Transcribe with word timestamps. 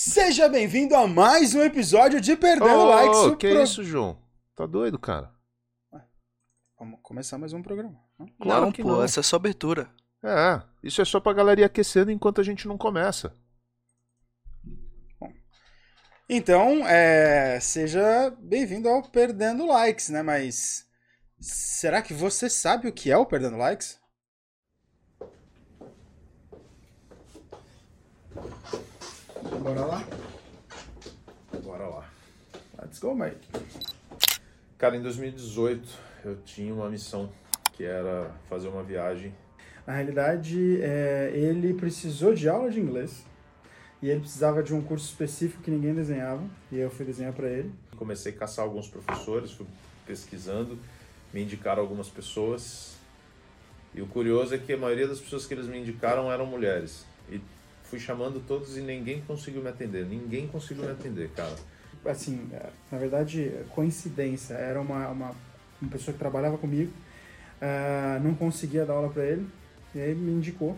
Seja 0.00 0.48
bem-vindo 0.48 0.94
a 0.94 1.08
mais 1.08 1.56
um 1.56 1.60
episódio 1.60 2.20
de 2.20 2.36
Perdendo 2.36 2.70
Ô, 2.72 2.84
Likes. 2.84 3.18
o 3.18 3.36
que 3.36 3.50
pro- 3.50 3.64
isso, 3.64 3.82
João? 3.82 4.16
Tá 4.54 4.64
doido, 4.64 4.96
cara? 4.96 5.34
Vamos 6.78 7.00
começar 7.02 7.36
mais 7.36 7.52
um 7.52 7.60
programa. 7.60 8.00
não? 8.16 8.28
Claro 8.40 8.66
não, 8.66 8.70
que 8.70 8.80
pô, 8.80 8.90
não. 8.90 9.02
essa 9.02 9.18
é 9.18 9.22
só 9.24 9.34
abertura. 9.34 9.90
É, 10.22 10.62
isso 10.84 11.02
é 11.02 11.04
só 11.04 11.18
pra 11.18 11.32
galera 11.32 11.62
ir 11.62 11.64
aquecendo 11.64 12.12
enquanto 12.12 12.40
a 12.40 12.44
gente 12.44 12.68
não 12.68 12.78
começa. 12.78 13.34
Então, 16.28 16.86
é, 16.86 17.58
seja 17.58 18.30
bem-vindo 18.38 18.88
ao 18.88 19.02
Perdendo 19.02 19.66
Likes, 19.66 20.10
né? 20.10 20.22
Mas 20.22 20.86
será 21.40 22.02
que 22.02 22.14
você 22.14 22.48
sabe 22.48 22.86
o 22.86 22.92
que 22.92 23.10
é 23.10 23.16
o 23.16 23.26
Perdendo 23.26 23.56
Likes? 23.56 23.98
Bora 29.60 29.84
lá? 29.84 30.04
Bora 31.64 31.86
lá. 31.86 32.10
Let's 32.80 33.00
go, 33.00 33.14
mate. 33.14 33.36
Cara, 34.78 34.96
em 34.96 35.02
2018 35.02 35.88
eu 36.24 36.36
tinha 36.44 36.72
uma 36.72 36.88
missão 36.88 37.28
que 37.72 37.84
era 37.84 38.30
fazer 38.48 38.68
uma 38.68 38.84
viagem. 38.84 39.34
Na 39.84 39.94
realidade, 39.94 40.80
é, 40.80 41.32
ele 41.34 41.74
precisou 41.74 42.34
de 42.34 42.48
aula 42.48 42.70
de 42.70 42.78
inglês 42.78 43.24
e 44.00 44.08
ele 44.08 44.20
precisava 44.20 44.62
de 44.62 44.72
um 44.72 44.80
curso 44.80 45.06
específico 45.06 45.62
que 45.62 45.70
ninguém 45.70 45.92
desenhava 45.92 46.42
e 46.70 46.78
eu 46.78 46.90
fui 46.90 47.04
desenhar 47.04 47.32
para 47.32 47.48
ele. 47.48 47.72
Comecei 47.96 48.32
a 48.32 48.36
caçar 48.36 48.64
alguns 48.64 48.86
professores, 48.86 49.50
fui 49.50 49.66
pesquisando, 50.06 50.78
me 51.32 51.42
indicaram 51.42 51.82
algumas 51.82 52.08
pessoas. 52.08 52.96
E 53.92 54.00
o 54.00 54.06
curioso 54.06 54.54
é 54.54 54.58
que 54.58 54.72
a 54.72 54.76
maioria 54.76 55.08
das 55.08 55.18
pessoas 55.18 55.46
que 55.46 55.54
eles 55.54 55.66
me 55.66 55.78
indicaram 55.78 56.30
eram 56.30 56.46
mulheres. 56.46 57.07
Fui 57.88 57.98
chamando 57.98 58.44
todos 58.46 58.76
e 58.76 58.80
ninguém 58.80 59.22
conseguiu 59.22 59.62
me 59.62 59.68
atender. 59.68 60.04
Ninguém 60.04 60.46
conseguiu 60.46 60.84
me 60.84 60.90
atender, 60.90 61.30
cara. 61.30 61.56
assim, 62.04 62.48
é, 62.52 62.70
na 62.92 62.98
verdade, 62.98 63.52
coincidência. 63.74 64.54
Era 64.54 64.80
uma, 64.80 65.08
uma, 65.08 65.30
uma 65.80 65.90
pessoa 65.90 66.12
que 66.12 66.18
trabalhava 66.18 66.58
comigo, 66.58 66.92
ah, 67.60 68.20
não 68.22 68.34
conseguia 68.34 68.84
dar 68.84 68.94
aula 68.94 69.08
para 69.08 69.24
ele, 69.24 69.48
e 69.94 70.00
aí 70.00 70.14
me 70.14 70.32
indicou. 70.32 70.76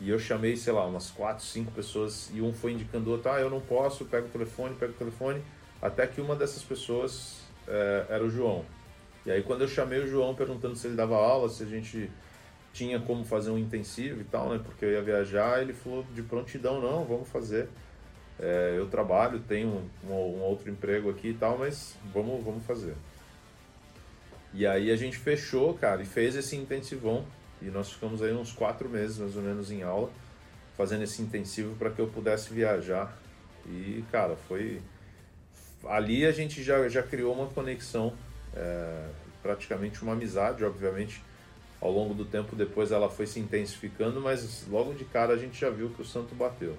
E 0.00 0.10
eu 0.10 0.18
chamei, 0.18 0.56
sei 0.56 0.72
lá, 0.72 0.84
umas 0.86 1.10
quatro, 1.10 1.44
cinco 1.44 1.70
pessoas 1.70 2.28
e 2.34 2.40
um 2.40 2.52
foi 2.52 2.72
indicando 2.72 3.10
o 3.10 3.12
outro, 3.12 3.30
ah, 3.30 3.40
eu 3.40 3.48
não 3.48 3.60
posso, 3.60 4.04
pega 4.04 4.26
o 4.26 4.30
telefone, 4.30 4.74
pega 4.74 4.92
o 4.92 4.96
telefone, 4.96 5.42
até 5.80 6.06
que 6.06 6.20
uma 6.20 6.34
dessas 6.34 6.62
pessoas 6.62 7.42
eh, 7.68 8.06
era 8.08 8.24
o 8.24 8.28
João. 8.28 8.64
E 9.24 9.30
aí 9.30 9.42
quando 9.42 9.60
eu 9.60 9.68
chamei 9.68 10.00
o 10.00 10.06
João 10.06 10.34
perguntando 10.34 10.74
se 10.74 10.88
ele 10.88 10.96
dava 10.96 11.14
aula, 11.14 11.48
se 11.48 11.62
a 11.62 11.66
gente 11.66 12.10
tinha 12.72 12.98
como 13.00 13.24
fazer 13.24 13.50
um 13.50 13.58
intensivo 13.58 14.20
e 14.20 14.24
tal, 14.24 14.50
né, 14.50 14.60
porque 14.64 14.84
eu 14.84 14.92
ia 14.92 15.02
viajar, 15.02 15.60
ele 15.60 15.72
falou 15.72 16.04
de 16.14 16.22
prontidão, 16.22 16.80
não, 16.80 17.04
vamos 17.04 17.28
fazer. 17.28 17.68
Eh, 18.40 18.74
eu 18.76 18.88
trabalho, 18.88 19.40
tenho 19.40 19.88
um, 20.04 20.10
um 20.10 20.40
outro 20.40 20.70
emprego 20.70 21.10
aqui 21.10 21.28
e 21.28 21.34
tal, 21.34 21.58
mas 21.58 21.96
vamos, 22.12 22.42
vamos 22.42 22.64
fazer. 22.64 22.94
E 24.54 24.66
aí 24.66 24.90
a 24.90 24.96
gente 24.96 25.16
fechou, 25.16 25.74
cara, 25.74 26.02
e 26.02 26.04
fez 26.04 26.36
esse 26.36 26.56
intensivão. 26.56 27.24
E 27.60 27.66
nós 27.66 27.92
ficamos 27.92 28.22
aí 28.22 28.32
uns 28.32 28.52
quatro 28.52 28.88
meses, 28.88 29.18
mais 29.18 29.36
ou 29.36 29.42
menos, 29.42 29.70
em 29.70 29.82
aula, 29.82 30.10
fazendo 30.76 31.04
esse 31.04 31.22
intensivo 31.22 31.74
para 31.76 31.90
que 31.90 32.00
eu 32.00 32.08
pudesse 32.08 32.52
viajar. 32.52 33.16
E, 33.66 34.04
cara, 34.10 34.36
foi. 34.36 34.82
Ali 35.84 36.26
a 36.26 36.32
gente 36.32 36.62
já, 36.62 36.88
já 36.88 37.02
criou 37.02 37.34
uma 37.34 37.46
conexão, 37.46 38.12
é, 38.54 39.08
praticamente 39.42 40.02
uma 40.02 40.12
amizade, 40.12 40.64
obviamente. 40.64 41.22
Ao 41.82 41.90
longo 41.90 42.14
do 42.14 42.24
tempo, 42.24 42.54
depois 42.54 42.92
ela 42.92 43.10
foi 43.10 43.26
se 43.26 43.40
intensificando, 43.40 44.20
mas 44.20 44.64
logo 44.70 44.94
de 44.94 45.04
cara 45.04 45.34
a 45.34 45.36
gente 45.36 45.60
já 45.60 45.68
viu 45.68 45.90
que 45.90 46.00
o 46.00 46.04
santo 46.04 46.32
bateu. 46.32 46.76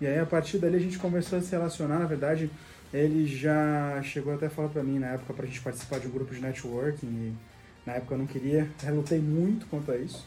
E 0.00 0.06
aí, 0.06 0.18
a 0.18 0.24
partir 0.24 0.56
dali, 0.56 0.76
a 0.76 0.80
gente 0.80 0.98
começou 0.98 1.38
a 1.38 1.42
se 1.42 1.50
relacionar. 1.50 1.98
Na 1.98 2.06
verdade, 2.06 2.50
ele 2.92 3.26
já 3.26 4.00
chegou 4.02 4.32
até 4.32 4.46
a 4.46 4.50
falar 4.50 4.70
para 4.70 4.82
mim, 4.82 4.98
na 4.98 5.08
época, 5.08 5.34
para 5.34 5.44
a 5.44 5.46
gente 5.46 5.60
participar 5.60 6.00
de 6.00 6.06
um 6.06 6.10
grupo 6.10 6.34
de 6.34 6.40
networking. 6.40 7.06
E 7.06 7.34
na 7.84 7.96
época 7.96 8.14
eu 8.14 8.18
não 8.18 8.26
queria, 8.26 8.66
relutei 8.82 9.18
muito 9.18 9.66
quanto 9.66 9.92
a 9.92 9.98
isso. 9.98 10.26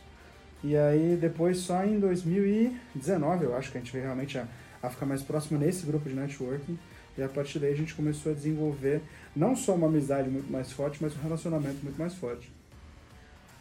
E 0.64 0.78
aí, 0.78 1.18
depois, 1.20 1.58
só 1.58 1.84
em 1.84 2.00
2019, 2.00 3.46
eu 3.46 3.58
acho 3.58 3.72
que 3.72 3.80
a 3.80 3.82
gente 3.82 3.92
veio 3.92 4.04
realmente 4.04 4.38
a, 4.38 4.46
a 4.84 4.92
ficar 4.92 5.08
mais 5.08 5.24
próximo 5.24 5.60
nesse 5.60 5.88
grupo 5.88 6.08
de 6.08 6.14
networking. 6.14 6.78
E 7.18 7.24
a 7.24 7.28
partir 7.28 7.58
daí, 7.58 7.74
a 7.74 7.76
gente 7.76 7.96
começou 7.96 8.32
a 8.32 8.36
desenvolver 8.36 9.02
não 9.36 9.56
só 9.56 9.74
uma 9.74 9.88
amizade 9.88 10.30
muito 10.30 10.52
mais 10.52 10.72
forte, 10.72 11.00
mas 11.02 11.16
um 11.18 11.22
relacionamento 11.24 11.80
muito 11.82 11.98
mais 11.98 12.14
forte. 12.14 12.53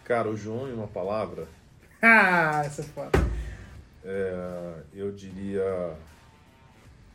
Cara, 0.05 0.29
o 0.29 0.37
João, 0.37 0.69
em 0.69 0.73
uma 0.75 0.89
palavra, 0.89 1.47
Ah, 2.03 2.63
essa 2.65 2.81
é 2.83 2.85
foda. 2.85 3.11
é, 4.05 4.83
eu 4.93 5.13
diria 5.13 5.97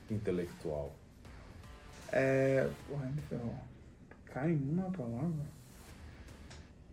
intelectual. 0.09 0.93
É. 2.11 2.69
Porra, 2.87 3.05
me 3.07 3.21
ferrou. 3.23 3.55
Cai 4.25 4.51
em 4.51 4.69
uma 4.71 4.89
palavra? 4.91 5.45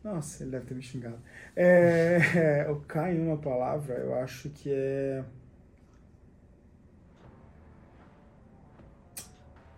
Nossa, 0.03 0.43
ele 0.43 0.51
deve 0.51 0.67
ter 0.67 0.75
me 0.75 0.83
xingado. 0.83 1.19
É, 1.55 2.67
o 2.69 2.81
cai 2.81 3.15
em 3.15 3.21
uma 3.27 3.37
palavra, 3.37 3.95
eu 3.95 4.15
acho 4.19 4.51
que 4.51 4.71
é. 4.73 5.23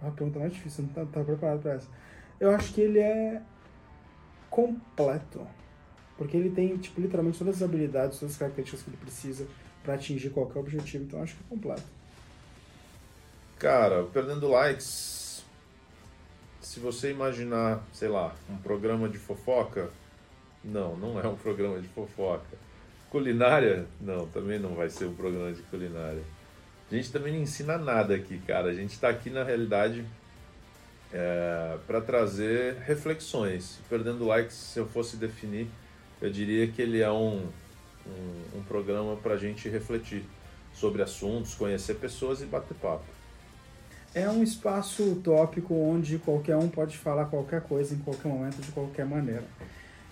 Ah, 0.00 0.08
A 0.08 0.10
pergunta 0.10 0.38
mais 0.38 0.52
difícil, 0.54 0.84
eu 0.84 0.94
não 0.96 1.04
estava 1.04 1.26
preparado 1.26 1.60
para 1.60 1.72
essa. 1.74 1.88
Eu 2.40 2.50
acho 2.50 2.72
que 2.72 2.80
ele 2.80 2.98
é 2.98 3.42
completo. 4.48 5.46
Porque 6.16 6.36
ele 6.36 6.50
tem, 6.50 6.76
tipo, 6.78 7.00
literalmente 7.00 7.38
todas 7.38 7.56
as 7.56 7.62
habilidades, 7.62 8.18
todas 8.18 8.34
as 8.34 8.38
características 8.38 8.82
que 8.82 8.90
ele 8.90 8.96
precisa 8.96 9.46
para 9.82 9.94
atingir 9.94 10.30
qualquer 10.30 10.58
objetivo. 10.58 11.04
Então 11.04 11.22
acho 11.22 11.34
que 11.34 11.42
é 11.42 11.48
completo. 11.48 11.82
Cara, 13.58 14.04
perdendo 14.04 14.48
likes. 14.48 15.44
Se 16.60 16.80
você 16.80 17.10
imaginar, 17.10 17.82
sei 17.92 18.08
lá, 18.08 18.34
um 18.50 18.56
programa 18.56 19.08
de 19.08 19.18
fofoca, 19.18 19.90
não, 20.64 20.96
não 20.96 21.20
é 21.20 21.26
um 21.26 21.36
programa 21.36 21.80
de 21.80 21.88
fofoca. 21.88 22.58
Culinária, 23.08 23.86
não, 24.00 24.26
também 24.26 24.58
não 24.58 24.74
vai 24.74 24.90
ser 24.90 25.06
um 25.06 25.14
programa 25.14 25.52
de 25.52 25.62
culinária. 25.62 26.22
A 26.90 26.94
gente 26.94 27.10
também 27.12 27.32
não 27.32 27.40
ensina 27.40 27.78
nada 27.78 28.14
aqui, 28.14 28.38
cara. 28.38 28.68
A 28.68 28.74
gente 28.74 28.92
está 28.92 29.08
aqui 29.08 29.30
na 29.30 29.44
realidade 29.44 30.04
para 31.86 32.00
trazer 32.00 32.78
reflexões. 32.84 33.78
Perdendo 33.88 34.26
likes, 34.26 34.56
se 34.56 34.78
eu 34.78 34.86
fosse 34.86 35.16
definir, 35.16 35.68
eu 36.20 36.30
diria 36.30 36.66
que 36.66 36.80
ele 36.80 37.00
é 37.00 37.10
um, 37.10 37.46
um, 38.06 38.58
um 38.58 38.62
programa 38.66 39.16
para 39.16 39.34
a 39.34 39.36
gente 39.36 39.68
refletir 39.68 40.24
sobre 40.72 41.02
assuntos, 41.02 41.54
conhecer 41.54 41.94
pessoas 41.94 42.40
e 42.42 42.46
bater 42.46 42.76
papo. 42.76 43.04
É 44.14 44.28
um 44.30 44.42
espaço 44.42 45.02
utópico 45.12 45.74
onde 45.74 46.18
qualquer 46.18 46.56
um 46.56 46.68
pode 46.68 46.96
falar 46.96 47.26
qualquer 47.26 47.60
coisa 47.60 47.94
em 47.94 47.98
qualquer 47.98 48.28
momento, 48.28 48.62
de 48.62 48.72
qualquer 48.72 49.04
maneira. 49.04 49.44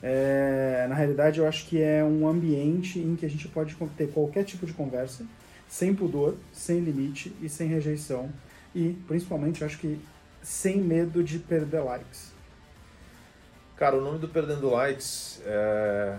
É, 0.03 0.85
na 0.87 0.95
realidade, 0.95 1.41
eu 1.41 1.49
acho 1.49 1.67
que 1.67 1.81
é 1.81 2.05
um 2.05 2.29
ambiente 2.29 2.99
em 2.99 3.17
que 3.17 3.25
a 3.25 3.31
gente 3.31 3.49
pode 3.49 3.75
ter 3.97 4.09
qualquer 4.09 4.45
tipo 4.45 4.67
de 4.67 4.75
conversa, 4.75 5.25
sem 5.67 5.95
pudor, 5.95 6.37
sem 6.53 6.81
limite 6.81 7.35
e 7.41 7.49
sem 7.49 7.69
rejeição. 7.69 8.29
E, 8.75 8.91
principalmente, 9.09 9.63
eu 9.63 9.67
acho 9.67 9.79
que 9.79 9.99
sem 10.43 10.77
medo 10.77 11.25
de 11.25 11.39
perder 11.39 11.81
likes. 11.81 12.34
Cara, 13.77 13.97
o 13.97 14.01
nome 14.01 14.21
do 14.21 14.29
Perdendo 14.29 14.71
Likes, 14.71 15.43
é... 15.45 16.17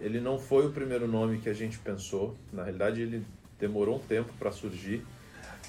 ele 0.00 0.20
não 0.20 0.38
foi 0.38 0.66
o 0.66 0.70
primeiro 0.70 1.06
nome 1.06 1.38
que 1.38 1.48
a 1.48 1.52
gente 1.52 1.78
pensou. 1.78 2.34
Na 2.50 2.62
realidade, 2.62 3.02
ele 3.02 3.24
demorou 3.60 3.96
um 3.96 3.98
tempo 3.98 4.32
para 4.38 4.50
surgir. 4.50 5.04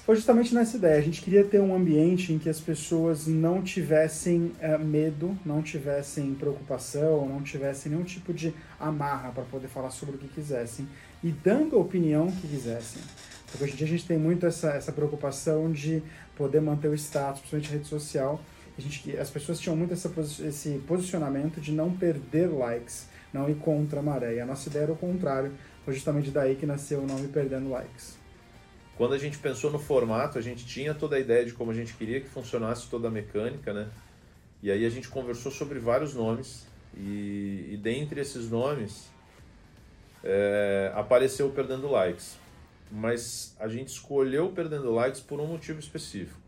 Foi 0.06 0.16
justamente 0.16 0.54
nessa 0.54 0.78
ideia. 0.78 0.98
A 0.98 1.02
gente 1.02 1.20
queria 1.20 1.44
ter 1.44 1.60
um 1.60 1.74
ambiente 1.74 2.32
em 2.32 2.38
que 2.38 2.48
as 2.48 2.58
pessoas 2.58 3.26
não 3.26 3.62
tivessem 3.62 4.52
eh, 4.60 4.78
medo, 4.78 5.38
não 5.44 5.62
tivessem 5.62 6.34
preocupação, 6.34 7.28
não 7.28 7.42
tivessem 7.42 7.92
nenhum 7.92 8.04
tipo 8.04 8.32
de 8.32 8.54
amarra 8.78 9.30
para 9.30 9.44
poder 9.44 9.68
falar 9.68 9.90
sobre 9.90 10.16
o 10.16 10.18
que 10.18 10.26
quisessem 10.26 10.88
e 11.22 11.30
dando 11.30 11.76
a 11.76 11.78
opinião 11.78 12.28
que 12.28 12.48
quisessem. 12.48 13.02
Porque 13.50 13.64
hoje 13.64 13.74
em 13.74 13.76
dia 13.76 13.86
a 13.86 13.90
gente 13.90 14.06
tem 14.06 14.16
muito 14.16 14.46
essa, 14.46 14.70
essa 14.70 14.90
preocupação 14.90 15.70
de 15.70 16.02
poder 16.34 16.60
manter 16.60 16.88
o 16.88 16.94
status, 16.94 17.40
principalmente 17.40 17.70
rede 17.70 17.86
social. 17.86 18.40
A 18.80 18.82
gente, 18.82 19.16
as 19.18 19.28
pessoas 19.28 19.60
tinham 19.60 19.76
muito 19.76 19.92
essa, 19.92 20.10
esse 20.46 20.82
posicionamento 20.86 21.60
de 21.60 21.70
não 21.70 21.94
perder 21.94 22.46
likes, 22.46 23.06
não 23.30 23.48
ir 23.50 23.56
contra 23.56 24.00
a 24.00 24.02
maré. 24.02 24.36
E 24.36 24.40
a 24.40 24.46
nossa 24.46 24.70
ideia 24.70 24.84
era 24.84 24.92
o 24.92 24.96
contrário. 24.96 25.52
Foi 25.84 25.92
justamente 25.92 26.30
daí 26.30 26.56
que 26.56 26.64
nasceu 26.64 27.00
o 27.00 27.06
nome 27.06 27.28
Perdendo 27.28 27.68
Likes. 27.68 28.18
Quando 28.96 29.12
a 29.14 29.18
gente 29.18 29.38
pensou 29.38 29.70
no 29.70 29.78
formato, 29.78 30.38
a 30.38 30.42
gente 30.42 30.64
tinha 30.66 30.94
toda 30.94 31.16
a 31.16 31.20
ideia 31.20 31.44
de 31.44 31.52
como 31.52 31.70
a 31.70 31.74
gente 31.74 31.94
queria 31.94 32.20
que 32.20 32.28
funcionasse 32.28 32.88
toda 32.88 33.08
a 33.08 33.10
mecânica, 33.10 33.72
né? 33.72 33.88
E 34.62 34.70
aí 34.70 34.84
a 34.84 34.90
gente 34.90 35.08
conversou 35.08 35.50
sobre 35.52 35.78
vários 35.78 36.14
nomes 36.14 36.66
e, 36.96 37.68
e 37.70 37.76
dentre 37.76 38.20
esses 38.20 38.50
nomes 38.50 39.10
é, 40.24 40.90
apareceu 40.94 41.50
Perdendo 41.50 41.90
Likes. 41.90 42.38
Mas 42.90 43.54
a 43.58 43.68
gente 43.68 43.88
escolheu 43.88 44.50
Perdendo 44.52 44.90
Likes 44.90 45.20
por 45.20 45.38
um 45.38 45.46
motivo 45.46 45.78
específico, 45.78 46.39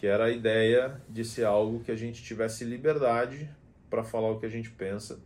que 0.00 0.06
era 0.06 0.24
a 0.24 0.30
ideia 0.30 0.98
de 1.10 1.22
ser 1.22 1.44
algo 1.44 1.80
que 1.80 1.92
a 1.92 1.94
gente 1.94 2.22
tivesse 2.22 2.64
liberdade 2.64 3.50
para 3.90 4.02
falar 4.02 4.30
o 4.30 4.40
que 4.40 4.46
a 4.46 4.48
gente 4.48 4.70
pensa, 4.70 5.20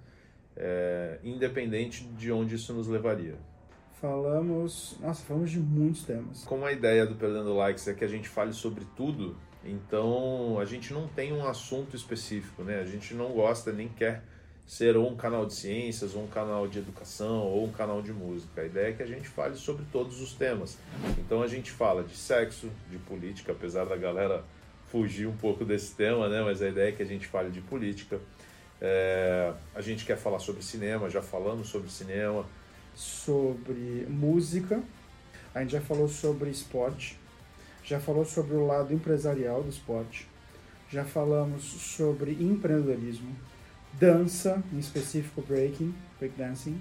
é, 0.57 1.21
independente 1.23 2.03
de 2.03 2.33
onde 2.33 2.57
isso 2.57 2.73
nos 2.75 2.89
levaria. 2.89 3.37
falamos. 4.01 4.97
Nossa, 5.01 5.25
falamos 5.25 5.53
de 5.53 5.61
muitos 5.61 6.03
temas. 6.03 6.43
Como 6.43 6.65
a 6.65 6.73
ideia 6.73 7.07
do 7.07 7.15
Perdendo 7.15 7.55
Likes 7.55 7.87
é 7.87 7.95
que 7.95 8.05
a 8.05 8.09
gente 8.09 8.29
fale 8.29 8.53
sobre 8.53 8.85
tudo, 8.97 9.37
então 9.65 10.59
a 10.59 10.65
gente 10.65 10.93
não 10.93 11.07
tem 11.07 11.33
um 11.33 11.47
assunto 11.47 11.95
específico, 11.95 12.65
né? 12.65 12.81
A 12.81 12.85
gente 12.85 13.15
não 13.15 13.31
gosta 13.31 13.73
nem 13.73 13.89
quer 13.89 14.25
ser 14.67 14.97
ou 14.97 15.09
um 15.09 15.15
canal 15.15 15.47
de 15.47 15.55
ciências, 15.55 16.17
ou 16.17 16.25
um 16.25 16.27
canal 16.27 16.67
de 16.67 16.81
educação, 16.81 17.47
ou 17.47 17.65
um 17.65 17.71
canal 17.71 18.03
de 18.03 18.13
música. 18.13 18.63
A 18.63 18.65
ideia 18.65 18.89
é 18.89 18.93
que 18.93 19.05
a 19.05 19.07
gente 19.07 19.29
fale 19.29 19.55
sobre 19.55 19.85
todos 19.93 20.21
os 20.21 20.35
temas. 20.35 20.77
Então 21.17 21.43
a 21.43 21.47
gente 21.47 21.71
fala 21.71 22.03
de 22.03 22.17
sexo, 22.17 22.69
de 22.91 22.99
política, 22.99 23.53
apesar 23.53 23.85
da 23.85 23.97
galera 23.97 24.43
fugir 24.95 25.27
um 25.27 25.37
pouco 25.37 25.65
desse 25.65 25.93
tema, 25.93 26.29
né? 26.29 26.41
Mas 26.41 26.63
a 26.63 26.69
ideia 26.69 26.91
é 26.91 26.93
que 26.93 27.03
a 27.03 27.07
gente 27.07 27.27
fale 27.27 27.51
de 27.51 27.61
política. 27.61 28.21
É... 28.81 29.53
a 29.75 29.81
gente 29.81 30.05
quer 30.05 30.17
falar 30.17 30.39
sobre 30.39 30.63
cinema, 30.63 31.11
já 31.11 31.21
falamos 31.21 31.67
sobre 31.67 31.91
cinema. 31.91 32.47
Sobre 32.95 34.07
música, 34.09 34.81
a 35.53 35.61
gente 35.61 35.73
já 35.73 35.81
falou 35.81 36.09
sobre 36.09 36.49
esporte, 36.49 37.19
já 37.83 37.99
falou 37.99 38.25
sobre 38.25 38.55
o 38.55 38.65
lado 38.65 38.95
empresarial 38.95 39.65
do 39.65 39.69
esporte, 39.69 40.29
já 40.89 41.05
falamos 41.05 41.65
sobre 41.65 42.31
empreendedorismo, 42.41 43.35
dança, 43.95 44.63
em 44.73 44.79
específico 44.79 45.43
breaking, 45.43 45.93
breakdancing, 46.21 46.81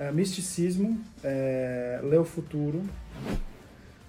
uh, 0.00 0.12
misticismo, 0.12 1.00
é, 1.22 2.00
ler 2.02 2.18
o 2.18 2.24
futuro. 2.24 2.82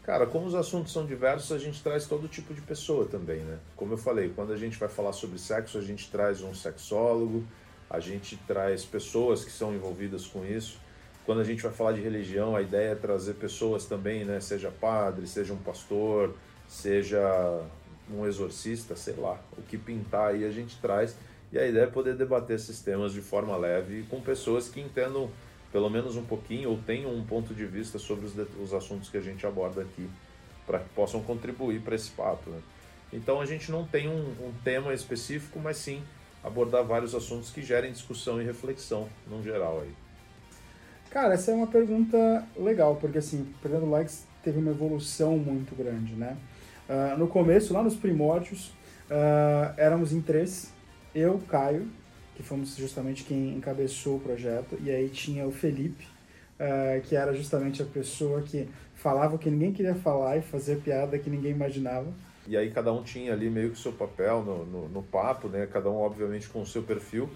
Cara, 0.03 0.25
como 0.25 0.45
os 0.45 0.53
assuntos 0.53 0.91
são 0.91 1.05
diversos, 1.05 1.51
a 1.53 1.57
gente 1.57 1.81
traz 1.81 2.05
todo 2.05 2.27
tipo 2.27 2.53
de 2.53 2.59
pessoa 2.59 3.05
também, 3.05 3.39
né? 3.39 3.57
Como 3.75 3.93
eu 3.93 3.97
falei, 3.97 4.33
quando 4.35 4.51
a 4.51 4.57
gente 4.57 4.77
vai 4.77 4.89
falar 4.89 5.13
sobre 5.13 5.39
sexo, 5.39 5.77
a 5.77 5.81
gente 5.81 6.11
traz 6.11 6.41
um 6.41 6.53
sexólogo, 6.53 7.45
a 7.89 8.01
gente 8.01 8.35
traz 8.45 8.83
pessoas 8.83 9.45
que 9.45 9.51
são 9.51 9.73
envolvidas 9.73 10.27
com 10.27 10.45
isso. 10.45 10.77
Quando 11.25 11.39
a 11.39 11.43
gente 11.45 11.63
vai 11.63 11.71
falar 11.71 11.93
de 11.93 12.01
religião, 12.01 12.53
a 12.53 12.61
ideia 12.61 12.91
é 12.91 12.95
trazer 12.95 13.35
pessoas 13.35 13.85
também, 13.85 14.25
né? 14.25 14.41
Seja 14.41 14.69
padre, 14.69 15.25
seja 15.25 15.53
um 15.53 15.57
pastor, 15.57 16.35
seja 16.67 17.63
um 18.11 18.25
exorcista, 18.25 18.97
sei 18.97 19.15
lá, 19.15 19.39
o 19.57 19.61
que 19.61 19.77
pintar 19.77 20.31
aí 20.31 20.43
a 20.43 20.51
gente 20.51 20.77
traz 20.81 21.15
e 21.53 21.57
a 21.57 21.65
ideia 21.65 21.83
é 21.83 21.87
poder 21.87 22.15
debater 22.15 22.55
esses 22.55 22.81
temas 22.81 23.13
de 23.13 23.21
forma 23.21 23.55
leve 23.55 24.03
com 24.09 24.19
pessoas 24.19 24.67
que 24.67 24.81
entendam 24.81 25.29
pelo 25.73 25.89
menos 25.89 26.15
um 26.15 26.23
pouquinho 26.23 26.69
ou 26.69 26.77
tenham 26.77 27.11
um 27.11 27.25
ponto 27.25 27.51
de 27.51 27.65
vista 27.65 27.97
sobre 27.97 28.27
os, 28.27 28.33
os 28.61 28.73
assuntos 28.75 29.09
que 29.09 29.17
a 29.17 29.21
gente 29.21 29.43
aborda 29.45 29.81
aqui, 29.81 30.07
para 30.67 30.77
que 30.77 30.89
possam 30.89 31.21
contribuir 31.23 31.81
para 31.81 31.95
esse 31.95 32.11
papo. 32.11 32.51
Né? 32.51 32.61
Então 33.11 33.41
a 33.41 33.45
gente 33.45 33.71
não 33.71 33.83
tem 33.83 34.07
um, 34.07 34.19
um, 34.19 34.53
tema 34.63 34.93
específico, 34.93 35.59
mas 35.59 35.77
sim 35.77 36.03
abordar 36.43 36.83
vários 36.83 37.15
assuntos 37.15 37.49
que 37.49 37.63
gerem 37.63 37.91
discussão 37.91 38.39
e 38.39 38.45
reflexão 38.45 39.09
no 39.27 39.41
geral 39.41 39.81
aí. 39.81 39.91
Cara, 41.09 41.33
essa 41.33 41.51
é 41.51 41.55
uma 41.55 41.67
pergunta 41.67 42.47
legal, 42.55 42.95
porque 42.97 43.17
assim, 43.17 43.51
Perdendo 43.61 43.89
Likes 43.89 44.25
teve 44.43 44.59
uma 44.59 44.71
evolução 44.71 45.37
muito 45.37 45.75
grande, 45.75 46.13
né? 46.13 46.37
Uh, 46.87 47.17
no 47.17 47.27
começo, 47.27 47.73
lá 47.73 47.81
nos 47.81 47.95
primórdios, 47.95 48.67
uh, 49.09 49.73
éramos 49.77 50.11
em 50.11 50.21
três, 50.21 50.71
eu, 51.15 51.39
Caio, 51.47 51.87
que 52.35 52.43
fomos 52.43 52.75
justamente 52.75 53.23
quem 53.23 53.55
encabeçou 53.55 54.17
o 54.17 54.19
projeto, 54.19 54.77
e 54.83 54.89
aí 54.89 55.09
tinha 55.09 55.45
o 55.45 55.51
Felipe, 55.51 56.05
uh, 56.59 57.01
que 57.01 57.15
era 57.15 57.33
justamente 57.33 57.81
a 57.81 57.85
pessoa 57.85 58.41
que 58.41 58.67
falava 58.95 59.35
o 59.35 59.39
que 59.39 59.49
ninguém 59.49 59.71
queria 59.71 59.95
falar 59.95 60.37
e 60.37 60.41
fazia 60.41 60.75
piada 60.75 61.17
que 61.19 61.29
ninguém 61.29 61.51
imaginava. 61.51 62.11
E 62.47 62.57
aí 62.57 62.71
cada 62.71 62.91
um 62.91 63.03
tinha 63.03 63.31
ali 63.33 63.49
meio 63.49 63.71
que 63.71 63.79
seu 63.79 63.93
papel 63.93 64.43
no, 64.43 64.65
no, 64.65 64.89
no 64.89 65.03
papo, 65.03 65.47
né? 65.47 65.67
Cada 65.71 65.89
um 65.89 65.95
obviamente 65.95 66.49
com 66.49 66.61
o 66.61 66.65
seu 66.65 66.83
perfil. 66.83 67.29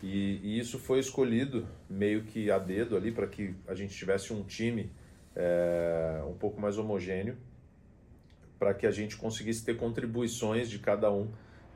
E, 0.00 0.40
e 0.42 0.58
isso 0.58 0.78
foi 0.78 1.00
escolhido 1.00 1.66
meio 1.90 2.22
que 2.22 2.50
a 2.50 2.58
dedo 2.58 2.96
ali 2.96 3.10
para 3.10 3.26
que 3.26 3.54
a 3.66 3.74
gente 3.74 3.96
tivesse 3.96 4.32
um 4.32 4.44
time 4.44 4.90
é, 5.34 6.22
um 6.28 6.34
pouco 6.34 6.60
mais 6.60 6.78
homogêneo, 6.78 7.36
para 8.58 8.72
que 8.74 8.86
a 8.86 8.92
gente 8.92 9.16
conseguisse 9.16 9.64
ter 9.64 9.76
contribuições 9.76 10.70
de 10.70 10.78
cada 10.78 11.10
um 11.12 11.28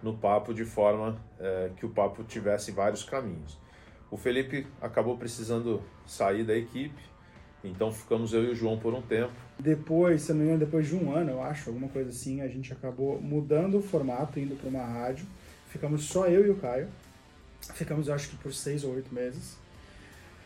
no 0.03 0.15
papo 0.15 0.53
de 0.53 0.65
forma 0.65 1.17
é, 1.39 1.71
que 1.77 1.87
o 1.87 1.91
papo 1.91 2.25
tivesse 2.25 2.73
vários 2.73 3.05
caminhos. 3.05 3.59
O 4.11 4.17
Felipe 4.17 4.67
acabou 4.81 5.17
precisando 5.17 5.83
sair 6.07 6.45
da 6.45 6.55
equipe, 6.55 7.01
então 7.65 7.91
ficamos 7.93 8.33
eu 8.33 8.45
e 8.45 8.51
o 8.51 8.55
João 8.55 8.79
por 8.79 8.93
um 8.93 9.01
tempo. 9.01 9.33
Depois, 9.59 10.23
se 10.23 10.33
não 10.33 10.41
me 10.41 10.45
engano, 10.47 10.59
depois 10.59 10.89
de 10.89 10.97
um 10.97 11.15
ano, 11.15 11.31
eu 11.31 11.43
acho, 11.43 11.71
alguma 11.71 11.89
coisa 11.89 12.11
assim, 12.11 12.41
a 12.41 12.49
gente 12.49 12.73
acabou 12.73 13.21
mudando 13.21 13.79
o 13.79 13.83
formato, 13.83 14.39
indo 14.39 14.57
para 14.57 14.69
uma 14.69 14.85
rádio. 14.85 15.25
Ficamos 15.69 16.05
só 16.05 16.27
eu 16.27 16.47
e 16.47 16.51
o 16.51 16.57
Caio. 16.57 16.89
Ficamos, 17.75 18.09
eu 18.09 18.15
acho 18.15 18.29
que 18.29 18.37
por 18.37 18.53
seis 18.53 18.85
ou 18.85 18.93
oito 18.95 19.15
meses. 19.15 19.57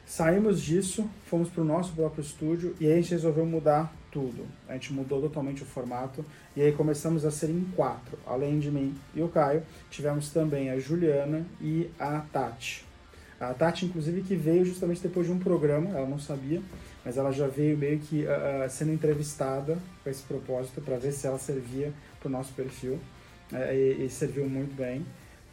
Saímos 0.05 0.63
disso, 0.63 1.11
fomos 1.25 1.49
para 1.49 1.63
o 1.63 1.65
nosso 1.65 1.93
próprio 1.93 2.23
estúdio 2.23 2.77
e 2.79 2.87
aí 2.87 2.93
a 2.93 2.97
gente 2.97 3.11
resolveu 3.11 3.45
mudar 3.45 3.93
tudo. 4.17 4.47
A 4.67 4.73
gente 4.73 4.95
mudou 4.95 5.21
totalmente 5.21 5.63
o 5.63 5.67
formato 5.67 6.25
e 6.57 6.63
aí 6.63 6.73
começamos 6.73 7.27
a 7.27 7.31
ser 7.31 7.51
em 7.51 7.63
quatro. 7.77 8.19
Além 8.27 8.59
de 8.59 8.71
mim 8.71 8.95
e 9.15 9.21
o 9.21 9.29
Caio, 9.29 9.63
tivemos 9.91 10.31
também 10.31 10.71
a 10.71 10.79
Juliana 10.79 11.45
e 11.61 11.91
a 11.99 12.21
Tati. 12.33 12.87
A 13.39 13.53
Tati, 13.53 13.85
inclusive, 13.85 14.23
que 14.23 14.35
veio 14.35 14.65
justamente 14.65 15.03
depois 15.03 15.27
de 15.27 15.33
um 15.35 15.39
programa, 15.39 15.91
ela 15.91 16.09
não 16.09 16.19
sabia, 16.19 16.63
mas 17.05 17.19
ela 17.19 17.31
já 17.31 17.47
veio 17.47 17.77
meio 17.77 17.99
que 17.99 18.25
uh, 18.25 18.71
sendo 18.71 18.91
entrevistada 18.91 19.77
com 20.03 20.09
esse 20.09 20.23
propósito 20.23 20.81
para 20.81 20.97
ver 20.97 21.13
se 21.13 21.27
ela 21.27 21.39
servia 21.39 21.93
para 22.19 22.29
o 22.29 22.33
nosso 22.33 22.55
perfil 22.55 22.95
uh, 23.53 23.57
e, 23.71 24.07
e 24.07 24.09
serviu 24.09 24.49
muito 24.49 24.75
bem. 24.75 25.05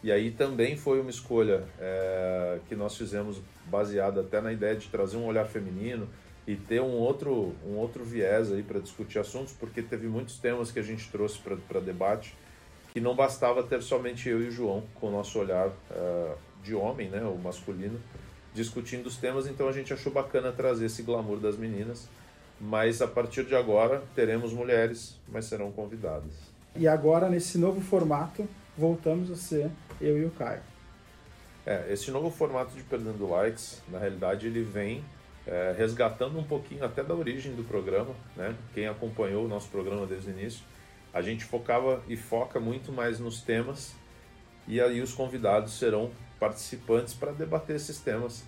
E 0.02 0.10
aí 0.10 0.32
também 0.32 0.78
foi 0.78 1.02
uma 1.02 1.10
escolha 1.10 1.64
é, 1.80 2.60
que 2.68 2.76
nós 2.76 2.96
fizemos 2.98 3.42
baseada 3.68 4.20
até 4.20 4.42
na 4.42 4.52
ideia 4.52 4.76
de 4.76 4.90
trazer 4.90 5.16
um 5.16 5.26
olhar 5.26 5.46
feminino 5.46 6.10
e 6.46 6.56
ter 6.56 6.82
um 6.82 6.92
outro, 6.92 7.54
um 7.66 7.78
outro 7.78 8.04
viés 8.04 8.52
aí 8.52 8.62
para 8.62 8.80
discutir 8.80 9.20
assuntos, 9.20 9.54
porque 9.54 9.82
teve 9.82 10.08
muitos 10.08 10.38
temas 10.40 10.72
que 10.72 10.80
a 10.80 10.84
gente 10.84 11.10
trouxe 11.10 11.40
para 11.40 11.80
debate 11.80 12.36
que 12.94 13.02
não 13.02 13.16
bastava 13.16 13.64
ter 13.64 13.82
somente 13.82 14.30
eu 14.30 14.40
e 14.44 14.50
o 14.50 14.52
João 14.52 14.84
com 14.96 15.08
o 15.08 15.12
nosso 15.12 15.40
olhar 15.40 15.68
uh, 15.68 16.36
de 16.62 16.76
homem, 16.76 17.10
né, 17.10 17.24
o 17.24 17.36
masculino, 17.38 18.00
discutindo 18.54 19.08
os 19.08 19.18
temas, 19.18 19.48
então 19.48 19.68
a 19.68 19.72
gente 19.72 19.92
achou 19.92 20.12
bacana 20.12 20.52
trazer 20.52 20.86
esse 20.86 21.02
glamour 21.02 21.40
das 21.40 21.58
meninas, 21.58 22.08
mas 22.62 23.02
a 23.02 23.08
partir 23.08 23.46
de 23.46 23.56
agora 23.56 24.04
teremos 24.14 24.54
mulheres, 24.54 25.20
mas 25.28 25.46
serão 25.46 25.72
convidadas. 25.72 26.32
E 26.76 26.88
agora, 26.88 27.30
nesse 27.30 27.58
novo 27.58 27.82
formato, 27.82 28.48
voltamos 28.78 29.32
a 29.32 29.36
ser 29.36 29.72
eu 30.00 30.20
e 30.20 30.26
o 30.26 30.30
Caio. 30.30 30.62
É, 31.66 31.92
esse 31.92 32.12
novo 32.12 32.30
formato 32.30 32.76
de 32.76 32.84
Perdendo 32.84 33.28
Likes, 33.28 33.82
na 33.90 33.98
realidade, 33.98 34.46
ele 34.46 34.62
vem 34.62 35.04
é, 35.46 35.76
resgatando 35.78 36.38
um 36.40 36.44
pouquinho 36.44 36.86
até 36.86 37.04
da 37.04 37.14
origem 37.14 37.54
do 37.54 37.64
programa, 37.64 38.16
né? 38.36 38.56
Quem 38.74 38.88
acompanhou 38.88 39.46
o 39.46 39.48
nosso 39.48 39.70
programa 39.70 40.06
desde 40.06 40.30
o 40.30 40.32
início, 40.32 40.64
a 41.14 41.22
gente 41.22 41.44
focava 41.44 42.02
e 42.08 42.16
foca 42.16 42.60
muito 42.60 42.92
mais 42.92 43.20
nos 43.20 43.42
temas 43.42 43.96
e 44.68 44.80
aí 44.80 45.02
os 45.02 45.14
convidados 45.14 45.74
serão 45.74 46.12
participantes 46.40 47.14
para 47.14 47.32
debater 47.32 47.76
esses 47.76 48.00
temas. 48.00 48.44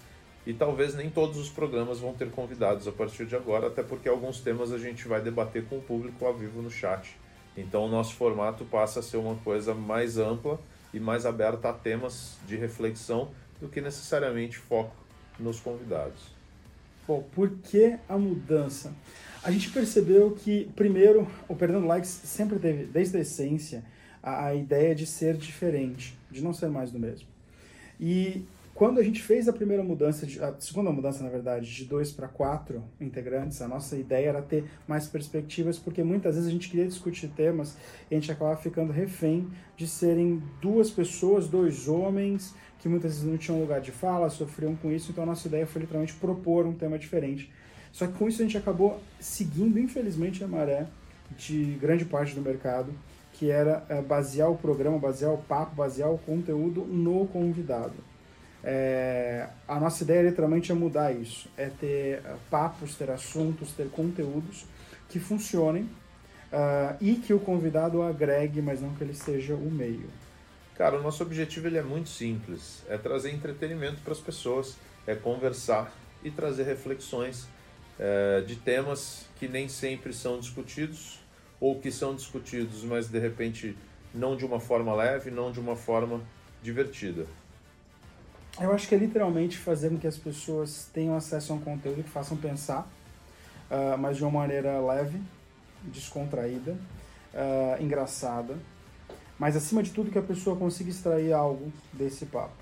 E 0.45 0.53
talvez 0.53 0.93
nem 0.93 1.09
todos 1.09 1.37
os 1.37 1.49
programas 1.49 1.99
vão 1.99 2.13
ter 2.13 2.29
convidados 2.29 2.87
a 2.87 2.91
partir 2.91 3.25
de 3.25 3.35
agora, 3.35 3.67
até 3.67 3.81
porque 3.81 4.07
alguns 4.07 4.39
temas 4.39 4.71
a 4.71 4.77
gente 4.77 5.07
vai 5.07 5.19
debater 5.19 5.65
com 5.65 5.77
o 5.77 5.81
público 5.81 6.23
ao 6.25 6.35
vivo 6.35 6.61
no 6.61 6.69
chat. 6.69 7.17
Então 7.57 7.85
o 7.85 7.89
nosso 7.89 8.13
formato 8.13 8.63
passa 8.65 8.99
a 8.99 9.03
ser 9.03 9.17
uma 9.17 9.35
coisa 9.35 9.73
mais 9.73 10.17
ampla 10.17 10.59
e 10.93 10.99
mais 10.99 11.25
aberta 11.25 11.69
a 11.69 11.73
temas 11.73 12.37
de 12.45 12.55
reflexão 12.55 13.31
do 13.59 13.67
que 13.67 13.81
necessariamente 13.81 14.57
foco 14.57 14.95
nos 15.39 15.59
convidados. 15.59 16.34
Bom, 17.07 17.23
por 17.33 17.49
que 17.63 17.97
a 18.09 18.17
mudança? 18.17 18.93
A 19.43 19.51
gente 19.51 19.69
percebeu 19.69 20.31
que, 20.31 20.71
primeiro, 20.75 21.27
o 21.47 21.55
Perdendo 21.55 21.85
Likes 21.85 22.09
sempre 22.09 22.57
teve, 22.57 22.85
desde 22.85 23.17
a 23.17 23.19
essência, 23.21 23.83
a, 24.23 24.47
a 24.47 24.55
ideia 24.55 24.95
de 24.95 25.05
ser 25.05 25.37
diferente, 25.37 26.17
de 26.31 26.43
não 26.43 26.51
ser 26.51 26.67
mais 26.67 26.91
do 26.91 26.97
mesmo. 26.97 27.27
E 27.99 28.43
quando 28.75 28.99
a 28.99 29.03
gente 29.03 29.21
fez 29.21 29.47
a 29.47 29.53
primeira 29.53 29.81
mudança, 29.81 30.25
de, 30.25 30.37
a 30.43 30.53
segunda 30.59 30.91
mudança, 30.91 31.23
na 31.23 31.29
verdade, 31.29 31.73
de 31.73 31.85
dois 31.85 32.11
para 32.11 32.27
quatro 32.27 32.83
integrantes, 32.99 33.61
a 33.61 33.69
nossa 33.69 33.95
ideia 33.95 34.27
era 34.27 34.41
ter 34.41 34.65
mais 34.85 35.07
perspectivas, 35.07 35.79
porque 35.79 36.03
muitas 36.03 36.35
vezes 36.35 36.49
a 36.49 36.51
gente 36.51 36.69
queria 36.69 36.85
discutir 36.85 37.29
temas 37.29 37.77
e 38.11 38.15
a 38.15 38.19
gente 38.19 38.29
acabava 38.29 38.57
ficando 38.57 38.91
refém 38.91 39.47
de 39.77 39.87
serem 39.87 40.43
duas 40.61 40.91
pessoas, 40.91 41.47
dois 41.47 41.87
homens, 41.87 42.53
que 42.79 42.89
muitas 42.89 43.13
vezes 43.13 43.25
não 43.25 43.37
tinham 43.37 43.61
lugar 43.61 43.79
de 43.79 43.93
fala, 43.93 44.29
sofriam 44.29 44.75
com 44.75 44.91
isso, 44.91 45.09
então 45.09 45.23
a 45.23 45.27
nossa 45.27 45.47
ideia 45.47 45.65
foi 45.65 45.79
literalmente 45.79 46.13
propor 46.15 46.65
um 46.65 46.73
tema 46.73 46.99
diferente. 46.99 47.49
Só 47.93 48.05
que 48.05 48.13
com 48.17 48.27
isso 48.27 48.41
a 48.41 48.45
gente 48.45 48.57
acabou 48.57 48.99
seguindo, 49.21 49.79
infelizmente, 49.79 50.43
a 50.43 50.47
maré 50.49 50.85
de 51.37 51.77
grande 51.79 52.03
parte 52.03 52.35
do 52.35 52.41
mercado, 52.41 52.91
que 53.31 53.49
era 53.49 53.85
eh, 53.87 54.01
basear 54.01 54.51
o 54.51 54.57
programa, 54.57 54.99
basear 54.99 55.33
o 55.33 55.37
papo, 55.37 55.73
basear 55.75 56.11
o 56.11 56.17
conteúdo 56.17 56.81
no 56.83 57.25
convidado. 57.27 57.93
É, 58.67 59.47
a 59.67 59.79
nossa 59.79 60.03
ideia 60.03 60.23
literalmente 60.23 60.71
é 60.71 60.75
mudar 60.75 61.11
isso, 61.11 61.47
é 61.55 61.69
ter 61.69 62.19
uh, 62.21 62.35
papos, 62.49 62.95
ter 62.95 63.11
assuntos, 63.11 63.71
ter 63.73 63.87
conteúdos 63.91 64.65
que 65.07 65.19
funcionem 65.19 65.83
uh, 65.83 66.97
e 66.99 67.13
que 67.13 67.31
o 67.31 67.39
convidado 67.39 68.01
agregue, 68.01 68.63
mas 68.63 68.81
não 68.81 68.95
que 68.95 69.03
ele 69.03 69.13
seja 69.13 69.53
o 69.53 69.69
meio. 69.69 70.09
Cara, 70.75 70.99
o 70.99 71.03
nosso 71.03 71.21
objetivo 71.21 71.67
ele 71.67 71.77
é 71.77 71.83
muito 71.83 72.09
simples, 72.09 72.81
é 72.89 72.97
trazer 72.97 73.31
entretenimento 73.31 74.01
para 74.01 74.13
as 74.13 74.19
pessoas, 74.19 74.75
é 75.05 75.13
conversar 75.13 75.93
e 76.23 76.31
trazer 76.31 76.63
reflexões 76.63 77.47
é, 77.99 78.41
de 78.41 78.55
temas 78.55 79.27
que 79.35 79.47
nem 79.47 79.69
sempre 79.69 80.11
são 80.11 80.39
discutidos 80.39 81.19
ou 81.61 81.79
que 81.79 81.91
são 81.91 82.15
discutidos, 82.15 82.83
mas 82.83 83.07
de 83.07 83.19
repente 83.19 83.77
não 84.11 84.35
de 84.35 84.43
uma 84.43 84.59
forma 84.59 84.93
leve, 84.95 85.29
não 85.29 85.51
de 85.51 85.59
uma 85.59 85.75
forma 85.75 86.21
divertida. 86.63 87.27
Eu 88.59 88.71
acho 88.71 88.87
que 88.87 88.95
é 88.95 88.97
literalmente 88.97 89.57
fazer 89.57 89.89
com 89.89 89.97
que 89.97 90.07
as 90.07 90.17
pessoas 90.17 90.89
tenham 90.93 91.15
acesso 91.15 91.51
a 91.51 91.57
um 91.57 91.59
conteúdo 91.59 92.01
que 92.03 92.09
façam 92.09 92.37
pensar, 92.37 92.87
uh, 93.69 93.97
mas 93.97 94.15
de 94.15 94.23
uma 94.23 94.31
maneira 94.31 94.79
leve, 94.79 95.21
descontraída, 95.83 96.71
uh, 97.33 97.83
engraçada, 97.83 98.55
mas 99.37 99.57
acima 99.57 99.83
de 99.83 99.91
tudo 99.91 100.09
que 100.09 100.17
a 100.17 100.21
pessoa 100.21 100.55
consiga 100.55 100.89
extrair 100.89 101.33
algo 101.33 101.69
desse 101.91 102.25
papo. 102.25 102.53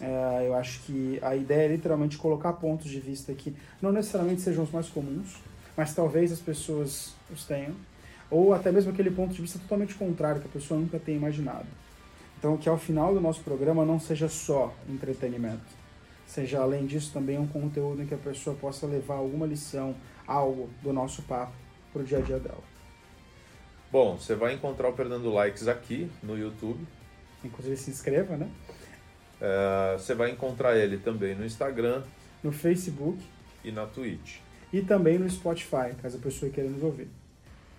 Uh, 0.00 0.42
eu 0.46 0.54
acho 0.54 0.80
que 0.82 1.18
a 1.20 1.34
ideia 1.34 1.64
é 1.64 1.68
literalmente 1.68 2.16
colocar 2.16 2.52
pontos 2.52 2.88
de 2.88 3.00
vista 3.00 3.34
que 3.34 3.56
não 3.82 3.90
necessariamente 3.90 4.40
sejam 4.40 4.62
os 4.62 4.70
mais 4.70 4.88
comuns, 4.88 5.42
mas 5.76 5.92
talvez 5.92 6.30
as 6.30 6.38
pessoas 6.38 7.12
os 7.28 7.44
tenham, 7.44 7.74
ou 8.30 8.54
até 8.54 8.70
mesmo 8.70 8.92
aquele 8.92 9.10
ponto 9.10 9.34
de 9.34 9.42
vista 9.42 9.58
totalmente 9.58 9.94
contrário 9.94 10.40
que 10.40 10.46
a 10.46 10.50
pessoa 10.50 10.78
nunca 10.78 11.00
tenha 11.00 11.18
imaginado. 11.18 11.66
Então, 12.44 12.58
que 12.58 12.68
ao 12.68 12.76
final 12.76 13.14
do 13.14 13.22
nosso 13.22 13.40
programa 13.40 13.86
não 13.86 13.98
seja 13.98 14.28
só 14.28 14.70
entretenimento, 14.86 15.64
seja 16.26 16.60
além 16.60 16.84
disso 16.84 17.10
também 17.10 17.38
um 17.38 17.46
conteúdo 17.46 18.02
em 18.02 18.06
que 18.06 18.12
a 18.12 18.18
pessoa 18.18 18.54
possa 18.54 18.86
levar 18.86 19.14
alguma 19.14 19.46
lição, 19.46 19.96
algo 20.26 20.68
do 20.82 20.92
nosso 20.92 21.22
papo 21.22 21.54
para 21.90 22.02
o 22.02 22.04
dia 22.04 22.18
a 22.18 22.20
dia 22.20 22.38
dela. 22.38 22.62
Bom, 23.90 24.18
você 24.18 24.34
vai 24.34 24.52
encontrar 24.52 24.90
o 24.90 24.92
Perdendo 24.92 25.32
Likes 25.32 25.66
aqui 25.68 26.10
no 26.22 26.36
YouTube. 26.38 26.86
Inclusive 27.42 27.78
se 27.78 27.90
inscreva, 27.90 28.36
né? 28.36 28.50
É, 29.40 29.96
você 29.96 30.14
vai 30.14 30.30
encontrar 30.30 30.76
ele 30.76 30.98
também 30.98 31.34
no 31.34 31.46
Instagram, 31.46 32.02
no 32.42 32.52
Facebook 32.52 33.24
e 33.64 33.72
na 33.72 33.86
Twitch. 33.86 34.40
E 34.70 34.82
também 34.82 35.18
no 35.18 35.30
Spotify, 35.30 35.94
caso 36.02 36.18
a 36.18 36.20
pessoa 36.20 36.52
queira 36.52 36.68
nos 36.68 36.82
ouvir. 36.82 37.08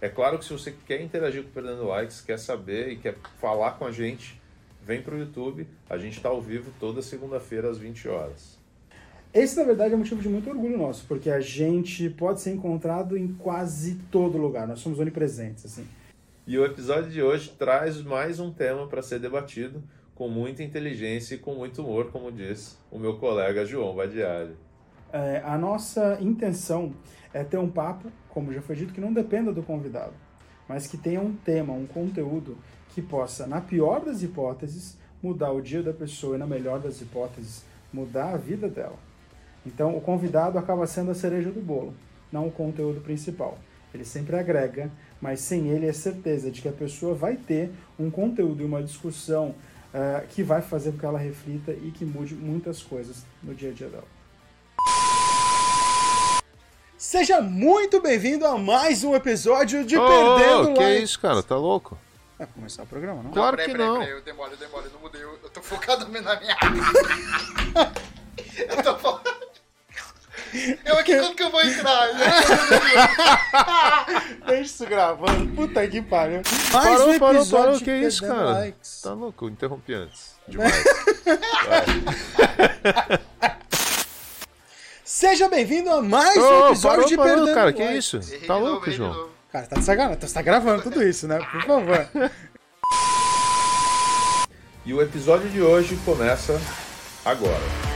É 0.01 0.09
claro 0.09 0.39
que 0.39 0.45
se 0.45 0.53
você 0.53 0.73
quer 0.87 1.01
interagir 1.01 1.43
com 1.43 1.49
o 1.49 1.51
Perdendo 1.51 1.85
Likes, 1.85 2.19
quer 2.19 2.39
saber 2.39 2.89
e 2.93 2.97
quer 2.97 3.15
falar 3.39 3.73
com 3.73 3.85
a 3.85 3.91
gente, 3.91 4.43
vem 4.85 5.01
para 5.01 5.15
o 5.15 5.19
YouTube. 5.19 5.67
A 5.89 5.97
gente 5.97 6.17
está 6.17 6.29
ao 6.29 6.39
vivo 6.39 6.71
toda 6.79 7.01
segunda-feira 7.01 7.69
às 7.69 7.77
20 7.77 8.07
horas. 8.07 8.59
Esse, 9.33 9.57
na 9.57 9.63
verdade, 9.63 9.91
é 9.91 9.95
um 9.95 9.99
motivo 9.99 10.21
de 10.21 10.29
muito 10.29 10.49
orgulho 10.49 10.77
nosso, 10.77 11.05
porque 11.07 11.29
a 11.29 11.41
gente 11.41 12.09
pode 12.11 12.39
ser 12.39 12.51
encontrado 12.51 13.17
em 13.17 13.27
quase 13.33 13.95
todo 14.09 14.37
lugar. 14.37 14.65
Nós 14.67 14.79
somos 14.79 14.99
onipresentes, 14.99 15.65
assim. 15.65 15.85
E 16.47 16.57
o 16.57 16.63
episódio 16.63 17.09
de 17.09 17.21
hoje 17.21 17.49
traz 17.57 18.01
mais 18.01 18.39
um 18.39 18.51
tema 18.51 18.87
para 18.87 19.01
ser 19.01 19.19
debatido 19.19 19.83
com 20.13 20.29
muita 20.29 20.63
inteligência 20.63 21.35
e 21.35 21.37
com 21.37 21.55
muito 21.55 21.81
humor, 21.81 22.11
como 22.11 22.31
diz 22.31 22.77
o 22.89 22.97
meu 22.97 23.17
colega 23.17 23.65
João 23.65 23.93
Badiari. 23.95 24.55
É, 25.11 25.41
a 25.43 25.57
nossa 25.57 26.17
intenção 26.21 26.93
é 27.33 27.43
ter 27.43 27.57
um 27.57 27.69
papo, 27.69 28.09
como 28.29 28.53
já 28.53 28.61
foi 28.61 28.75
dito, 28.75 28.93
que 28.93 29.01
não 29.01 29.11
dependa 29.11 29.51
do 29.51 29.61
convidado, 29.61 30.13
mas 30.69 30.87
que 30.87 30.97
tenha 30.97 31.19
um 31.19 31.33
tema, 31.33 31.73
um 31.73 31.85
conteúdo 31.85 32.57
que 32.95 33.01
possa, 33.01 33.45
na 33.45 33.59
pior 33.59 33.99
das 33.99 34.23
hipóteses, 34.23 34.95
mudar 35.21 35.51
o 35.51 35.61
dia 35.61 35.83
da 35.83 35.91
pessoa 35.91 36.37
e, 36.37 36.39
na 36.39 36.47
melhor 36.47 36.79
das 36.79 37.01
hipóteses, 37.01 37.61
mudar 37.91 38.33
a 38.33 38.37
vida 38.37 38.69
dela. 38.69 38.95
Então, 39.65 39.97
o 39.97 39.99
convidado 39.99 40.57
acaba 40.57 40.87
sendo 40.87 41.11
a 41.11 41.13
cereja 41.13 41.51
do 41.51 41.59
bolo, 41.59 41.93
não 42.31 42.47
o 42.47 42.51
conteúdo 42.51 43.01
principal. 43.01 43.57
Ele 43.93 44.05
sempre 44.05 44.37
agrega, 44.37 44.89
mas 45.19 45.41
sem 45.41 45.67
ele 45.67 45.85
é 45.85 45.91
certeza 45.91 46.49
de 46.49 46.61
que 46.61 46.69
a 46.69 46.71
pessoa 46.71 47.13
vai 47.13 47.35
ter 47.35 47.69
um 47.99 48.09
conteúdo 48.09 48.61
e 48.61 48.65
uma 48.65 48.81
discussão 48.81 49.49
uh, 49.93 50.25
que 50.29 50.41
vai 50.41 50.61
fazer 50.61 50.93
com 50.93 50.99
que 50.99 51.05
ela 51.05 51.19
reflita 51.19 51.73
e 51.73 51.91
que 51.91 52.05
mude 52.05 52.33
muitas 52.33 52.81
coisas 52.81 53.25
no 53.43 53.53
dia 53.53 53.71
a 53.71 53.73
dia 53.73 53.89
dela. 53.89 54.07
Seja 56.97 57.41
muito 57.41 57.99
bem-vindo 57.99 58.47
a 58.47 58.57
mais 58.57 59.03
um 59.03 59.13
episódio 59.13 59.85
de 59.85 59.97
oh, 59.97 60.07
Perdendo 60.07 60.73
Que 60.75 60.83
é 60.83 60.99
isso, 60.99 61.19
cara? 61.19 61.43
Tá 61.43 61.57
louco? 61.57 61.97
Vai 62.37 62.47
começar 62.47 62.83
o 62.83 62.85
programa, 62.85 63.23
não? 63.23 63.31
Claro 63.31 63.51
não, 63.51 63.57
peraí, 63.57 63.65
que 63.65 63.71
peraí, 63.71 63.87
não. 63.87 63.99
Peraí, 63.99 64.13
eu 64.13 64.21
demoro, 64.21 64.51
eu 64.51 64.57
demoro, 64.57 64.85
eu 64.85 64.91
não 64.91 64.99
mudei. 64.99 65.23
Eu, 65.23 65.39
eu 65.41 65.49
tô 65.49 65.61
focado 65.61 66.05
na 66.05 66.39
minha. 66.39 66.57
eu 68.67 68.83
tô 68.83 68.97
focado. 68.97 69.45
Eu 70.85 70.97
aqui 70.97 71.17
quando 71.17 71.35
que 71.35 71.43
eu 71.43 71.51
vou 71.51 71.61
entrar? 71.61 72.07
Deixa 74.47 74.61
isso 74.61 74.85
gravando. 74.85 75.53
Puta 75.53 75.85
que 75.85 76.01
pariu. 76.01 76.41
Mais 76.71 76.97
parou, 76.97 77.09
um 77.09 77.19
parou, 77.19 77.45
parou. 77.45 77.79
Que 77.79 77.91
isso, 77.91 78.21
cara? 78.21 78.51
Likes. 78.51 79.01
Tá 79.01 79.13
louco? 79.13 79.49
Interrompi 79.49 79.93
antes. 79.93 80.35
Demais. 80.47 80.83
Seja 85.03 85.49
bem-vindo 85.49 85.89
a 85.89 86.01
mais 86.01 86.37
um 86.37 86.67
episódio 86.67 86.81
parou, 86.81 87.05
de 87.05 87.17
parou, 87.17 87.35
Perdendo 87.35 87.53
cara, 87.53 87.73
que 87.73 87.83
isso? 87.91 88.21
Tá 88.47 88.55
louco, 88.55 88.89
João? 88.91 89.34
Cara, 89.55 89.67
tá 89.67 89.77
de 89.77 89.85
sacanagem. 89.85 90.17
Você 90.19 90.33
tá 90.33 90.41
gravando 90.41 90.83
tudo 90.83 91.01
isso, 91.01 91.29
né? 91.29 91.39
Por 91.39 91.63
favor. 91.63 92.09
E 94.85 94.93
o 94.93 95.01
episódio 95.01 95.49
de 95.49 95.61
hoje 95.61 95.95
começa 96.03 96.59
agora. 97.23 97.94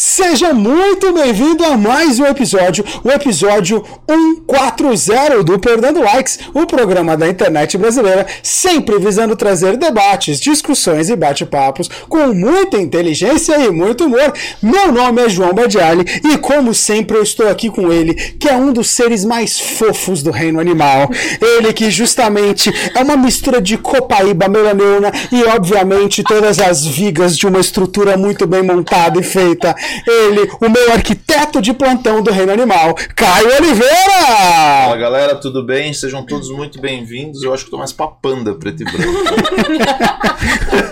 Seja 0.00 0.54
muito 0.54 1.12
bem-vindo 1.12 1.64
a 1.64 1.76
mais 1.76 2.20
um 2.20 2.24
episódio, 2.24 2.84
o 3.02 3.10
episódio 3.10 3.84
140 4.08 5.42
do 5.42 5.58
Perdendo 5.58 6.00
Likes, 6.00 6.38
o 6.54 6.64
programa 6.66 7.16
da 7.16 7.26
internet 7.26 7.76
brasileira, 7.76 8.24
sempre 8.40 8.96
visando 9.00 9.34
trazer 9.34 9.76
debates, 9.76 10.38
discussões 10.38 11.10
e 11.10 11.16
bate-papos 11.16 11.90
com 12.08 12.28
muita 12.28 12.76
inteligência 12.76 13.58
e 13.58 13.72
muito 13.72 14.04
humor. 14.04 14.32
Meu 14.62 14.92
nome 14.92 15.20
é 15.20 15.28
João 15.28 15.52
Badiali 15.52 16.04
e, 16.24 16.38
como 16.38 16.72
sempre, 16.72 17.16
eu 17.16 17.22
estou 17.24 17.48
aqui 17.48 17.68
com 17.68 17.90
ele, 17.90 18.14
que 18.14 18.48
é 18.48 18.54
um 18.54 18.72
dos 18.72 18.90
seres 18.90 19.24
mais 19.24 19.58
fofos 19.58 20.22
do 20.22 20.30
reino 20.30 20.60
animal. 20.60 21.10
Ele 21.40 21.72
que 21.72 21.90
justamente 21.90 22.72
é 22.94 23.02
uma 23.02 23.16
mistura 23.16 23.60
de 23.60 23.76
copaíba, 23.76 24.46
melanina 24.46 25.10
e, 25.32 25.42
obviamente, 25.42 26.22
todas 26.22 26.60
as 26.60 26.86
vigas 26.86 27.36
de 27.36 27.48
uma 27.48 27.58
estrutura 27.58 28.16
muito 28.16 28.46
bem 28.46 28.62
montada 28.62 29.18
e 29.18 29.24
feita 29.24 29.74
ele, 30.06 30.50
o 30.60 30.68
meu 30.68 30.92
arquiteto 30.92 31.60
de 31.60 31.72
plantão 31.72 32.22
do 32.22 32.30
Reino 32.30 32.52
Animal, 32.52 32.94
Caio 33.14 33.56
Oliveira! 33.56 34.84
Fala 34.84 34.96
galera, 34.96 35.34
tudo 35.36 35.62
bem? 35.62 35.92
Sejam 35.92 36.24
todos 36.24 36.50
muito 36.50 36.80
bem-vindos. 36.80 37.42
Eu 37.42 37.52
acho 37.52 37.64
que 37.64 37.70
tô 37.70 37.78
mais 37.78 37.92
pra 37.92 38.06
panda 38.06 38.54
preto 38.54 38.82
e 38.82 38.84
branco. 38.84 39.12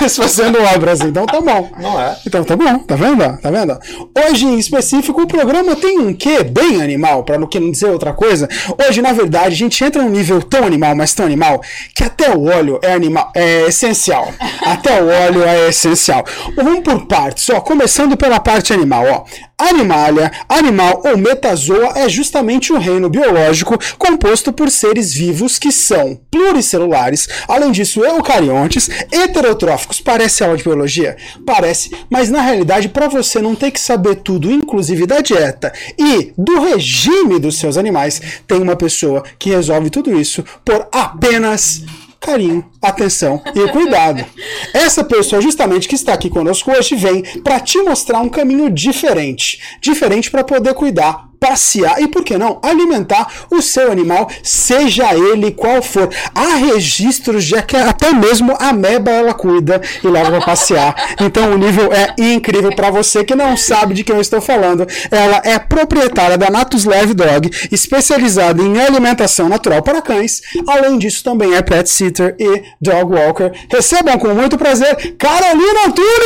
Mas 0.00 0.16
fazendo 0.16 0.62
obras, 0.62 1.00
então 1.00 1.26
tá 1.26 1.40
bom. 1.40 1.70
Não 1.78 2.00
é? 2.00 2.16
Então 2.26 2.44
tá 2.44 2.56
bom, 2.56 2.78
tá 2.78 2.96
vendo? 2.96 3.38
Tá 3.38 3.50
vendo? 3.50 3.78
Hoje, 4.26 4.46
em 4.46 4.58
específico, 4.58 5.22
o 5.22 5.26
programa 5.26 5.76
tem 5.76 5.98
um 5.98 6.14
quê 6.14 6.42
bem 6.42 6.82
animal, 6.82 7.24
pra 7.24 7.38
não 7.38 7.48
dizer 7.48 7.90
outra 7.90 8.12
coisa. 8.12 8.48
Hoje, 8.86 9.02
na 9.02 9.12
verdade, 9.12 9.54
a 9.54 9.56
gente 9.56 9.82
entra 9.82 10.02
num 10.02 10.10
nível 10.10 10.42
tão 10.42 10.64
animal, 10.64 10.94
mas 10.94 11.12
tão 11.12 11.26
animal, 11.26 11.60
que 11.94 12.04
até 12.04 12.34
o 12.34 12.44
óleo 12.44 12.78
é 12.82 12.92
animal, 12.92 13.30
é 13.34 13.66
essencial. 13.66 14.32
Até 14.62 15.02
o 15.02 15.08
óleo 15.08 15.44
é 15.44 15.68
essencial. 15.68 16.24
Vamos 16.56 16.80
por 16.80 17.06
partes, 17.06 17.48
ó 17.50 17.60
começando 17.66 18.16
pela 18.16 18.38
parte 18.38 18.72
animal, 18.72 19.04
ó. 19.10 19.24
Animalia, 19.58 20.30
animal 20.50 21.00
ou 21.02 21.16
metazoa 21.16 21.94
é 21.96 22.10
justamente 22.10 22.74
o 22.74 22.78
reino 22.78 23.08
biológico 23.08 23.78
composto 23.96 24.52
por 24.52 24.70
seres 24.70 25.14
vivos 25.14 25.58
que 25.58 25.72
são 25.72 26.20
pluricelulares, 26.30 27.26
além 27.48 27.72
disso 27.72 28.04
eucariontes, 28.04 28.90
heterotróficos. 29.10 29.98
Parece 29.98 30.44
aula 30.44 30.58
de 30.58 30.62
biologia? 30.62 31.16
Parece, 31.46 31.90
mas 32.10 32.28
na 32.28 32.42
realidade 32.42 32.90
para 32.90 33.08
você 33.08 33.40
não 33.40 33.54
ter 33.54 33.70
que 33.70 33.80
saber 33.80 34.16
tudo, 34.16 34.52
inclusive 34.52 35.06
da 35.06 35.22
dieta 35.22 35.72
e 35.98 36.34
do 36.36 36.60
regime 36.60 37.38
dos 37.38 37.58
seus 37.58 37.78
animais, 37.78 38.20
tem 38.46 38.60
uma 38.60 38.76
pessoa 38.76 39.24
que 39.38 39.48
resolve 39.48 39.88
tudo 39.88 40.20
isso 40.20 40.44
por 40.66 40.86
apenas 40.92 41.82
carinho 42.20 42.62
atenção 42.80 43.42
e 43.54 43.68
cuidado. 43.72 44.24
Essa 44.72 45.04
pessoa, 45.04 45.40
justamente 45.40 45.88
que 45.88 45.94
está 45.94 46.12
aqui 46.12 46.28
conosco 46.28 46.70
hoje, 46.70 46.94
vem 46.94 47.22
para 47.42 47.60
te 47.60 47.78
mostrar 47.78 48.20
um 48.20 48.28
caminho 48.28 48.70
diferente. 48.70 49.60
Diferente 49.80 50.30
para 50.30 50.44
poder 50.44 50.74
cuidar 50.74 51.26
passear 51.38 52.00
e, 52.00 52.08
por 52.08 52.24
que 52.24 52.36
não, 52.36 52.58
alimentar 52.62 53.46
o 53.50 53.60
seu 53.62 53.92
animal, 53.92 54.28
seja 54.42 55.14
ele 55.14 55.52
qual 55.52 55.82
for. 55.82 56.08
Há 56.34 56.56
registros 56.56 57.44
de 57.44 57.60
que 57.62 57.76
até 57.76 58.12
mesmo 58.12 58.56
a 58.58 58.72
meba 58.72 59.10
ela 59.10 59.34
cuida 59.34 59.80
e 60.02 60.08
leva 60.08 60.30
para 60.30 60.40
passear. 60.40 61.14
Então 61.20 61.52
o 61.52 61.58
nível 61.58 61.92
é 61.92 62.14
incrível 62.18 62.74
para 62.74 62.90
você 62.90 63.24
que 63.24 63.34
não 63.34 63.56
sabe 63.56 63.94
de 63.94 64.04
quem 64.04 64.14
eu 64.14 64.20
estou 64.20 64.40
falando. 64.40 64.86
Ela 65.10 65.40
é 65.44 65.58
proprietária 65.58 66.36
da 66.36 66.50
Natus 66.50 66.84
Live 66.84 67.14
Dog, 67.14 67.50
especializada 67.70 68.62
em 68.62 68.80
alimentação 68.80 69.48
natural 69.48 69.82
para 69.82 70.02
cães. 70.02 70.42
Além 70.66 70.98
disso, 70.98 71.22
também 71.22 71.54
é 71.54 71.62
pet 71.62 71.88
sitter 71.88 72.34
e 72.38 72.62
dog 72.80 73.12
walker. 73.14 73.52
Recebam 73.70 74.18
com 74.18 74.28
muito 74.28 74.58
prazer 74.58 75.16
Carolina 75.16 75.86
Antunes! 75.86 76.16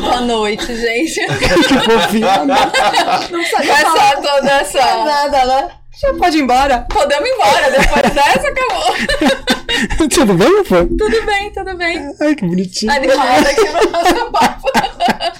Boa 0.00 0.20
noite, 0.20 0.74
gente. 0.76 1.20
que 1.26 1.74
fofinha. 1.80 2.44
Não 2.44 3.44
sabia 3.44 3.72
essa, 3.72 4.20
toda 4.22 4.50
essa... 4.52 5.04
Nada, 5.04 5.44
né? 5.44 5.70
Já 5.98 6.12
pode 6.12 6.36
ir 6.36 6.42
embora? 6.42 6.86
Podemos 6.90 7.26
ir 7.26 7.32
embora. 7.32 7.70
Depois 7.70 8.12
dessa, 8.12 8.48
acabou. 8.48 10.08
tudo 10.10 10.34
bem, 10.34 10.64
pô? 10.64 10.84
Tudo 10.84 11.26
bem, 11.26 11.52
tudo 11.52 11.76
bem. 11.76 12.12
Ai, 12.20 12.34
que 12.34 12.44
bonitinho. 12.44 12.92
Animada 12.92 13.48
aqui 13.48 13.64
no 13.64 13.90
nosso 13.90 14.30
papo. 14.30 14.68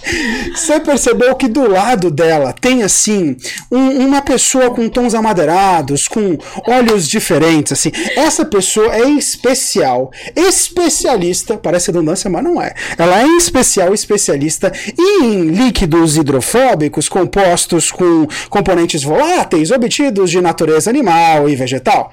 Você 0.55 0.81
percebeu 0.81 1.35
que 1.35 1.49
do 1.49 1.69
lado 1.69 2.11
dela 2.11 2.53
tem 2.53 2.83
assim 2.83 3.37
um, 3.71 4.07
uma 4.07 4.23
pessoa 4.23 4.71
com 4.71 4.89
tons 4.89 5.15
amadeirados, 5.15 6.09
com 6.09 6.39
olhos 6.67 7.09
diferentes, 7.09 7.73
assim. 7.73 7.91
Essa 8.17 8.45
pessoa 8.45 8.95
é 8.95 9.11
especial, 9.11 10.11
especialista, 10.35 11.57
parece 11.57 11.89
redundância, 11.89 12.31
mas 12.31 12.45
não 12.45 12.63
é. 12.63 12.73
Ela 12.97 13.21
é 13.21 13.27
em 13.27 13.37
especial 13.37 13.93
especialista 13.93 14.73
em 14.99 15.49
líquidos 15.51 16.17
hidrofóbicos 16.17 17.09
compostos 17.09 17.91
com 17.91 18.27
componentes 18.49 19.03
voláteis 19.03 19.71
obtidos 19.71 20.31
de 20.31 20.41
natureza 20.47 20.89
animal 20.91 21.49
e 21.49 21.57
vegetal. 21.57 22.11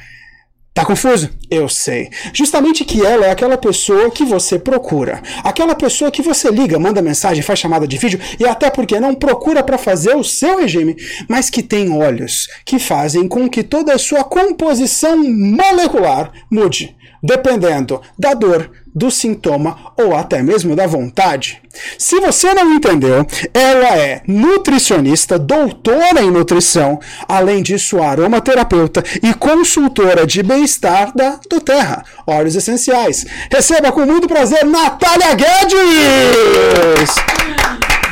Tá 0.74 0.84
confuso? 0.84 1.30
Eu 1.52 1.70
sei. 1.70 2.10
Justamente 2.34 2.84
que 2.84 3.06
ela 3.06 3.28
é 3.28 3.32
aquela 3.32 3.60
pessoa 3.60 4.10
que 4.10 4.26
você 4.26 4.58
procura. 4.58 5.22
Aquela 5.44 5.76
pessoa 5.76 6.10
que 6.10 6.24
você 6.24 6.50
liga, 6.50 6.80
manda 6.80 7.00
mensagem, 7.00 7.44
faz 7.44 7.60
chamada 7.60 7.88
de 7.88 7.96
vídeo 7.96 8.20
e 8.40 8.48
até 8.48 8.72
porque 8.72 9.00
não 9.00 9.14
procura 9.14 9.62
para 9.62 9.78
fazer 9.78 10.16
o 10.16 10.24
seu 10.24 10.60
regime, 10.60 10.96
mas 11.30 11.48
que 11.48 11.62
tem 11.62 11.92
olhos 11.92 12.48
que 12.66 12.80
fazem 12.80 13.28
com 13.28 13.48
que 13.48 13.62
toda 13.62 13.94
a 13.94 14.00
sua 14.00 14.24
composição 14.24 15.16
molecular 15.24 16.32
mude 16.50 16.96
dependendo 17.24 18.02
da 18.20 18.34
dor, 18.34 18.70
do 18.94 19.10
sintoma 19.10 19.94
ou 19.98 20.16
até 20.16 20.42
mesmo 20.42 20.76
da 20.76 20.86
vontade. 20.86 21.62
Se 21.98 22.20
você 22.20 22.54
não 22.54 22.74
entendeu, 22.74 23.26
ela 23.54 23.98
é 23.98 24.22
nutricionista, 24.28 25.40
doutora 25.40 26.22
em 26.22 26.30
nutrição, 26.30 27.00
além 27.28 27.64
disso, 27.64 28.02
aromaterapeuta 28.02 29.04
e 29.22 29.34
consultora 29.34 30.28
de 30.28 30.44
bem-estar 30.44 31.12
da 31.16 31.40
do 31.50 31.60
Terra, 31.60 32.04
óleos 32.28 32.56
essenciais. 32.56 33.26
Receba 33.52 33.92
com 33.92 34.06
muito 34.06 34.28
prazer 34.28 34.64
Natália 34.66 35.34
Guedes! 35.34 37.16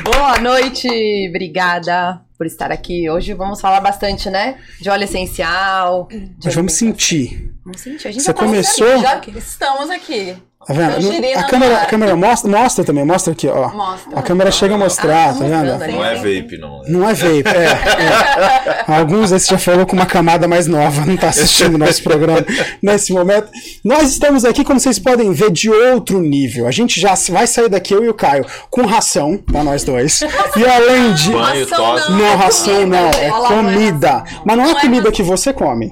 Boa 0.04 0.40
noite, 0.40 0.88
obrigada 1.30 2.22
por 2.36 2.48
estar 2.48 2.72
aqui. 2.72 3.08
Hoje 3.08 3.36
vamos 3.36 3.62
falar 3.62 3.80
bastante, 3.82 4.32
né? 4.32 4.58
De 4.80 4.90
óleo 4.90 5.04
essencial. 5.04 6.08
De 6.10 6.46
Nós 6.46 6.56
vamos 6.56 6.74
sentir. 6.74 7.54
Vamos 7.64 7.82
sentir. 7.82 8.08
A 8.08 8.12
gente 8.12 8.24
Você 8.24 8.28
já 8.28 8.34
tá 8.34 8.44
começou. 8.44 8.98
Já 8.98 9.22
estamos 9.38 9.92
aqui. 9.92 10.36
Tá 10.66 10.74
vendo? 10.74 11.38
A 11.38 11.44
câmera, 11.44 11.82
a 11.82 11.86
câmera 11.88 12.16
mostra, 12.16 12.50
mostra 12.50 12.84
também, 12.84 13.04
mostra 13.04 13.34
aqui, 13.34 13.48
ó. 13.48 13.70
Mostra. 13.70 14.20
A 14.20 14.22
câmera 14.22 14.52
chega 14.52 14.76
a 14.76 14.78
mostrar, 14.78 15.30
Ah, 15.30 15.34
tá 15.34 15.40
tá 15.40 15.46
vendo? 15.46 15.92
Não 15.94 16.06
é 16.06 16.16
vape, 16.16 16.58
não. 16.60 16.82
Não 16.88 17.10
é 17.10 17.14
vape, 17.14 17.50
é, 17.50 18.86
é. 18.86 18.86
Alguns 18.88 19.32
já 19.32 19.58
falou 19.58 19.86
com 19.88 19.96
uma 19.96 20.06
camada 20.06 20.48
mais 20.48 20.68
nova, 20.68 21.04
não 21.06 21.18
tá 21.18 21.30
assistindo 21.30 21.78
nosso 21.78 22.04
programa 22.04 22.46
nesse 22.82 23.12
momento. 23.12 23.50
Nós 23.84 24.10
estamos 24.10 24.46
aqui, 24.46 24.64
como 24.64 24.80
vocês 24.80 25.00
podem 25.00 25.34
ver, 25.34 25.52
de 25.52 25.70
outro 25.70 26.22
nível. 26.22 26.68
A 26.68 26.72
gente 26.72 27.02
já 27.02 27.16
vai 27.30 27.48
sair 27.48 27.68
daqui, 27.70 27.94
eu 27.94 28.04
e 28.04 28.10
o 28.10 28.14
Caio, 28.14 28.46
com 28.70 28.86
ração, 28.86 29.38
pra 29.38 29.64
nós 29.64 29.84
dois. 29.84 30.22
E 30.22 30.66
além 30.66 31.14
de. 31.14 31.32
Banho, 31.32 31.66
tosse. 31.66 32.12
não. 32.12 32.18
Não, 32.20 32.26
é 32.26 32.36
ração 32.36 32.74
comida, 32.76 32.98
não, 32.98 33.04
né? 33.04 33.12
é 33.20 33.28
é 33.28 33.32
comida. 33.32 34.24
Mas 34.46 34.58
não 34.58 34.66
é 34.66 34.72
é 34.72 34.82
comida 34.82 35.12
que 35.12 35.24
você 35.24 35.52
come. 35.52 35.92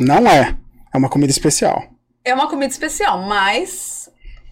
Não 0.00 0.26
é. 0.28 0.54
É 0.92 0.98
uma 0.98 1.08
comida 1.08 1.30
especial. 1.30 1.84
É 2.24 2.34
uma 2.34 2.48
comida 2.48 2.70
especial, 2.72 3.22
mas 3.22 3.97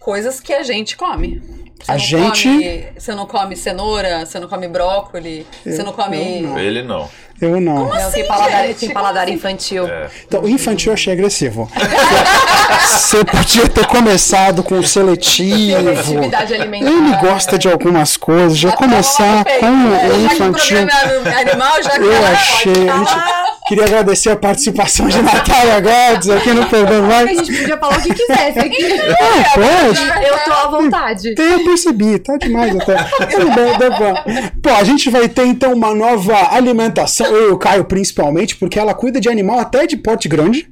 coisas 0.07 0.39
que 0.39 0.53
a 0.53 0.63
gente 0.63 0.95
come. 0.95 1.41
Você 1.83 1.91
A 1.91 1.93
não 1.95 1.99
gente- 1.99 2.47
come- 2.49 2.87
você 2.97 3.13
não 3.13 3.25
come 3.25 3.55
cenoura, 3.57 4.25
você 4.25 4.39
não 4.39 4.47
come 4.47 4.65
brócolis, 4.69 5.45
você 5.65 5.83
não 5.83 5.91
come. 5.91 6.39
não. 6.39 6.57
Ele 6.57 6.81
não. 6.81 7.09
Eu 7.41 7.59
não. 7.59 7.85
Não, 7.89 7.93
assim, 7.93 8.11
tem 8.13 8.25
paladar, 8.27 8.65
gente? 8.67 8.79
tem 8.79 8.89
paladar 8.89 9.25
Como 9.25 9.35
infantil. 9.37 9.83
Então, 10.25 10.41
o 10.43 10.49
infantil 10.49 10.91
eu 10.91 10.93
achei 10.93 11.11
agressivo. 11.13 11.69
Você 12.89 13.23
podia 13.25 13.67
ter 13.67 13.85
começado 13.85 14.63
com 14.63 14.79
o 14.79 14.87
seletivo. 14.87 15.77
Ele 15.77 17.17
gosta 17.21 17.57
de 17.59 17.67
algumas 17.69 18.15
coisas, 18.17 18.57
já 18.57 18.71
começar 18.71 19.43
Tá 19.43 19.51
bom, 19.51 19.59
com 19.59 19.67
o 19.67 19.91
Já 19.91 19.99
que 19.99 20.11
o 20.13 20.21
infantil. 20.25 20.77
é 20.77 21.41
animal, 21.41 21.83
já 21.83 21.89
que 21.91 21.99
Eu 21.99 22.11
é 22.13 22.27
achei. 22.31 22.73
gente 22.73 23.46
queria 23.67 23.85
agradecer 23.85 24.29
a 24.29 24.35
participação 24.35 25.07
de 25.07 25.21
Natália 25.21 25.79
Godes 25.79 26.29
aqui 26.29 26.53
no 26.53 26.65
Perdão 26.67 27.09
A 27.09 27.25
gente 27.25 27.57
podia 27.57 27.77
falar 27.77 27.97
o 27.97 28.01
que 28.01 28.13
quisesse 28.13 28.59
aqui. 28.59 28.85
Ah, 28.85 29.43
pode? 29.53 30.25
Eu 30.25 30.39
tô 30.45 30.51
à 30.51 30.67
vontade. 30.69 31.35
Tem, 31.35 31.51
eu 31.53 31.63
percebi, 31.63 32.19
tá 32.19 32.37
demais 32.37 32.75
até. 32.75 32.95
Tudo 33.27 33.51
bem, 33.53 33.77
tá 33.77 33.89
bom. 33.89 34.13
Pô, 34.61 34.69
a 34.69 34.83
gente 34.83 35.09
vai 35.09 35.27
ter 35.27 35.45
então 35.45 35.73
uma 35.73 35.93
nova 35.93 36.55
alimentação, 36.55 37.27
eu 37.27 37.49
e 37.49 37.51
o 37.51 37.57
Caio 37.57 37.85
principalmente, 37.85 38.55
porque 38.55 38.79
ela 38.79 38.93
cuida 38.93 39.19
de 39.19 39.29
animal 39.29 39.59
até 39.59 39.85
de 39.85 39.97
porte 39.97 40.27
grande. 40.27 40.69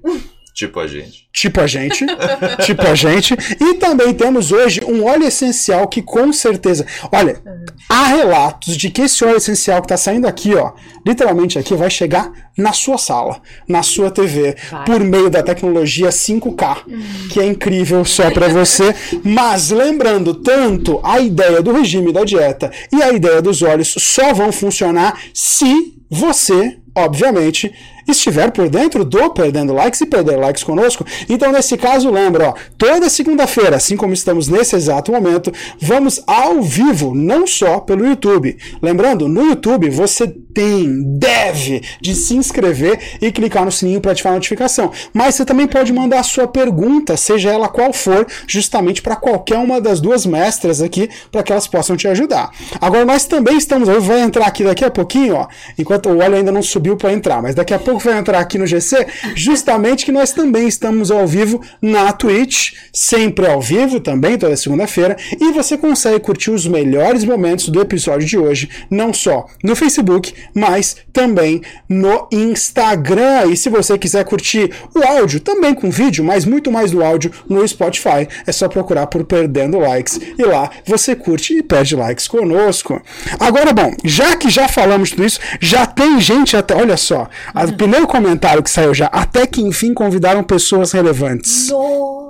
Tipo 0.56 0.80
a 0.80 0.88
gente. 0.88 1.28
Tipo 1.34 1.60
a 1.60 1.68
gente, 1.68 2.06
tipo 2.66 2.82
a 2.82 2.96
gente. 2.96 3.36
E 3.60 3.74
também 3.74 4.14
temos 4.14 4.54
hoje 4.54 4.80
um 4.88 5.04
óleo 5.04 5.28
essencial 5.28 5.86
que 5.86 6.02
com 6.02 6.32
certeza. 6.32 6.86
Olha, 7.12 7.42
há 7.90 8.06
relatos 8.06 8.78
de 8.78 8.90
que 8.90 9.02
esse 9.02 9.26
óleo 9.26 9.36
essencial 9.36 9.82
que 9.82 9.90
tá 9.90 9.98
saindo 9.98 10.26
aqui, 10.26 10.56
ó, 10.56 10.72
literalmente 11.06 11.60
aqui, 11.60 11.76
vai 11.76 11.90
chegar 11.90 12.32
na 12.58 12.72
sua 12.72 12.98
sala, 12.98 13.42
na 13.68 13.84
sua 13.84 14.10
TV, 14.10 14.56
Vai. 14.72 14.86
por 14.86 15.02
meio 15.02 15.30
da 15.30 15.44
tecnologia 15.44 16.08
5K, 16.08 16.86
que 17.30 17.42
é 17.42 17.46
incrível 17.46 18.06
só 18.06 18.32
pra 18.32 18.48
você. 18.48 18.96
Mas 19.26 19.72
lembrando, 19.72 20.36
tanto 20.36 21.02
a 21.04 21.20
ideia 21.20 21.62
do 21.62 21.74
regime 21.74 22.14
da 22.14 22.24
dieta 22.24 22.72
e 22.94 23.04
a 23.04 23.12
ideia 23.12 23.42
dos 23.42 23.62
óleos 23.62 23.94
só 23.98 24.34
vão 24.34 24.54
funcionar 24.54 25.20
se 25.34 25.96
você, 26.10 26.78
obviamente, 26.96 27.74
estiver 28.08 28.52
por 28.52 28.70
dentro 28.70 29.04
do 29.04 29.30
Perdendo 29.32 29.74
Likes 29.74 30.02
e 30.02 30.06
perder 30.06 30.38
likes 30.38 30.64
conosco. 30.64 31.06
Então, 31.28 31.52
nesse 31.52 31.78
caso, 31.78 32.10
lembra, 32.10 32.50
ó, 32.50 32.54
toda 32.78 33.10
segunda-feira, 33.10 33.76
assim 33.76 33.98
como 33.98 34.14
estamos 34.14 34.48
nesse 34.48 34.76
exato 34.76 35.12
momento, 35.12 35.52
vamos 35.80 36.22
ao 36.28 36.62
vivo, 36.62 37.14
não 37.16 37.48
só 37.48 37.80
pelo 37.80 38.06
YouTube. 38.06 38.58
Lembrando, 38.82 39.28
no 39.28 39.46
YouTube 39.46 39.90
você 39.90 40.28
tem, 40.28 41.18
deve 41.18 41.82
de 42.02 42.16
se 42.16 42.36
inscrever 42.36 43.18
e 43.22 43.32
clicar 43.32 43.66
no 43.66 43.72
sininho 43.72 44.02
para 44.02 44.12
ativar 44.12 44.34
a 44.34 44.36
notificação. 44.36 44.92
Mas 45.14 45.36
você 45.36 45.46
também 45.46 45.68
pode 45.68 45.92
mandar 45.92 46.20
a 46.20 46.24
sua 46.24 46.48
pergunta, 46.48 47.18
seja 47.18 47.52
ela 47.52 47.68
qual 47.68 47.92
for, 47.92 48.26
justamente 48.48 49.02
para 49.02 49.16
qualquer 49.16 49.58
uma 49.58 49.82
das 49.82 50.00
duas 50.00 50.26
mestras 50.26 50.82
aqui, 50.82 51.10
para 51.32 51.44
que 51.44 51.52
elas 51.52 51.68
possam 51.68 51.98
te 51.98 52.08
ajudar. 52.08 52.52
Agora, 52.80 53.06
nós 53.06 53.26
também 53.26 53.58
estamos, 53.58 53.90
vou 53.90 54.18
entrar 54.18 54.46
aqui 54.46 54.64
daqui 54.64 54.86
a 54.86 54.92
pouquinho, 54.92 55.36
ó, 55.36 55.48
enquanto 55.78 56.10
o 56.10 56.20
óleo 56.20 56.36
ainda 56.36 56.52
não 56.52 56.62
subiu 56.62 56.96
para 56.96 57.12
entrar, 57.12 57.42
mas 57.42 57.56
daqui 57.56 57.74
a 57.74 57.80
pouco 57.80 57.95
vai 58.00 58.18
entrar 58.18 58.40
aqui 58.40 58.58
no 58.58 58.68
GC, 58.68 59.08
justamente 59.36 60.06
que 60.06 60.12
nós 60.12 60.32
também 60.32 60.68
estamos 60.68 61.12
ao 61.12 61.28
vivo 61.28 61.62
na 61.82 62.12
Twitch, 62.12 62.74
sempre 62.94 63.48
ao 63.48 63.62
vivo 63.62 64.00
também, 64.00 64.38
toda 64.38 64.56
segunda-feira, 64.56 65.16
e 65.40 65.52
você 65.52 65.78
consegue 65.78 66.20
curtir 66.20 66.52
os 66.52 66.68
melhores 66.68 67.24
momentos 67.24 67.70
do 67.70 67.82
episódio 67.82 68.28
de 68.28 68.38
hoje, 68.38 68.70
não 68.90 69.14
só 69.14 69.46
no 69.64 69.76
Facebook, 69.76 70.34
mas 70.54 70.98
também 71.12 71.62
no 71.88 72.28
Instagram. 72.32 73.46
E 73.52 73.58
se 73.58 73.70
você 73.70 73.98
quiser 73.98 74.24
curtir 74.26 74.72
o 74.94 75.04
áudio, 75.04 75.40
também 75.40 75.74
com 75.74 75.90
vídeo, 75.90 76.24
mas 76.24 76.46
muito 76.46 76.72
mais 76.72 76.92
do 76.92 77.04
áudio 77.04 77.32
no 77.50 77.68
Spotify, 77.68 78.28
é 78.46 78.52
só 78.52 78.68
procurar 78.68 79.08
por 79.08 79.24
Perdendo 79.26 79.80
Likes 79.80 80.20
e 80.38 80.44
lá 80.44 80.70
você 80.86 81.16
curte 81.16 81.58
e 81.58 81.64
perde 81.64 81.96
likes 81.96 82.28
conosco. 82.28 83.02
Agora, 83.40 83.74
bom, 83.74 83.94
já 84.04 84.36
que 84.36 84.50
já 84.50 84.68
falamos 84.68 85.12
tudo 85.12 85.26
isso, 85.26 85.40
já 85.60 85.86
tem 85.86 86.20
gente 86.20 86.56
até, 86.56 86.76
olha 86.76 86.98
só, 86.98 87.30
o 87.56 87.72
primeiro 87.86 88.08
comentário 88.08 88.64
que 88.64 88.70
saiu 88.70 88.96
já, 88.96 89.06
até 89.08 89.46
que 89.46 89.62
enfim 89.62 89.94
convidaram 89.94 90.44
pessoas 90.44 90.92
relevantes. 90.92 91.70
Nossa! 91.70 92.26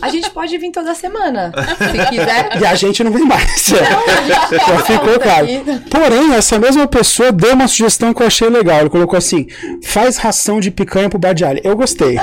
A 0.00 0.08
gente 0.08 0.30
pode 0.30 0.56
vir 0.58 0.70
toda 0.70 0.94
semana, 0.94 1.52
se 1.76 2.06
quiser. 2.08 2.60
E 2.60 2.64
a 2.64 2.74
gente 2.76 3.02
não 3.02 3.10
vem 3.10 3.24
mais. 3.24 3.66
Não, 3.68 3.78
Já 4.56 4.78
ficou 4.84 5.18
claro. 5.18 5.46
Porém, 5.90 6.34
essa 6.34 6.56
mesma 6.58 6.86
pessoa 6.86 7.32
deu 7.32 7.54
uma 7.54 7.66
sugestão 7.66 8.14
que 8.14 8.22
eu 8.22 8.26
achei 8.28 8.48
legal. 8.48 8.80
Ele 8.80 8.90
colocou 8.90 9.16
assim: 9.16 9.46
faz 9.82 10.16
ração 10.16 10.60
de 10.60 10.70
picanha 10.70 11.08
pro 11.10 11.18
Badiali. 11.18 11.60
Eu 11.64 11.76
gostei. 11.76 12.18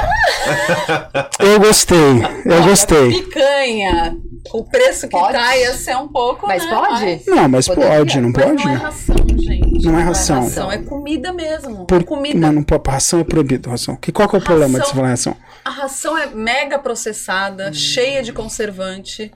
Eu 1.39 1.59
gostei. 1.59 1.97
Eu 2.45 2.63
gostei. 2.63 3.23
Picanha, 3.23 4.15
o 4.53 4.63
preço 4.63 5.07
que 5.07 5.17
Pode? 5.17 5.33
tá 5.33 5.55
ia 5.57 5.73
ser 5.73 5.95
um 5.97 6.07
pouco. 6.07 6.47
Mas 6.47 6.63
né, 6.65 6.69
pode? 6.75 7.21
Não, 7.27 7.47
mas 7.49 7.67
Poderia. 7.67 7.89
pode, 7.97 8.21
não 8.21 8.31
Mas 8.35 8.45
pode? 8.45 8.65
não 8.65 8.71
é 8.71 8.75
ração, 8.77 9.15
gente. 9.37 9.85
Não 9.85 9.99
é 9.99 10.03
ração. 10.03 10.43
ração, 10.43 10.71
é 10.71 10.77
comida 10.79 11.31
mesmo. 11.33 11.85
Por... 11.85 12.03
comida. 12.03 12.39
Mas 12.39 12.53
não 12.55 12.63
pode, 12.63 12.89
ração 12.89 13.19
é 13.19 13.23
proibido, 13.23 13.69
ração. 13.69 13.95
Que, 13.95 14.11
qual 14.11 14.27
que 14.29 14.35
é 14.35 14.39
o 14.39 14.41
problema 14.43 14.73
de 14.73 14.77
Ração- 14.79 14.89
se 14.89 14.95
falar 14.95 15.09
ração? 15.09 15.37
A 15.65 15.69
ração 15.69 16.17
é 16.17 16.27
mega 16.27 16.77
Hum. 16.77 16.81
processada, 16.81 17.71
cheia 17.73 18.23
de 18.23 18.31
conservante. 18.33 19.31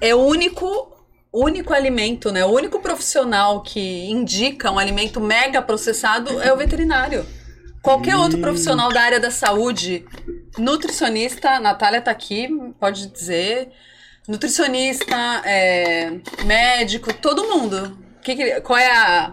É 0.00 0.14
o 0.14 0.18
único 0.20 0.90
único 1.34 1.72
alimento, 1.72 2.30
né? 2.30 2.44
O 2.44 2.50
único 2.50 2.78
profissional 2.80 3.62
que 3.62 4.04
indica 4.10 4.70
um 4.70 4.78
alimento 4.78 5.18
mega 5.18 5.62
processado 5.62 6.42
é 6.42 6.52
o 6.52 6.56
veterinário. 6.58 7.24
Qualquer 7.80 8.16
outro 8.16 8.36
Hum. 8.38 8.42
profissional 8.42 8.92
da 8.92 9.00
área 9.00 9.18
da 9.18 9.30
saúde, 9.30 10.04
nutricionista, 10.58 11.50
a 11.50 11.60
Natália 11.60 12.00
tá 12.02 12.10
aqui, 12.10 12.48
pode 12.78 13.06
dizer, 13.06 13.70
nutricionista, 14.28 15.16
é, 15.44 16.12
médico, 16.44 17.12
todo 17.12 17.44
mundo. 17.48 17.96
Que 18.22 18.36
que- 18.36 18.60
qual 18.60 18.78
é 18.78 18.90
a. 18.90 19.32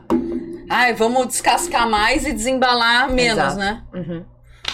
Ai, 0.70 0.94
vamos 0.94 1.28
descascar 1.28 1.90
mais 1.90 2.26
e 2.26 2.32
desembalar 2.34 3.12
menos, 3.12 3.38
Exato. 3.44 3.58
né? 3.58 3.84
Uhum. 3.94 4.26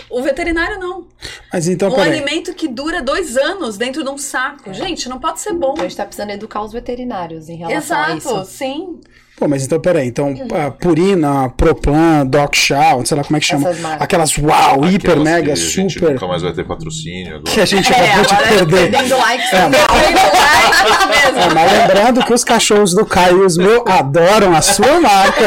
O 0.10 0.22
veterinário 0.22 0.78
não. 0.80 1.08
Mas 1.52 1.68
então, 1.68 1.90
um 1.90 2.00
alimento 2.00 2.54
que 2.54 2.68
dura 2.68 3.02
dois 3.02 3.38
anos 3.38 3.78
dentro 3.78 4.04
de 4.04 4.10
um 4.10 4.18
saco. 4.18 4.74
Gente, 4.74 5.08
não 5.08 5.20
pode 5.20 5.40
ser 5.40 5.54
bom. 5.54 5.72
Então 5.74 5.86
a 5.86 5.88
gente 5.88 5.98
tá 5.98 6.06
precisando 6.06 6.32
educar 6.32 6.62
os 6.62 6.74
veterinários 6.74 7.48
em 7.50 7.56
relação 7.56 7.98
a 7.98 8.12
Exato, 8.16 8.42
isso. 8.42 8.46
sim. 8.52 9.00
Pô, 9.38 9.50
mas 9.50 9.66
então, 9.66 9.80
peraí. 9.82 10.08
Então, 10.08 10.34
a 10.66 10.72
Purina, 10.72 11.50
Proplan, 11.58 12.26
Doc 12.26 12.56
Chow, 12.56 13.06
sei 13.06 13.18
lá 13.18 13.24
como 13.24 13.36
é 13.36 13.40
que 13.42 13.46
chama. 13.46 13.70
Aquelas 14.00 14.38
uau, 14.38 14.86
hiper, 14.86 15.12
Aquelas 15.12 15.24
mega, 15.24 15.46
que 15.48 15.52
A 15.52 15.56
gente 15.56 15.94
super. 15.96 16.12
nunca 16.14 16.28
mais 16.28 16.42
vai 16.42 16.54
ter 16.54 16.64
patrocínio 16.64 17.36
agora. 17.36 17.44
Que 17.54 17.60
a 17.62 17.66
gente 17.66 17.92
É, 17.94 18.14
acabou 18.14 18.24
de 18.26 18.36
perder. 18.50 18.92
perdendo 18.92 19.18
likes. 19.18 19.54
É, 19.54 19.62
mas- 19.68 19.72
Mesmo. 21.08 21.40
É, 21.42 21.54
mas 21.54 21.72
lembrando 21.72 22.26
que 22.26 22.34
os 22.34 22.44
cachorros 22.44 22.94
do 22.94 23.06
Caio 23.06 23.44
e 23.44 23.46
os 23.46 23.58
meus 23.58 23.84
adoram 23.88 24.56
a 24.56 24.62
sua 24.62 25.00
marca. 25.02 25.42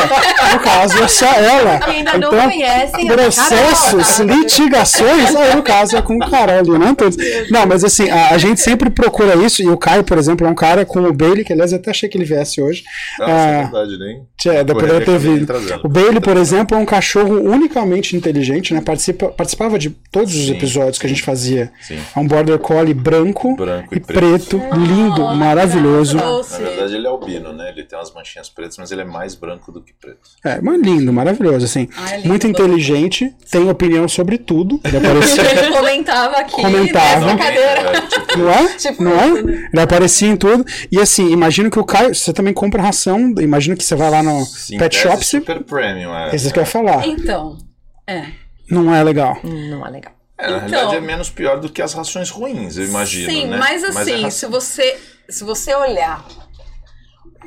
No 0.53 0.59
caso, 0.61 1.03
é 1.03 1.09
só 1.09 1.27
ela. 1.33 1.79
Que 1.79 1.91
ainda 1.91 2.19
não 2.19 2.29
Então, 2.33 2.51
conhecem 2.51 3.11
a 3.11 3.15
processos, 3.15 4.19
litigações, 4.21 5.35
aí 5.35 5.55
no 5.57 5.63
caso 5.63 5.97
é 5.97 6.03
com 6.03 6.17
o 6.17 6.31
Carol, 6.31 6.63
não 6.79 6.95
todos. 6.95 7.17
Não, 7.51 7.67
mas 7.67 7.85
assim, 7.85 8.09
a, 8.11 8.31
a 8.31 8.39
gente 8.39 8.61
sempre 8.61 8.91
procura 8.91 9.35
isso, 9.37 9.63
e 9.63 9.69
o 9.69 9.77
Caio, 9.77 10.05
por 10.05 10.19
exemplo, 10.19 10.47
é 10.47 10.51
um 10.51 10.55
cara 10.55 10.85
com 10.85 11.01
o 11.01 11.13
Bailey, 11.13 11.45
que 11.45 11.53
aliás 11.53 11.73
eu 11.73 11.79
até 11.79 11.91
achei 11.91 12.09
que 12.09 12.19
ele 12.19 12.25
viesse 12.25 12.61
hoje. 12.61 12.83
Não, 13.19 13.27
isso 13.27 13.35
Ah, 13.35 13.78
é 13.79 13.87
verdade, 13.87 13.99
nem. 13.99 14.27
Tchê, 14.37 14.65
depois 14.65 14.87
Correria 14.87 14.95
eu 14.95 15.05
ter 15.05 15.17
acabei 15.17 15.37
vindo. 15.39 15.85
O 15.85 15.89
Bailey, 15.89 16.21
por 16.21 16.37
exemplo, 16.37 16.77
é 16.77 16.81
um 16.81 16.87
cachorro 16.87 17.41
unicamente 17.41 18.17
inteligente, 18.17 18.75
né? 18.75 18.81
Participa, 18.81 19.29
participava 19.29 19.79
de 19.79 19.91
todos 20.11 20.35
os 20.35 20.47
Sim, 20.47 20.53
episódios 20.53 20.99
que 20.99 21.07
a 21.07 21.09
gente 21.09 21.23
fazia. 21.23 21.73
Sim. 21.81 21.99
É 22.15 22.19
um 22.19 22.27
border 22.27 22.59
collie 22.59 22.95
branco, 22.95 23.57
Branco 23.57 23.95
e 23.95 23.99
e 23.99 24.01
preto, 24.01 24.61
lindo, 24.75 25.23
maravilhoso. 25.35 26.17
Trouxe. 26.19 26.63
Na 26.63 26.69
verdade, 26.69 26.95
ele 26.95 27.07
é 27.07 27.11
albino, 27.11 27.53
né? 27.53 27.71
Ele 27.71 27.85
tem 27.85 27.99
umas 27.99 28.13
manchinhas 28.15 28.49
pretas, 28.49 28.79
mas 28.79 28.91
ele 28.93 29.03
é 29.03 29.05
mais 29.05 29.35
branco 29.35 29.71
do 29.73 29.83
que 29.83 29.93
preto. 29.93 30.19
É, 30.45 30.61
mas 30.61 30.81
lindo, 30.81 31.13
maravilhoso, 31.13 31.65
assim. 31.65 31.89
Ah, 31.97 32.13
é 32.13 32.17
lindo. 32.17 32.29
Muito 32.29 32.47
inteligente, 32.47 33.35
tem 33.51 33.69
opinião 33.69 34.09
sobre 34.09 34.39
tudo. 34.39 34.81
Ele 34.85 34.97
aparecia, 34.97 35.43
Ele 35.43 35.73
comentava 35.77 36.37
aqui 36.37 36.63
Comentava. 36.63 37.27
nessa 37.27 37.37
cadeira. 37.37 37.81
É, 37.81 38.01
tipo, 38.03 38.39
não 38.39 38.51
é? 38.51 38.67
Tipo 38.77 39.03
não 39.05 39.21
é? 39.21 39.43
né? 39.43 39.69
Ele 39.73 39.83
aparecia 39.83 40.29
em 40.29 40.37
tudo. 40.37 40.65
E 40.91 41.01
assim, 41.01 41.31
imagino 41.31 41.71
que 41.71 41.79
o 41.79 41.85
Caio, 41.85 42.15
você 42.15 42.33
também 42.33 42.55
compra 42.55 42.83
ração, 42.83 43.35
imagino 43.41 43.68
que 43.77 43.85
você 43.85 43.95
vai 43.97 44.11
lá 44.11 44.23
no 44.23 44.45
sim, 44.45 44.79
pet 44.79 44.97
shop, 44.97 45.25
super 45.25 45.63
premium, 45.65 46.15
é. 46.15 46.35
esse 46.35 46.53
que 46.53 46.59
eu 46.59 46.63
ia 46.63 46.67
falar. 46.67 47.07
Então, 47.07 47.59
é. 48.07 48.27
Não 48.71 48.95
é 48.95 49.03
legal. 49.03 49.39
Não 49.43 49.87
é 49.87 49.91
legal. 49.91 50.13
É, 50.39 50.49
na 50.51 50.57
Então- 50.59 50.69
realidade 50.69 50.97
é 50.97 51.01
menos 51.01 51.31
pior 51.31 51.59
do 51.59 51.69
que 51.69 51.83
as 51.83 51.93
rações 51.95 52.31
ruins, 52.31 52.77
eu 52.77 52.85
imagino, 52.85 53.31
Sim, 53.33 53.47
né? 53.47 53.57
mas 53.57 53.83
é 53.83 53.89
assim, 53.89 54.23
ração. 54.23 54.31
se 54.31 54.47
você 54.47 54.99
se 55.29 55.45
você 55.45 55.75
olhar 55.75 56.25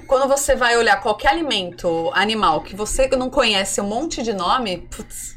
quando 0.08 0.28
você 0.28 0.56
vai 0.56 0.78
olhar 0.78 1.00
qualquer 1.02 1.30
alimento 1.30 2.12
animal 2.14 2.62
que 2.62 2.76
você 2.76 3.08
não 3.10 3.30
conhece 3.30 3.80
um 3.80 3.86
monte 3.88 4.22
de 4.22 4.34
nome, 4.34 4.88
putz, 4.96 5.36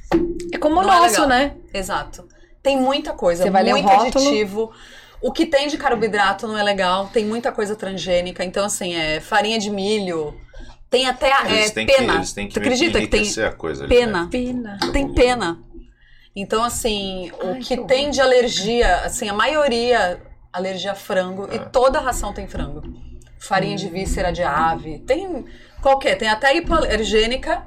É 0.53 0.59
como 0.59 0.77
o 0.81 0.83
é 0.83 0.87
nosso, 0.87 1.27
né? 1.27 1.55
exato. 1.73 2.27
Tem 2.63 2.77
muita 2.77 3.13
coisa, 3.13 3.45
Você 3.45 3.51
vai 3.51 3.63
ler 3.63 3.75
o 3.75 3.81
rótulo. 3.81 4.27
aditivo. 4.27 4.73
O 5.21 5.33
que 5.33 5.47
tem 5.47 5.69
de 5.69 5.77
carboidrato 5.79 6.47
não 6.49 6.59
é 6.59 6.63
legal, 6.63 7.09
tem 7.13 7.25
muita 7.25 7.53
coisa 7.53 7.77
transgênica. 7.77 8.45
Então, 8.45 8.65
assim, 8.65 8.95
é 8.95 9.21
farinha 9.21 9.59
de 9.59 9.71
milho, 9.71 10.35
tem 10.95 11.07
até 11.09 11.33
a- 11.33 11.47
é, 11.51 11.69
que, 11.71 11.85
pena. 11.85 12.15
eles 12.15 12.33
têm 12.33 12.47
que 12.47 12.55
tu 12.55 12.61
acredita 12.61 13.01
que 13.01 13.07
tem 13.09 13.45
a 13.45 13.53
coisa 13.53 13.85
ali, 13.85 13.95
pena? 13.97 14.23
né? 14.23 14.29
Pena. 14.31 14.79
Tem 14.93 15.13
pena. 15.13 15.59
Então, 16.37 16.63
assim, 16.63 17.31
o 17.43 17.49
Ai, 17.55 17.59
que 17.61 17.77
que 17.77 17.85
tem 17.85 18.11
de 18.11 18.21
alergia, 18.21 18.97
assim, 18.99 19.29
a 19.29 19.33
maioria 19.35 20.21
alergia 20.53 20.93
a 20.93 20.95
frango 20.95 21.49
É. 21.51 21.57
e 21.57 21.59
toda 21.71 21.99
ração 22.01 22.33
tem 22.33 22.47
frango. 22.47 22.83
Farinha 23.41 23.73
Hum. 23.75 23.77
de 23.77 23.89
víscera 23.89 24.33
de 24.33 24.43
ave, 24.43 25.01
tem 25.01 25.45
qualquer, 25.83 26.17
tem 26.17 26.29
até 26.29 26.57
hipoalergênica, 26.57 27.67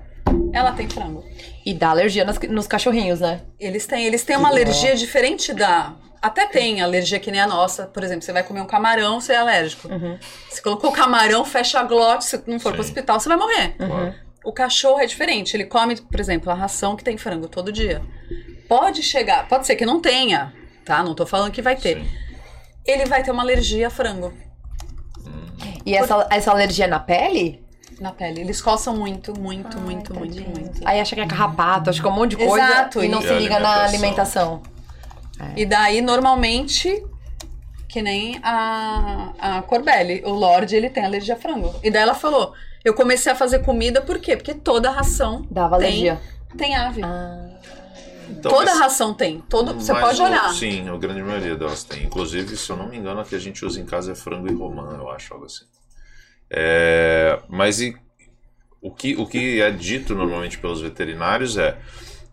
ela 0.54 0.72
tem 0.72 0.90
frango. 0.90 1.24
E 1.66 1.74
dá 1.74 1.90
alergia 1.90 2.24
nos, 2.26 2.40
nos 2.40 2.66
cachorrinhos, 2.68 3.20
né? 3.20 3.42
Eles 3.60 3.86
têm, 3.86 4.06
eles 4.06 4.24
têm 4.24 4.38
uma 4.38 4.48
alergia 4.50 4.96
diferente 4.96 5.54
da 5.54 5.94
até 6.22 6.48
tem 6.48 6.82
alergia 6.82 7.20
que 7.20 7.32
nem 7.32 7.40
a 7.40 7.48
nossa, 7.48 7.86
por 7.86 8.04
exemplo, 8.04 8.24
você 8.24 8.34
vai 8.34 8.44
comer 8.44 8.62
um 8.62 8.66
camarão, 8.66 9.20
você 9.20 9.34
é 9.34 9.38
alérgico. 9.38 9.88
Uhum. 9.88 10.18
Você 10.50 10.62
colocou 10.62 10.92
camarão, 10.92 11.44
fecha 11.46 11.80
a 11.80 11.84
glote, 11.84 12.26
se 12.26 12.42
não 12.48 12.60
for 12.60 12.70
Sim. 12.70 12.74
pro 12.74 12.82
hospital, 12.82 13.20
você 13.20 13.30
vai 13.30 13.38
morrer. 13.38 13.76
Claro. 13.78 14.16
O 14.44 14.52
cachorro 14.52 15.00
é 15.00 15.06
diferente. 15.06 15.56
Ele 15.56 15.66
come, 15.66 15.96
por 15.96 16.20
exemplo, 16.20 16.52
a 16.52 16.56
ração 16.56 16.96
que 16.96 17.04
tem 17.04 17.18
frango 17.18 17.48
todo 17.48 17.72
dia. 17.72 18.02
Pode 18.68 19.04
chegar, 19.04 19.48
pode 19.48 19.66
ser 19.66 19.76
que 19.76 19.86
não 19.86 20.00
tenha, 20.00 20.54
tá? 20.86 21.04
Não 21.04 21.14
tô 21.14 21.26
falando 21.26 21.52
que 21.52 21.62
vai 21.62 21.76
ter. 21.76 21.98
Sim. 21.98 22.10
Ele 22.86 23.06
vai 23.06 23.22
ter 23.24 23.32
uma 23.32 23.44
alergia 23.44 23.88
a 23.88 23.90
frango 23.90 24.34
E 25.86 25.96
essa, 25.96 26.28
essa 26.32 26.52
alergia 26.52 26.86
é 26.86 26.88
na 26.88 27.00
pele? 27.00 27.68
na 28.00 28.12
pele. 28.12 28.42
Eles 28.42 28.62
coçam 28.62 28.96
muito, 28.96 29.38
muito, 29.40 29.80
muito, 29.80 30.14
Ai, 30.14 30.20
muito, 30.20 30.40
tadinho. 30.40 30.50
muito. 30.50 30.82
Aí 30.86 31.00
acha 31.00 31.16
que 31.16 31.22
é 31.22 31.26
carrapato, 31.26 31.90
acha 31.90 32.00
que 32.00 32.08
é 32.08 32.12
um 32.12 32.14
monte 32.14 32.32
de 32.32 32.38
coisa 32.38 32.64
Exato, 32.64 33.04
e 33.04 33.08
não 33.08 33.20
e 33.20 33.28
se 33.28 33.34
liga 33.34 33.60
na 33.60 33.86
alimentação. 33.86 34.62
Alimentação. 35.40 35.54
E 35.58 35.66
daí, 35.66 36.02
normalmente, 36.02 37.04
que 37.90 38.02
nem 38.02 38.40
a, 38.44 39.34
a 39.40 39.62
Corbelli, 39.64 40.22
o 40.26 40.32
Lorde, 40.32 40.76
ele 40.76 40.90
tem 40.90 41.06
alergia 41.06 41.36
a 41.36 41.38
frango. 41.38 41.74
E 41.84 41.90
daí 41.92 42.02
ela 42.04 42.14
falou: 42.16 42.54
eu 42.84 42.94
comecei 42.94 43.32
a 43.32 43.36
fazer 43.36 43.60
comida 43.64 44.02
por 44.02 44.20
quê? 44.20 44.36
Porque 44.38 44.54
toda 44.54 44.90
ração 44.92 45.46
Dava 45.50 45.78
tem, 45.78 45.88
alergia. 45.88 46.22
tem 46.58 46.76
ave. 46.76 47.02
Ah, 47.04 47.50
Então, 48.30 48.52
toda 48.52 48.72
mas- 48.72 48.80
ração 48.80 49.14
tem. 49.14 49.40
Todo, 49.50 49.74
você 49.74 49.94
pode 49.94 50.22
o- 50.22 50.26
olhar. 50.26 50.54
Sim, 50.54 50.90
a 50.90 50.98
grande 50.98 51.22
maioria 51.24 51.56
delas 51.56 51.84
tem. 51.84 52.04
Inclusive, 52.04 52.56
se 52.58 52.70
eu 52.70 52.76
não 52.78 52.88
me 52.90 52.98
engano, 52.98 53.20
a 53.22 53.26
que 53.26 53.36
a 53.36 53.40
gente 53.40 53.64
usa 53.66 53.80
em 53.80 53.86
casa 53.86 54.12
é 54.12 54.16
frango 54.16 54.50
e 54.52 54.54
romã, 54.54 54.96
eu 55.00 55.10
acho, 55.10 55.34
algo 55.34 55.46
assim. 55.46 55.66
É, 56.50 57.40
mas 57.50 57.82
e, 57.82 57.96
o, 58.82 58.92
que, 58.92 59.16
o 59.18 59.26
que 59.26 59.62
é 59.62 59.70
dito 59.72 60.16
normalmente 60.16 60.58
pelos 60.58 60.82
veterinários 60.82 61.58
é 61.58 61.78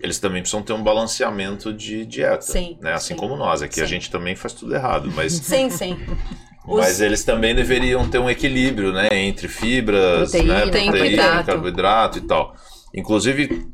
eles 0.05 0.19
também 0.19 0.43
precisam 0.43 0.63
ter 0.63 0.73
um 0.73 0.83
balanceamento 0.83 1.73
de 1.73 2.05
dieta. 2.05 2.43
Sim, 2.43 2.77
né? 2.81 2.93
Assim 2.93 3.15
sim. 3.15 3.17
como 3.21 3.37
nós. 3.37 3.63
Aqui 3.63 3.81
a 3.81 3.85
Sim. 3.85 3.91
gente 3.95 4.11
também 4.11 4.37
faz 4.37 4.53
tudo 4.53 4.75
errado, 4.75 5.11
mas 5.15 5.33
Sim, 5.43 5.71
sim. 5.71 5.97
Os- 6.67 6.81
Mas 6.81 7.01
eles 7.01 7.23
também 7.25 7.55
deveriam 7.55 8.09
ter 8.09 8.19
um 8.19 8.29
equilíbrio, 8.31 8.91
né? 8.93 9.09
Entre 9.13 9.49
fibras, 9.49 10.31
Proteína, 10.31 10.55
né? 10.55 10.61
Proteína, 10.63 10.93
carboidrato. 10.93 11.47
carboidrato 11.47 12.19
e 12.19 12.21
tal. 12.23 12.55
Inclusive, 12.95 13.67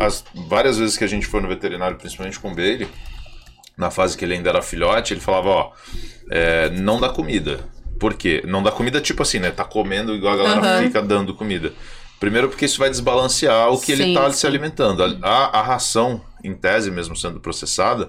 as 0.00 0.22
várias 0.48 0.76
vezes 0.78 0.96
que 0.98 1.04
a 1.04 1.06
gente 1.06 1.26
foi 1.26 1.40
no 1.40 1.48
veterinário, 1.48 1.96
principalmente 1.96 2.38
com 2.38 2.50
o 2.50 2.54
Bailey, 2.54 2.88
na 3.76 3.90
fase 3.90 4.16
que 4.18 4.24
ele 4.24 4.34
ainda 4.34 4.50
era 4.50 4.60
filhote, 4.60 5.14
ele 5.14 5.20
falava, 5.20 5.48
ó, 5.48 5.72
é, 6.30 6.68
não 6.70 7.00
dá 7.00 7.08
comida. 7.08 7.60
Por 7.98 8.12
quê? 8.14 8.42
Não 8.46 8.62
dá 8.62 8.70
comida 8.70 9.00
tipo 9.00 9.22
assim, 9.22 9.38
né? 9.38 9.50
Tá 9.50 9.64
comendo 9.64 10.14
igual 10.14 10.34
a 10.34 10.36
galera 10.36 10.60
Aham. 10.60 10.82
fica 10.82 11.00
dando 11.00 11.32
comida. 11.34 11.72
Primeiro 12.18 12.48
porque 12.48 12.64
isso 12.64 12.78
vai 12.78 12.88
desbalancear 12.90 13.70
o 13.70 13.78
que 13.80 13.92
ele 13.92 14.04
Sim, 14.04 14.14
tá 14.14 14.30
se 14.32 14.40
sim. 14.40 14.46
alimentando. 14.46 15.02
A, 15.22 15.58
a- 15.58 15.62
ração, 15.62 16.20
em 16.42 16.54
tese 16.54 16.90
mesmo 16.90 17.14
sendo 17.16 17.38
processada, 17.40 18.08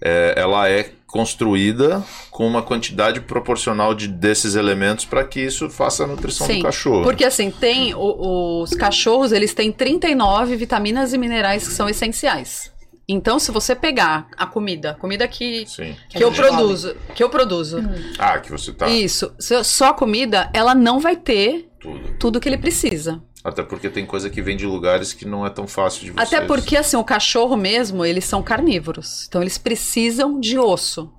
é, 0.00 0.34
ela 0.36 0.68
é 0.68 0.90
construída 1.06 2.02
com 2.30 2.46
uma 2.46 2.62
quantidade 2.62 3.20
proporcional 3.20 3.94
de, 3.94 4.08
desses 4.08 4.54
elementos 4.54 5.04
para 5.04 5.24
que 5.24 5.40
isso 5.40 5.68
faça 5.68 6.04
a 6.04 6.06
nutrição 6.06 6.46
Sim, 6.46 6.58
do 6.58 6.62
cachorro. 6.64 7.02
Porque 7.02 7.24
assim, 7.24 7.50
tem 7.50 7.94
o- 7.94 8.62
os 8.62 8.74
cachorros, 8.74 9.32
eles 9.32 9.52
têm 9.54 9.70
39 9.72 10.56
vitaminas 10.56 11.12
e 11.12 11.18
minerais 11.18 11.66
que 11.66 11.74
são 11.74 11.88
essenciais. 11.88 12.70
Então, 13.08 13.38
se 13.38 13.50
você 13.50 13.74
pegar 13.74 14.28
a 14.36 14.46
comida, 14.46 14.94
comida 15.00 15.26
que, 15.26 15.66
Sim. 15.66 15.96
que 16.08 16.22
eu 16.22 16.28
a 16.28 16.30
gente 16.30 16.40
come. 16.42 16.56
produzo, 16.56 16.96
que 17.14 17.22
eu 17.22 17.28
produzo, 17.28 17.78
Ah, 18.18 18.38
que 18.38 18.50
você 18.50 18.72
tá 18.72 18.88
isso, 18.88 19.34
só 19.64 19.88
a 19.88 19.94
comida, 19.94 20.48
ela 20.54 20.74
não 20.74 21.00
vai 21.00 21.16
ter 21.16 21.68
tudo. 21.80 22.14
tudo 22.18 22.40
que 22.40 22.48
ele 22.48 22.58
precisa. 22.58 23.20
Até 23.44 23.60
porque 23.64 23.88
tem 23.88 24.06
coisa 24.06 24.30
que 24.30 24.40
vem 24.40 24.56
de 24.56 24.64
lugares 24.64 25.12
que 25.12 25.26
não 25.26 25.44
é 25.44 25.50
tão 25.50 25.66
fácil 25.66 26.04
de 26.04 26.12
vocês. 26.12 26.32
Até 26.32 26.46
porque, 26.46 26.76
assim, 26.76 26.96
o 26.96 27.02
cachorro 27.02 27.56
mesmo, 27.56 28.04
eles 28.04 28.24
são 28.24 28.40
carnívoros. 28.40 29.26
Então, 29.28 29.42
eles 29.42 29.58
precisam 29.58 30.38
de 30.38 30.56
osso. 30.58 31.12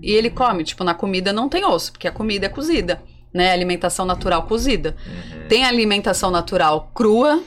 E 0.00 0.12
ele 0.12 0.30
come, 0.30 0.62
tipo, 0.62 0.84
na 0.84 0.94
comida 0.94 1.32
não 1.32 1.48
tem 1.48 1.64
osso, 1.64 1.90
porque 1.92 2.06
a 2.08 2.12
comida 2.12 2.46
é 2.46 2.48
cozida, 2.48 3.02
né? 3.34 3.50
Alimentação 3.52 4.06
natural 4.06 4.44
cozida. 4.44 4.96
Tem 5.48 5.64
alimentação 5.64 6.30
natural 6.30 6.90
crua, 6.94 7.42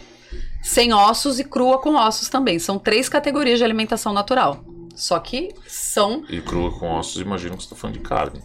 sem 0.62 0.94
ossos 0.94 1.40
e 1.40 1.44
crua 1.44 1.80
com 1.80 1.96
ossos 1.96 2.30
também. 2.30 2.60
São 2.60 2.78
três 2.80 3.10
categorias 3.10 3.58
de 3.60 3.66
alimentação 3.66 4.14
natural. 4.14 4.64
Só 4.96 5.18
que 5.20 5.50
são 5.68 6.24
E 6.30 6.42
crua 6.42 6.72
com 6.72 6.92
ossos, 6.92 7.22
imagino 7.22 7.58
que 7.58 7.64
você 7.64 7.70
tá 7.70 7.76
falando 7.76 7.96
de 7.96 8.02
carne. 8.02 8.40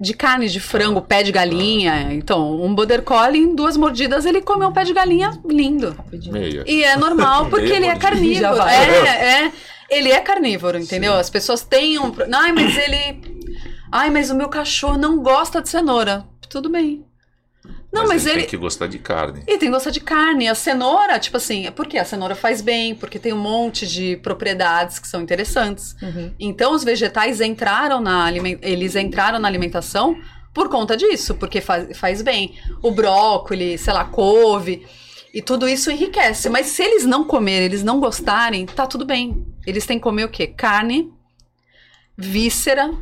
de 0.00 0.14
carne, 0.14 0.48
de 0.48 0.60
frango, 0.60 1.00
pé 1.02 1.22
de 1.24 1.32
galinha. 1.32 2.12
Então, 2.12 2.62
um 2.62 2.72
border 2.74 3.02
collie, 3.02 3.42
em 3.42 3.54
duas 3.54 3.76
mordidas, 3.76 4.24
ele 4.24 4.40
comeu 4.40 4.68
um 4.68 4.72
pé 4.72 4.84
de 4.84 4.92
galinha 4.92 5.40
lindo. 5.44 5.96
Meia. 6.30 6.62
E 6.66 6.84
é 6.84 6.96
normal, 6.96 7.46
porque 7.50 7.66
Meia 7.66 7.76
ele 7.76 7.86
é 7.86 7.96
carnívoro. 7.96 8.62
É, 8.62 9.44
é. 9.46 9.52
Ele 9.90 10.10
é 10.12 10.20
carnívoro, 10.20 10.78
entendeu? 10.78 11.14
Sim. 11.14 11.18
As 11.18 11.30
pessoas 11.30 11.62
têm 11.62 11.98
um. 11.98 12.12
Ai, 12.32 12.52
mas 12.52 12.76
ele. 12.76 13.38
Ai, 13.90 14.10
mas 14.10 14.30
o 14.30 14.34
meu 14.34 14.48
cachorro 14.50 14.98
não 14.98 15.22
gosta 15.22 15.62
de 15.62 15.68
cenoura. 15.70 16.24
Tudo 16.50 16.68
bem. 16.68 17.04
Não, 17.90 18.06
mas, 18.06 18.26
ele 18.26 18.34
ele. 18.34 18.40
tem 18.42 18.50
que 18.50 18.56
gostar 18.56 18.86
de 18.86 18.98
carne. 18.98 19.42
Ele 19.46 19.58
tem 19.58 19.68
que 19.68 19.74
gostar 19.74 19.90
de 19.90 20.00
carne. 20.00 20.46
A 20.46 20.54
cenoura, 20.54 21.18
tipo 21.18 21.38
assim, 21.38 21.66
é 21.66 21.70
porque 21.70 21.96
a 21.96 22.04
cenoura 22.04 22.34
faz 22.34 22.60
bem, 22.60 22.94
porque 22.94 23.18
tem 23.18 23.32
um 23.32 23.38
monte 23.38 23.86
de 23.86 24.16
propriedades 24.18 24.98
que 24.98 25.08
são 25.08 25.22
interessantes. 25.22 25.96
Uhum. 26.02 26.32
Então 26.38 26.74
os 26.74 26.84
vegetais 26.84 27.40
entraram 27.40 28.00
na 28.00 28.30
eles 28.60 28.94
entraram 28.94 29.38
na 29.38 29.48
alimentação 29.48 30.16
por 30.52 30.68
conta 30.68 30.96
disso, 30.96 31.34
porque 31.34 31.60
faz, 31.60 31.96
faz 31.96 32.20
bem. 32.20 32.58
O 32.82 32.90
brócolis, 32.90 33.80
sei 33.80 33.92
lá, 33.94 34.04
couve, 34.04 34.86
e 35.32 35.40
tudo 35.40 35.68
isso 35.68 35.90
enriquece. 35.90 36.48
Mas 36.48 36.66
se 36.66 36.82
eles 36.82 37.04
não 37.04 37.24
comerem, 37.24 37.66
eles 37.66 37.82
não 37.82 38.00
gostarem, 38.00 38.66
tá 38.66 38.86
tudo 38.86 39.06
bem. 39.06 39.46
Eles 39.66 39.86
têm 39.86 39.98
que 39.98 40.02
comer 40.02 40.24
o 40.24 40.28
quê? 40.28 40.46
Carne, 40.46 41.12
víscera, 42.16 42.92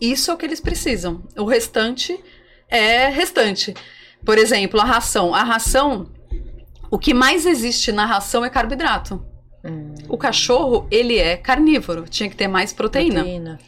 isso 0.00 0.30
é 0.30 0.34
o 0.34 0.36
que 0.36 0.44
eles 0.44 0.60
precisam. 0.60 1.22
O 1.36 1.44
restante 1.44 2.18
é 2.68 3.08
restante. 3.08 3.74
Por 4.24 4.38
exemplo, 4.38 4.80
a 4.80 4.84
ração. 4.84 5.34
A 5.34 5.42
ração, 5.42 6.10
o 6.90 6.98
que 6.98 7.14
mais 7.14 7.46
existe 7.46 7.92
na 7.92 8.04
ração 8.04 8.44
é 8.44 8.50
carboidrato. 8.50 9.24
Hum. 9.64 9.94
O 10.08 10.16
cachorro, 10.16 10.86
ele 10.90 11.18
é 11.18 11.36
carnívoro, 11.36 12.04
tinha 12.08 12.28
que 12.28 12.36
ter 12.36 12.48
mais 12.48 12.72
proteína. 12.72 13.20
Proteína. 13.20 13.58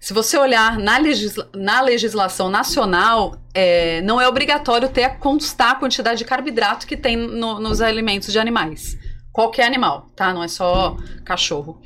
Se 0.00 0.12
você 0.12 0.36
olhar 0.36 0.78
na, 0.78 0.98
legisla- 0.98 1.48
na 1.54 1.80
legislação 1.80 2.50
nacional, 2.50 3.36
é, 3.54 4.00
não 4.02 4.20
é 4.20 4.26
obrigatório 4.26 4.88
ter 4.88 5.04
a 5.04 5.10
constar 5.14 5.70
a 5.70 5.74
quantidade 5.76 6.18
de 6.18 6.24
carboidrato 6.24 6.86
que 6.88 6.96
tem 6.96 7.16
no- 7.16 7.60
nos 7.60 7.80
alimentos 7.80 8.32
de 8.32 8.38
animais. 8.38 8.98
Qualquer 9.32 9.64
animal, 9.64 10.08
tá? 10.16 10.34
Não 10.34 10.42
é 10.42 10.48
só 10.48 10.96
cachorro. 11.24 11.80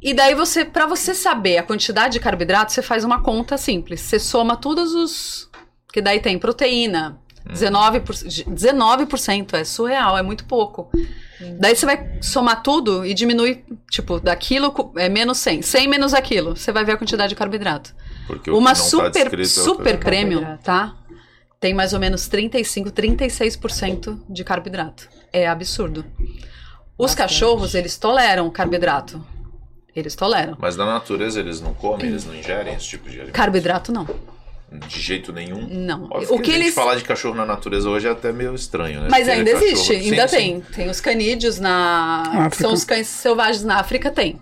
E 0.00 0.14
daí 0.14 0.34
você, 0.34 0.64
para 0.64 0.86
você 0.86 1.14
saber 1.14 1.58
a 1.58 1.62
quantidade 1.62 2.14
de 2.14 2.20
carboidrato, 2.20 2.72
você 2.72 2.80
faz 2.80 3.04
uma 3.04 3.22
conta 3.22 3.58
simples. 3.58 4.00
Você 4.00 4.18
soma 4.18 4.56
todos 4.56 4.94
os 4.94 5.45
que 5.96 6.02
daí 6.02 6.20
tem 6.20 6.38
proteína, 6.38 7.18
19%, 7.48 8.44
19% 8.52 9.54
é 9.54 9.64
surreal, 9.64 10.18
é 10.18 10.20
muito 10.22 10.44
pouco. 10.44 10.90
Daí 11.58 11.74
você 11.74 11.86
vai 11.86 12.18
somar 12.20 12.62
tudo 12.62 13.02
e 13.06 13.14
diminui, 13.14 13.64
tipo, 13.90 14.20
daquilo 14.20 14.92
é 14.96 15.08
menos 15.08 15.38
100. 15.38 15.62
100 15.62 15.88
menos 15.88 16.12
aquilo, 16.12 16.54
você 16.54 16.70
vai 16.70 16.84
ver 16.84 16.92
a 16.92 16.96
quantidade 16.98 17.30
de 17.30 17.34
carboidrato. 17.34 17.94
Porque 18.26 18.50
o 18.50 18.58
Uma 18.58 18.74
que 18.74 18.78
não 18.78 18.84
tá 18.84 18.90
super, 18.90 19.38
é 19.38 19.42
o 19.42 19.46
super 19.46 19.96
que- 19.96 20.04
premium, 20.04 20.40
Carboidrato. 20.42 20.64
tá? 20.64 20.96
Tem 21.58 21.72
mais 21.72 21.94
ou 21.94 21.98
menos 21.98 22.28
35, 22.28 22.90
36% 22.90 24.20
de 24.28 24.44
carboidrato. 24.44 25.08
É 25.32 25.46
absurdo. 25.48 26.04
Os 26.98 27.12
Bastante. 27.12 27.16
cachorros, 27.16 27.74
eles 27.74 27.96
toleram 27.96 28.50
carboidrato. 28.50 29.24
Eles 29.94 30.14
toleram. 30.14 30.58
Mas 30.60 30.76
na 30.76 30.84
natureza 30.84 31.40
eles 31.40 31.58
não 31.62 31.72
comem, 31.72 32.08
eles 32.08 32.26
não 32.26 32.34
ingerem 32.34 32.74
esse 32.74 32.86
tipo 32.86 33.04
de 33.08 33.16
alimento. 33.16 33.32
Carboidrato 33.34 33.90
não. 33.90 34.06
De 34.72 35.00
jeito 35.00 35.32
nenhum. 35.32 35.66
Não. 35.70 36.04
Óbvio 36.10 36.34
o 36.34 36.40
que 36.40 36.50
a 36.50 36.54
gente 36.54 36.64
eles 36.64 36.74
falar 36.74 36.96
de 36.96 37.04
cachorro 37.04 37.36
na 37.36 37.46
natureza 37.46 37.88
hoje 37.88 38.08
é 38.08 38.10
até 38.10 38.32
meio 38.32 38.52
estranho, 38.54 39.00
né? 39.00 39.08
Mas 39.10 39.20
Porque 39.26 39.30
ainda 39.38 39.52
cachorro- 39.52 39.70
existe, 39.72 39.94
Sim, 40.02 40.10
ainda 40.10 40.28
sim. 40.28 40.36
tem. 40.36 40.60
Tem 40.60 40.90
os 40.90 41.00
canídeos 41.00 41.60
na. 41.60 42.22
África. 42.46 42.56
São 42.64 42.72
os 42.72 42.84
cães 42.84 43.06
selvagens 43.06 43.62
na 43.64 43.78
África, 43.78 44.10
tem. 44.10 44.40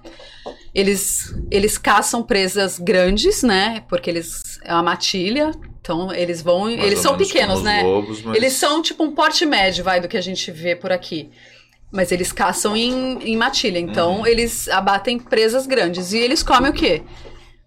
Eles, 0.74 1.32
eles 1.50 1.76
caçam 1.78 2.22
presas 2.22 2.78
grandes, 2.78 3.42
né? 3.42 3.84
Porque 3.88 4.08
eles. 4.10 4.42
É 4.64 4.72
uma 4.72 4.82
matilha. 4.82 5.52
Então 5.80 6.10
eles 6.12 6.40
vão. 6.40 6.60
Mais 6.62 6.78
eles 6.82 6.98
são 7.00 7.16
pequenos, 7.18 7.62
né? 7.62 7.82
lobos, 7.82 8.22
mas- 8.22 8.36
Eles 8.36 8.54
são 8.54 8.80
tipo 8.80 9.04
um 9.04 9.14
porte 9.14 9.44
médio, 9.44 9.84
vai, 9.84 10.00
do 10.00 10.08
que 10.08 10.16
a 10.16 10.22
gente 10.22 10.50
vê 10.50 10.74
por 10.74 10.90
aqui. 10.90 11.30
Mas 11.92 12.10
eles 12.10 12.32
caçam 12.32 12.74
em, 12.74 13.18
em 13.22 13.36
matilha. 13.36 13.78
Então 13.78 14.20
Uhum. 14.20 14.26
eles 14.26 14.68
abatem 14.68 15.18
presas 15.18 15.66
grandes. 15.66 16.12
E 16.14 16.18
eles 16.18 16.42
comem 16.42 16.70
o 16.70 16.74
quê? 16.74 17.02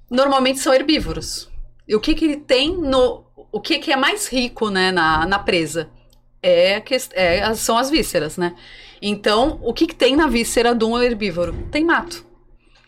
Normalmente 0.09 0.59
são 0.59 0.73
herbívoros. 0.73 1.49
E 1.87 1.95
o 1.95 1.99
que 1.99 2.13
que 2.13 2.25
ele 2.25 2.37
tem 2.37 2.75
no. 2.75 3.25
O 3.51 3.61
que 3.61 3.79
que 3.79 3.91
é 3.91 3.95
mais 3.95 4.27
rico, 4.27 4.69
né, 4.69 4.91
na, 4.91 5.25
na 5.25 5.39
presa? 5.39 5.89
É, 6.43 6.81
é 7.13 7.53
são 7.55 7.77
as 7.77 7.89
vísceras, 7.89 8.37
né? 8.37 8.55
Então, 9.01 9.59
o 9.63 9.73
que 9.73 9.87
que 9.87 9.95
tem 9.95 10.15
na 10.15 10.27
víscera 10.27 10.75
de 10.75 10.83
um 10.83 11.01
herbívoro? 11.01 11.53
Tem 11.71 11.83
mato. 11.83 12.25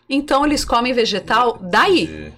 Então 0.10 0.46
eles 0.46 0.66
comem 0.66 0.92
vegetal 0.92 1.60
daí, 1.62 2.08
De 2.08 2.34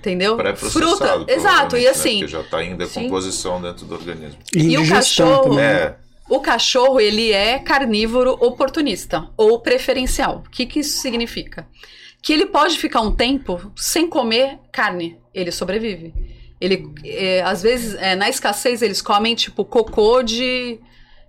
entendeu? 0.00 0.38
Fruta, 0.56 1.24
exato. 1.28 1.76
E 1.76 1.84
né? 1.84 1.90
assim, 1.90 2.20
Porque 2.20 2.32
já 2.32 2.42
tá 2.42 2.64
em 2.64 2.76
decomposição 2.76 3.60
dentro 3.60 3.84
do 3.84 3.94
organismo. 3.94 4.38
E, 4.54 4.72
E 4.72 4.78
o 4.78 4.88
cachorro? 4.88 5.50
também. 5.50 5.64
É, 5.64 5.96
O 6.28 6.40
cachorro, 6.40 6.98
ele 6.98 7.30
é 7.30 7.58
carnívoro 7.58 8.32
oportunista 8.40 9.28
ou 9.36 9.60
preferencial. 9.60 10.42
O 10.46 10.50
que, 10.50 10.64
que 10.64 10.80
isso 10.80 10.98
significa? 10.98 11.66
Que 12.22 12.32
ele 12.32 12.46
pode 12.46 12.78
ficar 12.78 13.00
um 13.00 13.12
tempo 13.14 13.72
sem 13.76 14.08
comer 14.08 14.58
carne, 14.72 15.18
ele 15.34 15.50
sobrevive. 15.50 16.12
Ele, 16.60 16.86
é, 17.04 17.40
às 17.42 17.62
vezes, 17.62 17.94
é, 17.94 18.14
na 18.14 18.28
escassez, 18.28 18.82
eles 18.82 19.00
comem, 19.00 19.34
tipo, 19.34 19.64
cocô 19.64 20.22
de, 20.22 20.78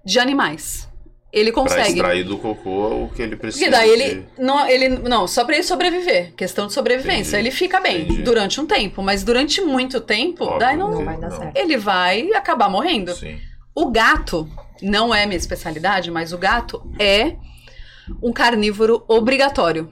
de 0.03 0.19
animais. 0.19 0.89
Ele 1.31 1.49
pra 1.53 1.61
consegue. 1.61 1.91
extrair 1.93 2.25
do 2.25 2.37
cocô 2.37 3.05
o 3.05 3.09
que 3.15 3.21
ele 3.21 3.37
precisa. 3.37 3.63
Porque 3.63 3.77
daí 3.77 3.89
ele 3.89 4.15
de- 4.15 4.43
não, 4.43 4.67
ele. 4.67 4.89
não, 4.89 5.25
só 5.25 5.45
pra 5.45 5.55
ele 5.55 5.63
sobreviver. 5.63 6.33
Questão 6.35 6.67
de 6.67 6.73
sobrevivência. 6.73 7.37
Entendi. 7.37 7.47
Ele 7.47 7.51
fica 7.55 7.79
bem 7.79 8.01
Entendi. 8.01 8.21
durante 8.23 8.59
um 8.59 8.65
tempo, 8.65 9.01
mas 9.01 9.23
durante 9.23 9.61
muito 9.61 10.01
tempo, 10.01 10.43
Óbvio 10.43 10.59
daí 10.59 10.75
não, 10.75 10.91
Não 10.91 11.05
vai 11.05 11.17
dar 11.17 11.31
certo. 11.31 11.55
ele 11.57 11.77
vai 11.77 12.29
acabar 12.33 12.69
morrendo. 12.69 13.15
Sim. 13.15 13.39
O 13.73 13.89
gato 13.89 14.45
não 14.81 15.15
é 15.15 15.25
minha 15.25 15.37
especialidade, 15.37 16.11
mas 16.11 16.33
o 16.33 16.37
gato 16.37 16.83
é 16.99 17.37
um 18.21 18.33
carnívoro 18.33 19.05
obrigatório. 19.07 19.89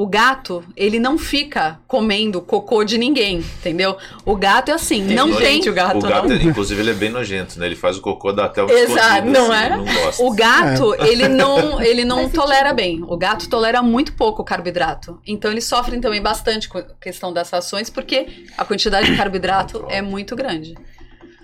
O 0.00 0.06
gato, 0.06 0.64
ele 0.76 1.00
não 1.00 1.18
fica 1.18 1.80
comendo 1.88 2.40
cocô 2.40 2.84
de 2.84 2.96
ninguém, 2.96 3.38
entendeu? 3.38 3.96
O 4.24 4.36
gato 4.36 4.68
é 4.70 4.74
assim, 4.74 5.02
não 5.02 5.26
nojento 5.26 5.62
tem. 5.62 5.68
o 5.72 5.74
gato, 5.74 5.98
o 5.98 6.08
gato, 6.08 6.28
não. 6.28 6.36
é- 6.36 6.42
inclusive, 6.44 6.80
ele 6.80 6.90
é 6.90 6.94
bem 6.94 7.10
nojento, 7.10 7.58
né? 7.58 7.66
Ele 7.66 7.74
faz 7.74 7.98
o 7.98 8.00
cocô 8.00 8.30
da 8.32 8.44
até 8.44 8.62
o 8.62 8.70
Exato, 8.70 9.26
não 9.26 9.50
assim, 9.50 9.60
é? 9.60 9.66
ele 9.66 9.76
Não. 9.76 10.26
O 10.28 10.30
gato, 10.36 10.94
É. 10.94 11.08
ele 11.08 11.26
não, 11.26 11.82
ele 11.82 12.04
não 12.04 12.28
tolera 12.30 12.72
bem. 12.72 13.02
O 13.08 13.16
gato 13.16 13.48
tolera 13.48 13.82
muito 13.82 14.12
pouco 14.12 14.44
carboidrato. 14.44 15.18
Então 15.26 15.50
eles 15.50 15.64
sofrem 15.64 16.00
também 16.00 16.22
bastante 16.22 16.68
com 16.68 16.78
a 16.78 16.82
questão 17.00 17.32
das 17.32 17.50
rações, 17.50 17.90
porque 17.90 18.44
a 18.56 18.64
quantidade 18.64 19.10
de 19.10 19.16
carboidrato 19.16 19.84
é 19.88 20.00
muito 20.00 20.36
grande. 20.36 20.76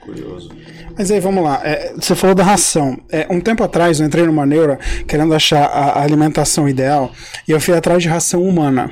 Curioso. 0.05 0.51
Mas 0.97 1.11
aí, 1.11 1.21
vamos 1.21 1.43
lá. 1.43 1.61
É, 1.65 1.95
você 1.95 2.15
falou 2.15 2.35
da 2.35 2.45
ração. 2.45 2.99
É, 3.11 3.27
um 3.31 3.41
tempo 3.41 3.65
atrás, 3.65 4.01
eu 4.01 4.07
entrei 4.07 4.27
numa 4.27 4.47
neura 4.47 4.79
querendo 5.09 5.35
achar 5.35 5.65
a, 5.65 5.99
a 5.99 6.03
alimentação 6.03 6.69
ideal 6.69 7.13
e 7.49 7.53
eu 7.53 7.61
fui 7.61 7.75
atrás 7.75 8.03
de 8.03 8.09
ração 8.09 8.43
humana. 8.43 8.91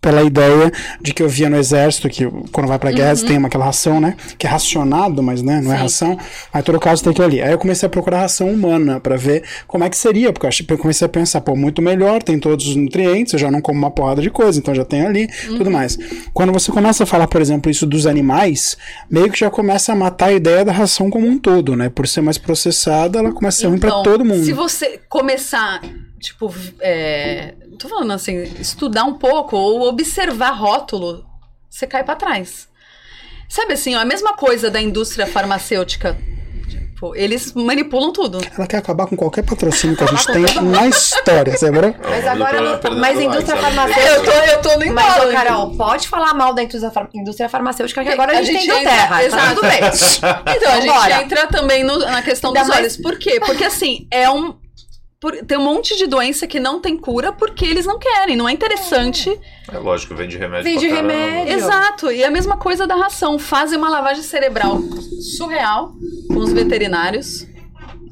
Pela 0.00 0.22
ideia 0.22 0.70
de 1.00 1.12
que 1.12 1.22
eu 1.22 1.28
via 1.28 1.50
no 1.50 1.56
exército, 1.56 2.08
que 2.08 2.24
quando 2.52 2.68
vai 2.68 2.78
pra 2.78 2.92
guerra 2.92 3.16
tem 3.16 3.36
uma, 3.36 3.48
aquela 3.48 3.64
ração, 3.64 4.00
né? 4.00 4.14
Que 4.38 4.46
é 4.46 4.50
racionado, 4.50 5.22
mas 5.22 5.42
né, 5.42 5.60
não 5.60 5.72
é 5.72 5.76
Sim. 5.76 5.82
ração. 5.82 6.18
Aí, 6.52 6.60
em 6.60 6.64
todo 6.64 6.78
caso, 6.78 7.02
tem 7.02 7.10
aquilo 7.10 7.26
ali. 7.26 7.42
Aí 7.42 7.50
eu 7.52 7.58
comecei 7.58 7.86
a 7.86 7.90
procurar 7.90 8.20
ração 8.20 8.48
humana 8.48 9.00
pra 9.00 9.16
ver 9.16 9.42
como 9.66 9.82
é 9.84 9.90
que 9.90 9.96
seria, 9.96 10.32
porque 10.32 10.46
eu 10.46 10.48
achei- 10.48 10.64
eu 10.68 10.78
comecei 10.78 11.04
a 11.04 11.08
pensar, 11.08 11.40
pô, 11.40 11.56
muito 11.56 11.82
melhor, 11.82 12.22
tem 12.22 12.38
todos 12.38 12.68
os 12.68 12.76
nutrientes, 12.76 13.32
eu 13.32 13.38
já 13.40 13.50
não 13.50 13.60
como 13.60 13.78
uma 13.78 13.90
porrada 13.90 14.22
de 14.22 14.30
coisa, 14.30 14.58
então 14.58 14.72
já 14.74 14.84
tem 14.84 15.04
ali, 15.04 15.26
tudo 15.56 15.70
mais. 15.70 15.98
Quando 16.32 16.52
você 16.52 16.70
começa 16.70 17.02
a 17.02 17.06
falar, 17.06 17.26
por 17.26 17.40
exemplo, 17.40 17.68
isso 17.70 17.84
dos 17.84 18.06
animais, 18.06 18.76
meio 19.10 19.30
que 19.32 19.38
já 19.40 19.50
começa 19.50 19.92
a 19.92 19.96
matar 19.96 20.26
a 20.26 20.32
ideia 20.32 20.64
da 20.64 20.72
ração 20.72 21.10
como 21.10 21.26
um 21.26 21.38
todo, 21.38 21.74
né? 21.74 21.88
Por 21.88 22.06
ser 22.06 22.20
mais 22.20 22.38
processada, 22.38 23.18
ela 23.18 23.32
começa 23.32 23.58
a 23.58 23.60
ser 23.62 23.66
ruim 23.66 23.78
pra 23.78 23.90
Então, 23.90 24.02
todo 24.04 24.24
mundo. 24.24 24.44
Se 24.44 24.52
você 24.52 25.00
começar, 25.08 25.80
tipo, 26.20 26.52
é, 26.80 27.54
tô 27.78 27.88
falando 27.88 28.12
assim, 28.12 28.42
estudar 28.60 29.04
um 29.04 29.14
pouco 29.14 29.56
ou 29.56 29.88
observar 29.88 30.50
rótulo, 30.50 31.24
você 31.70 31.86
cai 31.86 32.02
pra 32.04 32.16
trás. 32.16 32.68
Sabe 33.48 33.72
assim, 33.74 33.94
ó, 33.94 34.00
a 34.00 34.04
mesma 34.04 34.34
coisa 34.34 34.70
da 34.70 34.80
indústria 34.80 35.26
farmacêutica. 35.26 36.16
Tipo, 36.68 37.14
eles 37.14 37.52
manipulam 37.54 38.12
tudo. 38.12 38.40
Ela 38.56 38.66
quer 38.66 38.78
acabar 38.78 39.06
com 39.06 39.16
qualquer 39.16 39.42
patrocínio 39.44 39.96
que 39.96 40.02
a 40.02 40.06
gente 40.08 40.26
tem 40.26 40.42
na 40.64 40.88
história, 40.88 41.56
você 41.56 41.66
lembra? 41.66 41.94
Mas 42.02 42.26
agora 42.26 42.60
não- 42.60 42.78
Perdendo 42.78 43.00
mas 43.00 43.20
indústria 43.20 43.56
farmacêutica- 43.56 44.08
Eu 44.10 44.24
tô, 44.24 44.30
eu 44.32 44.62
tô 44.62 44.68
no 44.72 44.78
Mas, 44.92 45.14
embalo. 45.14 45.30
ô, 45.30 45.32
Carol, 45.32 45.76
pode 45.76 46.08
falar 46.08 46.34
mal 46.34 46.52
da 46.52 46.62
indústria, 46.64 46.90
far- 46.90 47.08
indústria 47.14 47.48
farmacêutica, 47.48 48.02
que 48.02 48.08
agora 48.10 48.32
a, 48.34 48.38
A 48.40 48.42
gente, 48.42 48.58
gente 48.62 48.68
tem 48.68 48.80
entra- 48.80 48.90
terra. 48.92 49.08
Tá 49.16 49.24
exato. 49.24 49.54
tudo 49.54 49.60
bem. 49.62 49.78
Então, 50.56 50.72
a 50.72 50.80
gente 51.08 51.22
entra 51.24 51.46
também 51.46 51.84
no- 51.84 51.98
na 52.00 52.20
questão 52.20 52.50
Ainda 52.50 52.60
dos 52.60 52.68
mais- 52.68 52.80
olhos. 52.80 52.96
Por 52.96 53.16
quê? 53.16 53.38
Porque 53.46 53.62
assim, 53.64 54.08
é 54.10 54.28
um. 54.28 54.56
Por- 55.20 55.36
tem 55.44 55.58
um 55.58 55.64
monte 55.64 55.96
de 55.96 56.06
doença 56.06 56.46
que 56.46 56.60
não 56.60 56.80
tem 56.80 56.96
cura 56.96 57.32
porque 57.32 57.64
eles 57.64 57.84
não 57.86 57.98
querem, 57.98 58.36
não 58.36 58.48
é 58.48 58.52
interessante. 58.52 59.28
É 59.72 59.78
lógico, 59.78 60.14
vende 60.14 60.36
remédio 60.38 60.64
Vende 60.64 60.86
remédio. 60.88 61.52
Exato, 61.54 62.10
e 62.12 62.24
a 62.24 62.30
mesma 62.30 62.56
coisa 62.56 62.86
da 62.86 62.94
ração. 62.94 63.38
Fazem 63.38 63.76
uma 63.78 63.88
lavagem 63.88 64.22
cerebral 64.22 64.78
surreal 65.36 65.92
com 66.28 66.36
os 66.38 66.52
veterinários 66.52 67.46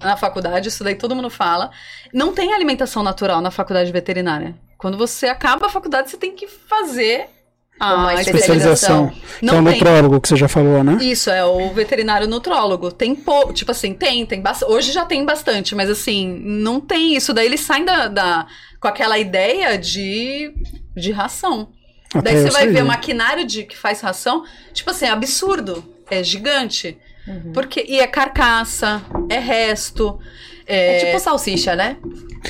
na 0.02 0.16
faculdade, 0.16 0.68
isso 0.68 0.82
daí 0.84 0.94
todo 0.94 1.14
mundo 1.14 1.30
fala. 1.30 1.70
Não 2.12 2.32
tem 2.32 2.52
alimentação 2.52 3.02
natural 3.02 3.40
na 3.40 3.50
faculdade 3.50 3.90
veterinária. 3.92 4.54
Quando 4.76 4.98
você 4.98 5.26
acaba 5.26 5.66
a 5.66 5.70
faculdade, 5.70 6.10
você 6.10 6.16
tem 6.18 6.34
que 6.34 6.46
fazer 6.46 7.30
a 7.78 7.94
Uma 7.94 8.14
Especialização. 8.14 9.08
Que 9.08 9.44
é 9.44 9.52
Não 9.52 9.60
o 9.60 9.64
tem. 9.64 9.72
nutrólogo 9.74 10.20
que 10.20 10.28
você 10.28 10.36
já 10.36 10.48
falou, 10.48 10.82
né? 10.82 10.98
Isso, 11.00 11.30
é 11.30 11.44
o 11.44 11.72
veterinário 11.72 12.26
nutrólogo. 12.26 12.90
Tem 12.90 13.14
pouco, 13.14 13.52
tipo 13.52 13.70
assim, 13.70 13.92
tem, 13.92 14.24
tem 14.24 14.40
bastante. 14.40 14.72
Hoje 14.72 14.92
já 14.92 15.04
tem 15.04 15.24
bastante, 15.24 15.74
mas 15.74 15.90
assim, 15.90 16.38
não 16.42 16.80
tem 16.80 17.14
isso. 17.16 17.32
Daí 17.34 17.46
eles 17.46 17.60
saem 17.60 17.84
da, 17.84 18.08
da- 18.08 18.46
com 18.80 18.88
aquela 18.88 19.18
ideia 19.18 19.76
de, 19.76 20.52
de 20.96 21.12
ração. 21.12 21.68
Até 22.14 22.32
Daí 22.32 22.42
você 22.42 22.50
vai 22.50 22.62
sei. 22.64 22.72
ver 22.72 22.82
o 22.82 22.86
maquinário 22.86 23.44
de, 23.46 23.64
que 23.64 23.76
faz 23.76 24.00
ração, 24.00 24.44
tipo 24.72 24.90
assim, 24.90 25.04
é 25.06 25.10
absurdo. 25.10 25.84
É 26.10 26.22
gigante. 26.22 26.96
Uhum. 27.26 27.52
Porque, 27.52 27.84
e 27.88 27.98
é 27.98 28.06
carcaça, 28.06 29.02
é 29.28 29.38
resto. 29.38 30.18
É, 30.66 30.96
É 31.02 31.04
tipo 31.06 31.18
salsicha, 31.20 31.74
né? 31.76 31.96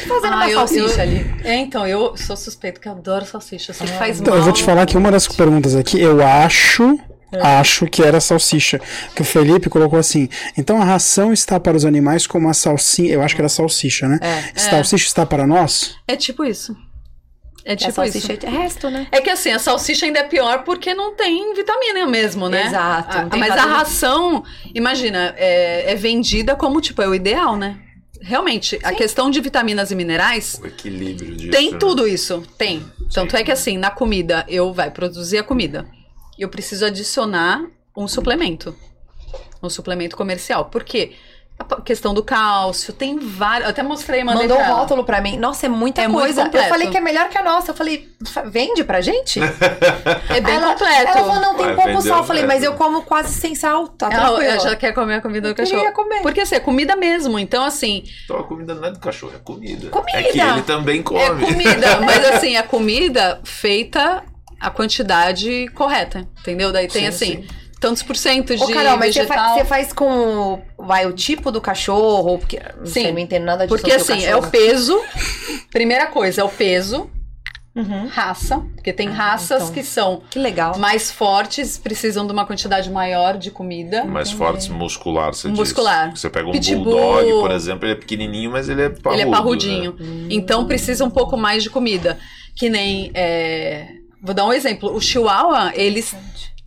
Fazendo 0.06 0.32
Ah, 0.32 0.36
uma 0.36 0.50
eu- 0.50 0.58
salsicha 0.58 0.96
eu- 0.96 1.00
ali. 1.02 1.34
É, 1.44 1.54
então, 1.56 1.86
eu 1.86 2.16
sou 2.16 2.36
suspeito 2.36 2.80
que 2.80 2.88
eu 2.88 2.92
adoro 2.92 3.24
salsicha. 3.24 3.72
Você 3.72 3.86
faz 3.86 4.20
Então, 4.20 4.32
mal. 4.32 4.38
eu 4.38 4.44
vou 4.44 4.52
te 4.52 4.62
falar 4.62 4.86
que 4.86 4.96
uma 4.96 5.10
das 5.10 5.26
perguntas 5.28 5.74
aqui, 5.74 6.00
eu 6.00 6.24
acho. 6.24 6.98
Acho 7.42 7.86
que 7.86 8.02
era 8.02 8.18
salsicha. 8.20 8.80
Que 9.14 9.20
o 9.20 9.24
Felipe 9.24 9.68
colocou 9.68 9.98
assim. 9.98 10.28
Então 10.56 10.80
a 10.80 10.84
ração 10.84 11.32
está 11.32 11.58
para 11.60 11.76
os 11.76 11.84
animais 11.84 12.26
como 12.26 12.48
a 12.48 12.54
salsinha. 12.54 13.12
Eu 13.12 13.20
acho 13.20 13.34
que 13.34 13.40
era 13.40 13.48
salsicha, 13.48 14.08
né? 14.08 14.18
É. 14.22 14.58
Salsicha 14.58 15.06
está 15.06 15.26
para 15.26 15.46
nós? 15.46 15.96
É 16.08 16.16
tipo 16.16 16.44
isso. 16.44 16.74
É 17.64 17.72
É 17.72 17.76
tipo 17.76 17.92
salsicha 17.92 18.32
isso. 18.32 18.46
é 18.46 18.48
resto, 18.48 18.88
né? 18.88 19.08
É 19.10 19.20
que 19.20 19.28
assim, 19.28 19.50
a 19.50 19.58
salsicha 19.58 20.06
ainda 20.06 20.20
é 20.20 20.22
pior 20.22 20.62
porque 20.62 20.94
não 20.94 21.14
tem 21.16 21.52
vitamina 21.52 22.06
mesmo, 22.06 22.48
né? 22.48 22.66
Exato, 22.68 23.18
A- 23.18 23.36
mas 23.36 23.50
a 23.50 23.64
ração, 23.66 24.44
imagina, 24.72 25.34
é, 25.36 25.92
é 25.92 25.94
vendida 25.96 26.54
como, 26.54 26.80
tipo, 26.80 27.02
é 27.02 27.08
o 27.08 27.14
ideal, 27.14 27.56
né? 27.56 27.76
Realmente, 28.20 28.78
a 28.82 28.92
questão 28.92 29.30
de 29.30 29.40
vitaminas 29.40 29.90
e 29.90 29.94
minerais 29.94 30.60
O 30.62 30.66
equilíbrio 30.66 31.36
disso. 31.36 31.50
tem 31.50 31.72
né? 31.72 31.78
tudo 31.78 32.06
isso. 32.06 32.42
Tem. 32.58 32.84
Tanto 33.12 33.32
Sim. 33.32 33.36
é 33.38 33.44
que 33.44 33.52
assim, 33.52 33.78
na 33.78 33.90
comida, 33.90 34.44
eu 34.48 34.72
vai 34.72 34.90
produzir 34.90 35.38
a 35.38 35.42
comida. 35.42 35.86
Eu 36.38 36.48
preciso 36.48 36.84
adicionar 36.84 37.64
um 37.96 38.06
suplemento. 38.06 38.74
Um 39.62 39.70
suplemento 39.70 40.16
comercial. 40.16 40.66
Por 40.66 40.84
quê? 40.84 41.12
A 41.58 41.80
questão 41.80 42.12
do 42.12 42.22
cálcio, 42.22 42.92
tem 42.92 43.18
vários. 43.18 43.64
Eu 43.64 43.70
até 43.70 43.82
mostrei, 43.82 44.22
mandei 44.22 44.42
Mandou 44.42 44.58
pra 44.58 44.66
ela. 44.66 44.76
rótulo 44.80 45.04
pra 45.04 45.20
mim. 45.22 45.38
Nossa, 45.38 45.64
é 45.64 45.68
muita 45.70 46.02
É 46.02 46.06
muito 46.08 46.22
coisa. 46.34 46.50
eu 46.52 46.62
falei 46.68 46.90
que 46.90 46.98
é 46.98 47.00
melhor 47.00 47.28
que 47.30 47.38
a 47.38 47.42
nossa. 47.42 47.70
Eu 47.70 47.74
falei, 47.74 48.08
"Fa- 48.26 48.42
vende 48.42 48.84
pra 48.84 49.00
gente? 49.00 49.40
É 50.28 50.40
bem 50.40 50.54
ela, 50.54 50.72
completo. 50.72 50.92
Ela 51.02 51.12
falou, 51.12 51.40
não, 51.40 51.54
tem 51.54 51.66
Vai 51.74 51.86
pouco 51.86 52.02
sal. 52.02 52.18
Eu 52.18 52.24
falei, 52.24 52.42
resto. 52.42 52.54
mas 52.54 52.62
eu 52.62 52.74
como 52.74 53.02
quase 53.02 53.32
sem 53.32 53.54
sal. 53.54 53.88
Tá 53.88 54.06
Ela, 54.12 54.26
tranquilo. 54.28 54.50
ela 54.50 54.60
já 54.60 54.76
quer 54.76 54.92
comer 54.92 55.14
a 55.14 55.20
comida 55.22 55.40
do 55.48 55.52
Eu 55.52 55.54
queria 55.54 55.72
cachorro. 55.72 55.92
comer. 55.94 56.20
Porque 56.22 56.40
assim, 56.42 56.54
é 56.56 56.60
comida 56.60 56.94
mesmo. 56.94 57.38
Então, 57.38 57.64
assim, 57.64 58.04
Então 58.24 58.38
a 58.38 58.44
comida 58.44 58.74
não 58.74 58.84
é 58.84 58.90
do 58.90 58.98
cachorro, 59.00 59.32
é 59.34 59.38
comida. 59.38 59.88
Comida. 59.88 60.18
É 60.18 60.22
que 60.24 60.38
ele 60.38 60.62
também 60.62 61.02
come. 61.02 61.20
é 61.20 61.28
comida. 61.30 62.00
mas 62.04 62.24
assim, 62.34 62.56
a 62.56 62.62
comida 62.62 63.40
feita 63.44 64.22
a 64.60 64.70
quantidade 64.70 65.68
correta. 65.74 66.28
Entendeu? 66.40 66.70
Daí 66.70 66.86
tem 66.88 67.02
Sim, 67.02 67.08
assim, 67.08 67.26
sim. 67.42 67.48
Tantos 67.80 68.02
por 68.02 68.16
cento 68.16 68.56
de 68.56 68.62
Ô, 68.62 68.68
Carol, 68.68 68.96
mas 68.96 69.14
você 69.14 69.20
vegetal. 69.22 69.36
faz, 69.44 69.54
você 69.58 69.64
faz 69.64 69.92
com 69.92 70.62
vai, 70.78 71.06
o 71.06 71.12
tipo 71.12 71.50
do 71.50 71.60
cachorro? 71.60 72.38
Porque 72.38 72.58
não 72.78 72.86
Sim. 72.86 72.92
sei, 73.02 73.12
não 73.12 73.18
entendo 73.18 73.44
nada 73.44 73.66
disso. 73.66 73.76
Porque 73.78 73.92
assim, 73.92 74.24
é 74.24 74.34
o 74.36 74.40
cachorro. 74.40 74.50
peso. 74.50 75.00
Primeira 75.70 76.06
coisa, 76.06 76.40
é 76.40 76.44
o 76.44 76.48
peso, 76.48 77.10
Uhum. 77.74 78.08
raça. 78.08 78.58
Porque 78.74 78.90
tem 78.92 79.08
Ah, 79.08 79.12
raças 79.12 79.64
então. 79.64 79.74
que 79.74 79.82
são 79.82 80.22
Que 80.30 80.38
legal. 80.38 80.78
mais 80.78 81.10
fortes, 81.10 81.76
precisam 81.76 82.26
de 82.26 82.32
uma 82.32 82.46
quantidade 82.46 82.90
maior 82.90 83.36
de 83.36 83.50
comida. 83.50 84.02
Mais 84.04 84.30
fortes 84.32 84.68
muscular, 84.68 85.34
você 85.34 85.48
Muscular. 85.48 86.10
diz. 86.12 86.20
Você 86.20 86.30
pega 86.30 86.48
um 86.48 86.52
Pitbull. 86.52 86.84
bulldog, 86.84 87.30
por 87.40 87.50
exemplo, 87.50 87.84
ele 87.84 87.92
é 87.92 87.96
pequenininho, 87.96 88.50
mas 88.50 88.70
ele 88.70 88.80
é 88.82 88.88
parrudo. 88.88 89.20
Ele 89.20 89.28
é 89.28 89.30
parrudinho. 89.30 89.94
né? 90.00 90.28
Então 90.30 90.64
precisa 90.66 91.04
um 91.04 91.10
pouco 91.10 91.36
mais 91.36 91.62
de 91.62 91.68
comida. 91.68 92.18
Que 92.54 92.70
nem. 92.70 93.10
é, 93.14 93.88
Vou 94.22 94.34
dar 94.34 94.46
um 94.46 94.52
exemplo. 94.52 94.92
O 94.96 95.00
Chihuahua, 95.00 95.70
eles, 95.74 96.16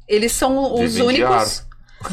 eles 0.09 0.31
são 0.33 0.73
os 0.73 0.97
únicos. 0.97 1.67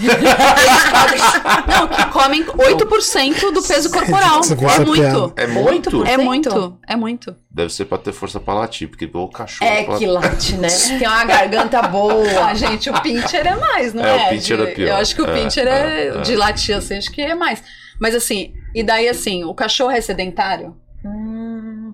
Não, 1.68 1.86
que 1.88 2.06
comem 2.12 2.44
8% 2.44 3.52
do 3.52 3.62
peso 3.62 3.88
corporal. 3.90 4.40
É 4.44 4.84
muito. 4.84 5.32
É 5.36 5.46
muito? 5.46 5.90
8%? 5.90 6.06
É 6.08 6.16
muito. 6.16 6.78
É 6.88 6.96
muito. 6.96 7.36
Deve 7.50 7.72
ser 7.72 7.84
pra 7.84 7.96
ter 7.98 8.12
força 8.12 8.40
pra 8.40 8.54
latir, 8.54 8.88
porque 8.88 9.08
o 9.12 9.28
cachorro... 9.28 9.70
É 9.70 9.84
pra- 9.84 9.96
que 9.96 10.06
late, 10.06 10.56
né? 10.56 10.68
Tem 10.98 11.06
uma 11.06 11.24
garganta 11.24 11.82
boa. 11.82 12.24
Ah, 12.46 12.54
gente, 12.54 12.90
o 12.90 13.00
pincher 13.00 13.46
é 13.46 13.54
mais, 13.54 13.94
não 13.94 14.04
É, 14.04 14.24
é? 14.24 14.26
o 14.26 14.28
pincher 14.30 14.56
De- 14.56 14.62
é 14.64 14.66
pior. 14.74 14.88
Eu 14.88 14.96
acho 14.96 15.14
que 15.14 15.22
o 15.22 15.26
É, 15.30 15.32
pincher 15.42 15.66
é, 15.68 15.70
é, 15.70 16.06
é. 16.08 16.20
de 16.20 16.34
latir, 16.36 16.76
assim, 16.76 16.96
acho 16.98 17.10
que 17.12 17.22
é 17.22 17.34
mais. 17.36 17.62
Mas 18.00 18.14
assim, 18.14 18.52
e 18.74 18.82
daí 18.82 19.08
assim, 19.08 19.44
o 19.44 19.54
cachorro 19.54 19.92
é 19.92 20.00
sedentário? 20.00 20.76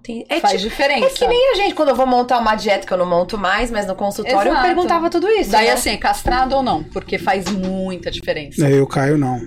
Tem- 0.03 0.27
é, 0.29 0.41
faz 0.41 0.55
tipo- 0.55 0.69
diferença. 0.71 1.07
é 1.07 1.11
que 1.11 1.27
nem 1.29 1.53
a 1.53 1.55
gente, 1.55 1.75
quando 1.75 1.91
eu 1.91 1.95
vou 1.95 2.07
montar 2.07 2.39
uma 2.39 2.57
dieta, 2.57 2.87
que 2.87 2.93
eu 2.93 2.97
não 2.99 3.07
monto 3.07 3.39
mais, 3.39 3.71
mas 3.71 3.87
no 3.87 3.95
consultório 3.95 4.49
eu 4.49 4.53
Exato. 4.53 4.67
perguntava 4.67 5.09
tudo 5.09 5.29
isso. 5.29 5.51
Daí 5.53 5.67
né? 5.67 5.73
assim, 5.73 5.91
é 5.91 5.97
castrado 5.97 6.57
ou 6.57 6.63
não? 6.63 6.83
Porque 6.83 7.19
faz 7.19 7.45
muita 7.47 8.11
diferença. 8.11 8.69
Eu 8.69 8.79
e 8.79 8.81
o 8.81 8.87
Caio 8.87 9.17
não. 9.17 9.41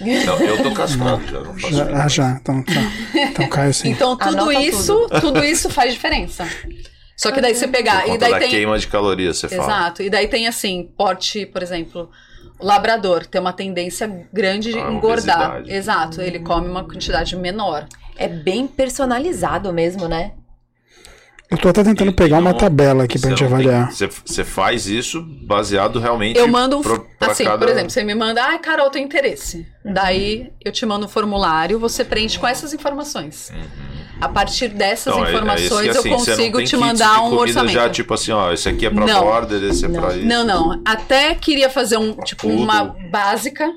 Não, 0.00 0.38
eu 0.40 0.62
tô 0.62 0.72
cascado 0.72 1.26
já, 1.26 1.40
não 1.40 1.54
faço 1.58 1.74
Já, 1.74 2.04
ah, 2.04 2.08
já. 2.08 2.30
Então, 2.40 2.62
tá. 2.62 2.72
então 3.14 3.48
Caio 3.48 3.72
sim. 3.72 3.90
Então 3.90 4.16
tudo 4.16 4.42
Anota 4.42 4.60
isso, 4.60 5.08
tudo. 5.20 5.42
isso 5.44 5.70
faz 5.70 5.92
diferença. 5.94 6.46
Só 7.16 7.30
que 7.30 7.40
daí 7.40 7.54
você 7.54 7.68
pegar 7.68 8.02
Por 8.02 8.14
e 8.14 8.18
daí 8.18 8.32
da 8.32 8.38
tem 8.40 8.50
queima 8.50 8.78
de 8.78 8.86
calorias, 8.88 9.38
você 9.38 9.48
fala. 9.48 9.62
Exato. 9.62 10.02
E 10.02 10.10
daí 10.10 10.26
tem 10.28 10.46
assim, 10.46 10.90
porte, 10.98 11.46
por 11.46 11.62
exemplo, 11.62 12.10
labrador 12.60 13.26
tem 13.26 13.40
uma 13.40 13.52
tendência 13.52 14.26
grande 14.32 14.72
de 14.72 14.78
Ah, 14.78 14.90
engordar. 14.92 15.50
obesidade. 15.58 15.72
Exato, 15.72 16.20
ele 16.20 16.38
come 16.40 16.68
uma 16.68 16.84
quantidade 16.84 17.36
menor. 17.36 17.86
É 18.16 18.28
bem 18.28 18.66
personalizado 18.66 19.72
mesmo, 19.72 20.06
né? 20.08 20.32
Eu 21.50 21.58
tô 21.58 21.68
até 21.68 21.84
tentando 21.84 22.12
pegar 22.12 22.38
uma 22.38 22.50
Então, 22.50 22.60
tabela 22.60 23.04
aqui 23.04 23.18
pra 23.18 23.30
gente 23.30 23.44
avaliar. 23.44 23.92
Você, 23.92 24.42
faz 24.42 24.86
isso 24.86 25.22
baseado 25.46 26.00
realmente 26.00 26.38
Eu 26.38 26.48
mando 26.48 26.78
um. 26.78 26.82
pro- 26.82 27.06
pra 27.18 27.32
assim, 27.32 27.44
cada- 27.44 27.58
por 27.58 27.68
exemplo, 27.68 27.90
você 27.90 28.02
me 28.02 28.14
manda, 28.14 28.42
ai, 28.42 28.58
Carol, 28.58 28.90
tem 28.90 29.04
interesse. 29.04 29.66
Daí 29.84 30.50
eu 30.64 30.72
te 30.72 30.86
mando 30.86 31.04
um 31.06 31.08
formulário, 31.08 31.78
você 31.78 32.02
preenche 32.04 32.38
com 32.38 32.46
essas 32.46 32.72
informações. 32.72 33.52
A 34.20 34.28
partir 34.28 34.68
dessas 34.68 35.12
Então, 35.12 35.24
é- 35.24 35.28
é 35.28 35.32
informações 35.32 35.88
esse 35.88 36.02
que, 36.02 36.08
assim, 36.08 36.10
eu 36.10 36.16
consigo 36.16 36.64
te 36.64 36.76
mandar 36.76 37.22
um 37.22 37.34
orçamento. 37.36 37.72
já 37.72 37.90
tipo 37.90 38.14
assim, 38.14 38.32
ó, 38.32 38.52
esse 38.52 38.68
aqui 38.68 38.86
é 38.86 38.90
pra 38.90 39.04
Não. 39.06 39.20
border, 39.22 39.62
esse 39.64 39.84
é 39.84 39.88
Não. 39.88 40.00
pra 40.00 40.16
isso. 40.16 40.26
Não, 40.26 40.44
não. 40.44 40.80
Até 40.84 41.34
queria 41.34 41.68
fazer 41.68 41.96
um, 41.98 42.12
tipo, 42.18 42.48
Tudo. 42.48 42.62
uma 42.62 42.84
básica. 43.10 43.70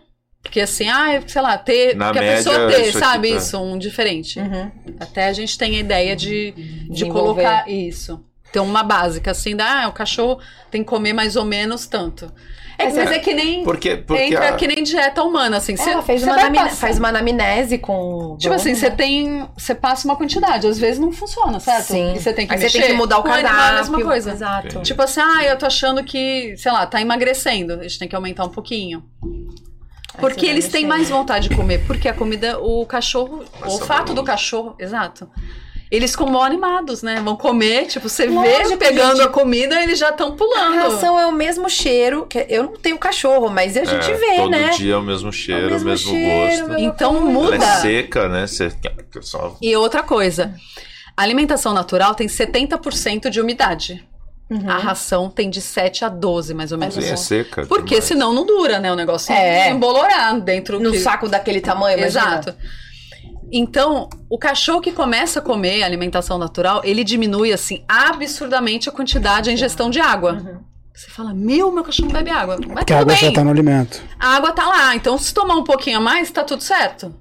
Porque 0.43 0.61
assim, 0.61 0.87
ah, 0.87 1.21
sei 1.27 1.41
lá, 1.41 1.57
ter. 1.57 1.95
Na 1.95 2.11
que 2.11 2.19
a 2.19 2.21
média, 2.21 2.37
pessoa 2.37 2.67
ter, 2.71 2.87
isso 2.89 2.99
sabe? 2.99 3.31
tá. 3.31 3.37
Isso, 3.37 3.57
um 3.59 3.77
diferente. 3.77 4.39
Uhum. 4.39 4.71
Até 4.99 5.27
a 5.27 5.33
gente 5.33 5.57
tem 5.57 5.75
a 5.75 5.79
ideia 5.79 6.15
de, 6.15 6.51
de 6.89 7.05
colocar 7.09 7.69
isso. 7.69 8.23
Ter 8.53 8.59
uma 8.61 8.81
básica, 8.81 9.31
assim, 9.31 9.55
da, 9.57 9.83
ah, 9.83 9.87
o 9.89 9.91
cachorro 9.91 10.39
tem 10.71 10.83
que 10.83 10.87
comer 10.89 11.11
mais 11.11 11.35
ou 11.35 11.43
menos 11.43 11.85
tanto. 11.85 12.31
É, 12.79 12.83
É, 12.85 12.93
mas 12.93 13.11
é 13.11 13.19
que 13.19 13.33
nem. 13.33 13.63
Porque, 13.63 13.97
porque 13.97 14.21
entra 14.23 14.49
a- 14.49 14.55
que 14.55 14.67
nem 14.67 14.83
dieta 14.83 15.23
humana, 15.23 15.57
assim. 15.57 15.75
Você, 15.75 15.89
Ela 15.89 16.01
fez 16.03 16.21
uma, 16.23 16.69
faz 16.69 16.99
uma 16.99 17.09
anamnese 17.09 17.77
com. 17.79 18.35
Tipo 18.37 18.49
dono, 18.49 18.53
assim, 18.55 18.69
né? 18.69 18.75
você 18.75 18.91
tem. 18.91 19.47
Você 19.57 19.73
passa 19.73 20.07
uma 20.07 20.15
quantidade, 20.15 20.67
às 20.67 20.77
vezes 20.77 20.99
não 20.99 21.11
funciona, 21.11 21.59
certo? 21.59 21.85
Sim. 21.87 22.13
E 22.15 22.19
você 22.19 22.31
tem 22.33 22.45
que 22.45 22.53
Aí 22.53 22.59
mexer. 22.59 22.77
você 22.77 22.83
tem 22.85 22.91
que 22.91 22.97
mudar 22.97 23.17
o 23.19 23.23
Com 23.23 23.29
animal 23.31 23.51
cardápio. 23.51 23.75
É 23.75 23.79
a 23.79 23.81
mesma 23.81 24.01
coisa. 24.03 24.31
Exato. 24.31 24.67
Entendi. 24.67 24.85
Tipo 24.85 25.01
assim, 25.01 25.19
ah, 25.21 25.43
eu 25.43 25.57
tô 25.57 25.65
achando 25.65 26.03
que, 26.03 26.55
sei 26.57 26.71
lá, 26.71 26.85
tá 26.85 27.01
emagrecendo. 27.01 27.73
A 27.73 27.83
gente 27.83 27.97
tem 27.97 28.07
que 28.07 28.15
aumentar 28.15 28.45
um 28.45 28.49
pouquinho. 28.49 29.03
Porque 30.19 30.45
eles 30.47 30.67
têm 30.67 30.85
mais 30.85 31.09
vontade 31.09 31.47
de 31.49 31.55
comer. 31.55 31.83
Porque 31.85 32.07
a 32.07 32.13
comida, 32.13 32.59
o 32.59 32.85
cachorro, 32.85 33.43
Mais 33.59 33.71
o 33.73 33.75
olfato 33.75 34.13
do 34.13 34.23
cachorro, 34.23 34.75
exato. 34.79 35.29
Eles 35.89 36.11
ficam 36.11 36.41
animados, 36.41 37.01
né? 37.01 37.21
Vão 37.23 37.35
comer, 37.37 37.85
tipo, 37.87 38.09
você 38.09 38.27
vê 38.27 38.33
Lógico, 38.33 38.77
pegando 38.77 39.17
gente. 39.17 39.25
a 39.25 39.29
comida, 39.29 39.81
eles 39.81 39.97
já 39.97 40.09
estão 40.09 40.29
A 40.29 40.31
pulando. 40.33 40.75
ração 40.75 41.17
é 41.17 41.25
o 41.25 41.31
mesmo 41.31 41.69
cheiro. 41.69 42.25
Que 42.25 42.45
eu 42.49 42.63
não 42.63 42.73
tenho 42.73 42.97
cachorro, 42.97 43.49
mas 43.49 43.77
a 43.77 43.85
gente 43.85 44.11
é, 44.11 44.13
vê, 44.15 44.35
todo 44.35 44.49
né? 44.49 44.69
dia 44.71 44.93
é 44.93 44.97
o 44.97 45.01
mesmo 45.01 45.31
cheiro, 45.31 45.67
o 45.67 45.71
mesmo, 45.71 45.89
mesmo 45.89 46.11
cheiro, 46.11 46.49
gosto. 46.59 46.67
mesmo- 46.73 46.79
Então 46.93 47.15
Ela 47.15 47.25
muda. 47.25 47.55
é 47.55 47.59
seca, 47.81 48.27
né? 48.27 48.45
Você 48.47 48.69
só 49.21 49.55
E 49.61 49.75
outra 49.77 50.03
coisa, 50.03 50.53
a 51.15 51.21
alimentação 51.23 51.73
natural 51.73 52.13
tem 52.15 52.27
70% 52.27 53.29
de 53.29 53.39
umidade. 53.39 54.05
Uhum. 54.49 54.69
A 54.69 54.77
ração 54.77 55.29
tem 55.29 55.49
de 55.49 55.59
7 55.61 56.05
a 56.05 56.09
12, 56.09 56.53
mais 56.53 56.71
ou 56.71 56.77
menos. 56.77 56.95
Sim, 56.95 57.09
é 57.11 57.15
seca. 57.17 57.65
Porque 57.65 57.95
demais. 57.95 58.03
senão 58.05 58.33
não 58.33 58.45
dura, 58.45 58.79
né? 58.79 58.89
O 58.91 58.95
negócio 58.95 59.33
É. 59.33 59.69
embolorar 59.69 60.39
dentro 60.39 60.79
No 60.79 60.91
que... 60.91 60.99
saco 60.99 61.27
daquele 61.27 61.59
tamanho, 61.59 61.97
imagina. 61.97 62.55
Então, 63.51 64.09
o 64.29 64.37
cachorro 64.37 64.81
que 64.81 64.91
começa 64.91 65.39
a 65.39 65.41
comer 65.41 65.83
alimentação 65.83 66.37
natural, 66.37 66.81
ele 66.83 67.03
diminui, 67.03 67.53
assim, 67.53 67.83
absurdamente 67.87 68.89
a 68.89 68.91
quantidade, 68.91 69.49
a 69.49 69.53
ingestão 69.53 69.89
de 69.89 69.99
água. 69.99 70.33
Uhum. 70.33 70.59
Você 70.93 71.09
fala, 71.11 71.33
meu, 71.33 71.71
meu 71.71 71.83
cachorro 71.83 72.07
não 72.07 72.13
bebe 72.15 72.31
água. 72.31 72.57
Mas 72.59 72.79
Porque 72.79 72.93
a 72.93 72.99
água 72.99 73.13
bem, 73.13 73.21
já 73.21 73.31
tá 73.31 73.43
no 73.43 73.51
alimento. 73.51 74.01
a 74.19 74.35
água 74.35 74.51
tá 74.51 74.65
lá. 74.67 74.95
Então, 74.95 75.17
se 75.17 75.33
tomar 75.33 75.55
um 75.55 75.63
pouquinho 75.63 75.97
a 75.97 76.01
mais, 76.01 76.31
tá 76.31 76.43
tudo 76.43 76.63
certo. 76.63 77.13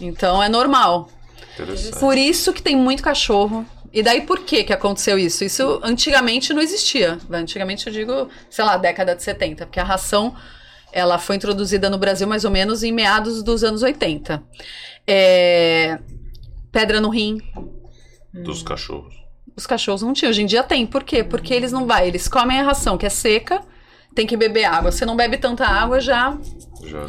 Então, 0.00 0.42
é 0.42 0.48
normal. 0.48 1.08
Interessante. 1.54 2.00
Por 2.00 2.18
isso 2.18 2.52
que 2.52 2.60
tem 2.60 2.76
muito 2.76 3.02
cachorro. 3.02 3.64
E 3.92 4.02
daí 4.02 4.22
por 4.22 4.40
que 4.40 4.64
que 4.64 4.72
aconteceu 4.72 5.16
isso? 5.16 5.44
Isso 5.44 5.80
antigamente 5.84 6.52
não 6.52 6.60
existia. 6.60 7.16
Antigamente 7.30 7.86
eu 7.86 7.92
digo, 7.92 8.28
sei 8.50 8.64
lá, 8.64 8.76
década 8.76 9.14
de 9.14 9.22
70, 9.22 9.66
porque 9.66 9.78
a 9.78 9.84
ração 9.84 10.34
ela 10.94 11.18
foi 11.18 11.34
introduzida 11.36 11.90
no 11.90 11.98
Brasil 11.98 12.26
mais 12.26 12.44
ou 12.44 12.50
menos 12.50 12.82
em 12.84 12.92
meados 12.92 13.42
dos 13.42 13.64
anos 13.64 13.82
80. 13.82 14.40
É, 15.06 15.98
Pedra 16.70 17.00
no 17.00 17.08
rim, 17.10 17.40
Dos 18.32 18.62
cachorros. 18.62 19.14
os 19.56 19.66
cachorros 19.66 20.02
não 20.02 20.12
tinham. 20.12 20.30
Hoje 20.30 20.42
em 20.42 20.46
dia 20.46 20.62
tem. 20.62 20.86
Por 20.86 21.02
quê? 21.04 21.22
Porque 21.24 21.52
eles 21.52 21.72
não 21.72 21.86
vai, 21.86 22.06
eles 22.08 22.28
comem 22.28 22.60
a 22.60 22.64
ração 22.64 22.96
que 22.96 23.04
é 23.06 23.10
seca, 23.10 23.60
tem 24.14 24.26
que 24.26 24.36
beber 24.36 24.64
água. 24.64 24.90
Se 24.92 25.04
não 25.04 25.16
bebe 25.16 25.36
tanta 25.36 25.66
água, 25.66 26.00
já 26.00 26.36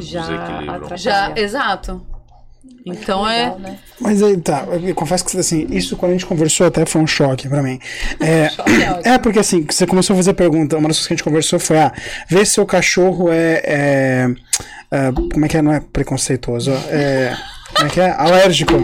Já 0.00 0.96
já, 0.96 1.32
exato. 1.36 2.04
Então 2.84 3.28
é 3.28 3.46
Legal, 3.46 3.58
né? 3.58 3.78
Mas 4.00 4.22
aí 4.22 4.36
tá, 4.36 4.64
eu 4.70 4.94
confesso 4.94 5.24
que 5.24 5.36
assim, 5.36 5.66
isso 5.70 5.96
quando 5.96 6.10
a 6.10 6.14
gente 6.14 6.26
conversou 6.26 6.68
até 6.68 6.86
foi 6.86 7.00
um 7.02 7.06
choque 7.06 7.48
pra 7.48 7.60
mim. 7.60 7.80
É, 8.20 8.48
Choque 8.54 8.70
é 9.04 9.14
é 9.14 9.18
porque 9.18 9.40
assim, 9.40 9.66
você 9.68 9.86
começou 9.86 10.14
a 10.14 10.16
fazer 10.18 10.34
pergunta, 10.34 10.76
uma 10.76 10.88
das 10.88 10.98
coisas 10.98 11.06
que 11.08 11.12
a 11.14 11.16
gente 11.16 11.24
conversou 11.24 11.58
foi, 11.58 11.78
ah, 11.78 11.92
vê 12.28 12.44
se 12.44 12.52
seu 12.52 12.64
cachorro 12.64 13.28
é, 13.32 13.62
é, 13.64 14.26
é, 14.92 15.12
como 15.12 15.44
é 15.44 15.48
que 15.48 15.56
é, 15.56 15.62
não 15.62 15.72
é 15.72 15.80
preconceituoso, 15.80 16.70
é, 16.88 17.36
como 17.74 17.88
é 17.88 17.90
que 17.90 18.00
é? 18.00 18.10
Alérgico. 18.10 18.74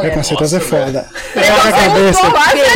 Preconceituoso 0.00 0.56
é 0.56 0.60
foda. 0.60 1.06
Na 1.34 1.72
cabeça. 1.72 2.22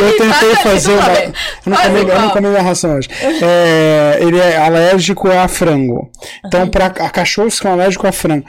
Eu 0.01 0.17
tentei 0.17 0.55
fazer 0.57 0.91
uma. 0.91 1.13
Eu 1.13 1.31
não 1.65 1.77
comi, 1.77 1.99
eu 1.99 2.21
não 2.21 2.29
comi 2.29 2.47
minha 2.49 2.61
ração 2.61 2.97
hoje. 2.97 3.07
É, 3.41 4.17
ele 4.21 4.37
é 4.37 4.57
alérgico 4.57 5.31
a 5.31 5.47
frango. 5.47 6.11
Então, 6.45 6.67
pra 6.67 6.87
a 6.87 7.09
cachorros 7.09 7.55
que 7.55 7.63
são 7.63 7.71
alérgicos 7.71 8.07
a 8.07 8.11
frango. 8.11 8.45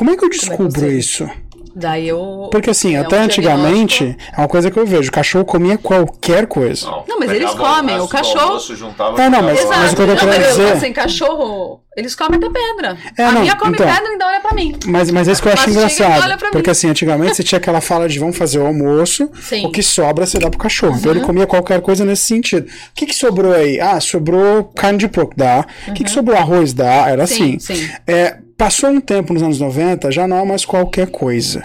Como 0.00 0.12
é 0.12 0.16
que 0.16 0.24
eu 0.24 0.30
descubro 0.30 0.80
sei? 0.80 0.96
isso? 0.96 1.28
Daí 1.76 2.08
eu. 2.08 2.48
Porque 2.50 2.70
assim, 2.70 2.96
É 2.96 3.00
um 3.00 3.02
até 3.02 3.18
antigamente, 3.18 3.98
diagnóstico. 4.02 4.34
é 4.34 4.40
uma 4.40 4.48
coisa 4.48 4.70
que 4.70 4.78
eu 4.78 4.86
vejo, 4.86 5.10
o 5.10 5.12
cachorro 5.12 5.44
comia 5.44 5.76
qualquer 5.76 6.46
coisa. 6.46 6.86
Não, 7.06 7.18
mas 7.18 7.30
eles 7.30 7.50
comem, 7.50 8.00
o 8.00 8.08
cachorro- 8.08 8.40
almoço, 8.40 8.74
juntava, 8.74 9.22
É, 9.22 9.28
não, 9.28 9.42
mas- 9.42 9.58
jogava 9.60 9.76
lá. 9.76 9.82
mas 9.82 9.92
o 9.92 9.96
que 9.96 10.00
eu 10.02 10.06
tô 10.06 10.12
não, 10.14 10.18
querendo 10.20 10.36
mas 10.38 10.48
eu- 10.58 10.64
dizer- 10.64 10.72
assim, 10.78 10.92
cachorro, 10.94 11.80
eles 12.00 12.14
comem 12.14 12.38
até 12.38 12.48
pedra. 12.50 12.96
É, 13.16 13.24
a 13.24 13.32
não, 13.32 13.40
minha 13.42 13.56
come 13.56 13.72
então. 13.74 13.86
pedra 13.86 14.02
e 14.04 14.12
ainda 14.12 14.26
olha 14.26 14.40
pra 14.40 14.52
mim. 14.54 14.76
Mas, 14.86 15.10
mas 15.10 15.28
é 15.28 15.32
isso 15.32 15.42
que 15.42 15.48
eu 15.48 15.52
acho 15.52 15.70
engraçado. 15.70 16.38
Porque 16.52 16.70
assim, 16.70 16.88
antigamente 16.88 17.36
você 17.36 17.42
tinha 17.42 17.58
aquela 17.58 17.80
fala 17.80 18.08
de 18.08 18.18
vamos 18.18 18.36
fazer 18.36 18.58
o 18.58 18.66
almoço, 18.66 19.30
Sim. 19.40 19.62
Uhum. 19.62 19.68
o 19.68 19.72
que 19.72 19.82
sobra 19.82 20.26
você 20.26 20.38
dá 20.38 20.50
pro 20.50 20.58
cachorro. 20.58 20.96
Então 20.98 21.12
ele 21.12 21.20
comia 21.20 21.46
qualquer 21.46 21.80
coisa 21.80 22.04
nesse 22.04 22.22
sentido. 22.24 22.66
O 22.66 22.94
que, 22.94 23.06
que 23.06 23.14
sobrou 23.14 23.52
aí? 23.52 23.80
Ah, 23.80 24.00
sobrou 24.00 24.64
carne 24.64 24.98
de 24.98 25.08
porco, 25.08 25.34
dá. 25.36 25.64
O 25.88 25.92
que, 25.92 26.04
que 26.04 26.10
sobrou 26.10 26.36
arroz, 26.36 26.72
dá. 26.72 27.08
Era 27.08 27.20
Uhum. 27.22 27.26
Sim, 27.26 27.56
assim. 27.56 27.74
sim. 27.76 27.90
É, 28.06 28.36
passou 28.56 28.90
um 28.90 29.00
tempo 29.00 29.32
nos 29.32 29.42
anos 29.42 29.58
90, 29.60 30.10
já 30.10 30.26
não 30.28 30.38
é 30.38 30.44
mais 30.44 30.64
qualquer 30.66 31.06
coisa. 31.10 31.62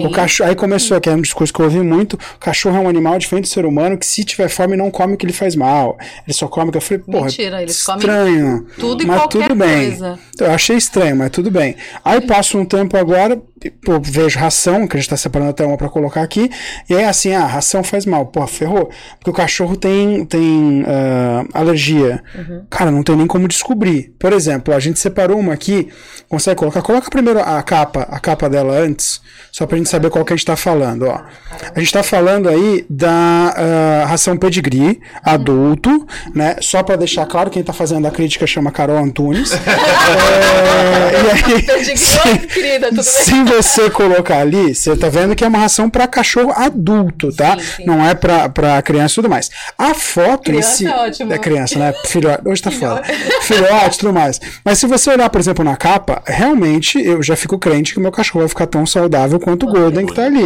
O 0.00 0.10
cachorro, 0.10 0.48
aí 0.48 0.56
começou, 0.56 0.98
que 1.00 1.08
é 1.08 1.12
um 1.12 1.20
discurso 1.20 1.52
que 1.52 1.60
eu 1.60 1.64
ouvi 1.66 1.80
muito, 1.80 2.14
o 2.14 2.38
cachorro 2.38 2.76
é 2.76 2.80
um 2.80 2.88
animal 2.88 3.18
diferente 3.18 3.44
do 3.44 3.48
ser 3.48 3.66
humano, 3.66 3.98
que 3.98 4.06
se 4.06 4.24
tiver 4.24 4.48
fome 4.48 4.74
não 4.76 4.90
come 4.90 5.12
o 5.14 5.16
que 5.16 5.26
ele 5.26 5.32
faz 5.32 5.54
mal. 5.54 5.98
Ele 6.26 6.32
só 6.34 6.48
come 6.48 6.68
o 6.68 6.72
que 6.72 6.78
eu 6.78 6.80
falei, 6.82 7.02
porra, 7.04 7.24
Mentira, 7.26 7.62
eles 7.62 7.82
comem 7.82 7.98
estranho. 8.00 8.66
tudo 8.78 9.02
e 9.02 9.06
mas 9.06 9.18
qualquer 9.20 9.42
tudo 9.48 9.54
bem. 9.56 9.77
Coisa. 9.86 10.18
Eu 10.38 10.50
achei 10.50 10.76
estranho, 10.76 11.16
mas 11.16 11.30
tudo 11.30 11.50
bem. 11.50 11.76
Aí 12.04 12.20
passa 12.20 12.56
um 12.56 12.64
tempo 12.64 12.96
agora, 12.96 13.40
pô, 13.84 14.00
vejo 14.00 14.38
ração, 14.38 14.86
que 14.86 14.96
a 14.96 15.00
gente 15.00 15.10
tá 15.10 15.16
separando 15.16 15.50
até 15.50 15.64
uma 15.64 15.76
pra 15.76 15.88
colocar 15.88 16.22
aqui, 16.22 16.50
e 16.88 16.94
aí 16.94 17.04
assim, 17.04 17.32
ah, 17.32 17.44
ração 17.46 17.82
faz 17.82 18.06
mal. 18.06 18.26
Pô, 18.26 18.46
ferrou. 18.46 18.90
Porque 19.18 19.30
o 19.30 19.32
cachorro 19.32 19.76
tem, 19.76 20.24
tem 20.24 20.84
ah, 20.86 21.44
alergia. 21.54 22.22
Cara, 22.70 22.90
não 22.90 23.02
tem 23.02 23.16
nem 23.16 23.26
como 23.26 23.48
descobrir. 23.48 24.14
Por 24.18 24.32
exemplo, 24.32 24.74
a 24.74 24.80
gente 24.80 24.98
separou 24.98 25.38
uma 25.38 25.52
aqui, 25.52 25.88
consegue 26.28 26.56
colocar? 26.56 26.82
Coloca 26.82 27.10
primeiro 27.10 27.40
a 27.40 27.62
capa, 27.62 28.06
a 28.10 28.20
capa 28.20 28.48
dela 28.48 28.74
antes, 28.74 29.20
só 29.50 29.66
pra 29.66 29.76
gente 29.76 29.88
saber 29.88 30.10
qual 30.10 30.24
que 30.24 30.32
a 30.32 30.36
gente 30.36 30.44
tá 30.44 30.56
falando, 30.56 31.06
ó. 31.06 31.20
A 31.74 31.80
gente 31.80 31.92
tá 31.92 32.02
falando 32.02 32.48
aí 32.48 32.84
da 32.88 33.54
ah, 33.56 34.04
ração 34.06 34.36
pedigree, 34.36 35.00
adulto, 35.22 36.06
né? 36.34 36.56
Só 36.60 36.82
pra 36.82 36.96
deixar 36.96 37.26
claro, 37.26 37.50
quem 37.50 37.62
tá 37.62 37.72
fazendo 37.72 38.06
a 38.06 38.10
crítica 38.10 38.46
chama 38.46 38.70
Carol 38.70 38.98
Antunes. 38.98 39.52
É, 41.08 41.12
e 41.12 41.30
aí, 41.30 41.62
Pedigree, 41.62 42.46
querida, 42.46 43.02
se 43.02 43.42
você 43.44 43.90
colocar 43.90 44.38
ali, 44.38 44.74
você 44.74 44.96
tá 44.96 45.08
vendo 45.08 45.34
que 45.34 45.44
é 45.44 45.48
uma 45.48 45.58
ração 45.58 45.88
para 45.88 46.06
cachorro 46.06 46.52
adulto, 46.54 47.32
tá? 47.32 47.58
Sim, 47.58 47.64
sim. 47.76 47.84
Não 47.86 48.04
é 48.04 48.14
pra, 48.14 48.48
pra 48.48 48.80
criança 48.82 49.14
e 49.14 49.16
tudo 49.16 49.28
mais. 49.28 49.50
A 49.76 49.94
foto 49.94 50.44
Criança 50.44 50.70
em 50.70 50.76
si. 50.76 50.86
é 50.86 50.96
ótimo. 50.96 51.32
É 51.32 51.38
criança, 51.38 51.78
né? 51.78 51.94
Filhote. 52.06 52.42
Hoje 52.44 52.62
tá 52.62 52.70
foda. 52.70 53.02
Filhote 53.42 53.96
e 53.96 53.98
tudo 53.98 54.12
mais. 54.12 54.40
Mas 54.64 54.78
se 54.78 54.86
você 54.86 55.10
olhar, 55.10 55.28
por 55.30 55.40
exemplo, 55.40 55.64
na 55.64 55.76
capa, 55.76 56.17
realmente 56.26 56.98
eu 56.98 57.22
já 57.22 57.36
fico 57.36 57.58
crente 57.58 57.92
que 57.92 57.98
o 57.98 58.02
meu 58.02 58.10
cachorro 58.12 58.40
vai 58.40 58.48
ficar 58.48 58.66
tão 58.66 58.84
saudável 58.86 59.38
quanto 59.38 59.66
o 59.66 59.70
Golden 59.70 60.06
que 60.06 60.14
tá 60.14 60.24
ali. 60.26 60.44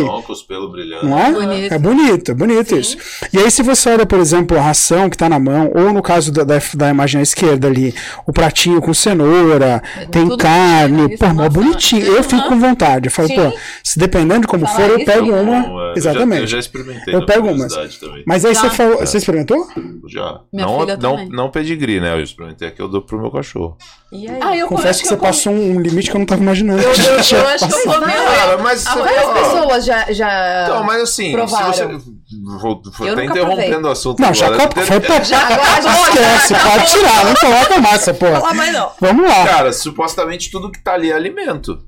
Pelos 0.48 0.70
brilhando. 0.72 1.08
Não 1.08 1.18
é? 1.18 1.32
Bonito. 1.32 1.74
É 1.74 1.78
bonito, 1.78 2.30
é 2.30 2.34
bonito 2.34 2.76
isso. 2.76 2.96
E 3.32 3.38
aí, 3.38 3.50
se 3.50 3.62
você 3.62 3.90
olha, 3.90 4.06
por 4.06 4.18
exemplo, 4.18 4.56
a 4.58 4.60
ração 4.60 5.08
que 5.08 5.16
tá 5.16 5.28
na 5.28 5.38
mão, 5.38 5.70
ou 5.74 5.92
no 5.92 6.02
caso 6.02 6.32
da, 6.32 6.44
da, 6.44 6.58
da 6.74 6.90
imagem 6.90 7.20
à 7.20 7.22
esquerda 7.22 7.68
ali, 7.68 7.94
o 8.26 8.32
pratinho 8.32 8.80
com 8.80 8.92
cenoura, 8.92 9.82
tem 10.10 10.28
tudo 10.28 10.38
carne, 10.38 11.16
pô, 11.16 11.26
mó 11.28 11.34
nossa. 11.34 11.50
bonitinho. 11.50 12.06
Eu 12.06 12.22
fico 12.22 12.48
com 12.48 12.58
vontade. 12.58 13.08
Eu 13.08 13.12
falo, 13.12 13.28
Sim. 13.28 13.36
pô, 13.36 13.52
se 13.84 13.98
dependendo 13.98 14.42
de 14.42 14.46
como 14.46 14.66
Fala 14.66 14.78
for, 14.88 15.00
eu 15.00 15.04
pego 15.04 15.26
não, 15.26 15.42
uma. 15.42 15.58
Então, 15.58 15.80
é, 15.80 15.82
eu 15.82 16.00
já- 16.00 16.10
Exatamente. 16.10 16.40
Eu 16.42 16.46
já 16.46 16.58
experimentei. 16.58 17.14
Eu 17.14 17.26
pego 17.26 17.48
Também. 17.48 18.24
Mas 18.26 18.44
aí 18.44 18.54
Já. 18.54 18.60
você 18.62 18.70
falou. 18.70 18.98
Você 18.98 19.18
experimentou? 19.18 19.66
Já. 20.08 20.40
Minha 20.52 20.66
não, 20.66 20.80
filha 20.80 20.96
não, 20.96 21.16
também. 21.16 21.28
não 21.30 21.50
pedigree, 21.50 22.00
né? 22.00 22.14
Eu 22.14 22.22
experimentei 22.22 22.68
a 22.68 22.70
que 22.70 22.80
eu 22.80 22.88
dou 22.88 23.02
pro 23.02 23.20
meu 23.20 23.30
cachorro. 23.30 23.76
E 24.12 24.28
aí? 24.30 24.38
Ah, 24.42 24.54
eu 24.54 24.68
Confesso 24.68 24.88
acho 24.90 25.00
que 25.02 25.08
você 25.08 25.14
eu 25.14 25.18
comi- 25.18 25.30
passou 25.32 25.52
um 25.54 25.80
limite 25.80 26.10
que 26.10 26.16
eu 26.16 26.18
não 26.18 26.26
tava 26.26 26.42
imaginando. 26.42 26.82
Eu, 26.82 26.92
que 26.92 27.00
eu, 27.00 27.04
já 27.04 27.12
eu 27.14 27.22
tinha 27.22 27.42
acho 27.46 27.66
que 27.66 27.74
eu 27.74 27.82
comi. 27.94 28.12
Cara, 28.12 28.58
mas 28.58 28.84
Quantas 28.86 29.24
ó, 29.24 29.32
pessoas 29.32 29.84
já. 29.86 30.12
já... 30.12 30.62
Então, 30.68 30.84
mas 30.84 31.02
assim, 31.02 31.32
provaram? 31.32 31.72
se 31.72 31.82
você. 31.84 31.98
Vou, 32.44 32.82
vou 32.84 33.06
Eu 33.06 33.12
até 33.14 33.24
interrompendo 33.24 33.70
provei. 33.70 33.88
o 33.88 33.90
assunto. 33.90 34.20
Não, 34.20 34.34
já 34.34 34.46
agora. 34.46 34.64
acabou. 34.64 34.84
Foi 34.84 35.00
pra. 35.00 35.22
Já, 35.22 35.38
agora 35.38 35.62
Esquece, 36.08 36.54
pode 36.54 36.86
tirar, 36.92 37.24
não 37.24 37.34
coloca 37.34 37.78
massa, 37.80 38.12
pô. 38.14 38.26
Falar 38.26 38.54
mais 38.54 38.72
não. 38.72 38.90
Vamos 39.00 39.26
lá. 39.28 39.46
Cara, 39.46 39.72
supostamente 39.72 40.50
tudo 40.50 40.70
que 40.70 40.82
tá 40.82 40.92
ali 40.92 41.10
é 41.10 41.14
alimento. 41.14 41.78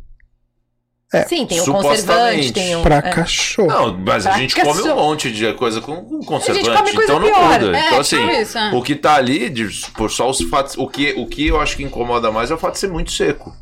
Sim, 1.23 1.47
tem 1.47 1.61
um 1.61 1.65
Supostamente. 1.65 2.07
conservante, 2.07 2.53
tem 2.53 2.77
um. 2.77 2.83
Pra 2.83 2.97
é. 2.97 3.01
cachorro. 3.03 3.69
Não, 3.69 3.99
mas 4.05 4.27
a 4.27 4.31
Pra 4.31 4.39
gente 4.41 4.55
cachorro. 4.55 4.77
come 4.79 4.91
um 4.91 4.97
monte 4.97 5.31
de 5.33 5.53
coisa 5.55 5.81
com, 5.81 5.97
conservante, 6.25 6.67
come 6.69 6.93
coisa 6.93 7.03
então 7.05 7.21
não 7.21 7.29
pior. 7.29 7.61
muda. 7.61 7.79
É, 7.79 7.87
então, 7.87 8.01
assim, 8.01 8.17
tipo 8.27 8.33
isso, 8.41 8.59
é. 8.59 8.71
o 8.75 8.83
que 8.83 8.95
tá 8.95 9.15
ali, 9.15 9.49
de, 9.49 9.69
por 9.93 10.11
só 10.11 10.29
os 10.29 10.41
fatos. 10.43 10.77
O 10.77 10.89
que, 10.89 11.15
o 11.17 11.27
que 11.27 11.47
eu 11.47 11.61
acho 11.61 11.77
que 11.77 11.83
incomoda 11.83 12.31
mais 12.33 12.51
é 12.51 12.55
o 12.55 12.59
fato 12.59 12.75
de 12.75 12.81
ser 12.81 12.89
muito 12.89 13.13
seco. 13.13 13.55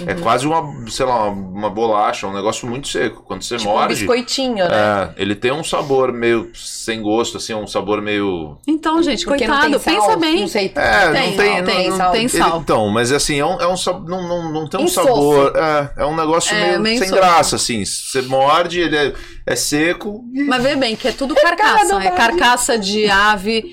Uhum. 0.00 0.08
É 0.08 0.14
quase 0.14 0.44
uma, 0.44 0.90
sei 0.90 1.06
lá, 1.06 1.28
uma, 1.28 1.58
uma 1.58 1.70
bolacha, 1.70 2.26
um 2.26 2.32
negócio 2.34 2.66
muito 2.68 2.88
seco. 2.88 3.22
Quando 3.22 3.42
você 3.42 3.56
Tipo 3.56 3.70
um 3.70 3.74
morde. 3.74 3.94
biscoitinho, 3.94 4.56
né? 4.68 5.12
É, 5.16 5.22
ele 5.22 5.36
tem 5.36 5.52
um 5.52 5.62
sabor 5.62 6.12
meio 6.12 6.50
sem 6.52 7.00
gosto, 7.00 7.36
assim, 7.36 7.54
um 7.54 7.64
sabor 7.66 8.02
meio. 8.02 8.58
Então, 8.66 9.00
gente, 9.04 9.24
Porque 9.24 9.46
coitado, 9.46 9.78
sal, 9.78 9.94
pensa 9.94 10.16
bem. 10.16 10.40
Não 10.40 10.48
sei. 10.48 10.72
É, 10.74 11.10
Tem, 11.12 11.30
não 11.30 11.36
tem. 11.36 11.56
não 11.60 11.64
tem, 11.64 11.90
não, 11.90 11.98
não 11.98 12.10
tem 12.10 12.20
ele- 12.22 12.28
sal. 12.28 12.60
então, 12.60 12.88
mas 12.88 13.12
assim, 13.12 13.38
é 13.38 13.46
um, 13.46 13.60
é 13.60 13.68
um 13.68 13.74
não, 14.08 14.28
não, 14.28 14.52
não 14.52 14.66
tem 14.68 14.80
um 14.80 14.84
Insosso. 14.84 15.06
sabor. 15.06 15.52
É, 15.56 15.90
é 15.98 16.06
um 16.06 16.16
negócio 16.16 16.52
É, 16.56 16.66
meio, 16.70 16.80
meio 16.80 16.98
sem 16.98 17.10
graça, 17.12 17.54
assim. 17.54 17.84
Você 17.84 18.20
morde, 18.22 18.80
ele 18.80 18.96
é, 18.96 19.12
é 19.46 19.54
seco. 19.54 20.24
E... 20.34 20.42
Mas 20.42 20.60
vê 20.60 20.74
bem, 20.74 20.96
que 20.96 21.06
é 21.06 21.12
tudo 21.12 21.36
carcaça. 21.36 22.02
É 22.02 22.10
carcaça 22.10 22.76
de 22.76 23.08
ave. 23.08 23.64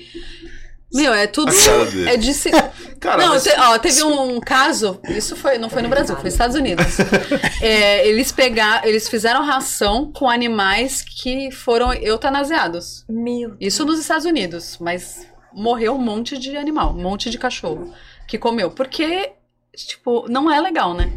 Meu, 0.94 1.12
é 1.14 1.26
tudo. 1.26 1.50
A 1.50 1.54
cara 1.64 1.84
dele. 1.86 2.10
É 2.10 2.16
de. 2.16 2.34
se- 2.34 2.50
Cara, 3.00 3.20
não, 3.24 3.30
mas- 3.34 3.42
te- 3.42 3.50
ó, 3.58 3.78
teve 3.78 4.02
um 4.04 4.38
caso, 4.38 5.00
isso 5.08 5.34
foi, 5.34 5.58
não 5.58 5.68
foi 5.68 5.82
no 5.82 5.88
Brasil, 5.88 6.14
foi 6.14 6.24
nos 6.24 6.34
Estados 6.34 6.54
Unidos. 6.56 6.86
É, 7.60 8.06
eles 8.08 8.30
pegaram, 8.32 8.86
eles 8.88 9.08
fizeram 9.08 9.44
ração 9.44 10.10
com 10.12 10.28
animais 10.28 11.02
que 11.02 11.50
foram 11.52 11.92
eutanasiados. 11.94 13.04
Meu. 13.08 13.56
Isso 13.60 13.84
nos 13.84 13.98
Estados 14.00 14.24
Unidos, 14.26 14.78
mas 14.80 15.26
morreu 15.52 15.94
um 15.94 15.98
monte 15.98 16.36
de 16.38 16.56
animal, 16.56 16.90
um 16.92 17.00
monte 17.02 17.30
de 17.30 17.38
cachorro 17.38 17.92
que 18.26 18.36
comeu, 18.38 18.70
porque 18.70 19.32
tipo, 19.76 20.26
não 20.28 20.50
é 20.50 20.60
legal, 20.60 20.92
né? 20.94 21.12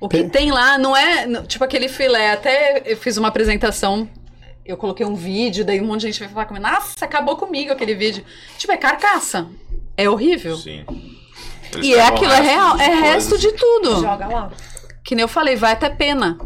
O 0.00 0.08
que 0.08 0.18
Tem- 0.18 0.28
tem 0.28 0.50
lá 0.52 0.76
não 0.78 0.96
é, 0.96 1.26
tipo 1.44 1.62
aquele 1.64 1.88
filé, 1.88 2.32
até 2.32 2.82
eu 2.84 2.96
fiz 2.96 3.16
uma 3.16 3.28
apresentação 3.28 4.08
eu 4.68 4.76
coloquei 4.76 5.04
um 5.04 5.14
vídeo, 5.14 5.64
daí 5.64 5.80
um 5.80 5.86
monte 5.86 6.02
de 6.02 6.06
gente 6.08 6.18
veio 6.20 6.30
falar 6.30 6.44
comigo, 6.44 6.66
nossa, 6.66 7.04
acabou 7.04 7.36
comigo 7.36 7.72
aquele 7.72 7.94
vídeo. 7.94 8.24
Tipo, 8.58 8.72
é 8.72 8.76
carcaça. 8.76 9.48
É 9.96 10.08
horrível. 10.08 10.56
Sim. 10.56 10.84
E 11.82 11.94
é 11.94 12.06
aquilo, 12.06 12.32
é 12.32 12.40
real, 12.40 12.78
é 12.78 12.86
resto 13.00 13.36
de 13.36 13.48
de 13.48 13.52
tudo. 13.52 14.00
Joga 14.00 14.26
lá. 14.26 14.52
Que 15.04 15.14
nem 15.14 15.22
eu 15.22 15.28
falei, 15.28 15.56
vai 15.56 15.72
até 15.72 15.88
pena. 15.88 16.38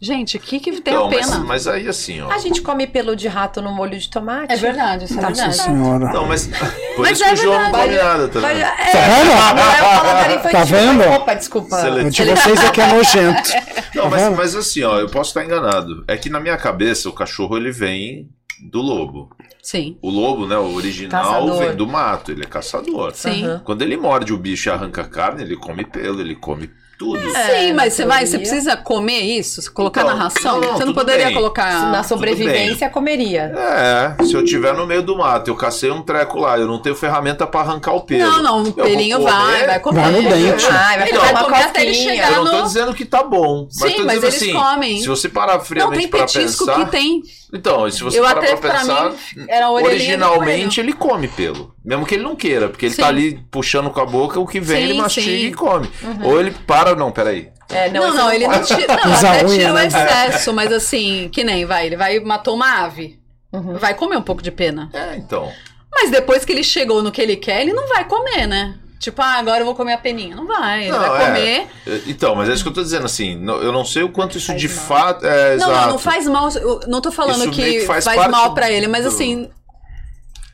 Gente, 0.00 0.36
o 0.36 0.40
que 0.40 0.60
que 0.60 0.72
tem 0.82 0.92
Então, 0.92 1.06
a 1.06 1.10
mas, 1.10 1.26
pena? 1.30 1.38
mas 1.44 1.66
aí 1.66 1.88
assim, 1.88 2.20
ó. 2.20 2.30
A 2.30 2.36
gente 2.38 2.60
come 2.60 2.86
pelo 2.86 3.16
de 3.16 3.28
rato 3.28 3.62
no 3.62 3.72
molho 3.72 3.98
de 3.98 4.10
tomate. 4.10 4.52
É 4.52 4.56
verdade, 4.56 5.06
isso 5.06 5.14
é 5.14 5.20
Tá 5.22 5.26
verdade. 5.28 5.48
Nossa 5.48 5.62
senhora. 5.62 6.12
Não, 6.12 6.26
mas. 6.26 6.46
Por 6.48 6.98
Mas 6.98 7.12
isso 7.12 7.24
é 7.24 7.28
que 7.28 7.34
o 7.34 7.36
João 7.36 7.62
não 7.62 7.70
come 7.70 7.96
nada, 7.96 8.28
tá 8.28 8.40
Mas, 8.40 8.58
vendo? 8.58 8.66
é, 8.66 8.92
Tá 8.92 9.00
vendo? 9.00 9.26
Não 9.56 9.72
é 9.72 9.80
o 9.80 10.00
paladar 10.00 10.30
infantil. 10.30 10.50
Tá 10.52 10.64
vendo? 10.64 11.02
Opa, 11.14 11.34
desculpa. 11.34 11.80
Seletivo. 11.80 12.30
O 12.30 12.34
de 12.34 12.40
vocês 12.42 12.64
é 12.64 12.70
que 12.70 12.80
é 12.80 12.86
nojento. 12.92 13.50
Não, 13.94 14.04
Tá 14.04 14.10
mas, 14.10 14.36
mas 14.36 14.56
assim, 14.56 14.82
ó, 14.82 14.98
eu 14.98 15.08
posso 15.08 15.30
estar 15.30 15.44
enganado. 15.44 16.04
É 16.06 16.16
que 16.16 16.28
na 16.28 16.40
minha 16.40 16.56
cabeça 16.58 17.08
o 17.08 17.12
cachorro 17.12 17.56
ele 17.56 17.72
vem 17.72 18.28
do 18.70 18.80
lobo. 18.82 19.30
Sim. 19.62 19.96
O 20.02 20.10
lobo, 20.10 20.46
né, 20.46 20.56
o 20.58 20.74
original, 20.74 21.24
Caçador. 21.24 21.58
vem 21.58 21.74
do 21.74 21.86
mato, 21.86 22.30
ele 22.32 22.42
é 22.42 22.46
caçador. 22.46 23.12
Sim. 23.14 23.60
Quando 23.64 23.82
ele 23.82 23.96
morde 23.96 24.32
o 24.32 24.36
bicho 24.38 24.68
e 24.68 24.72
arranca 24.72 25.00
a 25.02 25.08
carne, 25.08 25.42
ele 25.42 25.56
come 25.56 25.84
pelo, 25.84 26.20
ele 26.20 26.36
come 26.36 26.70
tudo. 26.98 27.20
Sim, 27.20 27.72
mas 27.74 27.92
você 27.92 28.04
vai, 28.06 28.26
você 28.26 28.38
precisa 28.38 28.76
comer 28.76 29.20
isso? 29.20 29.72
Colocar 29.72 30.02
Então, 30.02 30.16
na 30.16 30.22
ração? 30.24 30.60
não, 30.60 30.68
não, 30.68 30.76
você 30.78 30.84
não 30.84 30.94
poderia 30.94 31.26
bem. 31.26 31.34
colocar. 31.34 31.90
Na 31.90 32.02
sobrevivência, 32.02 32.88
comeria. 32.90 33.52
É, 33.56 34.24
se 34.24 34.34
eu 34.34 34.44
tiver 34.44 34.74
no 34.74 34.86
meio 34.86 35.02
do 35.02 35.16
mato, 35.16 35.48
eu 35.50 35.56
cacei 35.56 35.90
um 35.90 36.02
treco 36.02 36.38
lá, 36.38 36.58
eu 36.58 36.66
não 36.66 36.80
tenho 36.80 36.94
ferramenta 36.94 37.46
pra 37.46 37.60
arrancar 37.60 37.92
o 37.92 38.00
pelo. 38.00 38.30
Não, 38.30 38.42
não, 38.42 38.62
o 38.62 38.72
pelinho 38.72 39.22
vai, 39.22 39.66
vai 39.66 39.80
comer. 39.80 40.00
Vai 40.00 40.12
no 40.12 40.22
dente. 40.28 40.64
Vai, 40.66 40.98
vai 40.98 41.30
uma 41.30 41.44
comer 41.44 41.62
até 41.62 41.82
ele 41.82 41.90
cosquinha. 41.92 42.14
chegar 42.14 42.32
Eu 42.32 42.44
não 42.44 42.50
tô 42.52 42.62
dizendo 42.62 42.94
que 42.94 43.04
tá 43.04 43.22
bom. 43.22 43.68
Mas 43.80 43.90
Sim, 43.92 43.98
tô 43.98 44.04
mas 44.04 44.22
eles 44.22 44.34
assim, 44.36 44.52
comem. 44.52 45.00
se 45.00 45.08
você 45.08 45.28
parar 45.28 45.54
Não, 45.58 45.64
friamente 45.64 45.98
tem 46.00 46.08
pra 46.08 46.20
petisco 46.20 46.66
pensar... 46.66 46.84
que 46.84 46.90
tem. 46.90 47.22
Então, 47.52 47.88
se 47.90 48.02
você 48.02 48.18
Eu 48.18 48.24
parar 48.24 48.38
até, 48.38 48.56
pra 48.56 48.70
pra 48.70 48.80
pensar, 48.80 49.10
mim, 49.10 49.46
originalmente 49.82 50.80
ele 50.80 50.92
come 50.92 51.28
pelo. 51.28 51.74
Mesmo 51.84 52.04
que 52.04 52.14
ele 52.14 52.24
não 52.24 52.34
queira, 52.34 52.68
porque 52.68 52.86
ele 52.86 52.94
Sim. 52.94 53.02
tá 53.02 53.08
ali 53.08 53.40
puxando 53.50 53.90
com 53.90 54.00
a 54.00 54.06
boca, 54.06 54.40
o 54.40 54.46
que 54.46 54.60
vem 54.60 54.78
Sim, 54.78 54.82
ele 54.84 54.94
mastiga 54.94 55.26
sim. 55.26 55.46
e 55.46 55.54
come. 55.54 55.88
Ou 56.24 56.40
ele 56.40 56.50
para, 56.50 56.94
não, 56.96 57.12
peraí. 57.12 57.48
É, 57.68 57.90
Não, 57.90 58.08
esse 58.08 58.16
não, 58.16 58.32
ele 58.32 58.46
não 58.46 58.62
tira. 58.62 58.96
Não, 59.04 59.12
até 59.12 59.44
tira 59.44 59.70
o 59.70 59.74
né? 59.74 59.86
excesso, 59.86 60.52
mas 60.52 60.72
assim, 60.72 61.28
que 61.32 61.42
nem 61.42 61.64
vai, 61.64 61.86
ele 61.86 61.96
vai 61.96 62.20
matou 62.20 62.54
uma 62.54 62.84
ave. 62.84 63.18
Uhum. 63.52 63.74
Vai 63.78 63.94
comer 63.94 64.16
um 64.16 64.22
pouco 64.22 64.42
de 64.42 64.50
pena. 64.50 64.88
É, 64.92 65.16
então. 65.16 65.50
Mas 65.90 66.10
depois 66.10 66.44
que 66.44 66.52
ele 66.52 66.62
chegou 66.62 67.02
no 67.02 67.10
que 67.10 67.20
ele 67.20 67.36
quer, 67.36 67.62
ele 67.62 67.72
não 67.72 67.88
vai 67.88 68.04
comer, 68.04 68.46
né? 68.46 68.74
Tipo, 68.98 69.20
ah, 69.22 69.34
agora 69.34 69.60
eu 69.60 69.64
vou 69.66 69.74
comer 69.74 69.92
a 69.92 69.98
peninha. 69.98 70.34
Não 70.34 70.46
vai, 70.46 70.84
ele 70.84 70.92
Não, 70.92 70.98
vai 71.00 71.22
é. 71.22 71.26
comer. 71.26 71.66
Então, 72.06 72.34
mas 72.34 72.48
é 72.48 72.52
isso 72.54 72.62
que 72.62 72.68
eu 72.68 72.72
tô 72.74 72.82
dizendo, 72.82 73.04
assim, 73.04 73.32
eu 73.46 73.70
não 73.72 73.84
sei 73.84 74.02
o 74.02 74.08
quanto 74.08 74.36
isso 74.38 74.46
Faz 74.48 74.60
de 74.60 74.68
mal. 74.68 74.76
fato 74.86 75.26
é 75.26 75.56
Não, 75.56 75.68
exato. 75.68 75.72
não, 75.72 75.88
não 75.92 75.98
faz 75.98 76.26
mal. 76.26 76.48
eu 76.50 76.80
Não 76.88 77.00
tô 77.00 77.12
falando 77.12 77.42
Isso 77.42 77.50
que, 77.50 77.72
que 77.72 77.80
faz, 77.86 78.04
faz 78.04 78.26
mal 78.30 78.54
pra 78.54 78.70
ele, 78.70 78.86
mas 78.88 79.02
do- 79.04 79.08
assim, 79.08 79.50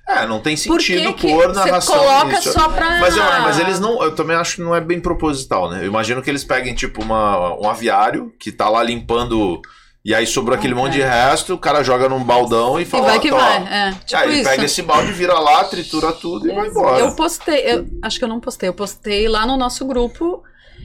É, 0.08 0.26
não 0.26 0.40
tem 0.40 0.56
sentido 0.56 1.14
que, 1.14 1.26
que 1.26 1.32
pôr 1.32 1.54
na 1.54 1.62
você 1.62 1.70
ração 1.70 1.96
coloca 1.98 2.38
isso. 2.38 2.52
só 2.52 2.68
pra. 2.68 2.98
Mas, 3.00 3.16
eu, 3.16 3.22
mas 3.22 3.58
eles 3.60 3.78
não. 3.78 4.02
Eu 4.02 4.14
também 4.14 4.36
acho 4.36 4.56
que 4.56 4.62
não 4.62 4.74
é 4.74 4.80
bem 4.80 5.00
proposital, 5.00 5.70
né? 5.70 5.78
Eu 5.82 5.86
imagino 5.86 6.20
que 6.20 6.28
eles 6.28 6.42
peguem, 6.42 6.74
tipo, 6.74 7.00
uma, 7.02 7.54
um 7.60 7.70
aviário 7.70 8.32
que 8.38 8.50
tá 8.50 8.68
lá 8.68 8.82
limpando. 8.82 9.60
E 10.04 10.12
aí 10.14 10.26
sobrou 10.26 10.56
aquele 10.58 10.74
monte 10.74 10.94
de 10.94 11.00
resto, 11.02 11.54
o 11.54 11.58
cara 11.58 11.82
joga 11.84 12.08
num 12.08 12.24
baldão 12.24 12.78
e 12.78 12.82
E 12.82 12.86
fala. 12.86 13.04
vai 13.06 13.18
ó, 13.18 13.20
que 13.20 13.30
vai. 13.30 13.56
É, 13.72 13.92
tipo 14.04 14.16
aí 14.20 14.32
ele 14.32 14.42
pega 14.44 14.64
esse 14.64 14.82
balde, 14.82 15.12
vira 15.12 15.38
lá, 15.38 15.62
tritura 15.64 16.10
tudo 16.12 16.50
e 16.50 16.54
vai 16.54 16.66
embora. 16.68 16.98
Eu 16.98 17.14
postei, 17.14 17.60
eu 17.72 17.86
acho 18.02 18.18
que 18.18 18.24
eu 18.24 18.28
não 18.28 18.40
postei, 18.40 18.68
eu 18.68 18.74
postei 18.74 19.28
lá 19.28 19.46
no 19.46 19.56
nosso 19.56 19.84
grupo 19.86 20.42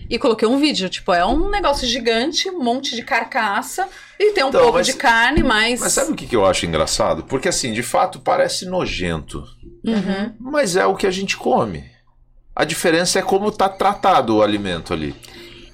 e 0.07 0.19
coloquei 0.19 0.47
um 0.47 0.59
vídeo. 0.59 0.87
Tipo, 0.87 1.13
é 1.13 1.25
um 1.25 1.49
negócio 1.49 1.87
gigante, 1.87 2.47
um 2.49 2.63
monte 2.63 2.95
de 2.95 3.01
carcaça 3.01 3.87
e 4.19 4.33
tem 4.33 4.43
um 4.43 4.49
Então, 4.49 4.61
pouco 4.61 4.77
mas- 4.77 4.85
de 4.85 4.93
carne, 4.93 5.41
mas. 5.43 5.79
Mas 5.79 5.93
sabe 5.93 6.11
o 6.11 6.15
que, 6.15 6.27
que 6.27 6.35
eu 6.35 6.45
acho 6.45 6.67
engraçado? 6.67 7.23
Porque 7.23 7.47
assim, 7.49 7.73
de 7.73 7.81
fato, 7.81 8.19
parece 8.19 8.65
nojento. 8.67 9.43
Uhum. 9.83 10.31
Mas 10.39 10.75
é 10.75 10.85
o 10.85 10.95
que 10.95 11.07
a 11.07 11.11
gente 11.11 11.35
come. 11.37 11.83
A 12.55 12.63
diferença 12.63 13.17
é 13.17 13.21
como 13.23 13.51
tá 13.51 13.67
tratado 13.67 14.35
o 14.37 14.43
alimento 14.43 14.93
ali. 14.93 15.15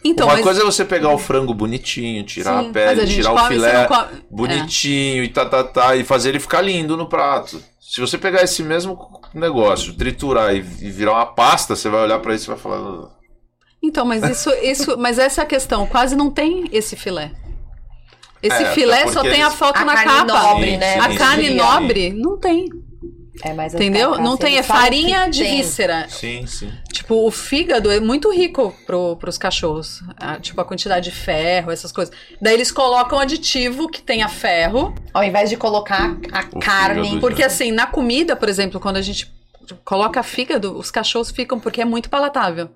Então, 0.06 0.28
Uma 0.28 0.34
mas. 0.36 0.43
coisa 0.43 0.62
é 0.62 0.66
você 0.66 0.84
pegar 0.84 1.10
o 1.14 1.18
frango 1.18 1.54
bonitinho, 1.54 2.24
tirar 2.24 2.62
Sim, 2.62 2.70
a 2.70 2.74
pele, 2.74 3.01
a 3.01 3.08
tirar 3.08 3.32
o 3.32 3.36
come, 3.36 3.47
filé 3.47 3.86
come- 3.88 4.08
bonitinho 4.30 5.24
e 5.24 5.30
tá, 5.30 5.45
tá, 5.45 5.64
tá, 5.64 5.95
e 5.95 6.04
fazer 6.04 6.30
ele 6.30 6.39
ficar 6.41 6.62
lindo 6.62 6.97
no 6.97 7.08
prato. 7.08 7.64
Se 7.80 8.01
você 8.01 8.18
pegar 8.18 8.41
esse 8.43 8.62
mesmo 8.64 8.97
negócio, 9.34 9.93
triturar 9.95 10.54
e, 10.56 10.60
e 10.60 10.89
virar 10.91 11.14
uma 11.14 11.26
pasta, 11.26 11.76
você 11.76 11.89
vai 11.89 12.01
olhar 12.04 12.20
pra 12.20 12.36
isso 12.36 12.45
e 12.45 12.54
vai 12.54 12.58
falar. 12.58 12.78
"Ah, 12.78 13.10
Então, 13.82 14.06
mas 14.06 14.24
isso, 14.24 14.49
isso, 14.62 14.97
mas 14.97 15.18
essa 15.20 15.41
é 15.41 15.43
a 15.43 15.47
questão. 15.47 15.88
Quase 15.88 16.16
não 16.16 16.30
tem 16.30 16.68
esse 16.74 16.95
filé. 16.97 17.32
Esse 18.41 18.64
É, 18.64 18.72
filé 18.74 19.08
só 19.08 19.22
tem 19.22 19.41
a 19.41 19.49
foto 19.49 19.78
A 19.78 19.86
na 19.86 19.93
carne 19.93 20.28
capa. 20.30 20.43
nobre, 20.43 20.72
Sim, 20.72 20.78
né? 20.78 20.93
sim, 20.95 20.99
A 20.99 21.12
sim. 21.12 21.16
carne 21.18 21.47
Sim. 21.47 21.56
nobre 21.56 22.10
não 22.14 22.38
tem, 22.38 22.68
É, 23.41 23.53
mas 23.53 23.73
as 23.73 23.81
entendeu? 23.81 24.17
Não 24.19 24.38
tem, 24.38 24.57
é 24.57 24.63
farinha 24.63 25.27
de 25.27 25.41
tem. 25.43 25.57
víscera. 25.57 26.07
Sim, 26.07 26.45
sim. 26.45 26.71
Tipo, 26.91 27.25
o 27.25 27.31
fígado 27.31 27.91
é 27.91 27.99
muito 27.99 28.31
rico 28.31 28.73
pro, 28.86 29.15
pros 29.15 29.38
cachorros. 29.38 30.01
Ah, 30.17 30.39
tipo, 30.39 30.59
a 30.61 30.65
quantidade 30.65 31.09
de 31.09 31.15
ferro, 31.15 31.71
essas 31.71 31.91
coisas. 31.91 32.13
Daí 32.39 32.53
eles 32.53 32.71
colocam 32.71 33.19
aditivo 33.19 33.89
que 33.89 34.01
tenha 34.01 34.27
ferro. 34.29 34.93
Ao 35.13 35.23
invés 35.23 35.49
de 35.49 35.57
colocar 35.57 36.15
a 36.31 36.45
O 36.51 36.59
carne. 36.59 37.19
Porque 37.19 37.43
assim, 37.43 37.71
na 37.71 37.88
comida, 37.88 38.36
por 38.36 38.47
exemplo, 38.49 38.79
quando 38.79 38.97
a 38.97 39.01
gente 39.01 39.31
coloca 39.84 40.21
fígado, 40.21 40.77
os 40.77 40.91
cachorros 40.91 41.31
ficam 41.31 41.59
porque 41.59 41.81
é 41.81 41.86
muito 41.86 42.09
palatável. 42.09 42.69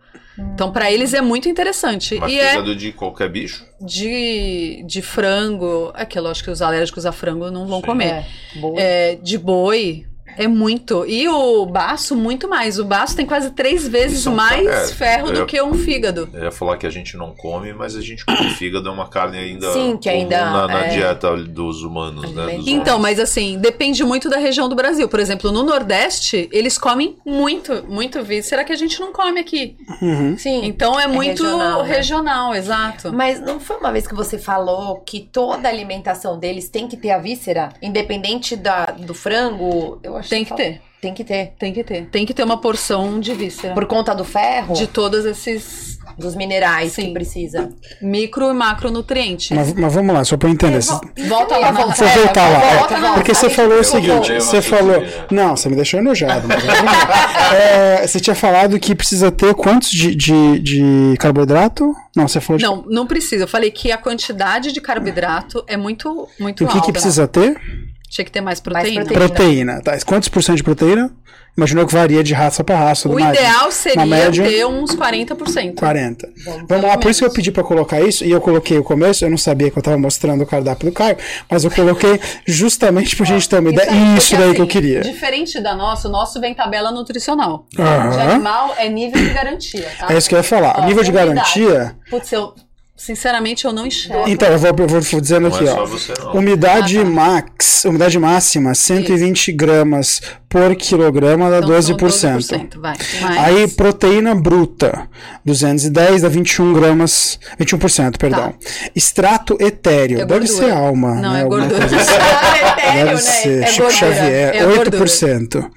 Então, 0.54 0.72
pra 0.72 0.92
eles 0.92 1.14
é 1.14 1.22
muito 1.22 1.50
interessante. 1.50 2.16
Mas 2.20 2.32
e 2.32 2.40
é 2.40 2.52
fígado 2.52 2.76
de 2.76 2.92
qualquer 2.92 3.30
bicho. 3.30 3.66
de, 3.82 4.84
de 4.86 5.02
frango. 5.02 5.92
É 5.96 6.06
que 6.06 6.20
lógico 6.20 6.46
que 6.46 6.52
os 6.52 6.62
alérgicos 6.62 7.06
a 7.06 7.12
frango 7.12 7.50
não 7.50 7.66
vão 7.66 7.80
Sim. 7.80 7.86
comer. 7.86 8.08
É, 8.08 8.26
boa. 8.60 8.80
É, 8.80 9.16
de 9.16 9.38
boi. 9.38 10.06
É 10.38 10.48
muito. 10.48 11.06
E 11.08 11.28
o 11.28 11.66
baço, 11.66 12.16
muito 12.16 12.48
mais. 12.48 12.78
O 12.80 12.86
baço 12.86 13.16
tem 13.16 13.26
quase 13.26 13.52
três 13.52 13.88
vezes 13.88 14.22
São- 14.22 14.36
mais 14.36 14.68
é, 14.68 14.88
ferro 14.94 15.32
do 15.32 15.46
que 15.46 15.62
um 15.62 15.74
fígado. 15.74 16.30
Eu 16.34 16.44
ia 16.46 16.52
falar 16.52 16.78
que 16.78 16.86
a 16.86 16.90
gente 16.90 17.18
não 17.18 17.34
come, 17.34 17.74
mas 17.74 17.96
a 17.96 18.02
gente 18.02 18.26
come 18.26 18.50
fígado, 18.52 18.88
é 18.88 18.92
uma 18.92 19.08
carne 19.08 19.38
ainda, 19.38 19.72
Sim, 19.74 19.98
que 19.98 20.08
ainda 20.10 20.46
na, 20.46 20.68
na 20.68 20.86
é- 20.86 20.90
dieta 20.90 21.36
dos 21.36 21.82
humanos, 21.82 22.32
né? 22.34 22.56
Dos. 22.58 22.68
Então, 22.68 23.00
mas 23.00 23.20
assim, 23.20 23.58
depende 23.60 24.04
muito 24.04 24.30
da 24.30 24.38
região 24.38 24.70
do 24.70 24.76
Brasil. 24.76 25.08
Por 25.10 25.20
exemplo, 25.20 25.52
no 25.52 25.64
Nordeste, 25.64 26.48
eles 26.52 26.78
comem 26.78 27.16
muito, 27.26 27.84
muito 27.88 28.24
víscera 28.24 28.64
que 28.64 28.72
a 28.72 28.76
gente 28.76 29.00
não 29.00 29.12
come 29.12 29.40
aqui. 29.40 29.76
Uhum. 30.02 30.38
Sim. 30.38 30.66
Então 30.66 31.00
é 31.00 31.08
muito 31.08 31.44
regional, 31.44 31.84
regional, 31.84 32.52
né? 32.52 32.58
exato. 32.60 33.14
Mas 33.14 33.40
não 33.40 33.60
foi 33.60 33.78
uma 33.78 33.92
vez 33.92 34.06
que 34.08 34.14
você 34.14 34.38
falou 34.38 34.98
que 35.06 35.22
toda 35.32 35.68
a 35.68 35.72
alimentação 35.72 36.38
deles 36.38 36.70
tem 36.70 36.88
que 36.88 36.96
ter 36.98 37.12
a 37.12 37.18
víscera? 37.18 37.70
Independente 37.82 38.56
da, 38.56 38.86
do 38.86 39.14
frango? 39.14 40.00
Eu 40.04 40.16
acho 40.16 40.27
Tem 40.30 40.44
que 40.46 40.56
ter, 40.56 40.82
Tem 41.02 41.14
que 41.14 41.24
ter. 41.24 41.54
tem 41.60 41.74
que 41.74 41.84
ter. 41.84 42.06
Tem 42.10 42.26
que 42.26 42.34
ter 42.34 42.44
uma 42.44 42.60
porção 42.60 43.20
de 43.20 43.34
víscera. 43.34 43.74
Por 43.74 43.86
conta 43.86 44.14
do 44.16 44.24
ferro? 44.24 44.74
De 44.74 44.88
todos 44.88 45.26
esses 45.26 45.98
Dos 46.18 46.36
minerais 46.36 46.96
que 46.96 47.02
Sim. 47.04 47.14
precisa. 47.14 47.70
micro 48.02 48.50
e 48.50 48.54
macronutrientes. 48.54 49.52
Mas, 49.56 49.72
mas 49.74 49.94
vamos 49.94 50.16
lá, 50.16 50.24
só 50.24 50.36
pra 50.36 50.50
eu 50.50 50.54
entender. 50.54 50.82
Cê- 50.82 50.94
Volta 51.28 51.58
lá, 51.58 51.72
volta. 51.72 51.94
Vou 52.06 52.24
voltar 52.24 52.50
lá. 52.50 52.60
volta 52.78 52.94
É, 52.96 53.00
lá. 53.00 53.14
porque 53.14 53.34
você 53.36 53.50
falou 53.52 53.80
o 53.80 53.84
seguinte, 53.84 54.34
você 54.34 54.58
Eu 54.58 54.64
falou... 54.64 54.96
Não, 55.30 55.56
você 55.56 55.70
me 55.70 55.76
deixou 55.76 56.00
enojado. 56.00 56.48
mas 56.48 56.64
vamos 56.64 56.82
lá. 56.84 57.54
É, 57.56 58.08
você 58.08 58.20
tinha 58.20 58.36
falado 58.36 58.80
que 58.80 58.96
precisa 58.96 59.32
ter 59.32 59.54
quantos 59.54 59.92
de, 59.92 60.16
de, 60.16 60.60
de 60.60 61.16
carboidrato? 61.20 61.94
Não, 62.16 62.28
você 62.28 62.42
falou 62.42 62.58
de... 62.58 62.64
Não, 62.66 62.84
não 62.88 63.06
precisa. 63.06 63.44
Eu 63.44 63.48
falei 63.48 63.70
que 63.70 63.92
a 63.92 63.98
quantidade 63.98 64.72
de 64.72 64.82
carboidrato 64.82 65.64
é 65.68 65.78
muito, 65.78 66.28
muito 66.40 66.64
E 66.64 66.66
o 66.66 66.68
que, 66.68 66.74
alta. 66.78 66.86
que 66.88 66.92
precisa 66.94 67.28
ter? 67.28 67.62
Tinha 68.10 68.24
que 68.26 68.32
ter 68.32 68.42
mais 68.42 68.62
Mais 68.66 68.84
proteína. 68.84 69.06
proteína. 69.06 69.28
Proteína. 69.30 69.82
Tá. 69.82 69.98
Quantos 70.06 70.30
por 70.30 70.42
cento 70.42 70.58
de 70.58 70.64
proteína? 70.64 71.12
Imaginou 71.58 71.88
que 71.88 71.94
varia 71.94 72.24
de 72.24 72.36
raça 72.36 72.64
pra 72.64 72.78
raça. 72.78 73.10
O 73.10 73.14
mais, 73.14 73.26
né? 73.26 73.34
ideal 73.34 73.72
seria 73.72 74.06
média- 74.06 74.44
ter 74.48 74.64
uns 74.68 74.94
40%. 74.96 75.74
40. 75.80 76.28
Pelo 76.46 76.68
Vamos 76.68 76.86
lá, 76.86 76.98
por 77.00 77.10
isso 77.10 77.22
que 77.22 77.26
eu 77.26 77.34
pedi 77.34 77.52
pra 77.52 77.64
colocar 77.64 78.00
isso, 78.00 78.24
e 78.24 78.30
eu 78.30 78.40
coloquei 78.40 78.78
o 78.78 78.84
começo, 78.84 79.26
eu 79.26 79.30
não 79.32 79.40
sabia 79.40 79.72
que 79.72 79.78
eu 79.78 79.82
tava 79.82 79.98
mostrando 79.98 80.44
o 80.44 80.46
cardápio 80.46 80.90
do 80.92 80.94
Caio, 80.94 81.18
mas 81.50 81.64
eu 81.64 81.72
coloquei 81.72 82.20
justamente 82.46 83.16
pra 83.16 83.26
gente 83.26 83.50
ter 83.50 83.60
uma 83.60 83.72
ideia. 83.72 83.90
Isso 84.16 84.30
porque, 84.30 84.36
daí 84.44 84.54
que 84.54 84.62
eu 84.62 84.66
assim, 84.66 84.72
queria. 84.72 85.02
Diferente 85.02 85.60
da 85.60 85.76
nossa, 85.76 86.08
o 86.08 86.12
nosso 86.12 86.40
vem 86.40 86.54
tabela 86.54 86.92
nutricional. 86.92 87.66
De 87.74 87.82
animal 87.82 88.76
é 88.78 88.88
nível 88.88 89.20
de 89.22 89.34
garantia, 89.34 89.88
tá? 90.00 90.14
É 90.14 90.18
isso 90.18 90.30
que 90.30 90.36
eu 90.36 90.40
ia 90.40 90.44
falar. 90.44 90.76
Ó, 90.78 90.86
Nível 90.86 91.04
de 91.04 91.10
umidade. 91.10 91.34
garantia. 91.34 91.96
Putz, 92.10 92.32
eu, 92.32 92.54
sinceramente, 92.98 93.64
eu 93.66 93.72
não 93.72 93.86
enxergo. 93.86 94.28
Então, 94.28 94.50
eu 94.50 94.58
vou, 94.60 94.70
eu 94.80 94.88
vou 95.02 95.22
dizendo 95.22 95.48
Não 95.50 95.56
aqui, 95.56 95.64
é 95.66 95.72
só 95.72 95.84
ó. 95.84 95.86
você, 95.86 96.14
não. 96.20 96.34
Umidade 96.34 96.98
Ah, 97.00 97.04
tá. 97.04 97.10
max, 97.10 97.86
umidade 97.86 98.18
máxima, 98.20 98.74
120 98.74 99.52
gramas 99.54 100.20
por 100.50 100.76
quilograma 100.76 101.50
dá 101.50 101.58
Então, 101.58 101.82
são 101.82 101.96
12%. 101.98 102.38
12%, 102.38 102.80
vai. 102.80 102.96
Mas- 103.22 103.38
Aí, 103.38 103.68
proteína 103.68 104.34
bruta, 104.34 105.08
210 105.46 106.22
dá 106.24 106.30
21 106.30 106.74
gramas, 106.74 107.40
21%, 107.60 108.18
perdão. 108.18 108.54
Extrato 108.96 109.58
etéreo, 109.60 110.22
É 110.22 110.26
deve 110.26 110.48
ser 110.48 110.72
alma, 110.72 111.16
Não, 111.16 111.34
né? 111.34 111.42
é 111.42 111.46
gordura. 111.46 111.80
coisa 111.80 111.96
assim. 111.98 112.08
Etéreo, 112.78 113.06
Deve 113.06 113.12
né? 113.12 113.18
ser, 113.18 113.64
É 113.64 113.68
Chico 113.68 113.92
Xavier, 113.92 114.56
é 114.56 114.66
gordura. 114.66 114.98
8%. 115.06 115.70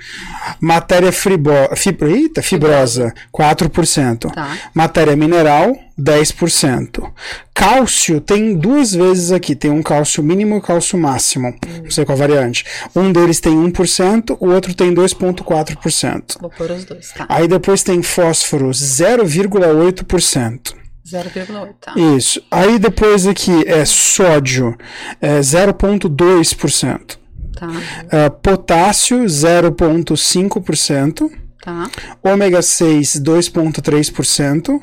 Matéria 0.61 1.13
fribo, 1.13 1.51
fibro, 1.77 2.09
eita, 2.09 2.41
fibrosa, 2.43 3.13
4%. 3.33 4.31
Tá. 4.33 4.57
Matéria 4.73 5.17
mineral, 5.17 5.77
10%. 6.03 7.11
Cálcio 7.55 8.21
tem 8.21 8.55
duas 8.57 8.95
vezes 8.95 9.33
aqui, 9.33 9.55
tem 9.55 9.71
um 9.71 9.83
cálcio 9.83 10.23
mínimo 10.23 10.55
e 10.55 10.59
um 10.59 10.61
cálcio 10.61 10.99
máximo, 10.99 11.55
não 11.83 11.91
sei 11.91 12.05
qual 12.05 12.17
variante. 12.17 12.65
Um 12.97 13.13
deles 13.13 13.41
tem 13.41 13.53
1%, 13.55 14.37
o 14.41 14.47
outro 14.47 14.75
tem 14.75 14.95
2,4%. 14.95 16.39
Vou 16.41 16.51
pôr 16.51 16.71
os 16.71 16.85
dois, 16.85 17.11
tá? 17.13 17.27
Aí 17.29 17.47
depois 17.47 17.83
tem 17.83 18.03
fósforo, 18.03 18.71
0,8%. 18.71 20.75
0,8, 21.07 21.75
tá? 21.81 21.95
Isso. 22.17 22.43
Aí 22.51 22.79
depois 22.79 23.27
aqui 23.27 23.65
é 23.67 23.85
sódio, 23.85 24.77
é 25.21 25.41
0,2%. 25.41 27.19
Tá, 27.59 27.69
É, 28.11 28.29
potássio, 28.31 29.25
0,5%. 29.27 31.31
tá. 31.63 31.91
Ômega 32.23 32.63
6, 32.63 33.21
2,3%. 33.21 34.81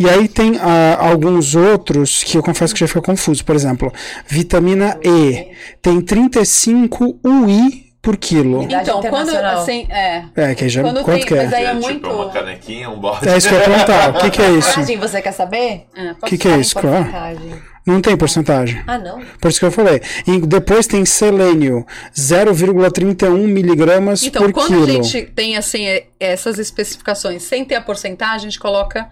E 0.00 0.08
aí 0.08 0.26
tem 0.26 0.56
ah, 0.58 0.96
alguns 0.98 1.54
outros 1.54 2.24
que 2.24 2.36
eu 2.38 2.42
confesso 2.42 2.72
que 2.74 2.80
já 2.80 2.88
fica 2.88 3.02
confuso. 3.02 3.44
Por 3.44 3.54
exemplo, 3.54 3.92
vitamina 4.26 4.98
E 5.04 5.48
tem 5.82 6.00
35 6.00 7.20
UI 7.24 7.90
por 8.02 8.16
quilo. 8.16 8.62
Então, 8.62 9.02
quando 9.02 9.28
assim, 9.36 9.86
é. 9.90 10.24
É, 10.34 10.54
que 10.54 10.66
já 10.70 10.80
Quando 10.80 11.02
quanto 11.04 11.18
tem- 11.18 11.26
que 11.26 11.34
é? 11.34 11.44
mas 11.44 11.52
aí- 11.52 11.64
é 11.66 11.68
tipo, 11.74 11.80
muito- 11.82 12.08
uma 12.10 12.30
canequinha, 12.30 12.88
um 12.88 12.98
balde. 12.98 13.28
É 13.28 13.36
isso 13.36 13.46
que 13.48 13.54
eu 13.54 13.58
ia 13.58 13.64
perguntar. 13.66 14.08
O 14.08 14.20
que, 14.20 14.30
que 14.30 14.40
é 14.42 14.50
isso? 14.56 14.82
Você 14.98 15.20
quer 15.20 15.32
saber? 15.32 15.86
é, 15.94 16.12
O 16.12 16.14
pode 16.14 16.30
que, 16.30 16.38
que 16.38 16.48
é 16.48 16.56
isso? 16.56 16.74
Claro. 16.76 17.04
porcentagem. 17.04 17.70
Não 17.86 18.00
tem 18.00 18.16
porcentagem. 18.16 18.82
Ah, 18.86 18.98
não? 18.98 19.20
Por 19.40 19.48
isso 19.50 19.58
que 19.60 19.66
eu 19.66 19.70
falei. 19.70 20.00
E 20.26 20.38
depois 20.40 20.86
tem 20.86 21.04
selênio, 21.04 21.84
0,31 22.14 23.46
miligramas 23.46 24.22
Então, 24.22 24.42
por 24.42 24.52
quando 24.52 24.68
quilo. 24.68 24.84
a 24.84 25.02
gente 25.02 25.22
tem 25.34 25.56
assim 25.56 25.86
é- 25.86 26.04
essas 26.18 26.58
especificações 26.58 27.42
sem 27.42 27.64
ter 27.64 27.74
a 27.74 27.80
porcentagem, 27.80 28.36
a 28.36 28.50
gente 28.50 28.58
coloca 28.58 29.08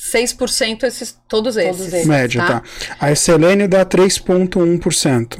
6% 0.00 0.84
esses, 0.84 1.18
todos 1.28 1.56
esses. 1.56 1.92
esses. 1.92 2.06
Médio, 2.06 2.40
tá? 2.44 2.62
Aí 2.98 3.14
selênio 3.14 3.68
dá 3.68 3.84
3,1%. 3.84 5.38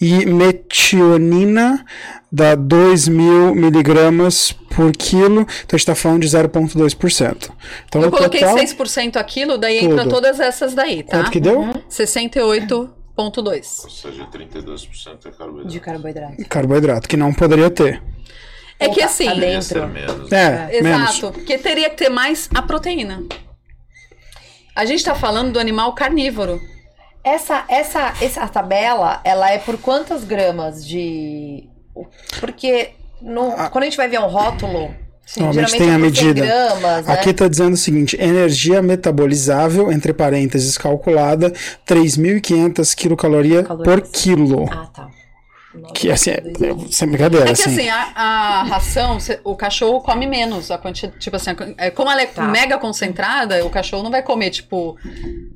E 0.00 0.26
metionina 0.26 1.84
dá 2.30 2.54
2 2.54 3.08
mil 3.08 3.54
miligramas 3.54 4.52
por 4.74 4.92
quilo. 4.92 5.40
Então 5.40 5.74
a 5.74 5.76
gente 5.76 5.86
tá 5.86 5.94
falando 5.94 6.22
de 6.22 6.28
0,2%. 6.28 7.50
Então 7.86 8.02
Eu 8.02 8.10
coloquei 8.10 8.40
total, 8.40 8.56
6% 8.56 9.16
aquilo, 9.16 9.58
daí 9.58 9.78
entra 9.78 10.02
Tudo. 10.02 10.10
todas 10.10 10.40
essas 10.40 10.74
daí, 10.74 11.02
tá? 11.02 11.18
quanto 11.18 11.30
que 11.30 11.40
deu? 11.40 11.60
68,2. 11.90 12.90
Ou 13.16 13.90
seja, 13.90 14.26
32% 14.26 15.26
é 15.26 15.30
carboidrato. 15.30 15.68
De 15.68 15.80
carboidrato. 15.80 16.48
Carboidrato, 16.48 17.08
que 17.08 17.16
não 17.16 17.32
poderia 17.32 17.70
ter. 17.70 18.02
É 18.80 18.88
que 18.88 19.00
Tá 19.00 19.06
assim, 19.06 19.26
dentro. 19.26 19.40
Podia 19.40 19.62
ser 19.62 19.86
menos. 19.88 20.32
É, 20.32 20.82
menos. 20.82 21.10
exato, 21.10 21.32
porque 21.32 21.58
teria 21.58 21.90
que 21.90 21.96
ter 21.96 22.08
mais 22.08 22.48
a 22.54 22.62
proteína. 22.62 23.24
A 24.78 24.84
gente 24.84 25.02
tá 25.04 25.12
falando 25.14 25.50
do 25.52 25.58
animal 25.58 25.92
carnívoro. 25.92 26.60
Essa, 27.24 27.64
essa, 27.68 28.14
essa 28.22 28.46
tabela, 28.46 29.20
ela 29.24 29.50
é 29.50 29.58
por 29.58 29.76
quantas 29.78 30.22
gramas 30.22 30.86
de... 30.86 31.68
Porque 32.38 32.90
no- 33.20 33.50
quando 33.72 33.82
a 33.82 33.86
gente 33.86 33.96
vai 33.96 34.06
ver 34.08 34.20
um 34.20 34.28
rótulo, 34.28 34.94
sim, 35.26 35.40
Normalmente 35.40 35.76
tem 35.76 35.90
a 35.90 35.98
por 35.98 36.00
100 36.14 36.24
medida. 36.26 36.46
gramas, 36.46 37.06
né? 37.06 37.12
Aqui 37.12 37.34
tá 37.34 37.48
dizendo 37.48 37.74
o 37.74 37.76
seguinte: 37.76 38.16
energia 38.20 38.80
metabolizável, 38.80 39.90
entre 39.90 40.12
parênteses, 40.12 40.78
calculada, 40.78 41.52
3.500 41.84 42.94
quilocaloria 42.94 43.64
por 43.64 44.00
quilo. 44.02 44.66
Ah, 44.70 44.86
tá. 44.94 45.08
Que 45.94 46.10
assim, 46.10 46.30
é, 46.30 46.34
é 46.36 46.92
sem 46.92 47.08
brincadeira, 47.08 47.50
É 47.50 47.54
que 47.54 47.62
assim. 47.62 47.70
assim, 47.72 47.88
a, 47.88 48.12
a 48.14 48.62
ração, 48.64 49.18
o 49.44 49.54
cachorro 49.56 50.00
come 50.00 50.26
menos. 50.26 50.70
A 50.70 50.78
quantidade, 50.78 51.18
tipo 51.18 51.36
assim, 51.36 51.50
é, 51.76 51.90
como 51.90 52.10
ela 52.10 52.22
é 52.22 52.26
Tá. 52.26 52.46
mega 52.46 52.78
concentrada, 52.78 53.64
o 53.64 53.70
cachorro 53.70 54.02
não 54.02 54.10
vai 54.10 54.22
comer, 54.22 54.50
tipo, 54.50 54.96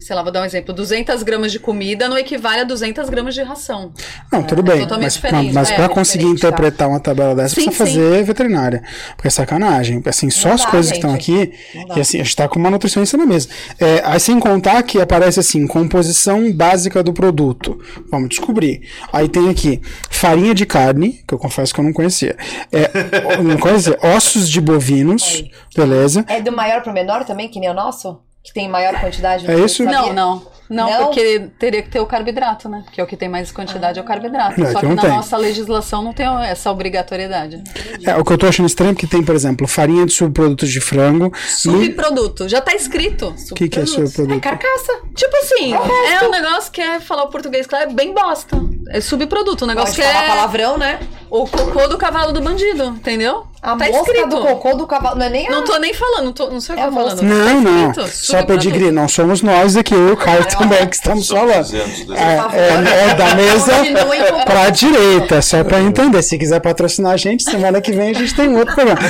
sei 0.01 0.17
lá, 0.17 0.23
vou 0.23 0.33
dar 0.33 0.43
um 0.43 0.45
exemplo, 0.45 0.73
200 0.75 1.23
gramas 1.23 1.53
de 1.53 1.59
comida 1.59 2.09
não 2.09 2.17
equivale 2.19 2.63
a 2.63 2.65
200 2.65 3.09
gramas 3.11 3.35
de 3.35 3.43
ração. 3.43 3.93
Não, 4.33 4.43
tudo 4.43 4.63
bem. 4.63 4.81
totalmente 4.81 5.05
Mas, 5.05 5.15
diferente, 5.15 5.53
mas 5.53 5.71
é, 5.71 5.75
pra 5.75 5.85
é 5.85 5.89
conseguir 5.89 6.25
tá? 6.25 6.31
interpretar 6.31 6.89
uma 6.89 6.99
tabela 7.01 7.35
dessa, 7.35 7.55
Sim, 7.55 7.67
precisa 7.67 7.85
sim. 7.87 7.93
fazer 8.01 8.25
veterinária. 8.25 8.83
Porque 9.17 9.29
é 9.29 9.31
sacanagem. 9.31 10.03
Assim, 10.07 10.31
só 10.31 10.49
Não 10.49 10.55
as 10.55 10.63
dá, 10.65 10.71
coisas 10.71 10.91
que 10.93 10.99
estão 10.99 11.11
gente. 11.13 11.33
aqui, 11.47 11.53
que 11.95 12.01
assim, 12.01 12.21
a 12.21 12.25
gente 12.25 12.37
tá 12.37 12.49
com 12.49 12.59
uma 12.59 12.71
nutricionista 12.71 13.17
na 13.17 13.27
mesa. 13.27 13.49
É, 13.79 14.03
aí 14.05 14.19
sem 14.21 14.39
contar 14.41 14.83
que 14.83 15.01
aparece 15.01 15.39
assim, 15.41 15.67
composição 15.67 16.53
básica 16.53 17.03
do 17.03 17.13
produto. 17.13 17.79
Vamos 18.11 18.31
descobrir. 18.31 18.83
Aí 19.13 19.29
tem 19.29 19.49
aqui, 19.49 19.81
farinha 20.13 20.55
de 20.55 20.65
carne, 20.65 21.25
que 21.27 21.35
eu 21.35 21.39
confesso 21.39 21.75
que 21.75 21.81
eu 21.81 21.85
não 21.85 21.93
conhecia. 21.93 22.37
É, 22.71 23.43
não 23.43 23.59
conhecia. 23.59 23.99
Ossos 24.03 24.49
de 24.49 24.61
bovinos, 24.61 25.45
beleza. 25.75 26.25
É 26.29 26.41
do 26.41 26.53
maior 26.53 26.83
pro 26.83 26.93
menor 26.93 27.25
também, 27.25 27.49
que 27.49 27.59
nem 27.59 27.71
o 27.71 27.75
nosso? 27.75 28.21
Que 28.43 28.53
tem 28.53 28.69
maior 28.69 29.01
quantidade? 29.01 29.51
É 29.51 29.59
isso? 29.59 29.85
sabia? 29.85 30.01
Não, 30.01 30.13
não. 30.13 30.47
Não, 30.73 30.89
Não? 30.91 31.05
porque 31.05 31.49
teria 31.59 31.83
que 31.83 31.91
ter 31.91 32.01
o 32.01 32.07
carboidrato, 32.07 32.69
né? 32.69 32.83
Que 32.91 33.01
é 33.01 33.05
o 33.05 33.07
que 33.07 33.17
tem 33.17 33.29
mais 33.29 33.53
quantidade, 33.53 33.99
é 33.99 34.03
o 34.03 34.05
carboidrato. 34.05 34.61
É, 34.63 34.73
Só 34.73 34.81
que 34.81 34.87
que 34.87 34.95
na 34.95 35.03
tem. 35.03 35.11
nossa 35.11 35.37
legislação 35.37 36.03
não 36.03 36.13
tem 36.13 36.27
essa 36.45 36.71
obrigatoriedade. 36.71 37.63
É, 38.05 38.17
o 38.17 38.25
que 38.25 38.33
eu 38.33 38.39
tô 38.39 38.47
achando 38.47 38.67
estranho 38.67 38.93
é 38.93 38.95
que 38.95 39.07
tem, 39.07 39.23
por 39.23 39.35
exemplo, 39.35 39.67
farinha 39.69 40.07
de 40.07 40.13
subprodutos 40.13 40.71
de 40.71 40.81
frango. 40.81 41.33
Subproduto, 41.47 42.49
já 42.49 42.61
tá 42.61 42.75
escrito. 42.75 43.35
O 43.51 43.55
que, 43.55 43.69
que 43.69 43.79
é 43.79 43.87
Subproduto. 43.87 44.17
subproduto? 44.17 44.41
Carcaça. 44.41 44.93
Tipo 45.15 45.37
assim, 45.37 45.73
é 45.75 46.25
um 46.27 46.31
negócio 46.31 46.73
que 46.73 46.81
é 46.81 47.01
falar 47.01 47.25
o 47.25 47.29
português 47.29 47.67
claro, 47.67 47.91
é 47.91 47.93
bem 47.93 48.15
bosta. 48.15 48.57
É 48.89 49.01
subproduto, 49.01 49.65
um 49.65 49.69
negócio 49.69 49.95
Pode 49.95 50.07
que 50.09 50.15
falar 50.15 50.25
é 50.25 50.29
palavrão, 50.29 50.79
né? 50.79 50.99
o 51.33 51.47
cocô 51.47 51.89
do 51.89 51.97
cavalo 51.97 52.31
do 52.31 52.43
bandido, 52.43 52.85
entendeu? 52.85 53.47
A 53.63 53.75
tá 53.75 53.87
mosca 53.87 54.13
escrito. 54.13 54.29
do 54.29 54.43
cocô 54.43 54.75
do 54.75 54.87
cavalo. 54.87 55.17
Não 55.19 55.25
é 55.25 55.31
nem 55.31 55.49
a... 55.49 55.51
Não 55.51 55.65
tô 55.65 55.79
nem 55.79 55.95
falando, 55.95 56.25
não, 56.27 56.33
tô, 56.35 56.51
não 56.51 56.61
sei 56.61 56.75
o 56.75 56.77
que 56.77 56.83
É 56.85 56.87
eu 56.87 56.91
tô 56.91 56.95
falando. 56.97 57.23
Não, 57.23 57.93
Tá 57.95 58.01
não. 58.03 58.07
Só 58.09 58.43
pedigree. 58.45 58.91
Não 58.91 59.09
somos 59.09 59.41
nós 59.41 59.75
aqui, 59.75 59.95
eu 59.95 60.13
e 60.13 60.17
o 60.65 60.69
Caio 60.69 60.71
também, 60.71 60.89
que 60.89 60.97
estamos 60.97 61.29
falando. 61.29 61.57
200, 61.57 62.05
200. 62.07 62.17
É, 62.17 62.59
é, 62.59 63.11
é 63.11 63.15
da 63.15 63.35
mesa 63.35 63.73
com- 63.77 64.45
pra 64.45 64.71
direita, 64.71 65.43
só 65.43 65.63
pra 65.65 65.81
entender. 65.81 66.23
Se 66.23 66.39
quiser 66.39 66.61
patrocinar 66.61 67.13
a 67.13 67.17
gente, 67.17 67.43
semana 67.43 67.81
que 67.81 67.93
vem 67.93 68.11
a 68.11 68.15
gente 68.15 68.35
tem 68.35 68.55
outro 68.57 68.75
programa. 68.75 69.01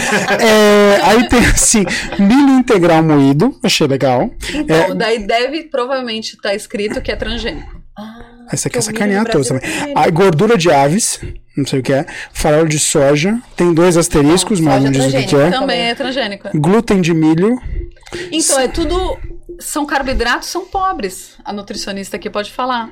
É, 0.41 1.01
aí 1.03 1.29
tem 1.29 1.41
assim, 1.41 1.85
milho 2.19 2.51
integral 2.59 3.03
moído, 3.03 3.59
achei 3.63 3.87
legal. 3.87 4.31
Então, 4.55 4.97
daí 4.97 5.27
deve 5.27 5.65
provavelmente 5.65 6.35
estar 6.35 6.55
escrito 6.55 7.01
que 7.01 7.11
é 7.13 7.17
transgênico. 7.17 7.81
Essa 8.51 8.69
aqui 8.69 8.79
é 8.79 8.81
sacanear 8.81 9.25
todos 9.27 9.49
Brasil 9.49 9.71
também. 9.71 9.95
é 9.95 9.99
A 9.99 10.11
gordura 10.11 10.59
de 10.59 10.71
aves, 10.71 11.21
não 11.57 11.65
sei 11.67 11.81
o 11.81 11.83
que 11.83 11.93
é. 11.93 12.05
Farelo 12.33 12.69
de 12.69 12.79
soja, 12.79 13.39
tem 13.57 13.73
dois 13.73 13.97
asteriscos, 13.97 14.59
Ah, 14.61 14.63
mas 14.63 14.83
não 14.85 14.91
diz 14.91 15.07
o 15.07 15.11
que, 15.11 15.17
é. 15.17 15.23
Também 15.25 15.51
também. 15.53 15.81
é 15.89 15.95
transgênico. 15.95 16.49
Glúten 16.55 17.01
de 17.01 17.15
milho, 17.15 17.59
Então, 18.31 18.59
é 18.59 18.69
tudo. 18.69 19.17
São 19.65 19.87
carboidratos, 19.87 20.49
são 20.49 20.67
pobres. 20.67 21.37
A 21.45 21.53
nutricionista 21.53 22.17
aqui 22.17 22.29
pode 22.29 22.51
falar. 22.53 22.91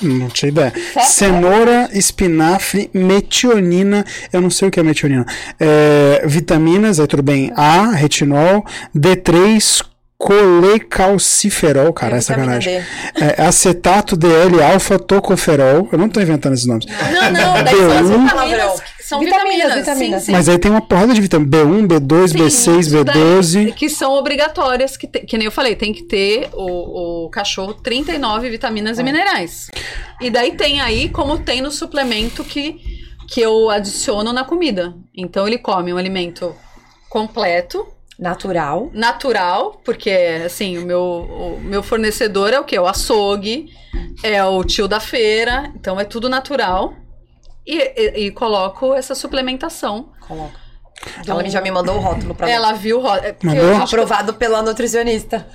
Não 0.00 0.28
tinha 0.28 0.50
ideia. 0.50 0.72
Cenoura, 1.02 1.88
espinafre, 1.92 2.90
metionina. 2.92 4.04
Eu 4.32 4.40
não 4.40 4.50
sei 4.50 4.68
o 4.68 4.70
que 4.70 4.78
é 4.78 4.82
metionina. 4.82 5.24
É, 5.58 6.22
vitaminas, 6.26 7.00
aí 7.00 7.06
tudo 7.06 7.22
bem. 7.22 7.50
A, 7.56 7.92
retinol, 7.92 8.64
D3, 8.94 9.82
colecalciferol, 10.18 11.92
cara, 11.92 12.16
é, 12.16 12.20
sacanagem. 12.20 12.74
É, 13.14 13.42
acetato 13.42 14.16
DL 14.16 14.62
alfa 14.62 14.98
tocoferol. 14.98 15.88
Eu 15.90 15.98
não 15.98 16.08
tô 16.08 16.20
inventando 16.20 16.54
esses 16.54 16.66
nomes. 16.66 16.86
Não, 16.86 17.30
não, 17.32 17.64
daí 17.64 17.76
são 17.76 17.92
as 17.92 18.06
B1. 18.06 18.22
vitaminas. 18.22 18.80
que 18.80 18.95
São 19.08 19.20
Vitaminas, 19.20 19.52
vitaminas, 19.56 19.76
vitaminas. 19.76 20.20
Sim, 20.22 20.26
sim. 20.26 20.32
Mas 20.32 20.48
aí 20.48 20.58
tem 20.58 20.68
uma 20.68 20.80
porrada 20.80 21.14
de 21.14 21.20
vitamina. 21.20 21.48
B1, 21.48 21.86
B2, 21.86 22.28
Sim, 22.28 22.38
B6, 22.38 22.78
isso 22.80 23.04
daí, 23.04 23.16
B12. 23.16 23.74
Que 23.74 23.88
são 23.88 24.14
obrigatórias, 24.14 24.96
que, 24.96 25.06
te- 25.06 25.20
que 25.20 25.38
nem 25.38 25.44
eu 25.44 25.52
falei, 25.52 25.76
tem 25.76 25.92
que 25.92 26.02
ter 26.02 26.48
o, 26.52 27.26
o 27.26 27.30
cachorro 27.30 27.72
39 27.74 28.50
vitaminas 28.50 28.98
e 28.98 29.04
minerais. 29.04 29.70
E 30.20 30.28
daí 30.28 30.56
tem 30.56 30.80
aí, 30.80 31.08
como 31.08 31.38
tem 31.38 31.60
no 31.60 31.70
suplemento 31.70 32.42
que, 32.42 32.80
que 33.28 33.40
eu 33.40 33.70
adiciono 33.70 34.32
na 34.32 34.42
comida. 34.42 34.92
Então 35.16 35.46
ele 35.46 35.58
come 35.58 35.92
um 35.94 35.96
alimento 35.98 36.52
completo, 37.08 37.86
Natural. 38.18 38.90
natural, 38.92 39.80
porque 39.84 40.10
assim, 40.44 40.78
o 40.78 40.86
meu, 40.86 41.00
o 41.00 41.60
meu 41.62 41.82
fornecedor 41.82 42.52
é 42.52 42.58
o 42.58 42.64
quê? 42.64 42.76
O 42.78 42.86
açougue, 42.86 43.66
é 44.22 44.42
o 44.44 44.64
tio 44.64 44.88
da 44.88 44.98
feira, 44.98 45.70
então 45.76 46.00
é 46.00 46.04
tudo 46.04 46.28
natural. 46.28 46.94
E, 47.66 47.76
e- 47.78 48.26
e 48.26 48.30
coloco 48.30 48.94
essa 48.94 49.14
suplementação. 49.14 50.10
Coloca. 50.20 50.66
Ela 51.26 51.48
já 51.48 51.60
me 51.60 51.70
mandou 51.70 51.96
o 51.96 52.00
rótulo 52.00 52.34
pra 52.34 52.46
mim. 52.46 52.52
Ela 52.52 52.72
viu. 52.72 53.06
é 53.06 53.34
Mandou? 53.42 53.70
a 53.70 53.74
gente- 53.74 53.82
Aprovado 53.94 54.32
pela 54.34 54.62
nutricionista. 54.62 55.46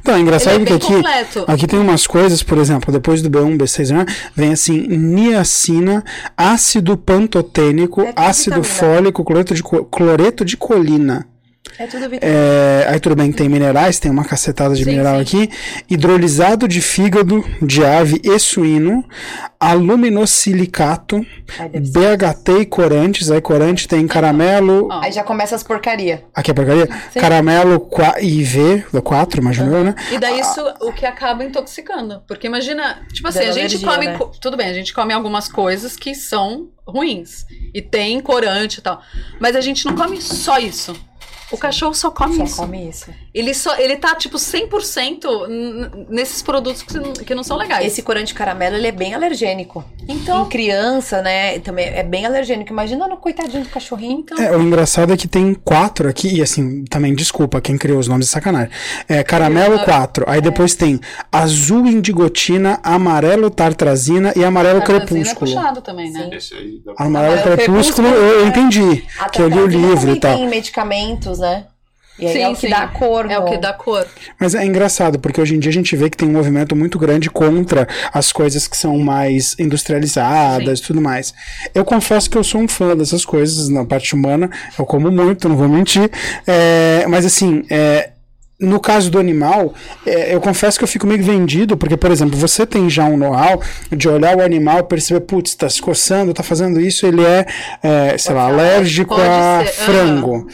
Então, 0.00 0.14
é 0.16 0.18
engraçado 0.18 0.60
é 0.60 0.64
que 0.64 0.72
aqui, 0.72 0.86
completo. 0.86 1.44
aqui 1.46 1.66
tem 1.68 1.78
umas 1.78 2.06
coisas, 2.06 2.42
por 2.42 2.58
exemplo, 2.58 2.92
depois 2.92 3.22
do 3.22 3.30
B1, 3.30 3.56
B6, 3.56 3.90
né, 3.92 4.04
vem 4.34 4.52
assim, 4.52 4.86
niacina, 4.88 6.04
ácido 6.36 6.96
pantotênico, 6.96 8.00
É 8.00 8.12
tudo 8.12 8.18
ácido 8.24 8.62
vitamina. 8.62 8.94
fólico, 8.94 9.24
cloreto 9.24 9.54
de, 9.54 9.62
cloreto 9.62 10.44
de 10.44 10.56
colina. 10.56 11.26
É 11.78 11.86
tudo 11.86 12.08
vitamina. 12.08 12.20
É, 12.38 12.86
aí 12.88 12.98
tudo 12.98 13.14
bem 13.14 13.30
que 13.30 13.36
tem 13.38 13.48
minerais, 13.48 13.98
tem 14.00 14.10
uma 14.10 14.24
cacetada 14.24 14.74
de 14.74 14.82
Sim, 14.84 14.90
mineral 14.90 15.16
sim. 15.16 15.20
aqui. 15.44 15.50
Hidrolisado 15.88 16.66
de 16.66 16.80
fígado 16.80 17.44
de 17.62 17.84
ave 17.84 18.20
e 18.24 18.38
suíno. 18.38 19.04
Aluminosilicato. 19.60 21.24
Ai. 21.58 21.68
BHT 21.68 22.60
e 22.62 22.66
corantes. 22.66 23.30
Aí 23.30 23.40
corante 23.40 23.86
tem 23.86 24.06
caramelo. 24.06 24.88
Ó. 24.90 25.00
Aí 25.02 25.12
já 25.12 25.22
começa 25.22 25.54
as 25.54 25.62
porcaria. 25.62 26.24
Aqui 26.34 26.50
é 26.50 26.54
porcaria? 26.54 26.86
Caramelo 27.14 27.80
qua- 27.80 28.20
IV, 28.20 28.84
4, 29.02 29.40
imagino 29.40 29.74
eu, 29.74 29.84
né? 29.84 29.94
E 30.10 30.18
daí 30.18 30.40
isso 30.40 30.60
o 30.80 30.92
que 30.92 31.06
acaba 31.06 31.44
intoxicando. 31.44 32.22
Porque 32.26 32.46
imagina, 32.46 33.00
tipo 33.12 33.28
assim, 33.28 33.40
a 33.40 33.52
gente 33.52 33.84
alergia, 33.84 33.88
come. 33.88 34.06
né? 34.06 34.18
Tudo 34.40 34.56
bem, 34.56 34.68
a 34.68 34.74
gente 34.74 34.92
come 34.92 35.12
algumas 35.12 35.48
coisas 35.48 35.96
que 35.96 36.14
são 36.14 36.68
ruins. 36.86 37.44
E 37.74 37.82
tem 37.82 38.20
corante 38.20 38.78
e 38.78 38.82
tal. 38.82 39.00
Mas 39.40 39.54
a 39.54 39.60
gente 39.60 39.84
não 39.86 39.94
come 39.94 40.20
só 40.22 40.58
isso. 40.58 40.94
O 41.50 41.56
cachorro 41.56 41.94
só 41.94 42.10
come 42.10 42.36
Só 42.36 42.44
isso. 42.44 42.56
come 42.56 42.88
isso. 42.88 43.14
Ele, 43.38 43.54
só, 43.54 43.76
ele 43.78 43.96
tá, 43.96 44.14
tipo, 44.14 44.36
100% 44.38 45.46
n- 45.48 46.06
nesses 46.08 46.42
produtos 46.42 46.82
que, 46.82 46.94
não- 46.98 47.12
que 47.12 47.34
não 47.34 47.42
são 47.44 47.56
legais. 47.56 47.86
Esse 47.86 48.02
corante 48.02 48.34
caramelo, 48.34 48.76
ele 48.76 48.86
é 48.88 48.92
bem 48.92 49.14
alergênico. 49.14 49.84
Então, 50.08 50.46
Em 50.46 50.48
criança, 50.48 51.20
né, 51.22 51.58
também 51.60 51.86
é 51.86 52.02
bem 52.02 52.24
alergênico. 52.26 52.72
Imagina 52.72 53.06
no 53.06 53.16
coitadinho 53.18 53.62
do 53.62 53.68
cachorrinho. 53.68 54.20
então 54.20 54.38
É, 54.38 54.56
o 54.56 54.60
engraçado 54.62 55.12
é 55.12 55.16
que 55.16 55.28
tem 55.28 55.54
quatro 55.54 56.08
aqui, 56.08 56.28
e 56.38 56.42
assim, 56.42 56.84
também 56.84 57.14
desculpa 57.14 57.60
quem 57.60 57.76
criou 57.78 57.98
os 57.98 58.08
nomes 58.08 58.26
de 58.26 58.32
sacanagem. 58.32 58.70
É 59.08 59.22
caramelo 59.22 59.78
quatro, 59.84 60.24
aí 60.28 60.40
depois 60.40 60.74
tem 60.74 60.98
azul 61.30 61.86
indigotina, 61.86 62.80
amarelo 62.82 63.50
tartrazina 63.50 64.32
e 64.34 64.44
amarelo 64.44 64.80
Tartrazina 64.80 65.20
é 65.20 65.24
crepúsculo. 65.34 65.54
puxado 65.54 65.80
também, 65.82 66.10
né? 66.10 66.24
Sim. 66.30 66.36
Esse 66.36 66.54
aí 66.54 66.80
dá 66.84 66.92
Amarelo 66.98 67.34
Amarelo 67.34 67.56
crepúsculo, 67.56 68.08
crepúsculo, 68.08 68.08
eu, 68.08 68.40
eu 68.40 68.44
é. 68.44 68.48
entendi, 68.48 69.04
A 69.18 69.28
que 69.28 69.40
eu 69.42 69.48
li 69.48 69.58
o 69.58 69.66
livro 69.66 70.10
e 70.12 70.18
tal. 70.20 70.36
tem 70.36 70.48
medicamentos, 70.48 71.38
né? 71.38 71.66
E 72.18 72.26
aí 72.26 72.32
Sim, 72.32 72.42
é 72.42 72.48
o 72.48 72.54
que 72.54 72.60
sim. 72.62 72.70
dá 72.70 72.88
cor. 72.88 73.30
É 73.30 73.38
o 73.38 73.44
que 73.44 73.56
dá 73.56 73.72
cor. 73.72 74.06
Mas 74.38 74.54
é 74.54 74.64
engraçado, 74.64 75.18
porque 75.18 75.40
hoje 75.40 75.54
em 75.54 75.58
dia 75.58 75.70
a 75.70 75.72
gente 75.74 75.94
vê 75.96 76.10
que 76.10 76.16
tem 76.16 76.28
um 76.28 76.32
movimento 76.32 76.74
muito 76.74 76.98
grande 76.98 77.30
contra 77.30 77.86
as 78.12 78.32
coisas 78.32 78.66
que 78.66 78.76
são 78.76 78.98
mais 78.98 79.54
industrializadas 79.58 80.80
e 80.80 80.82
tudo 80.82 81.00
mais. 81.00 81.32
Eu 81.74 81.84
confesso 81.84 82.28
que 82.28 82.36
eu 82.36 82.44
sou 82.44 82.60
um 82.60 82.68
fã 82.68 82.96
dessas 82.96 83.24
coisas 83.24 83.68
na 83.68 83.84
parte 83.84 84.14
humana, 84.14 84.50
eu 84.78 84.84
como 84.84 85.10
muito, 85.10 85.48
não 85.48 85.56
vou 85.56 85.68
mentir. 85.68 86.10
É, 86.46 87.04
mas 87.06 87.24
assim, 87.24 87.64
é, 87.70 88.10
no 88.60 88.80
caso 88.80 89.10
do 89.10 89.18
animal, 89.18 89.72
é, 90.04 90.34
eu 90.34 90.40
confesso 90.40 90.76
que 90.78 90.82
eu 90.82 90.88
fico 90.88 91.06
meio 91.06 91.22
vendido, 91.22 91.76
porque, 91.76 91.96
por 91.96 92.10
exemplo, 92.10 92.36
você 92.36 92.66
tem 92.66 92.90
já 92.90 93.04
um 93.04 93.16
know-how 93.16 93.62
de 93.96 94.08
olhar 94.08 94.36
o 94.36 94.42
animal 94.42 94.80
e 94.80 94.82
perceber, 94.82 95.20
putz, 95.20 95.54
tá 95.54 95.68
se 95.68 95.80
coçando, 95.80 96.34
tá 96.34 96.42
fazendo 96.42 96.80
isso, 96.80 97.06
ele 97.06 97.24
é, 97.24 97.46
é, 97.82 98.18
sei 98.18 98.34
lá, 98.34 98.48
alérgico 98.48 99.14
a 99.14 99.64
ser, 99.64 99.72
frango. 99.72 100.48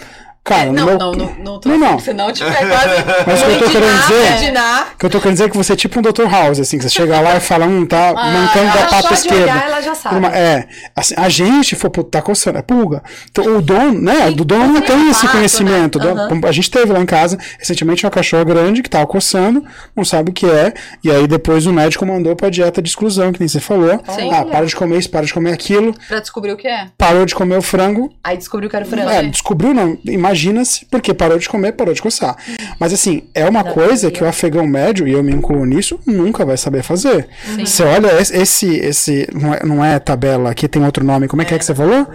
Cara, 0.45 0.69
É, 0.69 0.73
não, 0.73 0.85
meu... 0.87 0.99
não, 0.99 1.13
não, 1.13 1.35
não, 1.43 1.61
Não, 1.65 1.79
não. 1.79 1.99
Senão, 1.99 2.31
tipo, 2.31 2.51
é 2.51 2.55
quase. 2.67 3.05
Mas 3.27 3.41
o 3.43 3.47
que 3.47 3.53
eu 3.53 3.59
tô 3.61 3.71
querendo 3.71 4.01
dizer... 4.03 4.53
O 4.95 4.99
que 4.99 5.07
eu 5.07 5.11
tô 5.11 5.19
querendo 5.21 5.33
dizer 5.37 5.45
é 5.45 5.49
que 5.49 5.57
você 5.57 5.73
é 5.73 5.77
tipo 5.77 5.99
um 5.99 6.03
Dr. 6.03 6.29
House, 6.31 6.61
assim, 6.61 6.77
que 6.77 6.85
você 6.85 6.91
chega 6.91 7.19
lá 7.19 7.37
e 7.37 7.41
fala, 7.41 7.65
hum, 7.65 7.87
tá 7.87 8.13
mancando 8.13 8.79
da 8.79 8.87
pata 8.87 9.15
esquerda. 9.15 9.43
olhar, 9.43 9.65
ela 9.67 9.81
já 9.81 9.95
sabe. 9.95 10.17
Uma- 10.17 10.29
É, 10.37 10.69
assim, 10.95 11.15
a 11.17 11.29
gente, 11.31 11.75
for, 11.75 11.89
tá 11.91 12.21
coçando, 12.21 12.59
é 12.59 12.63
pulga. 12.63 13.03
Então, 13.31 13.57
o 13.57 13.63
dono, 13.63 13.99
né, 14.03 14.31
do 14.31 14.45
dono 14.45 14.67
não 14.67 14.83
tem 14.83 15.09
esse 15.09 15.23
fato, 15.23 15.33
conhecimento. 15.33 15.99
né? 15.99 16.13
Do- 16.29 16.47
A 16.47 16.53
gente 16.53 16.71
teve 16.71 16.93
lá 16.93 17.01
em 17.01 17.07
casa, 17.07 17.39
recentemente, 17.59 18.05
uma 18.05 18.11
cachorra 18.11 18.45
grande 18.45 18.83
que 18.83 18.91
tava 18.91 19.07
coçando, 19.07 19.65
não 19.97 20.05
sabe 20.05 20.31
o 20.31 20.35
que 20.35 20.45
é, 20.45 20.75
e 21.03 21.11
aí 21.11 21.27
depois 21.27 21.65
o 21.65 21.73
médico 21.73 22.05
mandou 22.05 22.37
pra 22.37 22.51
dieta 22.51 22.83
de 22.83 22.89
exclusão, 22.91 23.33
que 23.33 23.41
nem 23.41 23.49
você 23.49 23.61
falou. 23.61 23.99
Sim. 24.11 24.31
Ah, 24.31 24.45
para 24.45 24.67
de 24.67 24.77
comer 24.77 24.99
isso, 24.99 25.09
para 25.09 25.25
de 25.25 25.33
comer 25.33 25.55
aquilo, 25.55 25.95
Pra 26.07 26.21
descobrir 26.21 26.53
o 26.53 26.57
que 26.59 26.69
é. 26.69 26.89
parou 26.99 27.25
de 27.25 27.35
comer 27.35 27.57
o 27.57 27.63
frango, 27.63 28.13
Aí 28.23 28.37
descobriu 28.37 28.69
que 28.69 28.77
era 28.77 28.85
o 28.85 28.89
frango. 28.89 29.09
é, 29.09 29.23
descobriu 29.23 29.73
não, 29.73 29.97
imagina-se, 30.35 30.85
porque 30.87 31.15
parou 31.15 31.39
de 31.39 31.49
comer, 31.49 31.73
parou 31.73 31.95
de 31.95 32.03
coçar. 32.03 32.37
Mas 32.79 32.93
assim, 32.93 33.23
é 33.35 33.49
uma 33.49 33.63
coisa 33.65 34.11
que 34.11 34.23
o 34.23 34.27
afegão 34.29 34.67
médio, 34.67 35.07
e 35.07 35.13
eu 35.13 35.23
me 35.23 35.33
incluo 35.33 35.65
nisso, 35.65 35.99
nunca 36.05 36.45
vai 36.45 36.57
saber 36.57 36.83
fazer. 36.83 37.29
Você 37.65 37.83
olha 37.85 38.21
esse, 38.21 38.37
esse, 38.37 38.67
esse- 38.77 39.29
não, 39.33 39.55
é, 39.55 39.61
não 39.65 39.85
é 39.85 39.99
tabela, 39.99 40.51
aqui 40.51 40.67
tem 40.69 40.85
outro 40.85 41.05
nome, 41.05 41.29
como 41.29 41.43
é 41.43 41.45
que 41.45 41.55
é 41.55 41.59
que 41.59 41.65
você 41.65 41.75
falou? 41.75 42.07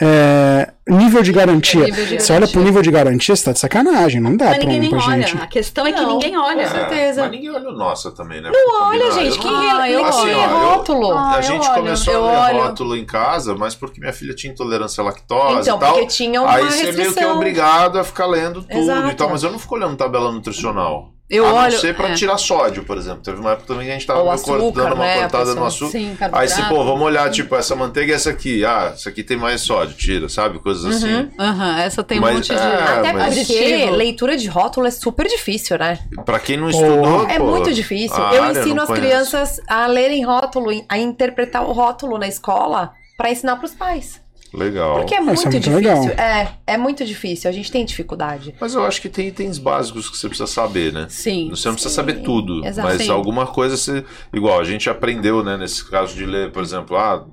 É, 0.00 0.70
nível 0.88 1.22
de 1.22 1.32
garantia. 1.32 1.84
Nível 1.84 2.06
de 2.06 2.20
Você 2.20 2.32
olha 2.32 2.40
garantia. 2.40 2.52
pro 2.52 2.62
nível 2.62 2.82
de 2.82 2.90
garantia, 2.90 3.34
você 3.34 3.44
tá 3.44 3.52
de 3.52 3.58
sacanagem, 3.58 4.20
não 4.20 4.36
dá 4.36 4.46
Mas 4.46 4.56
pra, 4.58 4.64
ninguém 4.66 4.80
nem 4.80 4.90
pra 4.90 4.98
olha. 5.06 5.26
gente. 5.26 5.42
A 5.42 5.46
questão 5.48 5.86
é 5.86 5.92
que 5.92 6.00
Não. 6.00 6.12
ninguém 6.12 6.36
olha. 6.38 6.64
Com 6.64 6.70
certeza. 6.70 7.22
Mas 7.22 7.30
ninguém 7.32 7.50
olha 7.50 7.68
o 7.68 7.72
nossa 7.72 8.10
também, 8.12 8.40
né? 8.40 8.50
Não 8.52 8.82
olha, 8.88 9.00
Combinar, 9.06 9.22
gente. 9.24 9.36
eu 9.36 9.42
Que 9.42 9.46
não- 9.50 9.58
Ah, 9.80 9.90
eu 9.90 10.02
leite 10.02 10.16
olho. 10.18 10.30
é 10.30 10.34
Ah, 10.34 10.48
eu- 10.50 10.68
rótulo. 10.68 11.12
Ah, 11.12 11.30
a 11.34 11.40
gente 11.40 11.66
olho, 11.66 11.74
começou 11.74 12.14
eu 12.14 12.24
a 12.28 12.46
ler 12.48 12.54
olho. 12.54 12.62
rótulo 12.64 12.96
em 12.96 13.04
casa, 13.04 13.54
mas 13.56 13.74
porque 13.74 14.00
minha 14.00 14.12
filha 14.12 14.34
tinha 14.34 14.52
intolerância 14.52 15.00
à 15.02 15.04
lactose 15.04 15.60
Então, 15.62 15.76
e 15.76 15.80
tal. 15.80 15.92
porque 15.94 16.06
tinha 16.06 16.40
uma 16.42 16.50
Aí 16.54 16.62
você 16.64 16.68
meio 16.84 16.94
que 16.94 17.00
é 17.00 17.02
restrição. 17.04 17.34
obrigado 17.36 17.98
a 17.98 18.04
ficar 18.04 18.26
lendo 18.26 18.62
tudo 18.62 18.78
Exato. 18.78 19.08
e 19.08 19.14
tal, 19.14 19.30
mas 19.30 19.42
eu 19.42 19.50
não 19.50 19.58
fico 19.58 19.74
olhando 19.74 19.96
tabela 19.96 20.30
nutricional. 20.32 21.10
Eu 21.30 21.44
a 21.46 21.52
olho- 21.52 21.72
não 21.72 21.78
ser 21.80 21.94
pra 21.94 22.08
é. 22.08 22.14
tirar 22.14 22.38
sódio, 22.38 22.84
por 22.84 22.96
exemplo. 22.96 23.20
Teve 23.22 23.38
uma 23.38 23.50
época 23.52 23.66
também 23.68 23.84
que 23.84 23.90
a 23.90 23.94
gente 23.94 24.06
tava 24.06 24.20
Ou 24.22 24.30
açúcar, 24.30 24.58
cortando 24.58 24.92
uma 24.94 25.04
né, 25.04 25.20
cortada 25.20 25.54
no 25.54 25.64
açúcar. 25.66 25.92
Sim, 25.92 26.16
Aí 26.32 26.48
você, 26.48 26.62
pô, 26.62 26.82
vamos 26.84 27.02
olhar, 27.02 27.30
tipo, 27.30 27.54
essa 27.54 27.76
manteiga 27.76 28.12
e 28.12 28.14
essa 28.14 28.30
aqui. 28.30 28.64
Ah, 28.64 28.92
essa 28.94 29.10
aqui 29.10 29.22
tem 29.22 29.36
mais 29.36 29.60
sódio, 29.60 29.94
tira, 29.94 30.26
sabe? 30.30 30.58
Coisas 30.58 30.84
assim. 30.86 31.28
Aham, 31.38 31.78
essa 31.80 32.02
tem 32.02 32.18
um 32.18 32.22
Mas, 32.22 32.34
monte 32.36 32.46
de. 32.48 32.54
é, 32.54 32.98
Até 32.98 33.12
mas- 33.12 33.34
porque 33.34 33.90
leitura 33.90 34.36
de 34.38 34.48
rótulo 34.48 34.86
é 34.86 34.90
super 34.90 35.26
difícil, 35.28 35.76
né? 35.78 35.98
Pra 36.24 36.38
quem 36.40 36.56
não 36.56 36.70
estudou, 36.70 37.26
É 37.28 37.38
pô, 37.38 37.44
muito 37.46 37.74
difícil. 37.74 38.16
Eu 38.32 38.50
ensino 38.50 38.80
as 38.80 38.88
crianças 38.90 39.60
a 39.68 39.86
lerem 39.86 40.24
rótulo, 40.24 40.70
a 40.88 40.96
interpretar 40.98 41.62
o 41.62 41.72
rótulo 41.72 42.16
na 42.16 42.26
escola 42.26 42.92
pra 43.18 43.30
ensinar 43.30 43.56
pros 43.56 43.74
pais. 43.74 44.20
Legal. 44.52 44.96
Porque 45.00 45.14
é 45.14 45.20
muito, 45.20 45.40
é 45.40 45.44
muito 45.44 45.60
difícil. 45.60 45.74
legal. 45.76 46.04
É, 46.18 46.54
é 46.66 46.76
muito 46.78 47.04
difícil. 47.04 47.50
A 47.50 47.52
gente 47.52 47.70
tem 47.70 47.84
dificuldade. 47.84 48.54
Mas 48.60 48.74
eu 48.74 48.84
acho 48.84 49.00
que 49.02 49.08
tem 49.08 49.28
itens 49.28 49.58
básicos 49.58 50.08
que 50.08 50.16
você 50.16 50.26
precisa 50.28 50.46
saber, 50.46 50.92
né? 50.92 51.06
Sim. 51.10 51.48
Você 51.50 51.68
não 51.68 51.74
precisa 51.74 51.90
Sim, 51.90 51.96
saber 51.96 52.22
tudo, 52.22 52.64
exato. 52.64 52.88
mas 52.88 53.02
Sim. 53.02 53.10
alguma 53.10 53.46
coisa 53.46 53.76
você. 53.76 54.04
Igual, 54.32 54.58
a 54.58 54.64
gente 54.64 54.88
aprendeu, 54.88 55.44
né, 55.44 55.56
nesse 55.58 55.84
caso 55.90 56.14
de 56.14 56.24
ler, 56.24 56.50
por 56.50 56.62
exemplo, 56.62 56.96
ah, 56.96 57.26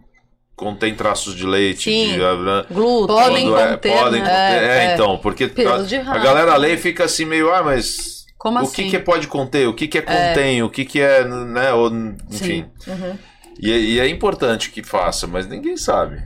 contém 0.58 0.94
traços 0.94 1.36
de 1.36 1.46
leite, 1.46 1.90
Sim. 1.90 2.14
de. 2.16 2.22
ah, 2.22 2.66
Glúten. 2.70 3.16
Podem 3.16 3.48
é- 3.56 3.68
conter, 3.72 3.92
podem 3.98 4.22
né? 4.22 4.30
conter. 4.30 4.64
É, 4.64 4.66
É, 4.68 4.86
é. 4.90 4.94
então, 4.94 5.18
porque 5.20 5.44
a, 5.46 6.12
a 6.14 6.18
galera 6.20 6.58
lê 6.58 6.74
e 6.74 6.78
fica 6.78 7.06
assim 7.06 7.24
meio, 7.26 7.54
ah, 7.54 7.64
mas. 7.64 8.26
Como 8.38 8.60
o 8.60 8.62
assim? 8.64 8.84
que, 8.84 8.90
que 8.92 9.00
pode 9.00 9.28
conter? 9.28 9.68
O 9.68 9.74
que, 9.74 9.88
que 9.88 9.98
é 9.98 10.02
contém? 10.02 10.62
O 10.62 10.70
que, 10.70 10.84
que 10.86 11.00
é, 11.00 11.24
né? 11.26 11.74
Ou, 11.74 11.90
enfim. 12.30 12.66
Uhum. 12.86 13.18
E, 13.60 13.72
é- 13.72 13.80
e 13.80 14.00
é 14.02 14.08
importante 14.10 14.70
que 14.70 14.84
faça, 14.84 15.26
mas 15.26 15.48
ninguém 15.48 15.78
sabe. 15.78 16.22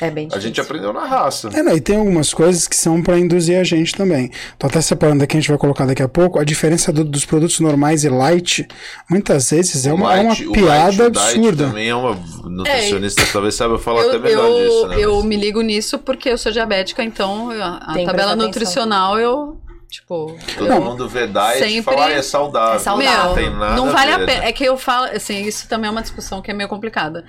É 0.00 0.10
bem 0.10 0.24
A 0.24 0.28
difícil. 0.28 0.48
gente 0.48 0.60
aprendeu 0.60 0.92
na 0.92 1.04
raça. 1.06 1.48
É, 1.54 1.62
não, 1.62 1.76
e 1.76 1.80
tem 1.80 1.96
algumas 1.96 2.34
coisas 2.34 2.66
que 2.66 2.74
são 2.76 3.00
pra 3.02 3.18
induzir 3.18 3.58
a 3.58 3.64
gente 3.64 3.94
também. 3.94 4.30
Tô 4.58 4.66
até 4.66 4.80
separando 4.80 5.22
aqui, 5.22 5.36
a 5.36 5.40
gente 5.40 5.48
vai 5.48 5.58
colocar 5.58 5.86
daqui 5.86 6.02
a 6.02 6.08
pouco. 6.08 6.38
A 6.38 6.44
diferença 6.44 6.92
do- 6.92 7.04
dos 7.04 7.24
produtos 7.24 7.60
normais 7.60 8.02
e 8.04 8.08
light, 8.08 8.66
muitas 9.08 9.50
vezes, 9.50 9.86
é 9.86 9.92
uma, 9.92 10.14
é 10.16 10.20
uma 10.20 10.28
light- 10.30 10.50
piada 10.50 11.02
light 11.04 11.12
diet 11.12 11.28
absurda. 11.38 11.66
também 11.68 11.88
é 11.88 11.94
uma 11.94 12.18
nutricionista, 12.44 13.22
talvez 13.32 13.54
saiba 13.54 13.78
falar 13.78 14.02
Eu, 14.02 14.08
até 14.10 14.18
melhor 14.18 14.48
eu, 14.48 14.64
disso, 14.66 14.88
né? 14.88 14.96
eu 14.98 15.16
Mas- 15.16 15.24
me 15.24 15.36
ligo 15.36 15.60
nisso 15.62 15.98
porque 15.98 16.28
eu 16.28 16.38
sou 16.38 16.50
diabética, 16.52 17.02
então 17.02 17.50
a 17.50 17.94
tabela 18.04 18.34
nutricional 18.36 19.18
eu, 19.18 19.56
tipo. 19.94 20.36
Todo 20.56 20.80
mundo 20.80 21.08
vê 21.08 21.26
diet 21.26 21.78
e 21.78 21.82
fala, 21.82 22.06
ah, 22.06 22.12
é 22.12 22.22
saudável. 22.22 22.76
É 22.76 22.78
saudável. 22.78 23.24
Não 23.24 23.34
tem 23.34 23.50
nada 23.50 23.76
não 23.76 23.90
vale 23.90 24.12
a, 24.12 24.18
ver, 24.18 24.26
pena. 24.26 24.40
né? 24.40 24.48
É 24.48 24.52
que 24.52 24.64
eu 24.64 24.76
falo, 24.76 25.06
assim, 25.06 25.42
isso 25.42 25.68
também 25.68 25.88
é 25.88 25.90
uma 25.90 26.02
discussão 26.02 26.42
que 26.42 26.50
é 26.50 26.54
meio 26.54 26.68
complicada. 26.68 27.24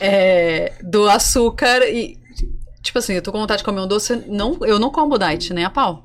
É, 0.00 0.72
do 0.82 1.08
açúcar 1.08 1.82
e. 1.88 2.18
Tipo 2.82 2.98
assim, 3.00 3.14
eu 3.14 3.22
tô 3.22 3.32
com 3.32 3.38
vontade 3.38 3.58
de 3.58 3.64
comer 3.64 3.80
um 3.80 3.86
doce, 3.86 4.24
não, 4.28 4.56
eu 4.62 4.78
não 4.78 4.90
como 4.90 5.18
diet, 5.18 5.52
nem 5.52 5.64
a 5.64 5.70
pau. 5.70 6.02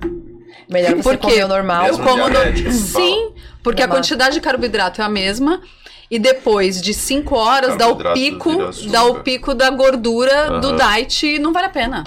Melhor 0.70 0.95
você 0.95 1.03
Por 1.03 1.18
quê? 1.18 1.28
comer 1.28 1.45
o 1.45 1.47
normal. 1.47 1.84
Mesmo 1.84 2.03
eu 2.03 2.07
como 2.07 2.30
no... 2.30 2.72
Sim, 2.72 3.34
porque 3.61 3.82
a 3.82 3.88
Normal. 3.88 4.01
quantidade 4.01 4.36
de 4.36 4.41
carboidrato 4.41 5.01
é 5.01 5.05
a 5.05 5.09
mesma. 5.09 5.61
E 6.14 6.20
depois 6.20 6.80
de 6.80 6.93
5 6.93 7.36
horas 7.36 7.76
dá 7.76 7.88
o 7.88 8.14
pico, 8.14 8.51
dá 8.91 9.03
o 9.05 9.22
pico 9.22 9.55
da 9.55 9.70
gordura 9.72 10.59
do 10.59 10.68
Aham. 10.70 10.76
diet 10.95 11.26
e 11.26 11.39
não 11.39 11.51
vale 11.51 11.66
a 11.66 11.70
pena. 11.70 12.03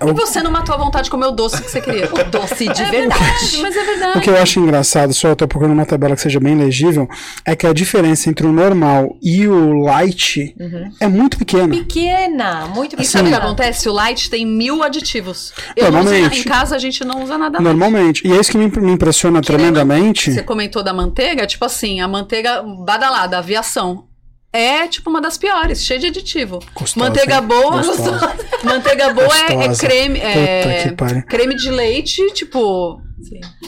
É, 0.00 0.04
E 0.04 0.10
o- 0.10 0.14
você 0.14 0.42
não 0.42 0.50
matou 0.50 0.74
a 0.74 0.78
vontade 0.78 1.04
de 1.04 1.10
comer 1.10 1.26
o 1.26 1.30
doce 1.30 1.62
que 1.62 1.70
você 1.70 1.80
queria. 1.80 2.06
O 2.12 2.24
doce 2.30 2.66
de 2.68 2.82
É 2.82 2.86
verdade. 2.90 3.58
mas 3.62 3.76
é 3.76 3.82
O 3.82 3.86
verdade. 3.86 4.20
que 4.20 4.30
eu 4.30 4.36
acho 4.36 4.58
engraçado, 4.58 5.14
só 5.14 5.28
eu 5.28 5.36
tô 5.36 5.46
procurando 5.46 5.74
uma 5.74 5.86
tabela 5.86 6.16
que 6.16 6.22
seja 6.22 6.40
bem 6.40 6.56
legível, 6.56 7.08
é 7.44 7.54
que 7.54 7.66
a 7.66 7.72
diferença 7.72 8.28
entre 8.28 8.46
o 8.46 8.52
normal 8.52 9.16
e 9.22 9.46
o 9.46 9.80
light 9.84 10.54
Uhum. 10.58 10.90
é 11.00 11.06
muito 11.06 11.38
pequena. 11.38 11.68
Pequena, 11.68 12.66
muito 12.74 13.00
E 13.00 13.04
sabe 13.04 13.24
o 13.24 13.26
que 13.28 13.30
pequena. 13.34 13.46
acontece? 13.46 13.88
O 13.88 13.92
light 13.92 14.28
tem 14.28 14.44
mil 14.44 14.82
aditivos. 14.82 15.52
Eu 15.76 15.92
não 15.92 16.00
uso, 16.00 16.10
Normalmente. 16.10 16.40
em 16.40 16.44
casa 16.44 16.74
a 16.74 16.78
gente 16.78 17.04
não 17.04 17.22
usa 17.22 17.38
nada 17.38 17.58
light. 17.58 17.64
Normalmente. 17.64 18.26
E 18.26 18.32
é 18.32 18.40
isso 18.40 18.50
que 18.50 18.58
me, 18.58 18.66
impressiona 18.92 19.40
Que 19.40 19.46
tremendamente. 19.46 20.32
Você 20.32 20.42
comentou 20.42 20.82
da 20.82 20.92
manteiga, 20.92 21.46
tipo 21.46 21.64
assim, 21.64 22.00
a 22.00 22.08
manteiga 22.08 22.62
badalada, 22.84 23.35
aviação. 23.38 24.08
É 24.52 24.86
tipo 24.88 25.10
uma 25.10 25.20
das 25.20 25.36
piores, 25.36 25.84
cheia 25.84 26.00
de 26.00 26.06
aditivo. 26.06 26.60
Gostosa, 26.74 27.06
manteiga 27.06 27.40
boa, 27.42 27.82
Gostosa. 27.82 28.36
manteiga 28.64 29.12
boa 29.12 29.26
é, 29.36 29.52
é 29.52 29.54
Gostosa. 29.68 29.86
creme, 29.86 30.18
é 30.20 31.22
creme 31.28 31.54
de 31.56 31.70
leite, 31.70 32.26
tipo, 32.32 33.00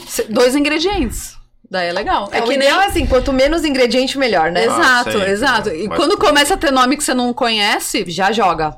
Sim. 0.07 0.23
dois 0.29 0.55
ingredientes. 0.55 1.37
Daí 1.69 1.89
é 1.89 1.93
legal. 1.93 2.27
É, 2.31 2.39
É, 2.39 2.41
que 2.41 2.57
nem 2.57 2.67
é 2.67 2.85
assim, 2.87 3.05
quanto 3.05 3.31
menos 3.31 3.63
ingrediente, 3.63 4.17
melhor, 4.17 4.51
né? 4.51 4.65
Exato. 4.65 4.79
Exato, 4.81 5.11
sempre, 5.11 5.31
exato. 5.31 5.69
E 5.69 5.87
Mas- 5.87 5.97
quando 5.99 6.17
começa 6.17 6.55
a 6.55 6.57
ter 6.57 6.71
nome 6.71 6.97
que 6.97 7.03
você 7.03 7.13
não 7.13 7.31
conhece, 7.33 8.05
Já 8.07 8.31
joga. 8.31 8.75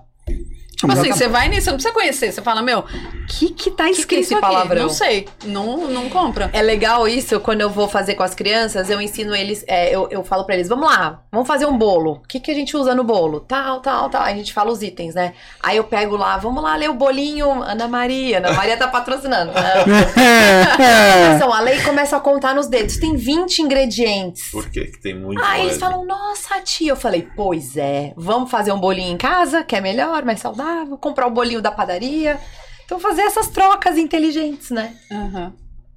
Tipo 0.87 0.99
assim, 0.99 1.11
você 1.11 1.27
vai 1.27 1.47
nisso, 1.47 1.63
você 1.63 1.69
não 1.69 1.77
precisa 1.77 1.93
conhecer. 1.93 2.31
Você 2.31 2.41
fala, 2.41 2.61
meu, 2.61 2.79
o 2.79 2.85
que 3.27 3.51
que 3.51 3.71
tá 3.71 3.83
que 3.85 3.89
é 3.89 3.93
escrito 3.93 4.21
esse 4.21 4.33
aqui? 4.33 4.41
palavrão? 4.41 4.83
Não 4.83 4.89
sei. 4.89 5.27
Não, 5.45 5.87
não 5.87 6.09
compra. 6.09 6.49
É 6.53 6.61
legal 6.61 7.07
isso, 7.07 7.39
quando 7.39 7.61
eu 7.61 7.69
vou 7.69 7.87
fazer 7.87 8.15
com 8.15 8.23
as 8.23 8.33
crianças, 8.35 8.89
eu 8.89 9.01
ensino 9.01 9.35
eles, 9.35 9.63
é, 9.67 9.93
eu, 9.93 10.07
eu 10.11 10.23
falo 10.23 10.43
pra 10.45 10.55
eles, 10.55 10.67
vamos 10.67 10.87
lá, 10.87 11.21
vamos 11.31 11.47
fazer 11.47 11.65
um 11.65 11.77
bolo. 11.77 12.13
O 12.13 12.27
que, 12.27 12.39
que 12.39 12.51
a 12.51 12.55
gente 12.55 12.75
usa 12.75 12.93
no 12.95 13.03
bolo? 13.03 13.39
Tal, 13.41 13.79
tal, 13.79 14.09
tal. 14.09 14.23
Aí 14.23 14.33
a 14.33 14.37
gente 14.37 14.53
fala 14.53 14.71
os 14.71 14.81
itens, 14.81 15.15
né? 15.15 15.33
Aí 15.61 15.77
eu 15.77 15.83
pego 15.83 16.15
lá, 16.17 16.37
vamos 16.37 16.61
lá 16.63 16.75
ler 16.75 16.89
o 16.89 16.93
bolinho, 16.93 17.61
Ana 17.63 17.87
Maria. 17.87 18.37
Ana 18.37 18.53
Maria 18.53 18.77
tá 18.77 18.87
patrocinando. 18.87 19.51
É, 19.51 21.31
Atenção, 21.31 21.53
a 21.53 21.59
lei 21.59 21.81
começa 21.81 22.17
a 22.17 22.19
contar 22.19 22.53
nos 22.55 22.67
dedos. 22.67 22.97
Tem 22.97 23.15
20 23.15 23.59
ingredientes. 23.59 24.49
Por 24.51 24.69
quê? 24.69 24.85
Que 24.85 24.99
tem 24.99 25.15
muito 25.15 25.41
Aí 25.43 25.61
eles 25.61 25.73
óleo. 25.73 25.79
falam, 25.79 26.05
nossa, 26.05 26.59
tia. 26.61 26.91
Eu 26.91 26.95
falei, 26.95 27.27
pois 27.35 27.77
é, 27.77 28.13
vamos 28.17 28.49
fazer 28.49 28.71
um 28.71 28.79
bolinho 28.79 29.13
em 29.13 29.17
casa, 29.17 29.63
que 29.63 29.75
é 29.75 29.81
melhor, 29.81 30.23
mais 30.23 30.39
saudável, 30.39 30.70
comprar 30.99 31.27
o 31.27 31.31
bolinho 31.31 31.61
da 31.61 31.71
padaria. 31.71 32.39
Então 32.85 32.99
fazer 32.99 33.21
essas 33.21 33.47
trocas 33.47 33.97
inteligentes, 33.97 34.69
né? 34.69 34.93
Aham. 35.11 35.53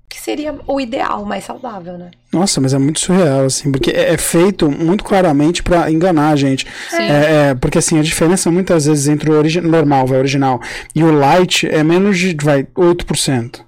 Que 0.09 0.21
seria 0.21 0.55
o 0.67 0.81
ideal, 0.81 1.25
mais 1.25 1.43
saudável, 1.43 1.99
né? 1.99 2.13
Nossa, 2.33 2.61
mas 2.61 2.73
é 2.73 2.79
muito 2.79 3.01
surreal, 3.01 3.47
assim, 3.47 3.73
porque 3.73 3.91
é 3.91 4.15
é 4.15 4.17
feito 4.17 4.71
muito 4.71 5.03
claramente 5.03 5.61
pra 5.61 5.91
enganar 5.91 6.29
a 6.29 6.37
gente. 6.37 6.67
É, 6.93 7.49
é, 7.51 7.55
porque, 7.57 7.79
assim, 7.79 7.99
a 7.99 8.03
diferença 8.03 8.49
muitas 8.49 8.87
vezes 8.87 9.09
entre 9.09 9.29
o 9.29 9.63
normal, 9.63 10.07
vai, 10.07 10.19
original, 10.19 10.61
e 10.95 11.03
o 11.03 11.11
light 11.11 11.67
é 11.67 11.83
menos 11.83 12.17
de, 12.17 12.37
vai, 12.41 12.63
8%. 12.63 13.61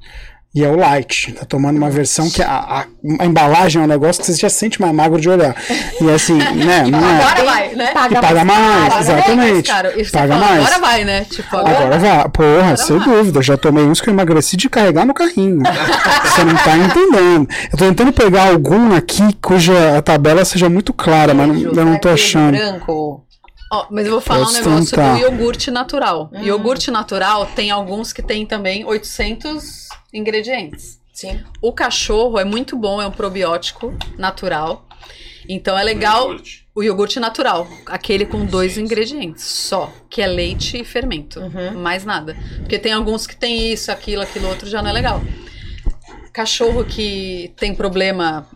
E 0.57 0.65
é 0.65 0.69
o 0.69 0.75
light. 0.75 1.33
Tá 1.35 1.45
tomando 1.45 1.77
uma 1.77 1.91
versão 1.91 2.31
que 2.31 2.43
a, 2.43 2.49
a- 2.49 2.85
a 3.21 3.27
embalagem 3.27 3.83
é 3.83 3.85
um 3.85 3.87
negócio 3.89 4.23
que 4.25 4.33
você 4.33 4.39
já 4.41 4.49
sente 4.49 4.81
mais 4.81 4.91
magro 4.95 5.21
de 5.21 5.29
olhar. 5.29 5.55
E 6.01 6.11
assim, 6.11 6.33
né? 6.39 6.85
Não 6.89 6.99
é. 6.99 7.21
Agora 7.23 7.45
vai, 7.45 7.75
né? 7.75 7.91
E 7.91 8.15
paga 8.15 8.45
mais, 8.45 8.89
Paga 8.89 9.01
exatamente. 9.01 9.37
mais, 9.37 9.67
cara. 9.67 10.01
Isso 10.01 10.13
Paga 10.13 10.33
fala, 10.33 10.47
mais. 10.47 10.61
Agora 10.67 10.79
vai, 10.81 11.05
né? 11.05 11.27
Tipo, 11.31 11.57
agora, 11.59 11.77
Agora 11.77 11.99
vai. 11.99 12.29
Porra, 12.31 12.77
sem 12.79 12.99
vai. 12.99 13.07
dúvida. 13.09 13.43
Já 13.43 13.59
tomei 13.59 13.85
uns 13.85 14.01
que 14.01 14.09
eu 14.09 14.15
emagreci 14.15 14.57
de 14.57 14.71
carregar 14.71 15.05
no 15.05 15.13
carrinho. 15.13 15.61
Você 15.63 16.43
não 16.45 16.55
tá 16.57 16.75
entendendo. 16.79 17.47
Eu 17.73 17.79
tô 17.79 17.85
tentando 17.85 18.13
pegar 18.15 18.49
algum 18.49 18.95
aqui 18.97 19.23
cuja 19.43 19.99
a 19.99 20.01
tabela 20.01 20.43
seja 20.47 20.71
muito 20.71 20.95
clara, 20.95 21.35
mas 21.35 21.49
não- 21.49 21.57
eu 21.73 21.85
não 21.85 21.99
tô 21.99 22.09
achando. 22.09 22.57
Branco. 22.57 23.26
Ó, 23.77 23.87
mas 23.91 24.07
eu 24.07 24.13
vou 24.13 24.21
falar 24.21 24.41
Posso 24.47 24.61
um 24.61 24.65
negócio 24.73 24.91
tentar. 24.91 25.15
do 25.15 25.21
iogurte 25.21 25.71
natural. 25.71 26.31
Iogurte 26.43 26.91
natural 26.91 27.47
tem 27.55 27.71
alguns 27.71 28.13
que 28.13 28.23
tem 28.23 28.47
também 28.47 28.85
800 28.85 29.89
ingredientes. 30.13 30.99
Sim. 31.13 31.41
O 31.61 31.73
cachorro 31.73 32.39
é 32.39 32.45
muito 32.45 32.77
bom, 32.77 33.01
é 33.01 33.07
um 33.07 33.11
probiótico 33.11 33.95
natural. 34.19 34.87
Então 35.49 35.79
é 35.79 35.83
legal 35.85 36.25
Iogurte. 36.31 36.67
o 36.75 36.83
iogurte 36.83 37.21
natural, 37.21 37.69
aquele 37.87 38.27
com 38.27 38.45
dois 38.45 38.73
Sim, 38.73 38.81
ingredientes 38.83 39.45
só, 39.45 39.93
que 40.11 40.21
é 40.21 40.27
leite 40.27 40.81
e 40.81 40.85
fermento, 40.85 41.41
mais 41.77 42.05
nada. 42.05 42.37
Porque 42.59 42.79
tem 42.81 42.93
alguns 42.93 43.27
que 43.29 43.37
tem 43.37 43.73
isso, 43.73 43.93
aquilo, 43.93 44.23
aquilo 44.23 44.49
outro 44.49 44.69
já 44.69 44.83
não 44.83 44.91
é 44.91 44.93
legal. 44.93 45.23
Cachorro 46.33 46.85
que 46.85 47.53
tem 47.57 47.75
problema, 47.75 48.47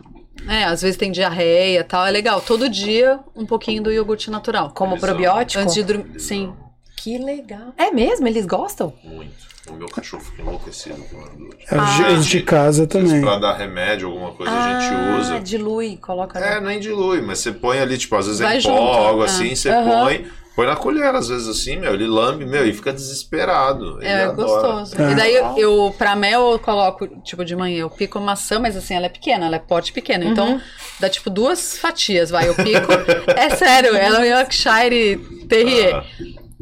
né, 0.45 0.65
às 0.65 0.81
vezes 0.81 0.97
tem 0.97 1.11
diarreia, 1.11 1.79
e 1.79 1.83
tal, 1.83 2.05
é 2.05 2.11
legal. 2.11 2.41
Todo 2.41 2.67
dia 2.69 3.19
um 3.35 3.45
pouquinho 3.45 3.81
do 3.83 3.91
iogurte 3.91 4.29
natural. 4.31 4.71
Como 4.73 4.93
Eles 4.93 5.01
probiótico? 5.01 5.61
Antes 5.63 5.75
de 5.75 5.83
dormir, 5.83 6.19
sim. 6.19 6.53
Que 6.97 7.17
legal. 7.17 7.73
É 7.77 7.91
mesmo? 7.91 8.27
Eles 8.27 8.45
gostam? 8.45 8.93
Muito. 9.03 9.51
O 9.69 9.73
meu 9.73 9.87
cachorro 9.87 10.23
fica 10.23 10.41
enlouquecido 10.41 11.01
com 11.03 11.17
iogurte. 11.17 11.65
É, 11.71 11.77
os 11.79 11.95
de- 11.95 12.03
os 12.19 12.25
de 12.25 12.41
casa 12.41 12.87
também. 12.87 13.21
Pra 13.21 13.37
dar 13.37 13.53
remédio, 13.55 14.07
alguma 14.07 14.31
coisa 14.31 14.51
a 14.51 14.79
gente 14.81 14.93
ah, 14.93 15.17
usa. 15.19 15.39
dilui, 15.39 15.97
coloca. 15.97 16.39
É, 16.39 16.59
nem 16.59 16.79
dilui, 16.79 17.21
mas 17.21 17.39
você 17.39 17.51
põe 17.51 17.79
ali, 17.79 17.97
tipo, 17.97 18.15
às 18.15 18.25
vezes 18.25 18.41
Vai 18.41 18.55
é 18.55 18.59
em 18.59 18.63
pó, 18.63 18.69
junto, 18.69 18.81
algo 19.07 19.21
é. 19.21 19.25
assim, 19.25 19.55
você 19.55 19.69
Aham. 19.69 20.03
põe, 20.05 20.25
põe 20.55 20.65
na 20.65 20.75
colher, 20.75 21.13
às 21.15 21.27
vezes 21.27 21.47
assim, 21.47 21.77
meu, 21.77 21.93
ele 21.93 22.07
lambe, 22.07 22.45
meu, 22.45 22.65
e 22.67 22.73
fica 22.73 22.91
desesperado. 22.91 24.01
É 24.03 24.25
adora. 24.25 24.35
gostoso. 24.35 25.01
É. 25.01 25.11
E 25.11 25.15
daí 25.15 25.35
eu, 25.35 25.57
eu, 25.57 25.95
pra 25.97 26.15
mel, 26.15 26.51
eu 26.51 26.59
coloco, 26.59 27.07
tipo, 27.21 27.43
de 27.45 27.55
manhã, 27.55 27.79
eu 27.79 27.89
pico 27.89 28.19
maçã, 28.19 28.59
mas 28.59 28.75
assim, 28.75 28.93
ela 28.93 29.05
é 29.05 29.09
pequena, 29.09 29.45
ela 29.45 29.55
é 29.55 29.59
porte 29.59 29.93
pequeno. 29.93 30.25
Então, 30.25 30.61
dá 30.99 31.09
tipo 31.09 31.29
duas 31.29 31.77
fatias, 31.77 32.29
vai, 32.29 32.47
eu 32.47 32.55
pico. 32.55 32.91
é 33.35 33.49
sério, 33.51 33.95
ela 33.95 34.25
é 34.25 34.33
um 34.33 34.37
Yorkshire 34.37 35.17
Terrier. 35.47 35.95
Ah, 35.95 36.03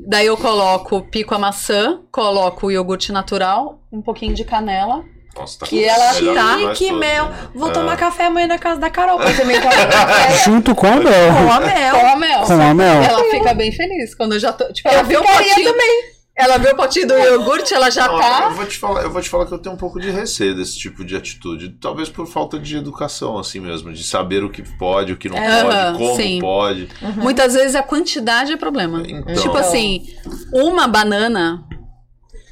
Daí 0.08 0.26
eu 0.26 0.38
coloco, 0.38 1.02
pico 1.02 1.36
a 1.36 1.40
maçã, 1.40 2.00
coloco 2.12 2.68
o 2.68 2.72
iogurte 2.72 3.12
natural, 3.12 3.84
um 3.92 4.02
pouquinho 4.02 4.34
de 4.34 4.44
canela. 4.44 5.04
Nossa, 5.40 5.60
tá 5.60 5.66
Que 5.66 5.84
ela 5.86 6.14
tá- 6.14 6.74
que 6.74 6.92
mel. 6.92 7.26
né? 7.30 7.36
Vou 7.56 7.70
Ah. 7.70 7.74
tomar 7.74 7.98
café 7.98 8.26
amanhã 8.26 8.48
na 8.48 8.58
casa 8.60 8.80
da 8.80 8.90
Carol 8.90 9.18
pra 9.18 9.34
também 9.34 9.60
tomar 9.60 9.88
café 9.88 10.44
Junto 10.46 10.76
com 10.76 10.88
a 10.88 10.92
com 10.92 11.00
Mel. 11.00 11.52
a 11.52 11.60
mel. 11.60 11.96
Com 11.96 12.06
a 12.08 12.16
mel. 12.16 12.42
Com 12.44 12.54
a 12.62 12.74
Mel. 12.74 13.04
Ela 13.04 13.24
fica 13.32 13.54
bem 13.54 13.72
feliz 13.72 14.14
quando 14.16 14.34
eu 14.34 14.40
já 14.40 14.52
tô. 14.54 14.72
Tipo, 14.72 14.88
ela 14.90 15.02
Eu 15.02 15.06
vê 15.06 15.18
o 15.18 15.24
potinho. 15.24 15.72
também. 15.72 16.20
Ela 16.42 16.58
vê 16.58 16.70
o 16.70 16.76
potinho 16.76 17.06
do 17.06 17.14
iogurte, 17.18 17.74
ela 17.74 17.90
já 17.90 18.08
Não, 18.08 18.14
Eu 18.16 18.20
tá. 18.22 18.50
vou, 18.50 18.66
te 18.66 18.78
falar, 18.78 19.02
eu 19.02 19.12
vou 19.12 19.22
te 19.22 19.28
falar 19.28 19.46
que 19.46 19.54
eu 19.54 19.60
tenho 19.60 19.76
um 19.76 19.78
pouco 19.78 20.00
de 20.00 20.10
receio 20.10 20.56
desse 20.56 20.78
tipo 20.80 21.04
de 21.04 21.14
atitude. 21.18 21.68
Talvez 21.82 22.08
por 22.08 22.26
falta 22.28 22.58
de 22.58 22.78
educação, 22.78 23.38
assim 23.38 23.60
mesmo. 23.60 23.92
De 23.92 24.02
saber 24.06 24.42
o 24.42 24.50
que 24.50 24.62
pode, 24.78 25.12
o 25.12 25.18
que 25.18 25.28
não 25.28 25.38
Aham, 25.38 25.92
pode, 25.92 25.98
como 25.98 26.16
sim. 26.16 26.40
pode. 26.40 26.88
Muitas 27.18 27.56
vezes 27.56 27.76
a 27.76 27.84
quantidade 27.84 28.54
é 28.54 28.56
problema. 28.58 29.04
Então. 29.06 29.36
Tipo 29.36 29.58
assim, 29.58 30.08
uma 30.54 30.88
banana, 30.88 31.62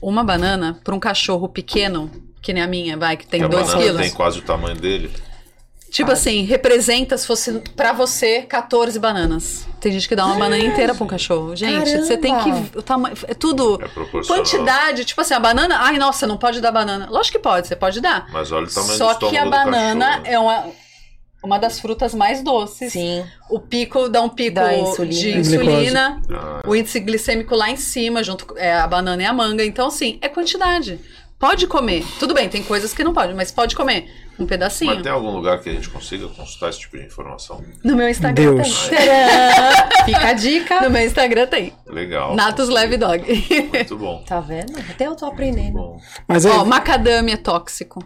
uma 0.02 0.22
banana 0.22 0.78
para 0.84 0.94
um 0.94 1.00
cachorro 1.00 1.48
pequeno, 1.48 2.12
que 2.48 2.54
nem 2.54 2.64
a 2.64 2.68
minha, 2.68 2.96
vai, 2.96 3.18
que 3.18 3.28
tem 3.28 3.44
a 3.44 3.48
2 3.48 3.68
banana 3.68 3.84
quilos. 3.84 4.02
tem 4.02 4.12
quase 4.12 4.40
o 4.40 4.42
tamanho 4.42 4.78
dele. 4.78 5.12
Tipo 5.92 6.12
assim, 6.12 6.44
representa 6.44 7.18
se 7.18 7.28
fosse 7.28 7.62
pra 7.76 7.92
você 7.92 8.42
14 8.44 8.98
bananas. 9.00 9.68
Tem 9.82 9.92
gente 9.92 10.08
que 10.08 10.16
dá 10.16 10.26
uma 10.26 10.36
banana 10.36 10.60
inteira 10.64 10.96
pra 10.96 11.04
um 11.04 11.08
cachorro. 11.08 11.56
Gente, 11.58 11.90
você 11.90 12.16
tem 12.18 12.34
que. 12.38 12.44
Caramba! 12.50 12.70
O 12.76 12.82
tamanho. 12.82 13.18
É 13.28 13.34
tudo. 13.34 13.78
É 13.82 13.88
proporcional. 13.90 14.44
Quantidade, 14.44 15.04
tipo 15.06 15.20
assim, 15.20 15.34
a 15.34 15.40
banana. 15.40 15.78
Ai, 15.80 15.98
nossa, 15.98 16.26
não 16.26 16.38
pode 16.38 16.62
dar 16.62 16.72
banana. 16.72 17.08
Lógico 17.10 17.38
que 17.38 17.44
pode, 17.44 17.68
você 17.68 17.76
pode 17.76 18.00
dar. 18.00 18.28
Mas 18.32 18.50
olha 18.52 18.66
o 18.66 18.70
tamanho 18.70 18.98
Só 18.98 19.14
do 19.14 19.30
que 19.30 19.38
a 19.38 19.44
do 19.44 19.50
banana 19.50 20.06
cachorro. 20.06 20.24
né? 20.24 20.32
é 20.34 20.40
uma, 20.40 20.66
uma 21.44 21.58
das 21.58 21.80
frutas 21.80 22.14
mais 22.14 22.42
doces. 22.44 22.94
Sim. 22.94 23.26
O 23.50 23.60
pico 23.60 24.08
dá 24.10 24.22
um 24.22 24.30
pico 24.30 24.56
Da 24.56 24.74
insulina. 24.74 25.20
de 25.22 25.38
insulina. 25.38 26.22
Ah, 26.32 26.62
O 26.66 26.76
índice 26.76 27.00
glicêmico 27.00 27.56
lá 27.56 27.70
em 27.70 27.78
cima, 27.78 28.24
junto 28.24 28.46
com 28.46 28.58
é, 28.58 28.74
a 28.74 28.88
banana 28.88 29.22
e 29.24 29.26
a 29.26 29.34
manga. 29.34 29.64
Então, 29.66 29.88
assim, 29.88 30.18
é 30.22 30.28
quantidade. 30.30 31.00
Pode 31.40 31.68
comer. 31.68 32.04
Tudo 32.20 32.34
bem, 32.34 32.50
tem 32.50 32.64
coisas 32.64 32.94
que 32.94 33.04
não 33.04 33.14
pode, 33.14 33.34
mas 33.34 33.52
pode 33.52 33.76
comer. 33.76 34.12
Um 34.40 34.46
pedacinho. 34.46 34.94
Mas 34.94 35.04
tem 35.04 35.12
algum 35.12 35.32
lugar 35.32 35.60
que 35.62 35.70
a 35.70 35.74
gente 35.74 35.90
consiga 35.90 36.28
consultar 36.28 36.70
esse 36.70 36.80
tipo 36.80 36.98
de 36.98 37.06
informação? 37.06 37.64
No 37.84 37.96
meu 37.96 38.08
Instagram 38.08 38.56
Deus. 38.56 38.88
tem. 38.88 38.98
Fica 40.06 40.28
a 40.28 40.34
dica. 40.34 40.82
No 40.82 40.90
meu 40.90 41.06
Instagram 41.06 41.48
tem. 41.48 41.74
Legal. 41.88 42.36
Natus 42.36 42.70
Leve 42.70 42.98
Dog. 42.98 43.24
Muito 43.74 43.98
bom. 43.98 44.24
Tá 44.28 44.40
vendo? 44.40 44.78
Até 44.90 45.08
eu 45.08 45.16
tô 45.16 45.26
aprendendo. 45.26 45.74
bom. 45.74 46.00
Mas 46.28 46.46
é, 46.46 46.52
Ó, 46.52 46.66
macadâmia 46.66 47.34
é 47.34 47.38
tóxico. 47.38 48.00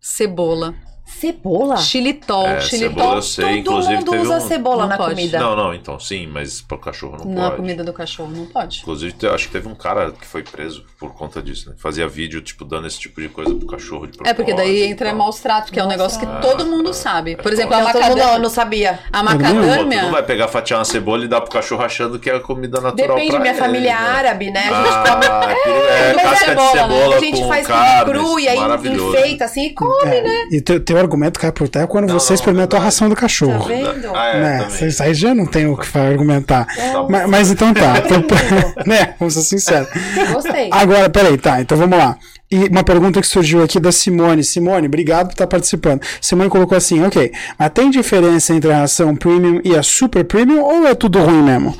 Cebola. 0.00 0.74
Cebola? 1.20 1.76
Xilitol. 1.78 2.46
É, 2.46 2.60
xilitol. 2.60 2.90
cebola 2.94 3.16
eu 3.16 3.22
sei, 3.22 3.44
Todo 3.44 3.56
inclusive 3.58 3.94
mundo 3.96 4.10
teve 4.10 4.22
usa 4.22 4.36
um... 4.36 4.40
cebola 4.40 4.82
Não 4.82 4.88
na 4.88 4.96
pode. 4.96 5.14
comida. 5.14 5.38
Não, 5.40 5.56
não, 5.56 5.74
então 5.74 5.98
sim, 5.98 6.26
mas 6.26 6.60
pro 6.60 6.78
cachorro 6.78 7.16
não 7.24 7.32
Na 7.32 7.44
pode. 7.44 7.56
comida 7.56 7.84
do 7.84 7.92
cachorro, 7.92 8.30
não 8.30 8.46
pode. 8.46 8.80
Inclusive, 8.80 9.14
acho 9.28 9.46
que 9.46 9.52
teve 9.52 9.68
um 9.68 9.74
cara 9.74 10.12
que 10.12 10.26
foi 10.26 10.42
preso 10.42 10.84
por 10.98 11.14
conta 11.14 11.42
disso, 11.42 11.70
né? 11.70 11.76
Fazia 11.78 12.06
vídeo, 12.06 12.40
tipo, 12.42 12.64
dando 12.64 12.86
esse 12.86 12.98
tipo 12.98 13.20
de 13.20 13.28
coisa 13.28 13.54
pro 13.54 13.66
cachorro 13.66 14.06
de 14.06 14.18
É 14.24 14.34
porque 14.34 14.52
daí 14.54 14.80
e 14.80 14.84
entra 14.84 15.14
maus 15.14 15.40
tratos, 15.40 15.70
que 15.70 15.80
é 15.80 15.84
um 15.84 15.88
negócio 15.88 16.18
que 16.20 16.26
todo 16.42 16.66
mundo 16.66 16.92
sabe. 16.92 17.36
Por 17.36 17.52
exemplo, 17.52 17.74
a 17.74 17.80
Não, 17.80 17.86
todo 17.92 17.94
mundo 17.94 18.08
não, 18.08 18.16
macadâmia. 18.16 18.36
eu 18.36 18.42
não 18.42 18.50
sabia. 18.50 18.98
A 19.12 19.22
macadâmia. 19.22 20.02
não 20.02 20.10
vai 20.12 20.22
pegar, 20.22 20.48
fatiar 20.48 20.78
uma 20.78 20.84
cebola 20.84 21.24
e 21.24 21.28
dar 21.28 21.40
pro 21.40 21.50
cachorro 21.50 21.82
achando 21.82 22.18
que 22.18 22.28
é 22.28 22.38
comida 22.40 22.80
natural 22.80 23.16
Depende, 23.16 23.30
pra 23.30 23.40
minha 23.40 23.52
ele, 23.52 23.58
família 23.58 23.90
é 23.90 23.94
né? 23.94 23.98
árabe, 24.00 24.50
né? 24.50 24.60
A 24.68 24.82
gente. 24.82 25.28
Ah, 25.28 25.46
é, 25.66 26.10
é, 26.10 26.12
Mas 26.14 26.22
casca 26.24 26.44
é 26.44 26.48
de 26.50 26.54
bola, 26.56 26.74
né? 26.74 26.82
cebola 26.94 27.16
A 27.16 27.20
gente 27.20 27.40
com 27.40 27.48
faz 27.48 27.66
cru 28.04 28.40
e 28.40 28.48
aí 28.48 28.58
enfeita 28.94 29.44
assim 29.44 29.66
e 29.66 29.70
come. 29.74 30.10
é, 30.10 30.46
e 30.50 30.60
teu, 30.60 30.80
teu 30.80 30.98
argumento 31.06 31.40
cai 31.40 31.50
por 31.52 31.68
terra 31.68 31.86
quando 31.86 32.08
Não, 32.08 32.18
você 32.18 32.30
não, 32.30 32.34
experimentou 32.34 32.76
a 32.76 32.80
verdade. 32.80 32.84
ração 32.84 33.08
do 33.08 33.14
Tá 33.14 33.20
cachorro. 33.22 33.64
vendo? 33.66 34.14
Ah, 34.14 34.28
é, 34.28 34.40
né? 34.40 34.68
aí 35.00 35.14
já 35.14 35.34
não 35.34 35.46
tem 35.46 35.66
o 35.66 35.76
que 35.76 35.98
argumentar. 35.98 36.66
Tá 36.66 36.92
bom. 36.92 37.08
Mas, 37.10 37.28
mas 37.28 37.50
então 37.50 37.72
tá. 37.72 37.94
Então, 38.06 38.84
né? 38.86 39.14
Vamos 39.18 39.34
ser 39.34 39.42
sinceros. 39.42 39.88
Gostei. 40.32 40.68
Agora, 40.70 41.08
peraí, 41.08 41.38
tá. 41.38 41.60
Então 41.60 41.76
vamos 41.78 41.98
lá. 41.98 42.16
E 42.50 42.68
uma 42.68 42.84
pergunta 42.84 43.20
que 43.20 43.26
surgiu 43.26 43.62
aqui 43.62 43.80
da 43.80 43.90
Simone. 43.90 44.44
Simone, 44.44 44.86
obrigado 44.86 45.26
por 45.28 45.32
estar 45.32 45.46
participando. 45.46 46.02
Simone 46.20 46.48
colocou 46.48 46.76
assim, 46.78 47.02
ok. 47.04 47.32
Mas 47.58 47.70
tem 47.70 47.90
diferença 47.90 48.54
entre 48.54 48.70
a 48.72 48.80
ração 48.80 49.16
premium 49.16 49.60
e 49.64 49.74
a 49.76 49.82
super 49.82 50.24
premium 50.24 50.60
ou 50.62 50.86
é 50.86 50.94
tudo 50.94 51.18
ruim 51.20 51.42
mesmo? 51.42 51.76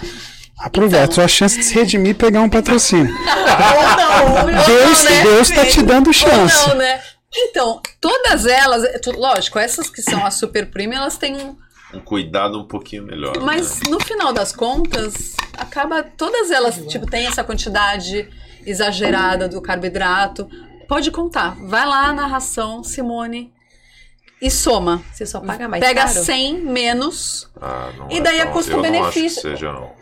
Aproveita 0.58 1.12
sua 1.12 1.28
chance 1.28 1.56
de 1.58 1.64
se 1.64 1.74
redimir 1.74 2.10
e 2.10 2.14
pegar 2.14 2.40
um 2.40 2.48
patrocínio. 2.48 3.14
Ou 3.14 3.96
não, 3.96 4.40
ou 4.58 4.64
Deus, 4.66 5.04
não, 5.04 5.10
né? 5.10 5.22
Deus 5.22 5.50
tá 5.50 5.66
te 5.66 5.82
dando 5.82 6.06
Ou 6.08 6.12
chance. 6.12 6.68
não, 6.68 6.76
né? 6.76 6.98
Então, 7.36 7.80
todas 8.00 8.46
elas, 8.46 8.82
é 8.84 8.98
lógico, 9.14 9.58
essas 9.58 9.90
que 9.90 10.00
são 10.02 10.24
as 10.24 10.34
super 10.34 10.70
premium, 10.70 10.98
elas 10.98 11.18
têm 11.18 11.36
um. 11.36 11.56
Um 11.94 12.00
cuidado 12.00 12.58
um 12.58 12.66
pouquinho 12.66 13.04
melhor. 13.04 13.38
Mas 13.40 13.80
né? 13.80 13.90
no 13.90 14.00
final 14.00 14.32
das 14.32 14.52
contas, 14.52 15.34
acaba. 15.56 16.02
Todas 16.02 16.50
elas, 16.50 16.76
tipo, 16.86 17.06
tem 17.06 17.26
essa 17.26 17.44
quantidade 17.44 18.28
exagerada 18.64 19.48
do 19.48 19.60
carboidrato. 19.62 20.48
Pode 20.88 21.10
contar. 21.10 21.56
Vai 21.66 21.86
lá 21.86 22.12
na 22.12 22.26
ração, 22.26 22.82
Simone, 22.82 23.52
e 24.40 24.50
soma. 24.50 25.02
Você 25.12 25.24
só 25.26 25.40
paga 25.40 25.68
mais 25.68 25.82
Pega 25.82 26.02
caro? 26.06 26.24
100 26.24 26.60
menos. 26.60 27.48
Ah, 27.60 27.90
não 27.96 28.10
E 28.10 28.20
daí 28.20 28.38
é 28.40 28.44
tão- 28.44 28.52
custo-benefício. 28.52 29.42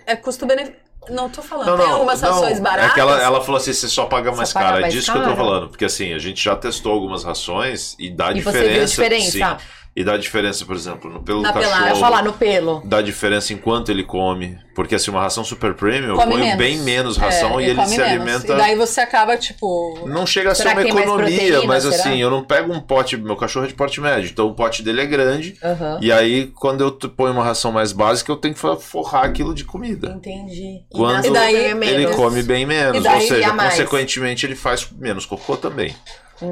É 0.07 0.17
custo-benefício. 0.17 0.84
Não 1.11 1.29
tô 1.29 1.43
falando. 1.43 1.67
Não, 1.69 1.77
tem 1.77 1.87
não, 1.87 1.95
algumas 1.95 2.21
não, 2.23 2.33
rações 2.33 2.61
baratas. 2.61 2.91
É 2.91 2.95
que 2.95 3.01
ela, 3.01 3.23
ela 3.23 3.41
falou 3.41 3.59
assim: 3.59 3.73
você 3.73 3.89
só 3.89 4.07
paga 4.07 4.33
mais 4.33 4.53
paga 4.53 4.67
caro. 4.67 4.79
É 4.79 4.81
mais 4.83 4.95
disso 4.95 5.13
que 5.13 5.19
eu 5.19 5.25
tô 5.25 5.37
falando. 5.37 5.69
Porque 5.69 5.85
assim, 5.85 6.13
a 6.13 6.19
gente 6.19 6.43
já 6.43 6.57
testou 6.57 6.93
algumas 6.93 7.25
rações 7.25 7.95
e 7.99 8.11
dá 8.11 8.33
E 8.33 8.41
você 8.43 8.51
diferença. 8.53 8.73
viu 8.73 8.83
a 8.83 8.87
diferença? 8.87 9.31
sim. 9.59 9.65
E 9.97 10.03
dá 10.03 10.17
diferença, 10.17 10.65
por 10.65 10.75
exemplo, 10.75 11.09
no 11.09 11.23
pelo 11.23 11.41
Na 11.41 11.53
do 11.53 11.55
pelagem. 11.61 11.79
cachorro. 11.85 11.97
Eu 11.97 12.01
falar 12.01 12.23
no 12.25 12.33
pelo. 12.33 12.83
Dá 12.85 13.01
diferença 13.01 13.53
enquanto 13.53 13.91
ele 13.91 14.03
come. 14.03 14.59
Porque 14.75 14.97
assim, 14.97 15.09
uma 15.13 15.21
ração 15.21 15.45
super 15.45 15.73
premium, 15.75 16.09
eu 16.09 16.17
Come 16.17 16.33
ponho 16.33 16.43
menos. 16.47 16.59
bem 16.59 16.79
menos 16.79 17.17
ração 17.17 17.61
É, 17.61 17.63
e 17.63 17.71
ele 17.71 17.87
se 17.87 17.97
menos. 17.97 18.13
alimenta. 18.13 18.53
E 18.55 18.57
daí 18.57 18.75
você 18.75 19.01
acaba, 19.01 19.37
tipo. 19.37 20.01
Não 20.09 20.27
chega 20.27 20.51
a 20.51 20.55
ser 20.57 20.67
uma 20.67 20.83
economia, 20.83 21.15
proteína, 21.15 21.63
mas 21.65 21.85
será? 21.85 21.95
assim, 21.95 22.21
eu 22.21 22.29
não 22.29 22.43
pego 22.43 22.73
um 22.73 22.81
pote. 22.81 23.17
Meu 23.17 23.37
cachorro 23.37 23.67
é 23.67 23.69
de 23.69 23.75
porte 23.75 24.01
médio, 24.01 24.29
então 24.33 24.49
o 24.49 24.55
pote 24.55 24.83
dele 24.83 25.01
é 25.01 25.07
grande. 25.07 25.55
Aham. 25.63 25.99
E 26.03 26.11
aí, 26.11 26.49
quando 26.57 26.81
eu 26.81 26.91
ponho 27.11 27.33
uma 27.33 27.45
ração 27.45 27.71
mais 27.71 27.93
básica, 27.93 28.33
eu 28.33 28.37
tenho 28.37 28.53
que 28.53 28.61
forrar 28.81 29.25
aquilo 29.27 29.55
de 29.55 29.63
comida. 29.63 30.09
Entendi. 30.11 30.83
Quando 30.91 31.27
E 31.27 31.31
daí 31.31 31.55
é. 31.57 31.71
Ele 31.71 32.09
come 32.15 32.43
bem 32.43 32.67
menos, 32.67 33.05
E 33.05 33.09
ou 33.09 33.21
seja, 33.21 33.53
consequentemente 33.53 34.45
ele 34.45 34.57
faz 34.57 34.89
menos 34.91 35.25
cocô 35.25 35.57
também. 35.57 35.95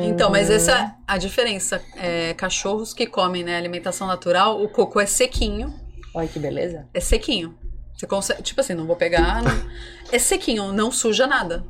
Então, 0.00 0.30
mas 0.30 0.50
essa 0.50 0.72
é 0.72 0.90
a 1.06 1.18
diferença. 1.18 1.80
É, 1.96 2.34
cachorros 2.34 2.94
que 2.94 3.06
comem 3.06 3.44
né, 3.44 3.56
alimentação 3.56 4.06
natural, 4.06 4.62
o 4.62 4.68
cocô 4.68 5.00
é 5.00 5.06
sequinho. 5.06 5.74
Olha 6.14 6.28
que 6.28 6.38
beleza. 6.38 6.86
É 6.94 7.00
sequinho. 7.00 7.54
Você 7.96 8.06
consegue. 8.06 8.42
Tipo 8.42 8.60
assim, 8.60 8.74
não 8.74 8.86
vou 8.86 8.96
pegar. 8.96 9.42
não- 9.42 9.70
É 10.10 10.18
sequinho, 10.18 10.72
não 10.72 10.90
suja 10.90 11.26
nada. 11.26 11.64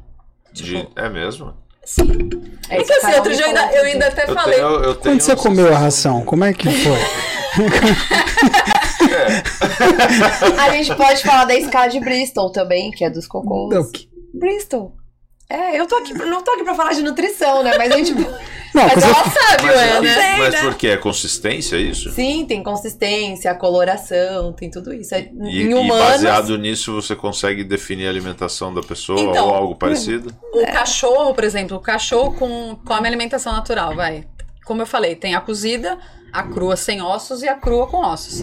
De- 0.53 0.89
é 0.97 1.09
mesmo? 1.09 1.55
Sim. 1.85 2.07
É 2.69 2.79
isso 2.81 2.87
que 2.87 2.93
assim, 3.07 3.15
outro 3.17 3.33
dia 3.35 3.43
eu 3.43 3.49
ainda, 3.49 3.73
eu 3.73 3.85
ainda 3.85 4.07
até 4.07 4.25
Eu 4.31 4.35
falei. 4.35 4.55
tenho- 4.57 4.69
eu 4.69 4.95
tenho 4.95 5.17
Quando 5.17 5.21
você 5.21 5.37
comeu 5.37 5.75
a 5.75 5.79
ração, 5.79 6.25
como 6.25 6.45
é 6.45 6.53
que 6.53 6.71
foi? 6.71 6.93
A 10.59 10.71
gente 10.71 10.95
pode 10.97 11.23
falar 11.23 11.45
da 11.45 11.55
escala 11.55 11.89
de 11.89 12.01
Bristol 12.01 12.51
também, 12.51 12.91
que 12.91 13.05
é 13.05 13.11
dos 13.11 13.27
cocôs. 13.27 13.75
Não, 13.75 13.91
que- 13.91 14.09
Bristol. 14.35 14.95
É, 15.53 15.79
eu 15.79 15.87
tô 15.87 15.97
aqui, 15.97 16.15
não 16.15 16.43
tô 16.43 16.51
aqui 16.53 16.65
pra 16.65 16.75
falar 16.75 16.93
de 16.93 17.03
nutrição, 17.03 17.63
né? 17.63 17.73
Mas 17.77 17.93
a 17.93 17.97
gente. 17.97 18.13
Não, 18.75 18.85
Mas 18.85 19.05
ela 19.05 19.13
você- 19.25 19.39
sabe, 19.39 19.63
Mas, 19.65 19.77
ué, 19.77 19.89
é- 19.97 20.01
né? 20.01 20.37
mas 20.39 20.61
por 20.63 20.75
quê? 20.77 20.89
É 20.89 20.97
consistência 20.97 21.77
isso? 21.77 22.11
Sim, 22.13 22.47
tem 22.47 22.63
consistência, 22.63 23.55
coloração, 23.55 24.51
tem 24.55 24.71
tudo 24.71 24.95
isso. 24.95 25.15
É- 25.15 25.29
E, 25.31 25.63
em 25.65 25.71
e 25.73 25.75
humanos. 25.75 25.99
baseado 26.07 26.57
nisso, 26.57 26.95
você 26.95 27.15
consegue 27.15 27.65
definir 27.65 28.07
a 28.07 28.09
alimentação 28.09 28.73
da 28.73 28.81
pessoa 28.81 29.21
Então, 29.21 29.47
ou 29.49 29.55
algo 29.55 29.75
parecido? 29.77 30.35
O 30.55 30.65
cachorro, 30.73 31.35
por 31.35 31.45
exemplo, 31.45 31.77
o 31.77 31.81
cachorro 31.81 32.33
com, 32.33 32.75
come 32.87 33.07
alimentação 33.07 33.53
natural, 33.53 33.95
vai. 33.95 34.25
Como 34.65 34.81
eu 34.81 34.87
falei, 34.87 35.17
tem 35.17 35.35
a 35.35 35.41
cozida, 35.43 35.99
a 36.33 36.43
crua 36.43 36.75
sem 36.75 37.03
ossos 37.03 37.43
e 37.43 37.49
a 37.51 37.55
crua 37.55 37.87
com 37.89 37.99
ossos. 37.99 38.43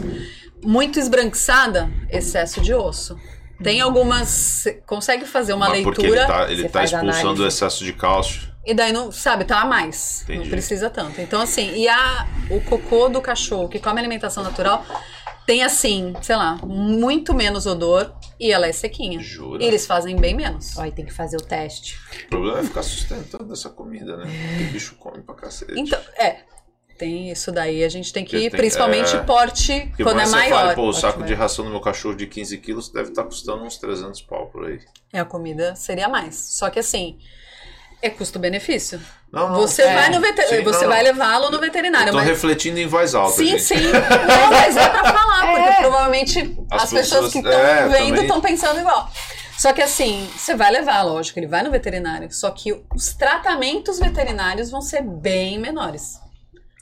Muito 0.64 1.00
esbranquiçada, 1.00 1.90
excesso 2.12 2.62
de 2.62 2.72
osso. 2.72 3.18
Tem 3.62 3.82
algumas. 3.82 4.28
você 4.30 4.74
Consegue 4.86 5.26
fazer 5.26 5.54
uma 5.54 5.70
Mas 5.70 5.84
porque 5.84 6.02
leitura 6.02 6.22
ele 6.22 6.28
tá, 6.28 6.52
ele 6.52 6.70
tá 6.70 6.84
expulsando 6.84 7.20
análise. 7.20 7.44
o 7.44 7.48
excesso 7.48 7.84
de 7.84 7.94
cálcio. 7.94 8.50
e 8.66 8.74
daí 8.74 8.92
não, 8.94 9.12
sabe, 9.12 9.46
tá 9.46 9.62
a 9.62 9.66
mais. 9.66 10.22
Entendi. 10.24 10.40
Não 10.40 10.50
precisa 10.50 10.90
tanto. 10.90 11.20
Então, 11.20 11.42
assim, 11.42 11.76
e 11.76 11.88
a, 11.88 12.28
o 12.50 12.62
cocô 12.62 13.10
do 13.10 13.22
cachorro 13.22 13.68
que 13.68 13.80
come 13.80 14.00
alimentação 14.00 14.44
natural 14.44 14.86
tem, 15.46 15.64
assim, 15.64 16.14
sei 16.22 16.36
lá, 16.36 16.60
muito 16.64 17.34
menos 17.34 17.66
odor 17.66 18.14
e 18.40 18.52
ela 18.52 18.68
é 18.68 18.72
sequinha. 18.72 19.20
Jura? 19.20 19.64
E 19.64 19.68
eles 19.68 19.86
fazem 19.86 20.16
bem 20.16 20.36
menos. 20.36 20.78
Ai, 20.78 20.92
tem 20.92 21.04
que 21.04 21.12
fazer 21.12 21.38
o 21.38 21.42
teste. 21.42 21.98
O 22.26 22.30
problema 22.30 22.60
é 22.60 22.64
ficar 22.64 22.84
sustentando 22.84 23.52
essa 23.52 23.70
comida, 23.70 24.16
né? 24.16 24.26
Porque 24.26 24.64
o 24.64 24.72
bicho 24.72 24.96
come 24.96 25.22
pra 25.24 25.34
cacete. 25.34 25.74
Então, 25.76 26.00
é. 26.18 26.42
Tem 27.00 27.32
isso 27.32 27.50
daí, 27.52 27.82
a 27.84 27.88
gente 27.90 28.12
tem 28.12 28.26
que 28.26 28.32
Porque 28.32 28.46
ir, 28.48 28.50
tem- 28.52 28.60
principalmente 28.60 29.16
é. 29.16 29.20
porte 29.22 29.86
Porque 29.88 30.04
quando 30.04 30.20
é 30.20 30.26
maior. 30.28 30.60
Fala, 30.60 30.74
Pô, 30.76 30.90
o 30.90 30.94
saco 30.94 31.24
de 31.24 31.34
ração 31.34 31.64
do 31.64 31.72
meu 31.72 31.80
cachorro 31.80 32.14
de 32.14 32.28
15 32.28 32.58
quilos 32.58 32.90
deve 32.90 33.10
estar 33.10 33.24
custando 33.24 33.64
uns 33.64 33.78
300 33.78 34.22
pau 34.22 34.48
por 34.48 34.66
aí. 34.66 34.80
É, 35.14 35.20
a 35.22 35.26
comida 35.26 35.76
seria 35.78 36.10
mais. 36.10 36.36
Só 36.36 36.70
que 36.70 36.78
assim, 36.78 37.18
é 38.02 38.10
custo-benefício. 38.10 39.00
Não, 39.32 39.48
não. 39.50 39.56
Você 39.62 39.84
é. 39.84 39.94
vai 39.94 40.10
no 40.10 40.20
veterinário, 40.20 40.64
você 40.66 40.82
não, 40.82 40.90
vai 40.92 41.04
levá-lo 41.04 41.50
no 41.50 41.60
veterinário, 41.60 42.12
tô 42.12 42.18
mas 42.18 42.28
refletindo 42.28 42.80
em 42.80 42.88
voz 42.88 43.16
alta, 43.16 43.38
Sim, 43.38 43.46
gente. 43.46 43.64
sim. 43.64 43.76
Não, 43.78 44.52
mas 44.52 44.76
é 44.76 44.90
pra 44.90 45.04
falar, 45.14 45.48
porque 45.56 45.70
É. 45.70 45.82
provavelmente 45.82 46.58
As 46.70 46.84
as, 46.84 46.90
pessoas, 46.90 47.26
pessoas- 47.26 47.32
que 47.32 47.38
estão 47.40 47.52
é, 47.54 47.88
vendo 47.88 48.08
também. 48.10 48.22
estão 48.24 48.42
pensando 48.42 48.80
igual. 48.82 49.10
Só 49.58 49.72
que 49.72 49.82
assim, 49.82 50.28
você 50.36 50.54
vai 50.56 50.70
levar, 50.72 51.02
lógico, 51.04 51.40
ele 51.40 51.48
vai 51.48 51.64
no 51.64 51.72
veterinário. 51.72 52.30
Só 52.32 52.50
que 52.52 52.74
os 52.96 53.14
tratamentos 53.14 54.00
veterinários 54.00 54.70
vão 54.70 54.82
ser 54.82 55.02
bem 55.02 55.58
menores. 55.60 56.20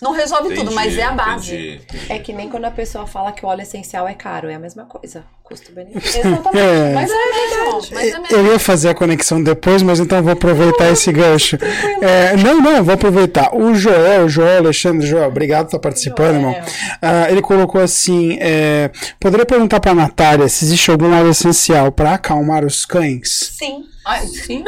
Não 0.02 0.12
resolve 0.12 0.50
tudo, 0.50 0.72
Entendi, 0.72 0.76
mas 0.76 0.98
é 0.98 1.04
a 1.04 1.12
base. 1.12 1.56
entendi, 1.56 1.82
entendi. 1.84 2.06
É 2.12 2.20
que 2.20 2.32
nem 2.32 2.50
quando 2.50 2.66
a 2.66 2.72
pessoa 2.72 3.08
fala 3.08 3.32
que 3.32 3.44
o 3.44 3.50
óleo 3.50 3.62
essencial 3.62 4.08
é 4.08 4.14
caro, 4.14 4.48
é 4.48 4.54
a 4.54 4.60
mesma 4.60 4.86
coisa. 4.86 5.24
Custo-benefício. 5.44 6.20
Exatamente. 6.28 6.58
É. 6.60 6.94
Mas 6.94 7.10
é 7.10 7.16
mesmo. 7.16 7.88
Mas 7.94 8.14
é 8.14 8.20
mesmo. 8.20 8.38
Eu 8.38 8.46
ia 8.48 8.60
fazer 8.60 8.90
a 8.90 8.94
conexão 8.94 9.42
depois, 9.42 9.82
mas 9.82 10.00
então 10.00 10.22
vou 10.22 10.34
aproveitar 10.34 10.92
esse 10.92 11.12
gancho. 11.12 11.58
É, 12.02 12.36
não, 12.38 12.62
não, 12.62 12.84
vou 12.84 12.94
aproveitar. 12.94 13.56
O 13.56 13.74
Joel, 13.74 14.26
o 14.26 14.30
Joel 14.30 14.60
Alexandre, 14.60 15.08
Joel, 15.08 15.30
obrigado 15.30 15.62
por 15.62 15.68
estar 15.70 15.80
participando, 15.80 16.36
irmão. 16.36 16.56
Ah, 17.02 17.32
ele 17.32 17.42
colocou 17.42 17.82
assim: 17.82 18.38
é, 18.40 18.92
poderia 19.20 19.46
perguntar 19.46 19.80
para 19.80 19.96
Natália 19.96 20.48
se 20.48 20.66
existe 20.66 20.92
algum 20.92 21.18
óleo 21.18 21.30
essencial 21.32 21.92
para 21.92 22.14
acalmar 22.14 22.64
os 22.64 22.86
cães? 22.86 23.54
Sim. 23.58 23.84
Ai, 24.08 24.26
sim. 24.26 24.64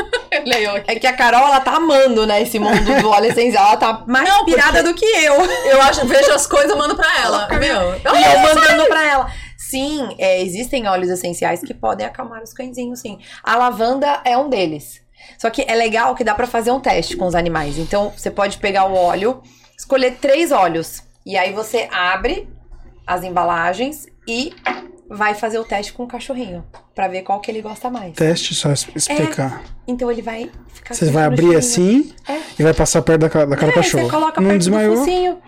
Leio 0.45 0.71
aqui. 0.75 0.91
É 0.91 0.99
que 0.99 1.07
a 1.07 1.13
Carol, 1.13 1.47
ela 1.47 1.61
tá 1.61 1.75
amando, 1.75 2.27
né, 2.27 2.41
esse 2.41 2.59
mundo 2.59 3.01
do 3.01 3.07
óleo 3.09 3.27
essencial. 3.27 3.67
Ela 3.67 3.77
tá 3.77 4.03
mais 4.05 4.27
Não, 4.27 4.43
pirada 4.43 4.83
do 4.83 4.93
que 4.93 5.05
eu. 5.05 5.33
Eu 5.65 5.81
acho, 5.81 6.05
vejo 6.05 6.31
as 6.31 6.45
coisas, 6.45 6.75
mando 6.77 6.95
pra 6.95 7.21
ela. 7.21 7.47
Meu, 7.57 7.95
E 7.95 8.01
eu 8.03 8.39
mandando 8.39 8.85
pra 8.87 9.03
ela. 9.07 9.31
Sim, 9.57 10.15
é, 10.17 10.41
existem 10.41 10.87
óleos 10.87 11.09
essenciais 11.09 11.61
que 11.61 11.73
podem 11.73 12.05
acalmar 12.05 12.41
os 12.43 12.53
cãezinhos, 12.53 12.99
sim. 12.99 13.19
A 13.43 13.55
lavanda 13.55 14.19
é 14.25 14.37
um 14.37 14.49
deles. 14.49 14.99
Só 15.37 15.49
que 15.49 15.63
é 15.67 15.75
legal 15.75 16.15
que 16.15 16.23
dá 16.23 16.33
pra 16.33 16.47
fazer 16.47 16.71
um 16.71 16.79
teste 16.79 17.15
com 17.15 17.27
os 17.27 17.35
animais. 17.35 17.77
Então, 17.77 18.11
você 18.15 18.31
pode 18.31 18.57
pegar 18.57 18.85
o 18.85 18.95
óleo, 18.95 19.41
escolher 19.77 20.17
três 20.19 20.51
óleos. 20.51 21.03
E 21.25 21.37
aí 21.37 21.53
você 21.53 21.87
abre 21.91 22.49
as 23.05 23.23
embalagens 23.23 24.07
e 24.27 24.53
vai 25.09 25.33
fazer 25.33 25.59
o 25.59 25.65
teste 25.65 25.93
com 25.93 26.03
o 26.03 26.07
cachorrinho. 26.07 26.65
Pra 26.99 27.07
ver 27.07 27.21
qual 27.21 27.39
que 27.39 27.49
ele 27.49 27.61
gosta 27.61 27.89
mais. 27.89 28.13
Teste, 28.13 28.53
só 28.53 28.73
es- 28.73 28.85
explicar. 28.93 29.63
Então 29.87 30.11
ele 30.11 30.21
vai 30.21 30.51
ficar 30.73 30.93
Você 30.93 31.09
vai 31.09 31.23
abrir 31.23 31.55
assim 31.55 32.13
É. 32.27 32.39
e 32.59 32.61
vai 32.63 32.73
passar 32.73 33.01
perto 33.01 33.21
da, 33.21 33.27
da 33.45 33.55
cara 33.55 33.67
do 33.67 33.71
É, 33.71 33.71
cachorro. 33.75 34.03
Você 34.03 34.11
coloca 34.11 34.41
Não 34.41 34.49
perto 34.49 34.59
desmaiou? 34.59 34.95
do 34.95 34.99
focinho. 34.99 35.41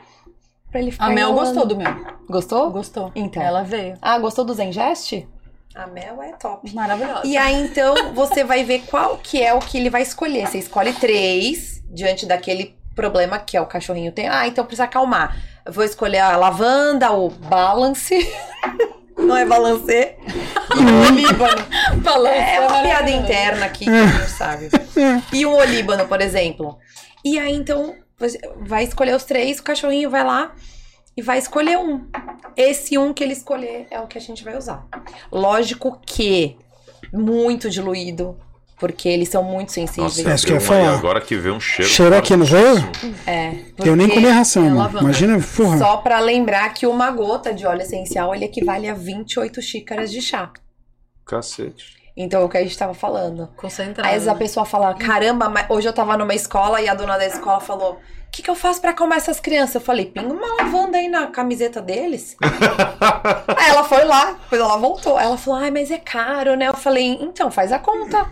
Pra 0.72 0.80
ele 0.80 0.92
ficar 0.92 1.08
A 1.08 1.10
Mel 1.10 1.28
enrolando. 1.28 1.46
gostou 1.48 1.66
do 1.66 1.76
meu. 1.76 2.06
Gostou? 2.30 2.72
Gostou. 2.72 3.12
Então. 3.14 3.44
Ela 3.44 3.64
veio. 3.64 3.98
Ah, 4.02 4.18
gostou 4.18 4.46
do 4.46 4.54
Zengest? 4.54 5.28
A 5.76 5.88
Mel 5.88 6.24
é 6.24 6.32
top. 6.40 6.74
Maravilhosa. 6.74 7.28
E 7.28 7.36
aí, 7.36 7.62
então, 7.66 8.14
você 8.14 8.46
vai 8.46 8.64
ver 8.64 8.84
qual 8.90 9.18
que 9.18 9.44
é 9.44 9.54
o 9.54 9.60
que 9.60 9.78
ele 9.78 9.90
vai 9.90 10.04
escolher. 10.04 10.48
Você 10.48 10.58
escolhe 10.60 10.94
três 10.94 11.84
diante 11.94 12.26
daquele 12.26 12.78
problema 12.96 13.38
que 13.38 13.58
é 13.58 13.62
o 13.62 13.66
cachorrinho 13.66 14.14
tem. 14.14 14.30
Ah, 14.30 14.48
então 14.48 14.64
precisa 14.66 14.86
acalmar. 14.86 15.36
Eu 15.66 15.74
vou 15.74 15.84
escolher 15.84 16.20
a 16.20 16.38
lavanda, 16.38 17.12
o 17.12 17.30
balance. 17.30 18.16
Não 19.22 19.38
é 19.38 19.46
balancê. 19.46 20.16
E 20.76 20.80
o 20.80 21.08
olíbano. 21.08 22.04
Falando. 22.04 22.34
É 22.34 22.60
uma 22.60 22.82
piada 22.82 23.12
interna 23.12 23.66
aqui, 23.66 23.86
que 23.86 23.92
não 23.92 24.28
sabe. 24.28 24.70
E 25.32 25.46
um 25.46 25.54
olíbano, 25.54 26.08
por 26.08 26.22
exemplo. 26.22 26.78
E 27.24 27.38
aí, 27.38 27.54
então, 27.54 27.96
você 28.18 28.40
vai 28.62 28.84
escolher 28.84 29.16
os 29.16 29.24
três, 29.24 29.60
o 29.60 29.64
cachorrinho 29.64 30.10
vai 30.10 30.24
lá 30.24 30.54
e 31.16 31.22
vai 31.22 31.38
escolher 31.38 31.78
um. 31.78 32.08
Esse 32.56 32.98
um 32.98 33.14
que 33.14 33.24
ele 33.24 33.34
escolher 33.34 33.88
é 33.92 34.00
o 34.00 34.08
que 34.08 34.18
a 34.18 34.22
gente 34.22 34.44
vai 34.44 34.58
usar. 34.58 34.86
Lógico 35.32 36.00
que 36.06 36.58
muito 37.14 37.70
diluído, 37.70 38.38
porque 38.82 39.08
eles 39.08 39.30
são 39.30 39.44
muito 39.44 39.72
sensíveis. 39.72 40.26
É 40.26 40.34
isso 40.34 40.44
que 40.44 40.52
eu 40.52 40.56
ia 40.56 40.62
aí 40.62 40.68
falar. 40.68 40.98
Agora 40.98 41.22
que 41.22 41.36
vê 41.38 41.52
um 41.52 41.60
cheiro. 41.60 41.92
Cheiro 41.92 42.16
aqui 42.16 42.36
no 42.36 42.44
veio? 42.44 42.78
É. 43.28 43.54
Eu 43.86 43.96
nem 43.96 44.10
comi 44.10 44.28
a 44.28 44.34
ração, 44.34 44.66
é. 44.66 45.00
Imagina, 45.00 45.40
porra. 45.56 45.78
Só 45.78 45.98
pra 45.98 46.20
lembrar 46.20 46.74
que 46.74 46.88
uma 46.88 47.12
gota 47.12 47.54
de 47.54 47.64
óleo 47.64 47.84
essencial 47.84 48.34
ele 48.34 48.46
equivale 48.46 48.90
a 48.90 48.96
28 48.96 49.62
xícaras 49.62 50.12
de 50.12 50.20
chá. 50.20 50.52
Cacete. 51.24 52.02
Então 52.18 52.42
é 52.42 52.44
o 52.44 52.50
que 52.50 52.58
a 52.58 52.64
gente 52.64 52.76
tava 52.76 52.96
falando. 52.96 53.50
Concentrada. 53.56 54.10
Às 54.10 54.14
vezes 54.16 54.28
a 54.28 54.34
pessoa 54.34 54.66
fala, 54.66 54.96
caramba, 54.96 55.48
mas 55.48 55.70
hoje 55.70 55.88
eu 55.88 55.94
tava 55.94 56.18
numa 56.18 56.34
escola 56.34 56.82
e 56.82 56.90
a 56.90 56.96
dona 56.96 57.20
da 57.20 57.28
escola 57.28 57.60
falou: 57.60 57.94
o 57.94 58.32
que, 58.32 58.42
que 58.42 58.50
eu 58.50 58.56
faço 58.56 58.82
pra 58.82 58.90
acalmar 58.90 59.20
essas 59.20 59.40
crianças? 59.40 59.76
Eu 59.76 59.82
falei, 59.82 60.08
pinga 60.08 60.34
uma 60.34 60.56
lavanda 60.56 60.98
aí 60.98 61.08
na 61.08 61.28
camiseta 61.28 61.80
deles. 61.80 62.36
aí 63.56 63.70
ela 63.70 63.84
foi 63.84 64.04
lá, 64.06 64.32
depois 64.42 64.60
ela 64.60 64.78
voltou. 64.78 65.20
Ela 65.20 65.38
falou, 65.38 65.60
ai, 65.60 65.70
mas 65.70 65.92
é 65.92 66.00
caro, 66.00 66.56
né? 66.56 66.68
Eu 66.68 66.74
falei, 66.74 67.20
então 67.22 67.52
faz 67.52 67.72
a 67.72 67.78
conta. 67.78 68.28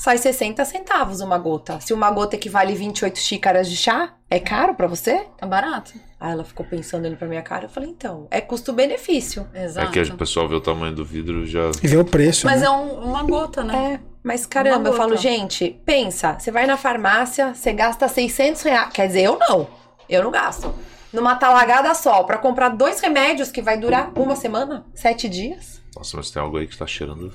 Sai 0.00 0.16
60 0.16 0.64
centavos 0.64 1.20
uma 1.20 1.36
gota. 1.36 1.78
Se 1.78 1.92
uma 1.92 2.10
gota 2.10 2.34
equivale 2.34 2.74
28 2.74 3.18
xícaras 3.18 3.68
de 3.68 3.76
chá, 3.76 4.14
é 4.30 4.40
caro 4.40 4.74
pra 4.74 4.86
você? 4.86 5.26
Tá 5.36 5.46
barato. 5.46 5.92
Aí 6.18 6.32
ela 6.32 6.42
ficou 6.42 6.64
pensando 6.64 7.04
ali 7.04 7.16
pra 7.16 7.28
minha 7.28 7.42
cara. 7.42 7.66
Eu 7.66 7.68
falei, 7.68 7.90
então, 7.90 8.26
é 8.30 8.40
custo-benefício. 8.40 9.46
É 9.52 9.64
Exato. 9.66 9.92
que 9.92 10.00
o 10.00 10.16
pessoal 10.16 10.48
vê 10.48 10.54
o 10.54 10.60
tamanho 10.62 10.94
do 10.94 11.04
vidro 11.04 11.44
já. 11.46 11.70
E 11.82 11.86
ver 11.86 11.98
o 11.98 12.04
preço. 12.06 12.46
Mas 12.46 12.62
né? 12.62 12.66
é 12.66 12.70
um- 12.70 13.10
uma 13.10 13.22
gota, 13.24 13.62
né? 13.62 13.92
É, 13.92 14.00
mas 14.24 14.46
caramba, 14.46 14.88
eu 14.88 14.94
falo, 14.94 15.18
gente, 15.18 15.78
pensa, 15.84 16.38
você 16.38 16.50
vai 16.50 16.66
na 16.66 16.78
farmácia, 16.78 17.52
você 17.54 17.70
gasta 17.70 18.08
600 18.08 18.62
reais. 18.62 18.90
Quer 18.94 19.06
dizer, 19.06 19.24
eu 19.24 19.38
não. 19.38 19.68
Eu 20.08 20.24
não 20.24 20.30
gasto. 20.30 20.74
Numa 21.12 21.36
talagada 21.36 21.92
só, 21.92 22.22
pra 22.22 22.38
comprar 22.38 22.70
dois 22.70 23.00
remédios 23.00 23.50
que 23.52 23.60
vai 23.60 23.76
durar 23.76 24.10
uma 24.18 24.34
semana, 24.34 24.86
sete 24.94 25.28
dias. 25.28 25.82
Nossa, 25.94 26.16
mas 26.16 26.30
tem 26.30 26.40
algo 26.40 26.56
aí 26.56 26.66
que 26.66 26.78
tá 26.78 26.86
cheirando. 26.86 27.34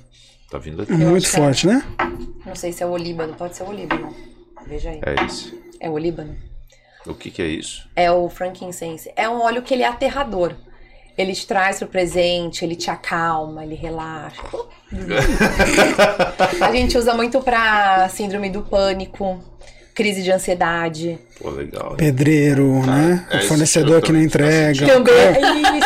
Tá 0.55 0.59
vindo 0.59 0.83
aqui. 0.83 0.93
Muito 0.93 1.25
é. 1.25 1.29
forte, 1.29 1.67
né? 1.67 1.83
Não 2.45 2.55
sei 2.55 2.71
se 2.71 2.81
é 2.81 2.85
o 2.85 2.91
olíbano, 2.91 3.33
pode 3.33 3.57
ser 3.57 3.63
o 3.63 3.67
olíbano. 3.67 4.15
Veja 4.65 4.89
aí. 4.89 5.01
É 5.05 5.25
esse. 5.25 5.53
É 5.81 5.89
o 5.89 5.91
olíbano. 5.91 6.33
O 7.05 7.13
que, 7.13 7.29
que 7.29 7.41
é 7.41 7.45
isso? 7.45 7.85
É 7.93 8.09
o 8.09 8.29
frankincense. 8.29 9.11
É 9.17 9.27
um 9.27 9.41
óleo 9.41 9.61
que 9.61 9.73
ele 9.73 9.83
é 9.83 9.87
aterrador. 9.87 10.55
Ele 11.17 11.33
te 11.33 11.45
traz 11.45 11.79
pro 11.79 11.89
presente, 11.89 12.63
ele 12.63 12.77
te 12.77 12.89
acalma, 12.89 13.65
ele 13.65 13.75
relaxa. 13.75 14.41
A 16.61 16.71
gente 16.71 16.97
usa 16.97 17.13
muito 17.13 17.41
pra 17.41 18.07
síndrome 18.07 18.49
do 18.49 18.61
pânico, 18.61 19.43
crise 19.93 20.23
de 20.23 20.31
ansiedade. 20.31 21.19
Pô, 21.37 21.49
legal. 21.49 21.95
Pedreiro, 21.97 22.81
né? 22.85 23.27
é, 23.29 23.37
o 23.39 23.41
fornecedor 23.41 24.01
que 24.01 24.13
não 24.13 24.21
entrega. 24.21 24.87
Também 24.87 25.13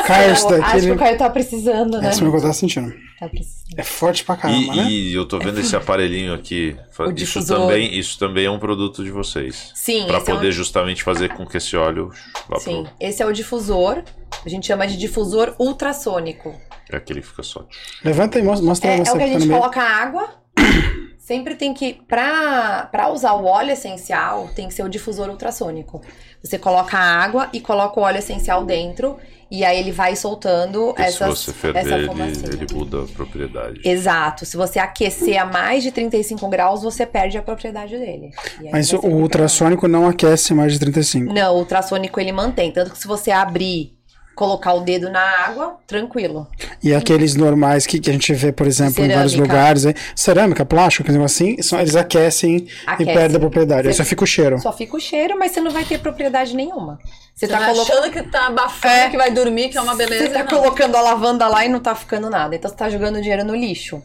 Caio, 0.05 0.30
é 0.30 0.34
isso. 0.34 0.47
Caio, 0.47 0.61
daqui, 0.61 0.76
Acho 0.76 0.86
que 0.86 0.91
o 0.91 0.97
Caio 0.97 1.17
tá 1.17 1.30
precisando, 1.32 1.99
né? 1.99 2.11
Esse 2.11 2.22
é 2.24 2.28
o 2.28 2.30
que 2.30 2.38
eu 2.38 2.41
tava 2.41 2.53
sentindo. 2.53 3.09
Tá 3.20 3.28
precisando. 3.28 3.78
É 3.78 3.84
forte 3.84 4.24
pra 4.24 4.38
caramba, 4.38 4.74
E, 4.74 4.78
né? 4.78 4.89
e 4.89 5.13
eu 5.13 5.26
tô 5.28 5.38
vendo 5.39 5.59
esse 5.59 5.76
aparelhinho 5.76 6.34
aqui. 6.34 6.76
Isso 6.89 7.13
difusor. 7.13 7.57
também, 7.59 7.93
isso 7.97 8.17
também 8.17 8.45
é 8.45 8.51
um 8.51 8.59
produto 8.59 9.03
de 9.03 9.11
vocês. 9.11 9.72
Sim, 9.76 10.05
Pra 10.07 10.20
esse 10.20 10.30
é 10.30 10.34
um- 10.34 10.38
poder 10.38 10.51
justamente 10.53 11.03
fazer 11.03 11.30
com 11.36 11.45
que 11.45 11.57
esse 11.57 11.76
óleo 11.76 12.11
vá 12.47 12.59
Sim, 12.59 12.84
pro. 12.84 12.93
esse 12.99 13.22
é 13.22 13.26
o 13.26 13.32
difusor. 13.34 14.03
A 14.45 14.47
gente 14.49 14.67
chama 14.67 14.88
de 14.88 14.95
difusor 14.95 15.53
ultrassônico. 15.59 16.55
É 16.91 16.95
aquele 16.97 17.22
que 17.22 17.28
fica 17.28 17.43
só. 17.43 17.67
Levanta 18.03 18.38
aí, 18.39 18.43
mostra, 18.43 18.89
É, 18.89 18.95
é 18.99 19.05
você 19.05 19.11
o 19.11 19.17
que 19.17 19.24
a 19.24 19.28
gente 19.28 19.47
coloca 19.49 19.82
água. 19.82 20.30
Sempre 21.20 21.53
tem 21.55 21.74
que, 21.76 21.93
pra, 22.07 22.88
pra 22.91 23.09
usar 23.11 23.34
o 23.34 23.45
óleo 23.45 23.72
essencial, 23.72 24.49
tem 24.55 24.67
que 24.67 24.74
ser 24.74 24.82
o 24.84 24.89
difusor 24.89 25.30
ultrassônico. 25.30 26.01
Você 26.43 26.57
coloca 26.57 26.97
a 26.97 27.01
água 27.24 27.49
e 27.53 27.59
coloca 27.61 27.99
o 27.99 28.03
óleo 28.03 28.17
essencial 28.17 28.65
dentro, 28.65 29.17
e 29.52 29.66
aí 29.66 29.80
ele 29.80 29.91
vai 29.91 30.16
soltando 30.16 30.88
Porque 30.88 31.02
essas, 31.02 31.39
se 31.39 31.45
você 31.45 31.54
ferver, 31.54 31.80
essa 31.80 31.95
ele, 31.95 32.08
fumacinha. 32.08 32.50
ele 32.50 32.74
muda 32.74 33.04
a 33.04 33.08
propriedade. 33.08 33.82
Exato. 33.84 34.45
Se 34.45 34.56
você 34.56 34.80
aquecer 34.80 35.41
a 35.41 35.45
mais 35.45 35.84
de 35.84 35.91
35 35.91 36.47
graus, 36.47 36.82
você 36.82 37.06
perde 37.06 37.38
a 37.38 37.41
propriedade 37.41 37.97
dele. 37.97 38.32
Mas 38.72 38.93
o 38.93 39.00
ultrassônico 39.08 39.88
não 39.88 40.08
aquece 40.08 40.54
mais 40.54 40.74
de 40.74 40.80
35. 40.80 41.34
Não, 41.34 41.56
o 41.56 41.60
ultrassônico 41.60 42.20
ele 42.20 42.32
mantém. 42.32 42.72
Tanto 42.72 42.91
que 42.91 42.97
se 42.97 43.08
você 43.08 43.32
abrir, 43.32 43.99
colocar 44.40 44.74
o 44.74 44.80
dedo 44.80 45.10
na 45.10 45.20
água, 45.20 45.76
tranquilo. 45.86 46.48
E 46.82 46.94
aqueles 46.96 47.36
normais 47.36 47.86
que, 47.86 48.00
que 48.00 48.10
a 48.10 48.14
gente 48.14 48.34
vê, 48.34 48.54
por 48.54 48.66
exemplo, 48.66 49.04
em 49.04 49.10
vários 49.10 49.34
Cerâmica. 49.34 49.54
lugares, 49.54 49.86
aí, 49.86 49.94
cerâmica, 50.16 50.66
plástico, 50.66 51.12
assim, 51.22 51.62
são, 51.62 51.78
eles 51.78 51.94
aquecem 51.98 52.66
Aquece. 52.88 53.10
e 53.12 53.14
perdem 53.14 53.36
a 53.36 53.40
propriedade. 53.42 53.88
Aí 53.90 53.94
Você- 53.94 53.98
só 54.02 54.06
fica 54.08 54.24
o 54.24 54.28
cheiro. 54.28 54.58
Só 54.60 54.72
fica 54.72 54.96
o 54.96 55.00
cheiro, 55.00 55.38
mas 55.38 55.52
você 55.52 55.60
não 55.60 55.72
vai 55.72 55.84
ter 55.84 56.00
propriedade 56.00 56.56
nenhuma. 56.56 57.00
Você, 57.36 57.48
Você 57.48 57.52
tá 57.52 57.60
vai 57.60 57.70
colocando. 57.74 57.98
achando 58.00 58.14
que 58.14 58.24
tá 58.32 58.48
abafando, 58.48 58.94
É. 58.94 59.10
que 59.10 59.18
vai 59.18 59.30
dormir, 59.32 59.68
que 59.70 59.78
é 59.78 59.82
uma 59.82 59.96
beleza. 59.96 60.24
Você 60.28 60.30
tá 60.32 60.40
não. 60.40 60.48
colocando 60.48 60.96
a 60.96 61.02
lavanda 61.02 61.46
lá 61.50 61.66
e 61.66 61.70
não 61.70 61.82
tá 61.82 61.94
ficando 61.94 62.30
nada. 62.30 62.56
Então 62.56 62.72
você 62.72 62.78
tá 62.78 62.90
jogando 62.90 63.20
dinheiro 63.22 63.44
no 63.44 63.54
lixo. 63.54 64.02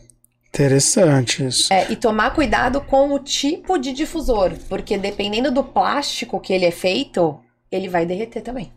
Interessante 0.49 1.47
isso. 1.47 1.73
É, 1.73 1.87
e 1.91 1.97
tomar 1.97 2.33
cuidado 2.35 2.81
com 2.81 3.13
o 3.13 3.19
tipo 3.21 3.79
de 3.79 3.93
difusor. 3.93 4.53
Porque 4.69 4.97
dependendo 4.99 5.51
do 5.51 5.63
plástico 5.63 6.41
que 6.41 6.53
ele 6.53 6.65
é 6.65 6.71
feito, 6.71 7.39
ele 7.71 7.89
vai 7.89 8.05
derreter 8.05 8.41
também. 8.43 8.73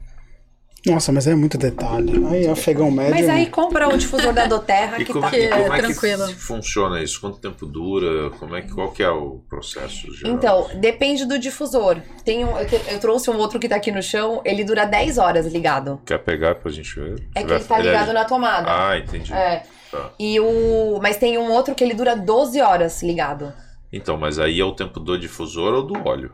Nossa, 0.91 1.11
mas 1.11 1.27
é 1.27 1.35
muito 1.35 1.57
detalhe. 1.57 2.25
Aí, 2.27 2.47
afegão 2.47 2.89
médio. 2.91 3.15
Mas 3.15 3.29
aí 3.29 3.47
compra 3.47 3.88
o 3.88 3.97
difusor 3.97 4.33
da 4.33 4.45
Doterra 4.45 4.97
que 4.97 5.05
como, 5.05 5.21
tá. 5.29 5.38
e 5.38 5.49
como 5.49 5.73
é 5.73 5.77
tranquilo. 5.77 6.27
que 6.27 6.35
funciona 6.35 7.01
isso? 7.01 7.19
Quanto 7.21 7.39
tempo 7.39 7.65
dura? 7.65 8.29
Como 8.31 8.55
é 8.55 8.61
que, 8.61 8.73
qual 8.73 8.91
que 8.91 9.03
é 9.03 9.09
o 9.09 9.41
processo 9.49 10.13
geral? 10.13 10.33
Então, 10.33 10.67
depende 10.75 11.25
do 11.25 11.38
difusor. 11.39 11.97
Tem 12.23 12.43
um, 12.45 12.57
eu, 12.57 12.67
eu 12.91 12.99
trouxe 12.99 13.29
um 13.29 13.38
outro 13.38 13.59
que 13.59 13.67
tá 13.69 13.75
aqui 13.75 13.91
no 13.91 14.01
chão, 14.01 14.41
ele 14.45 14.63
dura 14.63 14.85
10 14.85 15.17
horas 15.17 15.45
ligado. 15.51 16.01
Quer 16.05 16.19
pegar 16.19 16.55
pra 16.55 16.71
gente 16.71 16.93
ver? 16.99 17.27
É 17.35 17.41
que 17.41 17.47
Vai- 17.47 17.57
ele 17.57 17.65
tá 17.65 17.79
é- 17.79 17.81
ligado 17.81 18.13
na 18.13 18.25
tomada. 18.25 18.67
Ah, 18.69 18.97
entendi. 18.97 19.33
É. 19.33 19.63
Tá. 19.91 20.11
E 20.19 20.39
o. 20.39 20.99
Mas 21.01 21.17
tem 21.17 21.38
um 21.38 21.51
outro 21.51 21.73
que 21.73 21.83
ele 21.83 21.93
dura 21.93 22.15
12 22.15 22.59
horas 22.61 23.01
ligado. 23.01 23.53
Então, 23.91 24.17
mas 24.17 24.38
aí 24.38 24.59
é 24.59 24.65
o 24.65 24.73
tempo 24.73 24.99
do 24.99 25.17
difusor 25.17 25.73
ou 25.73 25.83
do 25.83 26.07
óleo? 26.07 26.31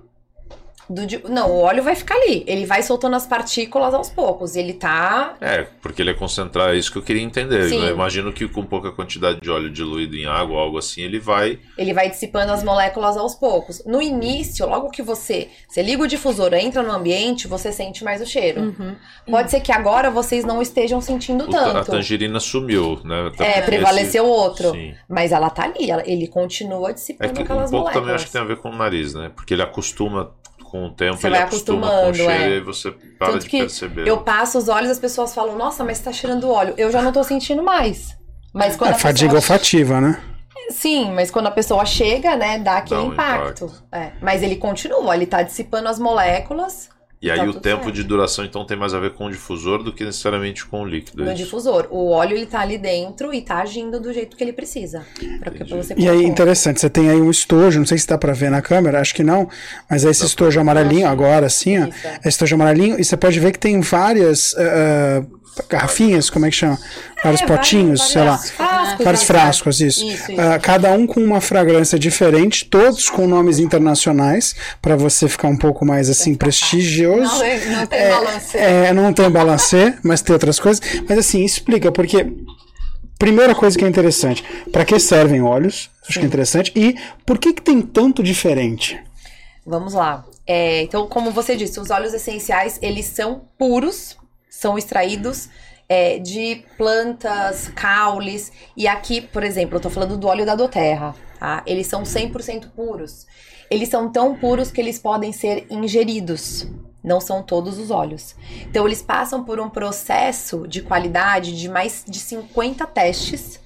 Do 0.90 1.06
di- 1.06 1.22
Não, 1.30 1.50
o 1.50 1.60
óleo 1.62 1.82
vai 1.84 1.96
ficar 1.96 2.16
ali. 2.16 2.44
Ele 2.48 2.66
vai 2.66 2.84
soltando 2.84 3.16
as 3.16 3.26
partículas 3.26 3.94
aos 3.94 4.10
poucos. 4.10 4.56
Ele 4.56 4.74
tá. 4.74 5.36
É, 5.40 5.64
porque 5.82 6.02
ele 6.02 6.12
é 6.12 6.14
concentrar, 6.14 6.70
é 6.74 6.76
isso 6.76 6.92
que 6.92 6.98
eu 6.98 7.02
queria 7.02 7.22
entender. 7.22 7.70
Sim. 7.70 7.86
Eu 7.86 7.94
imagino 7.94 8.32
que 8.34 8.48
com 8.48 8.66
pouca 8.66 8.92
quantidade 8.92 9.40
de 9.40 9.50
óleo 9.50 9.70
diluído 9.72 10.16
em 10.16 10.26
água 10.26 10.56
ou 10.56 10.60
algo 10.62 10.78
assim, 10.78 11.02
ele 11.02 11.20
vai. 11.20 11.60
Ele 11.78 11.94
vai 11.94 12.10
dissipando 12.10 12.52
as 12.52 12.64
moléculas 12.64 13.16
aos 13.18 13.34
poucos. 13.36 13.82
No 13.86 14.02
início, 14.02 14.68
logo 14.68 14.90
que 14.90 15.02
você, 15.02 15.48
você 15.68 15.82
liga 15.82 16.04
o 16.04 16.08
difusor, 16.08 16.54
entra 16.54 16.84
no 16.84 16.92
ambiente, 16.92 17.48
você 17.48 17.72
sente 17.72 18.04
mais 18.04 18.22
o 18.22 18.26
cheiro. 18.26 18.62
Uhum. 18.62 18.96
Pode 19.30 19.52
ser 19.52 19.62
que 19.62 19.72
agora 19.72 20.12
vocês 20.12 20.44
não 20.44 20.62
estejam 20.62 21.00
sentindo 21.02 21.46
o 21.46 21.50
ta- 21.50 21.70
a 21.70 21.74
tanto. 21.76 21.92
tangerina 21.92 22.40
sumiu, 22.40 23.00
né? 23.06 23.28
Até 23.34 23.60
É, 23.60 23.62
prevaleceu 23.62 24.24
esse- 24.26 24.34
outro. 24.34 24.72
Sim. 24.72 24.94
Mas 25.08 25.32
ela 25.32 25.50
tá 25.50 25.64
ali, 25.64 25.88
ele 26.06 26.28
continua 26.28 26.90
É 26.90 26.94
dissipando 26.94 27.34
que 27.34 27.40
um 27.40 27.44
aquelas 27.44 27.72
pouco 27.72 27.84
moléculas. 27.86 27.94
também 28.04 28.16
acho 28.16 28.26
que 28.26 28.32
tem 28.32 28.42
a 28.42 28.46
ver 28.46 28.58
com 28.58 28.70
o 28.70 28.76
nariz, 28.76 29.14
né? 29.14 29.32
Porque 29.36 29.54
ele 29.54 29.62
acostuma 29.62 30.32
com 30.74 30.88
o 30.88 30.90
tempo, 30.90 31.18
Você 31.18 31.28
ele 31.28 31.36
vai 31.36 31.46
acostuma 31.46 31.88
com 31.88 31.94
o 31.94 32.00
acostumando, 32.00 32.16
cheiro 32.16 32.54
é. 32.56 32.58
e 32.58 32.60
você 32.62 32.92
para 33.20 33.28
Tanto 33.34 33.44
de 33.44 33.50
que 33.50 33.60
perceber. 33.60 34.08
Eu 34.08 34.18
passo 34.18 34.58
os 34.58 34.68
olhos, 34.68 34.90
as 34.90 34.98
pessoas 34.98 35.32
falam, 35.32 35.56
nossa, 35.56 35.84
mas 35.84 36.00
tá 36.00 36.12
cheirando 36.12 36.50
óleo. 36.50 36.74
Eu 36.80 36.92
já 36.92 37.00
não 37.00 37.12
tô 37.12 37.24
sentindo 37.24 37.62
mais. 37.62 38.18
Mas 38.52 38.76
quando 38.76 38.90
É 38.90 38.96
a 38.96 38.98
fadiga 38.98 39.36
pessoa... 39.36 39.56
olfativa, 39.56 40.02
né? 40.02 40.20
Sim, 40.72 41.12
mas 41.12 41.30
quando 41.30 41.46
a 41.46 41.52
pessoa 41.52 41.86
chega, 41.86 42.36
né, 42.36 42.58
dá 42.58 42.78
aquele 42.78 43.02
um 43.02 43.14
impacto. 43.14 43.72
É, 43.92 44.14
mas 44.20 44.42
ele 44.42 44.56
continua, 44.56 45.16
ele 45.16 45.28
tá 45.28 45.44
dissipando 45.44 45.88
as 45.88 46.00
moléculas 46.00 46.90
E 47.24 47.32
aí 47.32 47.38
Tá 47.38 47.44
o 47.46 47.48
tudo 47.54 47.62
tempo 47.62 47.84
certo. 47.86 47.96
de 47.96 48.04
duração 48.04 48.44
então 48.44 48.66
tem 48.66 48.76
mais 48.76 48.94
a 48.94 49.00
ver 49.00 49.12
com 49.12 49.26
o 49.28 49.32
difusor 49.32 49.82
do 49.82 49.94
que 49.94 50.04
necessariamente 50.04 50.66
com 50.66 50.82
o 50.82 50.86
líquido. 50.86 51.24
é 51.24 51.26
no 51.28 51.32
isso? 51.32 51.44
difusor. 51.46 51.88
O 51.90 52.10
óleo, 52.12 52.36
ele 52.36 52.46
tá 52.46 52.60
ali 52.60 52.78
dentro 52.78 53.34
e 53.34 53.42
tá 53.42 53.62
agindo 53.62 53.98
do 54.00 54.12
jeito 54.12 54.36
que 54.36 54.44
ele 54.44 54.52
precisa. 54.52 55.04
Pra 55.40 55.52
você 55.78 55.96
E 55.98 56.10
aí, 56.10 56.24
interessante, 56.26 56.82
você 56.82 56.90
tem 56.90 57.10
aí 57.10 57.22
um 57.22 57.32
estojo, 57.32 57.80
não 57.80 57.86
sei 57.86 57.98
se 57.98 58.06
dá 58.08 58.18
pra 58.18 58.34
ver 58.34 58.52
na 58.52 58.62
câmera, 58.62 59.00
acho 59.00 59.16
que 59.16 59.24
não, 59.24 59.48
mas 59.90 60.04
é 60.04 60.10
esse 60.10 60.20
Dá 60.20 60.26
estojo 60.28 60.52
pra 60.56 60.62
amarelinho 60.62 61.08
agora, 61.08 61.46
assim, 61.46 61.80
ó. 61.80 61.84
É. 61.86 61.90
Esse 62.20 62.30
estojo 62.30 62.56
amarelinho, 62.56 63.00
e 63.00 63.04
você 63.06 63.16
pode 63.16 63.40
ver 63.40 63.54
que 63.54 63.60
tem 63.60 63.80
várias 63.80 64.54
ah, 64.58 65.24
garrafinhas, 65.70 66.30
como 66.30 66.46
é 66.46 66.50
que 66.50 66.56
chama? 66.56 66.78
Vários 67.24 67.42
É, 67.42 67.46
potinhos, 67.46 68.00
vários- 68.00 68.12
sei 68.14 68.22
lá. 68.24 68.32
vários 68.36 68.50
frascos, 68.52 69.04
Vários 69.06 69.22
né? 69.22 69.28
frascos, 69.28 69.82
isso. 69.82 70.04
Isso, 70.06 70.32
isso. 70.32 70.42
Ah, 70.42 70.60
cada 70.60 70.92
um 70.92 71.06
com 71.08 71.20
uma 71.24 71.40
fragrância 71.42 71.98
diferente, 71.98 72.66
todos 72.66 73.10
com 73.10 73.28
nomes 73.28 73.60
internacionais, 73.60 74.56
pra 74.82 74.96
você 74.96 75.28
ficar 75.28 75.48
um 75.48 75.58
pouco 75.58 75.86
mais 75.86 76.10
assim 76.10 76.36
prestigioso. 76.36 77.22
Não, 77.34 77.40
tem- 77.40 77.66
não 77.70 77.86
tem 77.88 78.10
balance. 78.10 78.58
É, 78.58 78.94
não 78.94 79.14
tem 79.14 79.30
balancê, 79.30 79.94
mas 80.04 80.22
tem 80.22 80.34
outras 80.34 80.60
coisas. 80.60 80.82
Mas 81.08 81.18
assim, 81.18 81.44
explica, 81.44 81.92
porque. 81.92 82.32
Primeira 83.20 83.56
coisa 83.56 83.78
que 83.78 83.86
é 83.86 83.88
interessante, 83.88 84.44
para 84.72 84.84
que 84.84 85.00
servem 85.00 85.42
óleos? 85.42 85.90
Acho 86.10 86.20
que 86.20 86.26
é 86.26 86.28
interessante. 86.28 86.74
E 86.76 86.96
por 87.26 87.38
que, 87.38 87.54
que 87.54 87.62
tem 87.62 87.82
tanto 87.82 88.22
diferente? 88.22 89.00
Vamos 89.66 89.94
lá. 89.94 90.26
É, 90.46 90.82
então, 90.82 91.08
como 91.08 91.32
você 91.32 91.56
disse, 91.56 91.80
os 91.80 91.90
óleos 91.90 92.14
essenciais, 92.14 92.78
eles 92.82 93.06
são 93.06 93.44
puros, 93.58 94.18
são 94.54 94.78
extraídos 94.78 95.50
é, 95.90 96.20
de 96.20 96.64
plantas, 96.78 97.70
caules. 97.70 98.52
E 98.78 98.88
aqui, 98.88 99.20
por 99.20 99.44
exemplo, 99.44 99.78
eu 99.78 99.82
tô 99.82 99.90
falando 99.90 100.16
do 100.16 100.28
óleo 100.28 100.46
da 100.46 100.54
doterra, 100.54 101.16
tá? 101.40 101.64
Eles 101.66 101.88
são 101.88 102.04
100% 102.04 102.70
puros. 102.76 103.26
Eles 103.70 103.90
são 103.90 104.12
tão 104.12 104.36
puros 104.36 104.70
que 104.70 104.80
eles 104.80 105.00
podem 105.00 105.34
ser 105.34 105.66
ingeridos. 105.72 106.68
Não 107.04 107.20
são 107.20 107.42
todos 107.42 107.80
os 107.80 107.90
óleos. 107.90 108.36
Então, 108.62 108.86
eles 108.86 109.02
passam 109.02 109.44
por 109.44 109.60
um 109.60 109.70
processo 109.70 110.68
de 110.68 110.84
qualidade 110.84 111.60
de 111.60 111.68
mais 111.68 112.06
de 112.08 112.20
50 112.20 112.86
testes 112.86 113.60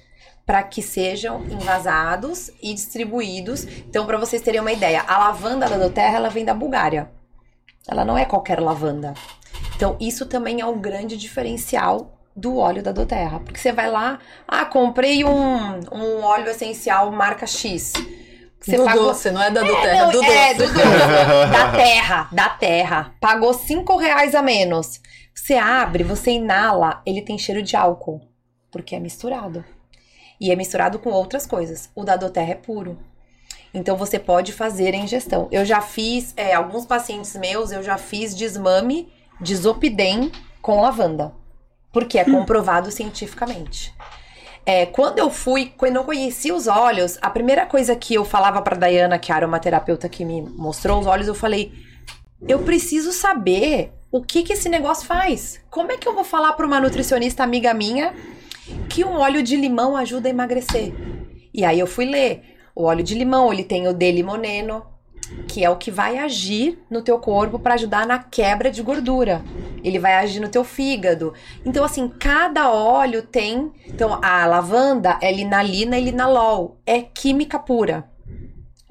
para 0.46 0.62
que 0.62 0.80
sejam 0.80 1.44
envasados 1.44 2.50
e 2.62 2.72
distribuídos. 2.72 3.64
Então, 3.86 4.06
para 4.06 4.16
vocês 4.16 4.40
terem 4.40 4.62
uma 4.62 4.72
ideia, 4.72 5.04
a 5.06 5.18
lavanda 5.18 5.68
da 5.68 5.76
doterra, 5.76 6.16
ela 6.16 6.30
vem 6.30 6.46
da 6.46 6.54
Bulgária. 6.54 7.10
Ela 7.86 8.04
não 8.04 8.16
é 8.16 8.24
qualquer 8.24 8.58
lavanda. 8.58 9.14
Então, 9.76 9.96
isso 10.00 10.26
também 10.26 10.60
é 10.60 10.66
um 10.66 10.78
grande 10.78 11.16
diferencial 11.16 12.18
do 12.34 12.56
óleo 12.56 12.82
da 12.82 12.92
doterra. 12.92 13.40
Porque 13.40 13.58
você 13.58 13.72
vai 13.72 13.90
lá, 13.90 14.18
ah, 14.46 14.64
comprei 14.64 15.24
um, 15.24 15.80
um 15.92 16.22
óleo 16.22 16.48
essencial 16.48 17.10
marca 17.10 17.46
X. 17.46 17.92
Você 18.60 18.76
do 18.76 18.84
pagou- 18.84 19.04
doce, 19.04 19.30
não 19.30 19.42
é 19.42 19.50
da 19.50 19.64
é, 19.64 19.80
terra, 19.82 20.04
não, 20.04 20.10
do 20.10 20.24
é, 20.24 20.54
doce. 20.54 20.72
do 20.72 20.78
da 20.78 21.72
terra, 21.72 22.28
da 22.32 22.48
terra. 22.48 23.14
Pagou 23.20 23.54
cinco 23.54 23.96
reais 23.96 24.34
a 24.34 24.42
menos. 24.42 25.00
Você 25.34 25.54
abre, 25.54 26.02
você 26.02 26.32
inala, 26.32 27.00
ele 27.06 27.22
tem 27.22 27.38
cheiro 27.38 27.62
de 27.62 27.76
álcool. 27.76 28.20
Porque 28.70 28.94
é 28.94 29.00
misturado. 29.00 29.64
E 30.40 30.50
é 30.50 30.56
misturado 30.56 30.98
com 30.98 31.10
outras 31.10 31.46
coisas. 31.46 31.88
O 31.94 32.04
da 32.04 32.16
doterra 32.16 32.52
é 32.52 32.56
puro. 32.56 32.98
Então 33.72 33.96
você 33.96 34.18
pode 34.18 34.52
fazer 34.52 34.94
a 34.94 34.98
ingestão. 34.98 35.48
Eu 35.50 35.64
já 35.64 35.80
fiz, 35.80 36.34
é, 36.36 36.54
alguns 36.54 36.86
pacientes 36.86 37.34
meus, 37.36 37.70
eu 37.70 37.82
já 37.82 37.96
fiz 37.96 38.34
desmame 38.36 39.08
de 39.40 39.54
zopidem 39.56 40.30
com 40.60 40.80
lavanda. 40.80 41.32
Porque 41.92 42.18
é 42.18 42.24
comprovado 42.24 42.90
cientificamente. 42.90 43.94
É, 44.66 44.84
quando 44.84 45.18
eu 45.18 45.30
fui, 45.30 45.72
quando 45.76 45.96
eu 45.96 46.04
conheci 46.04 46.52
os 46.52 46.66
óleos, 46.66 47.16
a 47.22 47.30
primeira 47.30 47.64
coisa 47.64 47.96
que 47.96 48.14
eu 48.14 48.24
falava 48.24 48.60
pra 48.60 48.76
Dayana, 48.76 49.18
que 49.18 49.32
era 49.32 49.46
uma 49.46 49.58
terapeuta 49.58 50.08
que 50.08 50.24
me 50.24 50.42
mostrou 50.42 51.00
os 51.00 51.06
óleos, 51.06 51.26
eu 51.26 51.34
falei: 51.34 51.72
eu 52.46 52.58
preciso 52.60 53.10
saber 53.10 53.92
o 54.12 54.22
que 54.22 54.42
que 54.42 54.52
esse 54.52 54.68
negócio 54.68 55.06
faz. 55.06 55.60
Como 55.70 55.90
é 55.90 55.96
que 55.96 56.06
eu 56.06 56.14
vou 56.14 56.24
falar 56.24 56.52
pra 56.52 56.66
uma 56.66 56.80
nutricionista 56.80 57.42
amiga 57.42 57.72
minha 57.72 58.14
que 58.90 59.04
um 59.04 59.16
óleo 59.16 59.42
de 59.42 59.56
limão 59.56 59.96
ajuda 59.96 60.28
a 60.28 60.30
emagrecer? 60.30 60.92
E 61.52 61.64
aí 61.64 61.80
eu 61.80 61.86
fui 61.86 62.04
ler. 62.04 62.56
O 62.74 62.84
óleo 62.84 63.02
de 63.02 63.14
limão, 63.14 63.52
ele 63.52 63.64
tem 63.64 63.88
o 63.88 63.92
D-limoneno, 63.92 64.84
que 65.46 65.64
é 65.64 65.70
o 65.70 65.76
que 65.76 65.90
vai 65.90 66.18
agir 66.18 66.78
no 66.90 67.02
teu 67.02 67.18
corpo 67.18 67.58
para 67.58 67.74
ajudar 67.74 68.06
na 68.06 68.18
quebra 68.18 68.70
de 68.70 68.82
gordura. 68.82 69.42
Ele 69.84 69.98
vai 69.98 70.14
agir 70.14 70.40
no 70.40 70.48
teu 70.48 70.64
fígado. 70.64 71.32
Então, 71.64 71.84
assim, 71.84 72.08
cada 72.08 72.70
óleo 72.70 73.22
tem. 73.22 73.70
Então, 73.86 74.18
a 74.22 74.44
lavanda 74.46 75.18
é 75.22 75.32
linalina 75.32 75.98
e 75.98 76.04
linalol. 76.04 76.78
É 76.86 77.00
química 77.00 77.58
pura. 77.58 78.04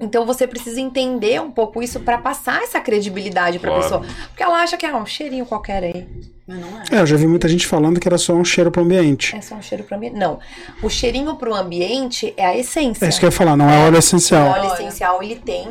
Então 0.00 0.24
você 0.24 0.46
precisa 0.46 0.80
entender 0.80 1.40
um 1.42 1.50
pouco 1.50 1.82
isso 1.82 1.98
para 1.98 2.18
passar 2.18 2.62
essa 2.62 2.80
credibilidade 2.80 3.58
pra 3.58 3.68
Claro. 3.70 3.82
pessoa. 3.82 4.04
Porque 4.28 4.44
ela 4.44 4.62
acha 4.62 4.76
que 4.76 4.86
é 4.86 4.94
um 4.94 5.04
cheirinho 5.04 5.44
qualquer 5.44 5.82
aí. 5.82 6.06
Mas 6.46 6.60
não 6.60 6.68
é. 6.68 6.84
É, 6.92 7.00
eu 7.00 7.06
já 7.06 7.16
vi 7.16 7.26
muita 7.26 7.48
gente 7.48 7.66
falando 7.66 7.98
que 7.98 8.06
era 8.06 8.16
só 8.16 8.32
um 8.32 8.44
cheiro 8.44 8.70
pro 8.70 8.82
ambiente. 8.84 9.34
É 9.34 9.40
só 9.40 9.56
um 9.56 9.60
cheiro 9.62 9.82
pro 9.82 9.96
ambiente. 9.96 10.14
Não. 10.16 10.38
O 10.84 10.88
cheirinho 10.88 11.34
pro 11.34 11.52
ambiente 11.52 12.32
é 12.36 12.46
a 12.46 12.56
essência. 12.56 13.06
É 13.06 13.08
isso 13.08 13.18
que 13.18 13.26
eu 13.26 13.30
ia 13.30 13.32
falar, 13.36 13.56
não 13.56 13.68
é 13.68 13.86
óleo 13.86 13.96
O 13.96 13.98
essencial. 13.98 14.46
óleo 14.48 14.68
Olha. 14.70 14.74
essencial, 14.74 15.20
ele 15.20 15.34
tem 15.34 15.66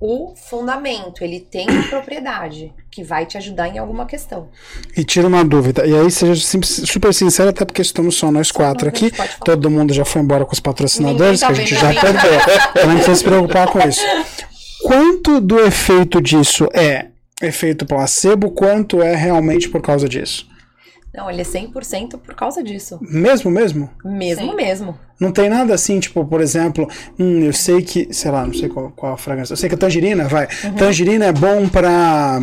o 0.00 0.34
fundamento, 0.36 1.22
ele 1.22 1.40
tem 1.40 1.66
a 1.68 1.88
propriedade 1.88 2.72
que 2.90 3.02
vai 3.02 3.26
te 3.26 3.36
ajudar 3.36 3.68
em 3.68 3.78
alguma 3.78 4.06
questão. 4.06 4.48
E 4.96 5.04
tira 5.04 5.26
uma 5.26 5.44
dúvida. 5.44 5.86
E 5.86 5.94
aí, 5.94 6.10
seja 6.10 6.34
super 6.60 7.12
sincero, 7.12 7.50
até 7.50 7.64
porque 7.64 7.82
estamos 7.82 8.16
só 8.16 8.30
nós 8.30 8.50
quatro 8.50 8.88
aqui. 8.88 9.10
gente. 9.14 9.38
Todo 9.44 9.70
mundo 9.70 9.92
já 9.92 10.04
foi 10.04 10.22
embora 10.22 10.44
com 10.44 10.52
os 10.52 10.60
patrocinadores, 10.60 11.40
tá 11.40 11.46
que 11.46 11.52
a 11.52 11.54
gente 11.56 11.74
vendo, 11.74 11.80
já 11.80 11.94
tá 11.94 12.00
perdeu. 12.00 12.40
Então 12.70 12.86
não 12.88 12.94
precisa 12.94 13.16
se 13.16 13.24
preocupar 13.24 13.68
com 13.68 13.80
isso. 13.88 14.00
Quanto 14.82 15.40
do 15.40 15.58
efeito 15.60 16.20
disso 16.20 16.68
é 16.72 17.06
efeito 17.42 17.84
placebo, 17.84 18.50
quanto 18.50 19.02
é 19.02 19.14
realmente 19.14 19.68
por 19.68 19.82
causa 19.82 20.08
disso? 20.08 20.46
Não, 21.16 21.30
ele 21.30 21.40
é 21.40 21.44
100% 21.44 22.18
por 22.18 22.34
causa 22.34 22.62
disso. 22.62 22.98
Mesmo, 23.00 23.50
mesmo? 23.50 23.90
Mesmo, 24.04 24.50
Sim. 24.50 24.54
mesmo. 24.56 24.98
Não 25.18 25.32
tem 25.32 25.48
nada 25.48 25.72
assim, 25.74 25.98
tipo, 25.98 26.24
por 26.26 26.40
exemplo, 26.42 26.86
hum, 27.18 27.40
eu 27.44 27.52
sei 27.52 27.80
que, 27.82 28.12
sei 28.12 28.30
lá, 28.30 28.44
não 28.46 28.52
sei 28.52 28.68
qual, 28.68 28.90
qual 28.94 29.14
a 29.14 29.16
fragrância. 29.16 29.54
Eu 29.54 29.56
sei 29.56 29.68
que 29.68 29.74
a 29.74 29.78
tangerina, 29.78 30.28
vai. 30.28 30.46
Uhum. 30.64 30.74
Tangerina 30.74 31.24
é 31.26 31.32
bom 31.32 31.66
pra. 31.68 32.40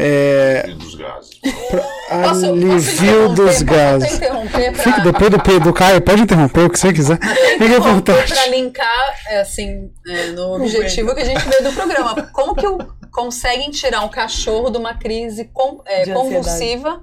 É, 0.00 0.64
E 0.68 0.74
dos 0.74 0.94
gases. 0.94 1.30
pra 1.68 2.22
Posso- 2.28 2.46
interromper? 2.46 3.28
dos 3.34 3.44
Posso 3.46 3.64
gases. 3.64 4.14
interromper 4.14 4.72
pra, 4.72 4.82
Fica 4.84 5.00
depois 5.00 5.30
do, 5.30 5.60
do 5.60 5.72
Caio, 5.72 6.00
pode 6.00 6.22
interromper 6.22 6.60
o 6.66 6.70
que 6.70 6.78
você 6.78 6.92
quiser. 6.92 7.18
Fica 7.18 7.34
à 7.64 7.66
interromper 7.66 8.12
vontade. 8.12 8.32
pra 8.32 8.46
linkar, 8.46 9.14
é, 9.28 9.40
assim, 9.40 9.90
é, 10.06 10.26
no 10.28 10.54
objetivo 10.54 11.12
que 11.16 11.20
a 11.22 11.24
gente 11.24 11.48
veio 11.48 11.64
do 11.64 11.72
programa. 11.72 12.14
Como 12.32 12.54
que 12.54 12.64
o, 12.64 12.78
conseguem 13.12 13.70
tirar 13.70 14.02
um 14.04 14.08
cachorro 14.08 14.70
de 14.70 14.78
uma 14.78 14.94
crise 14.94 15.46
com- 15.52 15.82
é, 15.86 16.04
De 16.04 16.12
convulsiva 16.12 17.02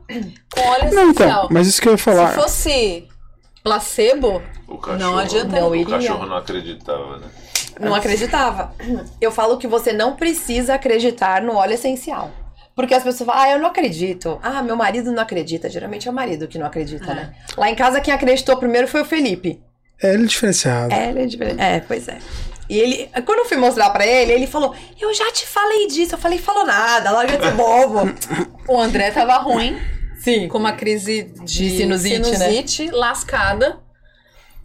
com 0.53 0.61
óleo 0.61 0.93
Não, 0.93 1.03
essencial? 1.11 1.29
então, 1.45 1.47
mas 1.51 1.67
isso 1.67 1.81
que 1.81 1.87
eu 1.87 1.93
ia 1.93 1.97
Se 1.97 2.03
falar. 2.03 2.33
fosse 2.33 3.07
placebo, 3.63 4.41
O 4.67 4.77
cachorro, 4.79 4.99
Não 5.11 5.17
adianta- 5.19 5.59
Não 5.59 5.69
o 5.69 5.75
iria. 5.75 5.95
cachorro 5.97 6.25
não 6.25 6.37
acreditava, 6.37 7.17
né? 7.17 7.27
Não 7.79 7.93
acreditava. 7.93 8.73
Eu 9.21 9.31
falo 9.31 9.57
que 9.57 9.67
você 9.67 9.93
não 9.93 10.15
precisa 10.15 10.73
acreditar 10.75 11.41
no 11.41 11.55
óleo 11.55 11.73
essencial. 11.73 12.31
Porque 12.75 12.93
as 12.93 13.03
pessoas 13.03 13.27
falam, 13.27 13.41
ah, 13.43 13.49
eu 13.51 13.59
não 13.59 13.67
acredito. 13.67 14.39
Ah, 14.41 14.61
meu 14.63 14.75
marido 14.75 15.11
não 15.11 15.21
acredita. 15.21 15.69
Geralmente 15.69 16.07
é 16.07 16.11
o 16.11 16.13
marido 16.13 16.47
que 16.47 16.57
não 16.57 16.65
acredita, 16.65 17.11
É. 17.11 17.15
né? 17.15 17.33
Lá 17.55 17.69
em 17.69 17.75
casa, 17.75 18.01
quem 18.01 18.13
acreditou 18.13 18.57
primeiro 18.57 18.87
foi 18.87 19.01
o 19.01 19.05
Felipe. 19.05 19.61
É, 20.01 20.13
ele 20.13 20.23
é 20.23 20.27
diferenciado. 20.27 20.93
É, 20.93 21.09
ele 21.09 21.21
é 21.21 21.25
diferente. 21.25 21.61
É, 21.61 21.79
pois 21.79 22.07
é. 22.07 22.17
E 22.69 22.79
ele, 22.79 23.09
quando 23.25 23.39
eu 23.39 23.45
fui 23.45 23.57
mostrar 23.57 23.89
pra 23.91 24.05
ele, 24.05 24.31
ele 24.31 24.47
falou: 24.47 24.75
Eu 24.99 25.13
já 25.13 25.31
te 25.31 25.45
falei 25.45 25.87
disso. 25.87 26.15
Eu 26.15 26.19
falei: 26.19 26.37
Falou 26.39 26.65
nada, 26.65 27.11
larga 27.11 27.37
de 27.37 27.51
bobo. 27.51 28.01
o 28.67 28.79
André 28.79 29.11
tava 29.11 29.37
ruim, 29.37 29.79
Sim. 30.19 30.47
com 30.47 30.57
uma 30.57 30.73
crise 30.73 31.23
de, 31.23 31.43
De 31.43 31.77
sinusite, 31.77 32.19
né? 32.19 32.37
sinusite 32.37 32.91
lascada. 32.91 33.79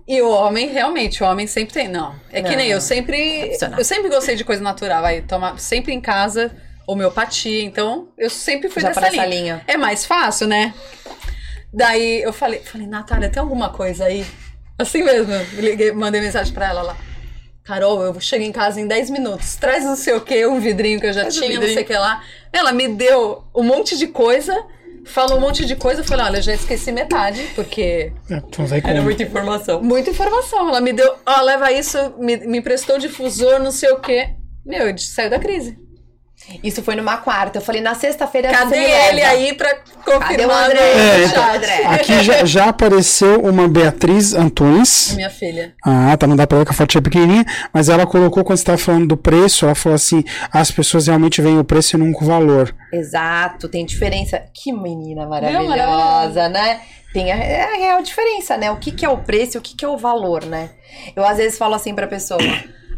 E 0.08 0.20
o 0.22 0.28
homem, 0.30 0.68
realmente, 0.68 1.22
o 1.22 1.26
homem 1.26 1.46
sempre 1.46 1.72
tem. 1.74 1.88
Não. 1.88 2.14
É 2.32 2.42
que 2.42 2.50
Não, 2.50 2.56
nem 2.56 2.68
eu 2.68 2.80
sempre. 2.80 3.40
Profissional. 3.42 3.78
Eu 3.78 3.84
sempre 3.84 4.08
gostei 4.08 4.34
de 4.34 4.44
coisa 4.44 4.62
natural. 4.62 5.02
Vai 5.02 5.20
tomar 5.20 5.58
sempre 5.60 5.92
em 5.92 6.00
casa 6.00 6.50
homeopatia. 6.86 7.62
Então, 7.62 8.08
eu 8.18 8.28
sempre 8.28 8.68
fui 8.68 8.82
Já 8.82 8.88
dessa 8.88 9.08
linha. 9.08 9.26
linha. 9.26 9.64
É 9.68 9.76
mais 9.76 10.04
fácil, 10.04 10.48
né? 10.48 10.74
Daí 11.72 12.20
eu 12.22 12.32
falei, 12.32 12.60
falei, 12.60 12.86
Natália, 12.86 13.30
tem 13.30 13.40
alguma 13.40 13.68
coisa 13.68 14.06
aí? 14.06 14.26
Assim 14.76 15.04
mesmo, 15.04 15.32
liguei, 15.54 15.92
mandei 15.92 16.20
mensagem 16.20 16.52
pra 16.52 16.68
ela 16.68 16.82
lá. 16.82 16.96
Carol, 17.70 18.02
eu 18.02 18.20
chego 18.20 18.42
em 18.42 18.50
casa 18.50 18.80
em 18.80 18.86
10 18.88 19.10
minutos. 19.10 19.54
Traz 19.54 19.84
não 19.84 19.94
sei 19.94 20.14
o 20.14 20.20
que, 20.20 20.44
um 20.44 20.58
vidrinho 20.58 20.98
que 20.98 21.06
eu 21.06 21.12
já 21.12 21.20
Traz 21.20 21.34
tinha, 21.36 21.46
não 21.50 21.54
vidrinho. 21.60 21.74
sei 21.74 21.84
o 21.84 21.86
que 21.86 21.94
lá. 21.94 22.20
Ela 22.52 22.72
me 22.72 22.88
deu 22.88 23.44
um 23.54 23.62
monte 23.62 23.96
de 23.96 24.08
coisa, 24.08 24.60
falou 25.06 25.38
um 25.38 25.40
monte 25.40 25.64
de 25.64 25.76
coisa. 25.76 26.00
Eu 26.00 26.04
falei, 26.04 26.26
olha, 26.26 26.38
eu 26.38 26.42
já 26.42 26.52
esqueci 26.52 26.90
metade, 26.90 27.40
porque 27.54 28.12
É, 28.28 28.34
então 28.38 28.64
Era 28.82 29.02
muita 29.02 29.22
informação. 29.22 29.80
muita 29.82 30.10
informação. 30.10 30.68
Ela 30.68 30.80
me 30.80 30.92
deu, 30.92 31.14
ó, 31.24 31.40
leva 31.42 31.70
isso, 31.70 31.96
me, 32.18 32.38
me 32.38 32.58
emprestou 32.58 32.98
difusor, 32.98 33.60
não 33.60 33.70
sei 33.70 33.90
o 33.92 34.00
que. 34.00 34.28
Meu, 34.66 34.88
eu 34.88 34.98
saiu 34.98 35.30
da 35.30 35.38
crise. 35.38 35.78
Isso 36.64 36.82
foi 36.82 36.96
numa 36.96 37.18
quarta. 37.18 37.58
Eu 37.58 37.62
falei: 37.62 37.80
Na 37.80 37.94
sexta-feira 37.94 38.48
você 38.48 38.56
Cadê 38.56 38.76
ele 38.76 39.16
leva." 39.16 39.28
aí 39.28 39.54
pra 39.54 39.74
confirmar? 40.04 40.28
Cadê 40.28 40.46
o 40.46 40.50
André? 40.52 40.80
É, 40.80 41.24
então? 41.24 41.54
André. 41.54 41.86
Aqui 41.86 42.22
já, 42.22 42.44
já 42.44 42.64
apareceu 42.68 43.40
uma 43.40 43.68
Beatriz 43.68 44.34
Antunes. 44.34 45.12
Minha 45.14 45.30
filha. 45.30 45.74
Ah, 45.84 46.16
tá, 46.16 46.26
não 46.26 46.36
dá 46.36 46.46
pra 46.46 46.58
ver 46.58 46.64
que 46.64 46.70
a 46.72 46.74
foto 46.74 46.98
é 46.98 47.00
pequenininha, 47.00 47.44
mas 47.72 47.88
ela 47.88 48.06
colocou 48.06 48.42
quando 48.42 48.58
você 48.58 48.64
tava 48.64 48.78
falando 48.78 49.06
do 49.08 49.16
preço, 49.16 49.64
ela 49.64 49.74
falou 49.74 49.94
assim, 49.96 50.24
as 50.52 50.70
pessoas 50.70 51.06
realmente 51.06 51.40
veem 51.40 51.58
o 51.58 51.64
preço 51.64 51.96
e 51.96 51.98
nunca 51.98 52.24
o 52.24 52.26
valor. 52.26 52.74
Exato, 52.92 53.68
tem 53.68 53.84
diferença. 53.86 54.42
Que 54.52 54.72
menina 54.72 55.26
maravilhosa. 55.26 55.68
maravilhosa, 55.68 56.48
né? 56.48 56.80
Tem 57.12 57.32
a, 57.32 57.36
é 57.36 57.62
a 57.62 57.76
real 57.76 58.02
diferença, 58.02 58.56
né? 58.56 58.70
O 58.70 58.76
que, 58.76 58.92
que 58.92 59.04
é 59.04 59.08
o 59.08 59.18
preço 59.18 59.56
e 59.56 59.58
o 59.58 59.62
que, 59.62 59.74
que 59.76 59.84
é 59.84 59.88
o 59.88 59.96
valor, 59.98 60.44
né? 60.44 60.70
Eu 61.14 61.24
às 61.24 61.38
vezes 61.38 61.58
falo 61.58 61.74
assim 61.74 61.94
pra 61.94 62.06
pessoa: 62.06 62.40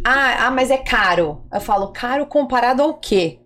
ah, 0.05 0.47
ah, 0.47 0.51
mas 0.51 0.70
é 0.70 0.79
caro. 0.79 1.43
Eu 1.53 1.61
falo, 1.61 1.89
caro 1.89 2.27
comparado 2.27 2.83
ao 2.83 2.95
quê? 2.95 3.39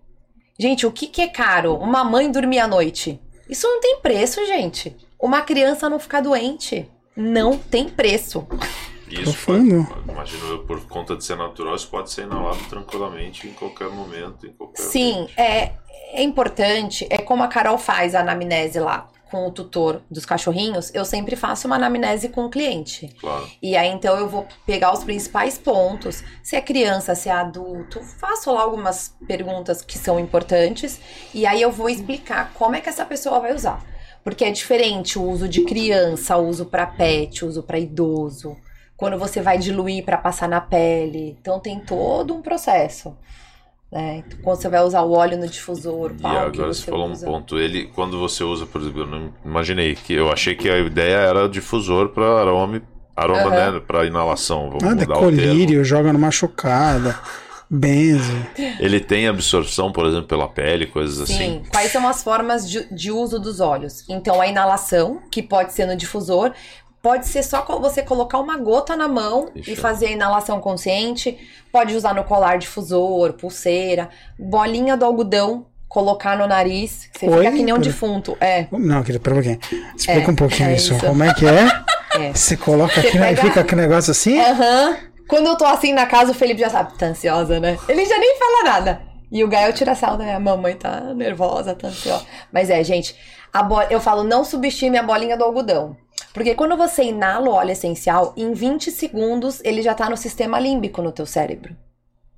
Gente, 0.59 0.85
o 0.87 0.91
que, 0.91 1.07
que 1.07 1.21
é 1.21 1.27
caro? 1.27 1.75
Uma 1.75 2.03
mãe 2.03 2.31
dormir 2.31 2.59
à 2.59 2.67
noite. 2.67 3.19
Isso 3.47 3.67
não 3.67 3.79
tem 3.79 3.99
preço, 4.01 4.45
gente. 4.45 4.95
Uma 5.19 5.41
criança 5.41 5.89
não 5.89 5.99
ficar 5.99 6.21
doente. 6.21 6.89
Não 7.15 7.57
tem 7.57 7.87
preço. 7.89 8.47
Isso, 9.09 9.23
Profundo. 9.23 9.85
pode- 9.87 10.09
imagino 10.11 10.47
eu, 10.49 10.59
por 10.65 10.85
conta 10.87 11.15
de 11.15 11.23
ser 11.23 11.37
natural, 11.37 11.75
isso 11.75 11.87
pode 11.89 12.11
ser 12.11 12.23
inalado 12.23 12.59
tranquilamente 12.69 13.47
em 13.47 13.53
qualquer 13.53 13.89
momento, 13.89 14.45
em 14.45 14.51
qualquer 14.51 14.81
Sim, 14.81 15.13
ambiente. 15.13 15.33
é, 15.39 15.73
é 16.13 16.23
importante. 16.23 17.07
É 17.09 17.17
como 17.19 17.41
a 17.43 17.47
Carol 17.47 17.77
faz 17.77 18.13
a 18.15 18.19
anamnese 18.19 18.79
lá 18.79 19.07
com 19.29 19.47
o 19.47 19.51
tutor 19.51 20.01
dos 20.09 20.25
cachorrinhos. 20.25 20.93
Eu 20.93 21.05
sempre 21.05 21.35
faço 21.35 21.67
uma 21.67 21.75
anamnese 21.75 22.29
com 22.29 22.45
o 22.45 22.49
cliente. 22.49 23.09
Claro. 23.19 23.47
E 23.61 23.75
aí, 23.75 23.89
então, 23.89 24.17
eu 24.17 24.27
vou 24.27 24.47
pegar 24.65 24.93
os 24.93 25.03
principais 25.03 25.57
pontos. 25.57 26.23
Se 26.41 26.55
é 26.55 26.61
criança, 26.61 27.15
se 27.15 27.29
é 27.29 27.31
adulto, 27.31 28.01
faço 28.01 28.51
lá 28.51 28.61
algumas 28.61 29.15
perguntas 29.27 29.81
que 29.81 29.97
são 29.97 30.19
importantes. 30.19 30.99
E 31.33 31.45
aí, 31.45 31.61
eu 31.61 31.71
vou 31.71 31.89
explicar 31.89 32.51
como 32.53 32.75
é 32.75 32.81
que 32.81 32.89
essa 32.89 33.05
pessoa 33.05 33.39
vai 33.39 33.53
usar. 33.53 33.83
Porque 34.23 34.43
é 34.43 34.51
diferente 34.51 35.17
o 35.17 35.23
uso 35.23 35.47
de 35.47 35.63
criança, 35.63 36.37
o 36.37 36.47
uso 36.47 36.65
para 36.65 36.85
pet, 36.85 37.45
o 37.45 37.47
uso 37.47 37.63
para 37.63 37.79
idoso. 37.79 38.57
Quando 38.95 39.17
você 39.17 39.41
vai 39.41 39.57
diluir 39.57 40.03
para 40.03 40.17
passar 40.17 40.49
na 40.49 40.59
pele. 40.59 41.37
Então, 41.39 41.59
tem 41.59 41.79
todo 41.79 42.33
um 42.33 42.41
processo. 42.41 43.15
Né? 43.91 44.17
Então, 44.25 44.39
quando 44.43 44.61
você 44.61 44.67
vai 44.69 44.81
usar 44.83 45.01
o 45.01 45.11
óleo 45.13 45.37
no 45.37 45.47
difusor, 45.47 46.11
E 46.17 46.21
qual 46.21 46.33
que 46.51 46.59
agora 46.59 46.73
você 46.73 46.81
você 46.83 46.91
falou 46.91 47.07
um 47.07 47.11
usa. 47.13 47.25
ponto. 47.25 47.57
Ele, 47.57 47.85
quando 47.95 48.19
você 48.19 48.43
usa, 48.43 48.65
por 48.65 48.81
exemplo, 48.81 49.01
eu 49.01 49.07
não 49.07 49.33
imaginei 49.45 49.95
que 49.95 50.13
eu 50.13 50.31
achei 50.31 50.55
que 50.55 50.69
a 50.69 50.77
ideia 50.79 51.15
era 51.15 51.47
difusor 51.47 52.09
para 52.09 52.25
aroma, 52.41 52.81
aroma 53.15 53.41
Aham. 53.43 53.71
né, 53.73 53.79
para 53.79 54.05
inalação. 54.05 54.67
Vamos 54.69 54.83
Nada, 54.83 55.01
mudar 55.01 55.17
o 55.17 55.31
termo. 55.31 55.37
colírio, 55.37 55.83
joga 55.85 56.11
numa 56.11 56.31
chocada, 56.31 57.17
benze. 57.69 58.33
Ele 58.79 58.99
tem 58.99 59.25
absorção, 59.27 59.89
por 59.91 60.05
exemplo, 60.05 60.27
pela 60.27 60.49
pele, 60.49 60.85
coisas 60.85 61.21
assim. 61.21 61.37
Sim. 61.37 61.63
Quais 61.71 61.89
são 61.91 62.05
as 62.07 62.21
formas 62.21 62.69
de, 62.69 62.93
de 62.93 63.09
uso 63.09 63.39
dos 63.39 63.61
óleos? 63.61 64.03
Então, 64.09 64.41
a 64.41 64.47
inalação, 64.47 65.21
que 65.31 65.41
pode 65.41 65.71
ser 65.73 65.85
no 65.85 65.95
difusor, 65.95 66.51
pode 67.01 67.27
ser 67.27 67.43
só 67.43 67.61
você 67.79 68.01
colocar 68.01 68.39
uma 68.39 68.57
gota 68.57 68.95
na 68.95 69.07
mão 69.07 69.49
Ixi. 69.55 69.73
e 69.73 69.75
fazer 69.75 70.07
a 70.07 70.11
inalação 70.11 70.59
consciente. 70.59 71.37
Pode 71.71 71.95
usar 71.95 72.13
no 72.13 72.23
colar 72.23 72.57
difusor, 72.57 73.33
pulseira, 73.33 74.09
bolinha 74.37 74.95
do 74.97 75.05
algodão, 75.05 75.65
colocar 75.87 76.37
no 76.37 76.47
nariz. 76.47 77.09
Você 77.17 77.27
Oi? 77.27 77.37
fica 77.45 77.51
que 77.57 77.63
nem 77.63 77.73
um 77.73 77.79
defunto. 77.79 78.37
É, 78.41 78.67
Não, 78.71 79.03
querida, 79.03 79.23
pera 79.23 79.35
um 79.35 79.41
pouquinho. 79.43 79.59
Explica 79.95 80.27
É, 80.27 80.31
um 80.31 80.35
pouquinho 80.35 80.69
é 80.69 80.75
isso. 80.75 80.93
isso. 80.93 81.05
Como 81.05 81.23
é 81.23 81.33
que 81.33 81.45
é? 81.45 81.67
é. 82.29 82.33
Você 82.33 82.57
coloca 82.57 82.93
Você 83.01 83.07
aqui 83.07 83.17
né, 83.19 83.31
e 83.31 83.35
pega- 83.35 83.47
fica 83.47 83.61
aquele 83.61 83.81
negócio 83.81 84.11
assim? 84.11 84.39
Aham. 84.39 84.97
Quando 85.27 85.47
eu 85.47 85.57
tô 85.57 85.65
assim 85.65 85.91
na 85.93 86.05
casa, 86.05 86.31
o 86.31 86.33
Felipe 86.33 86.61
já 86.61 86.69
sabe, 86.69 86.97
tá 86.97 87.07
ansiosa, 87.07 87.59
né? 87.59 87.77
Ele 87.89 88.05
já 88.05 88.17
nem 88.17 88.37
fala 88.37 88.63
nada. 88.63 89.01
E 89.29 89.43
o 89.43 89.47
Gael 89.49 89.73
tira 89.73 89.93
sal, 89.93 90.17
né? 90.17 90.33
A 90.33 90.39
mamãe 90.39 90.73
tá 90.75 91.01
nervosa, 91.13 91.75
tá 91.75 91.89
ansiosa. 91.89 92.25
Mas 92.49 92.69
é, 92.69 92.81
gente, 92.81 93.13
a 93.51 93.61
bo... 93.61 93.81
eu 93.89 93.99
falo, 93.99 94.23
não 94.23 94.45
subestime 94.45 94.97
a 94.97 95.03
bolinha 95.03 95.35
do 95.37 95.43
algodão. 95.43 95.97
Porque 96.33 96.55
quando 96.55 96.77
você 96.77 97.03
inala 97.03 97.49
o 97.49 97.53
óleo 97.53 97.71
essencial, 97.71 98.33
em 98.37 98.53
20 98.53 98.91
segundos 98.91 99.61
ele 99.63 99.81
já 99.81 99.93
tá 99.93 100.09
no 100.09 100.17
sistema 100.17 100.59
límbico 100.59 101.01
no 101.01 101.11
teu 101.11 101.25
cérebro. 101.25 101.75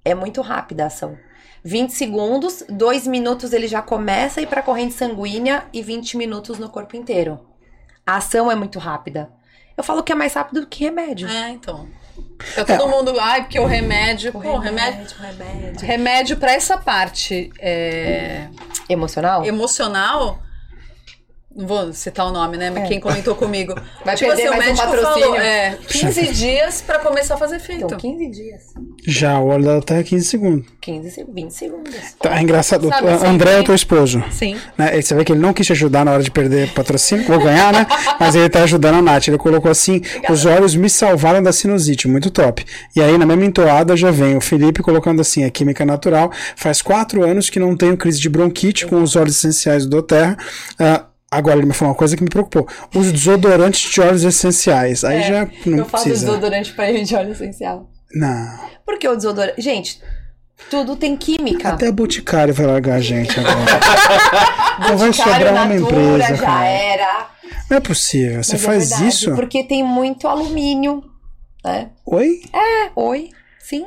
É 0.04 0.16
muito 0.16 0.42
rápida 0.42 0.86
a 0.86 0.88
ação. 0.88 1.18
20 1.64 1.92
segundos, 1.92 2.64
2 2.70 3.06
minutos 3.08 3.52
ele 3.52 3.68
já 3.68 3.82
começa 3.82 4.40
a 4.40 4.44
ir 4.44 4.48
pra 4.48 4.62
corrente 4.62 4.94
sanguínea 4.94 5.66
e 5.74 5.82
20 5.82 6.16
minutos 6.16 6.58
no 6.58 6.70
corpo 6.70 6.96
inteiro. 6.96 7.40
A 8.06 8.18
ação 8.18 8.50
é 8.50 8.56
muito 8.56 8.80
rápida. 8.80 9.30
Eu 9.76 9.84
falo 9.84 10.04
que 10.04 10.12
é 10.12 10.16
mais 10.16 10.34
rápido 10.34 10.62
do 10.62 10.68
que 10.68 10.84
remédio. 10.84 11.28
É, 11.28 11.50
então. 11.50 11.88
Fica 12.40 12.66
todo 12.66 12.90
mundo, 12.90 13.18
ai, 13.20 13.44
porque 13.44 13.60
o 13.60 13.66
remédio, 13.66 14.32
pô, 14.32 14.58
remédio, 14.58 15.18
remédio. 15.18 15.88
remédio 15.88 16.38
pra 16.38 16.54
essa 16.54 16.78
parte 16.78 17.50
é, 17.60 18.48
Emocional? 18.90 19.46
emocional, 19.46 20.40
não 21.56 21.68
vou 21.68 21.92
citar 21.94 22.28
o 22.28 22.32
nome, 22.32 22.58
né? 22.58 22.70
Mas 22.70 22.84
É. 22.84 22.88
quem 22.88 23.00
comentou 23.00 23.36
comigo. 23.36 23.74
Vai 24.06 24.16
tipo 24.16 24.30
perder 24.30 24.48
assim, 24.48 24.54
o 24.56 24.58
mais 24.58 24.64
um 24.64 24.68
médico 24.70 24.88
patrocínio. 24.88 25.28
falou, 25.28 25.42
é, 25.42 25.78
15 25.90 26.28
dias 26.34 26.82
pra 26.82 27.00
começar 27.00 27.34
a 27.34 27.38
fazer 27.38 27.56
efeito. 27.58 27.86
Então, 27.86 27.98
15 27.98 28.28
dias. 28.30 28.62
Já 29.06 29.40
o 29.40 29.48
óleo 29.48 29.66
da 29.66 29.82
terra 29.82 30.00
é 30.02 30.04
15 30.04 30.26
segundos. 30.26 30.66
15, 30.82 31.12
se- 31.12 31.24
20 31.26 31.52
segundos. 31.52 31.94
Tá, 32.22 32.38
é 32.38 32.42
engraçado. 32.42 32.88
Sabe, 32.88 33.08
O 33.08 33.10
assim, 33.10 33.26
André 33.28 33.52
é 33.52 33.56
o 33.56 33.60
que- 33.60 33.66
teu 33.66 33.76
esposo. 33.76 34.24
Sim. 34.32 34.56
né? 34.78 34.98
E 34.98 35.02
Você 35.02 35.14
vê 35.16 35.24
que 35.26 35.32
ele 35.32 35.40
não 35.42 35.54
quis 35.54 35.66
te 35.66 35.74
ajudar 35.74 36.06
na 36.06 36.12
hora 36.14 36.24
de 36.24 36.32
perder 36.32 36.72
patrocínio, 36.74 37.26
ou 37.32 37.40
ganhar, 37.40 37.74
né? 37.74 37.86
Mas 38.20 38.36
ele 38.36 38.48
tá 38.50 38.64
ajudando 38.64 38.96
a 38.96 39.02
Nath. 39.02 39.28
Ele 39.28 39.38
colocou 39.38 39.70
assim: 39.72 40.02
os 40.30 40.46
olhos 40.46 40.76
me 40.76 40.90
salvaram 40.90 41.42
da 41.44 41.52
sinusite, 41.52 42.08
muito 42.08 42.30
top. 42.30 42.66
E 42.96 43.02
aí, 43.02 43.18
na 43.18 43.26
mesma 43.26 43.46
entoada, 43.46 43.98
já 43.98 44.12
vem 44.12 44.38
o 44.38 44.42
Felipe 44.42 44.82
colocando 44.82 45.20
assim: 45.22 45.44
a 45.44 45.50
química 45.50 45.86
natural. 45.86 46.32
Faz 46.56 46.82
quatro 46.82 47.24
anos 47.24 47.50
que 47.50 47.60
não 47.60 47.76
tenho 47.76 47.98
crise 47.98 48.20
de 48.20 48.30
bronquite 48.30 48.86
com 48.86 49.02
os 49.02 49.16
óleos 49.16 49.36
essenciais 49.36 49.84
do 49.86 49.90
Doterra. 50.00 50.38
Ah, 50.80 51.06
Agora 51.32 51.58
ele 51.58 51.68
me 51.68 51.74
falou 51.74 51.92
uma 51.94 51.98
coisa 51.98 52.18
que 52.18 52.24
me 52.24 52.30
preocupou. 52.30 52.68
Os 52.96 53.12
desodorantes 53.12 53.90
de 53.92 54.02
óleos 54.02 54.24
essenciais. 54.24 55.04
Aí 55.04 55.22
já 55.24 55.48
não 55.66 55.78
É, 55.78 55.80
eu 55.82 55.86
faço 55.86 56.06
precisa. 56.06 56.26
desodorante 56.28 56.74
pra 56.74 56.90
ele 56.90 57.04
de 57.04 57.16
óleo 57.16 57.32
essencial. 57.32 57.90
Não. 58.14 58.60
Porque 58.86 59.08
o 59.08 59.16
desodorante. 59.16 59.62
Gente, 59.62 60.02
tudo 60.72 60.96
tem 60.96 61.16
química. 61.16 61.70
Até 61.70 61.88
a 61.88 61.92
Boticário 61.92 62.54
vai 62.54 62.66
largar 62.66 62.96
a 62.96 63.02
gente 63.02 63.40
agora. 63.40 63.56
Não 64.90 64.98
vai 64.98 65.14
sobrar 65.14 65.54
uma 65.54 65.66
Natura, 65.66 65.78
empresa, 66.02 66.36
já 66.36 66.38
cara. 66.46 66.66
era. 66.68 67.28
Não 67.70 67.78
é 67.78 67.80
possível. 67.80 68.44
Você 68.44 68.54
Mas 68.54 68.64
é 68.64 68.66
faz 68.66 68.90
verdade, 68.90 69.08
isso? 69.10 69.36
Porque 69.36 69.64
tem 69.64 69.84
muito 69.84 70.28
alumínio, 70.28 71.04
né? 71.64 71.90
Oi? 72.06 72.42
É, 72.52 72.90
oi, 72.96 73.30
sim. 73.60 73.86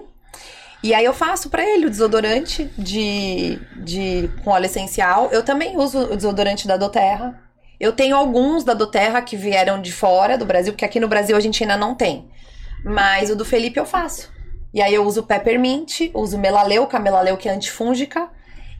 E 0.83 0.93
aí 0.93 1.05
eu 1.05 1.15
faço 1.15 1.49
pra 1.49 1.63
ele 1.65 1.87
o 1.87 1.91
desodorante 1.91 2.71
de, 2.77 3.59
de 3.77 4.29
com 4.43 4.51
óleo 4.51 4.67
essencial. 4.67 5.29
Eu 5.31 5.45
também 5.45 5.77
uso 5.77 5.99
o 6.13 6.17
desodorante 6.17 6.67
da 6.67 6.77
Doterra. 6.77 7.41
Eu 7.79 7.93
tenho 7.93 8.17
alguns 8.17 8.65
da 8.65 8.75
Doterra 8.75 9.23
que 9.23 9.37
vieram 9.37 9.81
de 9.81 9.93
fora 9.93 10.37
do 10.37 10.45
Brasil, 10.45 10.73
porque 10.73 10.85
aqui 10.85 10.99
no 10.99 11.09
Brasil 11.09 11.37
a 11.37 11.41
gente 11.41 11.63
ainda 11.63 11.77
não 11.77 11.95
tem. 11.95 12.29
Mas 12.85 13.31
o 13.31 13.37
do 13.37 13.45
Felipe 13.45 13.79
eu 13.79 13.87
faço. 13.87 14.33
E 14.75 14.81
aí 14.81 14.95
eu 14.95 15.05
uso 15.05 15.23
peppermint, 15.23 16.11
uso 16.15 16.39
melaleuca, 16.39 16.99
melaleuca 16.99 17.49
é 17.49 17.53
antifúngica. 17.53 18.29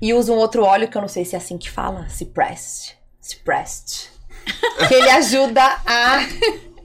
E 0.01 0.13
uso 0.13 0.33
um 0.33 0.39
outro 0.39 0.65
óleo 0.65 0.89
que 0.89 0.97
eu 0.97 1.03
não 1.03 1.09
sei 1.09 1.25
se 1.25 1.37
é 1.37 1.39
assim 1.39 1.57
que 1.57 1.71
fala, 1.71 2.09
Ciprest. 2.09 2.97
Ciprest. 3.21 4.11
Que 4.89 4.95
ele 4.95 5.11
ajuda 5.11 5.63
a... 5.87 6.19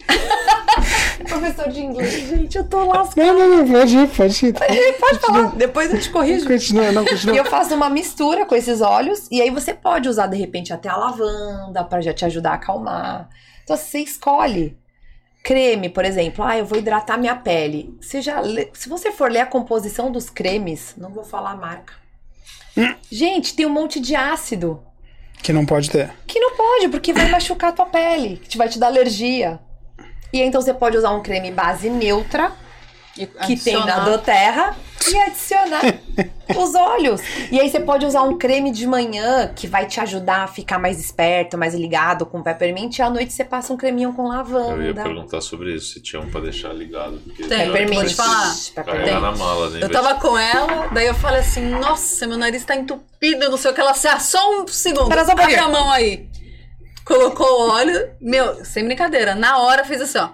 Professor 1.27 1.69
de 1.69 1.81
inglês, 1.81 2.13
gente, 2.29 2.57
eu 2.57 2.63
tô 2.63 2.85
lascada. 2.85 3.33
Não, 3.33 3.37
não, 3.49 3.57
não, 3.57 3.67
pode 3.71 3.97
ir, 3.97 4.07
pode 4.07 4.45
ir. 4.45 4.53
Pode 4.99 5.19
falar, 5.19 5.55
depois 5.55 5.93
eu 5.93 5.99
te 5.99 6.09
corrijo. 6.09 6.47
Continua, 6.47 6.91
não, 6.91 7.03
continua. 7.05 7.35
E 7.35 7.37
eu 7.37 7.45
faço 7.45 7.73
uma 7.75 7.89
mistura 7.89 8.45
com 8.45 8.55
esses 8.55 8.81
óleos, 8.81 9.27
e 9.31 9.41
aí 9.41 9.49
você 9.49 9.73
pode 9.73 10.07
usar 10.07 10.27
de 10.27 10.37
repente 10.37 10.71
até 10.71 10.89
a 10.89 10.95
lavanda 10.95 11.83
pra 11.83 12.01
já 12.01 12.13
te 12.13 12.23
ajudar 12.25 12.51
a 12.51 12.55
acalmar. 12.55 13.29
Então 13.63 13.75
você 13.75 13.99
escolhe. 13.99 14.77
Creme, 15.43 15.87
por 15.89 16.03
exemplo, 16.03 16.43
ah, 16.43 16.57
eu 16.57 16.65
vou 16.65 16.77
hidratar 16.77 17.17
minha 17.17 17.35
pele. 17.35 17.95
Você 18.01 18.21
já 18.21 18.39
lê- 18.41 18.69
se 18.73 18.89
você 18.89 19.11
for 19.11 19.31
ler 19.31 19.39
a 19.41 19.45
composição 19.45 20.11
dos 20.11 20.29
cremes, 20.29 20.93
não 20.97 21.09
vou 21.09 21.23
falar 21.23 21.51
a 21.51 21.55
marca. 21.55 21.93
Gente, 23.11 23.55
tem 23.55 23.65
um 23.65 23.69
monte 23.69 23.99
de 23.99 24.13
ácido 24.15 24.83
Que 25.41 25.51
não 25.53 25.65
pode 25.65 25.89
ter. 25.89 26.11
que 26.27 26.39
não 26.39 26.55
pode, 26.55 26.89
porque 26.89 27.11
vai 27.13 27.29
machucar 27.29 27.69
a 27.71 27.73
tua 27.73 27.85
pele, 27.85 28.37
que 28.37 28.49
te- 28.49 28.57
vai 28.57 28.67
te 28.69 28.77
dar 28.77 28.87
alergia. 28.87 29.59
E 30.33 30.41
então 30.41 30.61
você 30.61 30.73
pode 30.73 30.97
usar 30.97 31.11
um 31.11 31.21
creme 31.21 31.51
base 31.51 31.89
neutra, 31.89 32.51
E 33.17 33.25
que 33.25 33.55
tem 33.55 33.77
na 33.85 33.99
Doterra 33.99 34.75
e 35.09 35.17
adicionar 35.17 35.81
os 36.55 36.75
olhos. 36.75 37.21
E 37.51 37.59
aí 37.59 37.69
você 37.69 37.79
pode 37.79 38.05
usar 38.05 38.23
um 38.23 38.37
creme 38.37 38.71
de 38.71 38.85
manhã 38.85 39.51
que 39.55 39.67
vai 39.67 39.85
te 39.85 39.99
ajudar 39.99 40.43
a 40.43 40.47
ficar 40.47 40.77
mais 40.77 40.99
esperto, 40.99 41.57
mais 41.57 41.73
ligado 41.73 42.25
com 42.25 42.43
peppermint. 42.43 42.97
E 42.97 43.01
à 43.01 43.09
noite 43.09 43.31
você 43.33 43.45
passa 43.45 43.71
um 43.73 43.77
creminho 43.77 44.13
com 44.13 44.23
Eu 44.23 44.31
ia 44.31 44.37
lavanda. 44.37 45.03
perguntar 45.03 45.41
sobre 45.41 45.73
isso, 45.73 45.93
se 45.93 46.01
tinha 46.01 46.21
um 46.21 46.29
pra 46.29 46.41
deixar 46.41 46.73
ligado. 46.73 47.19
Porque 47.19 47.43
Tem, 47.43 47.71
Peppermint. 47.71 47.99
vou 47.99 48.05
te 48.05 48.15
falar. 48.15 48.55
Carregar 48.85 49.21
na 49.21 49.31
mala, 49.31 49.69
né? 49.69 49.79
Eu 49.81 49.89
tava 49.89 50.15
com 50.15 50.37
ela, 50.37 50.87
daí 50.87 51.07
eu 51.07 51.15
falei 51.15 51.39
assim, 51.39 51.61
nossa, 51.61 52.27
meu 52.27 52.37
nariz 52.37 52.65
tá 52.65 52.75
entupido, 52.75 53.49
não 53.49 53.57
sei 53.57 53.71
o 53.71 53.73
que. 53.73 53.79
Ela 53.81 53.91
assim, 53.91 54.07
ah, 54.09 54.19
só 54.19 54.61
um 54.61 54.67
segundo, 54.67 55.03
Espera 55.03 55.25
só 55.25 55.31
abre 55.31 55.55
a 55.55 55.69
mão 55.69 55.89
aí. 55.91 56.27
Colocou 57.07 57.45
o 57.47 57.69
óleo, 57.71 58.11
meu, 58.19 58.65
sem 58.65 58.83
brincadeira, 58.83 59.33
na 59.33 59.59
hora 59.59 59.85
fez 59.85 60.01
assim, 60.01 60.17
ó. 60.17 60.29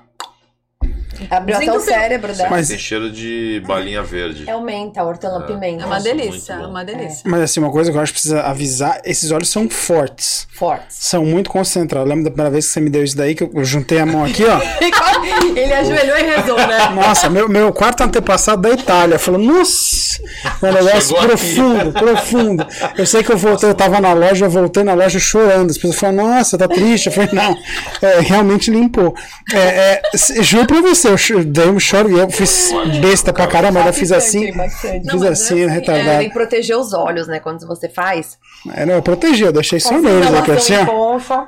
Abriu 1.37 1.55
até 1.55 1.65
o 1.65 1.67
Desentupiu. 1.73 1.93
cérebro 1.93 2.33
dela. 2.33 2.49
Mas- 2.49 2.67
Tem 2.69 2.77
cheiro 2.77 3.11
de 3.11 3.61
balinha 3.65 4.03
verde. 4.03 4.43
É 4.47 4.55
o 4.55 4.61
menta, 4.61 5.03
hortelã-pimenta. 5.03 5.83
É 5.83 5.85
uma 5.85 5.95
Nossa, 5.95 6.03
delícia, 6.03 6.53
é 6.53 6.57
uma 6.67 6.83
delícia. 6.85 7.21
Mas 7.25 7.41
assim, 7.41 7.59
uma 7.59 7.71
coisa 7.71 7.91
que 7.91 7.97
eu 7.97 8.01
acho 8.01 8.11
que 8.13 8.19
precisa 8.19 8.41
avisar, 8.41 9.01
esses 9.05 9.31
óleos 9.31 9.49
são 9.49 9.69
fortes. 9.69 10.47
Fortes. 10.53 10.97
São 10.99 11.25
muito 11.25 11.49
concentrados. 11.49 12.07
Lembra 12.09 12.25
da 12.25 12.29
primeira 12.31 12.51
vez 12.51 12.67
que 12.67 12.73
você 12.73 12.79
me 12.79 12.89
deu 12.89 13.03
isso 13.03 13.17
daí, 13.17 13.35
que 13.35 13.43
eu 13.43 13.63
juntei 13.65 13.99
a 13.99 14.05
mão 14.05 14.23
aqui, 14.23 14.43
ó? 14.45 14.59
Ele 15.55 15.73
ajoelhou 15.73 16.17
e 16.17 16.23
rezou, 16.23 16.57
né? 16.57 16.89
Nossa, 16.95 17.29
meu, 17.29 17.47
meu 17.49 17.71
quarto 17.73 18.01
antepassado 18.03 18.61
da 18.61 18.69
Itália. 18.71 19.17
Falou, 19.19 19.39
nossa, 19.39 20.21
é 20.61 20.65
um 20.69 20.73
negócio 20.73 21.15
profundo, 21.15 21.91
profundo. 21.93 22.67
Eu 22.97 23.05
sei 23.05 23.23
que 23.23 23.31
eu 23.31 23.37
voltei, 23.37 23.69
eu 23.69 23.75
tava 23.75 23.99
na 23.99 24.13
loja, 24.13 24.45
eu 24.45 24.49
voltei 24.49 24.83
na 24.83 24.93
loja 24.93 25.19
chorando. 25.19 25.69
As 25.71 25.77
pessoas 25.77 25.95
falaram, 25.99 26.29
nossa, 26.35 26.57
tá 26.57 26.67
triste. 26.67 27.07
Eu 27.07 27.13
falei, 27.13 27.29
não, 27.33 27.57
é, 28.01 28.19
realmente 28.21 28.69
limpou. 28.71 29.13
É, 29.53 29.57
é, 29.57 30.01
juro 30.43 30.65
pra 30.67 30.81
você, 30.81 31.09
eu 31.09 31.17
dei 31.45 31.67
um 31.67 31.79
choro 31.79 32.09
e 32.09 32.19
eu 32.19 32.29
fiz 32.29 32.71
besta 33.01 33.31
pra 33.33 33.47
caramba, 33.47 33.81
eu 33.81 33.93
fiz 33.93 34.11
assim. 34.11 34.51
Bastante. 34.53 34.99
Fiz 34.99 35.05
Não, 35.05 35.19
mas 35.19 35.31
assim, 35.31 35.61
é 35.61 35.65
assim, 35.65 35.73
retardado. 35.73 36.19
Tem 36.19 36.27
que 36.27 36.33
proteger 36.33 36.77
os 36.77 36.93
olhos, 36.93 37.27
né? 37.27 37.39
Quando 37.39 37.65
você 37.67 37.89
faz. 37.89 38.37
É, 38.73 38.85
não, 38.85 38.95
eu 38.95 39.01
protegi, 39.01 39.43
eu 39.43 39.53
deixei 39.53 39.79
só 39.79 39.99
neles 39.99 40.27
aqui, 40.27 40.51
Relação 40.51 41.15
assim, 41.15 41.33
ó. 41.33 41.45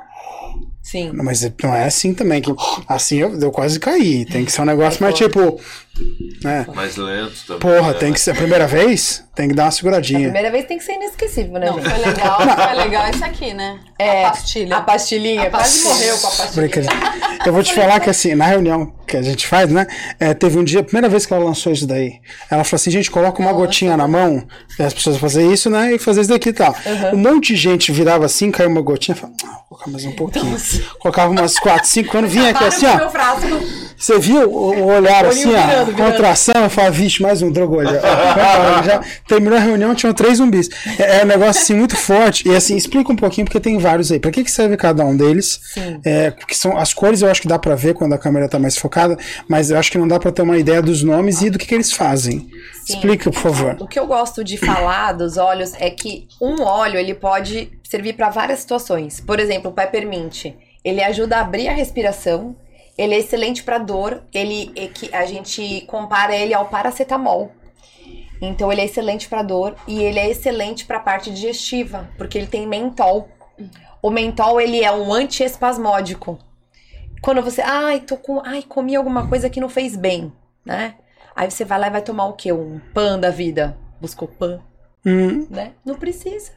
Sim. 0.86 1.10
Não, 1.12 1.24
Mas 1.24 1.42
não 1.64 1.74
é 1.74 1.84
assim 1.84 2.14
também, 2.14 2.40
que 2.40 2.54
assim 2.86 3.16
eu, 3.16 3.36
eu 3.40 3.50
quase 3.50 3.80
caí. 3.80 4.24
Tem 4.24 4.44
que 4.44 4.52
ser 4.52 4.62
um 4.62 4.66
negócio 4.66 5.02
mais 5.02 5.16
tipo. 5.16 5.60
Né? 6.44 6.64
Mais 6.72 6.96
lento 6.96 7.34
também. 7.44 7.60
Porra, 7.60 7.92
né? 7.92 7.98
tem 7.98 8.12
que 8.12 8.20
ser 8.20 8.30
a 8.30 8.34
primeira 8.36 8.68
vez, 8.68 9.24
tem 9.36 9.48
que 9.48 9.54
dar 9.54 9.64
uma 9.64 9.70
seguradinha. 9.70 10.20
Primeira 10.20 10.50
vez 10.50 10.64
tem 10.64 10.78
que 10.78 10.84
ser 10.84 10.94
inesquecível, 10.94 11.60
né, 11.60 11.66
Não, 11.66 11.74
gente? 11.74 11.90
foi 11.90 11.98
legal, 11.98 12.38
foi 12.40 12.74
legal 12.74 13.08
esse 13.10 13.22
aqui, 13.22 13.52
né? 13.52 13.78
É, 13.98 14.24
a 14.24 14.30
pastilha. 14.30 14.76
A 14.76 14.80
pastilhinha. 14.80 15.42
A 15.42 15.50
Quase 15.50 15.84
pastilha. 15.84 15.94
morreu 15.94 16.18
com 16.18 16.42
a. 16.42 16.46
Brincadeira. 16.46 16.96
Eu 17.44 17.52
vou 17.52 17.62
te 17.62 17.74
falar 17.74 18.00
que 18.00 18.08
assim, 18.10 18.34
na 18.34 18.46
reunião 18.46 18.92
que 19.06 19.16
a 19.16 19.22
gente 19.22 19.46
faz, 19.46 19.70
né? 19.70 19.86
é, 20.18 20.32
teve 20.34 20.58
um 20.58 20.64
dia, 20.64 20.80
a 20.80 20.82
primeira 20.82 21.08
vez 21.08 21.26
que 21.26 21.32
ela 21.34 21.44
lançou 21.44 21.70
isso 21.70 21.86
daí, 21.86 22.14
ela 22.50 22.64
falou 22.64 22.76
assim: 22.76 22.90
gente, 22.90 23.10
coloca 23.10 23.40
uma 23.40 23.52
gotinha 23.52 23.94
na 23.96 24.08
mão, 24.08 24.42
e 24.78 24.82
as 24.82 24.94
pessoas 24.94 25.18
fazer 25.18 25.46
isso, 25.52 25.68
né? 25.68 25.94
E 25.94 25.98
fazer 25.98 26.22
isso 26.22 26.30
daqui 26.30 26.48
e 26.48 26.52
tal. 26.54 26.74
Um 27.12 27.18
monte 27.18 27.48
de 27.54 27.56
gente 27.56 27.92
virava 27.92 28.24
assim, 28.24 28.50
caiu 28.50 28.70
uma 28.70 28.80
gotinha, 28.80 29.14
falava, 29.14 29.36
ah, 29.44 29.48
vou 29.48 29.64
colocar 29.68 29.90
mais 29.90 30.04
um 30.06 30.12
pouquinho. 30.12 30.56
Colocava 30.98 31.30
umas 31.30 31.58
quatro, 31.58 31.86
cinco, 31.86 32.10
quando 32.10 32.26
vinha 32.26 32.50
aqui 32.50 32.64
assim, 32.64 32.86
Meu 32.86 33.06
ó. 33.06 33.10
frasco. 33.10 33.85
Você 33.96 34.18
viu 34.18 34.50
o, 34.50 34.74
o 34.74 34.84
olhar 34.86 35.24
assim, 35.24 35.48
ó, 35.54 35.66
virando, 35.66 35.92
virando. 35.92 36.12
contração, 36.12 36.64
eu 36.64 36.70
falava, 36.70 36.92
vixe, 36.92 37.22
mais 37.22 37.40
um 37.42 37.50
drogolho. 37.50 37.88
já 38.84 39.00
terminou 39.26 39.58
a 39.58 39.60
reunião, 39.60 39.94
tinham 39.94 40.12
três 40.12 40.38
zumbis. 40.38 40.68
É, 40.98 41.20
é 41.20 41.24
um 41.24 41.26
negócio 41.26 41.62
assim 41.62 41.74
muito 41.74 41.96
forte. 41.96 42.48
E 42.48 42.54
assim, 42.54 42.76
explica 42.76 43.10
um 43.10 43.16
pouquinho, 43.16 43.46
porque 43.46 43.58
tem 43.58 43.78
vários 43.78 44.12
aí. 44.12 44.18
Pra 44.18 44.30
que, 44.30 44.44
que 44.44 44.50
serve 44.50 44.76
cada 44.76 45.04
um 45.04 45.16
deles? 45.16 45.60
Sim. 45.72 46.00
É, 46.04 46.30
porque 46.30 46.54
são 46.54 46.76
as 46.76 46.92
cores 46.92 47.22
eu 47.22 47.30
acho 47.30 47.40
que 47.40 47.48
dá 47.48 47.58
pra 47.58 47.74
ver 47.74 47.94
quando 47.94 48.12
a 48.12 48.18
câmera 48.18 48.48
tá 48.48 48.58
mais 48.58 48.76
focada, 48.76 49.16
mas 49.48 49.70
eu 49.70 49.78
acho 49.78 49.90
que 49.90 49.98
não 49.98 50.06
dá 50.06 50.18
pra 50.18 50.30
ter 50.30 50.42
uma 50.42 50.58
ideia 50.58 50.82
dos 50.82 51.02
nomes 51.02 51.40
e 51.42 51.50
do 51.50 51.58
que, 51.58 51.66
que 51.66 51.74
eles 51.74 51.92
fazem. 51.92 52.48
Explica, 52.88 53.30
por 53.30 53.40
favor. 53.40 53.76
O 53.80 53.86
que 53.86 53.98
eu 53.98 54.06
gosto 54.06 54.44
de 54.44 54.56
falar 54.56 55.12
dos 55.12 55.36
óleos 55.36 55.72
é 55.78 55.90
que 55.90 56.28
um 56.40 56.62
óleo 56.62 56.98
ele 56.98 57.14
pode 57.14 57.70
servir 57.82 58.12
para 58.12 58.30
várias 58.30 58.60
situações. 58.60 59.20
Por 59.20 59.40
exemplo, 59.40 59.70
o 59.70 59.74
peppermint, 59.74 60.46
ele 60.84 61.02
ajuda 61.02 61.38
a 61.38 61.40
abrir 61.40 61.68
a 61.68 61.72
respiração. 61.72 62.54
Ele 62.96 63.14
é 63.14 63.18
excelente 63.18 63.62
para 63.62 63.78
dor. 63.78 64.22
Ele 64.32 64.72
é 64.74 64.86
que 64.88 65.14
a 65.14 65.26
gente 65.26 65.82
compara 65.82 66.34
ele 66.34 66.54
ao 66.54 66.66
paracetamol. 66.68 67.52
Então 68.40 68.70
ele 68.70 68.82
é 68.82 68.84
excelente 68.84 69.28
para 69.28 69.42
dor 69.42 69.76
e 69.86 70.02
ele 70.02 70.18
é 70.18 70.28
excelente 70.28 70.84
para 70.84 70.98
a 70.98 71.00
parte 71.00 71.30
digestiva, 71.30 72.08
porque 72.18 72.36
ele 72.36 72.46
tem 72.46 72.66
mentol. 72.66 73.28
O 74.02 74.10
mentol 74.10 74.60
ele 74.60 74.84
é 74.84 74.92
um 74.92 75.12
antiespasmódico. 75.12 76.38
Quando 77.22 77.42
você, 77.42 77.62
ai, 77.62 78.00
tô 78.00 78.16
com, 78.16 78.40
ai, 78.44 78.62
comi 78.62 78.94
alguma 78.94 79.26
coisa 79.26 79.48
que 79.48 79.60
não 79.60 79.68
fez 79.68 79.96
bem, 79.96 80.32
né? 80.64 80.96
Aí 81.34 81.50
você 81.50 81.64
vai 81.64 81.78
lá 81.78 81.86
e 81.86 81.90
vai 81.90 82.02
tomar 82.02 82.26
o 82.26 82.34
quê? 82.34 82.52
Um 82.52 82.78
pan 82.92 83.18
da 83.18 83.30
vida. 83.30 83.76
Buscou 84.00 84.28
pan, 84.28 84.60
Hum, 85.04 85.46
né? 85.48 85.72
Não 85.84 85.94
precisa. 85.94 86.52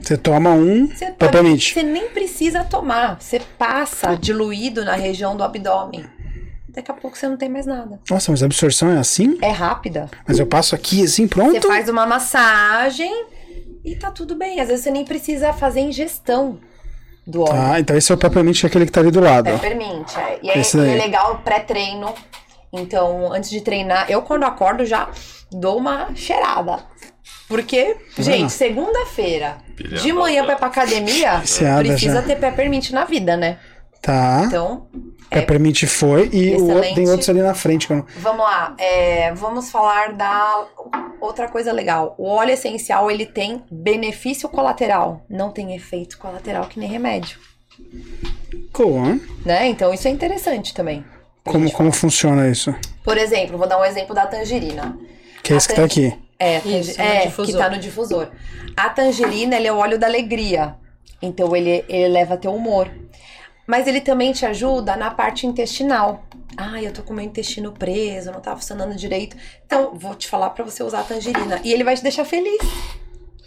Você 0.00 0.16
toma 0.16 0.50
um 0.50 0.86
Você, 0.88 1.06
pode- 1.06 1.16
peppermint. 1.18 1.72
você 1.72 1.82
nem 1.82 2.08
precisa 2.10 2.64
tomar. 2.64 3.20
Você 3.20 3.40
passa 3.58 4.14
diluído 4.16 4.84
na 4.84 4.94
região 4.94 5.36
do 5.36 5.42
abdômen. 5.44 6.04
Daqui 6.68 6.90
a 6.90 6.94
pouco 6.94 7.16
você 7.16 7.28
não 7.28 7.36
tem 7.36 7.48
mais 7.50 7.66
nada. 7.66 8.00
Nossa, 8.10 8.30
mas 8.30 8.42
a 8.42 8.46
absorção 8.46 8.90
é 8.90 8.98
assim? 8.98 9.38
É 9.42 9.50
rápida. 9.50 10.08
Mas 10.26 10.38
eu 10.38 10.46
passo 10.46 10.74
aqui 10.74 11.04
assim, 11.04 11.24
Você 11.24 11.34
pronto? 11.34 11.68
faz 11.68 11.88
uma 11.88 12.06
massagem 12.06 13.26
e 13.84 13.94
tá 13.94 14.10
tudo 14.10 14.34
bem. 14.34 14.58
Às 14.60 14.68
vezes 14.68 14.84
você 14.84 14.90
nem 14.90 15.04
precisa 15.04 15.52
fazer 15.52 15.80
ingestão 15.80 16.58
do 17.26 17.42
óleo. 17.42 17.52
Ah, 17.54 17.78
então 17.78 17.94
esse 17.96 18.10
é 18.10 18.14
o 18.14 18.18
peppermint, 18.18 18.64
aquele 18.64 18.86
que 18.86 18.92
tá 18.92 19.00
ali 19.00 19.10
do 19.10 19.20
lado. 19.20 19.44
Peppermint, 19.50 20.16
é. 20.16 20.38
E 20.42 20.58
Esse 20.58 20.78
ele 20.78 20.86
daí. 20.88 20.98
é 20.98 21.02
legal 21.04 21.40
pré-treino. 21.44 22.14
Então, 22.72 23.30
antes 23.32 23.50
de 23.50 23.60
treinar, 23.60 24.10
eu 24.10 24.22
quando 24.22 24.44
acordo 24.44 24.84
já 24.86 25.08
dou 25.50 25.76
uma 25.76 26.08
cheirada. 26.14 26.78
Porque, 27.52 27.96
gente, 28.18 28.50
segunda-feira, 28.50 29.58
de 29.76 30.10
manhã 30.10 30.42
pra 30.42 30.54
ir 30.54 30.56
pra 30.56 30.68
academia, 30.68 31.36
Viciada 31.44 31.80
precisa 31.86 32.14
já. 32.14 32.22
ter 32.22 32.36
peppermint 32.36 32.90
na 32.92 33.04
vida, 33.04 33.36
né? 33.36 33.58
Tá. 34.00 34.44
Então, 34.46 34.88
Peppermint 35.28 35.84
foi 35.84 36.30
e 36.32 36.54
o 36.54 36.66
outro, 36.66 36.94
tem 36.94 37.08
outros 37.10 37.28
ali 37.28 37.42
na 37.42 37.52
frente. 37.52 37.92
Não... 37.92 38.06
Vamos 38.16 38.42
lá, 38.42 38.74
é, 38.78 39.32
vamos 39.34 39.70
falar 39.70 40.14
da 40.14 40.64
outra 41.20 41.46
coisa 41.46 41.72
legal. 41.72 42.14
O 42.16 42.26
óleo 42.26 42.52
essencial 42.52 43.10
ele 43.10 43.26
tem 43.26 43.62
benefício 43.70 44.48
colateral, 44.48 45.24
não 45.28 45.50
tem 45.50 45.74
efeito 45.74 46.16
colateral 46.16 46.66
que 46.66 46.80
nem 46.80 46.88
remédio, 46.88 47.38
Cool, 48.72 49.20
né? 49.44 49.68
Então 49.68 49.92
isso 49.92 50.08
é 50.08 50.10
interessante 50.10 50.72
também. 50.72 51.04
Como, 51.44 51.70
como 51.72 51.92
funciona 51.92 52.48
isso? 52.48 52.74
Por 53.04 53.18
exemplo, 53.18 53.58
vou 53.58 53.68
dar 53.68 53.78
um 53.78 53.84
exemplo 53.84 54.14
da 54.14 54.26
tangerina. 54.26 54.96
Que 55.42 55.52
é 55.52 55.56
esse 55.56 55.68
que 55.68 55.74
tá 55.74 55.84
aqui. 55.84 56.14
É, 56.42 56.56
Isso, 56.58 56.98
no 56.98 57.04
é 57.04 57.30
que 57.30 57.52
tá 57.52 57.70
no 57.70 57.78
difusor. 57.78 58.28
A 58.76 58.90
tangerina, 58.90 59.54
ele 59.54 59.68
é 59.68 59.72
o 59.72 59.76
óleo 59.76 59.96
da 59.96 60.08
alegria. 60.08 60.74
Então 61.20 61.54
ele, 61.54 61.84
ele 61.88 62.08
leva 62.08 62.36
teu 62.36 62.52
humor. 62.52 62.90
Mas 63.64 63.86
ele 63.86 64.00
também 64.00 64.32
te 64.32 64.44
ajuda 64.44 64.96
na 64.96 65.10
parte 65.10 65.46
intestinal. 65.46 66.24
Ah, 66.56 66.82
eu 66.82 66.92
tô 66.92 67.02
com 67.02 67.14
meu 67.14 67.24
intestino 67.24 67.70
preso, 67.70 68.32
não 68.32 68.40
tá 68.40 68.56
funcionando 68.56 68.94
direito. 68.96 69.36
Então, 69.64 69.94
vou 69.94 70.16
te 70.16 70.28
falar 70.28 70.50
pra 70.50 70.64
você 70.64 70.82
usar 70.82 71.00
a 71.00 71.04
tangerina. 71.04 71.60
E 71.62 71.72
ele 71.72 71.84
vai 71.84 71.94
te 71.94 72.02
deixar 72.02 72.24
feliz. 72.24 72.60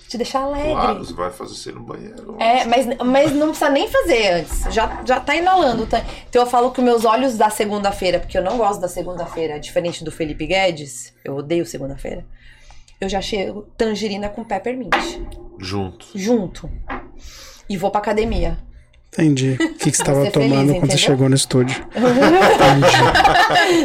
Te 0.07 0.17
deixar 0.17 0.43
alegre. 0.43 0.72
Claro, 0.72 0.99
você 0.99 1.13
vai 1.13 1.31
fazer 1.31 1.53
isso 1.53 1.67
aí 1.67 1.76
no 1.76 1.81
banheiro. 1.81 2.38
É, 2.39 2.63
mas, 2.63 2.88
mas 3.03 3.31
não 3.34 3.49
precisa 3.49 3.69
nem 3.69 3.89
fazer 3.89 4.27
antes. 4.30 4.73
Já, 4.73 5.03
já 5.05 5.19
tá 5.19 5.35
inalando. 5.35 5.85
Tá? 5.85 6.01
Então 6.30 6.43
eu 6.43 6.47
falo 6.47 6.72
que 6.72 6.81
meus 6.81 7.03
olhos 7.03 7.38
da 7.38 7.49
segunda-feira, 7.49 8.19
porque 8.19 8.38
eu 8.38 8.43
não 8.43 8.57
gosto 8.57 8.80
da 8.80 8.88
segunda-feira, 8.88 9.59
diferente 9.59 10.03
do 10.03 10.11
Felipe 10.11 10.47
Guedes, 10.47 11.13
eu 11.26 11.35
odeio 11.35 11.65
segunda-feira. 11.65 12.26
Eu 12.99 13.09
já 13.09 13.22
chego 13.22 13.63
tangerina 13.77 14.30
com 14.30 14.43
peppermint. 14.43 14.93
Junto. 15.59 16.07
Junto. 16.15 16.69
E 17.69 17.77
vou 17.77 17.91
pra 17.91 17.99
academia. 18.01 18.57
Entendi. 19.13 19.53
O 19.53 19.73
que, 19.76 19.91
que 19.91 19.97
você 19.97 20.03
tava 20.03 20.26
Ser 20.26 20.31
feliz, 20.31 20.49
tomando 20.51 20.76
quando 20.80 20.91
você 20.91 20.97
chegou 20.97 21.30
no 21.30 21.35
estúdio? 21.35 21.88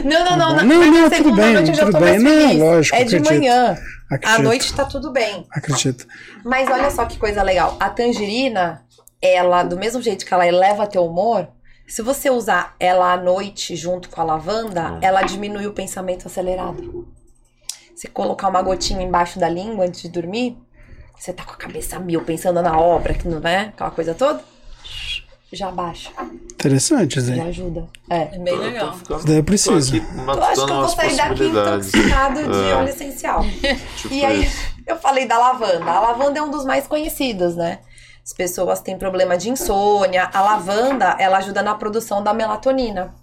Não, 0.05 0.25
não, 0.25 0.37
não. 0.37 0.57
Não, 0.65 0.87
não, 0.91 1.03
na 1.09 1.11
tudo 1.17 1.33
bem, 1.35 1.53
noite 1.55 1.69
eu 1.71 1.75
já 1.75 1.85
tudo 1.87 1.93
tô 1.99 2.05
bem. 2.05 2.19
mais 2.19 2.23
Não, 2.59 2.59
lógico, 2.67 2.97
É 2.97 3.05
de 3.05 3.17
acredito. 3.17 3.33
manhã. 3.41 3.79
À 4.11 4.15
Acredito. 4.15 4.43
noite 4.43 4.75
tá 4.75 4.85
tudo 4.85 5.13
bem. 5.13 5.47
Acredito. 5.53 6.07
Mas 6.45 6.69
olha 6.69 6.91
só 6.91 7.05
que 7.07 7.17
coisa 7.19 7.43
legal. 7.43 7.77
A 7.79 7.89
tangerina, 7.89 8.85
ela, 9.23 9.63
do 9.63 9.77
mesmo 9.79 10.03
jeito 10.03 10.27
que 10.27 10.35
ela 10.35 10.47
eleva 10.47 10.87
teu 10.87 11.05
humor, 11.07 11.49
se 11.87 12.03
você 12.03 12.29
usar 12.31 12.75
ela 12.81 13.13
à 13.13 13.17
noite 13.17 13.77
junto 13.77 14.09
com 14.09 14.21
a 14.21 14.25
lavanda, 14.25 14.99
ela 15.01 15.23
diminui 15.23 15.67
o 15.67 15.73
pensamento 15.73 16.27
acelerado. 16.27 17.09
Se 18.01 18.09
colocar 18.09 18.49
uma 18.49 18.63
gotinha 18.63 19.03
embaixo 19.03 19.39
da 19.39 19.47
língua 19.47 19.85
antes 19.85 20.01
de 20.01 20.09
dormir, 20.09 20.57
você 21.15 21.35
tá 21.35 21.45
com 21.45 21.53
a 21.53 21.57
cabeça 21.57 21.99
mil, 21.99 22.23
pensando 22.25 22.63
na 22.63 22.81
obra, 22.81 23.13
que 23.13 23.29
não 23.29 23.47
é? 23.47 23.65
Aquela 23.65 23.91
coisa 23.91 24.15
toda. 24.15 24.43
Já 25.53 25.71
baixa, 25.71 26.11
Interessante, 26.55 27.17
já 27.17 27.21
Zé. 27.21 27.41
ajuda. 27.43 27.87
É. 28.09 28.23
É 28.35 28.39
bem 28.39 28.57
legal. 28.57 28.95
Isso 28.95 29.27
daí 29.27 29.37
eu 29.37 29.45
preciso. 29.45 29.93
Tô 29.93 29.99
aqui 29.99 30.07
Eu 30.17 30.45
acho 30.45 30.65
que 30.65 30.73
eu 30.73 30.77
vou 30.77 30.89
sair 30.89 31.17
daqui 31.17 31.45
intoxicado 31.45 32.43
de 32.51 32.71
É. 32.71 32.75
óleo 32.75 32.89
essencial. 32.89 33.43
Tipo 33.97 34.15
E 34.15 34.25
aí, 34.25 34.45
isso. 34.47 34.75
eu 34.87 34.97
falei 34.97 35.27
da 35.27 35.37
lavanda. 35.37 35.85
A 35.91 36.01
lavanda 36.01 36.39
é 36.39 36.43
um 36.43 36.51
dos 36.51 36.65
mais 36.65 36.87
conhecidos, 36.87 37.55
né? 37.55 37.81
As 38.25 38.33
pessoas 38.33 38.81
têm 38.81 38.97
problema 38.97 39.37
de 39.37 39.51
insônia. 39.51 40.31
A 40.33 40.41
lavanda, 40.41 41.17
ela 41.19 41.37
ajuda 41.37 41.63
na 41.63 41.75
produção 41.75 42.23
da 42.23 42.33
melatonina. 42.33 43.15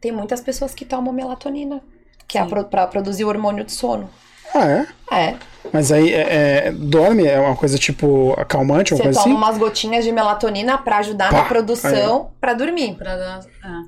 Tem 0.00 0.10
muitas 0.10 0.40
pessoas 0.40 0.74
que 0.74 0.84
tomam 0.84 1.12
melatonina, 1.12 1.80
que 2.28 2.38
é 2.38 2.42
Sim. 2.42 2.48
pro- 2.48 2.64
pra 2.64 2.86
produzir 2.86 3.24
o 3.24 3.28
hormônio 3.28 3.64
de 3.64 3.72
sono. 3.72 4.08
Ah, 4.54 4.66
é? 4.66 4.86
É. 5.10 5.34
Mas 5.72 5.92
aí 5.92 6.12
é, 6.14 6.66
é, 6.68 6.72
dorme 6.72 7.26
é 7.26 7.38
uma 7.38 7.54
coisa 7.56 7.76
tipo 7.78 8.32
acalmante, 8.38 8.92
uma 8.94 8.98
Você 8.98 9.02
coisa 9.04 9.20
toma 9.22 9.34
assim? 9.34 9.44
umas 9.44 9.58
gotinhas 9.58 10.04
de 10.04 10.12
melatonina 10.12 10.78
pra 10.78 10.98
ajudar 10.98 11.30
Pá, 11.30 11.38
na 11.38 11.44
produção 11.44 12.30
pra 12.40 12.54
dormir. 12.54 12.94
Pra 12.94 13.16
dar. 13.16 13.40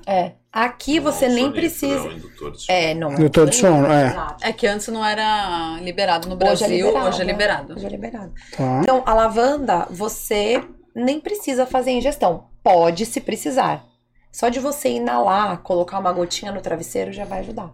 é. 0.05 0.13
É. 0.27 0.31
Aqui 0.53 0.99
você 0.99 1.27
Não, 1.29 1.35
nem 1.35 1.43
sonífero, 1.45 1.61
precisa. 1.61 2.07
É 2.09 2.13
indutor 2.13 2.51
de 2.51 2.61
sono. 2.61 2.77
É, 2.77 2.93
não. 2.93 3.13
Indutor 3.13 3.49
de 3.49 3.55
sono, 3.55 3.87
é. 3.91 4.15
É 4.41 4.51
que 4.51 4.67
antes 4.67 4.87
não 4.89 5.03
era 5.05 5.79
liberado 5.81 6.27
no 6.27 6.35
Hoje 6.35 6.43
é 6.43 6.45
Brasil, 6.67 6.85
liberado. 6.87 7.07
hoje 7.07 7.21
é 7.21 7.25
liberado. 7.25 7.73
Hoje 7.73 7.85
é 7.85 7.89
liberado. 7.89 8.31
Tá. 8.57 8.79
Então, 8.83 9.01
a 9.05 9.13
lavanda, 9.13 9.87
você 9.89 10.61
nem 10.93 11.19
precisa 11.21 11.65
fazer 11.65 11.91
ingestão. 11.91 12.45
Pode 12.61 13.05
se 13.05 13.21
precisar. 13.21 13.85
Só 14.31 14.49
de 14.49 14.59
você 14.59 14.89
inalar, 14.89 15.57
colocar 15.59 15.99
uma 15.99 16.11
gotinha 16.11 16.51
no 16.51 16.59
travesseiro 16.61 17.13
já 17.13 17.23
vai 17.23 17.39
ajudar. 17.39 17.71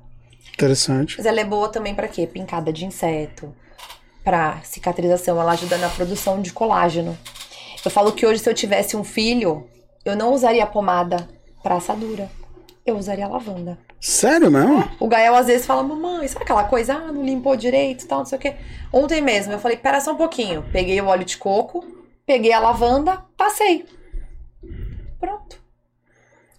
Interessante. 0.54 1.16
Mas 1.18 1.26
ela 1.26 1.40
é 1.40 1.46
boa 1.46 1.70
também 1.70 1.94
pra 1.94 2.08
quê? 2.08 2.26
Pincada 2.28 2.74
de 2.74 2.86
inseto, 2.86 3.54
pra 4.24 4.60
cicatrização, 4.64 5.40
ela 5.40 5.54
ajuda 5.54 5.78
na 5.78 5.90
produção 5.90 6.42
de 6.42 6.52
colágeno. 6.52 7.18
Eu 7.86 7.92
falo 7.92 8.12
que 8.12 8.26
hoje 8.26 8.40
se 8.40 8.50
eu 8.50 8.54
tivesse 8.54 8.98
um 8.98 9.04
filho, 9.04 9.68
eu 10.04 10.16
não 10.16 10.34
usaria 10.34 10.66
pomada 10.66 11.30
pra 11.64 11.76
assadura. 11.76 12.30
Eu 12.86 12.98
usaria 12.98 13.28
lavanda. 13.28 13.78
Sério 14.00 14.52
mesmo? 14.52 14.90
O 15.00 15.08
Gael 15.08 15.36
às 15.36 15.48
vezes 15.48 15.66
fala, 15.66 15.84
mamãe, 15.84 16.28
sabe 16.28 16.44
aquela 16.44 16.66
coisa? 16.66 16.94
Ah, 16.94 17.12
não 17.12 17.26
limpou 17.26 17.56
direito, 17.56 18.08
tal, 18.08 18.20
não 18.20 18.26
sei 18.26 18.38
o 18.38 18.42
quê. 18.42 18.56
Ontem 18.92 19.22
mesmo 19.22 19.54
eu 19.54 19.60
falei, 19.60 19.78
pera 19.78 20.00
só 20.00 20.12
um 20.12 20.18
pouquinho. 20.18 20.64
Peguei 20.72 21.00
o 21.02 21.08
óleo 21.08 21.26
de 21.26 21.38
coco, 21.38 21.86
peguei 22.26 22.54
a 22.54 22.60
lavanda, 22.60 23.24
passei. 23.36 23.86
Pronto. 25.20 25.60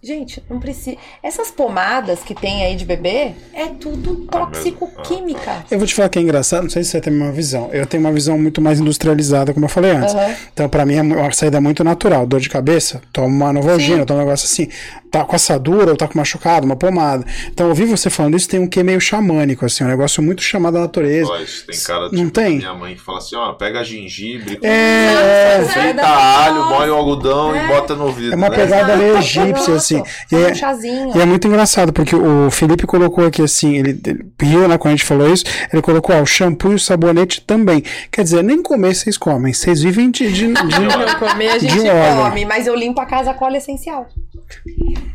Gente, 0.01 0.41
não 0.49 0.61
precisa. 0.61 0.95
Essas 1.21 1.51
pomadas 1.51 2.19
que 2.21 2.33
tem 2.33 2.63
aí 2.63 2.73
de 2.73 2.85
bebê 2.85 3.33
é 3.53 3.65
tudo 3.67 4.15
tóxico 4.31 4.89
química. 5.03 5.65
Eu 5.69 5.77
vou 5.77 5.85
te 5.85 5.93
falar 5.93 6.07
que 6.07 6.17
é 6.17 6.21
engraçado, 6.21 6.63
não 6.63 6.69
sei 6.69 6.85
se 6.85 6.91
você 6.91 7.01
tem 7.01 7.11
a 7.11 7.15
mesma 7.17 7.33
visão. 7.33 7.69
Eu 7.73 7.85
tenho 7.85 8.01
uma 8.01 8.11
visão 8.13 8.37
muito 8.39 8.61
mais 8.61 8.79
industrializada, 8.79 9.53
como 9.53 9.65
eu 9.65 9.69
falei 9.69 9.91
antes. 9.91 10.15
Aham. 10.15 10.35
Então, 10.53 10.69
pra 10.69 10.85
mim, 10.85 10.95
é 10.95 11.01
uma 11.01 11.31
saída 11.33 11.59
muito 11.59 11.83
natural. 11.83 12.25
Dor 12.25 12.39
de 12.39 12.47
cabeça, 12.49 13.01
toma 13.11 13.27
uma 13.27 13.51
novalgina, 13.53 14.05
toma 14.05 14.21
um 14.21 14.23
negócio 14.23 14.45
assim. 14.45 14.69
Tá 15.11 15.25
com 15.25 15.35
assadura 15.35 15.89
ou 15.91 15.97
tá 15.97 16.07
com 16.07 16.17
machucado, 16.17 16.65
uma 16.65 16.75
pomada. 16.77 17.25
Então, 17.51 17.67
ouvir 17.67 17.85
você 17.85 18.09
falando 18.09 18.37
isso 18.37 18.47
tem 18.47 18.59
um 18.59 18.67
quê 18.67 18.83
meio 18.83 19.01
xamânico, 19.01 19.65
assim, 19.65 19.83
um 19.83 19.87
negócio 19.87 20.21
muito 20.23 20.41
chamado 20.41 20.75
da 20.75 20.81
natureza. 20.81 21.29
Isso 21.41 21.65
tem 21.65 21.77
cara 21.81 22.01
Não 22.03 22.25
tipo, 22.25 22.31
tem? 22.31 22.57
minha 22.59 22.73
mãe 22.73 22.93
que 22.95 23.01
fala 23.01 23.17
assim, 23.17 23.35
ó, 23.35 23.51
pega 23.53 23.83
gengibre, 23.83 24.59
É, 24.61 25.61
frita 25.67 26.05
alho, 26.07 26.65
molha 26.69 26.93
o 26.93 26.95
algodão 26.95 27.53
e 27.55 27.67
bota 27.67 27.95
no 27.95 28.05
ouvido. 28.05 28.33
é 28.33 28.35
uma 28.35 28.49
né? 28.49 28.55
pegada 28.55 28.95
meio 28.95 29.17
egípcia, 29.17 29.73
assim. 29.75 29.88
Exato. 29.95 30.09
E 30.31 30.35
Faz 30.35 30.43
é, 30.47 30.51
um 30.51 30.55
chazinho. 30.55 31.17
E 31.17 31.21
é 31.21 31.25
muito 31.25 31.47
engraçado, 31.47 31.91
porque 31.93 32.15
o 32.15 32.49
Felipe 32.51 32.85
colocou 32.85 33.25
aqui 33.25 33.41
assim, 33.41 33.75
ele, 33.77 33.99
ele 34.05 34.25
riu, 34.41 34.67
né, 34.67 34.77
quando 34.77 34.93
a 34.93 34.95
gente 34.97 35.05
falou 35.05 35.31
isso, 35.31 35.43
ele 35.71 35.81
colocou, 35.81 36.15
ó, 36.15 36.21
o 36.21 36.25
shampoo 36.25 36.71
e 36.71 36.75
o 36.75 36.79
sabonete 36.79 37.41
também. 37.41 37.83
Quer 38.11 38.23
dizer, 38.23 38.43
nem 38.43 38.61
comer 38.61 38.95
vocês 38.95 39.17
comem, 39.17 39.53
vocês 39.53 39.81
vivem 39.81 40.11
de... 40.11 40.31
de, 40.31 40.47
de- 40.47 40.53
Não 40.79 41.19
comer, 41.19 41.49
a 41.49 41.57
gente 41.59 41.77
come, 42.23 42.45
mas 42.45 42.65
eu 42.67 42.75
limpo 42.75 42.99
a 43.01 43.05
casa 43.05 43.33
com 43.33 43.45
óleo 43.45 43.57
essencial. 43.57 44.07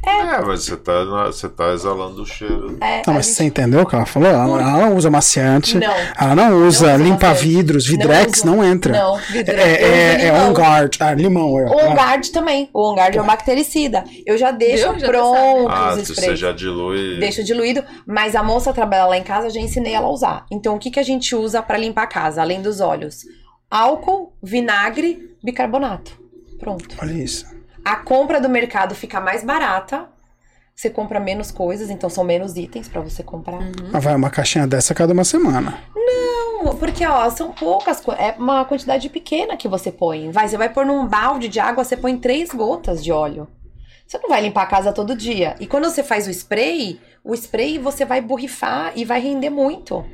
É, 0.07 0.41
mas 0.43 0.65
você 0.65 0.77
tá, 0.77 1.05
você 1.27 1.49
tá 1.49 1.73
exalando 1.73 2.23
o 2.23 2.27
cheiro. 2.27 2.77
É, 2.81 3.03
Não, 3.07 3.15
mas 3.15 3.27
gente- 3.27 3.37
você 3.37 3.45
entendeu 3.45 3.81
o 3.83 3.87
que 3.87 3.95
ela 3.95 4.07
falou? 4.07 4.29
Ela, 4.29 4.43
ela 4.45 4.79
não 4.87 4.97
usa 4.97 5.11
maciante, 5.11 5.79
Não. 5.79 5.93
ela 6.19 6.35
não 6.35 6.67
usa 6.67 6.85
usa 6.87 6.97
limpa 6.97 7.29
maciante. 7.29 7.49
vidros, 7.49 7.87
vidrex 7.87 8.39
uso. 8.39 8.47
não, 8.47 8.65
entra. 8.65 8.93
Não, 8.93 9.17
vidrex. 9.19 9.59
É, 9.61 9.83
Eu 9.83 9.87
é, 9.87 10.13
é 10.15 10.31
limão. 10.33 10.51
on 10.51 10.53
guard, 10.55 10.97
ah, 11.01 11.15
limão. 11.15 11.59
É, 11.59 11.65
O 11.65 11.91
On 11.91 11.95
Guard 11.95 12.27
também. 12.29 12.69
O 12.73 12.91
On 12.91 12.95
Guard 12.95 13.15
é 13.17 13.23
um 13.23 13.27
bactericida. 13.27 14.05
Eu 14.27 14.37
já 14.37 14.51
deixo? 14.51 14.99
Já 14.99 15.09
pronto 15.09 15.69
Ah, 15.71 15.95
os 15.95 16.09
você 16.09 16.37
já 16.37 16.53
dilui. 16.53 17.19
Deixo 17.19 17.43
diluído, 17.45 17.83
mas 18.07 18.35
a 18.37 18.43
moça 18.43 18.73
trabalha 18.73 19.07
lá 19.07 19.17
em 19.17 19.23
casa, 19.23 19.47
eu 19.47 19.51
já 19.51 19.61
ensinei 19.61 19.95
ela 19.95 20.07
a 20.07 20.11
usar. 20.11 20.47
Então, 20.51 20.75
o 20.77 20.79
que, 20.79 20.91
que 20.91 21.01
a 21.01 21.05
gente 21.05 21.35
usa 21.35 21.63
pra 21.63 21.79
limpar 21.79 22.03
a 22.03 22.07
casa, 22.07 22.41
além 22.43 22.61
dos 22.61 22.81
óleos? 22.81 23.25
Álcool, 23.71 24.33
vinagre, 24.43 25.31
bicarbonato. 25.43 26.13
Pronto. 26.59 26.97
Olha 27.03 27.13
isso. 27.13 27.45
A 27.85 27.97
compra 27.97 28.41
do 28.41 28.49
mercado 28.49 28.95
fica 28.95 29.21
mais 29.21 29.45
barata. 29.45 30.09
Você 30.75 30.91
compra 30.91 31.21
menos 31.21 31.51
coisas, 31.53 31.89
então 31.89 32.11
são 32.11 32.25
menos 32.25 32.57
itens 32.57 32.89
pra 32.89 33.01
você 33.01 33.23
comprar. 33.23 33.61
Mas 33.93 34.03
vai 34.03 34.15
uma 34.17 34.31
caixinha 34.31 34.67
dessa 34.67 34.93
a 34.93 34.97
cada 34.97 35.13
uma 35.13 35.23
semana. 35.23 35.79
Não, 35.95 36.75
Porque, 36.77 37.07
ó, 37.07 37.29
são 37.31 37.53
poucas, 37.53 38.03
é 38.19 38.35
uma 38.39 38.65
quantidade 38.65 39.09
pequena 39.09 39.57
que 39.57 39.69
você 39.69 39.93
põe. 39.93 40.31
Vai, 40.31 40.49
você 40.49 40.57
vai 40.57 40.69
pôr 40.69 40.85
num 40.85 41.07
balde 41.07 41.47
de 41.49 41.61
água, 41.61 41.85
você 41.85 41.97
põe 41.97 42.17
três 42.17 42.51
gotas 42.51 43.05
de 43.05 43.13
óleo. 43.13 43.47
Você 44.07 44.19
não 44.19 44.29
vai 44.29 44.43
limpar 44.43 44.63
a 44.63 44.67
casa 44.67 44.93
todo 44.93 45.15
dia. 45.15 45.55
E 45.61 45.67
quando 45.67 45.85
você 45.85 46.03
faz 46.03 46.27
o 46.27 46.31
spray, 46.31 47.01
o 47.23 47.35
spray 47.35 47.79
você 47.79 48.05
vai 48.05 48.21
borrifar 48.21 48.93
e 48.97 49.05
vai 49.05 49.21
render 49.21 49.51
muito. 49.51 50.05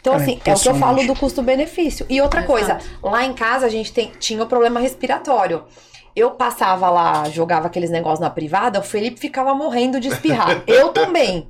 Então, 0.00 0.14
É 0.14 0.16
assim, 0.16 0.40
é 0.44 0.54
o 0.54 0.58
que 0.58 0.68
eu 0.68 0.74
falo 0.76 1.04
do 1.06 1.14
custo-benefício. 1.14 2.06
E 2.08 2.20
outra 2.20 2.40
Exato. 2.40 2.52
coisa, 2.52 2.78
lá 3.02 3.24
em 3.24 3.32
casa 3.34 3.66
a 3.66 3.68
gente 3.68 3.92
tem, 3.92 4.12
tinha 4.18 4.42
o 4.42 4.46
problema 4.46 4.80
respiratório. 4.80 5.64
Eu 6.14 6.32
passava 6.32 6.90
lá, 6.90 7.28
jogava 7.28 7.66
aqueles 7.66 7.90
negócios 7.90 8.20
na 8.20 8.30
privada, 8.30 8.80
o 8.80 8.82
Felipe 8.82 9.20
ficava 9.20 9.54
morrendo 9.54 10.00
de 10.00 10.08
espirrar. 10.08 10.62
eu 10.66 10.92
também. 10.92 11.48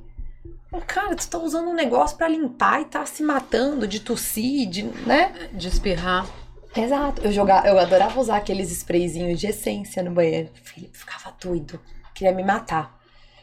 Cara, 0.85 1.15
tu 1.15 1.27
tá 1.27 1.37
usando 1.39 1.69
um 1.69 1.73
negócio 1.73 2.15
pra 2.15 2.27
limpar 2.27 2.81
e 2.81 2.85
tá 2.85 3.05
se 3.05 3.23
matando 3.23 3.87
de 3.87 3.99
tossir, 3.99 4.69
de, 4.69 4.83
né? 4.83 5.33
De 5.51 5.67
espirrar. 5.67 6.27
Exato. 6.75 7.23
Eu 7.23 7.31
jogava, 7.31 7.67
eu 7.67 7.79
adorava 7.79 8.19
usar 8.19 8.37
aqueles 8.37 8.71
sprayzinhos 8.71 9.39
de 9.39 9.47
essência 9.47 10.03
no 10.03 10.11
banheiro. 10.11 10.49
O 10.53 10.67
Felipe 10.67 10.97
ficava 10.97 11.35
doido. 11.41 11.79
Queria 12.13 12.33
me 12.33 12.43
matar. 12.43 12.99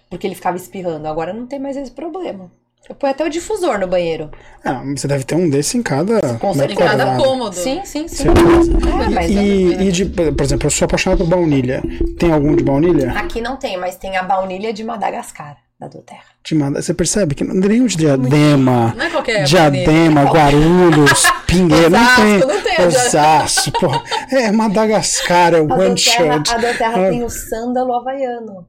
Porque 0.09 0.27
ele 0.27 0.37
ficava 0.37 0.57
espirrando. 0.57 1.09
Agora 1.09 1.33
não 1.33 1.47
tem 1.47 1.59
mais 1.59 1.77
esse 1.77 1.91
problema. 1.91 2.51
Eu 2.89 2.95
ponho 2.95 3.13
até 3.13 3.25
o 3.25 3.29
difusor 3.29 3.79
no 3.81 3.87
banheiro. 3.89 4.31
Ah, 4.65 4.83
você 4.97 5.09
deve 5.09 5.25
ter 5.25 5.35
um 5.35 5.51
desse 5.51 5.77
em 5.77 5.83
cada. 5.83 6.21
Com 6.39 6.55
metro 6.55 6.73
Em 6.73 6.77
cada 6.77 7.17
cômodo. 7.17 7.55
Sim, 7.55 7.81
sim, 7.85 8.07
sim. 8.07 8.25
Certeza. 8.25 8.73
É, 9.21 9.29
E, 9.29 9.89
e 9.89 9.93
de, 9.93 10.05
por 10.07 10.43
exemplo, 10.43 10.67
eu 10.67 10.71
sou 10.71 10.87
apaixonado 10.87 11.19
por 11.25 11.29
baunilha. 11.29 11.83
Tem 12.19 12.33
algum 12.33 12.55
de 12.55 12.63
baunilha? 12.63 13.11
aqui 13.13 13.41
não 13.41 13.57
tem, 13.57 13.77
mas 13.77 13.97
tem 13.97 14.17
a 14.17 14.23
baunilha 14.23 14.73
de 14.73 14.85
Madagascar, 14.85 15.57
da 15.81 15.89
Doterra. 15.89 16.23
De 16.45 16.55
Mada- 16.55 16.81
Você 16.81 16.95
percebe 16.95 17.35
que 17.35 17.43
não 17.43 17.61
tem 17.61 17.71
nenhum 17.71 17.87
de 17.87 17.97
diadema. 17.97 18.95
Não 18.97 19.05
é 19.05 19.11
qualquer 19.11 19.43
Diadema, 19.45 20.23
Guarulhos, 20.25 21.25
Pingueiro, 21.47 21.91
não 21.91 22.17
tem. 22.17 22.39
não 22.39 22.63
tem 22.63 22.87
Osasco, 22.87 23.73
porra. 23.81 24.03
É 24.31 24.53
Madagascar, 24.53 25.55
é 25.55 25.59
A 25.59 25.63
one 25.63 25.99
shot. 25.99 26.53
a 26.53 26.57
Doterra 26.57 27.07
Ah. 27.07 27.11
tem 27.11 27.25
o 27.25 27.29
sândalo 27.29 27.93
havaiano. 27.95 28.69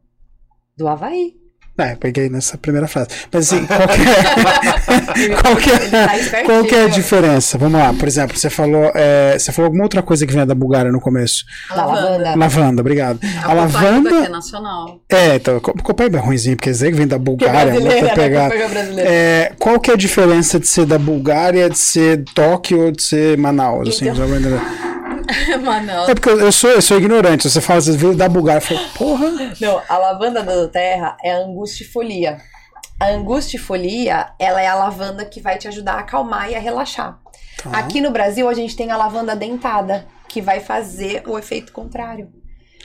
Do 0.75 0.87
Havaí. 0.87 1.33
É, 1.77 1.95
peguei 1.95 2.27
nessa 2.29 2.57
primeira 2.57 2.87
frase. 2.87 3.09
Mas 3.31 3.53
assim, 3.53 3.65
qual 3.69 3.87
que 3.87 4.01
é, 5.21 5.29
qual 5.41 5.55
que 5.55 5.89
tá 5.89 6.37
é, 6.37 6.43
qual 6.43 6.63
que 6.63 6.75
é 6.75 6.83
a 6.85 6.87
diferença? 6.87 7.57
Vamos 7.57 7.79
lá, 7.79 7.93
por 7.93 8.07
exemplo, 8.07 8.35
você 8.37 8.49
falou, 8.49 8.91
é, 8.95 9.37
você 9.37 9.51
falou 9.51 9.67
alguma 9.67 9.83
outra 9.83 10.01
coisa 10.01 10.25
que 10.25 10.33
vem 10.33 10.45
da 10.45 10.55
Bulgária 10.55 10.91
no 10.91 10.99
começo. 10.99 11.45
Da 11.69 11.85
lavanda. 11.85 12.35
Lavanda, 12.35 12.81
obrigado. 12.81 13.19
A, 13.43 13.51
A 13.51 13.53
lavanda 13.53 14.09
que 14.09 14.25
é 14.25 14.29
nacional. 14.29 14.99
É, 15.09 15.35
então, 15.35 15.59
co- 15.59 15.73
Copaíba 15.83 16.17
é 16.17 16.21
ruimzinho, 16.21 16.55
porque 16.55 16.71
dizer 16.71 16.91
que 16.91 16.97
vem 16.97 17.07
da 17.07 17.15
Que 17.17 17.21
é 17.21 17.25
Bulgária, 17.25 17.71
brasileira, 17.73 18.01
muito 18.01 18.15
né? 18.15 18.67
brasileira. 18.69 19.09
É, 19.11 19.51
qual 19.59 19.79
que 19.79 19.91
é 19.91 19.93
a 19.93 19.97
diferença 19.97 20.59
de 20.59 20.67
ser 20.67 20.85
da 20.85 20.97
Bulgária, 20.97 21.69
de 21.69 21.77
ser 21.77 22.23
Tóquio 22.33 22.85
ou 22.85 22.91
de 22.91 23.03
ser 23.03 23.37
Manaus? 23.37 23.89
Assim, 23.89 24.05
Então- 24.09 24.15
só 24.15 24.25
Manaus. 25.63 26.09
É 26.09 26.15
porque 26.15 26.29
eu 26.29 26.51
sou, 26.51 26.69
eu 26.69 26.81
sou 26.81 26.97
ignorante. 26.97 27.49
Você 27.49 27.61
fala, 27.61 27.81
você 27.81 27.95
veio 27.95 28.15
da 28.15 28.29
Bulgária. 28.29 28.59
Eu 28.59 28.61
falo, 28.61 28.89
porra. 28.97 29.27
Não, 29.59 29.81
a 29.87 29.97
lavanda 29.97 30.43
da 30.43 30.53
Doterra 30.53 31.17
é 31.23 31.33
a 31.33 31.39
angustifolia. 31.39 32.37
A 32.99 33.07
angustifolia, 33.09 34.27
ela 34.39 34.61
é 34.61 34.67
a 34.67 34.75
lavanda 34.75 35.23
que 35.25 35.39
vai 35.39 35.57
te 35.57 35.67
ajudar 35.67 35.93
a 35.93 35.99
acalmar 35.99 36.49
e 36.49 36.55
a 36.55 36.59
relaxar. 36.59 37.19
Tá. 37.61 37.77
Aqui 37.77 38.01
no 38.01 38.11
Brasil, 38.11 38.49
a 38.49 38.53
gente 38.53 38.75
tem 38.75 38.91
a 38.91 38.97
lavanda 38.97 39.35
dentada, 39.35 40.05
que 40.27 40.41
vai 40.41 40.59
fazer 40.59 41.23
o 41.27 41.37
efeito 41.37 41.71
contrário. 41.71 42.29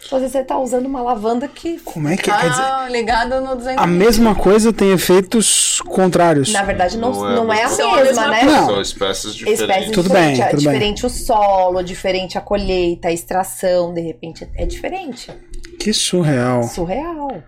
Às 0.04 0.10
vezes 0.20 0.32
você 0.32 0.44
tá 0.44 0.58
usando 0.58 0.86
uma 0.86 1.00
lavanda 1.00 1.46
que, 1.48 1.78
Como 1.80 2.08
é 2.08 2.16
que 2.16 2.24
quer 2.24 2.36
dizer? 2.50 2.62
Ah, 2.62 2.88
ligado 2.90 3.40
no 3.40 3.56
200. 3.56 3.82
A 3.82 3.86
mesma 3.86 4.34
coisa 4.34 4.72
tem 4.72 4.92
efeitos 4.92 5.80
contrários. 5.86 6.52
na 6.52 6.62
verdade, 6.62 6.98
não, 6.98 7.12
Não 7.12 7.30
é 7.30 7.34
não 7.36 7.52
é 7.52 7.62
a 7.62 7.96
mesma, 8.02 8.28
né? 8.28 8.42
Não. 8.42 8.66
São 8.66 8.80
espécies 8.80 9.34
diferentes. 9.34 9.60
Espécies 9.62 9.90
Tudo 9.92 10.08
diferentes. 10.08 10.38
bem, 10.38 10.46
é 10.46 10.50
tudo 10.50 10.62
bem. 10.64 10.72
diferente 10.72 11.06
o 11.06 11.08
solo, 11.10 11.82
diferente 11.82 12.36
a 12.36 12.40
colheita, 12.40 13.08
a 13.08 13.12
extração, 13.12 13.94
de 13.94 14.00
repente 14.00 14.46
é 14.56 14.66
diferente. 14.66 15.32
Que 15.78 15.92
surreal. 15.92 16.62
Surreal. 16.64 17.42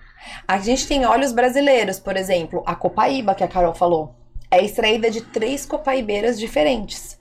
A 0.49 0.59
gente 0.59 0.87
tem 0.87 1.05
óleos 1.05 1.33
brasileiros, 1.33 1.99
por 1.99 2.17
exemplo, 2.17 2.63
a 2.65 2.75
copaíba 2.75 3.35
que 3.35 3.45
a 3.45 3.49
Carol 3.49 3.75
falou. 3.75 4.15
É 4.51 4.65
extraída 4.65 5.11
de 5.11 5.21
três 5.21 5.67
copaibeiras 5.67 6.39
diferentes. 6.39 7.14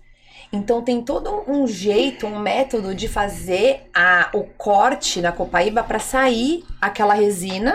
Então 0.53 0.83
tem 0.83 1.01
todo 1.01 1.43
um 1.47 1.65
jeito, 1.65 2.27
um 2.27 2.37
método 2.37 2.93
de 2.93 3.07
fazer 3.07 3.89
a, 3.91 4.29
o 4.35 4.43
corte 4.43 5.19
na 5.19 5.31
copaíba 5.31 5.83
para 5.83 5.97
sair 5.97 6.63
aquela 6.79 7.15
resina 7.15 7.73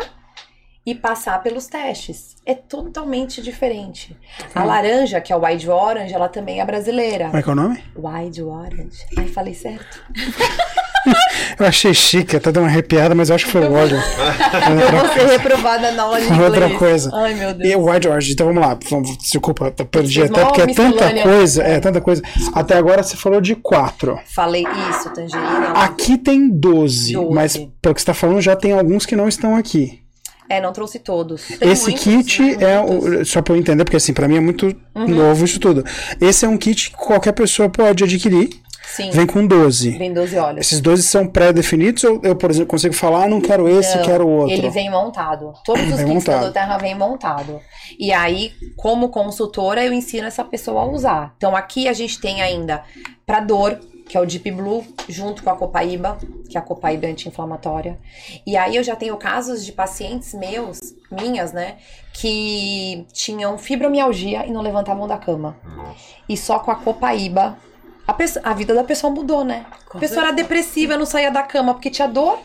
e 0.86 0.94
passar 0.94 1.42
pelos 1.42 1.66
testes. 1.66 2.36
É 2.46 2.54
totalmente 2.54 3.42
diferente. 3.42 4.16
A 4.54 4.62
laranja, 4.62 5.20
que 5.20 5.32
é 5.32 5.36
o 5.36 5.44
Wide 5.44 5.68
Orange, 5.68 6.14
ela 6.14 6.28
também 6.28 6.60
é 6.60 6.64
brasileira. 6.64 7.26
Como 7.26 7.36
é 7.36 7.42
que 7.42 7.50
é 7.50 7.52
o 7.52 7.56
nome? 7.56 7.84
Wide 7.96 8.42
Orange. 8.42 9.04
Ai, 9.18 9.26
falei 9.26 9.54
certo. 9.54 10.00
Eu 11.58 11.66
achei 11.66 11.92
chique, 11.94 12.36
até 12.36 12.52
deu 12.52 12.62
uma 12.62 12.68
arrepiada, 12.68 13.14
mas 13.14 13.28
eu 13.30 13.34
acho 13.34 13.46
que 13.46 13.50
foi 13.52 13.62
o 13.66 13.72
óleo. 13.72 13.96
Eu 13.96 14.98
vou 15.00 15.12
ser 15.12 15.26
reprovada 15.26 15.90
na 15.92 16.02
aula 16.04 16.20
de 16.20 16.26
inglês. 16.26 16.42
outra 16.42 16.70
coisa. 16.78 17.10
Ai, 17.14 17.34
meu 17.34 17.54
Deus. 17.54 17.70
E 17.72 17.76
o 17.76 17.90
White 17.90 18.08
Orange, 18.08 18.32
então 18.32 18.46
vamos 18.46 18.62
lá. 18.62 18.78
Vamos, 18.90 19.16
desculpa, 19.18 19.70
perdi 19.90 20.22
até 20.22 20.44
porque 20.44 20.60
é 20.62 20.66
tanta 20.66 20.90
miscelânea. 20.90 21.22
coisa. 21.22 21.62
É, 21.62 21.80
tanta 21.80 22.00
coisa. 22.00 22.22
Até 22.52 22.76
agora 22.76 23.02
você 23.02 23.16
falou 23.16 23.40
de 23.40 23.54
quatro. 23.56 24.18
Falei 24.34 24.64
isso, 24.90 25.10
tangerina. 25.10 25.72
Aqui 25.74 26.16
tem 26.18 26.48
12, 26.48 27.14
12. 27.14 27.34
mas 27.34 27.56
pelo 27.82 27.94
que 27.94 28.00
você 28.00 28.06
tá 28.06 28.14
falando, 28.14 28.40
já 28.40 28.54
tem 28.54 28.72
alguns 28.72 29.04
que 29.04 29.16
não 29.16 29.26
estão 29.28 29.56
aqui. 29.56 30.00
É, 30.50 30.62
não 30.62 30.72
trouxe 30.72 30.98
todos. 30.98 31.42
Tem 31.58 31.70
Esse 31.70 31.90
muitos, 31.90 32.04
kit 32.04 32.56
né? 32.56 32.64
é. 32.74 32.80
Muitos. 32.82 33.20
O, 33.20 33.24
só 33.26 33.42
pra 33.42 33.54
eu 33.54 33.58
entender, 33.58 33.84
porque 33.84 33.96
assim, 33.98 34.14
pra 34.14 34.26
mim 34.26 34.36
é 34.36 34.40
muito 34.40 34.74
Uhum. 34.94 35.06
novo 35.08 35.44
isso 35.44 35.60
tudo. 35.60 35.84
Esse 36.20 36.46
é 36.46 36.48
um 36.48 36.56
kit 36.56 36.90
que 36.90 36.96
qualquer 36.96 37.32
pessoa 37.32 37.68
pode 37.68 38.02
adquirir. 38.02 38.48
Sim, 38.94 39.10
Vem 39.10 39.26
com 39.26 39.46
12. 39.46 39.90
vem 39.98 40.12
12 40.12 40.36
óleos. 40.38 40.66
Esses 40.66 40.80
12 40.80 41.02
são 41.02 41.26
pré-definidos 41.26 42.02
ou 42.04 42.20
eu, 42.22 42.34
por 42.34 42.50
exemplo, 42.50 42.68
consigo 42.68 42.94
falar, 42.94 43.24
ah, 43.24 43.28
não 43.28 43.40
quero 43.40 43.68
esse, 43.68 43.96
Não, 43.96 44.04
quero 44.04 44.26
outro? 44.28 44.52
Ele 44.54 44.70
vem 44.70 44.90
montado. 44.90 45.52
Todos 45.64 45.82
os 45.88 45.88
Vem 45.96 46.06
kits 46.06 46.14
montado. 46.14 46.40
da 46.40 46.46
Doterra 46.46 46.78
vem 46.78 46.94
montado. 46.94 47.60
E 47.98 48.12
aí, 48.12 48.52
como 48.76 49.08
consultora, 49.10 49.84
eu 49.84 49.92
ensino 49.92 50.26
essa 50.26 50.42
pessoa 50.44 50.82
a 50.82 50.86
usar. 50.86 51.34
Então 51.36 51.54
aqui 51.54 51.86
a 51.86 51.92
gente 51.92 52.20
tem 52.20 52.42
ainda 52.42 52.82
pra 53.26 53.40
dor, 53.40 53.78
que 54.08 54.16
é 54.16 54.20
o 54.20 54.24
Deep 54.26 54.50
Blue, 54.52 54.82
junto 55.06 55.42
com 55.42 55.50
a 55.50 55.54
Copaíba, 55.56 56.16
que 56.48 56.56
é 56.56 56.60
a 56.60 56.62
Copaíba 56.62 57.06
anti-inflamatória. 57.06 57.98
E 58.46 58.56
aí 58.56 58.74
eu 58.74 58.82
já 58.82 58.96
tenho 58.96 59.16
casos 59.18 59.64
de 59.66 59.70
pacientes 59.72 60.32
meus, 60.32 60.78
minhas, 61.10 61.52
né, 61.52 61.76
que 62.14 63.06
tinham 63.12 63.58
fibromialgia 63.58 64.46
e 64.46 64.50
não 64.50 64.62
levantavam 64.62 65.06
da 65.06 65.18
cama. 65.18 65.56
E 66.26 66.36
só 66.38 66.58
com 66.58 66.70
a 66.70 66.76
Copaíba, 66.76 67.58
a, 68.08 68.12
pesso- 68.14 68.40
a 68.42 68.52
vida 68.54 68.74
da 68.74 68.82
pessoa 68.82 69.12
mudou, 69.12 69.44
né? 69.44 69.66
A 69.94 69.98
pessoa 69.98 70.22
era 70.26 70.32
depressiva, 70.32 70.96
não 70.96 71.06
saía 71.06 71.30
da 71.30 71.42
cama 71.42 71.74
porque 71.74 71.90
tinha 71.90 72.08
dor, 72.08 72.38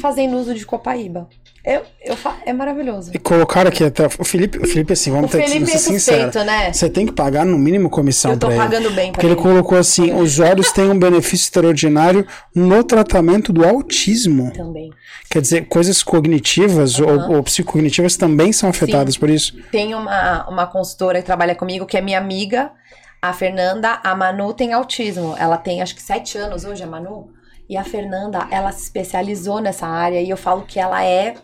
fazendo 0.00 0.36
uso 0.36 0.54
de 0.54 0.64
Copaíba. 0.64 1.28
Eu, 1.62 1.82
eu, 2.02 2.16
fa- 2.16 2.38
é 2.46 2.54
maravilhoso. 2.54 3.10
E 3.12 3.18
colocaram 3.18 3.68
aqui 3.68 3.84
até. 3.84 4.06
O 4.18 4.24
Felipe, 4.24 4.56
o 4.58 4.66
Felipe 4.66 4.94
assim, 4.94 5.10
O 5.10 5.14
vamos 5.16 5.30
ter 5.30 5.42
que 5.42 5.50
Felipe 5.50 5.70
ser 5.70 5.76
é 5.76 5.78
sincero. 5.78 6.44
né? 6.44 6.72
Você 6.72 6.88
tem 6.88 7.04
que 7.04 7.12
pagar 7.12 7.44
no 7.44 7.58
mínimo 7.58 7.90
comissão 7.90 8.30
Eu 8.30 8.38
tô 8.38 8.46
pra 8.46 8.56
ele. 8.56 8.64
pagando 8.64 8.90
bem 8.92 9.06
pra 9.06 9.12
Porque 9.12 9.26
ele 9.26 9.34
ele. 9.34 9.42
colocou 9.42 9.76
assim: 9.76 10.10
os 10.14 10.38
olhos 10.38 10.72
têm 10.72 10.88
um 10.88 10.98
benefício 10.98 11.44
extraordinário 11.44 12.26
no 12.54 12.82
tratamento 12.82 13.52
do 13.52 13.62
autismo. 13.62 14.50
Também. 14.52 14.90
Quer 15.28 15.42
dizer, 15.42 15.66
coisas 15.66 16.02
cognitivas 16.02 16.98
ou, 16.98 17.32
ou 17.36 17.42
psicognitivas 17.42 18.16
também 18.16 18.52
são 18.54 18.70
afetadas 18.70 19.18
por 19.18 19.28
isso. 19.28 19.54
Tem 19.70 19.94
uma, 19.94 20.48
uma 20.48 20.66
consultora 20.66 21.18
que 21.20 21.26
trabalha 21.26 21.54
comigo 21.54 21.84
que 21.84 21.96
é 21.98 22.00
minha 22.00 22.16
amiga, 22.18 22.70
a 23.20 23.32
Fernanda. 23.32 24.00
A 24.02 24.14
Manu 24.14 24.54
tem 24.54 24.72
autismo. 24.72 25.34
Ela 25.38 25.56
tem 25.56 25.82
acho 25.82 25.94
que 25.94 26.02
sete 26.02 26.38
anos 26.38 26.64
hoje, 26.64 26.82
a 26.82 26.86
Manu. 26.86 27.32
E 27.68 27.76
a 27.76 27.84
Fernanda, 27.84 28.48
ela 28.50 28.72
se 28.72 28.82
especializou 28.82 29.60
nessa 29.60 29.86
área 29.86 30.20
e 30.20 30.28
eu 30.28 30.36
falo 30.36 30.62
que 30.62 30.80
ela 30.80 31.04
é 31.04 31.36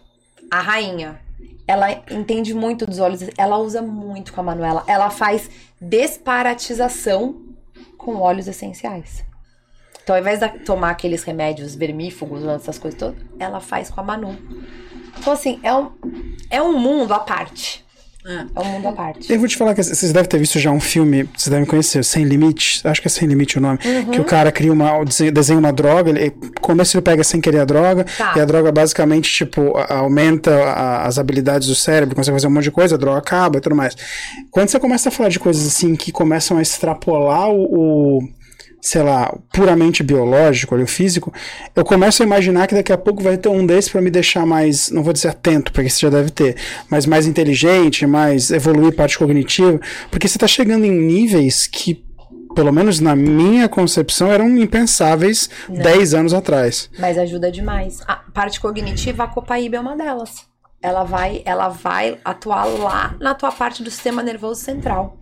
a 0.51 0.61
rainha. 0.61 1.20
Ela 1.69 1.93
entende 2.11 2.53
muito 2.53 2.86
dos 2.86 2.98
olhos, 2.98 3.20
ela 3.39 3.59
usa 3.59 3.81
muito 3.81 4.32
com 4.32 4.40
a 4.40 4.44
Manuela. 4.44 4.85
Ela 4.89 5.11
faz 5.11 5.48
desparatização 5.81 7.43
com 7.97 8.16
óleos 8.16 8.48
essenciais. 8.48 9.24
Então, 10.03 10.16
ao 10.16 10.20
invés 10.20 10.40
de 10.40 10.48
tomar 10.61 10.90
aqueles 10.90 11.23
remédios 11.23 11.74
vermífugos, 11.74 12.44
essas 12.44 12.78
coisas 12.78 12.98
todas, 12.98 13.16
ela 13.39 13.61
faz 13.61 13.90
com 13.90 14.01
a 14.01 14.05
Manu. 14.05 14.36
Então, 15.19 15.32
assim, 15.32 15.61
é 15.62 15.73
um, 15.73 15.93
é 16.51 16.61
um 16.61 16.78
mundo 16.78 17.15
à 17.15 17.20
parte. 17.20 17.86
É. 18.28 18.61
Um 18.61 18.65
mundo 18.65 18.89
à 18.89 18.93
parte. 18.93 19.32
Eu 19.32 19.39
vou 19.39 19.47
te 19.47 19.57
falar 19.57 19.73
que 19.74 19.82
vocês 19.82 20.12
devem 20.12 20.28
ter 20.28 20.39
visto 20.39 20.59
já 20.59 20.70
um 20.73 20.81
filme, 20.81 21.28
vocês 21.36 21.48
devem 21.48 21.65
conhecer, 21.65 22.05
Sem 22.05 22.24
Limite, 22.24 22.81
acho 22.85 23.01
que 23.01 23.07
é 23.07 23.11
Sem 23.11 23.28
Limite 23.28 23.59
o 23.59 23.61
nome, 23.61 23.78
Uhum. 23.85 24.11
que 24.11 24.20
o 24.20 24.24
cara 24.24 24.51
cria 24.51 24.73
uma, 24.73 24.90
desenha 25.32 25.59
uma 25.59 25.73
droga, 25.73 26.11
ele, 26.11 26.35
no 26.43 26.51
começo 26.61 26.97
ele 26.97 27.03
pega 27.03 27.23
sem 27.23 27.40
querer 27.40 27.61
a 27.61 27.65
droga, 27.65 28.05
Tá. 28.19 28.32
e 28.36 28.40
a 28.40 28.44
droga 28.44 28.73
basicamente, 28.73 29.31
tipo, 29.32 29.73
aumenta 29.89 30.51
a- 30.55 31.07
as 31.07 31.19
habilidades 31.19 31.69
do 31.69 31.74
cérebro, 31.77 32.16
consegue 32.16 32.35
fazer 32.36 32.48
um 32.48 32.51
monte 32.51 32.65
de 32.65 32.70
coisa, 32.73 32.97
a 32.97 32.98
droga 32.98 33.19
acaba 33.19 33.59
e 33.59 33.61
tudo 33.61 33.77
mais. 33.77 33.94
Quando 34.51 34.69
você 34.70 34.81
começa 34.81 35.09
a 35.09 35.12
falar 35.12 35.28
de 35.28 35.39
coisas 35.39 35.65
assim 35.66 35.94
que 35.94 36.11
começam 36.11 36.59
a 36.59 36.62
extrapolar 36.62 37.48
o, 37.51 38.19
o 38.19 38.28
sei 38.81 39.03
lá, 39.03 39.36
puramente 39.53 40.03
biológico, 40.03 40.74
ali, 40.74 40.85
o 40.85 40.86
físico, 40.86 41.32
eu 41.74 41.85
começo 41.85 42.23
a 42.23 42.27
imaginar 42.27 42.66
que 42.66 42.74
daqui 42.74 42.93
a 42.93 42.98
pouco 42.98 43.23
vai 43.23 43.36
ter 43.36 43.48
um 43.48 43.66
desse 43.66 43.90
pra 43.90 44.01
me 44.01 44.11
deixar 44.11 44.47
mais, 44.47 44.90
não 44.90 45.03
vou 45.03 45.12
dizer 45.12 45.28
atento, 45.28 45.73
porque 45.73 45.90
você 45.90 46.01
já 46.01 46.11
deve 46.11 46.31
ter, 46.31 46.57
mas 46.89 47.07
mais 47.07 47.27
inteligente, 47.27 48.07
mais 48.07 48.51
evoluir 48.51 48.94
parte 48.94 49.19
cognitiva, 49.19 49.81
porque 50.11 50.28
você 50.28 50.39
tá 50.39 50.47
chegando 50.47 50.85
em 50.85 50.93
níveis 50.93 51.66
que, 51.66 52.05
pelo 52.55 52.73
menos 52.73 53.01
na 53.01 53.16
minha 53.16 53.69
concepção, 53.69 54.31
eram 54.31 54.48
impensáveis 54.57 55.51
10 55.69 56.15
anos 56.15 56.32
atrás. 56.32 56.89
Mas 56.98 57.19
ajuda 57.19 57.51
demais. 57.51 58.01
A 58.07 58.16
parte 58.16 58.61
cognitiva, 58.61 59.24
a 59.24 59.28
copaíba 59.28 59.77
é 59.77 59.81
uma 59.81 59.97
delas. 59.97 60.47
Ela 60.87 61.03
vai, 61.03 61.43
ela 61.45 61.69
vai 61.69 62.17
atuar 62.25 62.65
lá 62.67 63.17
na 63.19 63.35
tua 63.35 63.51
parte 63.51 63.83
do 63.83 63.91
sistema 63.91 64.23
nervoso 64.23 64.61
central. 64.61 65.19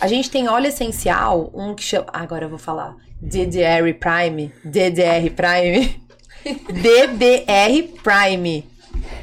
A 0.00 0.06
gente 0.06 0.30
tem 0.30 0.48
óleo 0.48 0.68
essencial, 0.68 1.50
um 1.52 1.74
que 1.74 1.82
chama. 1.82 2.06
Agora 2.14 2.46
eu 2.46 2.48
vou 2.48 2.58
falar. 2.58 2.96
DDR 3.20 3.92
Prime. 4.00 4.50
DDR 4.64 5.28
Prime. 5.36 6.02
DDR 6.72 8.00
Prime. 8.02 8.66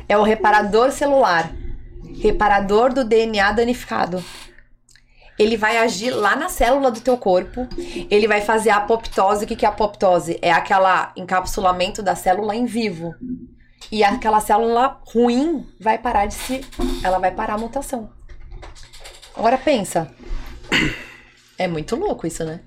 É 0.07 0.15
o 0.15 0.21
reparador 0.21 0.91
celular. 0.91 1.51
Reparador 2.21 2.93
do 2.93 3.03
DNA 3.03 3.51
danificado. 3.51 4.23
Ele 5.39 5.57
vai 5.57 5.79
agir 5.79 6.11
lá 6.11 6.35
na 6.35 6.49
célula 6.49 6.91
do 6.91 7.01
teu 7.01 7.17
corpo. 7.17 7.67
Ele 8.11 8.27
vai 8.27 8.41
fazer 8.41 8.69
a 8.69 8.75
apoptose. 8.75 9.45
O 9.45 9.47
que 9.47 9.65
é 9.65 9.67
a 9.67 9.71
apoptose? 9.71 10.37
É 10.39 10.51
aquela 10.51 11.11
encapsulamento 11.17 12.03
da 12.03 12.13
célula 12.13 12.55
em 12.55 12.65
vivo. 12.65 13.15
E 13.91 14.03
aquela 14.03 14.39
célula 14.39 14.99
ruim 15.13 15.65
vai 15.79 15.97
parar 15.97 16.25
de 16.27 16.33
se. 16.35 16.61
Ela 17.03 17.17
vai 17.19 17.31
parar 17.31 17.55
a 17.55 17.57
mutação. 17.57 18.09
Agora 19.35 19.57
pensa. 19.57 20.11
É 21.57 21.67
muito 21.67 21.95
louco 21.95 22.27
isso, 22.27 22.43
né? 22.43 22.59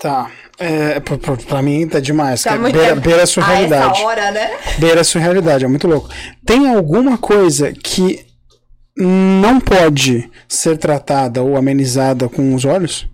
Tá. 0.00 0.30
É, 0.58 1.00
pra, 1.00 1.62
mim 1.62 1.88
tá 1.88 2.00
demais. 2.00 2.42
Tá 2.42 2.50
cara. 2.50 2.62
muito- 2.62 2.76
beira, 2.78 2.94
beira 3.00 3.22
a 3.22 3.26
surrealidade. 3.26 3.84
A 3.84 3.90
essa 3.90 4.02
hora, 4.06 4.30
né? 4.30 4.50
Beira 4.78 5.00
a 5.00 5.04
surrealidade, 5.04 5.64
é 5.64 5.68
muito 5.68 5.88
louco. 5.88 6.08
Tem 6.44 6.68
alguma 6.72 7.16
coisa 7.18 7.72
que 7.72 8.26
não 8.96 9.60
pode 9.60 10.30
ser 10.48 10.76
tratada 10.76 11.42
ou 11.42 11.56
amenizada 11.56 12.28
com 12.28 12.54
os 12.54 12.64
olhos? 12.64 13.08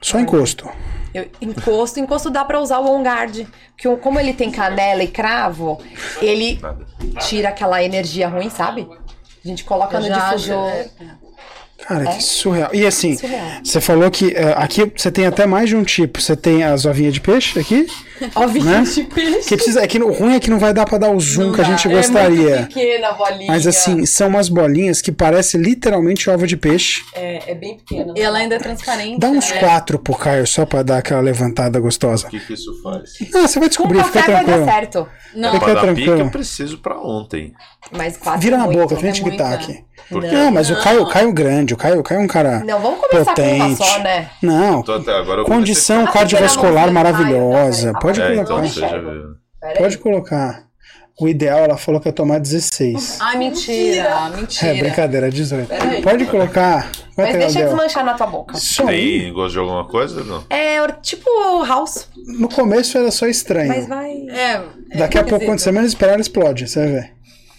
Só 0.00 0.18
encosto. 0.18 0.68
Eu- 1.14 1.28
encosto, 1.40 2.00
encosto 2.00 2.30
dá 2.30 2.44
pra 2.44 2.60
usar 2.60 2.78
o 2.78 2.90
on 2.90 3.02
guard. 3.02 3.46
Que 3.76 3.96
como 3.98 4.18
ele 4.18 4.32
tem 4.32 4.50
canela 4.50 5.02
e 5.02 5.08
cravo, 5.08 5.78
ele 6.20 6.60
tira 7.28 7.48
aquela 7.50 7.82
energia 7.82 8.28
ruim, 8.28 8.48
sabe? 8.48 8.88
A 9.44 9.48
gente 9.48 9.64
coloca 9.64 9.98
no 10.00 10.06
Já- 10.06 10.26
difusor. 10.34 10.68
é. 10.70 10.88
Cara, 11.86 12.06
que 12.06 12.22
surreal. 12.22 12.70
E 12.72 12.86
assim, 12.86 13.16
Surreal. 13.16 13.42
você 13.64 13.80
falou 13.80 14.10
que 14.10 14.32
eh, 14.36 14.54
aqui 14.56 14.90
você 14.96 15.10
tem 15.10 15.26
até 15.26 15.46
mais 15.46 15.68
de 15.68 15.76
um 15.76 15.82
tipo. 15.82 16.20
Você 16.20 16.36
tem 16.36 16.62
as 16.62 16.84
ovinhas 16.84 17.12
de 17.14 17.20
peixe 17.20 17.58
aqui, 17.58 17.86
Ovinho 18.36 18.64
né? 18.64 18.82
de 18.82 19.02
peixe. 19.04 19.48
Que 19.48 19.56
precisa, 19.56 19.82
é 19.82 19.86
que 19.88 19.98
o 19.98 20.12
ruim 20.12 20.34
é 20.36 20.40
que 20.40 20.48
não 20.48 20.58
vai 20.58 20.72
dar 20.72 20.84
pra 20.86 20.96
dar 20.96 21.10
o 21.10 21.18
zoom 21.18 21.46
Não 21.48 21.52
que 21.54 21.60
a 21.60 21.64
dá. 21.64 21.70
gente 21.70 21.88
É 21.88 21.96
gostaria. 21.96 22.50
É 22.50 22.56
muito 22.60 22.68
pequena 22.74 23.08
a 23.08 23.12
bolinha. 23.14 23.46
Mas 23.48 23.66
assim, 23.66 24.06
são 24.06 24.28
umas 24.28 24.48
bolinhas 24.48 25.02
que 25.02 25.10
parecem 25.10 25.60
literalmente 25.60 26.30
ovo 26.30 26.46
de 26.46 26.56
peixe. 26.56 27.02
É, 27.14 27.50
é 27.50 27.54
bem 27.54 27.76
pequena. 27.78 28.14
E 28.16 28.20
ela 28.20 28.38
ainda 28.38 28.54
é 28.54 28.58
transparente. 28.58 29.18
Dá 29.18 29.28
uns 29.28 29.50
né? 29.50 29.58
quatro 29.58 29.98
pro 29.98 30.14
Caio 30.14 30.46
só 30.46 30.64
pra 30.64 30.82
dar 30.82 30.98
aquela 30.98 31.20
levantada 31.20 31.80
gostosa. 31.80 32.26
O 32.28 32.30
que, 32.30 32.38
que 32.40 32.52
isso 32.54 32.80
faz? 32.82 33.14
Ah, 33.34 33.48
você 33.48 33.58
vai 33.58 33.68
Com 33.68 33.68
descobrir, 33.68 34.04
fica 34.04 34.20
café 34.20 34.32
vai 34.32 34.40
dar 34.40 34.44
tranquilo. 34.44 34.64
certo. 34.66 35.08
Não, 35.34 35.52
Fica 35.54 35.64
Pra 35.64 35.74
dar 35.74 35.80
tranquilo. 35.80 36.12
pique 36.12 36.20
eu 36.26 36.30
preciso 36.30 36.78
pra 36.78 37.00
ontem. 37.00 37.52
Mas 37.90 38.16
quase 38.18 38.42
Vira 38.42 38.56
na 38.58 38.64
muito. 38.66 38.78
boca, 38.78 38.94
tem 38.96 39.08
é 39.08 39.12
gente 39.14 39.24
que 39.28 39.36
tá 39.36 39.48
muita. 39.48 39.64
aqui. 39.64 39.84
Por 40.10 40.22
quê? 40.22 40.30
Não, 40.30 40.50
mas 40.50 40.70
o 40.70 40.74
Não. 40.74 40.82
Caio, 40.82 41.02
o 41.02 41.08
Caio 41.08 41.32
grande, 41.32 41.74
o 41.74 41.76
Caio, 41.76 42.00
o 42.00 42.02
Caio 42.02 42.20
é 42.20 42.24
um 42.24 42.28
cara 42.28 42.62
Não, 42.64 42.80
vamos 42.80 43.00
começar 43.00 43.34
com 43.34 43.42
uma 43.42 43.68
potente. 43.68 43.76
só, 43.86 43.98
né? 44.00 44.30
Não, 44.42 44.82
condição 45.44 46.04
Ah, 46.04 46.12
cardiovascular 46.12 46.84
Deus, 46.84 46.92
maravilhosa. 46.94 47.92
vai, 47.92 48.00
Pode 48.02 48.20
vai. 48.20 48.32
É, 48.38 48.44
colocar. 48.44 48.66
então 48.98 49.36
Pode 49.78 49.94
aí. 49.94 49.96
colocar. 49.98 50.72
O 51.20 51.28
ideal, 51.28 51.58
ela 51.60 51.76
falou 51.76 52.00
que 52.00 52.08
é 52.08 52.12
tomar 52.12 52.40
16. 52.40 53.18
Ai, 53.20 53.36
mentira, 53.36 54.30
mentira. 54.34 54.74
É, 54.74 54.78
brincadeira, 54.80 55.30
18. 55.30 55.68
Peraí. 55.68 56.02
Pode 56.02 56.24
colocar. 56.24 56.90
Vai 57.14 57.26
Mas 57.34 57.36
deixa 57.54 57.64
desmanchar 57.66 58.02
na 58.04 58.14
tua 58.14 58.26
boca. 58.26 58.56
Só 58.56 58.84
um. 58.84 58.86
Tem 58.86 59.32
gosto 59.32 59.52
de 59.52 59.58
alguma 59.58 59.86
coisa? 59.86 60.24
Não. 60.24 60.42
É 60.48 60.78
tipo 61.02 61.28
house. 61.64 62.08
No 62.38 62.48
começo 62.48 62.96
era 62.96 63.10
só 63.10 63.26
estranho. 63.26 63.68
Mas 63.68 63.86
vai. 63.86 64.10
É, 64.30 64.62
é 64.90 64.98
Daqui 64.98 65.18
a 65.18 65.22
pouco, 65.24 65.44
quando 65.44 65.58
você 65.58 65.70
menos 65.70 65.90
esperar, 65.90 66.12
ela 66.12 66.22
explode. 66.22 66.66
Você 66.66 66.80
vai 66.80 66.88
ver. 66.88 67.12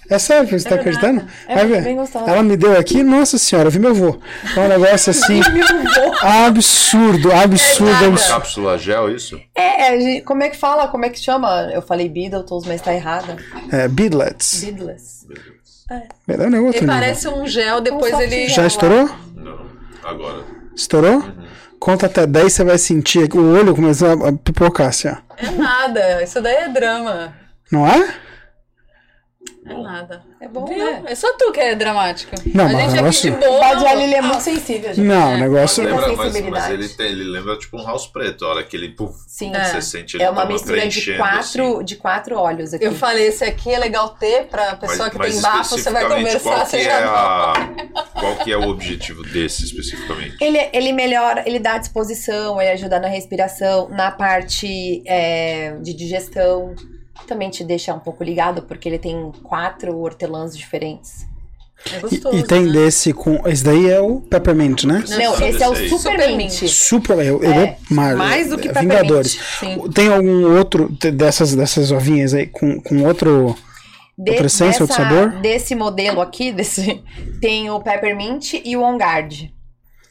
É 0.10 0.20
sério, 0.20 0.48
você 0.48 0.68
tá 0.68 0.76
verdade. 0.76 0.90
acreditando? 0.96 1.32
É 1.48 1.56
vai 1.56 1.66
ver. 1.66 1.84
bem 1.84 1.96
gostosa. 1.96 2.30
Ela 2.30 2.44
me 2.44 2.58
deu 2.58 2.78
aqui, 2.78 3.02
nossa 3.04 3.38
senhora, 3.38 3.68
eu 3.68 3.72
vi 3.72 3.80
meu 3.80 3.92
avô. 3.92 4.20
É 4.56 4.60
um 4.60 4.68
negócio 4.68 5.12
assim. 5.12 5.40
absurdo, 6.22 7.32
absurdo, 7.32 7.90
absurdo. 7.90 8.28
Cápsula 8.28 8.78
gel, 8.78 9.16
isso? 9.16 9.40
É, 9.56 9.94
é, 9.94 10.00
gente, 10.00 10.22
como 10.24 10.44
é 10.44 10.50
que 10.50 10.58
fala? 10.58 10.88
Como 10.88 11.06
é 11.06 11.10
que 11.10 11.20
chama? 11.20 11.70
Eu 11.74 11.82
falei 11.82 12.10
Beatles, 12.10 12.66
mas 12.66 12.82
tá 12.82 12.94
errada. 12.94 13.38
É, 13.72 13.88
beadlets. 13.88 14.64
Beatles. 14.64 15.28
É 16.28 16.48
um 16.48 16.50
negócio. 16.50 16.80
Ele 16.80 16.86
né? 16.88 16.94
parece 16.94 17.28
um 17.28 17.46
gel, 17.48 17.82
depois 17.82 18.14
Um 18.14 18.22
ele. 18.22 18.48
Já 18.50 18.66
estourou? 18.66 19.10
Não. 19.36 19.66
Agora. 20.04 20.44
Estourou? 20.76 21.24
Conta 21.80 22.06
até 22.06 22.26
10, 22.26 22.54
você 22.54 22.64
vai 22.64 22.78
sentir 22.78 23.28
que 23.28 23.38
o 23.38 23.54
olho 23.54 23.76
começou 23.76 24.08
a 24.08 24.30
a 24.30 24.34
pipocar 24.34 24.88
assim, 24.88 25.10
ó. 25.10 25.16
É 25.38 25.52
nada. 25.52 26.24
Isso 26.24 26.42
daí 26.42 26.56
é 26.56 26.70
drama. 26.70 27.34
Não 27.70 27.86
é? 27.86 28.16
É 29.65 29.73
nada. 29.73 30.22
É 30.41 30.48
bom, 30.48 30.65
Viu? 30.65 30.77
né? 30.77 31.03
É 31.07 31.15
só 31.15 31.31
tu 31.38 31.52
que 31.52 31.60
é 31.60 31.73
dramático. 31.76 32.35
Não, 32.53 32.65
a 32.65 32.69
mas 32.73 32.81
gente 32.81 32.88
o 32.88 32.91
aqui 32.91 32.95
negócio- 32.95 33.31
de 33.31 33.38
boa. 33.38 33.94
Ele 34.03 34.14
é 34.15 34.22
muito 34.22 34.41
sensível, 34.41 34.94
gente. 34.94 35.06
Não, 35.06 35.34
o 35.34 35.38
negócio. 35.38 35.84
Lembra- 35.84 36.07
Lembra, 36.07 36.26
mas, 36.26 36.41
mas 36.49 36.69
ele, 36.69 36.90
tem, 36.90 37.06
ele 37.07 37.23
lembra 37.23 37.57
tipo 37.57 37.77
um 37.80 37.85
house 37.85 38.07
preto. 38.07 38.44
A 38.45 38.49
hora 38.49 38.64
que 38.64 38.76
ele 38.76 38.90
puf, 38.90 39.14
Sim. 39.27 39.56
É. 39.56 39.64
você 39.65 39.81
sente 39.81 40.18
ele 40.18 40.23
É 40.23 40.30
uma 40.30 40.45
mistura 40.45 40.88
de 40.88 41.18
quatro, 41.18 41.76
assim. 41.77 41.85
de 41.85 41.95
quatro 41.95 42.38
óleos 42.38 42.73
aqui. 42.73 42.84
Eu 42.85 42.94
falei, 42.94 43.27
esse 43.27 43.44
aqui 43.44 43.72
é 43.73 43.80
legal 43.80 44.10
ter 44.10 44.48
pra 44.48 44.76
pessoa 44.76 45.10
que 45.10 45.18
tem 45.18 45.40
bafo, 45.41 45.77
você 45.77 45.90
vai 45.91 46.07
conversar, 46.07 46.65
você 46.65 46.84
já 46.84 46.91
é 46.99 47.03
a, 47.06 47.53
Qual 48.19 48.35
que 48.38 48.52
é 48.52 48.57
o 48.57 48.68
objetivo 48.68 49.23
desse 49.23 49.64
especificamente? 49.64 50.35
Ele, 50.41 50.60
ele 50.73 50.91
melhora, 50.94 51.44
ele 51.48 51.60
dá 51.60 51.77
disposição, 51.77 52.61
ele 52.61 52.72
ajuda 52.72 52.99
na 52.99 53.07
respiração, 53.07 53.88
na 53.90 54.11
parte 54.11 55.02
é, 55.06 55.76
de 55.81 55.94
digestão. 55.94 56.76
Também 57.28 57.50
te 57.50 57.64
deixa 57.64 57.94
um 57.94 58.00
pouco 58.00 58.24
ligado, 58.24 58.64
porque 58.64 58.88
ele 58.90 59.00
tem 59.00 59.32
quatro 59.44 59.98
hortelãs 60.00 60.58
diferentes. 60.58 61.26
É 61.91 61.98
E, 61.98 62.00
gostoso, 62.00 62.38
e 62.38 62.44
tem 62.44 62.62
né? 62.66 62.72
desse 62.72 63.12
com. 63.14 63.45
Esse 63.48 63.64
daí 63.64 63.90
é 63.90 64.00
o 64.00 64.22
Peppermint, 64.22 64.84
né? 64.86 65.04
Não, 65.10 65.34
esse 65.48 65.62
é 65.62 65.68
o 65.68 65.76
Supermint. 65.76 66.62
Mint. 66.62 66.68
Super. 66.72 67.18
Eu, 67.18 67.44
eu 67.44 67.52
É, 67.52 67.54
vou 67.54 67.76
mar- 67.90 68.16
mais 68.16 68.50
do 68.50 68.58
que 68.58 68.68
é, 68.70 68.72
Peppermint, 68.72 68.91
Vingadores. 69.02 69.40
sim. 69.60 69.90
Tem 69.94 70.08
algum 70.08 70.56
outro 70.58 70.88
dessas, 70.90 71.56
dessas 71.56 71.91
ovinhas 71.91 72.34
aí 72.34 72.48
com, 72.48 72.80
com 72.80 73.04
outro. 73.04 73.56
De- 74.18 74.30
Outra 74.32 74.45
essência, 74.45 74.84
outro 74.84 74.95
dessa- 74.95 75.10
sabor? 75.10 75.41
Desse 75.41 75.74
modelo 75.76 76.22
aqui, 76.22 76.52
desse, 76.52 77.04
tem 77.41 77.70
o 77.72 77.82
Peppermint 77.82 78.54
e 78.64 78.78
o 78.78 78.82
On 78.84 78.95
Guard. 78.95 79.50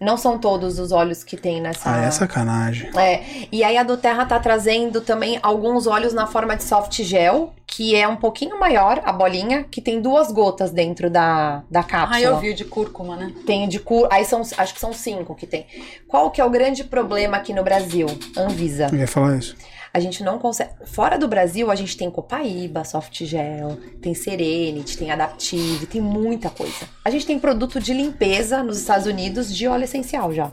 Não 0.03 0.17
são 0.17 0.37
todos 0.37 0.81
os 0.81 0.91
óleos 0.91 1.23
que 1.23 1.37
tem 1.37 1.61
nessa. 1.61 1.89
Ah, 1.89 2.05
é 2.05 2.11
sacanagem. 2.11 2.91
É, 2.99 3.23
e 3.53 3.63
aí 3.63 3.79
a 3.79 3.85
do 3.85 3.97
Terra 3.97 4.27
tá 4.27 4.39
trazendo 4.41 5.01
também 5.01 5.39
alguns 5.43 5.87
óleos 5.87 6.13
na 6.13 6.27
forma 6.27 6.57
de 6.57 6.65
soft 6.65 7.03
gel, 7.03 7.53
que 7.67 7.95
é 7.95 8.07
um 8.07 8.17
pouquinho 8.17 8.59
maior, 8.59 9.01
a 9.05 9.13
bolinha, 9.13 9.65
que 9.65 9.81
tem 9.81 10.03
duas 10.03 10.33
gotas 10.33 10.73
dentro 10.73 11.09
da, 11.09 11.63
da 11.71 11.83
cápsula. 11.85 12.17
Ah, 12.17 12.21
eu 12.21 12.39
vi 12.39 12.51
o 12.51 12.55
de 12.55 12.65
cúrcuma, 12.65 13.17
né? 13.17 13.33
Tem 13.47 13.69
de 13.69 13.79
cur... 13.79 14.09
Aí 14.11 14.25
são, 14.25 14.43
acho 14.59 14.75
que 14.75 14.81
são 14.81 14.93
cinco 14.93 15.35
que 15.37 15.47
tem. 15.47 15.67
Qual 16.09 16.31
que 16.31 16.41
é 16.41 16.45
o 16.45 16.51
grande 16.51 16.83
problema 16.83 17.37
aqui 17.37 17.53
no 17.55 17.63
Brasil? 17.63 18.07
Anvisa. 18.37 18.89
Eu 18.93 18.99
ia 18.99 19.07
falar 19.07 19.37
isso. 19.37 19.57
A 19.95 20.01
gente 20.01 20.23
não 20.23 20.39
consegue. 20.39 20.71
Fora 20.87 21.19
do 21.19 21.29
Brasil, 21.29 21.71
a 21.71 21.75
gente 21.75 21.97
tem 21.97 22.11
Copaíba, 22.11 22.83
Soft 22.83 23.25
Gel, 23.25 23.79
tem 24.01 24.15
Serenity, 24.15 24.97
tem 24.97 25.11
Adaptive, 25.11 25.87
tem 25.87 26.01
muita 26.01 26.49
coisa. 26.49 26.89
A 27.05 27.11
gente 27.11 27.27
tem 27.27 27.39
produto 27.39 27.79
de 27.79 27.93
limpeza 27.93 28.63
nos 28.63 28.79
Estados 28.79 29.07
Unidos 29.07 29.55
de 29.55 29.69
óleo 29.69 29.85
essencial 29.85 30.33
já. 30.33 30.51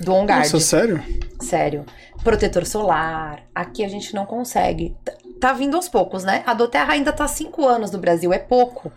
Do 0.00 0.12
On 0.12 0.26
Guard. 0.26 0.44
Nossa, 0.44 0.58
sério? 0.58 1.02
Sério. 1.40 1.86
Protetor 2.24 2.66
solar. 2.66 3.44
Aqui 3.54 3.84
a 3.84 3.88
gente 3.88 4.14
não 4.14 4.26
consegue. 4.26 4.96
Tá 5.40 5.52
vindo 5.52 5.76
aos 5.76 5.88
poucos, 5.88 6.24
né? 6.24 6.42
A 6.44 6.52
Doterra 6.52 6.92
ainda 6.92 7.12
tá 7.12 7.28
5 7.28 7.64
anos 7.64 7.92
no 7.92 7.98
Brasil, 7.98 8.32
é 8.32 8.38
pouco. 8.38 8.90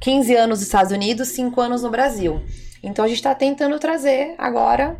15 0.00 0.34
anos 0.36 0.58
nos 0.60 0.62
Estados 0.62 0.92
Unidos, 0.92 1.28
5 1.28 1.60
anos 1.60 1.82
no 1.82 1.90
Brasil. 1.90 2.40
Então 2.82 3.04
a 3.04 3.08
gente 3.08 3.22
tá 3.22 3.34
tentando 3.34 3.78
trazer 3.78 4.34
agora. 4.38 4.96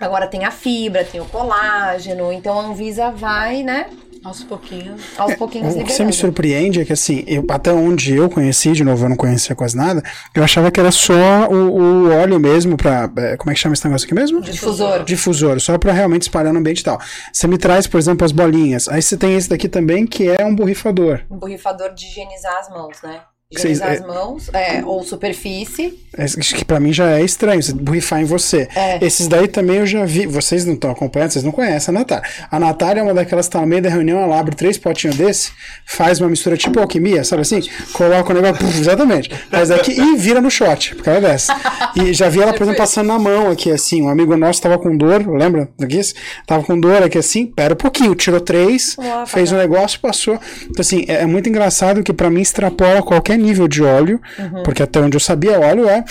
Agora 0.00 0.26
tem 0.26 0.44
a 0.44 0.50
fibra, 0.50 1.04
tem 1.04 1.20
o 1.20 1.26
colágeno. 1.26 2.32
Então 2.32 2.58
a 2.58 2.64
Anvisa 2.64 3.10
vai, 3.10 3.62
né? 3.62 3.86
Aos 4.22 4.44
pouquinhos. 4.44 5.00
Aos 5.16 5.34
pouquinhos 5.34 5.74
O 5.74 5.82
que 5.82 5.92
você 5.92 6.04
me 6.04 6.12
surpreende 6.12 6.78
é 6.80 6.84
que, 6.84 6.92
assim, 6.92 7.24
eu, 7.26 7.42
até 7.48 7.72
onde 7.72 8.14
eu 8.14 8.28
conheci, 8.28 8.72
de 8.72 8.84
novo, 8.84 9.06
eu 9.06 9.08
não 9.08 9.16
conhecia 9.16 9.56
quase 9.56 9.74
nada, 9.74 10.02
eu 10.34 10.44
achava 10.44 10.70
que 10.70 10.78
era 10.78 10.90
só 10.90 11.48
o, 11.50 11.54
o 11.54 12.10
óleo 12.10 12.38
mesmo 12.38 12.76
pra. 12.76 13.10
é, 13.16 13.36
Como 13.38 13.50
é 13.50 13.54
que 13.54 13.60
chama 13.60 13.72
esse 13.72 13.84
negócio 13.84 14.04
aqui 14.04 14.14
mesmo? 14.14 14.42
Difusor. 14.42 15.04
Difusor, 15.04 15.58
só 15.58 15.78
pra 15.78 15.92
realmente 15.92 16.22
espalhar 16.22 16.52
no 16.52 16.58
ambiente 16.58 16.80
e 16.80 16.84
tal. 16.84 17.00
Você 17.32 17.46
me 17.46 17.56
traz, 17.56 17.86
por 17.86 17.96
exemplo, 17.98 18.22
as 18.24 18.32
bolinhas. 18.32 18.88
Aí 18.88 19.00
você 19.00 19.16
tem 19.16 19.34
esse 19.36 19.48
daqui 19.48 19.68
também, 19.70 20.06
que 20.06 20.28
é 20.28 20.44
um 20.44 20.54
borrifador. 20.54 21.20
Um 21.30 21.38
borrifador 21.38 21.94
de 21.94 22.04
higienizar 22.04 22.58
as 22.58 22.68
mãos, 22.68 22.98
né? 23.02 23.20
Vocês- 23.52 23.78
Higienizar 23.80 23.90
é- 23.90 23.94
as 23.94 24.06
mãos, 24.06 24.48
é, 24.52 24.84
ou 24.84 25.02
superfície. 25.02 25.98
Esse 26.16 26.38
que 26.54 26.64
pra 26.64 26.78
mim 26.78 26.92
já 26.92 27.18
é 27.18 27.22
estranho, 27.22 27.60
você 27.62 27.72
borrifar 27.72 28.20
em 28.20 28.24
você. 28.24 28.68
É. 28.76 29.04
Esses 29.04 29.26
daí 29.26 29.48
também 29.48 29.76
eu 29.78 29.86
já 29.86 30.04
vi. 30.04 30.24
Vocês 30.26 30.64
não 30.64 30.74
estão 30.74 30.90
acompanhando, 30.90 31.30
vocês 31.32 31.44
não 31.44 31.50
conhecem 31.52 31.92
a 31.94 31.98
Natália. 31.98 32.24
A 32.50 32.60
Natália 32.60 33.00
é 33.00 33.02
uma 33.02 33.14
daquelas 33.14 33.46
que 33.46 33.52
tá 33.52 33.60
no 33.60 33.66
meio 33.66 33.82
da 33.82 33.88
reunião, 33.88 34.20
ela 34.20 34.38
abre 34.38 34.54
três 34.54 34.76
potinhos 34.78 35.16
desse, 35.16 35.50
faz 35.84 36.20
uma 36.20 36.28
mistura 36.28 36.56
tipo 36.56 36.78
alquimia, 36.78 37.24
sabe 37.24 37.42
assim? 37.42 37.60
Coloca 37.92 38.30
o 38.32 38.34
negócio, 38.34 38.64
puf, 38.64 38.78
exatamente. 38.78 39.30
Faz 39.50 39.70
aqui 39.72 39.92
e 40.00 40.16
vira 40.16 40.40
no 40.40 40.50
shot, 40.50 40.94
por 40.94 41.04
causa 41.04 41.20
dessa. 41.20 41.56
E 41.96 42.12
já 42.12 42.28
vi 42.28 42.40
ela, 42.40 42.52
por 42.52 42.62
exemplo, 42.62 42.78
passando 42.78 43.06
na 43.08 43.18
mão 43.18 43.50
aqui, 43.50 43.70
assim. 43.72 44.02
Um 44.02 44.08
amigo 44.08 44.36
nosso 44.36 44.62
tava 44.62 44.78
com 44.78 44.96
dor, 44.96 45.26
lembra 45.28 45.68
disso? 45.88 46.14
Tava 46.46 46.62
com 46.62 46.78
dor 46.78 47.02
aqui 47.02 47.18
assim, 47.18 47.46
pera 47.46 47.74
um 47.74 47.76
pouquinho, 47.76 48.14
tirou 48.14 48.40
três, 48.40 48.96
Uau, 48.98 49.26
fez 49.26 49.50
o 49.50 49.56
negócio, 49.56 49.98
passou. 50.00 50.38
Então, 50.64 50.80
assim, 50.80 51.04
é, 51.08 51.22
é 51.22 51.26
muito 51.26 51.48
engraçado 51.48 52.02
que 52.02 52.12
pra 52.12 52.30
mim 52.30 52.40
extrapola 52.42 53.02
qualquer 53.02 53.39
nível 53.40 53.66
de 53.68 53.82
óleo, 53.82 54.20
Uhum. 54.38 54.62
porque 54.62 54.82
até 54.82 55.00
onde 55.00 55.16
eu 55.16 55.20
sabia, 55.20 55.58
óleo 55.58 55.88
é. 55.88 56.04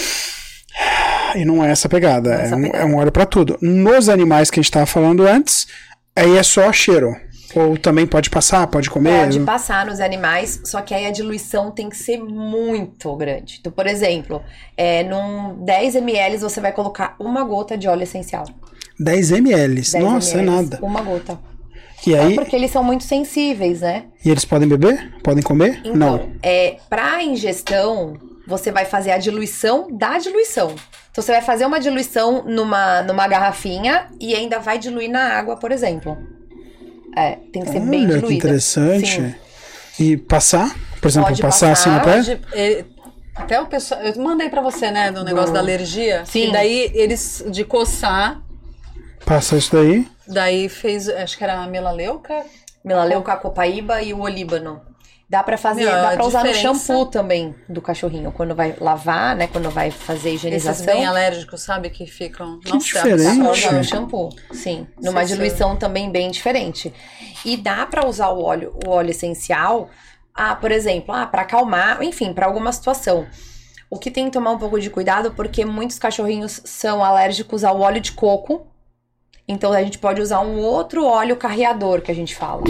E 1.35 1.45
não 1.45 1.63
é 1.63 1.71
essa 1.71 1.87
pegada. 1.87 2.33
essa 2.33 2.53
é, 2.55 2.57
um, 2.57 2.61
pegada. 2.63 2.83
é 2.83 2.85
um 2.85 2.95
óleo 2.97 3.11
pra 3.11 3.25
tudo. 3.25 3.57
Nos 3.61 4.09
animais 4.09 4.49
que 4.49 4.59
a 4.59 4.63
gente 4.63 4.71
tava 4.71 4.85
falando 4.85 5.25
antes, 5.27 5.67
aí 6.15 6.37
é 6.37 6.43
só 6.43 6.71
cheiro. 6.71 7.15
Ou 7.55 7.75
também 7.77 8.05
pode 8.05 8.29
passar, 8.29 8.67
pode 8.67 8.89
comer. 8.91 9.21
Pode 9.25 9.39
passar 9.39 9.83
nos 9.85 9.99
animais, 9.99 10.61
só 10.65 10.81
que 10.81 10.93
aí 10.93 11.07
a 11.07 11.11
diluição 11.11 11.71
tem 11.71 11.89
que 11.89 11.97
ser 11.97 12.17
muito 12.19 13.15
grande. 13.15 13.57
Então, 13.59 13.71
por 13.71 13.87
exemplo, 13.87 14.41
é, 14.77 15.03
num 15.03 15.63
10 15.65 15.95
ml 15.95 16.37
você 16.37 16.61
vai 16.61 16.71
colocar 16.71 17.15
uma 17.19 17.43
gota 17.43 17.75
de 17.75 17.87
óleo 17.87 18.03
essencial. 18.03 18.45
10 18.99 19.31
ml. 19.31 19.75
10 19.75 19.93
Nossa, 19.95 20.37
é 20.37 20.41
ml, 20.41 20.55
nada. 20.55 20.79
Uma 20.81 21.01
gota. 21.01 21.39
E 22.07 22.15
aí, 22.15 22.35
Porque 22.35 22.55
eles 22.55 22.71
são 22.71 22.83
muito 22.83 23.03
sensíveis, 23.03 23.81
né? 23.81 24.05
e 24.23 24.29
eles 24.29 24.45
podem 24.45 24.67
beber? 24.67 25.13
Podem 25.23 25.43
comer? 25.43 25.79
Então, 25.83 25.93
Não. 25.95 26.31
é, 26.41 26.77
pra 26.89 27.21
ingestão, 27.23 28.17
você 28.47 28.71
vai 28.71 28.85
fazer 28.85 29.11
a 29.11 29.17
diluição 29.17 29.87
da 29.91 30.17
diluição. 30.17 30.73
Então, 31.11 31.23
você 31.23 31.31
vai 31.31 31.41
fazer 31.41 31.65
uma 31.65 31.79
diluição 31.79 32.43
numa, 32.45 33.01
numa 33.03 33.27
garrafinha 33.27 34.07
e 34.19 34.33
ainda 34.33 34.59
vai 34.59 34.79
diluir 34.79 35.09
na 35.09 35.33
água, 35.37 35.57
por 35.57 35.71
exemplo. 35.71 36.17
É, 37.17 37.37
tem 37.51 37.63
que 37.63 37.69
ser 37.71 37.79
bem 37.81 38.05
Olha 38.05 38.15
diluída. 38.15 38.27
que 38.27 38.33
interessante. 38.33 39.15
Sim. 39.21 39.35
E 39.99 40.15
passar? 40.17 40.73
Por 41.01 41.07
exemplo, 41.07 41.29
Pode 41.29 41.41
passar, 41.41 41.71
assim 41.73 41.89
na 41.89 41.99
passar, 41.99 42.23
pele? 42.23 42.35
Pode- 42.37 42.59
ele- 42.61 42.85
até 43.35 43.59
o 43.59 43.65
pessoal. 43.65 44.01
Eu 44.01 44.21
mandei 44.21 44.49
pra 44.49 44.61
você, 44.61 44.91
né? 44.91 45.11
Do 45.11 45.23
negócio 45.23 45.47
Do- 45.47 45.53
da 45.53 45.59
alergia. 45.59 46.23
Sim. 46.25 46.49
E 46.49 46.51
daí 46.51 46.91
eles, 46.93 47.43
de 47.49 47.63
coçar, 47.65 48.41
Passa 49.25 49.57
isso 49.57 49.75
daí. 49.75 50.07
Daí 50.33 50.69
fez. 50.69 51.09
Acho 51.09 51.37
que 51.37 51.43
era 51.43 51.59
a 51.61 51.67
melaleuca. 51.67 52.43
Melaleuca, 52.83 53.35
copaíba 53.37 54.01
e 54.01 54.13
o 54.13 54.21
olíbano. 54.21 54.81
Dá 55.29 55.43
pra 55.43 55.57
fazer, 55.57 55.81
Meu, 55.83 55.91
dá 55.91 56.09
a 56.09 56.13
pra 56.15 56.25
usar 56.25 56.43
no 56.43 56.51
diferença- 56.51 56.79
shampoo 56.87 57.05
também 57.05 57.53
do 57.67 57.81
cachorrinho. 57.83 58.31
Quando 58.31 58.55
vai 58.55 58.75
lavar, 58.81 59.35
né? 59.35 59.45
Quando 59.45 59.69
vai 59.69 59.91
fazer 59.91 60.29
Esses 60.29 60.39
higienização. 60.45 60.85
bem 60.87 61.05
alérgicos, 61.05 61.61
sabe? 61.61 61.91
Que 61.91 62.07
ficam. 62.07 62.59
Que 62.59 62.69
Nossa, 62.73 62.85
diferente. 62.85 63.21
a 63.21 63.23
Só 63.25 63.29
pessoa 63.35 63.51
usar 63.51 63.71
no 63.73 63.83
shampoo, 63.83 64.29
sim. 64.51 64.87
Numa 64.99 65.21
Sim, 65.21 65.27
sim. 65.27 65.33
diluição 65.35 65.75
também 65.75 66.09
bem 66.11 66.31
diferente. 66.31 66.91
E 67.45 67.55
dá 67.57 67.85
pra 67.85 68.07
usar 68.07 68.29
o 68.29 68.41
óleo, 68.41 68.73
o 68.87 68.89
óleo 68.89 69.11
essencial, 69.11 69.89
ah, 70.33 70.55
por 70.55 70.71
exemplo, 70.71 71.13
ah, 71.13 71.27
para 71.27 71.43
acalmar, 71.43 72.01
enfim, 72.01 72.33
pra 72.33 72.47
alguma 72.47 72.71
situação. 72.71 73.27
O 73.87 73.99
que 73.99 74.09
tem 74.09 74.25
que 74.25 74.31
tomar 74.31 74.51
um 74.51 74.57
pouco 74.57 74.79
de 74.79 74.89
cuidado 74.89 75.31
porque 75.35 75.63
muitos 75.63 75.99
cachorrinhos 75.99 76.59
são 76.65 77.03
alérgicos 77.05 77.63
ao 77.63 77.79
óleo 77.79 78.01
de 78.01 78.13
coco. 78.13 78.65
Então 79.51 79.73
a 79.73 79.81
gente 79.81 79.97
pode 79.97 80.21
usar 80.21 80.41
um 80.41 80.59
outro 80.59 81.03
óleo 81.03 81.35
carreador 81.35 82.01
que 82.01 82.11
a 82.11 82.15
gente 82.15 82.35
fala. 82.35 82.61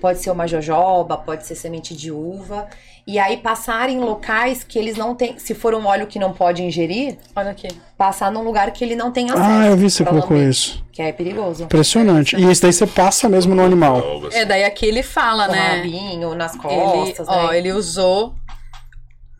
Pode 0.00 0.20
ser 0.20 0.30
uma 0.30 0.46
jojoba, 0.46 1.18
pode 1.18 1.44
ser 1.44 1.56
semente 1.56 1.96
de 1.96 2.12
uva. 2.12 2.68
E 3.04 3.18
aí 3.18 3.38
passar 3.38 3.88
em 3.88 3.98
locais 3.98 4.62
que 4.62 4.78
eles 4.78 4.96
não 4.96 5.16
têm. 5.16 5.36
Se 5.38 5.52
for 5.52 5.74
um 5.74 5.84
óleo 5.86 6.06
que 6.06 6.16
não 6.16 6.32
pode 6.32 6.62
ingerir, 6.62 7.18
Olha 7.34 7.50
aqui. 7.50 7.66
passar 7.96 8.30
num 8.30 8.44
lugar 8.44 8.70
que 8.70 8.84
ele 8.84 8.94
não 8.94 9.10
tem 9.10 9.30
acesso. 9.30 9.42
Ah, 9.50 9.66
eu 9.66 9.76
vi 9.76 9.90
você 9.90 10.04
colocou 10.04 10.36
lamber, 10.36 10.50
isso. 10.50 10.84
Que 10.92 11.02
é 11.02 11.10
perigoso. 11.10 11.64
Impressionante. 11.64 12.36
E 12.36 12.44
esse 12.44 12.62
daí 12.62 12.72
você 12.72 12.86
passa 12.86 13.28
mesmo 13.28 13.52
no 13.54 13.64
animal. 13.64 14.00
É, 14.30 14.44
daí 14.44 14.62
aqui 14.62 14.86
ele 14.86 15.02
fala, 15.02 15.46
Com 15.46 15.52
né? 15.52 15.76
rabinho, 15.76 16.34
nas 16.36 16.52
Ele, 16.54 16.62
costas, 16.62 17.26
ó, 17.28 17.48
né? 17.50 17.58
ele 17.58 17.72
usou, 17.72 18.34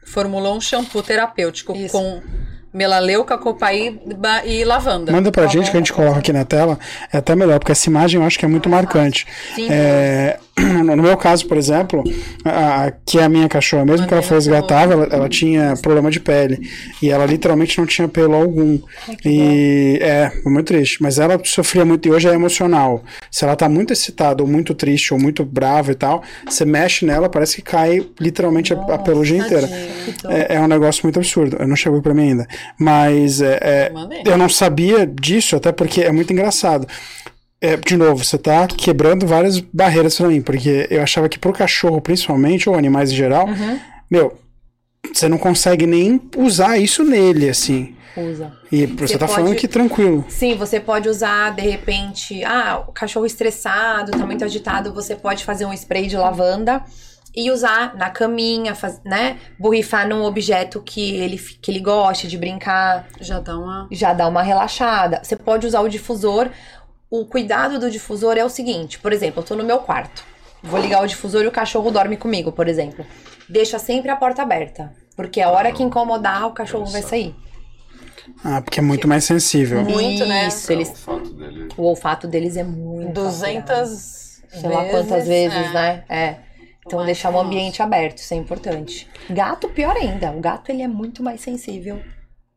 formulou 0.05 0.57
um 0.57 0.61
shampoo 0.61 1.03
terapêutico 1.03 1.77
Isso. 1.77 1.93
com 1.93 2.23
melaleuca, 2.73 3.39
copaíba 3.39 4.45
e 4.45 4.65
lavanda. 4.65 5.11
Manda 5.13 5.33
pra 5.33 5.47
gente 5.47 5.71
que 5.71 5.77
a 5.77 5.81
gente 5.81 5.93
coloca 5.93 6.19
aqui 6.19 6.33
na 6.33 6.45
tela. 6.45 6.79
É 7.13 7.19
até 7.19 7.35
melhor, 7.35 7.59
porque 7.59 7.73
essa 7.73 7.89
imagem 7.89 8.21
eu 8.21 8.27
acho 8.27 8.39
que 8.39 8.45
é 8.45 8.49
muito 8.49 8.69
marcante. 8.69 9.27
Sim. 9.55 9.69
É, 9.71 10.39
no 10.85 11.03
meu 11.03 11.17
caso, 11.17 11.47
por 11.47 11.57
exemplo, 11.57 12.03
a, 12.45 12.93
que 13.05 13.19
é 13.19 13.25
a 13.25 13.29
minha 13.29 13.49
cachorra, 13.49 13.85
mesmo 13.85 14.07
que 14.07 14.13
ela 14.13 14.23
foi 14.23 14.37
resgatável, 14.37 15.03
ela, 15.03 15.15
ela 15.15 15.29
tinha 15.29 15.75
problema 15.81 16.11
de 16.11 16.21
pele. 16.21 16.59
E 17.03 17.11
ela 17.11 17.25
literalmente 17.27 17.79
não 17.79 17.87
tinha 17.87 18.09
pelo 18.09 18.35
algum. 18.35 18.79
E 19.25 19.99
é, 20.01 20.31
foi 20.43 20.53
muito 20.53 20.67
triste. 20.67 21.03
Mas 21.03 21.19
ela 21.19 21.41
sofria 21.45 21.85
muito 21.85 22.07
e 22.09 22.11
hoje 22.11 22.29
é 22.29 22.33
emocional. 22.33 23.03
Se 23.31 23.45
ela 23.45 23.57
tá 23.57 23.69
muito 23.69 23.93
excitada, 23.93 24.43
ou 24.43 24.49
muito 24.49 24.75
triste, 24.75 25.13
ou 25.13 25.21
muito 25.21 25.45
brava 25.45 25.93
e 25.93 25.95
tal, 25.95 26.23
você 26.49 26.65
mexe 26.65 27.05
nela, 27.05 27.29
parece 27.29 27.57
que 27.57 27.63
cai 27.63 28.07
literalmente 28.21 28.73
a, 28.73 28.77
a 28.77 28.99
pelugem 28.99 29.39
inteira. 29.39 29.69
É, 30.29 30.57
é 30.57 30.61
um 30.61 30.69
negócio 30.69 31.03
muito 31.05 31.19
absurdo. 31.19 31.57
Eu 31.59 31.69
não 31.69 31.77
chegou 31.77 32.03
pra 32.03 32.15
mim 32.15 32.31
ainda. 32.31 32.47
Mas 32.79 33.41
é, 33.41 33.59
é, 33.63 33.93
eu 34.25 34.37
não 34.37 34.49
sabia 34.49 35.07
disso, 35.07 35.57
até 35.57 35.73
porque 35.73 36.03
é 36.03 36.13
muito 36.13 36.33
engraçado. 36.33 36.87
É, 37.61 37.77
de 37.77 37.97
novo, 37.97 38.25
você 38.25 38.39
tá 38.39 38.67
quebrando 38.69 39.27
várias 39.27 39.59
barreiras 39.59 40.17
pra 40.17 40.29
mim, 40.29 40.41
porque 40.41 40.87
eu 40.91 41.03
achava 41.03 41.29
que 41.29 41.39
pro 41.39 41.53
cachorro, 41.53 42.01
principalmente, 42.01 42.69
ou 42.69 42.77
animais 42.77 43.11
em 43.11 43.17
geral, 43.17 43.47
Uhum. 43.49 43.81
meu, 44.11 44.39
você 45.13 45.29
não 45.29 45.39
consegue 45.39 45.87
nem 45.87 46.21
usar 46.37 46.79
isso 46.79 47.03
nele, 47.03 47.49
assim. 47.49 47.97
Usa. 48.17 48.53
E 48.71 48.87
você, 48.87 49.07
Você 49.09 49.19
tá 49.19 49.27
pode- 49.27 49.39
falando 49.41 49.57
que 49.57 49.69
tranquilo. 49.69 50.25
Sim, 50.29 50.55
você 50.57 50.79
pode 50.81 51.09
usar, 51.09 51.51
de 51.55 51.63
repente, 51.63 52.43
ah, 52.45 52.83
o 52.87 52.93
cachorro 52.93 53.27
estressado, 53.27 54.13
tá 54.13 54.25
muito 54.27 54.45
agitado, 54.45 54.93
você 54.95 55.15
pode 55.17 55.45
fazer 55.45 55.65
um 55.67 55.73
spray 55.73 56.07
de 56.09 56.17
lavanda 56.17 56.83
e 57.35 57.51
usar 57.51 57.95
na 57.97 58.11
caminha, 58.11 58.75
faz- 58.75 59.01
né? 59.05 59.37
Borrifar 59.59 60.09
num 60.09 60.25
objeto 60.25 60.81
que 60.85 61.15
ele, 61.17 61.39
que 61.39 61.71
ele 61.71 61.79
goste 61.81 62.27
de 62.27 62.37
brincar, 62.37 63.07
Já 63.21 63.39
dá 63.39 63.57
uma. 63.57 63.89
já 63.93 64.13
dá 64.13 64.27
uma 64.27 64.43
relaxada. 64.43 65.21
Você 65.23 65.37
pode 65.37 65.67
usar 65.67 65.81
o 65.81 65.89
difusor. 65.89 66.49
O 67.11 67.25
cuidado 67.25 67.79
do 67.79 67.91
difusor 67.91 68.37
é 68.37 68.45
o 68.45 68.51
seguinte, 68.51 68.99
por 68.99 69.13
exemplo, 69.13 69.41
eu 69.41 69.47
tô 69.47 69.57
no 69.57 69.65
meu 69.65 69.79
quarto. 69.79 70.23
Vou 70.63 70.79
ligar 70.79 71.03
o 71.03 71.07
difusor 71.07 71.43
e 71.43 71.47
o 71.47 71.53
cachorro 71.53 71.91
dorme 71.91 72.17
comigo, 72.17 72.53
por 72.53 72.69
exemplo. 72.69 73.07
Deixa 73.49 73.79
sempre 73.79 74.11
a 74.11 74.17
porta 74.17 74.43
aberta, 74.43 74.93
porque 75.17 75.41
a 75.41 75.51
hora 75.51 75.73
que 75.73 75.83
incomodar, 75.83 76.47
o 76.47 76.53
cachorro 76.53 76.85
vai 76.87 77.01
sair. 77.01 77.35
Ah, 78.45 78.61
porque 78.61 78.79
é 78.79 78.83
muito 78.83 79.09
mais 79.09 79.25
sensível. 79.25 79.83
Muito, 79.83 80.27
né? 80.27 80.49
Isso, 80.49 80.71
eles, 80.71 80.91
O 80.91 80.97
fato 80.97 81.33
dele. 81.33 81.69
o 81.79 81.83
olfato 81.83 82.29
deles 82.29 82.57
é 82.59 82.63
muito 82.65 83.13
200 83.15 83.71
alterado. 83.71 84.61
sei 84.61 84.71
lá 84.71 84.85
quantas 84.85 85.27
vezes, 85.27 85.57
é. 85.57 85.73
né? 85.73 86.05
É. 86.11 86.37
Então 86.87 86.99
Mas, 86.99 87.07
deixar 87.07 87.31
o 87.31 87.33
nossa. 87.33 87.47
ambiente 87.47 87.83
aberto, 87.83 88.19
isso 88.19 88.35
é 88.35 88.37
importante. 88.37 89.09
Gato, 89.31 89.69
pior 89.71 89.97
ainda. 89.97 90.31
O 90.33 90.41
gato, 90.41 90.71
ele 90.71 90.83
é 90.83 90.89
muito 90.89 91.23
mais 91.23 91.41
sensível 91.41 92.01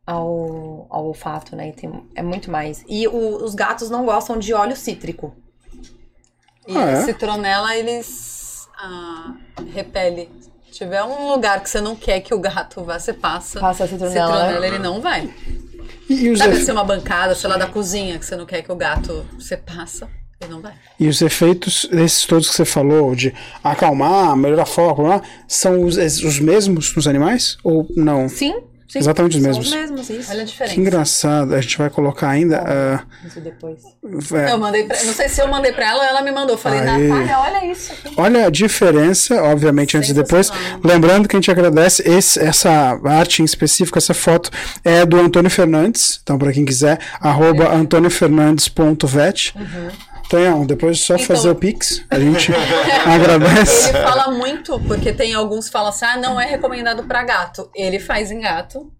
ao, 0.06 0.88
ao 0.90 1.06
olfato, 1.08 1.56
né? 1.56 1.70
E 1.70 1.74
tem- 1.74 2.04
é 2.16 2.22
muito 2.24 2.50
mais. 2.52 2.84
E 2.88 3.08
o- 3.08 3.44
os 3.44 3.54
gatos 3.56 3.90
não 3.90 4.06
gostam 4.06 4.38
de 4.40 4.54
óleo 4.54 4.76
cítrico. 4.76 5.34
E 6.68 6.78
Ah, 6.78 6.90
é? 6.92 7.04
citronela, 7.04 7.76
eles 7.76 8.68
ah, 8.78 9.34
repele. 9.74 10.30
Se 10.66 10.72
tiver 10.80 11.04
um 11.04 11.30
lugar 11.30 11.62
que 11.62 11.70
você 11.70 11.82
não 11.82 11.96
quer 11.96 12.22
que 12.22 12.34
o 12.34 12.40
gato 12.40 12.84
vá, 12.84 12.98
você 13.00 13.14
passa. 13.14 13.60
Passa 13.60 13.84
a 13.84 13.88
citronela, 13.88 14.28
Citronela, 14.28 14.60
né? 14.60 14.68
ele 14.68 14.80
não 14.80 15.02
vai. 15.02 15.30
E, 16.10 16.26
e 16.26 16.30
os, 16.30 16.40
Sabe 16.40 16.54
efe- 16.54 16.64
assim, 16.64 16.72
uma 16.72 16.84
bancada, 16.84 17.36
sei 17.36 17.50
lá, 17.50 17.58
da 17.58 17.68
cozinha, 17.68 18.18
que 18.18 18.26
você 18.26 18.36
não 18.36 18.46
quer 18.46 18.62
que 18.62 18.72
o 18.72 18.76
gato 18.76 19.26
você 19.38 19.56
passa, 19.58 20.10
ele 20.40 20.52
não 20.52 20.62
vai. 20.62 20.74
e 21.00 21.08
os 21.08 21.22
efeitos 21.22 21.86
desses 21.92 22.26
todos 22.26 22.50
que 22.50 22.56
você 22.56 22.66
falou, 22.66 23.14
de 23.16 23.34
acalmar, 23.64 24.36
melhorar 24.36 24.66
foco, 24.66 25.02
lá, 25.04 25.22
são 25.48 25.84
os, 25.84 25.98
os 25.98 26.40
mesmos 26.40 26.94
nos 26.96 27.08
animais? 27.08 27.58
Ou 27.64 27.88
não? 27.96 28.28
Sim, 28.30 28.56
sim. 28.92 29.00
Exatamente 29.00 29.38
os 29.38 29.42
São 29.44 29.50
mesmos. 29.52 29.68
os 29.68 29.74
mesmos, 29.74 30.10
isso. 30.10 30.32
Olha 30.32 30.42
a 30.42 30.46
Que 30.46 30.52
diferença. 30.52 30.80
engraçado. 30.80 31.56
A 31.56 31.62
gente 31.62 31.78
vai 31.78 31.90
colocar 31.90 32.30
ainda. 32.30 32.64
ah, 32.66 33.04
Isso 33.26 33.40
depois. 33.40 33.80
é, 34.34 34.52
Eu 34.52 34.58
mandei 34.58 34.84
pra, 34.84 35.04
não 35.04 35.14
sei 35.14 35.30
se 35.30 35.42
eu 35.42 35.48
mandei 35.48 35.72
pra 35.72 35.86
ela 35.90 36.00
ou 36.00 36.06
ela 36.10 36.22
me 36.22 36.32
mandou. 36.32 36.58
Falei, 36.58 36.80
Aí. 36.80 37.08
Natália, 37.08 37.40
olha 37.40 37.72
isso. 37.72 37.94
aqui. 37.94 38.14
Olha 38.18 38.46
a 38.48 38.50
diferença, 38.50 39.42
obviamente, 39.44 39.98
antes 39.98 40.10
e 40.10 40.14
depois. 40.14 40.52
Lembrando 40.84 41.28
que 41.28 41.36
a 41.36 41.40
gente 41.40 41.50
agradece 41.52 42.04
esse- 42.08 42.40
essa 42.40 43.00
arte 43.06 43.42
em 43.42 43.46
específico, 43.46 43.98
essa 43.98 44.14
foto 44.14 44.50
é 44.84 45.06
do 45.06 45.20
Antônio 45.20 45.50
Fernandes. 45.50 46.20
Então, 46.24 46.38
para 46.38 46.52
quem 46.52 46.66
quiser, 46.66 47.00
arroba 47.20 47.70
antoniofernandes.vet. 47.74 49.54
Tonhão, 50.30 50.66
depois 50.66 50.98
é 50.98 51.00
só 51.02 51.16
Então- 51.16 51.26
fazer 51.28 51.50
o 51.50 51.56
Pix. 51.56 52.04
A 52.10 52.20
gente 52.20 52.52
agradece. 53.06 53.90
Ele 53.90 53.98
fala 54.00 54.32
muito, 54.32 54.80
porque 54.82 55.12
tem 55.14 55.34
alguns 55.34 55.66
que 55.66 55.72
falam 55.72 55.90
assim, 55.90 56.06
ah, 56.06 56.18
não 56.18 56.40
é 56.40 56.46
recomendado 56.46 57.04
pra 57.04 57.24
gato. 57.24 57.70
Ele 57.76 58.00
faz 58.00 58.32
em 58.32 58.40
gato. 58.42 58.92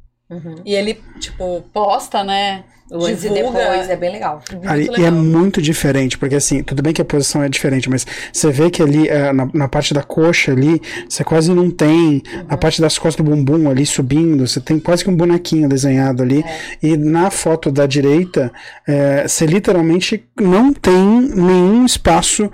E 0.64 0.74
ele, 0.74 0.94
tipo, 1.20 1.62
posta, 1.74 2.24
né? 2.24 2.64
Antes 2.92 3.24
e 3.24 3.30
divulga. 3.30 3.58
depois 3.58 3.90
é 3.90 3.96
bem 3.96 4.12
legal. 4.12 4.42
Muito 4.52 4.70
Ali, 4.70 4.86
e 4.86 4.88
é 4.88 4.92
legal. 4.92 5.12
muito 5.14 5.62
diferente, 5.62 6.18
porque 6.18 6.36
assim, 6.36 6.62
tudo 6.62 6.82
bem 6.82 6.92
que 6.92 7.02
a 7.02 7.06
posição 7.06 7.42
é 7.42 7.48
diferente, 7.48 7.90
mas 7.90 8.06
você 8.32 8.52
vê 8.52 8.70
que 8.70 8.82
ali, 8.82 9.08
eh, 9.08 9.32
na, 9.32 9.48
na 9.54 9.68
parte 9.68 9.94
da 9.94 10.04
coxa 10.04 10.52
ali, 10.52 10.82
você 11.08 11.24
quase 11.24 11.54
não 11.54 11.72
tem, 11.72 12.22
a 12.50 12.58
parte 12.58 12.82
das 12.82 12.98
costas 12.98 13.26
do 13.26 13.32
bumbum 13.32 13.70
ali 13.70 13.86
subindo, 13.86 14.46
você 14.46 14.60
tem 14.60 14.80
quase 14.80 15.04
que 15.04 15.10
um 15.10 15.16
bonequinho 15.16 15.70
desenhado 15.70 16.22
ali, 16.22 16.44
e 16.84 16.98
na 16.98 17.32
foto 17.32 17.72
da 17.72 17.86
direita, 17.86 18.52
eh, 18.88 19.26
você 19.26 19.46
literalmente 19.46 20.26
não 20.40 20.74
tem 20.74 21.22
nenhum 21.34 21.86
espaço 21.86 22.52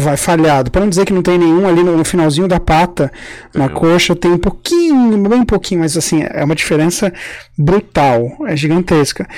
vai 0.00 0.16
falhado. 0.16 0.70
Para 0.70 0.80
não 0.82 0.88
dizer 0.88 1.04
que 1.04 1.12
não 1.12 1.22
tem 1.22 1.38
nenhum 1.38 1.68
ali 1.68 1.82
no, 1.84 1.96
no 1.96 2.04
finalzinho 2.04 2.48
da 2.48 2.58
pata, 2.58 3.12
na 3.54 3.68
coxa, 3.68 4.16
tem 4.16 4.32
um 4.32 4.38
pouquinho, 4.38 5.16
bem 5.28 5.44
pouquinho, 5.44 5.80
mas 5.80 5.96
assim, 5.96 6.22
é 6.28 6.42
uma 6.44 6.54
diferença 6.54 7.12
brutal, 7.56 8.28
é 8.46 8.56
gigantesca. 8.56 9.28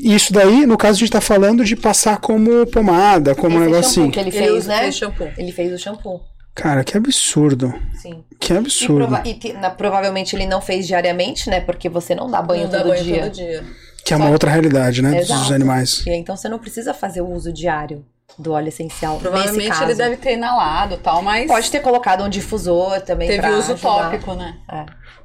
E 0.00 0.14
Isso 0.14 0.32
daí, 0.32 0.64
no 0.66 0.76
caso, 0.78 0.96
a 0.96 1.00
gente 1.00 1.10
tá 1.12 1.20
falando 1.20 1.64
de 1.64 1.76
passar 1.76 2.18
como 2.18 2.66
pomada, 2.66 3.34
como 3.34 3.56
um 3.56 3.62
Esse 3.62 3.70
negócio 3.70 3.92
shampoo 3.92 4.02
assim. 4.02 4.10
que 4.10 4.20
ele 4.20 4.28
Ele 4.30 4.38
fez, 4.38 4.52
usa 4.64 4.68
né? 4.68 4.78
fez 4.82 4.96
shampoo. 4.96 5.28
Ele 5.36 5.52
fez 5.52 5.72
o 5.72 5.78
shampoo. 5.78 6.20
Cara, 6.54 6.84
que 6.84 6.96
absurdo. 6.96 7.72
Sim. 7.94 8.22
Que 8.38 8.52
E, 8.52 8.56
absurdo. 8.58 9.06
prova- 9.08 9.22
e 9.26 9.34
te- 9.34 9.52
na- 9.54 9.70
provavelmente 9.70 10.36
ele 10.36 10.46
não 10.46 10.60
fez 10.60 10.86
diariamente, 10.86 11.48
né? 11.48 11.60
Porque 11.60 11.88
você 11.88 12.14
não 12.14 12.30
dá 12.30 12.42
banho 12.42 12.64
Não 12.64 12.70
dá 12.70 12.78
todo 12.78 12.88
banho 12.88 13.02
dia. 13.04 13.22
todo 13.22 13.32
dia. 13.32 13.64
Que 14.04 14.12
é 14.12 14.16
uma 14.16 14.28
outra 14.28 14.50
realidade, 14.50 15.00
né? 15.00 15.12
Dos 15.20 15.30
Exato. 15.30 15.54
animais. 15.54 16.02
E 16.06 16.10
aí, 16.10 16.16
então 16.18 16.36
você 16.36 16.48
não 16.48 16.58
precisa 16.58 16.92
fazer 16.92 17.22
o 17.22 17.30
uso 17.30 17.52
diário. 17.52 18.04
Do 18.38 18.52
óleo 18.52 18.68
essencial. 18.68 19.14
nesse 19.14 19.28
Provavelmente 19.28 19.68
caso. 19.68 19.82
ele 19.84 19.94
deve 19.94 20.16
ter 20.16 20.34
inalado 20.34 20.94
e 20.94 20.98
tal, 20.98 21.22
mas 21.22 21.46
Pode 21.46 21.70
ter 21.70 21.80
colocado 21.80 22.24
um 22.24 22.28
difusor 22.28 23.00
também 23.02 23.28
teve 23.28 23.40
pra 23.42 23.50
uso 23.50 23.72
ajudar. 23.72 24.10
tópico, 24.10 24.34
né? 24.34 24.54
É. 24.70 24.84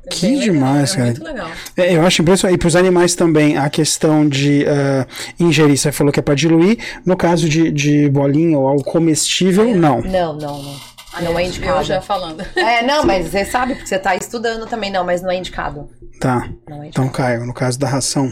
Que 0.10 0.22
Bem 0.28 0.40
legal, 0.40 0.54
demais, 0.54 0.92
é 0.94 0.96
cara. 0.96 1.06
Muito 1.08 1.24
legal. 1.24 1.48
É, 1.76 1.94
eu 1.96 2.06
acho 2.06 2.22
impressionante. 2.22 2.56
E 2.56 2.58
para 2.58 2.68
os 2.68 2.76
animais 2.78 3.14
também, 3.16 3.58
a 3.58 3.70
questão 3.70 4.28
de 4.28 4.66
ah, 4.66 5.06
ingerir, 5.38 5.78
você 5.78 5.92
falou 5.92 6.14
que 6.14 6.20
é 6.20 6.24
para 6.24 6.34
diluir. 6.34 6.78
No 7.06 7.18
caso 7.18 7.50
de, 7.50 7.70
de 7.72 8.10
bolinha 8.10 8.58
ou 8.58 8.68
algo 8.68 8.84
comestível, 8.86 9.66
não. 9.76 10.00
Não, 10.02 10.34
não, 10.34 10.64
não. 10.64 10.76
Não 11.22 11.40
é 11.40 11.44
Eu 11.44 11.48
indicado. 11.48 11.84
já 11.84 12.00
falando. 12.00 12.42
É, 12.56 12.84
não, 12.84 13.04
mas 13.08 13.28
você 13.28 13.44
sabe, 13.44 13.74
porque 13.74 13.88
você 13.90 14.00
tá 14.00 14.16
estudando 14.16 14.66
também, 14.68 14.90
não, 14.92 15.04
mas 15.04 15.22
não 15.22 15.30
é 15.32 15.36
indicado. 15.36 15.90
Tá. 16.22 16.48
Não 16.70 16.84
é 16.84 16.88
Então, 16.88 17.06
indicado. 17.06 17.10
Caio, 17.28 17.46
no 17.46 17.54
caso 17.54 17.78
da 17.78 17.90
ração, 17.90 18.32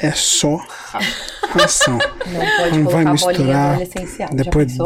é 0.00 0.12
só 0.12 0.56
ração. 1.50 1.98
Não 2.26 2.56
pode 2.56 2.78
Não 2.78 2.84
vai 2.90 3.04
bolinha 3.04 3.12
misturar. 3.12 3.82
essencial. 3.82 4.28
Depois 4.32 4.76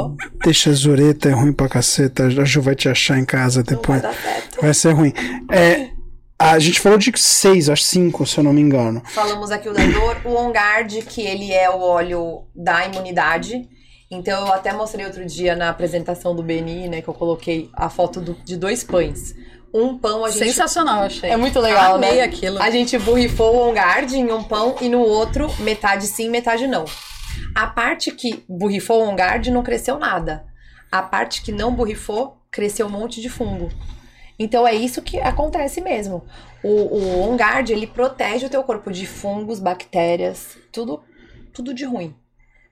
deixa 0.44 0.70
a 0.70 0.72
zureta, 0.72 1.28
é 1.28 1.32
ruim 1.32 1.52
pra 1.52 1.68
caceta. 1.68 2.24
A 2.26 2.44
Ju 2.44 2.62
vai 2.62 2.74
te 2.74 2.88
achar 2.88 3.18
em 3.18 3.24
casa 3.24 3.62
depois. 3.62 4.00
Vai 4.02 4.12
dar 4.12 4.20
certo. 4.20 4.60
Vai 4.60 4.74
ser 4.74 4.92
ruim. 4.92 5.12
É, 5.50 5.90
a 6.38 6.58
gente 6.58 6.80
falou 6.80 6.98
de 6.98 7.12
seis, 7.16 7.68
acho 7.68 7.82
cinco, 7.84 8.26
se 8.26 8.38
eu 8.38 8.44
não 8.44 8.52
me 8.52 8.60
engano. 8.60 9.02
Falamos 9.06 9.50
aqui 9.50 9.68
o 9.68 9.72
da 9.72 9.84
dor, 9.86 10.20
o 10.24 10.34
OnGuard, 10.34 11.02
que 11.02 11.22
ele 11.22 11.52
é 11.52 11.68
o 11.70 11.80
óleo 11.80 12.44
da 12.54 12.84
imunidade. 12.86 13.68
Então 14.10 14.46
eu 14.46 14.52
até 14.52 14.72
mostrei 14.74 15.06
outro 15.06 15.24
dia 15.24 15.56
na 15.56 15.70
apresentação 15.70 16.36
do 16.36 16.42
BNI, 16.42 16.86
né, 16.88 17.00
que 17.00 17.08
eu 17.08 17.14
coloquei 17.14 17.70
a 17.72 17.88
foto 17.88 18.20
do- 18.20 18.36
de 18.44 18.56
dois 18.56 18.84
pães. 18.84 19.34
Um 19.74 19.96
pão 19.96 20.24
a 20.24 20.30
gente 20.30 20.44
Sensacional, 20.48 21.04
achei. 21.04 21.30
É 21.30 21.36
muito 21.36 21.58
legal, 21.58 21.94
Amei 21.94 22.16
né? 22.16 22.22
aquilo. 22.22 22.60
A 22.60 22.70
gente 22.70 22.98
borrifou 22.98 23.56
o 23.56 23.68
OnGuard 23.68 24.14
em 24.14 24.30
um 24.30 24.44
pão 24.44 24.76
e 24.80 24.88
no 24.88 25.00
outro 25.00 25.50
metade 25.60 26.06
sim, 26.06 26.28
metade 26.28 26.66
não. 26.66 26.84
A 27.54 27.66
parte 27.66 28.10
que 28.10 28.44
borrifou 28.48 29.02
o 29.02 29.08
OnGuard 29.08 29.50
não 29.50 29.62
cresceu 29.62 29.98
nada. 29.98 30.44
A 30.90 31.00
parte 31.00 31.42
que 31.42 31.50
não 31.50 31.74
borrifou 31.74 32.36
cresceu 32.50 32.86
um 32.86 32.90
monte 32.90 33.20
de 33.20 33.30
fungo. 33.30 33.70
Então 34.38 34.66
é 34.66 34.74
isso 34.74 35.00
que 35.00 35.18
acontece 35.20 35.80
mesmo. 35.80 36.22
O, 36.62 36.68
o 36.68 37.30
OnGuard, 37.30 37.72
ele 37.72 37.86
protege 37.86 38.46
o 38.46 38.50
teu 38.50 38.62
corpo 38.62 38.90
de 38.90 39.06
fungos, 39.06 39.58
bactérias, 39.58 40.58
tudo, 40.70 41.02
tudo 41.52 41.72
de 41.72 41.84
ruim. 41.84 42.14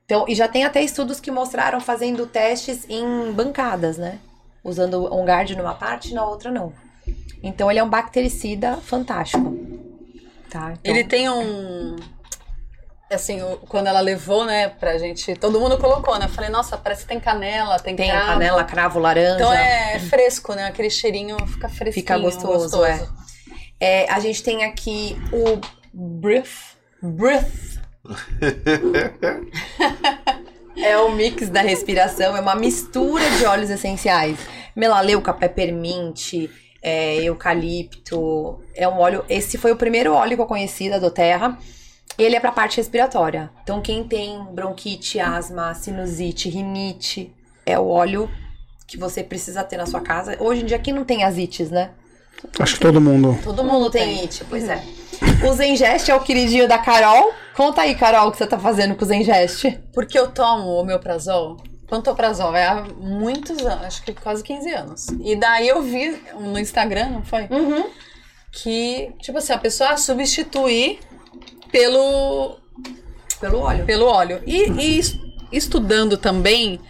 Então, 0.05 0.25
e 0.29 0.35
já 0.35 0.49
tem 0.49 0.65
até 0.65 0.83
estudos 0.83 1.21
que 1.21 1.31
mostraram 1.31 1.81
fazendo 1.81 2.27
testes 2.27 2.85
em 2.89 3.33
bancadas, 3.33 3.97
né? 3.97 4.19
Usando 4.63 4.95
o 4.95 5.15
OnGuard 5.15 5.57
numa 5.57 5.75
parte 5.75 6.11
e 6.11 6.15
na 6.15 6.25
outra 6.25 6.51
não. 6.51 6.73
Então 7.43 7.71
ele 7.71 7.79
é 7.79 7.85
um 7.85 7.89
bactericida 7.89 8.77
fantástico. 8.77 9.57
Tá? 10.51 10.73
Então, 10.73 10.93
Ele 10.93 11.05
tem 11.05 11.31
um. 11.31 11.97
Assim, 13.11 13.41
quando 13.69 13.87
ela 13.87 14.01
levou, 14.01 14.45
né, 14.45 14.69
pra 14.69 14.99
gente. 14.99 15.35
Todo 15.37 15.61
mundo 15.61 15.79
colocou, 15.79 16.19
né? 16.19 16.27
Eu 16.27 16.29
falei, 16.29 16.51
nossa, 16.51 16.77
parece 16.77 17.03
que 17.03 17.09
tem 17.09 17.21
canela, 17.21 17.79
tem, 17.79 17.97
tem 17.97 18.11
cravo. 18.11 18.27
canela, 18.27 18.65
cravo, 18.65 18.99
laranja. 18.99 19.37
Então 19.37 19.53
é 19.53 19.99
fresco, 20.01 20.55
né? 20.55 20.67
Aquele 20.67 20.91
cheirinho 20.91 21.37
fica 21.47 21.69
fresquinho. 21.69 21.95
Fica 21.95 22.19
gostoso, 22.19 22.85
é. 22.85 23.09
É, 23.81 24.11
a 24.11 24.21
gente 24.21 24.43
tem 24.43 24.65
aqui 24.65 25.17
o 25.33 25.61
Breath. 25.93 26.77
Breath. 27.03 27.81
é 30.77 30.99
o 30.99 31.11
mix 31.13 31.49
da 31.49 31.63
respiração, 31.63 32.37
é 32.37 32.41
uma 32.41 32.55
mistura 32.55 33.29
de 33.39 33.45
óleos 33.45 33.71
essenciais. 33.71 34.39
Melaleuca, 34.77 35.33
peppermint, 35.33 36.49
é, 36.83 37.23
eucalipto. 37.23 38.61
É 38.75 38.89
um 38.89 38.99
óleo. 38.99 39.25
Esse 39.29 39.59
foi 39.59 39.73
o 39.73 39.77
primeiro 39.77 40.13
óleo 40.13 40.37
que 40.37 40.43
eu 40.43 40.47
conheci 40.47 40.89
da 40.89 40.99
doTERRA. 40.99 41.57
Ele 42.19 42.37
é 42.37 42.41
pra 42.41 42.53
parte 42.53 42.77
respiratória. 42.77 43.51
Então, 43.63 43.81
quem 43.81 44.05
tem 44.05 44.45
bronquite, 44.53 45.19
asma, 45.19 45.75
sinusite, 45.75 46.49
rinite, 46.49 47.35
é 47.65 47.79
o 47.79 47.89
óleo 47.89 48.29
que 48.87 48.99
você 48.99 49.23
precisa 49.23 49.63
ter 49.63 49.77
na 49.77 49.87
sua 49.87 50.01
casa. 50.01 50.37
Hoje 50.41 50.63
em 50.63 50.67
dia, 50.67 50.79
quem 50.79 50.93
não 50.93 51.05
tem 51.05 51.23
as 51.23 51.39
ites, 51.39 51.71
né? 51.71 51.91
Acho 52.59 52.75
que 52.75 52.81
todo 52.81 53.01
mundo. 53.01 53.39
Todo 53.43 53.63
mundo 53.63 53.91
tem 53.91 54.21
it, 54.21 54.45
pois 54.49 54.69
é. 54.69 54.83
O 55.49 55.53
Zengest 55.53 56.11
é 56.11 56.15
o 56.15 56.21
queridinho 56.21 56.67
da 56.67 56.79
Carol. 56.79 57.33
Conta 57.55 57.83
aí, 57.83 57.95
Carol, 57.95 58.29
o 58.29 58.33
que 58.33 58.39
você 58.39 58.47
tá 58.47 58.59
fazendo 58.59 58.97
com 58.97 59.05
o 59.05 59.07
Zengest. 59.07 59.79
Porque 59.93 60.19
eu 60.19 60.31
tomo 60.31 60.65
o 60.65 60.81
omeprazol, 60.81 61.59
pantoprazol, 61.91 62.55
é 62.57 62.67
há 62.67 62.85
muitos 62.99 63.59
anos, 63.67 63.85
acho 63.85 64.03
que 64.03 64.13
quase 64.15 64.43
15 64.43 64.71
anos. 64.71 65.07
E 65.23 65.37
daí 65.37 65.69
eu 65.69 65.83
vi 65.83 66.17
no 66.39 66.59
Instagram, 66.59 67.11
não 67.11 67.23
foi? 67.25 67.43
Uhum. 67.51 67.85
Que, 68.53 69.13
tipo 69.21 69.37
assim, 69.39 69.53
a 69.53 69.59
pessoa 69.59 69.97
substituir 69.97 71.01
pelo, 71.71 72.57
Pelo 73.41 73.59
óleo. 73.61 73.85
pelo 73.85 74.07
óleo. 74.07 74.43
E, 74.47 74.69
e 74.71 74.99
es- 74.99 75.19
estudando 75.53 76.17
também 76.17 76.81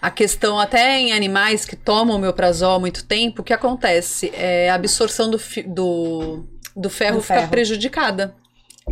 a 0.00 0.10
questão 0.10 0.58
até 0.58 0.98
em 0.98 1.12
animais 1.12 1.64
que 1.64 1.74
tomam 1.76 2.16
omeprazol 2.16 2.76
há 2.76 2.78
muito 2.80 3.04
tempo, 3.04 3.42
o 3.42 3.44
que 3.44 3.52
acontece? 3.52 4.30
É, 4.34 4.70
a 4.70 4.74
absorção 4.74 5.30
do, 5.30 5.40
do, 5.66 6.44
do 6.76 6.90
ferro 6.90 7.16
Do 7.16 7.22
fica 7.22 7.34
ferro. 7.34 7.48
prejudicada. 7.50 8.34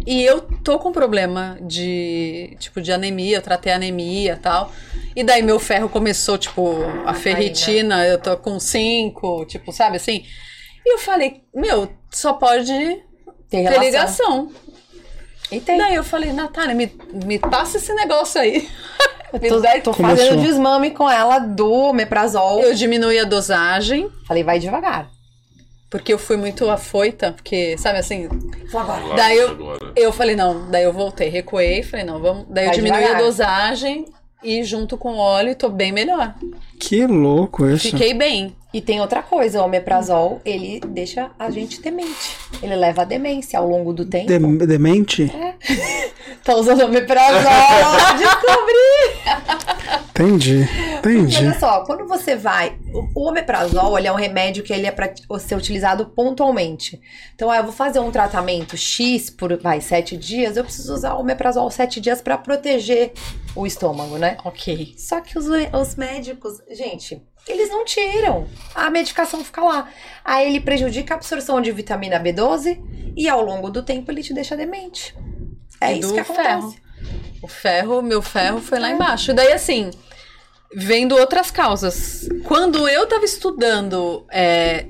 E 0.05 0.23
eu 0.23 0.40
tô 0.40 0.78
com 0.78 0.93
problema 0.93 1.56
de, 1.60 2.56
tipo, 2.59 2.81
de 2.81 2.93
anemia, 2.93 3.39
eu 3.39 3.43
tratei 3.43 3.73
anemia 3.73 4.35
e 4.35 4.36
tal. 4.36 4.73
E 5.14 5.24
daí 5.24 5.43
meu 5.43 5.59
ferro 5.59 5.89
começou, 5.89 6.36
tipo, 6.36 6.77
a 7.05 7.14
ferritina, 7.14 8.05
eu 8.05 8.18
tô 8.18 8.36
com 8.36 8.60
5, 8.60 9.47
tipo, 9.47 9.73
sabe 9.73 9.97
assim? 9.97 10.24
E 10.85 10.94
eu 10.94 10.98
falei, 10.98 11.43
meu, 11.55 11.89
só 12.10 12.35
pode 12.35 12.73
ter 13.48 13.62
relação. 13.62 13.82
ligação. 13.82 14.52
E 15.51 15.60
tem. 15.60 15.78
Daí 15.78 15.94
eu 15.94 16.05
falei, 16.05 16.32
Natália, 16.32 16.74
me, 16.74 16.93
me 17.24 17.39
passa 17.39 17.77
esse 17.78 17.93
negócio 17.94 18.40
aí. 18.40 18.68
Eu 19.32 19.40
tô, 19.82 19.93
tô 19.93 19.93
fazendo 19.93 20.40
desmame 20.40 20.93
com 20.93 21.10
ela 21.10 21.40
do 21.40 21.70
omeprazol. 21.70 22.60
Eu 22.60 22.73
diminuí 22.74 23.18
a 23.18 23.24
dosagem, 23.24 24.09
Falei, 24.24 24.44
vai 24.44 24.59
devagar. 24.59 25.10
Porque 25.89 26.13
eu 26.13 26.19
fui 26.19 26.37
muito 26.37 26.69
afoita, 26.69 27.33
porque, 27.33 27.77
sabe 27.79 27.99
assim, 27.99 28.29
Vou 28.71 28.81
agora. 28.81 29.15
Daí 29.15 29.39
eu- 29.39 29.49
Agora. 29.51 29.93
eu 29.97 30.13
falei, 30.13 30.35
não, 30.37 30.71
daí 30.71 30.85
eu 30.85 30.93
voltei, 30.93 31.29
recuei, 31.29 31.83
falei, 31.83 32.05
não, 32.05 32.21
vamos. 32.21 32.47
Daí 32.51 32.65
eu 32.65 32.69
Vai 32.69 32.77
diminuí 32.77 32.99
devagar. 33.01 33.21
a 33.21 33.25
dosagem 33.25 34.05
e 34.43 34.63
junto 34.65 34.97
com 34.99 35.13
o 35.15 35.19
óleo 35.19 35.55
tô 35.55 35.69
bem 35.69 35.93
melhor. 35.93 36.35
Que 36.79 37.07
louco 37.07 37.67
isso. 37.69 37.91
Fiquei 37.91 38.13
bem. 38.15 38.55
E 38.75 38.81
tem 38.83 39.01
outra 39.01 39.23
coisa, 39.23 39.63
o 39.63 39.65
omeprazol, 39.65 40.41
ele 40.45 40.81
deixa 40.89 41.31
a 41.39 41.51
gente 41.51 41.81
demente. 41.81 42.37
Ele 42.63 42.77
leva 42.77 43.03
a 43.03 43.05
demência 43.07 43.59
ao 43.59 43.67
longo 43.67 43.91
do 43.95 44.05
tempo. 44.05 44.27
De- 44.27 44.67
demente? 44.67 45.33
Tá 46.45 46.55
usando 46.55 46.85
omeprazol, 46.85 47.43
descobri! 48.19 49.76
Entendi. 50.25 50.67
Entendi. 50.99 51.37
olha 51.39 51.59
só, 51.59 51.85
quando 51.85 52.07
você 52.07 52.35
vai. 52.35 52.79
O 53.15 53.29
omeprazol 53.29 53.99
ele 53.99 54.09
é 54.09 54.13
um 54.13 54.17
remédio 54.17 54.63
que 54.63 54.73
ele 54.73 54.87
é 54.87 54.91
para 54.91 55.13
ser 55.39 55.55
utilizado 55.55 56.07
pontualmente. 56.07 57.01
Então, 57.35 57.51
ah, 57.51 57.59
eu 57.59 57.65
vou 57.65 57.73
fazer 57.73 58.01
um 58.01 58.11
tratamento 58.11 58.77
X 58.77 59.31
por 59.31 59.57
vai, 59.61 59.81
sete 59.81 60.17
dias, 60.17 60.57
eu 60.57 60.65
preciso 60.65 60.95
usar 60.95 61.15
o 61.15 61.21
omeprazol 61.21 61.71
sete 61.71 62.01
dias 62.01 62.21
para 62.21 62.37
proteger 62.39 63.13
o 63.55 63.67
estômago, 63.67 64.19
né? 64.19 64.37
Ok. 64.45 64.95
Só 64.99 65.21
que 65.21 65.39
os, 65.39 65.47
os 65.47 65.95
médicos, 65.97 66.59
gente, 66.71 67.23
eles 67.47 67.69
não 67.69 67.85
tiram. 67.85 68.47
A 68.75 68.91
medicação 68.91 69.45
fica 69.45 69.63
lá. 69.63 69.89
Aí 70.25 70.47
ele 70.49 70.61
prejudica 70.61 71.15
a 71.15 71.17
absorção 71.17 71.61
de 71.61 71.71
vitamina 71.73 72.19
B12 72.19 73.13
e 73.17 73.29
ao 73.29 73.45
longo 73.45 73.71
do 73.71 73.83
tempo 73.83 74.11
ele 74.11 74.23
te 74.23 74.35
deixa 74.35 74.57
demente. 74.57 75.15
É 75.81 75.95
E 75.95 76.01
isso 76.01 76.09
do 76.09 76.15
que 76.15 76.21
acontece. 76.21 76.49
ferro. 76.49 76.86
O 77.43 77.48
ferro, 77.48 78.02
meu 78.02 78.20
ferro 78.23 78.60
foi 78.60 78.78
lá 78.78 78.90
embaixo. 78.90 79.31
E 79.31 79.35
daí, 79.35 79.52
assim, 79.52 79.90
vendo 80.74 81.16
outras 81.16 81.51
causas. 81.51 82.28
Quando 82.44 82.89
eu 82.89 83.06
tava 83.06 83.24
estudando 83.24 84.27
é, 84.32 84.86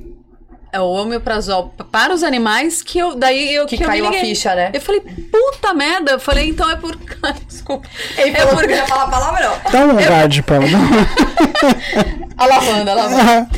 é, 0.72 0.80
o 0.80 0.84
omeprazol 0.86 1.68
p- 1.70 1.84
para 1.84 2.14
os 2.14 2.22
animais, 2.22 2.82
que 2.82 2.98
eu 2.98 3.14
daí 3.14 3.54
eu 3.54 3.66
Que 3.66 3.74
eu 3.76 3.80
me 3.80 3.86
caiu 3.86 4.06
a 4.06 4.10
liguei. 4.10 4.24
ficha, 4.26 4.54
né? 4.54 4.70
Eu 4.72 4.80
falei, 4.80 5.00
puta 5.02 5.74
merda. 5.74 6.12
Eu 6.12 6.20
falei, 6.20 6.48
então 6.48 6.68
é 6.70 6.76
por. 6.76 6.96
Desculpa. 7.46 7.88
Ele 8.16 8.30
É 8.36 8.46
que 8.66 8.72
ia 8.72 8.86
falar 8.86 9.02
a 9.04 9.08
palavra, 9.10 9.48
não. 9.48 9.94
Dá 9.94 10.02
guard, 10.08 10.42
Paula. 10.42 10.66
dá 10.68 12.34
A 12.38 12.46
lavanda, 12.46 12.92
a 12.92 12.94
lavanda. 12.94 13.48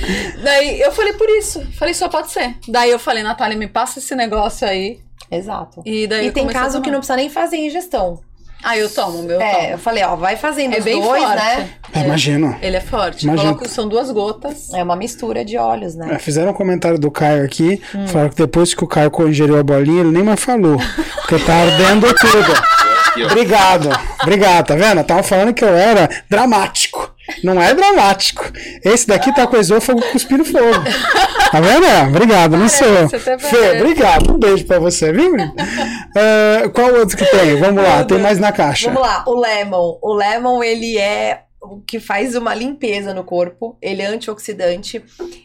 daí 0.43 0.81
eu 0.81 0.93
falei, 0.93 1.13
por 1.13 1.29
isso. 1.31 1.65
Falei, 1.79 1.95
só 1.95 2.09
pode 2.09 2.31
ser. 2.31 2.57
Daí 2.69 2.91
eu 2.91 2.99
falei, 2.99 3.23
Natália, 3.23 3.57
me 3.57 3.69
passa 3.69 3.99
esse 3.99 4.15
negócio 4.15 4.67
aí. 4.67 5.01
Exato. 5.31 5.83
E 5.85 6.07
daí 6.07 6.25
E 6.25 6.29
eu 6.29 6.33
tem 6.33 6.49
a 6.49 6.53
caso 6.53 6.81
que 6.81 6.91
não 6.91 6.99
precisa 6.99 7.17
nem 7.17 7.29
fazer 7.29 7.59
ingestão. 7.59 8.21
Ah, 8.63 8.77
eu 8.77 8.89
tomo, 8.91 9.23
meu. 9.23 9.37
eu 9.37 9.41
é, 9.41 9.53
tomo. 9.55 9.67
eu 9.73 9.79
falei, 9.79 10.03
ó, 10.05 10.17
vai 10.17 10.37
fazendo 10.37 10.75
É 10.75 10.79
os 10.79 10.85
bem 10.85 11.01
dois, 11.01 11.23
forte. 11.23 11.37
né? 11.37 11.69
É, 11.95 12.01
imagino. 12.05 12.57
Ele 12.61 12.77
é 12.77 12.81
forte. 12.81 13.25
Imagina. 13.27 13.53
Coloco, 13.55 13.69
são 13.69 13.89
duas 13.89 14.11
gotas. 14.11 14.73
É 14.75 14.83
uma 14.83 14.97
mistura 14.97 15.45
de 15.45 15.57
óleos, 15.57 15.95
né? 15.95 16.09
É, 16.15 16.19
fizeram 16.19 16.51
um 16.51 16.55
comentário 16.55 16.99
do 16.99 17.11
Caio 17.11 17.45
aqui, 17.45 17.81
Hum. 17.95 18.07
falaram 18.09 18.31
que 18.31 18.37
depois 18.37 18.75
que 18.75 18.83
o 18.85 18.87
Caio 18.87 19.11
ingeriu 19.29 19.59
a 19.59 19.63
bolinha, 19.63 20.01
ele 20.01 20.11
nem 20.11 20.23
mais 20.23 20.41
falou. 20.41 20.77
Porque 21.21 21.39
tá 21.45 21.55
ardendo 21.55 22.07
tudo. 22.15 22.79
Obrigado, 23.31 23.89
obrigado, 24.23 24.67
tá 24.67 24.77
vendo? 24.77 25.01
Estavam 25.01 25.25
falando 25.25 25.53
que 25.53 25.65
eu 25.65 25.75
era 25.77 26.09
dramático. 26.31 27.13
Não 27.43 27.61
é 27.61 27.75
dramático. 27.75 28.45
Esse 28.85 29.07
daqui 29.07 29.35
tá 29.35 29.47
com 29.47 29.57
o 29.57 29.61
esôfago 29.61 30.01
cuspindo 30.13 30.45
fogo. 30.45 30.85
Tá 31.51 31.61
vendo? 31.61 31.87
Obrigado, 32.09 32.57
não 32.57 32.69
sou. 32.69 32.87
Parece, 32.87 33.17
até 33.17 33.39
Fê, 33.39 33.57
parece. 33.57 33.81
obrigado. 33.83 34.33
Um 34.35 34.39
beijo 34.39 34.65
pra 34.67 34.79
você, 34.79 35.13
viu? 35.13 35.35
Ah, 36.17 36.69
qual 36.75 36.93
outro 36.95 37.17
que 37.17 37.25
tem? 37.25 37.57
Vamos 37.57 37.83
lá, 37.83 38.05
tem 38.05 38.19
mais 38.19 38.39
na 38.39 38.53
caixa. 38.53 38.91
Vamos 38.91 39.03
lá, 39.07 39.25
o 39.27 39.39
lemon. 39.39 39.99
O 40.03 40.13
lemon, 40.15 40.63
ele 40.63 40.99
é 40.99 41.43
que 41.87 41.99
faz 42.01 42.35
uma 42.35 42.55
limpeza 42.55 43.13
no 43.15 43.25
corpo. 43.25 43.77
Ele 43.81 44.03
é 44.03 44.07
antioxidante. 44.07 45.05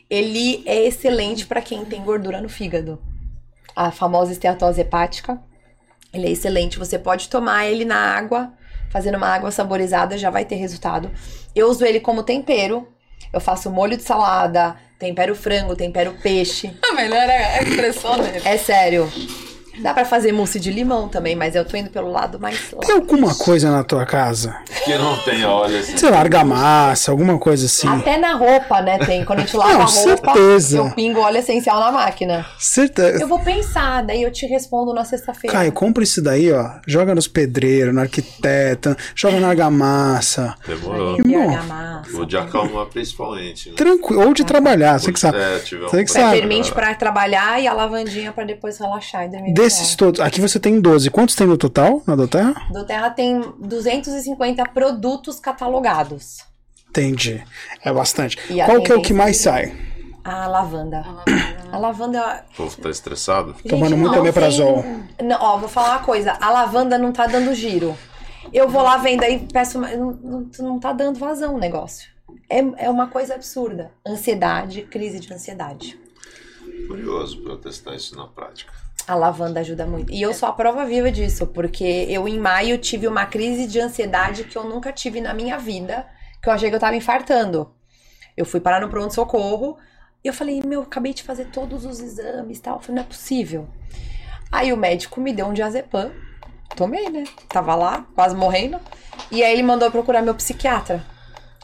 Ele 0.10 0.64
é 0.66 0.86
excelente 0.86 1.46
para 1.46 1.62
quem 1.62 1.86
tem 1.86 2.04
gordura 2.04 2.42
no 2.42 2.50
fígado. 2.50 3.02
A 3.76 3.92
famosa 3.92 4.32
esteatose 4.32 4.82
hepática. 4.82 5.40
Ele 6.14 6.28
é 6.28 6.32
excelente. 6.32 6.78
Você 6.80 7.00
pode 7.00 7.28
tomar 7.30 7.66
ele 7.66 7.86
na 7.86 7.98
água, 7.98 8.54
fazendo 8.94 9.16
uma 9.16 9.28
água 9.28 9.50
saborizada, 9.50 10.20
já 10.20 10.30
vai 10.30 10.46
ter 10.46 10.56
resultado. 10.56 11.10
Eu 11.56 11.68
uso 11.68 11.84
ele 11.84 12.00
como 12.00 12.22
tempero. 12.22 12.88
Eu 13.34 13.42
faço 13.42 13.72
molho 13.72 13.98
de 13.98 14.04
salada, 14.04 14.76
tempero 15.00 15.36
frango, 15.36 15.76
tempero 15.76 16.14
peixe. 16.22 16.72
A 16.88 16.94
melhor 16.94 17.28
é 17.28 17.58
a 17.58 17.64
expressão 17.64 18.16
dele. 18.20 18.42
É 18.46 18.56
sério. 18.56 19.12
Dá 19.82 19.94
pra 19.94 20.06
fazer 20.06 20.32
mousse 20.32 20.60
de 20.60 20.72
limão 20.72 21.08
também, 21.08 21.36
mas 21.36 21.56
eu 21.56 21.66
tô 21.66 21.76
indo 21.76 21.90
pelo 21.90 22.12
lado 22.12 22.40
mais 22.40 22.74
Tem 22.86 22.96
alguma 22.96 23.34
coisa 23.36 23.72
na 23.72 23.84
tua 23.84 24.06
casa? 24.06 24.56
Que 24.86 24.96
não 24.98 25.18
tem 25.18 25.44
óleo 25.46 25.80
assim. 25.80 25.98
Sei 25.98 26.10
lá, 26.10 26.20
argamassa, 26.20 27.12
alguma 27.12 27.38
coisa 27.40 27.66
assim. 27.66 27.88
Até 27.88 28.18
na 28.18 28.34
roupa, 28.34 28.82
né? 28.82 29.00
Tem. 29.00 29.26
Quando 29.26 29.40
a 29.40 29.42
gente 29.44 29.56
lava 29.58 29.74
Não, 29.74 29.82
a 29.82 29.86
roupa, 29.86 30.34
certeza. 30.34 30.78
eu 30.78 30.92
pingo 30.92 31.20
óleo 31.20 31.38
essencial 31.38 31.80
na 31.80 31.92
máquina. 31.92 32.46
Certeza. 32.60 33.24
Eu 33.24 33.28
vou 33.28 33.40
pensar, 33.40 34.04
daí 34.04 34.22
eu 34.24 34.32
te 34.32 34.46
respondo 34.46 34.94
na 34.94 35.04
sexta-feira. 35.04 35.56
Caio, 35.56 35.72
compra 35.72 36.04
isso 36.04 36.22
daí, 36.22 36.52
ó. 36.52 36.70
Joga 36.88 37.16
nos 37.16 37.28
pedreiros, 37.28 37.94
no 37.94 38.02
arquiteto, 38.02 38.96
joga 39.16 39.40
na 39.40 39.50
argamassa. 39.50 40.56
Demorou. 40.68 41.18
E 41.26 41.36
argamassa. 41.36 42.12
Vou 42.12 42.26
de 42.26 42.38
acalmar 42.38 42.86
principalmente. 42.88 43.70
Né? 43.70 43.76
Tranquilo. 43.76 44.26
Ou 44.28 44.34
de 44.34 44.44
trabalhar, 44.44 45.00
você 45.00 45.12
que 45.12 45.20
sabe. 45.20 45.38
É, 45.40 45.60
tiver 45.60 45.86
um 45.86 45.90
Você 45.90 46.04
que 46.04 46.12
sabe. 46.12 46.42
Peppermint 46.42 46.72
pra 46.72 46.94
trabalhar 46.94 47.62
e 47.62 47.68
a 47.68 47.74
lavandinha 47.74 48.32
pra 48.32 48.44
depois 48.44 48.78
relaxar 48.78 49.26
e 49.26 49.30
dormir 49.30 49.54
Desses 49.64 49.82
melhor. 49.82 49.98
todos, 49.98 50.20
aqui 50.22 50.40
você 50.42 50.60
tem 50.60 50.80
12. 50.80 51.10
Quantos 51.10 51.36
tem 51.36 51.48
no 51.48 51.58
total 51.58 52.02
na 52.06 52.16
do 52.16 52.28
Terra? 52.28 52.54
Do 52.72 52.86
Terra 52.86 53.10
tem 53.10 53.42
250 53.60 54.64
produtos 54.70 55.40
catalogados. 55.40 56.40
Entendi. 56.90 57.44
É 57.84 57.92
bastante. 57.92 58.38
E 58.50 58.62
a 58.62 58.66
Qual 58.66 58.82
que 58.82 58.92
é 58.92 58.96
o 58.96 59.02
que 59.02 59.14
mais 59.14 59.38
de- 59.38 59.44
sai? 59.44 59.76
A 60.24 60.48
lavanda. 60.48 61.04
A 61.72 61.78
lavanda. 61.78 62.46
O 62.54 62.56
povo 62.58 62.78
tá 62.82 62.90
estressado. 62.90 63.56
Tomando 63.68 63.90
Gente, 63.90 64.00
muito 64.00 64.14
não 64.14 64.22
omeprazol. 64.22 64.84
tem- 65.18 65.28
Não, 65.28 65.38
ó, 65.42 65.58
vou 65.58 65.68
falar 65.68 65.98
uma 65.98 66.04
coisa. 66.06 66.38
A 66.40 66.50
lavanda 66.50 66.98
não 66.98 67.12
tá 67.12 67.26
dando 67.28 67.54
giro. 67.54 67.98
Eu 68.54 68.70
vou 68.70 68.82
lá 68.84 68.98
vendo 68.98 69.24
aí, 69.24 69.46
peço. 69.52 69.80
Não, 69.80 70.12
não, 70.12 70.50
não 70.60 70.80
tá 70.80 70.94
dando 70.94 71.18
vazão 71.20 71.56
o 71.56 71.60
negócio. 71.60 72.08
É, 72.50 72.60
é 72.86 72.90
uma 72.90 73.08
coisa 73.08 73.36
absurda. 73.36 73.92
Ansiedade, 74.08 74.84
crise 74.84 75.20
de 75.20 75.34
ansiedade. 75.34 76.00
Curioso 76.88 77.42
pra 77.42 77.54
eu 77.54 77.58
testar 77.58 77.96
isso 77.96 78.16
na 78.16 78.28
prática. 78.28 78.72
A 79.08 79.16
lavanda 79.16 79.60
ajuda 79.60 79.86
muito. 79.86 80.14
E 80.14 80.22
eu 80.22 80.34
sou 80.34 80.48
a 80.48 80.54
prova 80.54 80.86
viva 80.86 81.12
disso, 81.12 81.48
porque 81.48 81.84
eu 82.10 82.28
em 82.28 82.40
maio 82.40 82.78
tive 82.78 83.08
uma 83.08 83.26
crise 83.26 83.68
de 83.68 83.80
ansiedade 83.80 84.46
que 84.46 84.58
eu 84.58 84.64
nunca 84.64 84.94
tive 84.94 85.20
na 85.20 85.34
minha 85.34 85.58
vida, 85.58 86.08
que 86.42 86.48
eu 86.48 86.54
achei 86.54 86.70
que 86.70 86.76
eu 86.76 86.80
tava 86.80 86.96
infartando. 86.96 87.74
Eu 88.36 88.46
fui 88.46 88.60
parar 88.60 88.80
no 88.80 88.90
pronto-socorro 88.90 89.78
e 90.24 90.28
eu 90.28 90.34
falei, 90.34 90.62
meu, 90.66 90.84
acabei 90.84 91.14
de 91.14 91.22
fazer 91.22 91.46
todos 91.46 91.86
os 91.86 92.00
exames 92.00 92.58
e 92.58 92.62
tal. 92.62 92.78
Eu 92.78 92.82
falei, 92.82 92.96
não 92.96 93.04
é 93.04 93.08
possível. 93.08 93.68
Aí 94.52 94.72
o 94.72 94.78
médico 94.78 95.20
me 95.20 95.34
deu 95.34 95.48
um 95.48 95.54
diazepam. 95.54 96.12
Tomei, 96.76 97.10
né? 97.10 97.26
Tava 97.50 97.76
lá, 97.76 98.06
quase 98.16 98.36
morrendo. 98.36 98.80
E 99.30 99.44
aí 99.44 99.52
ele 99.54 99.64
mandou 99.64 99.88
eu 99.88 99.92
procurar 99.92 100.22
meu 100.22 100.34
psiquiatra. 100.34 101.04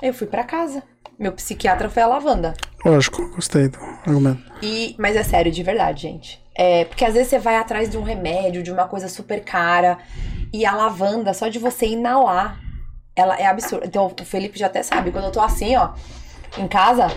Aí 0.01 0.09
eu 0.09 0.13
fui 0.13 0.27
pra 0.27 0.43
casa. 0.43 0.83
Meu 1.17 1.31
psiquiatra 1.31 1.89
foi 1.89 2.03
a 2.03 2.07
lavanda. 2.07 2.53
Lógico, 2.85 3.27
gostei 3.29 3.67
do 3.67 3.79
argumento. 3.79 4.41
E, 4.61 4.95
mas 4.97 5.15
é 5.15 5.23
sério, 5.23 5.51
de 5.51 5.63
verdade, 5.63 6.03
gente. 6.03 6.41
É, 6.61 6.83
porque 6.83 7.05
às 7.05 7.13
vezes 7.13 7.29
você 7.29 7.39
vai 7.39 7.55
atrás 7.55 7.89
de 7.89 7.97
um 7.97 8.03
remédio, 8.03 8.61
de 8.61 8.69
uma 8.69 8.85
coisa 8.85 9.07
super 9.07 9.41
cara, 9.41 9.97
e 10.51 10.65
a 10.65 10.75
lavanda, 10.75 11.33
só 11.33 11.47
de 11.47 11.57
você 11.57 11.87
inalar, 11.87 12.59
ela 13.15 13.37
é 13.37 13.45
absurda. 13.45 13.85
Então 13.85 14.13
o 14.19 14.25
Felipe 14.25 14.59
já 14.59 14.65
até 14.65 14.83
sabe, 14.83 15.09
quando 15.09 15.23
eu 15.23 15.31
tô 15.31 15.39
assim, 15.39 15.77
ó, 15.77 15.91
em 16.57 16.67
casa, 16.67 17.07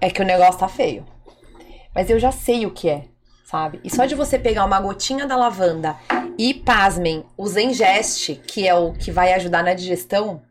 é 0.00 0.10
que 0.10 0.20
o 0.20 0.24
negócio 0.24 0.58
tá 0.58 0.66
feio. 0.66 1.06
Mas 1.94 2.10
eu 2.10 2.18
já 2.18 2.32
sei 2.32 2.66
o 2.66 2.72
que 2.72 2.90
é, 2.90 3.04
sabe? 3.44 3.78
E 3.84 3.88
só 3.88 4.04
de 4.04 4.16
você 4.16 4.36
pegar 4.36 4.64
uma 4.64 4.80
gotinha 4.80 5.28
da 5.28 5.36
lavanda 5.36 5.94
e, 6.36 6.52
pasmem, 6.52 7.24
o 7.36 7.46
Zengest, 7.46 8.34
que 8.48 8.66
é 8.66 8.74
o 8.74 8.94
que 8.94 9.12
vai 9.12 9.32
ajudar 9.32 9.62
na 9.62 9.74
digestão, 9.74 10.42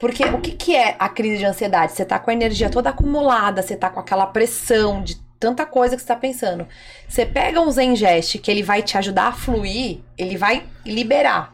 porque 0.00 0.24
o 0.24 0.40
que, 0.40 0.50
que 0.50 0.74
é 0.74 0.96
a 0.98 1.08
crise 1.08 1.38
de 1.38 1.44
ansiedade? 1.44 1.92
Você 1.92 2.04
tá 2.04 2.18
com 2.18 2.28
a 2.28 2.34
energia 2.34 2.68
toda 2.68 2.90
acumulada, 2.90 3.62
você 3.62 3.76
tá 3.76 3.88
com 3.88 4.00
aquela 4.00 4.26
pressão 4.26 5.00
de 5.00 5.22
tanta 5.44 5.66
coisa 5.66 5.94
que 5.94 6.00
você 6.00 6.08
tá 6.08 6.16
pensando. 6.16 6.66
Você 7.06 7.26
pega 7.26 7.60
um 7.60 7.70
Zengest 7.70 8.38
que 8.38 8.50
ele 8.50 8.62
vai 8.62 8.82
te 8.82 8.96
ajudar 8.96 9.26
a 9.26 9.32
fluir, 9.32 10.00
ele 10.16 10.38
vai 10.38 10.66
liberar. 10.86 11.52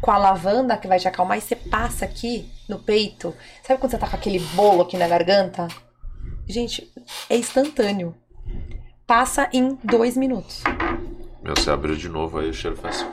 Com 0.00 0.12
a 0.12 0.18
lavanda 0.18 0.76
que 0.76 0.86
vai 0.86 0.98
te 0.98 1.08
acalmar 1.08 1.38
e 1.38 1.40
você 1.40 1.56
passa 1.56 2.04
aqui 2.04 2.48
no 2.68 2.78
peito. 2.78 3.34
Sabe 3.64 3.80
quando 3.80 3.90
você 3.90 3.98
tá 3.98 4.06
com 4.06 4.16
aquele 4.16 4.38
bolo 4.54 4.82
aqui 4.82 4.96
na 4.96 5.08
garganta? 5.08 5.66
Gente, 6.46 6.92
é 7.28 7.36
instantâneo. 7.36 8.14
Passa 9.06 9.48
em 9.52 9.76
dois 9.82 10.16
minutos. 10.16 10.62
Meu, 11.42 11.54
você 11.56 11.70
abriu 11.70 11.96
de 11.96 12.08
novo 12.08 12.38
aí, 12.38 12.48
o 12.48 12.54
cheiro 12.54 12.76
faz. 12.76 13.04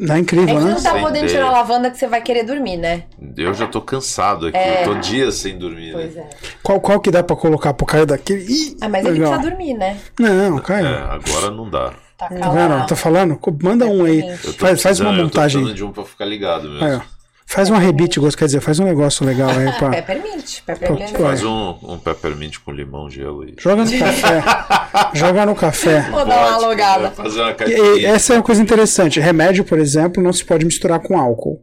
Não 0.00 0.14
é 0.14 0.18
É 0.18 0.20
incrível, 0.20 0.46
que 0.46 0.54
né? 0.64 0.70
não 0.70 0.82
tá 0.82 0.92
Sem 0.92 1.00
podendo 1.00 1.26
tirar 1.28 1.46
a 1.46 1.50
lavanda 1.50 1.90
que 1.90 1.98
você 1.98 2.06
vai 2.06 2.20
querer 2.22 2.42
dormir, 2.44 2.76
né? 2.76 3.04
Eu 3.36 3.54
já 3.54 3.66
tô 3.66 3.80
cansado 3.80 4.46
aqui. 4.46 4.56
Eu 4.58 4.84
tô 4.84 4.94
dias 5.00 5.34
sem 5.36 5.58
dormir, 5.58 5.92
Pois 5.92 6.14
né? 6.14 6.22
é. 6.22 6.36
Qual, 6.62 6.80
qual 6.80 7.00
que 7.00 7.10
dá 7.10 7.22
pra 7.22 7.36
colocar 7.36 7.72
pro 7.74 7.86
Caio 7.86 8.06
daquele? 8.06 8.44
Ih, 8.44 8.76
Ah, 8.80 8.88
mas 8.88 9.04
ele 9.04 9.18
legal. 9.18 9.32
precisa 9.32 9.50
dormir, 9.50 9.74
né? 9.74 9.98
Não, 10.18 10.58
É, 10.58 10.60
Caio. 10.60 10.86
agora 10.88 11.50
não 11.50 11.68
dá. 11.70 11.92
Tá 12.18 12.28
Tá 12.28 12.28
vendo? 12.28 12.40
calado. 12.40 12.86
Tô 12.88 12.96
falando? 12.96 13.38
Manda 13.62 13.86
um 13.86 14.04
aí. 14.04 14.22
Faz, 14.38 14.80
faz 14.82 15.00
uma 15.00 15.10
precisando- 15.10 15.10
Eu 15.10 15.16
tô 15.16 15.22
montagem. 15.24 15.74
de 15.74 15.84
um 15.84 15.92
pra 15.92 16.02
ficar 16.04 16.24
ligado 16.24 16.68
mesmo. 16.70 16.96
Ó. 16.96 17.15
Faz 17.48 17.70
uma 17.70 17.78
rebite, 17.78 18.18
gosto, 18.18 18.36
quer 18.36 18.46
dizer, 18.46 18.60
faz 18.60 18.80
um 18.80 18.84
negócio 18.84 19.24
legal 19.24 19.48
aí 19.50 19.70
pra. 19.78 19.90
Peppermint. 20.02 20.60
Peppermint. 20.66 21.10
Faz 21.12 21.44
um, 21.44 21.76
um 21.82 21.98
peppermint 21.98 22.56
com 22.64 22.72
limão, 22.72 23.08
gelo 23.08 23.44
e. 23.48 23.54
Joga 23.58 23.84
no 23.84 23.98
café. 23.98 24.42
Joga 25.14 25.46
no 25.46 25.54
café. 25.54 26.00
Vou 26.10 26.26
dar 26.26 26.36
uma 26.38 26.52
Pode, 26.54 26.64
alugada. 26.64 27.10
Fazer 27.12 27.40
uma 27.40 27.50
E- 27.50 27.52
e 27.52 27.54
caipirinha. 27.54 28.08
essa 28.08 28.34
é 28.34 28.36
uma 28.36 28.42
coisa 28.42 28.60
interessante. 28.60 29.20
Remédio, 29.20 29.62
por 29.64 29.78
exemplo, 29.78 30.20
não 30.22 30.32
se 30.32 30.44
pode 30.44 30.64
misturar 30.64 30.98
com 31.00 31.16
álcool. 31.18 31.62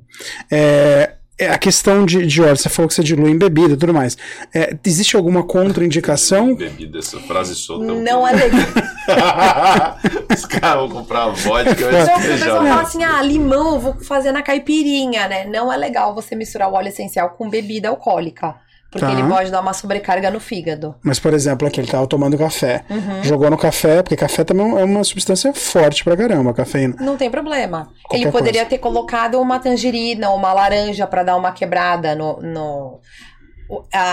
É, 0.49 1.11
é 1.43 1.49
a 1.51 1.57
questão 1.57 2.05
de, 2.05 2.25
de 2.25 2.41
óleo, 2.41 2.57
você 2.57 2.69
falou 2.69 2.87
que 2.87 2.93
você 2.95 3.03
dilui 3.03 3.31
em 3.31 3.37
bebida 3.37 3.73
e 3.73 3.77
tudo 3.77 3.93
mais. 3.93 4.17
É, 4.53 4.75
existe 4.85 5.15
alguma 5.15 5.43
contraindicação? 5.43 6.55
Bebida, 6.55 6.99
essa 6.99 7.19
frase 7.19 7.55
solta. 7.55 7.85
Não 7.85 8.27
é 8.27 8.31
legal. 8.33 8.61
Os 10.33 10.45
caras 10.45 10.75
vão 10.77 10.89
comprar 10.89 11.27
vodka 11.29 11.71
e 11.71 11.83
vai 11.83 12.01
Então, 12.01 12.15
o 12.15 12.19
despejar. 12.19 12.39
pessoal 12.39 12.63
né? 12.63 12.69
fala 12.69 12.81
assim: 12.81 13.03
ah, 13.03 13.21
limão, 13.21 13.73
eu 13.75 13.79
vou 13.79 13.93
fazer 14.01 14.31
na 14.31 14.41
caipirinha, 14.41 15.27
né? 15.27 15.45
Não 15.45 15.71
é 15.71 15.77
legal 15.77 16.13
você 16.15 16.35
misturar 16.35 16.69
o 16.69 16.73
óleo 16.73 16.87
essencial 16.87 17.31
com 17.31 17.49
bebida 17.49 17.89
alcoólica. 17.89 18.55
Porque 18.93 19.05
Tá. 19.05 19.11
ele 19.11 19.27
pode 19.27 19.51
dar 19.51 19.59
uma 19.59 19.73
sobrecarga 19.73 20.29
no 20.31 20.39
fígado. 20.39 20.95
Mas, 21.03 21.19
por 21.19 21.33
exemplo, 21.33 21.67
aqui 21.67 21.81
ele 21.81 21.87
tava 21.87 22.05
tomando 22.07 22.37
café. 22.37 22.85
Uhum. 22.89 23.23
Jogou 23.23 23.49
no 23.49 23.57
café, 23.57 24.01
porque 24.03 24.15
café 24.15 24.43
também 24.43 24.69
é 24.79 24.83
uma 24.83 25.03
substância 25.03 25.51
forte 25.53 26.03
pra 26.03 26.15
caramba, 26.15 26.51
a 26.51 26.53
cafeína. 26.53 26.95
Não 26.99 27.17
tem 27.17 27.29
problema. 27.29 27.89
Qualquer 28.03 28.23
ele 28.23 28.31
poderia 28.31 28.61
coisa. 28.61 28.69
ter 28.69 28.77
colocado 28.77 29.41
uma 29.41 29.59
tangerina 29.59 30.29
ou 30.29 30.37
uma 30.37 30.53
laranja 30.53 31.07
pra 31.07 31.23
dar 31.23 31.35
uma 31.35 31.51
quebrada 31.51 32.15
no. 32.15 32.39
no... 32.41 32.99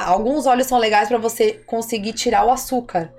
alguns 0.06 0.46
óleos 0.46 0.66
são 0.66 0.78
legais 0.78 1.08
pra 1.08 1.18
você 1.18 1.52
conseguir 1.66 2.14
tirar 2.14 2.44
o 2.46 2.50
açúcar. 2.50 3.12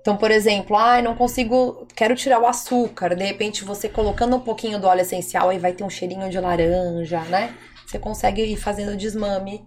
Então, 0.00 0.16
por 0.16 0.32
exemplo, 0.32 0.76
ah, 0.76 1.00
não 1.00 1.14
consigo, 1.14 1.86
quero 1.94 2.16
tirar 2.16 2.40
o 2.40 2.46
açúcar. 2.46 3.14
De 3.14 3.24
repente, 3.24 3.64
você 3.64 3.88
colocando 3.88 4.34
um 4.34 4.40
pouquinho 4.40 4.80
do 4.80 4.88
óleo 4.88 5.02
essencial, 5.02 5.50
aí 5.50 5.58
vai 5.58 5.72
ter 5.72 5.84
um 5.84 5.90
cheirinho 5.90 6.28
de 6.28 6.40
laranja, 6.40 7.20
né? 7.30 7.54
Você 7.86 7.98
consegue 8.00 8.42
ir 8.42 8.56
fazendo 8.56 8.96
desmame 8.96 9.64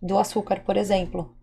do 0.00 0.18
açúcar, 0.18 0.60
por 0.60 0.76
exemplo. 0.76 1.34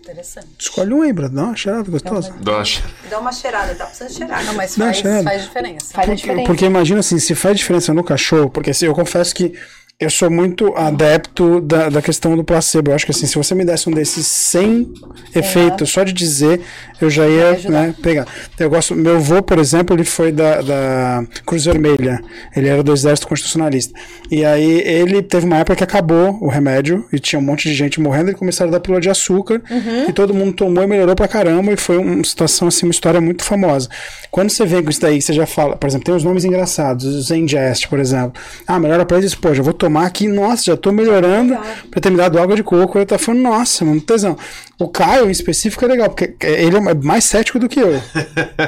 Interessante. 0.00 0.48
Escolhe 0.58 0.94
um 0.94 1.02
aí, 1.02 1.12
Brad. 1.12 1.30
Dá 1.30 1.44
uma 1.44 1.56
cheirada 1.56 1.90
gostosa. 1.90 2.34
Dá 2.40 2.56
uma 2.56 2.64
Dá 3.10 3.18
uma 3.18 3.32
cheirada, 3.32 3.74
tá 3.74 3.84
precisando 3.84 4.12
cheirar. 4.12 4.44
Não, 4.46 4.54
mas 4.54 4.74
faz, 4.74 5.00
faz 5.00 5.42
diferença. 5.42 5.92
Faz 5.92 6.06
Porque, 6.06 6.20
diferença. 6.22 6.46
porque 6.46 6.64
imagina 6.64 7.00
assim, 7.00 7.18
se 7.18 7.34
faz 7.34 7.58
diferença 7.58 7.92
no 7.92 8.02
cachorro, 8.02 8.48
porque 8.48 8.70
assim, 8.70 8.86
eu 8.86 8.94
confesso 8.94 9.34
que 9.34 9.52
eu 10.00 10.08
sou 10.08 10.30
muito 10.30 10.74
adepto 10.74 11.60
da, 11.60 11.90
da 11.90 12.00
questão 12.00 12.34
do 12.34 12.42
placebo. 12.42 12.90
Eu 12.90 12.94
acho 12.94 13.04
que 13.04 13.10
assim, 13.10 13.26
se 13.26 13.36
você 13.36 13.54
me 13.54 13.66
desse 13.66 13.86
um 13.86 13.92
desses 13.92 14.26
sem 14.26 14.90
efeito, 15.34 15.84
só 15.84 16.02
de 16.02 16.14
dizer, 16.14 16.62
eu 16.98 17.10
já 17.10 17.28
ia 17.28 17.58
né, 17.68 17.94
pegar. 18.02 18.26
Eu 18.58 18.70
gosto, 18.70 18.94
meu 18.94 19.16
avô, 19.16 19.42
por 19.42 19.58
exemplo, 19.58 19.94
ele 19.94 20.04
foi 20.04 20.32
da, 20.32 20.62
da 20.62 21.24
Cruz 21.44 21.66
Vermelha. 21.66 22.18
Ele 22.56 22.68
era 22.68 22.82
do 22.82 22.94
Exército 22.94 23.28
Constitucionalista. 23.28 23.92
E 24.30 24.42
aí 24.42 24.80
ele 24.86 25.20
teve 25.20 25.44
uma 25.44 25.58
época 25.58 25.76
que 25.76 25.84
acabou 25.84 26.38
o 26.40 26.48
remédio 26.48 27.04
e 27.12 27.18
tinha 27.18 27.38
um 27.38 27.42
monte 27.42 27.68
de 27.68 27.74
gente 27.74 28.00
morrendo. 28.00 28.30
E 28.30 28.34
começaram 28.34 28.70
a 28.70 28.72
dar 28.72 28.80
pílula 28.80 29.02
de 29.02 29.10
açúcar 29.10 29.60
Uhum. 29.70 30.08
e 30.08 30.12
todo 30.14 30.32
mundo 30.32 30.54
tomou 30.54 30.82
e 30.82 30.86
melhorou 30.86 31.14
pra 31.14 31.28
caramba. 31.28 31.72
E 31.72 31.76
foi 31.76 31.98
uma 31.98 32.24
situação 32.24 32.68
assim, 32.68 32.86
uma 32.86 32.92
história 32.92 33.20
muito 33.20 33.44
famosa. 33.44 33.86
Quando 34.30 34.48
você 34.48 34.64
vem 34.64 34.82
com 34.82 34.88
isso 34.88 35.00
daí, 35.00 35.20
você 35.20 35.34
já 35.34 35.44
fala, 35.44 35.76
por 35.76 35.86
exemplo, 35.86 36.06
tem 36.06 36.14
os 36.14 36.24
nomes 36.24 36.44
engraçados, 36.46 37.04
o 37.04 37.20
Zengest, 37.20 37.86
por 37.88 37.98
exemplo. 37.98 38.32
Ah, 38.66 38.78
melhora 38.78 39.04
pra 39.04 39.18
isso, 39.18 39.38
pô, 39.38 39.52
já 39.52 39.62
vou 39.62 39.74
tomar 39.74 39.89
aqui, 39.98 40.28
nossa, 40.28 40.64
já 40.64 40.76
tô 40.76 40.92
melhorando 40.92 41.54
Legal. 41.54 41.74
pra 41.90 42.00
ter 42.00 42.10
me 42.10 42.16
dado 42.16 42.38
água 42.38 42.54
de 42.56 42.62
coco. 42.62 42.98
Eu 42.98 43.06
tava 43.06 43.18
falando, 43.22 43.42
nossa, 43.42 43.84
mano, 43.84 44.00
tesão. 44.00 44.36
O 44.78 44.88
Caio 44.88 45.26
em 45.28 45.30
específico 45.30 45.84
é 45.84 45.88
legal, 45.88 46.10
porque 46.10 46.34
ele 46.46 46.76
é 46.76 46.94
mais 46.94 47.24
cético 47.24 47.58
do 47.58 47.68
que 47.68 47.80
eu. 47.80 47.92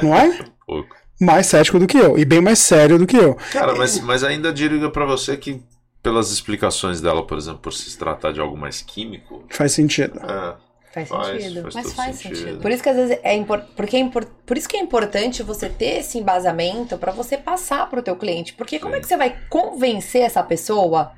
não 0.01 0.15
é? 0.15 0.39
pouco. 0.65 0.95
Mais 1.21 1.45
cético 1.47 1.79
do 1.79 1.87
que 1.87 1.97
eu. 1.97 2.17
E 2.17 2.25
bem 2.25 2.41
mais 2.41 2.59
sério 2.59 2.97
do 2.97 3.07
que 3.07 3.15
eu. 3.15 3.37
Cara, 3.51 3.75
mas, 3.75 3.99
mas 4.01 4.23
ainda 4.23 4.51
digo 4.51 4.89
pra 4.91 5.05
você 5.05 5.37
que 5.37 5.61
pelas 6.01 6.31
explicações 6.31 6.99
dela, 6.99 7.25
por 7.25 7.37
exemplo, 7.37 7.59
por 7.59 7.71
se 7.73 7.97
tratar 7.97 8.33
de 8.33 8.39
algo 8.41 8.57
mais 8.57 8.81
químico, 8.81 9.43
Faz 9.49 9.71
sentido. 9.71 10.19
é, 10.19 10.53
Faz 10.93 11.09
faz, 11.09 11.41
sentido. 11.43 11.61
faz 11.63 11.73
Mas 11.75 11.93
faz 11.93 12.15
sentido. 12.17 12.35
sentido. 12.37 12.61
Por 12.61 12.69
isso 12.71 12.83
que 12.83 12.89
às 12.89 12.95
vezes 12.95 13.19
é 13.23 13.33
impor- 13.35 13.65
porque 13.75 13.97
é 13.97 13.99
impor- 13.99 14.27
por 14.45 14.55
isso 14.57 14.69
que 14.69 14.77
é 14.77 14.79
importante 14.79 15.41
você 15.41 15.67
ter 15.67 15.97
esse 15.99 16.19
embasamento 16.19 16.97
pra 16.99 17.11
você 17.11 17.35
passar 17.35 17.89
pro 17.89 18.03
teu 18.03 18.15
cliente, 18.15 18.53
porque 18.53 18.77
como 18.77 18.93
Sim. 18.93 18.97
é 18.97 19.01
que 19.01 19.07
você 19.07 19.17
vai 19.17 19.35
convencer 19.49 20.21
essa 20.21 20.43
pessoa 20.43 21.11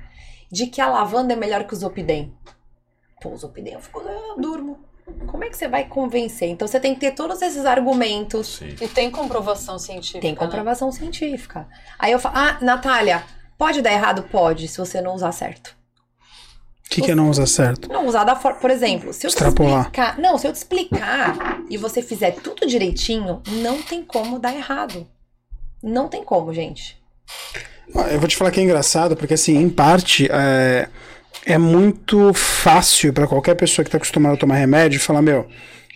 de 0.50 0.66
que 0.66 0.80
a 0.80 0.88
lavanda 0.88 1.34
é 1.34 1.36
melhor 1.36 1.64
que 1.64 1.74
o 1.74 1.76
Zopidem? 1.76 2.32
Pô, 3.20 3.30
o 3.30 3.36
Zopidem 3.36 3.74
eu, 3.74 3.80
fico, 3.80 4.00
eu 4.00 4.40
durmo. 4.40 4.78
Como 5.26 5.44
é 5.44 5.48
que 5.50 5.56
você 5.56 5.68
vai 5.68 5.84
convencer? 5.84 6.48
Então 6.48 6.66
você 6.66 6.80
tem 6.80 6.94
que 6.94 7.00
ter 7.00 7.12
todos 7.12 7.40
esses 7.42 7.64
argumentos. 7.64 8.56
Sim. 8.56 8.74
E 8.80 8.88
tem 8.88 9.10
comprovação 9.10 9.78
científica. 9.78 10.20
Tem 10.20 10.32
né? 10.32 10.36
comprovação 10.38 10.90
científica. 10.90 11.68
Aí 11.98 12.10
eu 12.12 12.18
falo, 12.18 12.34
ah, 12.38 12.58
Natália, 12.60 13.22
pode 13.58 13.82
dar 13.82 13.92
errado? 13.92 14.22
Pode, 14.24 14.66
se 14.68 14.78
você 14.78 15.00
não 15.00 15.14
usar 15.14 15.32
certo. 15.32 15.76
O 16.86 16.88
que, 16.88 17.02
que 17.02 17.10
é 17.10 17.14
não 17.14 17.28
usar 17.28 17.46
certo? 17.46 17.88
Não 17.92 18.06
usar 18.06 18.24
da 18.24 18.36
forma. 18.36 18.58
Por 18.58 18.70
exemplo, 18.70 19.12
se 19.12 19.26
eu 19.26 19.30
te 19.30 19.34
Extrapolar. 19.34 19.80
explicar. 19.80 20.18
Não, 20.18 20.38
se 20.38 20.46
eu 20.46 20.52
te 20.52 20.56
explicar 20.56 21.60
e 21.68 21.76
você 21.76 22.00
fizer 22.00 22.30
tudo 22.36 22.66
direitinho, 22.66 23.42
não 23.48 23.82
tem 23.82 24.02
como 24.04 24.38
dar 24.38 24.54
errado. 24.54 25.06
Não 25.82 26.08
tem 26.08 26.24
como, 26.24 26.54
gente. 26.54 26.96
Ó, 27.94 28.02
Eu 28.02 28.18
vou 28.18 28.28
te 28.28 28.36
falar 28.36 28.50
que 28.50 28.60
é 28.60 28.62
engraçado, 28.62 29.16
porque 29.16 29.34
assim, 29.34 29.56
em 29.56 29.68
parte, 29.68 30.28
é, 30.30 30.88
é 31.44 31.58
muito 31.58 32.32
fácil 32.32 33.12
pra 33.12 33.26
qualquer 33.26 33.56
pessoa 33.56 33.84
que 33.84 33.90
tá 33.90 33.96
acostumada 33.98 34.34
a 34.36 34.38
tomar 34.38 34.54
remédio 34.54 35.00
falar, 35.00 35.22
meu, 35.22 35.46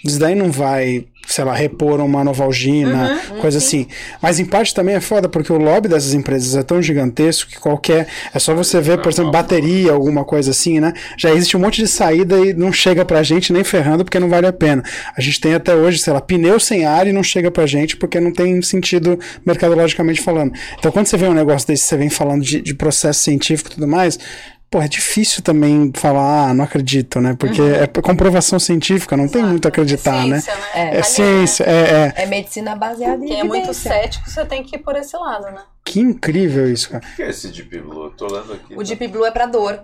isso 0.05 0.18
daí 0.18 0.35
não 0.35 0.51
vai, 0.51 1.05
sei 1.27 1.44
lá, 1.44 1.55
repor 1.55 2.01
uma 2.01 2.24
novalgina, 2.24 3.20
coisa 3.40 3.59
assim. 3.59 3.86
Mas 4.22 4.40
em 4.40 4.47
parte 4.47 4.74
também 4.74 4.94
é 4.94 5.01
foda, 5.01 5.28
porque 5.28 5.52
o 5.52 5.59
lobby 5.59 5.89
dessas 5.89 6.14
empresas 6.14 6.56
é 6.56 6.62
tão 6.62 6.81
gigantesco 6.81 7.51
que 7.51 7.59
qualquer. 7.59 8.09
É 8.32 8.39
só 8.39 8.55
você 8.55 8.81
ver, 8.81 9.02
por 9.02 9.12
exemplo, 9.12 9.31
bateria, 9.31 9.93
alguma 9.93 10.24
coisa 10.24 10.52
assim, 10.52 10.81
né? 10.81 10.94
Já 11.18 11.31
existe 11.32 11.55
um 11.56 11.60
monte 11.60 11.82
de 11.82 11.89
saída 11.89 12.39
e 12.39 12.55
não 12.55 12.72
chega 12.72 13.05
pra 13.05 13.22
gente 13.22 13.52
nem 13.52 13.62
ferrando 13.62 14.05
porque 14.05 14.18
não 14.18 14.28
vale 14.28 14.47
a 14.47 14.52
pena. 14.52 14.82
A 15.16 15.20
gente 15.20 15.39
tem 15.39 15.52
até 15.52 15.74
hoje, 15.74 15.98
sei 15.98 16.14
lá, 16.14 16.20
pneu 16.20 16.59
sem 16.59 16.86
ar 16.86 17.06
e 17.06 17.12
não 17.12 17.22
chega 17.22 17.51
pra 17.51 17.66
gente 17.66 17.97
porque 17.97 18.18
não 18.18 18.32
tem 18.32 18.62
sentido 18.62 19.18
mercadologicamente 19.44 20.22
falando. 20.22 20.52
Então 20.78 20.90
quando 20.90 21.06
você 21.06 21.16
vê 21.18 21.27
um 21.27 21.35
negócio 21.35 21.68
desse, 21.68 21.85
você 21.85 21.97
vem 21.97 22.09
falando 22.09 22.43
de, 22.43 22.62
de 22.62 22.74
processo 22.74 23.22
científico 23.22 23.70
e 23.70 23.74
tudo 23.74 23.86
mais. 23.86 24.18
Pô, 24.70 24.80
é 24.80 24.86
difícil 24.86 25.42
também 25.42 25.90
falar, 25.92 26.51
ah, 26.51 26.55
não 26.55 26.64
acredito, 26.64 27.20
né? 27.20 27.34
Porque 27.36 27.60
é 27.60 27.88
comprovação 27.88 28.56
científica, 28.60 29.16
não 29.16 29.26
tem 29.26 29.42
muito 29.42 29.66
a 29.66 29.68
acreditar, 29.68 30.24
né? 30.24 30.40
ciência, 30.40 30.55
né? 30.55 30.70
É. 30.74 30.80
É 30.80 30.94
Ali, 30.94 31.05
ciência, 31.05 31.64
é, 31.64 32.12
é. 32.16 32.22
É 32.22 32.26
medicina 32.26 32.76
baseada 32.76 33.24
em 33.24 33.26
Quem 33.26 33.40
é 33.40 33.44
muito 33.44 33.74
cético, 33.74 34.30
você 34.30 34.44
tem 34.44 34.62
que 34.62 34.76
ir 34.76 34.78
por 34.78 34.94
esse 34.94 35.16
lado, 35.16 35.47
né? 35.47 35.62
Que 35.84 35.98
incrível 35.98 36.70
isso, 36.70 36.88
cara. 36.90 37.05
O 37.05 37.16
que 37.16 37.22
é 37.22 37.30
esse 37.30 37.48
Deep 37.48 37.80
Blue? 37.80 38.05
Eu 38.05 38.10
tô 38.10 38.26
lendo 38.26 38.52
aqui. 38.52 38.74
O 38.76 38.84
Deep 38.84 39.09
Blue 39.09 39.26
é 39.26 39.32
pra 39.32 39.47
dor. 39.47 39.82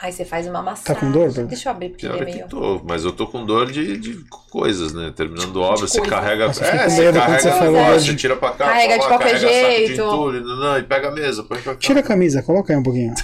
Aí 0.00 0.12
você 0.12 0.24
faz 0.24 0.46
uma 0.46 0.62
massagem. 0.62 0.94
Tá 0.94 0.94
com 0.94 1.10
dor, 1.10 1.32
Bruno? 1.32 1.48
Deixa 1.48 1.68
eu 1.68 1.72
abrir 1.72 1.88
porque 1.88 2.06
Pior 2.06 2.16
ele 2.22 2.24
é 2.24 2.28
é 2.28 2.32
que 2.32 2.36
meio... 2.38 2.48
tô, 2.48 2.80
mas 2.86 3.04
eu 3.04 3.10
tô 3.12 3.26
com 3.26 3.44
dor 3.44 3.70
de, 3.70 3.96
de 3.96 4.24
coisas, 4.50 4.92
né? 4.94 5.12
Terminando 5.14 5.60
obra, 5.60 5.88
você 5.88 5.98
coisa. 5.98 6.14
carrega. 6.14 6.46
Nossa, 6.46 6.64
é, 6.64 6.70
com 6.84 6.90
você 6.90 7.00
medo 7.02 7.12
quando 7.18 7.24
carrega 7.26 7.42
você 7.42 7.50
falou 7.58 7.98
de- 7.98 8.04
você 8.06 8.14
tira 8.14 8.36
pra 8.36 8.50
cá, 8.50 8.64
Carrega 8.66 8.86
pra 8.88 8.96
de 8.96 9.02
lá, 9.02 9.08
qualquer 9.08 9.32
carrega 9.40 9.48
saco 9.48 9.68
de 9.80 9.86
jeito. 9.86 10.02
entulho, 10.02 10.40
não, 10.44 10.56
não, 10.56 10.78
e 10.78 10.82
pega 10.84 11.08
a 11.08 11.10
mesa, 11.10 11.42
põe 11.42 11.58
pra 11.58 11.72
cá. 11.74 11.78
Tira 11.80 12.00
a 12.00 12.02
camisa, 12.02 12.42
coloca 12.42 12.72
aí 12.72 12.78
um 12.78 12.82
pouquinho. 12.82 13.12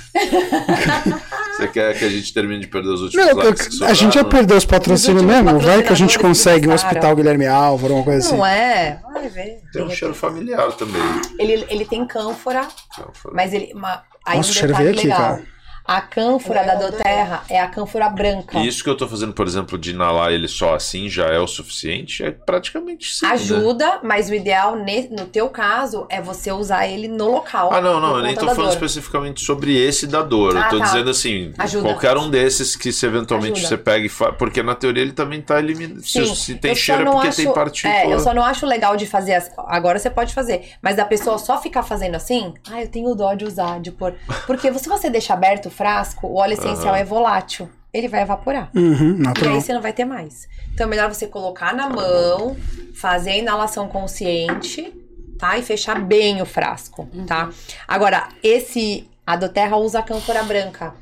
Você 1.56 1.68
quer 1.68 1.96
que 1.96 2.04
a 2.04 2.08
gente 2.08 2.34
termine 2.34 2.60
de 2.62 2.66
perder 2.66 2.88
os 2.88 3.00
últimos 3.02 3.26
Não, 3.26 3.36
likes 3.36 3.68
que 3.78 3.84
a 3.84 3.94
gente 3.94 4.12
já 4.14 4.20
sobraram? 4.22 4.28
perdeu 4.30 4.56
os 4.56 4.64
patrocínios 4.64 5.22
Os 5.22 5.28
mesmo. 5.28 5.60
Vai 5.60 5.82
que 5.84 5.92
a 5.92 5.96
gente 5.96 6.18
consegue 6.18 6.68
um 6.68 6.72
hospital 6.72 7.14
Guilherme 7.14 7.46
Álvaro, 7.46 7.94
uma 7.94 8.02
coisa 8.02 8.26
assim. 8.26 8.36
Não 8.36 8.44
é? 8.44 8.98
Vai 9.12 9.28
ver. 9.28 9.60
Tem 9.72 9.82
um 9.82 9.86
De 9.86 9.94
cheiro 9.94 10.14
familiar 10.14 10.72
também. 10.72 11.00
Ele, 11.38 11.64
ele 11.70 11.84
tem 11.84 12.04
cânfora, 12.06 12.66
foi- 13.12 13.32
mas 13.32 13.52
ele... 13.52 13.72
Uma, 13.72 14.02
aí 14.26 14.36
Nossa, 14.38 14.48
um 14.48 14.50
o 14.50 14.54
cheiro 14.54 14.74
veio 14.74 14.90
aqui, 14.90 15.06
cara. 15.08 15.42
A 15.86 16.00
cânfora 16.00 16.60
Ele 16.60 16.66
da 16.66 16.72
é 16.72 16.78
Doterra 16.78 17.42
é 17.48 17.60
a 17.60 17.68
cânfora 17.68 18.08
branca. 18.08 18.58
E 18.58 18.66
isso 18.66 18.82
que 18.82 18.88
eu 18.88 18.96
tô 18.96 19.06
fazendo, 19.06 19.34
por 19.34 19.46
exemplo, 19.46 19.76
de 19.76 19.90
inalar 19.90 20.32
ele 20.32 20.48
só 20.48 20.74
assim 20.74 21.10
já 21.10 21.26
é 21.26 21.38
o 21.38 21.46
suficiente? 21.46 22.22
É 22.24 22.30
praticamente 22.30 23.14
sim. 23.14 23.26
né? 23.26 23.32
Ajuda, 23.32 24.00
mas 24.02 24.30
o 24.30 24.34
ideal 24.34 24.76
no 25.10 25.26
teu 25.26 25.48
caso 25.50 26.06
é 26.08 26.22
você 26.22 26.50
usar 26.50 26.86
ele 26.86 27.06
no 27.06 27.30
local. 27.30 27.70
Ah, 27.72 27.82
não, 27.82 28.00
não, 28.00 28.16
eu 28.16 28.22
nem 28.22 28.34
tô 28.34 28.46
falando 28.46 28.62
dor. 28.62 28.68
especificamente 28.70 29.44
sobre 29.44 29.76
esse 29.76 30.06
da 30.06 30.22
dor. 30.22 30.56
Ah, 30.56 30.60
eu 30.60 30.68
tô 30.70 30.78
tá. 30.78 30.84
dizendo 30.86 31.10
assim, 31.10 31.52
Ajuda. 31.58 31.88
qualquer 31.90 32.16
um 32.16 32.30
desses 32.30 32.74
que 32.76 32.90
se 32.90 33.04
eventualmente 33.04 33.58
Ajuda. 33.58 33.68
você 33.68 33.76
pega 33.76 34.06
e 34.06 34.08
faz. 34.08 34.34
Porque 34.38 34.62
na 34.62 34.74
teoria 34.74 35.02
ele 35.02 35.12
também 35.12 35.42
tá 35.42 35.58
eliminando. 35.58 36.00
Se, 36.02 36.24
se 36.34 36.54
tem 36.54 36.74
cheiro 36.74 37.02
é 37.02 37.04
não 37.04 37.12
porque 37.12 37.28
acho- 37.28 37.36
tem 37.36 37.52
partícula. 37.52 37.94
É, 37.94 38.12
eu 38.12 38.20
só 38.20 38.32
não 38.32 38.42
acho 38.42 38.64
legal 38.64 38.96
de 38.96 39.06
fazer 39.06 39.34
assim. 39.34 39.50
Agora 39.58 39.98
você 39.98 40.08
pode 40.08 40.32
fazer. 40.32 40.70
Mas 40.80 40.96
da 40.96 41.04
pessoa 41.04 41.36
só 41.36 41.60
ficar 41.60 41.82
fazendo 41.82 42.14
assim, 42.14 42.54
ah, 42.70 42.80
eu 42.80 42.88
tenho 42.88 43.14
dó 43.14 43.34
de 43.34 43.44
usar, 43.44 43.80
de 43.80 43.90
pôr. 43.90 44.14
Porque 44.46 44.72
se 44.78 44.88
você 44.88 45.10
deixar 45.10 45.34
aberto 45.34 45.66
o 45.66 45.73
frasco, 45.74 46.26
o 46.26 46.36
óleo 46.36 46.54
essencial 46.54 46.94
Aham. 46.94 46.98
é 46.98 47.04
volátil. 47.04 47.68
Ele 47.92 48.08
vai 48.08 48.22
evaporar. 48.22 48.70
Uhum, 48.74 49.22
E 49.40 49.48
aí 49.48 49.60
você 49.60 49.72
não 49.72 49.80
vai 49.80 49.92
ter 49.92 50.04
mais. 50.04 50.48
Então 50.72 50.86
é 50.86 50.90
melhor 50.90 51.12
você 51.12 51.28
colocar 51.28 51.72
na 51.74 51.88
mão, 51.88 52.56
fazer 52.94 53.30
a 53.30 53.36
inalação 53.36 53.86
consciente, 53.88 54.92
tá? 55.38 55.56
E 55.56 55.62
fechar 55.62 56.00
bem 56.00 56.42
o 56.42 56.46
frasco, 56.46 57.08
tá? 57.26 57.50
Agora, 57.86 58.28
esse. 58.42 59.08
A 59.26 59.36
Doterra 59.36 59.76
usa 59.76 60.00
a 60.00 60.02
cânfora 60.02 60.42
branca. 60.42 60.92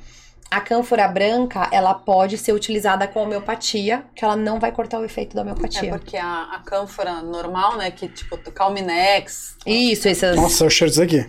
A 0.51 0.61
cânfora 0.61 1.09
branca, 1.09 1.67
ela 1.73 1.95
pode 1.95 2.37
ser 2.37 2.53
utilizada 2.53 3.09
com 3.09 3.23
homeopatia, 3.23 4.05
que 4.15 4.23
ela 4.23 4.37
não 4.37 4.61
vai 4.61 4.71
cortar 4.71 5.01
o 5.01 5.05
efeito 5.05 5.35
da 5.35 5.41
É 5.41 5.45
homeopatia. 5.45 5.91
porque 5.99 6.17
a, 6.19 6.51
a 6.53 6.59
cânfora 6.59 7.23
normal, 7.23 7.79
né, 7.79 7.91
que 7.91 8.07
tipo, 8.07 8.35
o 8.37 8.53
Calminex... 8.53 9.57
Isso, 9.67 10.07
essas. 10.09 10.37
Nossa, 10.37 10.67
o 10.67 10.71
cheiro 10.71 10.91
disso 10.91 11.03
aqui. 11.03 11.27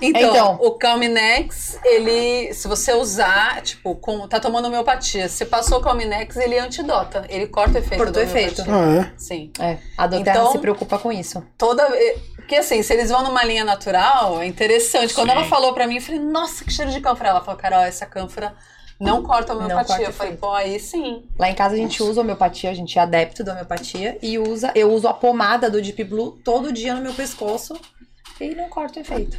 Então, 0.00 0.30
Então. 0.30 0.54
o 0.60 0.72
Calminex, 0.72 1.78
ele, 1.84 2.52
se 2.54 2.68
você 2.68 2.92
usar, 2.92 3.60
tipo, 3.62 3.96
com, 3.96 4.28
tá 4.28 4.38
tomando 4.38 4.66
homeopatia, 4.66 5.28
se 5.28 5.44
passou 5.44 5.78
o 5.78 5.82
Calminex, 5.82 6.36
ele 6.36 6.58
antidota, 6.58 7.24
ele 7.28 7.46
corta 7.48 7.74
o 7.74 7.78
efeito 7.78 8.02
Corta 8.04 8.20
o 8.20 8.22
efeito. 8.22 8.62
Ah, 8.68 9.08
é? 9.08 9.12
Sim. 9.18 9.50
É, 9.58 9.78
a 9.96 10.06
Doterra 10.06 10.38
Então- 10.38 10.52
se 10.52 10.58
preocupa 10.58 10.98
com 10.98 11.10
isso. 11.10 11.44
Toda 11.56 11.86
porque 12.36 12.56
assim, 12.56 12.82
se 12.82 12.94
eles 12.94 13.10
vão 13.10 13.22
numa 13.24 13.44
linha 13.44 13.62
natural, 13.64 14.40
é 14.40 14.46
interessante. 14.46 15.12
Quando 15.12 15.28
Sim. 15.30 15.36
ela 15.36 15.44
falou 15.44 15.74
pra 15.74 15.86
mim, 15.86 15.96
eu 15.96 16.00
falei, 16.02 16.18
nossa, 16.20 16.64
que 16.64 16.72
cheiro 16.72 16.90
de 16.90 16.98
cânfora. 16.98 17.28
Ela 17.28 17.40
falou, 17.42 17.60
Carol, 17.60 17.80
essa 17.82 18.06
cânfora 18.06 18.54
não 18.98 19.22
corta 19.22 19.52
a 19.52 19.54
Não 19.54 19.64
homeopatia. 19.64 19.96
corta 19.96 20.10
eu 20.10 20.14
falei, 20.14 20.34
pô, 20.36 20.50
aí 20.52 20.80
sim. 20.80 21.24
Lá 21.38 21.50
em 21.50 21.54
casa 21.54 21.74
a 21.74 21.76
gente 21.76 22.02
usa 22.02 22.22
homeopatia, 22.22 22.70
a 22.70 22.74
gente 22.74 22.98
é 22.98 23.02
adepto 23.02 23.44
da 23.44 23.52
homeopatia 23.52 24.16
e 24.22 24.38
usa, 24.38 24.72
eu 24.74 24.90
uso 24.90 25.06
a 25.06 25.12
pomada 25.12 25.68
do 25.68 25.82
Deep 25.82 26.02
Blue 26.04 26.38
todo 26.42 26.72
dia 26.72 26.94
no 26.94 27.02
meu 27.02 27.12
pescoço 27.12 27.78
e 28.40 28.54
não 28.54 28.68
corta 28.70 28.98
o 28.98 29.02
efeito. 29.02 29.36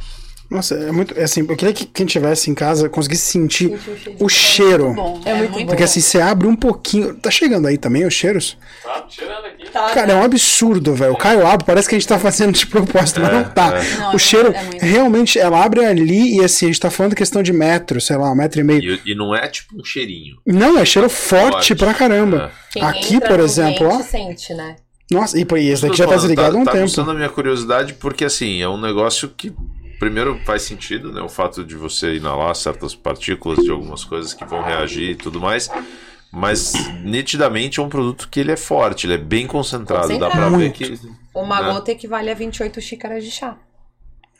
Nossa, 0.50 0.74
é 0.74 0.90
muito. 0.90 1.16
É 1.16 1.22
assim, 1.22 1.46
eu 1.48 1.56
queria 1.56 1.72
que 1.72 1.84
quem 1.84 2.04
tivesse 2.04 2.50
em 2.50 2.54
casa 2.54 2.88
conseguisse 2.88 3.24
sentir 3.26 3.66
o 3.68 3.78
cheiro 3.78 4.16
o 4.18 4.28
cheiro. 4.28 4.94
Bom, 4.94 5.20
É 5.24 5.32
muito 5.34 5.52
bom. 5.52 5.66
Porque 5.66 5.84
assim, 5.84 6.00
você 6.00 6.20
abre 6.20 6.48
um 6.48 6.56
pouquinho. 6.56 7.14
Tá 7.14 7.30
chegando 7.30 7.68
aí 7.68 7.78
também 7.78 8.04
os 8.04 8.12
cheiros? 8.12 8.58
Tá 8.82 9.00
tirando 9.08 9.44
aqui. 9.46 9.70
Tá, 9.70 9.90
Cara, 9.90 10.10
é 10.12 10.14
um 10.16 10.24
absurdo, 10.24 10.92
velho. 10.92 11.12
O 11.12 11.16
Caio 11.16 11.46
abre, 11.46 11.64
parece 11.64 11.88
que 11.88 11.94
a 11.94 11.98
gente 11.98 12.08
tá 12.08 12.18
fazendo 12.18 12.52
de 12.52 12.66
propósito, 12.66 13.20
mas 13.20 13.32
não 13.32 13.44
tá. 13.44 13.70
Não, 14.00 14.12
o 14.12 14.16
é 14.16 14.18
cheiro, 14.18 14.46
muito- 14.52 14.58
é 14.58 14.64
muito. 14.64 14.82
realmente, 14.84 15.38
ela 15.38 15.64
abre 15.64 15.84
ali 15.84 16.36
e 16.38 16.44
assim, 16.44 16.66
a 16.66 16.68
gente 16.68 16.80
tá 16.80 16.90
falando 16.90 17.14
questão 17.14 17.42
de 17.44 17.52
metro, 17.52 18.00
sei 18.00 18.16
lá, 18.16 18.32
um 18.32 18.34
metro 18.34 18.60
e 18.60 18.64
meio. 18.64 18.98
E, 19.04 19.12
e 19.12 19.14
não 19.14 19.32
é 19.32 19.46
tipo 19.46 19.80
um 19.80 19.84
cheirinho. 19.84 20.36
Não, 20.44 20.76
é 20.76 20.84
cheiro 20.84 21.08
forte, 21.08 21.52
Forte. 21.52 21.74
pra 21.76 21.94
caramba. 21.94 22.50
Quem 22.72 22.82
Aqui, 22.82 23.14
entra 23.14 23.28
por 23.28 23.38
no 23.38 23.44
exemplo, 23.44 23.86
ó. 23.88 24.02
sente, 24.02 24.52
né? 24.52 24.74
Nossa, 25.12 25.38
e, 25.38 25.42
e 25.42 25.44
esse 25.58 25.72
Isso 25.72 25.82
daqui 25.82 25.96
já 25.96 26.06
tá 26.06 26.16
desligado 26.16 26.56
há 26.56 26.60
um 26.60 26.64
tá 26.64 26.72
tempo. 26.72 26.82
aguçando 26.84 27.10
a 27.10 27.14
minha 27.14 27.28
curiosidade 27.28 27.94
porque 27.94 28.24
assim, 28.24 28.62
é 28.62 28.68
um 28.68 28.80
negócio 28.80 29.28
que 29.28 29.52
primeiro 30.00 30.40
faz 30.44 30.62
sentido, 30.62 31.12
né? 31.12 31.20
O 31.20 31.28
fato 31.28 31.62
de 31.62 31.76
você 31.76 32.16
inalar 32.16 32.54
certas 32.56 32.94
partículas 32.94 33.58
de 33.62 33.70
algumas 33.70 34.02
coisas 34.02 34.34
que 34.34 34.44
vão 34.44 34.62
reagir 34.62 35.10
e 35.10 35.14
tudo 35.14 35.38
mais. 35.38 35.70
Mas 36.32 36.72
nitidamente 37.02 37.80
é 37.80 37.82
um 37.82 37.88
produto 37.88 38.28
que 38.28 38.40
ele 38.40 38.52
é 38.52 38.56
forte, 38.56 39.06
ele 39.06 39.14
é 39.14 39.18
bem 39.18 39.46
concentrado. 39.46 40.08
Dá 40.18 40.30
pra 40.30 40.48
Concentrado. 40.48 40.50
ver 40.56 40.56
Muito. 40.58 40.78
que. 40.78 41.10
Uma 41.34 41.60
né? 41.60 41.72
gota 41.72 41.92
equivale 41.92 42.30
a 42.30 42.34
28 42.34 42.80
xícaras 42.80 43.24
de 43.24 43.30
chá. 43.30 43.56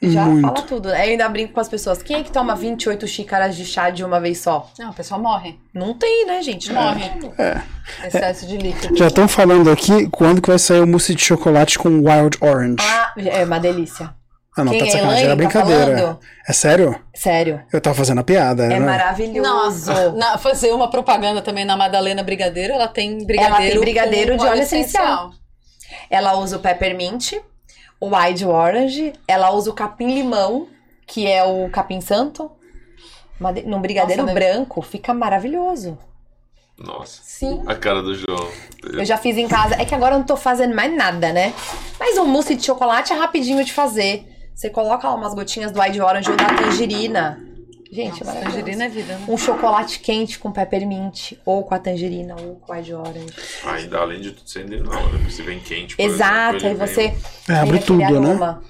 Já 0.03 0.25
Muito. 0.25 0.49
fala 0.49 0.63
tudo. 0.63 0.89
Aí 0.89 1.09
Eu 1.09 1.11
ainda 1.13 1.29
brinco 1.29 1.53
com 1.53 1.61
as 1.61 1.69
pessoas. 1.69 2.03
Quem 2.03 2.17
é 2.17 2.23
que 2.23 2.33
toma 2.33 2.57
28 2.57 3.07
xícaras 3.07 3.55
de 3.55 3.67
chá 3.67 3.91
de 3.91 4.03
uma 4.03 4.19
vez 4.19 4.39
só? 4.39 4.71
Não, 4.79 4.91
o 4.91 4.95
pessoal 4.95 5.21
morre. 5.21 5.59
Não 5.75 5.93
tem, 5.93 6.27
né, 6.27 6.41
gente? 6.43 6.73
Morre. 6.73 7.11
É. 7.37 7.61
Excesso 8.07 8.47
de 8.47 8.57
líquido. 8.57 8.97
Já 8.97 9.09
estão 9.09 9.29
falando 9.29 9.71
aqui 9.71 10.09
quando 10.09 10.41
que 10.41 10.49
vai 10.49 10.59
sair 10.59 10.81
o 10.81 10.87
mousse 10.87 11.15
de 11.15 11.23
chocolate 11.23 11.79
com 11.79 11.89
wild 11.89 12.39
orange. 12.41 12.77
Ah, 12.81 13.13
é 13.19 13.45
uma 13.45 13.59
delícia. 13.61 14.15
Ah, 14.57 14.65
não, 14.65 14.73
Quem 14.73 14.81
tá 14.81 14.85
de 14.87 14.91
é 14.91 14.95
sacanagem, 14.95 15.25
era 15.25 15.33
Elaine, 15.35 15.53
tá 15.53 15.61
brincadeira. 15.63 15.99
falando? 16.01 16.19
é 16.49 16.53
sério? 16.53 17.01
Sério. 17.15 17.63
Eu 17.73 17.81
tava 17.81 17.95
fazendo 17.97 18.19
a 18.19 18.25
piada, 18.25 18.65
É 18.65 18.69
né? 18.69 18.81
maravilhoso. 18.81 19.49
Nossa, 19.49 20.13
na- 20.13 20.39
fazer 20.39 20.73
uma 20.73 20.91
propaganda 20.91 21.41
também 21.41 21.65
na 21.65 21.77
Madalena 21.77 22.23
Brigadeiro, 22.23 22.73
ela 22.75 22.89
tem 22.89 23.25
brigadeiro, 23.25 23.55
Ela 23.63 23.71
tem 23.71 23.81
brigadeiro 23.81 24.33
com 24.37 24.43
de 24.45 24.51
óleo 24.51 24.63
essencial. 24.63 25.31
Ela 26.11 26.35
usa 26.37 26.57
o 26.57 26.61
peppermint, 26.61 27.35
o 28.01 28.09
wild 28.17 28.45
orange, 28.45 29.13
ela 29.29 29.53
usa 29.53 29.71
o 29.71 29.75
capim-limão, 29.75 30.67
que 31.07 31.27
é 31.29 31.45
o 31.45 31.69
capim 31.71 32.01
santo. 32.01 32.51
Made- 33.39 33.63
Num 33.63 33.81
brigadeiro 33.81 34.23
Nossa, 34.23 34.35
deve- 34.35 34.47
branco, 34.53 34.83
fica 34.83 35.15
maravilhoso. 35.15 35.97
Nossa, 36.77 37.21
Sim. 37.23 37.63
a 37.67 37.75
cara 37.75 38.03
do 38.03 38.15
João. 38.15 38.49
Eu 38.95 39.05
já 39.05 39.17
fiz 39.17 39.37
em 39.37 39.47
casa. 39.47 39.75
É 39.81 39.85
que 39.85 39.95
agora 39.95 40.15
eu 40.15 40.19
não 40.19 40.27
tô 40.27 40.37
fazendo 40.37 40.75
mais 40.75 40.95
nada, 40.95 41.33
né? 41.33 41.53
Mas 41.99 42.17
um 42.19 42.25
mousse 42.27 42.55
de 42.55 42.65
chocolate 42.65 43.13
é 43.13 43.17
rapidinho 43.17 43.63
de 43.65 43.73
fazer. 43.73 44.27
Você 44.61 44.69
coloca 44.69 45.09
lá 45.09 45.15
umas 45.15 45.33
gotinhas 45.33 45.73
do 45.73 45.81
wild 45.81 45.99
orange 46.03 46.31
ou 46.31 46.37
da 46.37 46.45
tangerina. 46.45 47.43
Gente, 47.91 48.23
maravilhoso. 48.23 48.57
Tangerina 48.59 48.85
é 48.85 48.89
vida, 48.91 49.17
né? 49.17 49.25
Um 49.27 49.39
chocolate 49.39 50.01
quente 50.01 50.39
com 50.39 50.53
peppermint, 50.53 51.33
ou 51.47 51.65
com 51.65 51.75
a 51.75 51.79
tangerina, 51.79 52.37
ou 52.39 52.57
com 52.57 52.71
a 52.71 52.83
de 52.83 52.93
orange. 52.93 53.33
Ainda 53.65 53.99
além 54.01 54.21
de 54.21 54.33
tudo 54.33 54.51
sendo 54.51 54.85
não, 54.85 54.93
né? 54.93 55.19
Porque 55.19 55.31
se 55.31 55.41
vem 55.41 55.61
quente. 55.61 55.97
por 55.97 56.03
Exato, 56.03 56.57
exemplo, 56.57 56.83
aí 56.83 56.89
você. 56.89 57.15
É, 57.49 57.55
abre 57.55 57.79
tudo, 57.79 58.01
né? 58.01 58.05
aroma. 58.05 58.63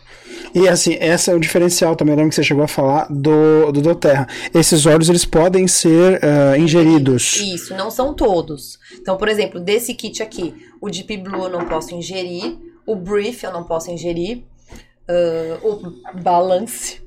E 0.54 0.68
assim, 0.68 0.96
esse 1.00 1.28
é 1.28 1.34
o 1.34 1.40
diferencial 1.40 1.96
também, 1.96 2.14
lembra 2.14 2.28
que 2.28 2.36
você 2.36 2.44
chegou 2.44 2.62
a 2.62 2.68
falar 2.68 3.08
do, 3.10 3.72
do 3.72 3.80
Doterra. 3.80 4.28
Esses 4.54 4.86
óleos, 4.86 5.08
eles 5.08 5.24
podem 5.24 5.66
ser 5.66 6.20
ah, 6.24 6.56
ingeridos. 6.56 7.34
Isso, 7.34 7.74
não 7.74 7.90
são 7.90 8.14
todos. 8.14 8.78
Então, 8.94 9.16
por 9.16 9.26
exemplo, 9.26 9.58
desse 9.58 9.92
kit 9.94 10.22
aqui, 10.22 10.54
o 10.80 10.88
Deep 10.88 11.16
Blue 11.16 11.46
eu 11.46 11.50
não 11.50 11.64
posso 11.64 11.92
ingerir, 11.96 12.56
o 12.86 12.94
Brief 12.94 13.42
eu 13.42 13.52
não 13.52 13.64
posso 13.64 13.90
ingerir, 13.90 14.44
ah, 15.10 15.58
o 15.66 16.20
Balance. 16.22 17.02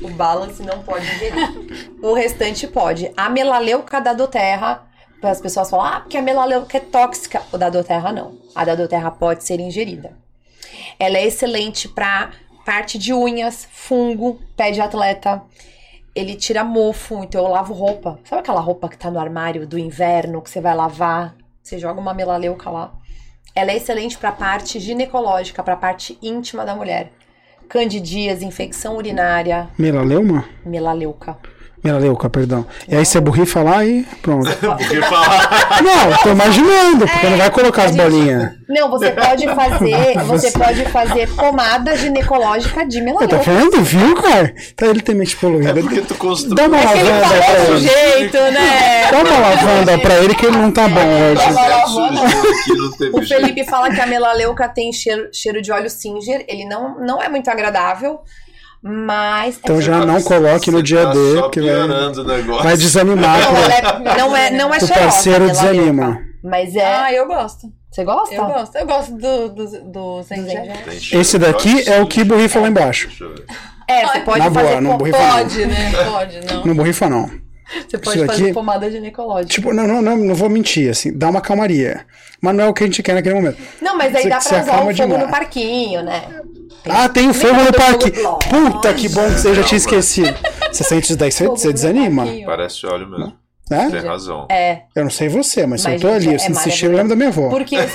O 0.00 0.08
Balance 0.10 0.62
não 0.62 0.82
pode 0.82 1.04
ingerir. 1.04 1.90
O 2.00 2.14
restante 2.14 2.66
pode. 2.66 3.12
A 3.16 3.28
melaleuca 3.28 4.00
da 4.00 4.14
Doterra, 4.14 4.86
as 5.22 5.40
pessoas 5.40 5.68
falam, 5.68 5.84
ah, 5.84 6.00
porque 6.00 6.16
a 6.16 6.22
melaleuca 6.22 6.78
é 6.78 6.80
tóxica. 6.80 7.42
O 7.52 7.58
da 7.58 7.68
Doterra 7.68 8.12
não. 8.12 8.38
A 8.54 8.64
da 8.64 8.74
Doterra 8.74 9.10
pode 9.10 9.44
ser 9.44 9.60
ingerida. 9.60 10.16
Ela 10.98 11.18
é 11.18 11.26
excelente 11.26 11.88
para 11.88 12.30
parte 12.64 12.96
de 12.96 13.12
unhas, 13.12 13.68
fungo, 13.70 14.40
pé 14.56 14.70
de 14.70 14.80
atleta. 14.80 15.42
Ele 16.14 16.36
tira 16.36 16.64
mofo, 16.64 17.22
então 17.24 17.42
eu 17.42 17.50
lavo 17.50 17.74
roupa. 17.74 18.18
Sabe 18.24 18.40
aquela 18.40 18.60
roupa 18.60 18.88
que 18.88 18.96
tá 18.96 19.10
no 19.10 19.18
armário 19.18 19.66
do 19.66 19.78
inverno 19.78 20.40
que 20.40 20.48
você 20.48 20.60
vai 20.60 20.74
lavar? 20.74 21.36
Você 21.62 21.78
joga 21.78 22.00
uma 22.00 22.14
melaleuca 22.14 22.70
lá. 22.70 22.92
Ela 23.54 23.72
é 23.72 23.76
excelente 23.76 24.16
para 24.16 24.32
parte 24.32 24.78
ginecológica, 24.78 25.62
para 25.62 25.76
parte 25.76 26.16
íntima 26.22 26.64
da 26.64 26.74
mulher. 26.74 27.12
Candidíase, 27.68 28.44
infecção 28.44 28.96
urinária, 28.96 29.68
Melaleuma? 29.78 30.44
melaleuca. 30.64 31.36
Melaleuca, 31.82 32.28
perdão. 32.28 32.66
E 32.88 32.94
aí 32.94 33.04
você 33.06 33.18
borrifa 33.20 33.62
lá 33.62 33.84
e 33.84 34.02
pronto. 34.20 34.50
Porque 34.60 35.00
falar. 35.02 35.80
Não, 35.82 36.10
eu 36.10 36.18
tô 36.18 36.28
imaginando, 36.30 37.06
porque 37.08 37.26
não 37.26 37.38
vai 37.38 37.50
colocar 37.50 37.84
as 37.84 37.88
a 37.90 37.92
gente- 37.94 38.02
bolinhas. 38.02 38.50
Não, 38.68 38.90
você 38.90 39.10
pode 39.10 39.46
fazer, 39.46 40.18
você 40.28 40.50
pode 40.52 40.84
fazer 40.86 41.28
pomada 41.34 41.96
ginecológica 41.96 42.86
de 42.86 42.98
Eu 42.98 43.04
tô 43.06 43.12
melaleuca. 43.20 43.38
falando, 43.40 43.82
viu, 43.82 44.14
cara? 44.16 44.54
Tá 44.76 44.86
ele 44.86 45.00
tem 45.00 45.14
mente 45.14 45.34
É 45.36 45.38
poluída. 45.40 45.74
porque 45.80 46.00
tu 46.02 46.14
construiu. 46.16 46.54
Dá 46.54 46.66
uma 46.66 46.78
É 46.78 46.84
lavanda 46.84 47.26
pra 47.28 47.64
ele. 47.64 47.78
jeito, 47.78 48.36
né? 48.36 49.10
Dá 49.10 49.18
uma 49.18 49.38
lavanda 49.38 49.98
pra 49.98 50.14
ele 50.18 50.34
que 50.34 50.46
ele 50.46 50.56
não 50.58 50.70
tá 50.70 50.86
bom 50.86 51.00
hoje. 51.00 51.42
teve 52.98 53.10
O. 53.16 53.22
Felipe 53.26 53.64
fala 53.64 53.90
que 53.90 54.00
a 54.00 54.06
melaleuca 54.06 54.68
tem 54.68 54.92
cheiro, 54.92 55.28
cheiro 55.32 55.60
de 55.62 55.72
óleo 55.72 55.88
Singer. 55.90 56.44
Ele 56.48 56.64
não, 56.64 56.98
não 57.00 57.22
é 57.22 57.28
muito 57.28 57.48
agradável, 57.50 58.20
mas. 58.82 59.56
é 59.56 59.58
Então 59.62 59.80
já 59.80 60.04
não 60.04 60.22
coloque 60.22 60.70
no 60.70 60.82
dia 60.82 61.04
tá 61.04 61.12
D, 61.12 61.34
só 61.34 61.42
porque 61.42 61.60
vai, 61.60 62.42
vai 62.62 62.76
desanimar. 62.76 63.38
Não, 63.40 63.56
é, 63.56 64.18
não 64.18 64.36
é, 64.36 64.50
não 64.50 64.74
é 64.74 64.76
O 64.76 64.80
cheirosa, 64.80 64.94
parceiro 64.94 65.46
desanima. 65.48 66.18
Mas 66.42 66.74
é. 66.74 66.84
Ah, 66.84 67.12
eu 67.12 67.26
gosto. 67.26 67.72
Você 67.90 68.04
gosta? 68.04 68.34
Eu 68.34 68.46
gosto. 68.46 68.76
Eu 68.76 68.86
gosto 68.86 69.12
do, 69.16 69.48
do, 69.48 69.92
do 69.92 70.20
Esse 71.12 71.38
daqui 71.38 71.88
é 71.88 72.00
o 72.00 72.06
que 72.06 72.22
borrifa 72.22 72.60
lá 72.60 72.68
embaixo. 72.68 73.08
Deixa 73.08 73.24
eu 73.24 73.34
ver. 73.34 73.44
É, 73.88 74.06
você 74.06 74.20
pode 74.20 74.38
Na 74.38 74.50
boa, 74.50 74.64
fazer. 74.64 74.80
não. 74.80 74.98
Pode, 74.98 75.66
né? 75.66 75.92
Pode, 76.08 76.40
não. 76.46 76.64
Não 76.66 76.74
borrifa, 76.74 77.08
não. 77.10 77.28
Você 77.88 77.98
pode 77.98 78.16
Isso 78.18 78.26
fazer 78.26 78.44
aqui- 78.44 78.52
pomada 78.52 78.90
ginecológica. 78.90 79.52
Tipo, 79.54 79.72
não, 79.72 79.86
não, 79.86 80.02
não, 80.02 80.16
não 80.16 80.34
vou 80.34 80.48
mentir, 80.48 80.90
assim, 80.90 81.16
dá 81.16 81.28
uma 81.28 81.40
calmaria. 81.40 82.04
Mas 82.40 82.54
não 82.56 82.64
é 82.64 82.68
o 82.68 82.74
que 82.74 82.82
a 82.84 82.86
gente 82.86 83.02
quer 83.02 83.14
naquele 83.14 83.34
momento. 83.34 83.58
Não, 83.80 83.96
mas 83.96 84.14
aí 84.14 84.22
Você- 84.22 84.28
dá 84.28 84.38
pra 84.38 84.62
usar 84.62 84.72
o 84.74 84.78
fogo 84.78 84.92
demais. 84.92 85.22
no 85.22 85.28
parquinho, 85.28 86.02
né? 86.02 86.22
Ah, 86.88 87.08
tem 87.08 87.28
o 87.28 87.34
fogo 87.34 87.54
no 87.54 87.72
fogo- 87.72 88.38
Puta, 88.38 88.94
que 88.94 89.08
bom 89.10 89.24
que 89.26 89.38
você 89.40 89.54
já 89.54 89.62
tinha 89.62 89.76
esquecido. 89.78 90.34
Você 90.72 90.82
sente 90.84 91.04
isso 91.04 91.16
daí, 91.16 91.30
você, 91.30 91.46
você 91.46 91.72
desanima. 91.72 92.24
parquinho. 92.24 92.46
Parece 92.46 92.86
óleo 92.86 93.08
mesmo. 93.08 93.32
Né? 93.70 93.88
Tem 93.88 94.00
razão. 94.00 94.48
É, 94.50 94.80
Eu 94.96 95.04
não 95.04 95.10
sei 95.10 95.28
você, 95.28 95.64
mas, 95.64 95.82
se 95.82 95.88
Mas, 95.88 96.02
eu 96.02 96.08
tô 96.08 96.14
gente, 96.14 96.26
ali, 96.26 96.32
é 96.32 96.34
eu 96.34 96.38
sinto 96.40 96.58
esse 96.58 96.70
cheiro, 96.72 96.94
eu 96.94 96.96
lembro 96.96 97.10
da 97.10 97.14
minha 97.16 97.28
avó. 97.28 97.48
porque. 97.50 97.76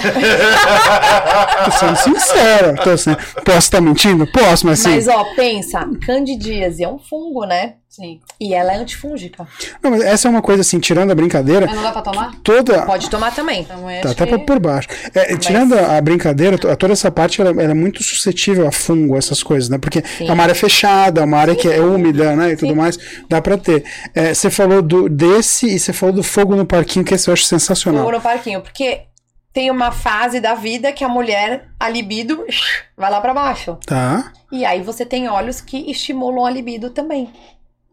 Tô 1.66 1.72
sendo 1.72 1.96
sincero. 1.98 2.76
Tô 2.84 2.98
sendo... 2.98 3.18
Posso 3.44 3.58
estar 3.58 3.82
mentindo? 3.82 4.26
Posso, 4.32 4.66
mas 4.66 4.80
assim. 4.86 4.96
Mas 4.96 5.08
ó, 5.10 5.24
pensa, 5.36 5.86
candidíase 6.06 6.84
é 6.84 6.88
um 6.88 6.98
fungo, 6.98 7.46
né? 7.46 7.74
Sim. 7.96 8.20
E 8.42 8.54
ela 8.54 8.74
é 8.74 8.76
antifúngica. 8.78 9.48
Não, 9.82 9.92
mas 9.92 10.02
essa 10.02 10.28
é 10.28 10.32
uma 10.32 10.42
coisa 10.42 10.60
assim, 10.60 10.80
tirando 10.82 11.12
a 11.12 11.16
brincadeira, 11.16 11.66
Mas 11.66 11.76
não 11.78 11.84
dá 11.84 11.92
pra 11.94 12.02
tomar? 12.02 12.36
toda. 12.44 12.82
Pode 12.86 13.10
tomar 13.10 13.34
também. 13.34 13.62
Então, 13.62 13.78
Tá 14.02 14.12
até 14.12 14.26
que... 14.26 14.38
por- 14.40 14.60
baixo. 14.60 14.90
É, 15.14 15.38
tirando 15.38 15.80
a, 15.80 16.02
brincadeira, 16.02 16.58
to- 16.58 16.76
toda 16.76 16.92
essa 16.92 17.10
parte 17.10 17.40
ela, 17.40 17.52
ela 17.52 17.72
é 17.72 17.74
muito 17.74 18.04
suscetível 18.04 18.68
a 18.68 18.72
fungo, 18.72 19.16
essas 19.18 19.42
coisas, 19.42 19.70
né? 19.70 19.78
Porque 19.78 20.04
é 20.20 20.32
uma 20.32 20.44
área 20.44 20.56
fechada, 20.56 21.24
uma 21.24 21.38
área 21.38 21.56
que 21.56 21.70
é 21.70 21.80
úmida, 21.80 22.36
né? 22.36 22.52
E 22.52 22.58
tudo 22.58 22.76
mais, 22.76 22.98
dá 23.30 23.42
pra 23.42 23.58
ter. 23.58 23.86
É, 24.14 24.34
você 24.34 24.50
falou 24.50 24.82
do, 24.82 25.08
desse 25.08 25.68
e 25.68 25.80
você 25.80 25.94
falou 25.94 26.14
do 26.16 26.24
fogo 26.24 26.54
no 26.56 26.66
parquinho, 26.66 27.06
que 27.06 27.14
esse 27.14 27.30
eu 27.30 27.34
acho 27.34 27.44
sensacional. 27.46 28.02
Fogo 28.04 28.18
no 28.18 28.22
parquinho. 28.22 28.60
Porque 28.62 29.04
tem 29.54 29.72
uma 29.72 29.90
fase 29.92 30.42
da 30.42 30.54
vida 30.54 30.92
que 30.92 31.02
a 31.02 31.08
mulher, 31.08 31.70
a 31.80 31.88
libido, 31.88 32.44
vai 32.98 33.10
lá 33.10 33.22
pra 33.22 33.34
baixo. 33.34 33.78
Tá? 33.86 34.34
E 34.52 34.66
aí 34.66 34.82
você 34.82 35.06
tem 35.06 35.28
óleos 35.30 35.62
que 35.62 35.90
estimulam 35.90 36.46
a 36.46 36.50
libido 36.50 36.90
também. 36.90 37.30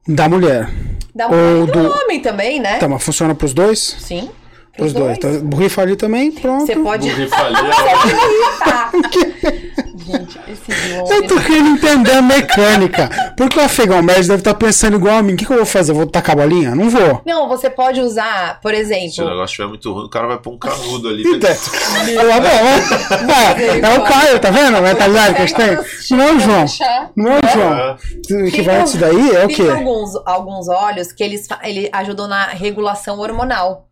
Da 0.06 0.28
mulher. 0.28 0.68
Da 1.14 1.26
Ou 1.26 1.32
mulher 1.32 1.62
e 1.62 1.66
do, 1.66 1.72
do- 1.82 1.90
homem 2.02 2.20
também, 2.20 2.60
né? 2.60 2.78
Tá, 2.78 2.88
mas 2.88 3.02
funciona 3.02 3.34
pros 3.34 3.52
dois? 3.54 3.96
Sim. 4.00 4.28
Pros 4.76 4.92
dois. 4.92 5.18
Então, 5.18 5.40
borrifa 5.42 5.82
ali 5.82 5.96
também, 5.96 6.32
pronto. 6.32 6.64
Você 6.66 6.74
pode. 6.76 7.08
Borrifalia. 7.12 7.58
Tá. 8.64 8.90
Gente, 10.04 10.38
esse 10.48 10.88
João. 10.88 11.06
Eu 11.12 11.26
tô 11.26 11.40
querendo 11.40 11.68
entender 11.76 12.12
a 12.12 12.22
mecânica. 12.22 13.32
Porque 13.36 13.58
o 13.58 13.62
afegão 13.62 14.02
médio 14.02 14.28
deve 14.28 14.40
estar 14.40 14.54
pensando 14.54 14.96
igual 14.96 15.16
a 15.16 15.22
mim. 15.22 15.34
O 15.34 15.36
que, 15.36 15.46
que 15.46 15.52
eu 15.52 15.56
vou 15.58 15.66
fazer? 15.66 15.92
Vou 15.92 16.06
tacar 16.06 16.36
a 16.38 16.42
bolinha? 16.42 16.74
Não 16.74 16.90
vou. 16.90 17.22
Não, 17.26 17.48
você 17.48 17.68
pode 17.70 18.00
usar, 18.00 18.60
por 18.60 18.72
Se 18.72 18.76
o 18.76 18.80
exemplo. 18.80 19.24
negócio 19.24 19.44
estiver 19.44 19.68
muito 19.68 19.92
ruim, 19.92 20.04
o 20.04 20.08
cara 20.08 20.26
vai 20.28 20.38
pôr 20.38 20.52
um 20.52 20.58
canudo 20.58 21.08
ali. 21.08 21.22
Então, 21.26 21.50
tá 21.54 23.18
bom, 23.18 23.32
é, 23.60 23.78
é 23.94 23.98
o 23.98 24.02
Caio, 24.04 24.38
tá 24.38 24.50
vendo? 24.50 24.76
A 24.76 24.80
mentalidade 24.80 25.34
que 25.34 25.42
a 25.42 25.46
gente 25.46 25.56
tem. 25.56 26.16
Não 26.16 26.24
é 26.24 26.32
o 26.32 26.40
João. 26.40 26.64
Não 27.16 27.32
é 27.32 27.38
o 27.38 27.48
João. 27.52 27.74
É. 27.74 27.96
O 28.46 28.50
que 28.50 28.62
vai 28.62 28.82
disso 28.82 28.98
daí 28.98 29.34
é 29.34 29.44
o 29.44 29.48
Tem 29.48 29.56
quê? 29.56 29.68
alguns, 29.68 30.14
alguns 30.26 30.68
óleos 30.68 31.12
que 31.12 31.22
eles 31.22 31.46
ele 31.62 31.88
ajudam 31.92 32.28
na 32.28 32.46
regulação 32.46 33.18
hormonal. 33.18 33.88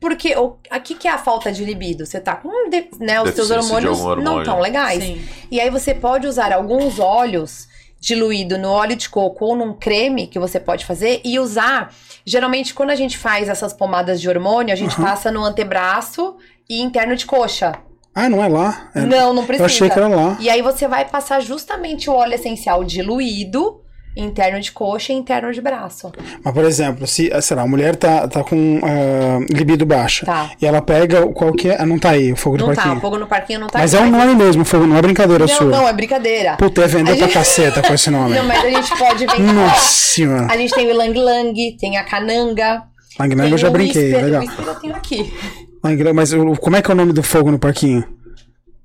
Porque 0.00 0.36
o 0.36 0.56
aqui 0.70 0.94
que 0.94 1.08
é 1.08 1.10
a 1.10 1.18
falta 1.18 1.50
de 1.50 1.64
libido? 1.64 2.04
Você 2.04 2.20
tá 2.20 2.36
com 2.36 2.68
de- 2.68 2.88
né, 3.00 3.20
os 3.22 3.30
seus 3.34 3.50
hormônios 3.50 3.98
algum 3.98 4.22
não 4.22 4.32
hormônio. 4.32 4.44
tão 4.44 4.60
legais. 4.60 5.02
Sim. 5.02 5.24
E 5.50 5.60
aí 5.60 5.70
você 5.70 5.94
pode 5.94 6.26
usar 6.26 6.52
alguns 6.52 6.98
óleos 6.98 7.66
diluído 8.00 8.58
no 8.58 8.68
óleo 8.70 8.94
de 8.96 9.08
coco 9.08 9.46
ou 9.46 9.56
num 9.56 9.72
creme 9.72 10.26
que 10.26 10.38
você 10.38 10.60
pode 10.60 10.84
fazer 10.84 11.22
e 11.24 11.38
usar. 11.38 11.90
Geralmente, 12.26 12.74
quando 12.74 12.90
a 12.90 12.94
gente 12.96 13.16
faz 13.16 13.48
essas 13.48 13.72
pomadas 13.72 14.20
de 14.20 14.28
hormônio, 14.28 14.72
a 14.72 14.76
gente 14.76 14.94
passa 14.96 15.30
no 15.30 15.42
antebraço 15.42 16.36
e 16.68 16.82
interno 16.82 17.16
de 17.16 17.24
coxa. 17.24 17.72
Ah, 18.14 18.28
não 18.28 18.44
é 18.44 18.48
lá? 18.48 18.90
É- 18.94 19.00
Não, 19.00 19.32
não 19.32 19.44
precisa. 19.46 19.62
eu 19.62 19.66
achei 19.66 19.88
que 19.90 19.98
era 19.98 20.06
lá. 20.08 20.36
E 20.38 20.48
aí 20.50 20.60
você 20.62 20.86
vai 20.86 21.06
passar 21.08 21.40
justamente 21.40 22.08
o 22.10 22.12
óleo 22.12 22.34
essencial 22.34 22.84
diluído, 22.84 23.80
interno 24.16 24.60
de 24.60 24.70
coxa 24.72 25.12
e 25.12 25.16
interno 25.16 25.52
de 25.52 25.60
braço. 25.60 26.12
Mas, 26.42 26.54
por 26.54 26.64
exemplo, 26.64 27.06
se, 27.06 27.30
ah, 27.32 27.40
sei 27.42 27.56
lá, 27.56 27.62
a 27.64 27.66
mulher 27.66 27.96
tá, 27.96 28.28
tá 28.28 28.44
com 28.44 28.80
ah, 28.82 29.44
libido 29.50 29.84
baixa. 29.84 30.24
Tá. 30.26 30.50
E 30.60 30.66
ela 30.66 30.80
pega 30.80 31.24
o- 31.26 31.32
qual 31.32 31.52
que 31.52 31.68
é. 31.68 31.76
Ah, 31.80 31.86
não 31.86 31.98
tá 31.98 32.10
aí, 32.10 32.32
o 32.32 32.36
fogo 32.36 32.56
do 32.56 32.66
Não 32.66 32.74
tá, 32.74 32.76
parquinho. 32.82 32.98
o 32.98 33.00
fogo 33.00 33.18
no 33.18 33.26
parquinho 33.26 33.60
não 33.60 33.66
tá 33.66 33.78
Mas 33.80 33.94
aqui, 33.94 34.04
é 34.04 34.06
o 34.06 34.10
nome 34.10 34.34
mesmo, 34.34 34.64
fogo, 34.64 34.86
não 34.86 34.96
é 34.96 35.02
brincadeira 35.02 35.46
Não, 35.46 35.54
sua. 35.54 35.66
não, 35.70 35.88
é 35.88 35.92
brincadeira. 35.92 36.56
Puta, 36.56 36.82
é 36.82 36.86
vender 36.86 37.16
pra 37.16 37.26
gente- 37.26 37.32
caceta 37.34 37.82
com 37.82 37.92
esse 37.92 38.10
nome. 38.10 38.34
Não, 38.36 38.44
mas 38.44 38.64
a 38.64 38.70
gente 38.70 38.98
pode 38.98 39.26
vender. 39.26 39.52
Nossa 39.52 39.88
senhora. 39.88 40.46
A 40.50 40.56
gente 40.56 40.74
tem 40.74 40.90
o 40.90 40.96
Lang 40.96 41.18
Lang, 41.18 41.76
tem 41.80 41.96
a 41.96 42.04
Cananga. 42.04 42.82
Lang 43.18 43.34
Lang 43.34 43.50
eu 43.52 43.58
já 43.58 43.70
brinquei, 43.70 44.04
Whisper, 44.12 44.24
legal. 44.24 44.42
O 44.42 44.44
Whisper 44.46 44.66
eu 44.66 44.74
tenho 44.76 44.94
aqui. 44.96 45.34
Lang 45.82 46.12
mas 46.12 46.32
como 46.60 46.76
é 46.76 46.82
que 46.82 46.90
é 46.90 46.94
o 46.94 46.96
nome 46.96 47.12
do 47.12 47.22
fogo 47.22 47.50
no 47.50 47.58
parquinho? 47.58 48.04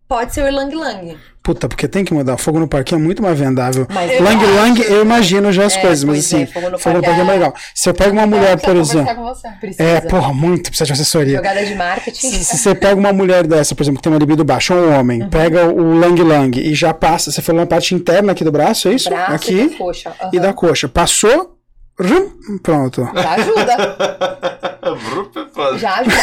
Pode 0.10 0.34
ser 0.34 0.44
o 0.44 0.52
Lang 0.52 0.76
Lang. 0.76 1.18
Puta, 1.44 1.70
porque 1.70 1.88
tem 1.88 2.04
que 2.04 2.14
mudar. 2.14 2.36
Fogo 2.38 2.60
no 2.60 2.68
parquinho 2.68 3.00
é 3.00 3.04
muito 3.04 3.22
mais 3.24 3.38
vendável. 3.40 3.86
Mas 3.94 4.12
eu 4.12 4.24
Lang 4.24 4.44
acho. 4.44 4.56
Lang, 4.56 4.82
eu 4.82 5.02
imagino 5.04 5.52
já 5.52 5.66
as 5.66 5.78
É, 5.78 5.82
coisas, 5.82 6.04
mas 6.04 6.20
assim, 6.26 6.42
é, 6.44 6.46
fogo 6.48 6.70
no 6.72 6.80
fogo 6.80 6.98
no 6.98 7.04
parquinho 7.04 7.26
é 7.26 7.30
é- 7.30 7.34
legal. 7.34 7.54
Se 7.76 7.90
eu 7.90 7.94
pego 7.94 8.12
uma 8.14 8.26
mulher, 8.26 8.60
por 8.60 8.72
Precisa 8.76 9.00
exemplo. 9.02 9.16
conversar 9.16 9.16
com 9.16 9.50
você. 9.56 9.60
Precisa. 9.60 9.84
É, 9.84 10.02
porra, 10.02 10.34
muito, 10.34 10.70
precisa 10.72 10.86
de 10.88 10.94
assessoria. 10.94 11.36
Jogada 11.38 11.64
de 11.66 11.76
marketing. 11.76 12.32
Se, 12.32 12.44
se 12.44 12.58
você 12.58 12.74
pega 12.76 12.96
uma 12.96 13.14
mulher 13.14 13.46
dessa, 13.46 13.76
por 13.76 13.84
exemplo, 13.84 14.00
que 14.00 14.04
tem 14.04 14.12
uma 14.12 14.18
libido 14.20 14.44
baixa, 14.44 14.74
ou 14.74 14.82
um 14.90 15.00
homem, 15.00 15.22
Uhum. 15.22 15.30
pega 15.30 15.66
o 15.68 16.00
Lang 16.00 16.22
Lang 16.24 16.60
e 16.60 16.74
já 16.74 16.92
passa, 16.94 17.32
você 17.32 17.42
falou 17.42 17.62
na 17.62 17.68
parte 17.68 17.94
interna 17.94 18.32
aqui 18.32 18.44
do 18.44 18.52
braço, 18.52 18.88
é 18.90 18.94
isso? 18.94 19.10
Braço 19.10 19.32
e 19.32 19.36
aqui 19.62 19.70
da 19.70 19.78
coxa. 19.78 20.10
aham. 20.20 20.30
e 20.34 20.40
da 20.40 20.54
coxa. 20.54 20.90
Passou, 20.90 21.56
rum, 22.00 22.58
pronto. 22.64 23.08
Já 23.14 23.32
ajuda. 23.34 24.60
Pô. 25.54 25.78
Já 25.78 25.96
ajuda. 25.98 26.16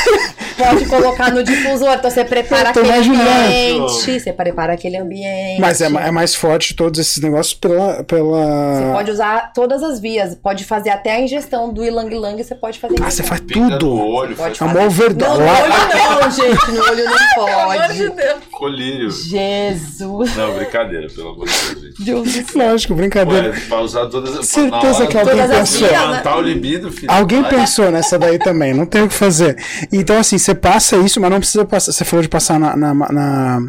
pode 0.56 0.86
colocar 0.86 1.30
no 1.32 1.42
difusor. 1.42 1.94
Então 1.94 2.10
você 2.10 2.24
prepara 2.24 2.70
aquele 2.70 2.86
imaginando. 2.88 3.22
ambiente. 3.30 4.20
Você 4.20 4.32
prepara 4.32 4.72
aquele 4.72 4.96
ambiente. 4.96 5.60
Mas 5.60 5.80
é, 5.80 5.86
é 5.86 6.10
mais 6.10 6.34
forte 6.34 6.74
todos 6.74 6.98
esses 6.98 7.22
negócios 7.22 7.54
pela. 7.54 8.02
pela... 8.04 8.74
Você 8.76 8.92
pode 8.92 9.10
usar 9.10 9.52
todas 9.52 9.82
as 9.82 10.00
vias. 10.00 10.34
Pode 10.34 10.64
fazer 10.64 10.90
até 10.90 11.12
a 11.16 11.20
ingestão 11.20 11.72
do 11.72 11.84
ilang 11.84 12.08
lang. 12.14 12.42
Você 12.42 12.54
pode 12.54 12.78
fazer. 12.78 12.96
Ah, 13.02 13.10
você 13.10 13.22
faz 13.22 13.40
Pinga 13.40 13.70
no 13.74 13.78
tudo. 13.78 13.98
olho, 13.98 14.34
Pode 14.36 14.58
faz 14.58 14.60
É 14.60 14.64
uma 14.78 14.86
overdose. 14.86 15.30
Não, 15.30 15.38
no 15.38 15.44
olho 15.52 16.22
não, 16.22 16.30
gente. 16.30 16.70
No 16.72 16.82
olho 16.84 17.04
não 17.04 17.44
Pelo 17.46 17.60
amor 17.60 17.74
de 17.74 18.04
pode. 18.04 18.10
Deus. 18.10 18.38
colírio. 18.52 19.10
Jesus. 19.10 20.36
Não, 20.36 20.54
brincadeira, 20.54 21.08
pelo 21.14 21.30
amor 21.30 21.46
de 21.46 21.52
Deus, 21.52 21.80
gente. 21.82 22.04
Deus 22.04 22.32
do 22.32 22.52
céu. 22.52 22.68
Lógico, 22.70 22.94
brincadeira. 22.94 23.50
Pô, 23.50 23.56
é 23.56 23.60
pra 23.60 23.80
usar 23.80 24.06
todas 24.06 24.36
as. 24.38 24.46
Certeza 24.46 24.96
hora 25.04 25.06
que 25.06 25.18
alguém 25.18 25.48
pensou. 25.48 25.80
né? 25.88 26.00
levantar 26.00 26.36
o 26.36 26.40
libido, 26.40 26.90
filho. 26.92 27.10
Alguém 27.12 27.42
Vai. 27.42 27.50
pensou 27.54 27.90
nessa 27.90 28.18
daí 28.18 28.38
também, 28.46 28.72
não 28.72 28.86
tem 28.86 29.02
o 29.02 29.08
que 29.08 29.14
fazer. 29.14 29.56
Então, 29.92 30.16
assim, 30.18 30.38
você 30.38 30.54
passa 30.54 30.96
isso, 30.98 31.20
mas 31.20 31.30
não 31.30 31.38
precisa 31.40 31.64
passar. 31.64 31.90
Você 31.92 32.04
falou 32.04 32.22
de 32.22 32.28
passar 32.28 32.60
na. 32.60 32.76
na, 32.76 32.94
na- 32.94 33.60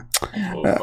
Opa. 0.56 0.78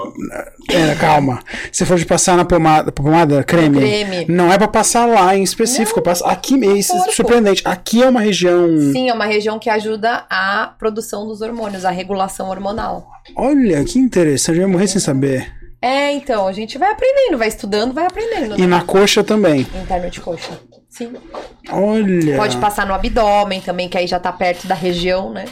é, 0.71 0.95
calma. 0.97 1.41
Você 1.71 1.85
falou 1.85 1.99
de 1.99 2.07
passar 2.07 2.37
na 2.37 2.45
pomada, 2.45 2.91
pomada 2.91 3.43
creme. 3.45 3.79
creme. 3.79 4.27
Não 4.29 4.53
é 4.53 4.59
pra 4.59 4.67
passar 4.69 5.07
lá 5.07 5.37
em 5.37 5.43
específico. 5.43 6.01
passa 6.03 6.27
aqui 6.27 6.57
mesmo. 6.57 6.97
É 7.05 7.13
surpreendente. 7.13 7.63
Aqui 7.65 8.03
é 8.03 8.09
uma 8.09 8.21
região. 8.21 8.69
Sim, 8.93 9.09
é 9.11 9.13
uma 9.15 9.27
região 9.27 9.59
que 9.59 9.71
ajuda 9.71 10.25
a 10.29 10.73
produção 10.79 11.27
dos 11.27 11.41
hormônios, 11.41 11.85
a 11.85 11.91
regulação 11.91 12.49
hormonal. 12.49 13.07
Olha, 13.37 13.83
que 13.85 13.99
interessante. 13.99 14.57
Eu 14.59 14.63
ia 14.63 14.69
morrer 14.69 14.87
sem 14.89 15.01
saber. 15.01 15.51
É, 15.85 16.13
então, 16.13 16.47
a 16.47 16.53
gente 16.53 16.79
vai 16.79 16.91
aprendendo, 16.91 17.37
vai 17.37 17.49
estudando, 17.49 17.93
vai 17.93 18.07
aprendendo. 18.07 18.57
E 18.57 18.63
né? 18.63 18.67
na 18.67 18.83
coxa 18.83 19.23
também. 19.23 19.67
Interno 19.83 20.09
de 20.09 20.19
coxa. 20.19 20.59
Sim. 20.89 21.13
Olha. 21.71 22.39
Pode 22.39 22.57
passar 22.57 22.87
no 22.87 22.95
abdômen 22.95 23.61
também, 23.61 23.87
que 23.87 23.99
aí 23.99 24.07
já 24.07 24.19
tá 24.19 24.33
perto 24.33 24.67
da 24.67 24.75
região, 24.75 25.31
né? 25.31 25.45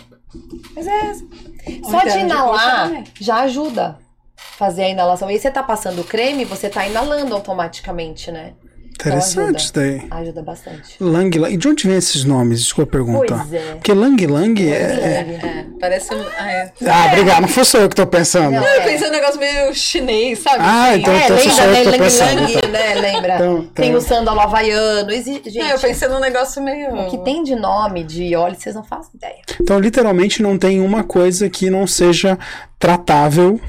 Mas 0.74 0.86
é. 0.86 1.12
Só 1.12 1.18
de 1.18 1.68
interno 1.68 1.82
de 1.82 1.90
coxa 1.92 2.18
inalar 2.18 2.88
também. 2.88 3.04
já 3.20 3.40
ajuda 3.40 3.98
fazer 4.34 4.84
a 4.84 4.88
inalação. 4.88 5.28
E 5.28 5.34
aí 5.34 5.38
você 5.38 5.50
tá 5.50 5.62
passando 5.62 6.00
o 6.00 6.04
creme, 6.04 6.46
você 6.46 6.70
tá 6.70 6.86
inalando 6.86 7.34
automaticamente, 7.34 8.32
né? 8.32 8.54
Interessante 8.92 9.58
isso 9.64 9.72
daí. 9.74 10.02
Ajuda 10.10 10.42
bastante. 10.42 10.96
Lang 11.00 11.36
Lang. 11.38 11.52
E 11.52 11.56
de 11.56 11.68
onde 11.68 11.88
vem 11.88 11.96
esses 11.96 12.24
nomes? 12.24 12.60
Desculpa 12.60 12.90
a 12.90 12.92
pergunta. 12.92 13.34
Pois 13.36 13.52
é. 13.52 13.72
Porque 13.74 13.92
Lang 13.92 14.26
Lang 14.26 14.68
é. 14.68 14.72
É, 14.74 15.66
parece 15.80 16.14
um. 16.14 16.20
Ah, 16.38 16.52
é. 16.52 16.72
Ah, 16.86 17.06
obrigado. 17.08 17.40
Não 17.42 17.48
foi 17.48 17.64
só 17.64 17.78
eu 17.78 17.88
que 17.88 17.96
tô 17.96 18.06
pensando. 18.06 18.52
Não, 18.52 18.60
Não, 18.60 18.66
eu 18.68 18.82
pensei 18.82 19.08
um 19.08 19.10
negócio 19.12 19.40
meio 19.40 19.74
chinês, 19.74 20.38
sabe? 20.38 20.58
Ah, 20.60 20.90
Assim. 20.90 21.00
então- 21.00 21.12
É, 21.14 21.24
então 21.24 21.36
lembra, 21.36 21.66
né? 21.66 21.76
que 21.78 21.84
tô 21.84 21.90
Lang 21.90 21.98
pensando, 21.98 22.40
Lang, 22.42 22.52
então. 22.54 22.70
né? 22.70 22.94
Lembra? 22.94 23.34
Então, 23.34 23.64
Tem 23.74 23.88
então. 23.88 23.98
o 23.98 24.02
sândalo 24.02 24.40
havaiano. 24.40 25.10
Existe, 25.10 25.50
gente, 25.50 25.64
É, 25.66 25.74
eu 25.74 25.78
pensei 25.80 26.08
num 26.08 26.20
negócio 26.20 26.62
meio. 26.62 26.94
o 26.94 27.10
que 27.10 27.18
tem 27.18 27.42
de 27.42 27.56
nome 27.56 28.04
de 28.04 28.34
óleo, 28.36 28.54
vocês 28.56 28.74
não 28.74 28.84
fazem 28.84 29.10
ideia. 29.14 29.42
Então, 29.60 29.78
literalmente, 29.80 30.42
não 30.42 30.56
tem 30.56 30.80
uma 30.80 31.02
coisa 31.02 31.48
que 31.50 31.68
não 31.70 31.86
seja 31.86 32.38
tratável 32.78 33.60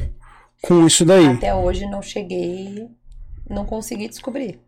com 0.61 0.85
isso 0.85 1.03
daí. 1.05 1.27
Até 1.27 1.53
hoje 1.53 1.85
não 1.87 2.01
cheguei, 2.01 2.87
não 3.49 3.65
consegui 3.65 4.07
descobrir. 4.07 4.59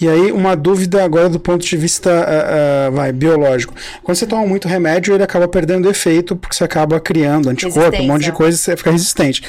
E 0.00 0.08
aí, 0.08 0.32
uma 0.32 0.56
dúvida 0.56 1.04
agora 1.04 1.28
do 1.28 1.38
ponto 1.38 1.64
de 1.64 1.76
vista 1.76 2.10
ah, 2.10 2.86
ah, 2.86 2.90
vai, 2.90 3.12
biológico. 3.12 3.74
Quando 4.02 4.16
você 4.16 4.26
toma 4.26 4.46
muito 4.46 4.66
remédio, 4.68 5.14
ele 5.14 5.22
acaba 5.22 5.46
perdendo 5.46 5.90
efeito, 5.90 6.36
porque 6.36 6.56
você 6.56 6.64
acaba 6.64 6.98
criando 7.00 7.50
anticorpo, 7.50 8.00
um 8.00 8.06
monte 8.06 8.24
de 8.24 8.32
coisa, 8.32 8.56
você 8.56 8.76
fica 8.76 8.90
resistente. 8.90 9.42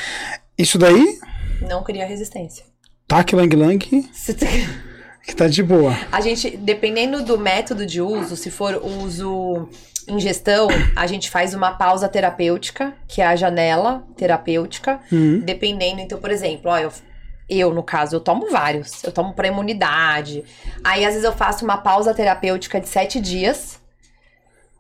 Isso 0.57 0.77
daí, 0.77 1.19
Não 1.61 1.83
cria 1.83 2.05
resistência. 2.05 2.65
tac 3.07 3.33
lang 3.33 3.55
lang, 3.55 3.79
que 3.79 5.35
tá 5.35 5.47
de 5.47 5.63
boa. 5.63 5.95
A 6.11 6.19
gente, 6.21 6.57
dependendo 6.57 7.23
do 7.23 7.37
método 7.37 7.85
de 7.85 8.01
uso, 8.01 8.35
se 8.35 8.49
for 8.51 8.75
uso 8.83 9.69
ingestão, 10.07 10.67
a 10.95 11.05
gente 11.05 11.29
faz 11.29 11.53
uma 11.53 11.71
pausa 11.71 12.09
terapêutica, 12.09 12.93
que 13.07 13.21
é 13.21 13.27
a 13.27 13.35
janela 13.35 14.03
terapêutica. 14.17 14.99
Uhum. 15.11 15.39
Dependendo, 15.39 16.01
então, 16.01 16.19
por 16.19 16.31
exemplo, 16.31 16.71
ó, 16.71 16.79
eu, 16.79 16.91
eu, 17.49 17.73
no 17.73 17.81
caso, 17.81 18.15
eu 18.15 18.19
tomo 18.19 18.49
vários. 18.49 19.03
Eu 19.03 19.11
tomo 19.11 19.33
pra 19.33 19.47
imunidade. 19.47 20.43
Aí, 20.83 21.03
às 21.03 21.13
vezes, 21.13 21.23
eu 21.23 21.33
faço 21.33 21.65
uma 21.65 21.77
pausa 21.77 22.13
terapêutica 22.13 22.79
de 22.79 22.87
sete 22.87 23.19
dias. 23.19 23.79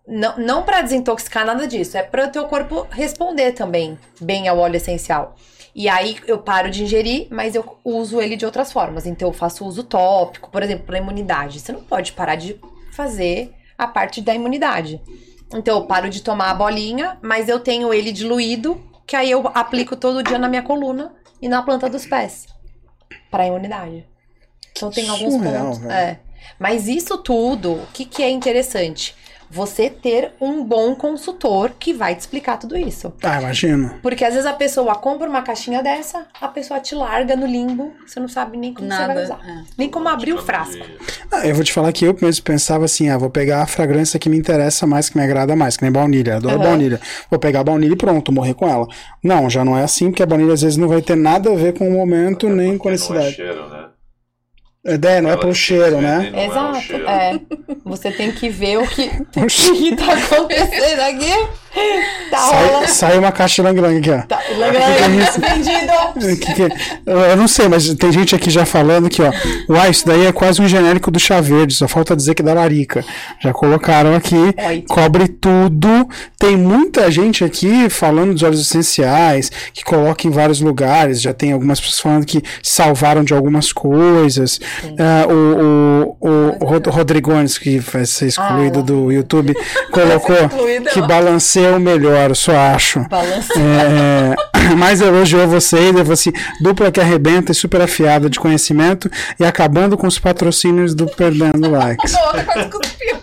Não, 0.07 0.37
não 0.37 0.63
para 0.63 0.81
desintoxicar 0.81 1.45
nada 1.45 1.67
disso, 1.67 1.95
é 1.95 2.01
para 2.01 2.25
o 2.25 2.31
teu 2.31 2.45
corpo 2.45 2.87
responder 2.89 3.51
também 3.51 3.97
bem 4.19 4.47
ao 4.47 4.57
óleo 4.57 4.77
essencial. 4.77 5.35
E 5.75 5.87
aí 5.87 6.17
eu 6.25 6.39
paro 6.39 6.71
de 6.71 6.83
ingerir, 6.83 7.27
mas 7.29 7.53
eu 7.53 7.77
uso 7.85 8.19
ele 8.19 8.35
de 8.35 8.43
outras 8.43 8.71
formas. 8.71 9.05
Então 9.05 9.29
eu 9.29 9.33
faço 9.33 9.65
uso 9.65 9.83
tópico, 9.83 10.49
por 10.49 10.63
exemplo, 10.63 10.85
para 10.85 10.97
imunidade. 10.97 11.59
Você 11.59 11.71
não 11.71 11.83
pode 11.83 12.13
parar 12.13 12.35
de 12.35 12.59
fazer 12.91 13.53
a 13.77 13.87
parte 13.87 14.19
da 14.19 14.33
imunidade. 14.33 14.99
Então 15.53 15.77
eu 15.77 15.85
paro 15.85 16.09
de 16.09 16.21
tomar 16.21 16.49
a 16.49 16.55
bolinha, 16.55 17.17
mas 17.21 17.47
eu 17.47 17.59
tenho 17.59 17.93
ele 17.93 18.11
diluído, 18.11 18.81
que 19.05 19.15
aí 19.15 19.29
eu 19.29 19.47
aplico 19.53 19.95
todo 19.95 20.23
dia 20.23 20.37
na 20.39 20.49
minha 20.49 20.63
coluna 20.63 21.13
e 21.41 21.47
na 21.47 21.61
planta 21.61 21.89
dos 21.89 22.05
pés. 22.05 22.47
Para 23.29 23.47
imunidade. 23.47 24.05
Então 24.71 24.89
tem 24.91 25.09
alguns 25.09 25.33
Surreal, 25.33 25.65
pontos. 25.65 25.79
velho. 25.79 25.91
É. 25.91 26.19
Mas 26.57 26.87
isso 26.87 27.17
tudo, 27.17 27.73
o 27.73 27.87
que, 27.93 28.05
que 28.05 28.23
é 28.23 28.29
interessante? 28.29 29.15
Você 29.51 29.89
ter 29.89 30.31
um 30.39 30.63
bom 30.63 30.93
consultor 30.93 31.71
que 31.79 31.91
vai 31.91 32.13
te 32.15 32.19
explicar 32.19 32.57
tudo 32.57 32.77
isso. 32.77 33.11
Ah, 33.23 33.39
imagino. 33.41 33.95
Porque 34.01 34.23
às 34.23 34.33
vezes 34.33 34.45
a 34.45 34.53
pessoa 34.53 34.93
compra 34.95 35.27
uma 35.27 35.41
caixinha 35.41 35.81
dessa, 35.81 36.27
a 36.39 36.47
pessoa 36.47 36.79
te 36.79 36.93
larga 36.93 37.35
no 37.35 37.47
limbo, 37.47 37.93
você 38.05 38.19
não 38.19 38.27
sabe 38.27 38.57
nem 38.57 38.73
como 38.73 38.87
você 38.87 38.97
vai 38.97 39.07
Nada. 39.07 39.23
usar. 39.23 39.39
é. 39.47 39.63
Nem 39.77 39.89
como 39.89 40.07
abrir 40.07 40.33
o 40.33 40.37
frasco. 40.37 40.85
Ah, 41.31 41.47
eu 41.47 41.55
vou 41.55 41.63
te 41.63 41.73
falar 41.73 41.91
que 41.91 42.05
eu 42.05 42.15
mesmo 42.21 42.43
pensava 42.43 42.85
assim, 42.85 43.09
ah, 43.09 43.17
vou 43.17 43.29
pegar 43.29 43.63
a 43.63 43.67
fragrância 43.67 44.19
que 44.19 44.29
me 44.29 44.37
interessa 44.37 44.85
mais, 44.85 45.09
que 45.09 45.17
me 45.17 45.23
agrada 45.23 45.55
mais, 45.55 45.75
que 45.77 45.83
nem 45.83 45.91
baunilha, 45.91 46.35
adoro 46.37 46.55
Aham. 46.55 46.63
baunilha. 46.69 47.01
Vou 47.29 47.39
pegar 47.39 47.61
a 47.61 47.63
baunilha 47.63 47.93
e 47.93 47.97
pronto, 47.97 48.31
morrer 48.31 48.53
com 48.53 48.67
ela. 48.67 48.87
Não, 49.23 49.49
já 49.49 49.65
não 49.65 49.75
é 49.77 49.83
assim, 49.83 50.11
porque 50.11 50.21
a 50.23 50.27
baunilha 50.27 50.53
às 50.53 50.61
vezes 50.61 50.77
não 50.77 50.87
vai 50.87 51.01
ter 51.01 51.15
nada 51.15 51.51
a 51.51 51.55
ver 51.55 51.73
com 51.73 51.87
o 51.87 51.91
momento, 51.91 52.45
Até 52.47 52.55
nem 52.55 52.77
com 52.77 52.87
a 52.87 52.91
Não 52.91 52.95
é 52.95 52.99
necessidade. 52.99 53.35
cheiro, 53.35 53.67
né? 53.69 53.85
É, 54.89 55.17
é, 55.17 55.21
não 55.21 55.29
é 55.29 55.37
pelo 55.37 55.53
cheiro, 55.53 56.01
né? 56.01 56.31
é 56.33 56.47
Exato. 56.47 56.81
cheiro. 56.81 57.07
É. 57.07 57.39
Você 57.85 58.11
tem 58.11 58.31
que 58.31 58.49
ver 58.49 58.79
o 58.79 58.87
que, 58.87 59.03
o 59.37 59.45
que 59.47 59.95
tá 59.95 60.13
acontecendo 60.13 60.99
aqui. 61.01 61.58
Tá 62.29 62.37
Sai, 62.37 62.87
sai 62.87 63.17
uma 63.17 63.31
caixa 63.31 63.55
de 63.55 63.67
lang 63.67 63.81
lang 63.81 63.97
aqui, 63.97 64.11
ó. 64.11 64.21
Tá, 64.21 64.39
vendido. 65.37 66.37
Que 66.39 66.53
que- 66.53 66.69
eu 67.05 67.35
não 67.37 67.47
sei, 67.47 67.67
mas 67.67 67.91
tem 67.95 68.11
gente 68.11 68.35
aqui 68.35 68.49
já 68.51 68.65
falando 68.65 69.09
que, 69.09 69.21
ó, 69.21 69.31
uai, 69.67 69.89
isso 69.89 70.05
daí 70.05 70.25
é 70.27 70.31
quase 70.31 70.61
um 70.61 70.67
genérico 70.67 71.09
do 71.09 71.19
chá 71.19 71.41
verde, 71.41 71.73
só 71.73 71.87
falta 71.87 72.15
dizer 72.15 72.35
que 72.35 72.41
é 72.41 72.45
da 72.45 72.53
larica. 72.53 73.03
Já 73.41 73.51
colocaram 73.53 74.13
aqui, 74.15 74.35
Oi. 74.35 74.83
cobre 74.87 75.27
tudo. 75.27 76.07
Tem 76.37 76.55
muita 76.55 77.09
gente 77.09 77.43
aqui 77.43 77.89
falando 77.89 78.33
dos 78.33 78.43
óleos 78.43 78.61
essenciais, 78.61 79.51
que 79.73 79.83
coloca 79.83 80.27
em 80.27 80.31
vários 80.31 80.61
lugares. 80.61 81.21
Já 81.21 81.33
tem 81.33 81.51
algumas 81.51 81.79
pessoas 81.79 81.99
falando 81.99 82.25
que 82.25 82.43
salvaram 82.61 83.23
de 83.23 83.33
algumas 83.33 83.71
coisas. 83.73 84.59
Ah, 84.99 85.25
o, 85.27 86.15
o, 86.21 86.57
o 86.59 86.65
Rod- 86.65 86.87
Rodrigones, 86.87 87.57
que 87.57 87.79
vai 87.79 88.05
ser 88.05 88.27
excluído 88.27 88.79
Ah, 88.79 88.83
do 88.83 89.11
YouTube, 89.11 89.55
colocou 89.91 90.35
que 90.93 90.99
ó. 90.99 91.07
Balanceia 91.59 91.75
o 91.75 91.79
melhor, 91.79 92.29
eu 92.29 92.35
só 92.35 92.55
acho. 92.55 92.99
Balança. 93.09 93.53
É, 93.59 94.75
mas 94.77 95.01
elogiou 95.01 95.47
vocês, 95.47 95.91
falou 95.91 96.13
assim, 96.13 96.31
dupla 96.61 96.91
que 96.91 96.99
arrebenta 96.99 97.51
e 97.51 97.55
super 97.55 97.81
afiada 97.81 98.29
de 98.29 98.39
conhecimento 98.39 99.09
e 99.39 99.45
acabando 99.45 99.97
com 99.97 100.07
os 100.07 100.17
patrocínios 100.17 100.93
do 100.93 101.05
Perdendo 101.07 101.69
Likes. 101.69 102.13
Cuspiu. 102.71 103.19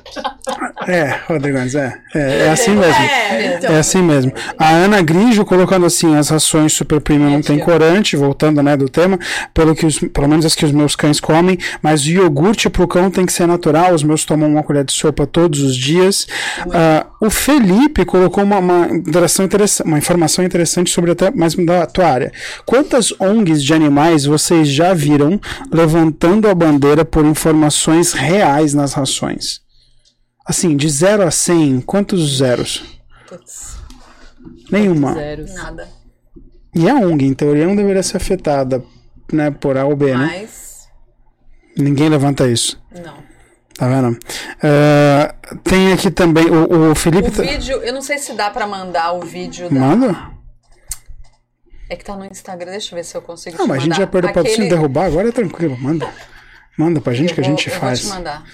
É, 0.87 1.19
Rodrigo, 1.29 1.59
é, 1.59 1.99
é, 2.15 2.47
é 2.47 2.51
assim 2.51 2.71
mesmo. 2.71 3.03
É, 3.03 3.57
então. 3.57 3.75
É 3.75 3.79
assim 3.79 4.03
mesmo. 4.03 4.33
A 4.57 4.71
Ana 4.71 5.03
Grigio 5.03 5.45
colocando 5.45 5.85
assim, 5.85 6.17
as 6.17 6.29
rações 6.29 6.73
super 6.73 7.01
premium 7.01 7.31
não 7.31 7.43
tem 7.43 7.59
corante, 7.59 8.17
voltando 8.17 8.63
né, 8.63 8.77
do 8.77 8.89
tema, 8.89 9.19
pelo, 9.53 9.75
que 9.75 9.85
os, 9.85 9.99
pelo 9.99 10.29
menos 10.29 10.47
as 10.47 10.55
que 10.55 10.65
os 10.65 10.73
meus 10.73 10.95
cães 10.95 11.19
comem, 11.19 11.59
mas 11.83 12.05
o 12.05 12.11
iogurte 12.11 12.71
pro 12.71 12.87
cão 12.87 13.11
tem 13.11 13.27
que 13.27 13.33
ser 13.33 13.47
natural, 13.47 13.95
os 13.95 14.05
meus 14.05 14.25
tomam 14.25 14.49
uma 14.49 14.63
colher 14.63 14.85
de 14.85 14.93
sopa 14.93 15.27
todos 15.27 15.61
os 15.61 15.77
dias. 15.77 16.27
Ah, 16.73 17.07
o 17.21 17.31
Felipe 17.31 18.05
colocou 18.05 18.26
uma, 18.43 18.59
uma, 18.59 18.87
interação 18.89 19.45
interessante, 19.45 19.87
uma 19.87 19.99
informação 19.99 20.45
interessante 20.45 20.91
sobre 20.91 21.13
até 21.13 21.31
mais 21.31 21.55
da 21.55 21.87
tua 21.87 22.07
área. 22.07 22.33
Quantas 22.65 23.13
ONGs 23.21 23.63
de 23.63 23.73
animais 23.75 24.25
vocês 24.25 24.69
já 24.69 24.95
viram 24.95 25.41
levantando 25.73 26.49
a 26.49 26.55
bandeira 26.55 27.05
por 27.05 27.25
informações 27.25 28.13
reais 28.13 28.75
nas 28.75 28.93
rações? 28.93 29.61
Assim, 30.47 30.77
de 30.77 30.89
0 30.89 31.25
a 31.25 31.31
100, 31.31 31.81
quantos 31.81 32.39
zeros? 32.39 32.85
Putz, 33.29 33.79
Nenhuma. 34.71 35.15
Zeros. 35.15 35.55
nada. 35.55 35.89
E 36.75 36.89
a 36.89 36.95
ONG, 36.95 37.25
em 37.25 37.35
teoria, 37.35 37.67
não 37.67 37.75
deveria 37.75 38.03
ser 38.03 38.19
afetada 38.19 38.85
né, 39.33 39.51
por 39.51 39.77
A 39.77 39.85
ou 39.85 39.97
B, 39.97 40.17
né? 40.17 40.41
Mas. 40.41 40.89
Ninguém 41.77 42.09
levanta 42.09 42.49
isso. 42.49 42.81
Não. 42.95 43.26
Tá 43.79 43.87
vendo? 43.89 44.19
É, 44.63 45.35
tem 45.63 45.93
aqui 45.93 46.11
também 46.11 46.47
o, 46.47 46.91
o 46.91 46.95
Felipe. 46.95 47.29
O 47.29 47.33
tá- 47.33 47.43
vídeo, 47.43 47.77
eu 47.83 47.93
não 47.93 48.01
sei 48.01 48.17
se 48.19 48.33
dá 48.33 48.49
pra 48.51 48.67
mandar 48.67 49.13
o 49.13 49.21
vídeo 49.21 49.69
da. 49.69 49.79
Manda? 49.79 50.31
É 51.89 51.95
que 51.95 52.05
tá 52.05 52.17
no 52.17 52.25
Instagram, 52.25 52.73
deixa 52.73 52.95
eu 52.95 52.97
ver 52.97 53.05
se 53.05 53.15
eu 53.17 53.23
consigo 53.23 53.57
Não, 53.59 53.65
te 53.67 53.69
mas 53.69 53.79
a 53.79 53.85
gente 53.85 53.97
já 53.97 54.07
perdeu 54.07 54.31
o 54.31 54.35
patrocínio 54.35 54.67
Aquele- 54.67 54.77
derrubar, 54.81 55.05
agora 55.07 55.29
é 55.29 55.33
tranquilo, 55.33 55.77
manda. 55.79 56.09
Manda 56.77 57.01
pra 57.01 57.13
gente 57.15 57.29
eu 57.31 57.35
que 57.35 57.41
a 57.41 57.45
vou- 57.45 57.51
gente 57.57 57.69
eu 57.69 57.75
faz. 57.79 58.03
Vou 58.03 58.11
te 58.13 58.17
mandar. 58.17 58.45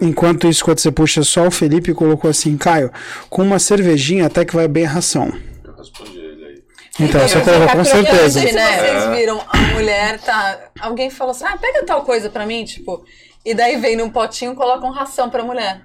Enquanto 0.00 0.48
isso, 0.48 0.64
quando 0.64 0.80
você 0.80 0.90
puxa 0.90 1.22
só 1.22 1.46
o 1.46 1.50
Felipe 1.50 1.94
colocou 1.94 2.28
assim, 2.28 2.56
Caio, 2.58 2.90
com 3.30 3.42
uma 3.42 3.58
cervejinha 3.58 4.26
até 4.26 4.44
que 4.44 4.54
vai 4.54 4.66
bem 4.66 4.84
a 4.84 4.90
ração. 4.90 5.32
Eu 5.64 5.76
respondi 5.76 6.18
ele 6.18 6.44
aí. 6.44 6.62
Então, 7.00 7.20
você 7.20 7.38
Você 7.38 7.44
colocou 7.44 7.68
com 7.68 7.78
Eu 7.78 7.84
certeza. 7.84 8.40
se 8.40 8.52
né? 8.52 8.78
vocês 8.78 9.16
viram, 9.16 9.40
a 9.48 9.56
mulher 9.74 10.18
tá. 10.20 10.58
Alguém 10.80 11.08
falou 11.08 11.30
assim: 11.30 11.44
ah, 11.44 11.56
pega 11.56 11.84
tal 11.86 12.02
coisa 12.04 12.28
pra 12.28 12.44
mim, 12.44 12.64
tipo. 12.64 13.04
E 13.44 13.54
daí 13.54 13.76
vem 13.76 13.96
num 13.96 14.08
potinho 14.10 14.52
e 14.52 14.56
coloca 14.56 14.86
um 14.86 14.90
ração 14.90 15.28
pra 15.28 15.42
mulher. 15.42 15.80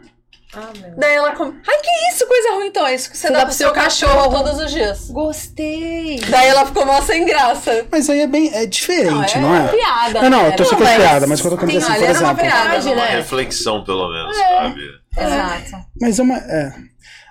Ah, 0.52 0.69
meu. 0.81 0.95
Daí 0.98 1.14
ela 1.15 1.34
come. 1.36 1.60
Ai, 1.68 1.77
que 1.77 1.90
isso, 2.15 2.26
coisa 2.26 2.53
ruim. 2.56 2.68
Então, 2.68 2.88
é 2.88 2.95
isso 2.95 3.11
que 3.11 3.15
você, 3.18 3.30
dá 3.30 3.45
pro 3.45 3.53
seu 3.53 3.72
cachorro 3.72 4.31
todos 4.31 4.60
os 4.60 4.72
dias. 4.72 5.07
Gostei. 5.11 6.19
Daí 6.27 6.48
ela 6.48 6.65
ficou 6.65 6.86
mó 6.88 6.99
sem 7.02 7.23
graça. 7.23 7.86
Mas 7.91 8.10
aí 8.10 8.22
é 8.22 8.27
bem 8.27 8.49
é 8.53 8.65
diferente, 8.65 9.38
Não, 9.38 9.49
não 9.49 9.56
é 9.56 9.65
é? 9.65 9.68
piada, 9.68 10.22
Não, 10.23 10.30
não, 10.31 10.41
né? 10.44 10.48
eu 10.48 10.56
tô 10.56 10.64
Não, 10.64 10.69
sendo 10.72 10.84
mas 10.84 10.98
piada, 10.98 11.27
mas 11.27 11.41
quando 11.41 11.53
eu 11.61 11.68
tem- 11.68 11.77
assim, 11.77 11.86
por 11.86 11.94
era 11.94 12.03
uma 12.03 12.11
exemplo. 12.11 12.36
piada. 12.38 12.86
Uma 12.91 12.95
né? 12.95 13.15
reflexão, 13.18 13.84
pelo 13.84 14.10
menos, 14.11 14.36
sabe? 14.38 14.81
Exato. 15.18 15.86
Mas 16.02 16.18
é 16.19 16.23
uma. 16.23 16.38
É. 16.38 16.73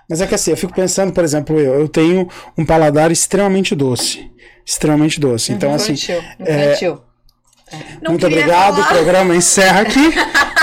Mas 0.09 0.21
é 0.21 0.27
que 0.27 0.35
assim, 0.37 0.53
eu 0.53 0.57
fico 0.57 0.73
pensando, 0.73 1.13
por 1.13 1.25
exemplo, 1.25 1.59
eu, 1.59 1.81
eu 1.81 1.89
tenho 1.89 2.29
um 2.57 2.65
paladar 2.65 3.11
extremamente 3.11 3.75
doce. 3.75 4.31
Extremamente 4.65 5.19
doce. 5.19 5.53
Então, 5.53 5.75
assim. 5.75 5.93
Infantil. 5.95 6.23
Infantil. 6.39 7.03
Não 8.03 8.13
Muito 8.13 8.27
obrigado. 8.27 8.79
O 8.79 8.83
falar. 8.83 8.89
programa 8.89 9.37
encerra 9.37 9.81
aqui 9.81 10.13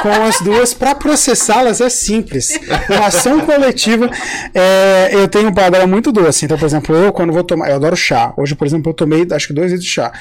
com 0.02 0.23
as 0.23 0.40
duas. 0.41 0.73
Para 0.73 0.95
processá-las 0.95 1.82
é 1.82 1.90
simples. 1.90 2.60
Uma 2.90 3.07
ação 3.07 3.41
coletiva. 3.41 4.10
é, 4.53 5.10
eu 5.14 5.27
tenho 5.27 5.49
um 5.49 5.53
paladar 5.53 5.86
muito 5.88 6.11
doce. 6.11 6.45
Então, 6.45 6.57
por 6.57 6.65
exemplo, 6.65 6.95
eu 6.95 7.11
quando 7.11 7.34
vou 7.34 7.44
tomar. 7.44 7.69
Eu 7.69 7.76
adoro 7.76 7.95
chá. 7.95 8.34
Hoje, 8.38 8.56
por 8.56 8.65
exemplo, 8.65 8.91
eu 8.91 8.94
tomei 8.94 9.27
acho 9.32 9.48
que 9.48 9.53
dois 9.53 9.72
litros 9.72 9.86
de 9.86 9.91
chá. 9.91 10.11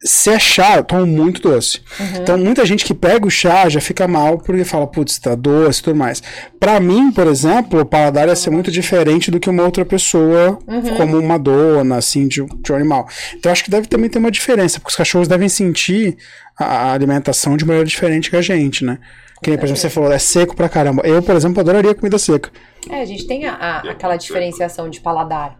Se 0.00 0.30
é 0.30 0.38
chá, 0.38 0.76
eu 0.76 0.84
tomo 0.84 1.04
muito 1.06 1.42
doce. 1.42 1.80
Então, 2.20 2.38
muita 2.38 2.64
gente 2.64 2.84
que 2.84 2.94
pega 2.94 3.26
o 3.26 3.30
chá 3.30 3.68
já 3.68 3.80
fica 3.80 4.06
mal 4.06 4.38
porque 4.38 4.62
fala, 4.64 4.86
putz, 4.86 5.18
tá 5.18 5.34
doce 5.34 5.80
e 5.80 5.82
tudo 5.82 5.96
mais. 5.96 6.22
Pra 6.60 6.78
mim, 6.78 7.10
por 7.10 7.26
exemplo, 7.26 7.80
o 7.80 7.84
paladar 7.84 8.28
ia 8.28 8.36
ser 8.36 8.50
muito 8.50 8.70
diferente 8.70 9.28
do 9.28 9.40
que 9.40 9.50
uma 9.50 9.64
outra 9.64 9.84
pessoa, 9.84 10.56
como 10.96 11.18
uma 11.18 11.36
dona, 11.36 11.96
assim, 11.96 12.28
de, 12.28 12.44
de 12.46 12.72
um 12.72 12.76
animal. 12.76 13.08
Então, 13.34 13.50
acho 13.50 13.64
que 13.64 13.70
deve 13.72 13.88
também 13.88 14.08
ter 14.08 14.20
uma 14.20 14.30
diferença, 14.30 14.78
porque 14.78 14.90
os 14.90 14.96
cachorros 14.96 15.26
devem 15.26 15.48
sentir 15.48 16.16
a, 16.56 16.64
a 16.64 16.92
alimentação 16.92 17.56
de 17.56 17.64
maneira 17.64 17.84
diferente 17.86 18.30
que 18.30 18.36
a 18.36 18.42
gente, 18.42 18.84
né? 18.84 18.98
Que 19.42 19.50
nem, 19.50 19.58
por 19.58 19.64
exemplo, 19.66 19.80
você 19.80 19.90
falou, 19.90 20.12
é 20.12 20.18
seco 20.18 20.54
pra 20.54 20.68
caramba. 20.68 21.02
Eu, 21.04 21.20
por 21.22 21.34
exemplo, 21.34 21.60
adoraria 21.60 21.94
comida 21.94 22.18
seca. 22.18 22.50
É, 22.88 23.02
a 23.02 23.04
gente 23.04 23.26
tem 23.26 23.46
a- 23.46 23.54
a- 23.54 23.90
aquela 23.90 24.16
diferenciação 24.16 24.88
de 24.88 25.00
paladar. 25.00 25.56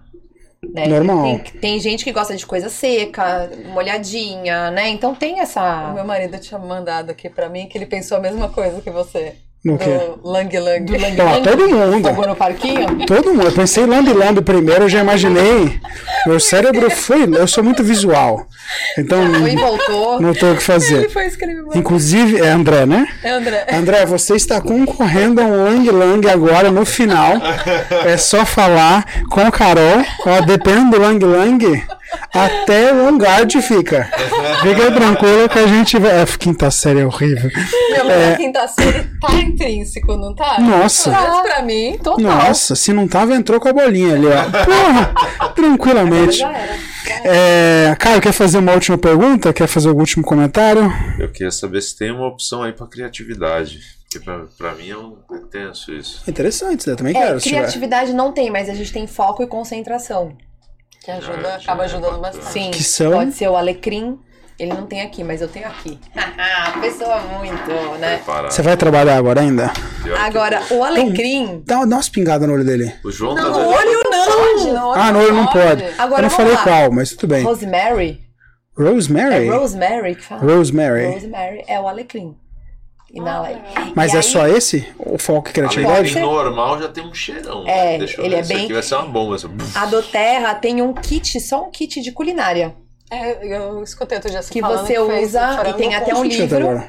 Né? 0.74 0.88
Normal. 0.88 1.22
Tem, 1.22 1.60
tem 1.60 1.80
gente 1.80 2.04
que 2.04 2.12
gosta 2.12 2.36
de 2.36 2.44
coisa 2.44 2.68
seca, 2.68 3.50
molhadinha, 3.66 4.70
né? 4.70 4.88
Então 4.88 5.14
tem 5.14 5.34
O 5.36 5.38
essa. 5.38 5.92
meu 5.92 6.04
marido 6.04 6.38
tinha 6.38 6.58
mandado 6.58 7.10
aqui 7.10 7.28
pra 7.30 7.48
mim 7.48 7.68
que 7.68 7.78
ele 7.78 7.86
pensou 7.86 8.18
a 8.18 8.20
mesma 8.20 8.48
coisa 8.48 8.80
que 8.80 8.90
você. 8.90 9.36
No 9.64 9.76
quê? 9.76 9.98
Do 10.22 10.30
Lang 10.30 10.56
Lang. 10.58 10.84
Do 10.84 10.92
lang 10.96 11.16
Ó, 11.20 11.40
todo 11.40 11.68
mundo. 11.68 12.08
Fogou 12.08 12.28
no 12.28 12.36
parquinho? 12.36 13.06
Todo 13.06 13.34
mundo. 13.34 13.46
Eu 13.46 13.52
pensei 13.52 13.84
lambe 13.86 14.12
lambe 14.12 14.40
primeiro, 14.40 14.84
eu 14.84 14.88
já 14.88 15.00
imaginei. 15.00 15.80
Meu 16.26 16.38
cérebro 16.38 16.88
foi. 16.90 17.24
Eu 17.24 17.46
sou 17.48 17.64
muito 17.64 17.82
visual. 17.82 18.46
Então, 18.96 19.18
Foi 19.34 19.56
voltou. 19.56 20.20
não 20.20 20.32
tem 20.32 20.50
o 20.50 20.52
que 20.52 20.58
Ele 20.58 20.60
fazer. 20.60 21.10
foi 21.10 21.26
escrever. 21.26 21.64
Inclusive, 21.74 22.38
é 22.40 22.50
André, 22.50 22.86
né? 22.86 23.08
É, 23.22 23.30
André. 23.30 23.66
André, 23.72 24.06
você 24.06 24.36
está 24.36 24.60
concorrendo 24.60 25.40
a 25.40 25.44
um 25.44 25.64
Lang 25.64 25.90
Lang 25.90 26.28
agora 26.30 26.70
no 26.70 26.84
final. 26.84 27.32
É 28.04 28.16
só 28.16 28.44
falar 28.46 29.04
com 29.28 29.40
a 29.40 29.50
Carol, 29.50 30.04
ó, 30.24 30.40
dependendo 30.42 30.92
do 30.92 31.02
Lang 31.02 31.24
Lang, 31.24 31.82
até 32.32 32.92
o 32.92 33.04
Longard 33.04 33.60
fica. 33.62 34.10
Fica 34.62 34.90
tranquilo 34.92 35.48
que 35.48 35.58
a 35.58 35.66
gente 35.66 35.98
vai. 35.98 36.22
É, 36.22 36.26
quinta 36.26 36.70
série 36.70 37.00
é 37.00 37.06
horrível. 37.06 37.50
Meu, 37.90 38.04
mas 38.04 38.32
a 38.32 38.36
quinta 38.36 38.68
série 38.68 39.04
tá 39.20 39.34
intrínseco, 39.34 40.16
não 40.16 40.34
tá? 40.34 40.58
Nossa. 40.60 41.10
Menos 41.10 41.40
pra 41.40 41.62
mim. 41.62 41.98
Total. 42.02 42.20
Nossa, 42.20 42.74
se 42.74 42.92
não 42.92 43.06
tava, 43.06 43.34
entrou 43.34 43.60
com 43.60 43.68
a 43.68 43.72
bolinha 43.72 44.14
ali, 44.14 44.26
ó. 44.26 44.44
Porra, 44.64 45.50
tranquilamente. 45.54 46.38
Já 46.38 46.50
era. 46.52 46.76
É, 47.24 47.96
Caio, 47.98 48.20
quer 48.20 48.32
fazer 48.32 48.58
uma 48.58 48.72
última 48.72 48.98
pergunta? 48.98 49.52
Quer 49.52 49.66
fazer 49.66 49.88
algum 49.88 50.00
último 50.00 50.24
comentário? 50.24 50.92
Eu 51.18 51.30
queria 51.30 51.50
saber 51.50 51.80
se 51.80 51.96
tem 51.96 52.10
uma 52.10 52.26
opção 52.26 52.62
aí 52.62 52.72
pra 52.72 52.86
criatividade. 52.86 53.80
Porque 54.10 54.24
pra, 54.24 54.44
pra 54.56 54.74
mim 54.74 54.88
é 54.88 54.96
um 54.96 55.18
é 55.32 55.38
tenso 55.50 55.92
isso. 55.92 56.22
Interessante, 56.26 56.88
eu 56.88 56.96
também 56.96 57.14
É, 57.14 57.26
quero. 57.26 57.40
criatividade 57.40 58.12
não 58.14 58.32
tem, 58.32 58.50
mas 58.50 58.68
a 58.68 58.74
gente 58.74 58.90
tem 58.92 59.06
foco 59.06 59.42
e 59.42 59.46
concentração. 59.46 60.34
Que 61.08 61.12
ajuda, 61.12 61.54
acaba 61.54 61.84
ajudando 61.84 62.20
bastante. 62.20 62.44
Sim, 62.52 62.70
Que 62.70 62.84
são? 62.84 63.12
pode 63.12 63.32
ser 63.32 63.48
o 63.48 63.56
alecrim. 63.56 64.18
Ele 64.58 64.74
não 64.74 64.84
tem 64.86 65.00
aqui, 65.00 65.24
mas 65.24 65.40
eu 65.40 65.48
tenho 65.48 65.66
aqui. 65.66 65.98
Pessoa 66.82 67.18
muito, 67.20 67.70
né? 67.98 68.16
Preparado. 68.16 68.50
Você 68.50 68.60
vai 68.60 68.76
trabalhar 68.76 69.16
agora 69.16 69.40
ainda? 69.40 69.72
Agora, 70.20 70.60
o 70.70 70.84
alecrim. 70.84 71.62
Dá, 71.64 71.76
dá 71.86 71.96
umas 71.96 72.10
pingadas 72.10 72.46
no 72.46 72.52
olho 72.52 72.64
dele. 72.64 72.92
O 73.02 73.10
João 73.10 73.34
Não, 73.34 73.42
tá 73.44 73.48
no 73.48 73.54
doido. 73.54 73.70
olho 73.78 74.02
não! 74.10 74.74
No 74.74 74.86
olho 74.90 75.00
Ah, 75.00 75.12
no 75.12 75.18
olho 75.20 75.32
não 75.34 75.46
pode. 75.46 75.84
Agora 75.96 76.22
eu 76.26 76.28
não 76.28 76.28
vamos 76.28 76.34
falei 76.36 76.52
lá. 76.54 76.62
qual, 76.62 76.92
mas 76.92 77.10
tudo 77.12 77.30
bem. 77.30 77.42
Rosemary. 77.42 78.20
Rosemary? 78.76 79.46
É 79.48 79.50
Rosemary 79.56 80.14
que 80.14 80.22
fala. 80.24 80.40
Rosemary. 80.42 81.06
Rosemary 81.06 81.64
é 81.66 81.80
o 81.80 81.88
alecrim. 81.88 82.36
E 83.12 83.20
na 83.20 83.42
Mas 83.94 84.12
E 84.12 84.16
é 84.16 84.18
aí- 84.18 84.22
só 84.22 84.46
esse? 84.46 84.86
O 84.98 85.16
foco 85.18 85.50
criatividade? 85.50 85.98
Alecrim 85.98 86.20
normal 86.20 86.78
já 86.78 86.88
tem 86.88 87.04
um 87.06 87.14
cheirão. 87.14 87.66
É, 87.66 87.92
né? 87.92 87.98
Deixa 87.98 88.20
eu 88.20 88.24
ele 88.26 88.36
ver. 88.36 88.42
é 88.42 88.46
bem- 88.56 88.64
aqui 88.64 88.72
vai 88.74 88.82
ser 88.82 88.94
uma 88.96 89.06
bomba. 89.06 89.34
Essa... 89.34 89.48
A 89.74 89.86
do 89.86 90.02
Terra 90.02 90.54
tem 90.56 90.82
um 90.82 90.92
kit, 90.92 91.40
só 91.40 91.64
um 91.66 91.70
kit 91.70 92.00
de 92.02 92.12
culinária. 92.12 92.74
É, 93.10 93.56
eu 93.56 93.82
escutei 93.82 94.18
outro 94.18 94.30
dia 94.30 94.42
você 94.42 94.52
Que 94.52 94.60
você 94.60 94.94
fez 95.06 95.28
usa 95.30 95.68
e 95.70 95.72
tem 95.72 95.94
até 95.94 96.14
um 96.14 96.22
livro. 96.24 96.58
agora. 96.58 96.88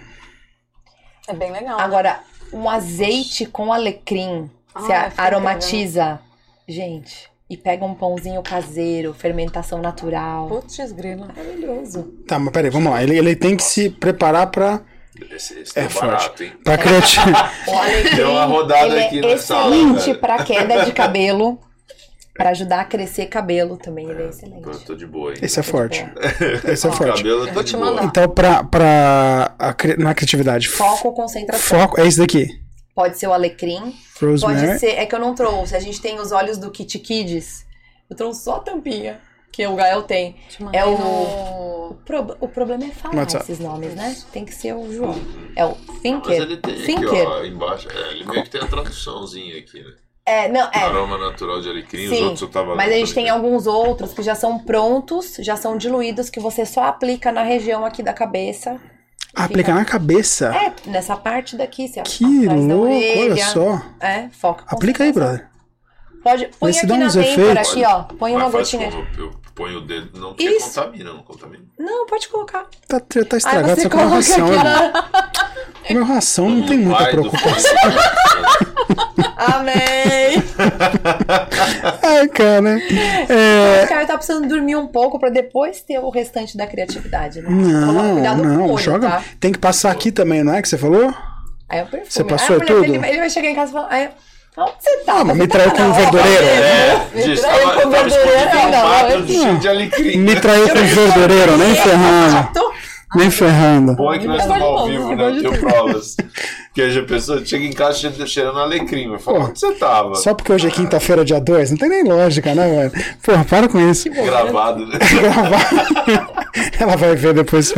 É 1.28 1.34
bem 1.34 1.52
legal. 1.52 1.80
Agora, 1.80 2.20
um 2.52 2.70
azeite 2.70 3.46
com 3.46 3.72
alecrim. 3.72 4.50
Você 4.76 4.92
Ah, 4.92 5.10
fica 5.10 5.24
aromatiza. 5.24 6.20
Gente, 6.68 7.30
e 7.50 7.56
pega 7.56 7.86
um 7.86 7.94
pãozinho 7.96 8.42
caseiro, 8.44 9.14
fermentação 9.14 9.80
natural. 9.82 10.48
Putz, 10.48 10.92
grilo. 10.92 11.26
Maravilhoso. 11.28 12.14
Tá, 12.28 12.38
mas 12.38 12.52
peraí, 12.54 12.70
vamos 12.70 12.92
lá. 12.92 13.02
Ele, 13.02 13.18
ele 13.18 13.36
tem 13.36 13.56
que 13.56 13.64
se 13.64 13.90
preparar 13.90 14.48
pra, 14.52 14.82
Esse, 15.32 15.60
esse 15.60 15.78
É 15.80 15.84
é 15.84 15.90
forte. 15.90 16.06
barato, 16.08 16.44
hein? 16.44 16.54
pra 16.64 16.78
criatividade. 16.78 17.52
O 17.68 17.72
alecrim, 17.78 18.16
Deu 18.16 18.32
uma 18.32 18.46
rodada 18.46 18.86
ele 18.96 19.04
aqui 19.06 19.20
é 19.20 19.22
na 19.22 19.38
sala, 19.38 19.76
excelente 19.76 20.14
pra 20.20 20.44
queda 20.44 20.86
de 20.86 20.92
cabelo. 20.92 21.60
Pra 22.36 22.52
ajudar 22.52 22.80
a 22.80 22.86
crescer 22.86 23.26
cabelo 23.26 23.76
também, 23.76 24.10
ele 24.10 24.24
é 24.24 24.30
excelente. 24.30 24.62
Tô, 24.64 24.72
tô 24.72 24.96
de 24.96 25.06
boa, 25.06 25.32
hein? 25.32 25.38
Esse 25.42 25.60
é 25.60 25.64
forte. 25.64 26.06
Esse 26.66 26.88
é 26.88 26.92
forte. 26.92 27.18
cabelo 27.22 27.46
Eu 27.46 27.54
vou 27.54 27.64
de 27.64 27.72
te 27.72 27.76
boa. 27.76 28.02
Então, 28.02 28.30
pra, 28.30 28.64
pra 28.64 29.56
a, 29.60 29.74
cri- 29.74 29.98
na 29.98 30.14
criatividade. 30.14 30.70
Foco, 30.70 31.12
concentração. 31.12 31.80
Foco, 31.82 32.00
é 32.00 32.08
esse 32.08 32.18
daqui. 32.18 32.48
Pode 32.96 33.18
ser 33.18 33.28
o 33.28 33.34
alecrim, 33.34 33.94
Rosemary. 34.22 34.68
pode 34.68 34.80
ser. 34.80 34.92
É 34.92 35.06
que 35.06 35.14
eu 35.14 35.20
não 35.20 35.36
trouxe. 35.36 35.76
A 35.76 35.82
gente 35.82 36.00
tem 36.00 36.18
os 36.18 36.32
olhos 36.32 36.58
do 36.58 36.72
Kit 36.72 36.98
Kids. 37.00 37.66
Eu 38.10 38.16
trouxe 38.16 38.42
só 38.46 38.56
a 38.56 38.60
tampinha, 38.60 39.20
que 39.52 39.66
o 39.68 39.76
Gael 39.76 40.04
tem. 40.04 40.36
É 40.74 40.86
o- 40.86 40.98
no- 40.98 41.90
O, 41.90 41.94
prob- 42.06 42.38
o 42.40 42.48
problema 42.48 42.86
é 42.86 42.90
falar 42.92 43.16
WhatsApp. 43.18 43.44
esses 43.46 43.60
nomes, 43.60 43.96
né? 43.96 44.16
Tem 44.32 44.46
que 44.46 44.54
ser 44.54 44.74
o 44.74 44.92
João. 44.94 45.16
É 45.56 45.66
o 45.66 45.76
Mas 45.88 46.00
Thinker. 46.02 46.42
ele 46.42 46.58
tem 46.58 46.74
aqui, 46.76 46.84
Thinker. 46.86 47.28
ó, 47.28 47.44
embaixo. 47.44 47.88
É, 47.92 48.12
ele 48.12 48.26
meio 48.26 48.44
que 48.44 48.50
tem 48.50 48.62
a 48.62 48.68
traduçãozinha 48.68 49.58
aqui, 49.58 49.82
né? 49.82 49.92
É, 50.26 50.48
não, 50.48 50.70
é. 50.72 50.78
Aroma 50.84 51.18
natural 51.18 51.60
de 51.62 51.68
alecrim, 51.70 52.04
os 52.06 52.10
Sim, 52.16 52.24
outros 52.24 52.42
eu 52.44 52.48
tava 52.50 52.76
mas 52.76 52.92
a 52.92 52.96
gente 52.96 53.12
tem 53.16 53.28
alguns 53.30 53.66
outros 53.66 54.14
que 54.14 54.22
já 54.22 54.36
são 54.36 54.60
prontos, 54.60 55.38
já 55.40 55.56
são 55.56 55.76
diluídos, 55.76 56.30
que 56.30 56.40
você 56.40 56.64
só 56.68 56.84
aplica 56.84 57.32
na 57.32 57.42
região 57.42 57.84
aqui 57.84 58.04
da 58.04 58.14
cabeça. 58.14 58.80
Ah, 59.36 59.46
aplicar 59.46 59.74
na 59.74 59.86
cabeça. 59.86 60.54
É, 60.56 60.90
nessa 60.90 61.16
parte 61.18 61.56
daqui, 61.56 61.88
você 61.88 62.02
Que 62.04 62.44
atrás 62.46 62.68
da 62.68 62.74
louco, 62.76 62.92
olha 62.94 63.46
só. 63.48 63.82
É, 64.00 64.30
foca. 64.30 64.64
Aplica 64.68 65.04
aí, 65.04 65.12
brother. 65.12 65.48
Pode, 66.24 66.50
põe 66.60 66.72
Vê 66.72 66.74
se 66.74 66.80
aqui 66.80 66.88
dá 66.88 66.98
na 66.98 67.06
uns 67.06 67.14
têmpora, 67.14 67.32
efeitos. 67.62 67.72
aqui, 67.72 67.86
ó. 67.86 68.04
Põe 68.04 68.32
uma 68.34 68.44
Mas 68.50 68.52
faz 68.52 68.72
gotinha. 68.72 68.92
como 68.92 69.08
eu 69.18 69.32
ponho 69.60 69.78
o 69.80 69.82
dedo, 69.82 70.18
não, 70.18 70.30
porque 70.30 70.46
Isso. 70.50 70.74
contamina, 70.82 71.12
não 71.14 71.22
contamina. 71.24 71.64
Não, 71.78 72.06
pode 72.06 72.30
colocar. 72.30 72.66
Tá, 72.88 73.02
já 73.14 73.26
tá 73.26 73.36
estragado 73.38 73.68
você 73.76 73.82
essa 73.82 73.90
com 73.90 74.08
ração. 74.08 74.46
aqui 74.48 74.58
né? 74.58 74.64
na... 74.64 75.30
Meu 75.92 76.04
ração 76.06 76.50
não 76.50 76.66
tem 76.66 76.78
muita 76.78 77.06
preocupação. 77.08 77.76
Amém! 79.36 80.44
Ai, 82.04 82.28
cara. 82.30 82.80
É, 83.30 83.84
O 83.84 83.88
cara 83.88 84.06
tá 84.06 84.18
precisando 84.18 84.48
dormir 84.48 84.76
um 84.76 84.88
pouco 84.88 85.20
pra 85.20 85.30
depois 85.30 85.82
ter 85.82 86.00
o 86.00 86.10
restante 86.10 86.56
da 86.58 86.66
criatividade, 86.68 87.42
né? 87.42 87.50
Não, 87.50 88.14
cuidado 88.14 88.42
com 88.42 88.48
o 88.48 88.52
não, 88.52 88.66
olho, 88.72 88.78
joga. 88.84 89.10
tá? 89.10 89.24
Tem 89.40 89.52
que 89.52 89.60
passar 89.60 89.92
aqui 89.92 90.12
também, 90.12 90.44
não 90.44 90.54
é 90.54 90.62
que 90.62 90.70
você 90.70 90.78
falou? 90.78 91.14
Aí 91.68 91.80
é 91.80 91.84
o 91.84 91.88
perfume. 91.88 92.12
Você 92.12 92.24
passou 92.24 92.56
Aí 92.56 92.62
a 92.62 92.66
mulher 92.66 92.76
tudo? 92.76 92.92
dele- 92.92 93.08
Ele 93.10 93.18
vai 93.20 93.30
chegar 93.30 93.50
em 93.50 93.56
casa 93.56 93.70
e 93.72 93.74
falar, 93.74 93.88
aí, 93.92 94.10
onde 94.64 94.74
você 94.80 94.98
tá? 95.06 95.20
Ah, 95.20 95.24
mas 95.24 95.38
me 95.38 95.48
tá 95.48 95.58
traiu 95.58 95.72
com 95.72 95.82
um 95.82 95.94
verdureiro. 95.94 96.44
É, 96.44 97.08
gente, 97.16 97.42
traiu 97.42 97.72
com 97.72 97.88
um 97.88 97.92
não, 98.70 99.28
cheio 99.28 99.58
de 99.58 99.68
alecrim. 99.68 100.18
Me 100.18 100.36
traiu 100.36 100.70
com 100.70 100.80
verdureiro, 100.86 101.58
nem 101.58 101.76
ferrando. 101.76 102.50
Nem 103.16 103.32
ferrando. 103.32 103.96
Bom 103.96 104.14
é 104.14 104.20
que 104.20 104.28
nós 104.28 104.38
Eu 104.46 104.52
estamos 104.54 104.64
ao 104.64 104.88
vivo, 104.88 105.12
eu 105.12 105.18
né? 105.18 105.32
Tenho 105.32 105.44
tudo. 105.52 105.60
provas. 105.60 106.16
Porque 106.68 106.82
aí 106.84 106.98
a 106.98 107.04
pessoa 107.04 107.44
chega 107.44 107.66
em 107.66 107.74
casa 107.74 107.98
cheirando- 107.98 108.28
cheirando 108.28 108.60
alecrim. 108.60 109.10
Vai 109.10 109.18
falar, 109.20 109.40
Pô, 109.40 109.46
onde 109.48 109.60
você 109.60 109.72
tava? 109.74 110.16
Só 110.16 110.34
porque 110.36 110.52
hoje 110.54 110.68
é 110.68 110.70
quinta-feira, 110.72 111.26
dia 111.26 111.40
2, 111.42 111.72
não 111.72 111.78
tem 111.78 111.90
nem 111.90 112.04
lógica, 112.04 112.54
né, 112.54 112.90
velho? 112.92 113.06
Porra, 113.24 113.44
para 113.46 113.68
com 113.68 113.80
isso. 113.90 114.10
Gravado, 114.12 114.86
né? 114.86 114.98
gravar. 115.12 115.70
Ela 116.80 116.96
vai 116.96 117.16
ver 117.16 117.34
depois. 117.34 117.74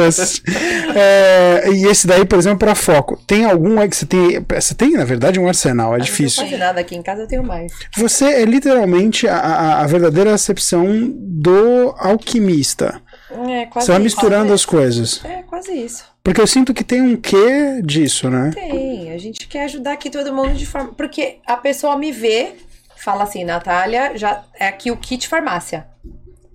É, 0.95 1.63
e 1.71 1.85
esse 1.85 2.05
daí, 2.07 2.25
por 2.25 2.37
exemplo, 2.37 2.59
para 2.59 2.75
foco. 2.75 3.17
Tem 3.25 3.45
algum 3.45 3.79
aí 3.79 3.87
que 3.87 3.95
você 3.95 4.05
tem. 4.05 4.45
Você 4.59 4.75
tem, 4.75 4.91
na 4.91 5.05
verdade, 5.05 5.39
um 5.39 5.47
arsenal, 5.47 5.93
é 5.95 5.97
Não 5.97 6.05
difícil. 6.05 6.43
faço 6.43 6.57
nada 6.57 6.81
aqui 6.81 6.95
em 6.95 7.01
casa, 7.01 7.21
eu 7.21 7.27
tenho 7.27 7.43
mais. 7.43 7.71
Você 7.97 8.25
é 8.25 8.45
literalmente 8.45 9.27
a, 9.27 9.37
a, 9.37 9.81
a 9.81 9.87
verdadeira 9.87 10.33
acepção 10.33 10.85
do 11.15 11.93
alquimista. 11.97 13.01
É, 13.49 13.65
quase 13.65 13.85
Você 13.85 13.91
vai 13.93 14.01
misturando 14.01 14.53
as 14.53 14.65
coisas. 14.65 15.23
É, 15.25 15.43
quase 15.43 15.71
isso. 15.73 16.03
Porque 16.23 16.39
eu 16.41 16.47
sinto 16.47 16.73
que 16.73 16.83
tem 16.83 17.01
um 17.01 17.15
quê 17.15 17.81
disso, 17.83 18.29
né? 18.29 18.51
Tem, 18.53 19.11
a 19.11 19.17
gente 19.17 19.47
quer 19.47 19.63
ajudar 19.63 19.93
aqui 19.93 20.09
todo 20.09 20.33
mundo 20.33 20.53
de 20.53 20.65
forma. 20.65 20.93
Porque 20.93 21.39
a 21.45 21.57
pessoa 21.57 21.97
me 21.97 22.11
vê, 22.11 22.53
fala 22.97 23.23
assim, 23.23 23.43
Natália, 23.43 24.15
já 24.17 24.43
é 24.59 24.67
aqui 24.67 24.91
o 24.91 24.97
kit 24.97 25.27
farmácia. 25.27 25.87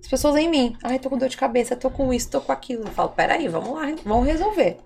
As 0.01 0.07
pessoas 0.07 0.35
em 0.37 0.49
mim. 0.49 0.75
Ai, 0.83 0.99
tô 0.99 1.09
com 1.09 1.17
dor 1.17 1.27
de 1.27 1.35
cabeça, 1.35 1.75
tô 1.75 1.89
com 1.89 2.13
isso, 2.13 2.29
tô 2.29 2.39
com 2.39 2.51
aquilo. 2.51 2.83
Eu 2.83 2.91
falo, 2.91 3.09
peraí, 3.09 3.47
vamos 3.49 3.71
lá, 3.75 3.93
vamos 4.05 4.25
resolver. 4.25 4.77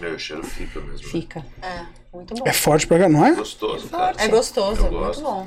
Meu, 0.00 0.14
o 0.14 0.18
cheiro 0.18 0.42
fica 0.42 0.80
mesmo. 0.80 0.96
né? 0.98 1.10
Fica. 1.12 1.44
É, 1.62 1.82
muito 2.12 2.34
bom. 2.34 2.42
É 2.44 2.52
forte 2.52 2.86
pra 2.88 2.98
cá, 2.98 3.08
não 3.08 3.24
é? 3.24 3.32
Gostoso, 3.34 3.88
cara. 3.88 4.16
É 4.18 4.26
gostoso, 4.26 4.80
Eu 4.80 4.86
é 4.86 4.90
muito 4.90 5.04
gosto. 5.04 5.22
bom. 5.22 5.46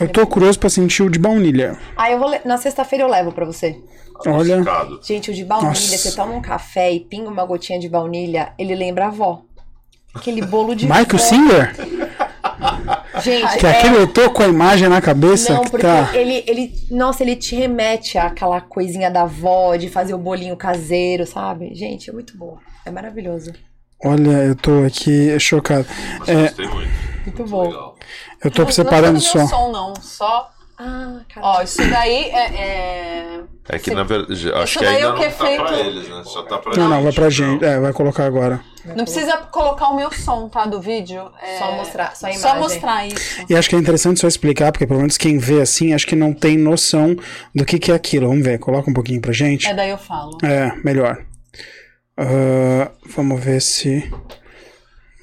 Eu 0.00 0.08
tô 0.08 0.26
curioso 0.26 0.58
pra 0.58 0.68
sentir 0.70 1.04
o 1.04 1.10
de 1.10 1.18
baunilha. 1.20 1.78
Ah, 1.96 2.10
eu 2.10 2.18
vou. 2.18 2.28
le- 2.30 2.40
Na 2.44 2.56
sexta-feira 2.56 3.04
eu 3.04 3.08
levo 3.08 3.30
pra 3.30 3.44
você. 3.44 3.78
Olha. 4.26 4.62
Gente, 5.02 5.30
o 5.30 5.34
de 5.34 5.44
baunilha, 5.44 5.70
Nossa. 5.70 5.96
você 5.98 6.14
toma 6.14 6.32
um 6.34 6.42
café 6.42 6.92
e 6.92 7.00
pinga 7.00 7.28
uma 7.30 7.44
gotinha 7.44 7.78
de 7.78 7.88
baunilha, 7.88 8.52
ele 8.58 8.74
lembra 8.74 9.06
a 9.06 9.08
avó. 9.08 9.42
Aquele 10.14 10.42
bolo 10.44 10.74
de 10.74 10.84
Michael 10.86 11.06
vó. 11.10 11.18
Singer? 11.18 11.74
Gente, 13.22 13.58
Que 13.58 13.66
é- 13.66 13.70
aquele 13.70 13.96
eu 13.96 14.06
tô 14.06 14.30
com 14.30 14.42
a 14.42 14.48
imagem 14.48 14.88
na 14.88 15.00
cabeça 15.00 15.54
Não, 15.54 15.62
que 15.62 15.70
porque 15.70 15.86
tá. 15.86 16.10
ele, 16.14 16.42
ele. 16.46 16.72
Nossa, 16.90 17.22
ele 17.22 17.36
te 17.36 17.54
remete 17.54 18.18
àquela 18.18 18.60
coisinha 18.60 19.10
da 19.10 19.22
avó, 19.22 19.76
de 19.76 19.88
fazer 19.88 20.14
o 20.14 20.18
bolinho 20.18 20.56
caseiro, 20.56 21.26
sabe? 21.26 21.74
Gente, 21.74 22.10
é 22.10 22.12
muito 22.12 22.36
bom. 22.36 22.58
É 22.84 22.90
maravilhoso. 22.90 23.52
Olha, 24.04 24.30
eu 24.44 24.56
tô 24.56 24.84
aqui 24.84 25.38
chocado. 25.38 25.86
Mas 26.20 26.28
É. 26.28 26.42
gostei 26.42 26.66
muito. 26.68 26.88
Muito 27.24 27.38
Muito 27.38 27.50
bom. 27.50 27.62
legal. 27.62 27.94
Eu 28.44 28.50
tô 28.50 28.62
Não- 28.64 28.72
separando 28.72 29.12
não 29.12 29.18
é 29.18 29.20
só. 29.20 29.38
meu 29.38 29.46
som, 29.48 29.70
não. 29.72 29.94
Só. 30.00 30.50
Ah, 30.76 31.20
caramba. 31.32 31.58
Ó, 31.58 31.62
isso 31.62 31.88
daí 31.88 32.24
é. 32.24 32.46
é- 32.56 33.40
É 33.68 33.78
que 33.78 33.90
Sim. 33.90 33.96
na 33.96 34.02
verdade, 34.02 34.32
acho 34.52 34.64
Isso 34.64 34.78
que 34.80 34.84
ainda 34.84 34.98
é 34.98 35.02
não 35.08 35.14
que 35.16 35.22
é 35.24 35.28
tá 35.30 35.36
pra 35.36 35.46
feito- 35.46 35.74
eles, 35.74 36.08
né? 36.08 36.22
Só 36.24 36.42
tá 36.42 36.58
pra 36.58 36.76
Não, 36.76 36.88
não, 36.88 37.02
vai 37.04 37.12
pra 37.12 37.24
não. 37.24 37.30
gente. 37.30 37.64
É, 37.64 37.78
vai 37.78 37.92
colocar 37.92 38.24
agora. 38.24 38.60
Não 38.84 39.04
precisa 39.04 39.36
colocar 39.52 39.88
o 39.90 39.96
meu 39.96 40.10
som, 40.12 40.48
tá? 40.48 40.66
Do 40.66 40.80
vídeo. 40.80 41.30
É... 41.40 41.58
Só 41.58 41.72
mostrar, 41.72 42.16
só 42.16 42.26
a 42.26 42.32
Só 42.32 42.56
mostrar 42.56 43.06
isso. 43.06 43.44
E 43.48 43.54
acho 43.54 43.68
que 43.70 43.76
é 43.76 43.78
interessante 43.78 44.18
só 44.18 44.26
explicar, 44.26 44.72
porque 44.72 44.84
pelo 44.86 44.98
menos 44.98 45.16
quem 45.16 45.38
vê 45.38 45.60
assim, 45.60 45.94
acho 45.94 46.06
que 46.08 46.16
não 46.16 46.32
tem 46.32 46.58
noção 46.58 47.14
do 47.54 47.64
que, 47.64 47.78
que 47.78 47.92
é 47.92 47.94
aquilo. 47.94 48.26
Vamos 48.28 48.42
ver, 48.44 48.58
coloca 48.58 48.90
um 48.90 48.94
pouquinho 48.94 49.20
pra 49.20 49.32
gente. 49.32 49.68
É 49.68 49.74
daí 49.74 49.90
eu 49.90 49.98
falo. 49.98 50.36
É, 50.42 50.72
melhor. 50.84 51.18
Ah, 52.16 52.90
vamos 53.14 53.40
ver 53.42 53.60
se. 53.62 54.10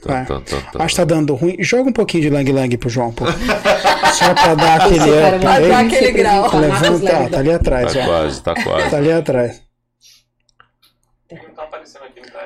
Vai. 0.06 0.26
Tá, 0.26 0.40
tá, 0.40 0.62
tá, 0.72 0.84
Acho 0.84 0.96
que 0.96 1.02
tá 1.02 1.06
dando 1.06 1.36
ruim. 1.36 1.58
Joga 1.60 1.90
um 1.90 1.94
pouquinho 1.94 2.24
de 2.24 2.30
Lang 2.30 2.50
Lang 2.52 2.78
pro 2.78 2.90
João, 2.90 3.12
pô. 3.12 3.26
Só 4.14 4.34
pra 4.34 4.56
dar 4.56 4.82
aquele 4.82 5.00
up 5.02 5.40
Pra 5.40 5.60
dar 5.60 5.80
aquele 5.86 6.12
grau. 6.12 6.58
Levanta, 6.60 7.30
tá 7.30 7.40
ali 7.40 7.52
atrás, 7.52 7.94
Tá 7.94 8.00
ó. 8.00 8.06
quase, 8.06 8.42
tá 8.44 8.54
quase. 8.64 8.90
Tá 8.90 8.98
ali 8.98 9.12
atrás. 9.12 9.62
Tá 11.56 11.64
aparecendo 11.64 12.04
aqui, 12.06 12.22
não 12.22 12.28
tá, 12.30 12.40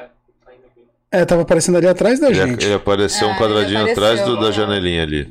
tá 0.46 0.52
indo 0.54 0.66
aqui. 0.66 0.82
É, 1.12 1.26
tava 1.26 1.42
aparecendo 1.44 1.78
ali 1.78 1.88
atrás 1.88 2.20
da 2.20 2.28
Ele, 2.28 2.36
gente. 2.36 2.66
ele 2.66 2.74
apareceu 2.74 3.28
É, 3.30 3.32
um 3.32 3.36
quadradinho 3.38 3.82
ele 3.82 3.92
atrás 3.92 4.20
apareceu. 4.20 4.36
do- 4.36 4.46
da 4.46 4.52
janelinha 4.52 5.04
ali. 5.04 5.30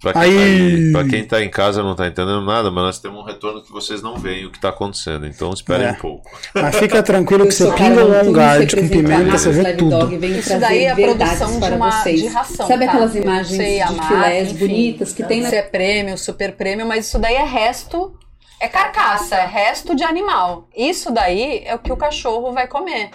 Pra 0.00 0.12
quem, 0.12 0.22
Aí. 0.22 0.30
tá 0.30 0.42
aí- 0.42 0.92
pra 0.92 1.04
quem 1.08 1.24
tá 1.24 1.42
em 1.42 1.50
casa 1.50 1.82
não 1.82 1.96
tá 1.96 2.06
entendendo 2.06 2.40
nada, 2.42 2.70
mas 2.70 2.84
nós 2.84 2.98
temos 3.00 3.18
um 3.20 3.24
retorno 3.24 3.60
que 3.62 3.72
vocês 3.72 4.00
não 4.00 4.16
veem 4.16 4.46
o 4.46 4.50
que 4.52 4.60
tá 4.60 4.68
acontecendo. 4.68 5.26
Então 5.26 5.52
esperem 5.52 5.88
É. 5.88 5.90
um 5.90 5.94
pouco. 5.96 6.30
Mas 6.54 6.76
fica 6.76 7.02
tranquilo 7.02 7.44
que 7.46 7.52
você 7.52 7.68
pinga 7.72 8.02
Antunes, 8.02 8.32
Guard 8.32 8.74
com 8.76 8.88
pimenta, 8.88 9.36
você 9.38 9.50
vê 9.50 9.72
tudo. 9.74 10.14
Isso 10.24 10.58
daí 10.60 10.84
é 10.84 10.90
a 10.92 10.94
produção 10.94 11.58
de 11.58 11.70
uma 11.74 11.90
vocês. 11.90 12.20
de 12.20 12.26
ração. 12.28 12.68
Sabe 12.68 12.84
tá? 12.84 12.92
aquelas 12.92 13.14
imagens 13.16 13.56
sei 13.56 13.82
de 13.84 14.06
filés 14.06 14.48
enfim. 14.52 14.58
bonitas 14.68 15.12
que 15.12 15.24
tem 15.24 15.40
na 15.42 15.48
Se 15.50 15.56
é 15.56 15.62
prêmio, 15.62 16.16
super 16.16 16.52
prêmio, 16.52 16.86
mas 16.86 17.06
isso 17.08 17.18
daí 17.18 17.34
é 17.34 17.44
resto. 17.44 18.14
É 18.60 18.68
carcaça, 18.68 19.34
é 19.36 19.46
resto 19.46 19.94
de 19.96 20.02
animal. 20.04 20.68
Isso 20.76 21.12
daí 21.12 21.62
é 21.64 21.74
o 21.74 21.78
que 21.80 21.92
o 21.92 21.96
cachorro 21.96 22.52
vai 22.52 22.66
comer. 22.68 23.10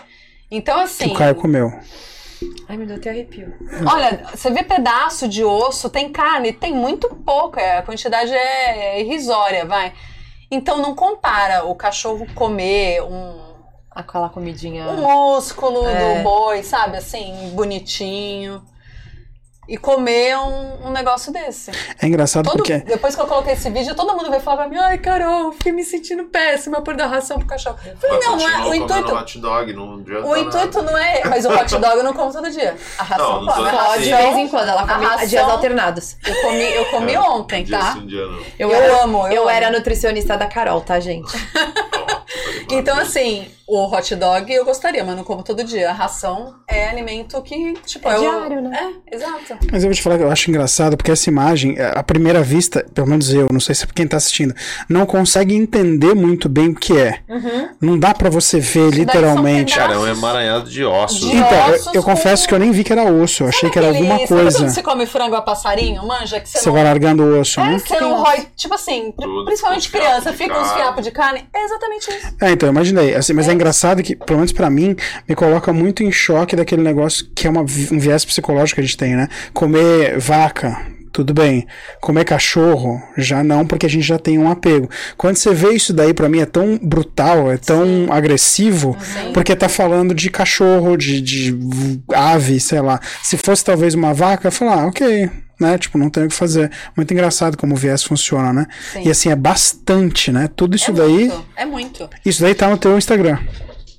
Então, 0.51 0.75
Que 0.79 0.83
assim. 0.83 1.11
o 1.11 1.13
Caio 1.13 1.35
comeu. 1.35 1.71
Ai, 2.67 2.77
me 2.77 2.85
deu 2.85 2.95
até 2.97 3.09
arrepio. 3.09 3.53
Olha, 3.91 4.23
você 4.33 4.49
vê 4.51 4.63
pedaço 4.63 5.27
de 5.27 5.43
osso, 5.43 5.89
tem 5.89 6.11
carne, 6.11 6.53
tem 6.53 6.73
muito 6.73 7.09
pouco, 7.15 7.59
é, 7.59 7.77
a 7.77 7.81
quantidade 7.83 8.33
é 8.33 9.01
irrisória, 9.01 9.65
vai. 9.65 9.93
Então 10.51 10.77
não 10.77 10.93
compara 10.95 11.65
o 11.65 11.75
cachorro 11.75 12.27
comer 12.35 13.01
um, 13.03 13.41
Aquela 13.91 14.29
comidinha. 14.29 14.87
um 14.87 15.01
músculo 15.01 15.85
É. 15.87 16.17
do 16.17 16.23
boi, 16.23 16.63
sabe, 16.63 16.97
assim, 16.97 17.51
bonitinho. 17.55 18.63
E 19.67 19.77
comer 19.77 20.37
um, 20.37 20.87
um 20.87 20.91
negócio 20.91 21.31
desse. 21.31 21.71
É 22.01 22.05
engraçado 22.05 22.43
Todo, 22.45 22.57
porque. 22.57 22.79
Depois 22.79 23.15
que 23.15 23.21
eu 23.21 23.27
coloquei 23.27 23.53
esse 23.53 23.69
vídeo, 23.69 23.95
todo 23.95 24.13
mundo 24.13 24.29
veio 24.29 24.41
falar 24.41 24.57
pra 24.57 24.67
mim, 24.67 24.77
ai, 24.77 24.97
Carol, 24.97 25.53
fiquei 25.53 25.71
me 25.71 25.83
sentindo 25.85 26.25
péssima 26.25 26.81
por 26.81 26.95
dar 26.97 27.07
ração 27.07 27.37
pro 27.39 27.47
cachorro. 27.47 27.77
Eu 27.85 27.95
falei, 27.95 28.17
Mas 28.17 28.25
não, 28.25 28.35
não 28.37 28.49
é, 28.49 28.67
o 28.69 28.75
intuito, 28.75 29.15
hot 29.15 29.39
dog, 29.39 29.73
não 29.73 29.93
adianta 29.95 30.27
o 30.27 30.37
intuito 30.37 30.77
nada. 30.81 30.91
não 30.91 30.97
é. 30.97 31.21
Mas 31.25 31.45
o 31.45 31.49
hot 31.49 31.71
dog 31.79 31.95
eu 31.97 32.03
não 32.03 32.13
como 32.13 32.31
todo 32.33 32.49
dia. 32.51 32.75
A 32.97 33.03
ração 33.03 33.31
Não, 33.35 33.41
não 33.45 33.53
pode. 33.53 33.69
tô- 33.69 33.77
A 33.77 33.83
Pode, 33.85 34.03
de 34.03 34.13
vez 34.13 34.37
em 34.37 34.47
quando. 34.49 34.67
Ela 34.67 34.85
come 34.87 35.05
ração- 35.05 35.27
dias 35.27 35.49
alternados. 35.49 36.17
Eu 36.27 36.41
comi, 36.41 36.73
eu 36.73 36.85
comi 36.85 37.17
ontem, 37.17 37.61
Um 37.61 37.65
dia 37.65 37.79
tá? 37.79 37.93
sim, 37.93 37.99
um 37.99 38.05
dia 38.07 38.25
não. 38.25 38.39
Eu, 38.59 38.69
Eu 38.69 38.73
era, 38.75 39.03
amo, 39.03 39.27
eu 39.27 39.31
Eu 39.33 39.41
amo. 39.43 39.49
era 39.49 39.71
nutricionista 39.71 40.37
da 40.37 40.45
Carol, 40.47 40.81
tá, 40.81 40.99
gente? 40.99 41.31
Então, 42.71 42.97
assim, 42.97 43.47
o 43.67 43.85
hot 43.85 44.15
dog 44.15 44.51
eu 44.51 44.65
gostaria, 44.65 45.03
mas 45.03 45.15
não 45.15 45.23
como 45.23 45.43
todo 45.43 45.63
dia. 45.63 45.89
A 45.89 45.93
ração 45.93 46.55
é 46.67 46.89
alimento 46.89 47.41
que, 47.41 47.73
tipo, 47.85 48.09
É 48.09 48.15
eu- 48.15 48.19
diário, 48.21 48.61
né? 48.61 48.93
É, 49.11 49.15
exato. 49.15 49.57
Mas 49.71 49.83
eu 49.83 49.89
vou 49.89 49.95
te 49.95 50.01
falar 50.01 50.17
que 50.17 50.23
eu 50.23 50.31
acho 50.31 50.49
engraçado, 50.49 50.97
porque 50.97 51.11
essa 51.11 51.29
imagem, 51.29 51.75
à 51.79 52.01
primeira 52.03 52.41
vista, 52.41 52.85
pelo 52.93 53.07
menos 53.07 53.31
eu, 53.33 53.47
não 53.51 53.59
sei 53.59 53.75
se 53.75 53.85
quem 53.87 54.07
tá 54.07 54.17
assistindo, 54.17 54.53
não 54.89 55.05
consegue 55.05 55.55
entender 55.55 56.13
muito 56.15 56.49
bem 56.49 56.69
o 56.69 56.75
que 56.75 56.97
é. 56.97 57.19
Não 57.79 57.97
dá 57.99 58.13
pra 58.13 58.29
você 58.29 58.59
ver 58.59 58.89
literalmente. 58.91 59.75
Cara, 59.75 59.93
é 59.93 59.97
um 59.97 60.07
emaranhado 60.07 60.69
de 60.69 60.83
ossos. 60.83 61.19
De? 61.29 61.35
Então, 61.35 61.67
eu, 61.67 61.73
ossos 61.75 61.93
eu 61.93 62.03
com- 62.03 62.11
confesso 62.13 62.47
que 62.47 62.53
eu 62.53 62.59
nem 62.59 62.71
vi 62.71 62.83
que 62.83 62.91
era 62.93 63.03
osso, 63.11 63.43
eu 63.43 63.47
achei 63.49 63.69
que 63.69 63.77
era 63.77 63.89
Aquele- 63.89 64.07
alguma 64.09 64.27
Sabe 64.27 64.41
coisa. 64.41 64.57
quando 64.59 64.69
você 64.69 64.83
come 64.83 65.05
frango 65.05 65.35
a 65.35 65.41
passarinho, 65.41 66.05
manja? 66.05 66.39
Que 66.39 66.49
você, 66.49 66.59
Você 66.59 66.65
não... 66.67 66.73
vai 66.73 66.83
largando 66.83 67.23
o 67.23 67.39
osso, 67.39 67.59
É, 67.59 67.63
né? 67.71 67.79
você 67.79 67.99
não 67.99 68.21
rói, 68.21 68.47
tipo 68.55 68.73
assim, 68.73 69.11
Tudo, 69.19 69.45
principalmente 69.45 69.89
criança, 69.91 70.31
fica 70.33 70.59
uns 70.59 70.71
fiapos 70.73 71.03
de 71.03 71.11
carne. 71.11 71.45
É 71.53 71.63
exatamente 71.65 72.09
isso. 72.09 72.22
É, 72.41 72.51
então, 72.51 72.69
imaginei. 72.69 73.15
Assim, 73.15 73.33
mas 73.33 73.47
é. 73.47 73.53
engraçado 73.53 74.03
que, 74.03 74.15
pelo 74.15 74.39
menos 74.39 74.51
pra 74.51 74.69
mim, 74.69 74.95
me 75.27 75.35
coloca 75.35 75.71
muito 75.71 76.03
em 76.03 76.11
choque 76.11 76.55
daquele 76.55 76.81
negócio 76.81 77.27
que 77.35 77.47
é 77.47 77.49
uma, 77.49 77.61
um 77.61 77.99
viés 77.99 78.25
psicológico 78.25 78.75
que 78.75 78.81
a 78.81 78.83
gente 78.83 78.97
tem, 78.97 79.15
né? 79.15 79.27
Comer 79.53 80.17
vaca, 80.19 80.77
tudo 81.13 81.33
bem. 81.33 81.67
Comer 82.01 82.25
cachorro, 82.25 83.01
já 83.15 83.43
não, 83.43 83.65
porque 83.65 83.85
a 83.85 83.89
gente 83.89 84.05
já 84.05 84.17
tem 84.17 84.37
um 84.39 84.49
apego. 84.49 84.89
Quando 85.15 85.37
você 85.37 85.53
vê 85.53 85.71
isso 85.73 85.93
daí, 85.93 86.13
pra 86.13 86.27
mim, 86.27 86.39
é 86.39 86.45
tão 86.45 86.77
brutal, 86.81 87.51
é 87.51 87.57
tão 87.57 88.07
agressivo, 88.09 88.97
porque 89.33 89.55
tá 89.55 89.69
falando 89.69 90.13
de 90.13 90.29
cachorro, 90.31 90.97
de, 90.97 91.21
de 91.21 92.01
ave, 92.13 92.59
sei 92.59 92.81
lá. 92.81 92.99
Se 93.21 93.37
fosse 93.37 93.63
talvez 93.63 93.93
uma 93.93 94.13
vaca, 94.13 94.47
eu 94.47 94.49
ia 94.49 94.51
falar, 94.51 94.81
ah, 94.81 94.87
ok. 94.87 95.29
Né? 95.63 95.77
Tipo, 95.77 95.97
não 95.97 96.09
tem 96.09 96.25
o 96.25 96.29
que 96.29 96.35
fazer. 96.35 96.69
Muito 96.95 97.13
engraçado 97.13 97.57
como 97.57 97.73
o 97.73 97.77
viés 97.77 98.03
funciona, 98.03 98.51
né? 98.51 98.67
Sim. 98.91 99.03
E 99.07 99.09
assim, 99.11 99.29
é 99.29 99.35
bastante, 99.35 100.31
né? 100.31 100.49
Tudo 100.55 100.75
isso 100.75 100.91
é 100.91 100.93
daí. 100.93 101.27
Muito, 101.29 101.45
é 101.55 101.65
muito. 101.65 102.09
Isso 102.25 102.41
daí 102.41 102.53
tá 102.53 102.67
no 102.69 102.77
teu 102.77 102.97
Instagram. 102.97 103.39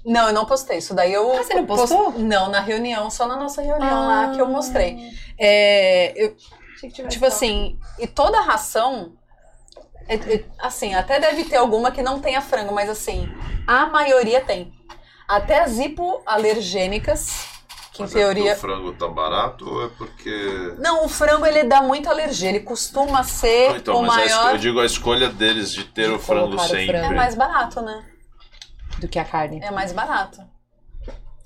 Não, 0.04 0.26
eu 0.28 0.34
não 0.34 0.44
postei. 0.44 0.78
Isso 0.78 0.92
daí 0.94 1.12
eu. 1.12 1.32
Ah, 1.32 1.42
você 1.42 1.54
não 1.54 1.64
postou? 1.64 2.12
post- 2.12 2.20
Não, 2.22 2.50
na 2.50 2.60
reunião, 2.60 3.08
só 3.10 3.26
na 3.26 3.36
nossa 3.36 3.62
reunião 3.62 4.06
lá 4.06 4.30
que 4.34 4.40
eu 4.40 4.46
mostrei. 4.46 4.98
É, 5.38 6.12
eu, 6.22 6.36
tipo 7.08 7.24
assim, 7.24 7.78
e 7.98 8.06
toda 8.06 8.40
ração. 8.42 9.12
é- 10.06 10.16
é- 10.16 10.44
assim, 10.60 10.94
até 10.94 11.18
deve 11.18 11.44
ter 11.44 11.56
alguma 11.56 11.90
que 11.90 12.02
não 12.02 12.20
tenha 12.20 12.42
frango, 12.42 12.74
mas 12.74 12.90
assim, 12.90 13.26
a 13.66 13.86
maioria 13.86 14.42
tem. 14.42 14.70
Até 15.26 15.60
as 15.60 15.78
hipoalergênicas, 15.78 17.46
que 17.94 18.02
em 18.02 18.06
Mas 18.06 18.14
é 18.16 18.18
porque 18.24 18.34
teoria. 18.34 18.52
o 18.54 18.56
frango 18.56 18.92
tá 18.92 19.06
barato 19.08 19.70
ou 19.70 19.84
é 19.86 19.88
porque. 19.96 20.74
Não, 20.78 21.04
o 21.04 21.08
frango 21.08 21.46
ele 21.46 21.62
dá 21.62 21.80
muita 21.80 22.10
alergia, 22.10 22.48
ele 22.48 22.60
costuma 22.60 23.22
ser 23.22 23.70
Não, 23.70 23.76
então, 23.76 23.96
o 24.00 24.06
mas 24.06 24.32
maior. 24.32 24.50
eu 24.52 24.58
digo 24.58 24.80
a 24.80 24.84
escolha 24.84 25.28
deles 25.28 25.72
de 25.72 25.84
ter 25.84 26.08
De 26.08 26.14
o 26.14 26.18
frango 26.18 26.46
colocar 26.48 26.64
o 26.64 26.68
sempre. 26.68 26.86
frango. 26.98 27.12
É 27.12 27.16
mais 27.16 27.34
barato, 27.36 27.80
né? 27.80 28.04
Do 28.98 29.06
que 29.08 29.18
a 29.18 29.24
carne. 29.24 29.60
É 29.62 29.70
mais 29.70 29.92
barato. 29.92 30.42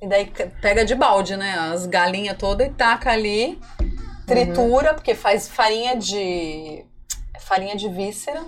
E 0.01 0.09
daí 0.09 0.27
pega 0.63 0.85
de 0.87 0.95
balde, 0.95 1.37
né? 1.37 1.55
As 1.73 1.85
galinhas 1.85 2.37
todas 2.39 2.67
e 2.67 2.71
taca 2.71 3.11
ali, 3.11 3.61
tritura, 4.27 4.95
porque 4.95 5.15
faz 5.15 5.49
farinha 5.49 5.97
de. 5.97 6.85
é 7.35 7.39
farinha 7.41 7.77
de 7.77 7.89
víscera. 7.91 8.43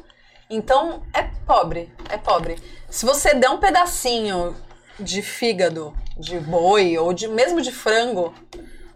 Então 0.49 1.03
é 1.13 1.23
pobre, 1.47 1.93
é 2.09 2.17
pobre. 2.17 2.57
Se 2.89 3.05
você 3.05 3.35
der 3.35 3.51
um 3.51 3.59
pedacinho 3.59 4.57
de 5.01 5.23
fígado, 5.23 5.95
de 6.19 6.39
boi 6.39 6.97
ou 6.99 7.13
de 7.13 7.27
mesmo 7.29 7.61
de 7.61 7.73
frango, 7.73 8.35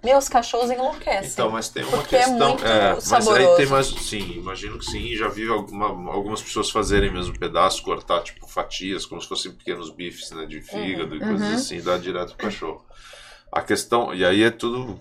meus 0.02 0.28
cachorros 0.28 0.70
enlouquecem. 0.70 1.31
Então, 1.32 1.51
mas 1.51 1.68
tem 1.70 1.82
uma 1.85 2.02
é 2.02 2.06
questão. 2.06 2.48
muito 2.51 2.62
mas 3.10 3.28
aí 3.28 3.56
tem 3.56 3.66
mais. 3.66 3.86
Sim, 3.86 4.32
imagino 4.36 4.78
que 4.78 4.85
sim. 4.85 5.16
Já 5.16 5.28
vi 5.28 5.48
alguma- 5.48 5.86
algumas 6.12 6.43
pessoas 6.43 6.68
fazerem 6.70 7.10
mesmo 7.10 7.39
pedaços, 7.39 7.81
cortar 7.81 8.22
tipo 8.22 8.47
fatias, 8.47 9.06
como 9.06 9.20
se 9.20 9.28
fossem 9.28 9.52
pequenos 9.52 9.90
bifes, 9.90 10.31
né? 10.32 10.44
De 10.47 10.60
fígado 10.60 11.16
e 11.16 11.20
coisas 11.20 11.48
Uhum. 11.48 11.55
assim, 11.55 11.76
e 11.78 11.81
dar 11.82 11.98
direto 11.98 12.28
pro 12.36 12.47
cachorro. 12.47 12.85
A 13.51 13.62
questão. 13.62 14.14
E 14.14 14.24
aí 14.24 14.43
é 14.43 14.51
tudo. 14.51 14.98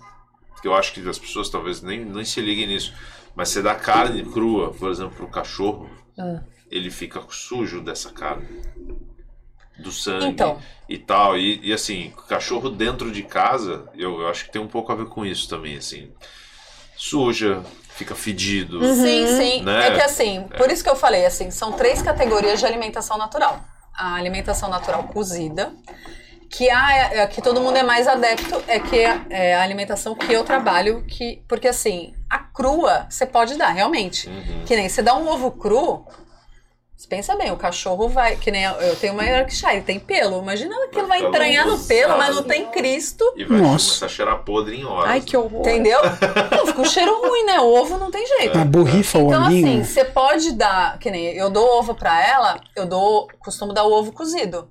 que 0.61 0.67
eu 0.69 0.73
acho 0.73 0.93
que 0.93 1.09
as 1.09 1.19
pessoas 1.19 1.49
talvez 1.49 1.81
nem, 1.81 2.05
nem 2.05 2.23
se 2.23 2.39
liguem 2.39 2.65
nisso. 2.67 2.93
Mas 3.35 3.49
você 3.49 3.61
dá 3.61 3.75
carne 3.75 4.23
crua, 4.23 4.71
por 4.73 4.89
exemplo, 4.89 5.13
pro 5.17 5.27
cachorro, 5.27 5.89
Ah. 6.17 6.39
ele 6.71 6.89
fica 6.89 7.21
sujo 7.29 7.81
dessa 7.81 8.09
carne. 8.13 8.47
Do 9.77 9.91
sangue 9.91 10.27
Então. 10.27 10.59
e 10.87 10.97
tal. 10.97 11.37
E, 11.37 11.59
e 11.63 11.73
assim, 11.73 12.13
cachorro 12.27 12.69
dentro 12.69 13.11
de 13.11 13.23
casa, 13.23 13.89
eu, 13.95 14.21
eu 14.21 14.27
acho 14.27 14.45
que 14.45 14.51
tem 14.51 14.61
um 14.61 14.67
pouco 14.67 14.91
a 14.91 14.95
ver 14.95 15.05
com 15.07 15.25
isso 15.25 15.49
também, 15.49 15.77
assim. 15.77 16.11
Suja, 16.95 17.63
fica 17.95 18.15
fedido. 18.15 18.79
Sim, 18.95 19.27
sim. 19.27 19.61
Né? 19.63 19.87
É 19.87 19.91
que 19.95 20.01
assim, 20.01 20.47
por 20.57 20.69
isso 20.71 20.83
que 20.83 20.89
eu 20.89 20.95
falei 20.95 21.25
assim, 21.25 21.51
são 21.51 21.71
três 21.73 22.01
categorias 22.01 22.59
de 22.59 22.65
alimentação 22.65 23.17
natural. 23.17 23.63
A 23.95 24.15
alimentação 24.15 24.69
natural 24.69 25.03
cozida, 25.03 25.73
que 26.49 26.69
a 26.69 27.13
é, 27.13 27.27
que 27.27 27.41
todo 27.41 27.61
mundo 27.61 27.77
é 27.77 27.83
mais 27.83 28.07
adepto, 28.07 28.63
é 28.67 28.79
que 28.79 28.99
é, 28.99 29.21
é 29.29 29.55
a 29.55 29.61
alimentação 29.63 30.15
que 30.15 30.31
eu 30.31 30.43
trabalho, 30.43 31.03
que 31.07 31.43
porque 31.47 31.67
assim, 31.67 32.13
a 32.29 32.39
crua 32.39 33.05
você 33.09 33.25
pode 33.25 33.55
dar, 33.55 33.69
realmente. 33.69 34.27
Uhum. 34.29 34.63
Que 34.65 34.75
nem 34.75 34.89
você 34.89 35.01
dá 35.01 35.15
um 35.15 35.27
ovo 35.27 35.51
cru, 35.51 36.05
você 37.03 37.07
pensa 37.09 37.35
bem, 37.35 37.51
o 37.51 37.57
cachorro 37.57 38.07
vai, 38.07 38.37
que 38.37 38.49
nem 38.49 38.63
eu 38.63 38.95
tenho 38.95 39.13
uma 39.13 39.25
Yorkshire, 39.25 39.81
tem 39.81 39.99
pelo, 39.99 40.41
imagina 40.41 40.73
que 40.89 40.97
ele 40.97 41.07
vai 41.07 41.21
entranhar 41.21 41.67
no 41.67 41.77
pelo, 41.79 42.17
mas 42.17 42.33
não 42.33 42.43
tem 42.43 42.65
Cristo. 42.67 43.25
E 43.35 43.43
vai 43.43 43.57
Nossa. 43.59 43.87
começar 43.87 44.05
a 44.05 44.09
cheirar 44.09 44.43
podre 44.43 44.77
em 44.77 44.85
horas. 44.85 45.11
Ai, 45.11 45.19
que 45.21 45.35
horror. 45.35 45.59
Entendeu? 45.59 45.99
Não, 46.51 46.67
fica 46.67 46.81
um 46.81 46.85
cheiro 46.85 47.21
ruim, 47.27 47.43
né? 47.45 47.59
O 47.59 47.73
ovo 47.73 47.97
não 47.97 48.09
tem 48.09 48.25
jeito. 48.25 48.57
A 48.57 48.63
borrifa 48.63 49.17
o 49.19 49.27
Então, 49.27 49.45
olhinho. 49.45 49.81
assim, 49.81 49.83
você 49.83 50.05
pode 50.05 50.53
dar, 50.53 50.97
que 50.97 51.11
nem 51.11 51.25
eu 51.35 51.49
dou 51.49 51.77
ovo 51.77 51.93
pra 51.93 52.25
ela, 52.25 52.61
eu 52.75 52.85
dou, 52.85 53.27
costumo 53.39 53.73
dar 53.73 53.83
o 53.83 53.91
ovo 53.91 54.11
cozido. 54.13 54.69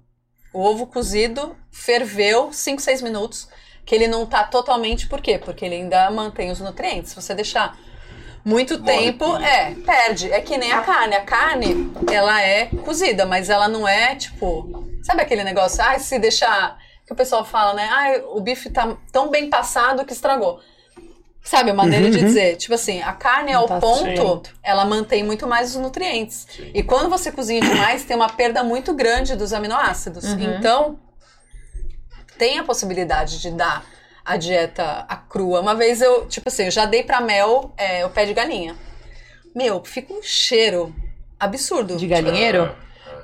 O 0.55 0.63
ovo 0.65 0.87
cozido 0.87 1.55
ferveu 1.71 2.51
5, 2.53 2.81
6 2.81 3.03
minutos, 3.03 3.49
que 3.85 3.95
ele 3.95 4.09
não 4.09 4.25
tá 4.25 4.45
totalmente, 4.45 5.07
por 5.07 5.21
quê? 5.21 5.39
Porque 5.39 5.65
ele 5.65 5.75
ainda 5.75 6.11
mantém 6.11 6.51
os 6.51 6.61
nutrientes. 6.61 7.11
Se 7.11 7.17
você 7.21 7.35
deixar 7.35 7.77
muito 8.45 8.79
Morre 8.79 8.93
tempo, 8.97 9.25
tudo. 9.25 9.45
é, 9.45 9.75
perde. 9.87 10.31
É 10.33 10.41
que 10.41 10.57
nem 10.59 10.73
a 10.73 10.81
carne. 10.81 11.15
A 11.17 11.23
carne, 11.23 11.93
ela 12.11 12.41
é 12.43 12.67
cozida, 12.85 13.25
mas 13.27 13.49
ela 13.51 13.69
não 13.69 13.87
é, 13.87 14.15
tipo, 14.17 14.87
sabe 15.03 15.23
aquele 15.23 15.45
negócio, 15.45 15.83
ah, 15.83 15.99
se 15.99 16.19
deixar, 16.19 16.77
que 17.07 17.13
o 17.13 17.17
pessoal 17.17 17.45
fala, 17.45 17.75
né, 17.75 17.89
ah, 17.91 18.23
o 18.35 18.41
bife 18.41 18.71
tá 18.71 18.97
tão 19.13 19.31
bem 19.31 19.49
passado 19.49 20.05
que 20.05 20.13
estragou. 20.13 20.61
Sabe, 21.45 21.73
a 21.73 21.75
maneira 21.75 22.09
de 22.09 22.21
dizer, 22.21 22.57
tipo 22.57 22.73
assim, 22.73 23.03
a 23.03 23.13
carne 23.13 23.53
ao 23.53 23.67
Tá 23.67 23.81
ponto, 23.81 24.05
certo. 24.05 24.51
ela 24.63 24.85
mantém 24.85 25.25
muito 25.25 25.45
mais 25.45 25.75
os 25.75 25.83
nutrientes. 25.83 26.47
Sim. 26.49 26.71
E 26.73 26.85
quando 26.85 27.11
você 27.11 27.33
cozinha 27.33 27.61
demais, 27.61 28.05
tem 28.05 28.15
uma 28.17 28.29
perda 28.29 28.63
muito 28.63 28.95
grande 28.95 29.35
dos 29.35 29.53
aminoácidos. 29.53 30.25
Então, 30.25 31.01
tem 32.39 32.61
a 32.61 32.65
possibilidade 32.65 33.41
de 33.41 33.51
dar 33.51 33.85
a 34.25 34.37
dieta 34.37 35.05
a 35.09 35.17
crua. 35.17 35.61
Uma 35.61 35.75
vez 35.75 36.01
eu, 36.01 36.27
tipo 36.27 36.49
assim, 36.49 36.65
eu 36.65 36.71
já 36.71 36.85
dei 36.87 37.03
pra 37.03 37.21
Mel 37.21 37.73
é, 37.77 38.05
o 38.07 38.11
pé 38.11 38.25
de 38.25 38.35
galinha. 38.35 38.77
Meu, 39.55 39.83
fica 39.85 40.13
um 40.13 40.23
cheiro 40.23 40.95
absurdo. 41.39 41.97
De 41.97 42.07
galinheiro? 42.07 42.75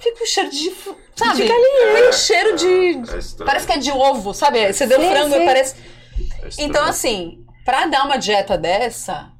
Fica 0.00 0.22
um 0.22 0.26
cheiro 0.26 0.50
de. 0.50 0.70
Sabe? 1.16 1.42
De 1.42 1.48
galinheiro. 1.48 1.92
Tem 1.94 2.08
um 2.08 2.12
cheiro 2.12 2.56
de. 2.56 3.14
É 3.14 3.18
estranho. 3.18 3.46
Parece 3.46 3.66
que 3.66 3.72
é 3.72 3.78
de 3.78 3.90
ovo, 3.90 4.32
sabe? 4.34 4.72
Você 4.72 4.86
deu 4.86 5.00
Sim, 5.00 5.10
frango 5.10 5.34
sim. 5.34 5.42
e 5.42 5.44
parece. 5.46 5.74
É. 5.78 6.48
Então, 6.58 6.84
assim, 6.84 7.44
pra 7.64 7.86
dar 7.86 8.04
uma 8.04 8.16
dieta 8.16 8.56
dessa, 8.58 9.30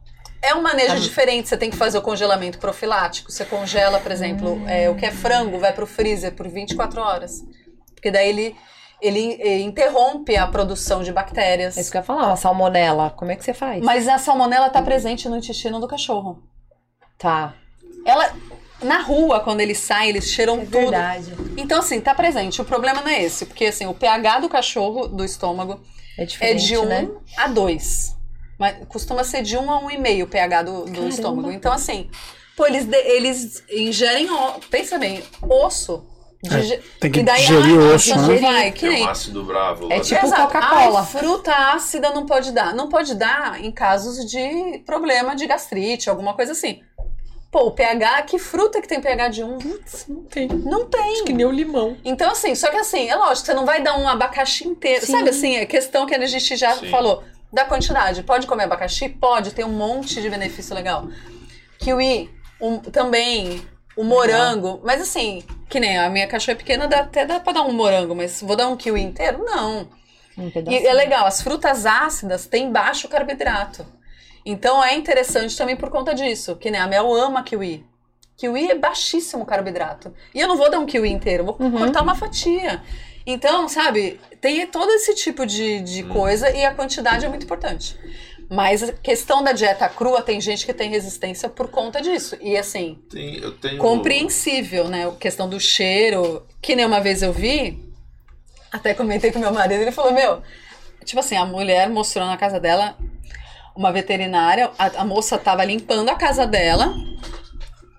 é 0.43 0.55
um 0.55 0.63
manejo 0.63 0.95
Ah. 0.95 0.99
diferente. 0.99 1.49
Você 1.49 1.57
tem 1.57 1.71
que 1.71 1.77
fazer 1.77 1.99
o 1.99 2.03
congelamento 2.03 2.59
profilático. 2.59 3.31
Você 3.31 3.45
congela, 3.45 4.01
por 4.01 4.11
exemplo, 4.11 4.55
Hum. 4.55 4.69
é, 4.69 4.89
o 4.91 4.95
que 4.97 5.07
é 5.07 5.11
frango, 5.13 5.59
vai 5.59 5.73
pro 5.73 5.87
freezer 5.87 6.33
por 6.35 6.49
24 6.49 7.01
horas. 7.01 7.45
Porque 7.95 8.11
daí 8.11 8.29
ele, 8.29 8.57
ele 9.01 9.39
eh, 9.41 9.61
interrompe 9.61 10.37
a 10.37 10.47
produção 10.47 11.03
de 11.03 11.13
bactérias. 11.13 11.77
É 11.77 11.81
isso 11.81 11.91
que 11.91 11.97
eu 11.97 12.01
ia 12.01 12.05
falar, 12.05 12.27
uma 12.27 12.37
salmonela. 12.37 13.11
Como 13.11 13.31
é 13.31 13.37
que 13.37 13.45
você 13.45 13.55
faz? 13.55 13.83
Mas 13.83 14.09
a 14.09 14.19
salmonela 14.19 14.69
tá 14.71 14.83
presente 14.83 15.29
no 15.29 15.37
intestino 15.37 15.81
do 15.81 15.89
cachorro. 15.89 16.43
Tá. 17.19 17.55
Ela. 18.05 18.33
Na 18.81 19.01
rua, 19.03 19.41
quando 19.41 19.61
eles 19.61 19.79
saem, 19.79 20.11
eles 20.11 20.31
cheiram 20.31 20.65
tudo. 20.65 20.77
É 20.77 20.81
Verdade. 20.83 21.35
Então, 21.57 21.81
assim, 21.81 22.01
tá 22.01 22.15
presente. 22.15 22.63
O 22.63 22.65
problema 22.65 23.01
não 23.01 23.09
é 23.09 23.25
esse, 23.25 23.45
porque 23.45 23.67
assim, 23.67 23.87
o 23.87 23.95
pH 23.95 24.39
do 24.39 24.49
cachorro, 24.49 25.09
do 25.09 25.25
estômago, 25.25 25.81
É 26.17 26.23
é 26.41 26.55
de 26.55 26.79
1 26.79 26.85
né? 26.85 27.09
a 27.37 27.49
2. 27.49 28.17
Mas 28.57 28.77
costuma 28.87 29.25
ser 29.25 29.43
de 29.43 29.57
1 29.57 29.71
a 29.73 29.83
1,5 29.83 30.23
o 30.23 30.27
pH 30.29 30.63
do, 30.63 30.85
do 30.85 31.09
estômago. 31.09 31.51
Então, 31.51 31.73
assim, 31.73 32.09
pô, 32.57 32.67
eles, 32.67 32.87
eles 32.93 33.65
ingerem, 33.69 34.29
pensa 34.71 34.97
bem, 34.97 35.25
osso. 35.43 36.07
Dige- 36.43 36.81
tem 37.01 37.11
que 37.11 37.19
e 37.19 37.23
daí, 37.25 37.41
digerir 37.41 37.81
ah, 37.81 37.95
osso, 37.95 38.15
não 38.17 38.29
né? 38.29 38.37
vai, 38.39 38.71
que 38.71 38.81
Tem 38.81 38.91
nem. 38.91 39.05
um 39.05 39.09
ácido 39.09 39.43
bravo 39.45 39.87
lá 39.89 39.95
É 39.95 40.01
tipo 40.01 40.15
dentro. 40.15 40.27
Exato. 40.29 40.43
Coca-Cola. 40.53 41.05
Fruta 41.05 41.53
ácida 41.53 42.11
não 42.11 42.27
pode 42.27 42.53
dar. 42.53 42.73
Não 42.75 42.89
pode 42.89 43.15
dar 43.17 43.63
em 43.63 43.73
casos 43.73 44.25
de 44.31 44.79
problema 44.87 45.35
de 45.35 45.47
gastrite, 45.49 46.09
alguma 46.09 46.35
coisa 46.35 46.53
assim. 46.53 46.81
Pô, 47.51 47.61
o 47.67 47.71
pH, 47.73 48.23
que 48.23 48.39
fruta 48.39 48.81
que 48.81 48.87
tem 48.87 49.01
pH 49.01 49.29
de 49.29 49.43
1? 49.43 49.59
Não 50.09 50.23
tem. 50.25 50.47
Não 50.49 50.85
tem. 50.85 51.25
Que 51.25 51.33
nem 51.33 51.47
o 51.47 51.51
limão. 51.51 51.97
Então, 52.05 52.31
assim, 52.31 52.55
só 52.55 52.71
que 52.71 52.77
assim, 52.77 53.09
é 53.09 53.17
lógico, 53.17 53.47
você 53.47 53.55
não 53.55 53.65
vai 53.65 53.83
dar 53.83 53.99
um 53.99 54.07
abacaxi 54.07 54.69
inteiro. 54.69 55.05
Sim. 55.07 55.13
Sabe 55.13 55.31
assim, 55.31 55.57
é 55.57 55.67
questão 55.67 56.07
que 56.07 56.15
a 56.15 56.27
gente 56.27 56.57
já 56.57 56.77
Sim. 56.77 56.89
falou. 56.91 57.25
Da 57.51 57.65
quantidade. 57.65 58.23
Pode 58.23 58.47
comer 58.47 58.65
abacaxi? 58.65 59.09
Pode, 59.09 59.53
tem 59.55 59.65
um 59.65 59.73
monte 59.73 60.21
de 60.21 60.29
benefício 60.29 60.75
legal. 60.75 61.09
Kiwi, 61.79 62.31
um- 62.61 62.79
também. 62.79 63.63
O 63.99 64.05
morango. 64.05 64.81
Mas 64.85 65.01
assim, 65.01 65.43
que 65.69 65.81
nem 65.81 65.99
a 65.99 66.09
minha 66.09 66.27
cachorra 66.27 66.53
é 66.53 66.57
pequena, 66.57 66.87
dá, 66.87 67.01
até 67.01 67.27
dá 67.27 67.41
pra 67.41 67.53
dar 67.53 67.63
um 67.63 67.73
morango, 67.73 68.15
mas 68.15 68.41
vou 68.41 68.55
dar 68.57 68.69
um 68.69 68.77
kiwi 68.77 69.01
inteiro? 69.03 69.45
Não. 69.45 69.89
Um 70.39 70.51
E 70.69 70.87
é 70.87 70.93
legal, 70.93 71.27
as 71.27 71.43
frutas 71.43 71.85
ácidas 71.85 72.47
têm 72.47 72.71
baixo 72.71 73.09
carboidrato. 73.09 73.85
Então 74.47 74.83
é 74.83 74.95
interessante 74.95 75.57
também 75.57 75.77
por 75.77 75.91
conta 75.91 76.15
disso. 76.15 76.55
Que 76.57 76.71
nem 76.71 76.81
a 76.81 76.87
Mel 76.87 77.13
ama 77.13 77.43
kiwi. 77.43 77.85
Kiwi 78.37 78.71
é 78.71 78.75
baixíssimo 78.77 79.45
carboidrato. 79.45 80.15
E 80.33 80.39
eu 80.41 80.47
não 80.47 80.57
vou 80.57 80.71
dar 80.71 80.79
um 80.79 80.87
kiwi 80.87 81.11
inteiro, 81.11 81.45
vou 81.45 81.57
Uhum. 81.59 81.73
cortar 81.79 82.03
uma 82.03 82.15
fatia. 82.15 82.81
Então, 83.27 83.69
sabe, 83.69 84.19
tem 84.41 84.65
todo 84.69 84.91
esse 84.93 85.15
tipo 85.15 85.45
de, 85.45 85.81
de 85.81 86.03
coisa 86.05 86.49
e 86.51 86.65
a 86.65 86.73
quantidade 86.73 87.27
é 87.27 87.29
muito 87.29 87.43
importante. 87.45 87.99
Mas 88.51 88.83
a 88.83 88.93
questão 88.93 89.45
da 89.45 89.53
dieta 89.53 89.89
crua, 89.89 90.23
tem 90.23 90.41
gente 90.41 90.65
que 90.65 90.73
tem 90.73 90.89
resistência 90.89 91.49
por 91.51 91.69
conta 91.69 92.01
disso. 92.01 92.37
E 92.41 92.57
assim, 92.57 92.99
Tem, 93.11 93.37
eu 93.37 93.53
tenho... 93.53 93.79
compreensível, 93.79 94.89
né? 94.89 95.07
A 95.07 95.13
questão 95.13 95.49
do 95.49 95.61
cheiro. 95.61 96.47
Que 96.63 96.75
nem 96.75 96.87
uma 96.87 97.01
vez 97.01 97.23
eu 97.23 97.33
vi, 97.33 97.89
até 98.73 98.95
comentei 98.95 99.33
com 99.33 99.39
meu 99.39 99.53
marido, 99.53 99.83
ele 99.83 99.93
falou: 99.93 100.13
Meu, 100.13 100.43
tipo 101.05 101.21
assim, 101.21 101.37
a 101.37 101.45
mulher 101.45 101.89
mostrou 101.89 102.27
na 102.27 102.37
casa 102.37 102.59
dela 102.61 102.97
uma 103.75 103.93
veterinária, 103.93 104.71
a, 104.79 105.03
a 105.03 105.05
moça 105.05 105.39
tava 105.39 105.65
limpando 105.65 106.09
a 106.09 106.15
casa 106.15 106.47
dela, 106.47 106.95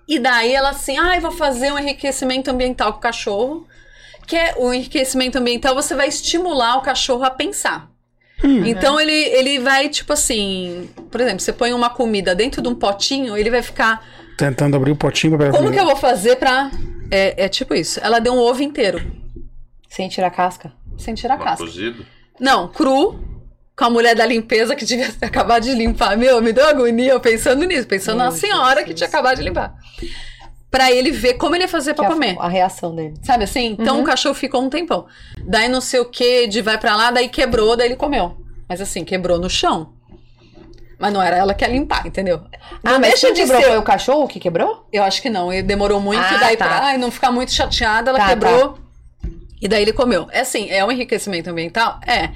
e 0.06 0.18
daí 0.18 0.52
ela 0.52 0.70
assim: 0.70 0.98
Ai, 0.98 1.20
vou 1.20 1.32
fazer 1.32 1.72
um 1.72 1.78
enriquecimento 1.78 2.50
ambiental 2.50 2.92
com 2.92 2.98
o 2.98 3.02
cachorro. 3.02 3.66
Que 4.26 4.36
é 4.36 4.54
o 4.58 4.72
enriquecimento 4.72 5.38
ambiental, 5.38 5.74
você 5.74 5.92
vai 5.92 6.06
estimular 6.06 6.76
o 6.76 6.82
cachorro 6.82 7.24
a 7.24 7.30
pensar. 7.30 7.89
Então 8.42 8.98
ele, 9.00 9.12
ele 9.12 9.58
vai, 9.58 9.88
tipo 9.88 10.12
assim, 10.12 10.88
por 11.10 11.20
exemplo, 11.20 11.40
você 11.40 11.52
põe 11.52 11.72
uma 11.72 11.90
comida 11.90 12.34
dentro 12.34 12.62
de 12.62 12.68
um 12.68 12.74
potinho, 12.74 13.36
ele 13.36 13.50
vai 13.50 13.62
ficar 13.62 14.02
Tentando 14.36 14.74
abrir 14.76 14.92
o 14.92 14.96
potinho 14.96 15.36
pra 15.36 15.50
como 15.50 15.70
que 15.70 15.78
eu 15.78 15.84
vou 15.84 15.96
fazer 15.96 16.36
pra. 16.36 16.70
É, 17.10 17.44
é 17.44 17.48
tipo 17.48 17.74
isso. 17.74 18.00
Ela 18.02 18.18
deu 18.20 18.32
um 18.32 18.38
ovo 18.38 18.62
inteiro, 18.62 19.02
Sem 19.88 20.08
tirar 20.08 20.28
a 20.28 20.30
casca. 20.30 20.72
sem 20.96 21.14
tirar 21.14 21.34
a 21.34 21.36
Mas 21.36 21.44
casca. 21.46 21.64
cozido? 21.66 22.06
Não, 22.38 22.68
cru, 22.68 23.18
com 23.76 23.84
a 23.84 23.90
mulher 23.90 24.14
da 24.16 24.24
limpeza 24.24 24.74
que 24.74 24.84
devia 24.86 25.12
ter 25.12 25.26
acabado 25.26 25.64
de 25.64 25.74
limpar. 25.74 26.16
Meu, 26.16 26.40
me 26.40 26.52
deu 26.54 26.66
agonia 26.66 27.20
pensando 27.20 27.64
nisso, 27.66 27.86
pensando 27.86 28.16
Meu 28.16 28.26
na 28.26 28.32
senhora 28.32 28.82
que 28.84 28.94
tinha 28.94 29.08
acabado 29.08 29.36
de 29.36 29.42
limpar. 29.44 29.74
Pra 30.70 30.90
ele 30.92 31.10
ver 31.10 31.34
como 31.34 31.54
ele 31.56 31.64
ia 31.64 31.68
fazer 31.68 31.94
pra 31.94 32.04
Que 32.04 32.10
é 32.10 32.12
a- 32.12 32.14
comer. 32.14 32.36
A, 32.38 32.48
reação 32.48 32.94
dele. 32.94 33.14
Sabe 33.22 33.44
assim? 33.44 33.76
Então 33.78 34.00
o 34.00 34.04
cachorro 34.04 34.34
ficou 34.34 34.62
um 34.62 34.70
tempão. 34.70 35.06
Daí 35.44 35.68
não 35.68 35.80
sei 35.80 35.98
o 36.00 36.04
que, 36.04 36.46
de 36.46 36.62
vai 36.62 36.78
pra 36.78 36.94
lá, 36.94 37.10
daí 37.10 37.28
quebrou, 37.28 37.76
daí 37.76 37.88
ele 37.88 37.96
comeu. 37.96 38.36
Mas 38.68 38.80
assim, 38.80 39.04
quebrou 39.04 39.38
no 39.38 39.50
chão. 39.50 39.92
Mas 40.96 41.12
não 41.12 41.20
era 41.22 41.36
ela 41.36 41.54
que 41.54 41.64
ia 41.64 41.68
limpar, 41.70 42.06
entendeu? 42.06 42.42
Ah, 42.84 42.92
não 42.92 43.00
mas 43.00 43.08
deixa 43.20 43.32
de 43.32 43.40
quebrou 43.40 43.60
ser. 43.60 43.66
foi 43.68 43.78
o 43.78 43.82
cachorro 43.82 44.28
que 44.28 44.38
quebrou? 44.38 44.86
Eu 44.92 45.02
acho 45.02 45.20
que 45.22 45.30
não, 45.30 45.52
ele 45.52 45.62
demorou 45.62 45.98
muito, 45.98 46.22
Ah, 46.22 46.36
daí 46.38 46.56
tá. 46.56 46.68
pra 46.68 46.98
não 46.98 47.10
ficar 47.10 47.32
muito 47.32 47.50
chateada, 47.52 48.10
ela 48.10 48.18
Tá, 48.18 48.28
quebrou. 48.28 48.78
E 49.60 49.66
daí 49.66 49.82
ele 49.82 49.92
comeu. 49.92 50.28
É 50.30 50.40
assim, 50.40 50.70
é 50.70 50.84
um 50.84 50.92
enriquecimento 50.92 51.50
ambiental? 51.50 51.98
É. 52.06 52.30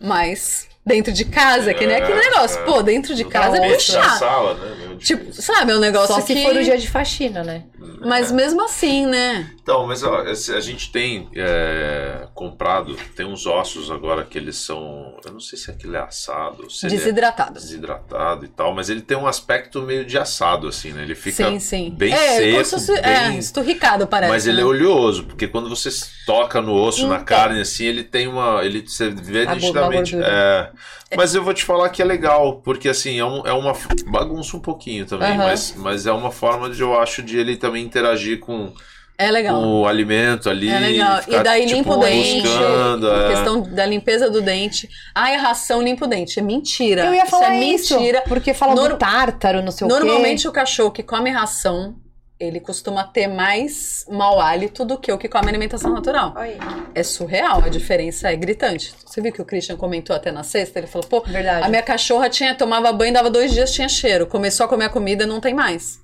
Mas 0.00 0.66
dentro 0.84 1.12
de 1.12 1.24
casa, 1.24 1.72
que 1.74 1.86
nem 1.86 1.96
aquele 1.96 2.18
É, 2.20 2.30
negócio. 2.30 2.58
é. 2.58 2.64
Pô, 2.64 2.82
dentro 2.82 3.14
de 3.14 3.22
Não 3.24 3.30
casa 3.30 3.56
é 3.58 3.60
na 3.68 3.74
puxar. 3.74 4.18
sala, 4.18 4.54
né? 4.54 4.96
Tipo, 4.98 5.32
sabe, 5.32 5.72
é 5.72 5.76
um 5.76 5.80
negócio 5.80 6.14
Só 6.14 6.20
se 6.20 6.34
que... 6.34 6.42
for 6.42 6.54
o 6.56 6.62
dia 6.62 6.76
de 6.76 6.88
faxina, 6.90 7.42
né? 7.42 7.64
Mas 8.02 8.30
mesmo 8.30 8.62
assim, 8.64 9.06
né? 9.06 9.50
Então, 9.62 9.86
mas 9.86 10.02
ó, 10.02 10.22
a 10.22 10.60
gente 10.60 10.90
tem 10.90 11.28
é, 11.34 12.26
comprado, 12.34 12.96
tem 13.14 13.24
uns 13.26 13.46
ossos 13.46 13.90
agora 13.90 14.24
que 14.24 14.36
eles 14.36 14.56
são. 14.56 15.16
Eu 15.24 15.32
não 15.32 15.40
sei 15.40 15.58
se 15.58 15.70
aquilo 15.70 15.96
é 15.96 16.00
assado, 16.00 16.70
se 16.70 16.86
ele 16.86 16.94
é 16.94 16.98
Desidratado. 16.98 17.54
desidratado 17.54 18.44
e 18.44 18.48
tal, 18.48 18.74
mas 18.74 18.90
ele 18.90 19.00
tem 19.00 19.16
um 19.16 19.26
aspecto 19.26 19.80
meio 19.82 20.04
de 20.04 20.18
assado, 20.18 20.66
assim, 20.68 20.92
né? 20.92 21.02
Ele 21.02 21.14
fica 21.14 21.48
sim, 21.48 21.60
sim. 21.60 21.90
bem 21.96 22.12
é, 22.12 22.62
seco, 22.62 22.78
se 22.80 22.92
bem... 22.92 23.02
é, 23.12 23.34
esturricado 23.38 24.06
parece. 24.06 24.32
Mas 24.32 24.46
ele 24.46 24.56
né? 24.58 24.62
é 24.62 24.66
oleoso, 24.66 25.24
porque 25.24 25.46
quando 25.46 25.68
você 25.68 25.88
toca 26.26 26.60
no 26.60 26.74
osso, 26.74 27.06
na 27.06 27.14
Então. 27.16 27.24
carne, 27.24 27.60
assim, 27.60 27.84
ele 27.84 28.02
tem 28.04 28.26
uma. 28.28 28.64
Ele 28.64 28.82
você 28.86 29.08
vê 29.10 29.46
A 29.46 29.54
nitidamente. 29.54 30.16
É, 30.20 30.69
mas 31.16 31.34
eu 31.34 31.42
vou 31.42 31.52
te 31.54 31.64
falar 31.64 31.88
que 31.90 32.00
é 32.00 32.04
legal, 32.04 32.60
porque 32.64 32.88
assim, 32.88 33.18
é, 33.18 33.24
um- 33.24 33.46
é 33.46 33.52
uma. 33.52 33.72
Bagunça 34.06 34.56
um 34.56 34.60
pouquinho 34.60 35.06
também, 35.06 35.28
Aham. 35.30 35.38
mas, 35.46 35.74
mas 35.76 36.06
é 36.06 36.12
uma 36.12 36.30
forma 36.30 36.68
de, 36.70 36.80
eu 36.82 36.98
acho, 37.00 37.22
de 37.22 37.38
ele 37.38 37.56
também 37.56 37.84
interagir 37.84 38.38
com, 38.40 38.72
É 39.18 39.30
legal. 39.30 39.62
o 39.62 39.86
alimento 39.86 40.48
ali. 40.48 40.68
É 40.70 40.78
legal. 40.78 41.22
ficar, 41.22 41.40
e 41.40 41.42
daí 41.42 41.66
tipo, 41.66 41.76
limpa 41.78 41.94
o 41.96 42.00
dente. 42.00 42.40
buscando, 42.42 43.10
a 43.10 43.16
é. 43.24 43.28
questão 43.28 43.60
da 43.62 43.84
limpeza 43.86 44.30
do 44.30 44.40
dente. 44.40 44.88
Ai, 45.14 45.34
a 45.36 45.40
ração 45.40 45.82
limpa 45.82 46.06
o 46.06 46.08
dente. 46.08 46.38
É 46.38 46.42
mentira. 46.42 47.04
Eu 47.04 47.14
ia 47.14 47.26
falar 47.26 47.54
isso. 47.56 47.84
isso. 47.84 47.94
É 47.94 47.98
mentira. 47.98 48.22
Porque 48.26 48.54
falam 48.54 48.74
Nor- 48.76 48.90
do 48.90 48.96
tártaro, 48.96 49.62
não 49.62 49.70
sei 49.72 49.86
o 49.86 49.90
quê. 49.90 49.94
Normalmente 49.96 50.48
o 50.48 50.52
cachorro 50.52 50.90
que 50.90 51.02
come 51.02 51.30
ração, 51.30 51.94
ele 52.40 52.58
costuma 52.58 53.04
ter 53.04 53.26
mais 53.28 54.06
mau 54.10 54.40
hálito 54.40 54.82
do 54.82 54.96
que 54.96 55.12
o 55.12 55.18
que 55.18 55.28
come 55.28 55.46
alimentação 55.48 55.92
natural. 55.92 56.32
Aí. 56.34 56.56
É 56.94 57.02
surreal, 57.02 57.62
a 57.62 57.68
diferença 57.68 58.32
é 58.32 58.36
gritante. 58.36 58.94
Você 59.04 59.20
viu 59.20 59.30
que 59.30 59.42
o 59.42 59.44
Christian 59.44 59.76
comentou 59.76 60.16
até 60.16 60.32
na 60.32 60.42
sexta? 60.42 60.78
Ele 60.78 60.86
falou, 60.86 61.06
pô, 61.06 61.20
Verdade. 61.20 61.66
a 61.66 61.68
minha 61.68 61.82
cachorra 61.82 62.30
tinha, 62.30 62.54
tomava 62.54 62.90
banho, 62.94 63.12
dava 63.12 63.28
dois 63.28 63.52
dias, 63.52 63.70
tinha 63.72 63.88
cheiro. 63.90 64.26
Começou 64.26 64.64
a 64.64 64.68
comer 64.70 64.86
a 64.86 64.88
comida, 64.88 65.26
não 65.26 65.38
tem 65.38 65.52
mais. 65.52 66.00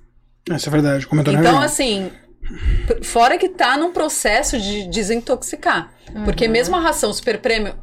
Essa 0.49 0.69
é 0.69 0.71
verdade, 0.71 1.07
comentou 1.07 1.33
na 1.33 1.39
Então, 1.39 1.51
reunião. 1.53 1.65
assim, 1.67 2.11
fora 3.03 3.35
que 3.37 3.49
tá 3.49 3.75
num 3.75 3.91
processo 3.91 4.59
de 4.59 4.87
desintoxicar. 4.87 5.91
Porque 6.23 6.47
mesmo 6.47 6.75
a 6.75 6.79
ração 6.79 7.11
super 7.11 7.39
prêmio, 7.39 7.75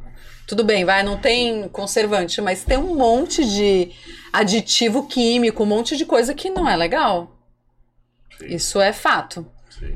tudo 0.47 0.62
bem, 0.62 0.84
vai, 0.84 1.02
não 1.02 1.18
tem 1.18 1.68
conservante, 1.68 2.41
mas 2.41 2.62
tem 2.65 2.78
um 2.78 2.94
monte 2.94 3.44
de 3.44 3.91
aditivo 4.33 5.07
químico, 5.07 5.62
um 5.62 5.66
monte 5.66 5.97
de 5.97 6.07
coisa 6.07 6.33
que 6.34 6.49
não 6.50 6.68
é 6.68 6.76
legal. 6.76 7.34
Sim, 8.39 8.47
Isso 8.55 8.81
é 8.81 8.93
fato. 8.93 9.47
sim. 9.71 9.95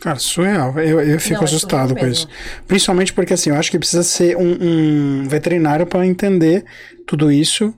Cara, 0.00 0.18
surreal. 0.18 0.78
Eu, 0.78 1.00
eu 1.00 1.18
fico 1.18 1.36
Não, 1.38 1.44
assustado 1.44 1.96
com 1.96 2.06
isso. 2.06 2.28
Principalmente 2.68 3.12
porque, 3.14 3.32
assim, 3.32 3.48
eu 3.50 3.56
acho 3.56 3.70
que 3.70 3.78
precisa 3.78 4.02
ser 4.02 4.36
um, 4.36 5.22
um 5.22 5.28
veterinário 5.28 5.86
para 5.86 6.04
entender 6.06 6.62
tudo 7.06 7.32
isso. 7.32 7.72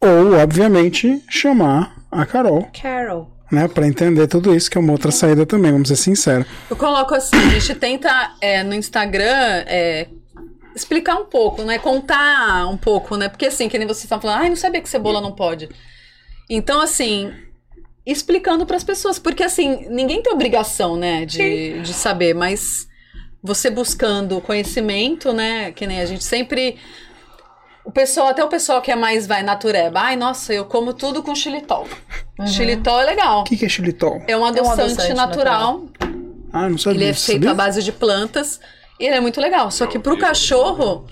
Ou, 0.00 0.34
obviamente, 0.38 1.20
chamar 1.28 1.96
a 2.12 2.24
Carol, 2.26 2.70
Carol. 2.80 3.28
né? 3.50 3.66
Pra 3.66 3.88
entender 3.88 4.28
tudo 4.28 4.54
isso, 4.54 4.70
que 4.70 4.78
é 4.78 4.80
uma 4.80 4.92
outra 4.92 5.10
saída 5.10 5.44
também, 5.44 5.72
vamos 5.72 5.88
ser 5.88 5.96
sinceros. 5.96 6.46
Eu 6.70 6.76
coloco 6.76 7.12
assim, 7.14 7.36
a 7.36 7.48
gente 7.58 7.74
tenta 7.74 8.36
é, 8.40 8.62
no 8.62 8.74
Instagram 8.74 9.24
é, 9.66 10.06
explicar 10.76 11.16
um 11.16 11.24
pouco, 11.24 11.62
né? 11.64 11.78
Contar 11.78 12.68
um 12.68 12.76
pouco, 12.76 13.16
né? 13.16 13.28
Porque 13.28 13.46
assim, 13.46 13.68
que 13.68 13.78
nem 13.78 13.86
vocês 13.88 14.04
estão 14.04 14.20
falando, 14.20 14.42
ai, 14.42 14.48
não 14.48 14.56
sabia 14.56 14.80
que 14.80 14.88
cebola 14.88 15.20
não 15.20 15.32
pode. 15.32 15.68
Então, 16.48 16.80
assim, 16.80 17.32
explicando 18.06 18.66
para 18.66 18.76
as 18.76 18.84
pessoas, 18.84 19.18
porque 19.18 19.42
assim, 19.42 19.86
ninguém 19.88 20.22
tem 20.22 20.32
obrigação, 20.32 20.96
né, 20.96 21.24
de, 21.24 21.80
de 21.80 21.92
saber, 21.92 22.34
mas 22.34 22.88
você 23.44 23.68
buscando 23.68 24.40
conhecimento, 24.40 25.30
né? 25.34 25.70
Que 25.72 25.86
nem 25.86 26.00
a 26.00 26.06
gente 26.06 26.24
sempre. 26.24 26.78
O 27.84 27.92
pessoal, 27.92 28.28
até 28.28 28.42
o 28.42 28.48
pessoal 28.48 28.80
que 28.80 28.90
é 28.90 28.96
mais 28.96 29.26
vai 29.26 29.42
natureba, 29.42 30.00
ai, 30.00 30.16
nossa, 30.16 30.54
eu 30.54 30.64
como 30.64 30.94
tudo 30.94 31.22
com 31.22 31.34
xilitol. 31.34 31.86
Xilitol 32.46 33.02
é 33.02 33.04
legal. 33.04 33.42
O 33.42 33.44
que, 33.44 33.58
que 33.58 33.66
é 33.66 33.68
xilitol? 33.68 34.22
É 34.26 34.34
um 34.34 34.40
um 34.40 34.46
adoçante, 34.46 34.80
adoçante 34.80 35.12
natural. 35.12 35.84
Ah, 36.50 36.70
não 36.70 36.78
sabia. 36.78 37.02
Ele 37.02 37.10
é 37.10 37.12
feito 37.12 37.40
sabia? 37.40 37.50
à 37.50 37.54
base 37.54 37.82
de 37.82 37.92
plantas 37.92 38.58
e 38.98 39.04
ele 39.04 39.16
é 39.16 39.20
muito 39.20 39.38
legal. 39.38 39.70
Só 39.70 39.86
que 39.86 39.98
pro 39.98 40.16
cachorro 40.16 41.04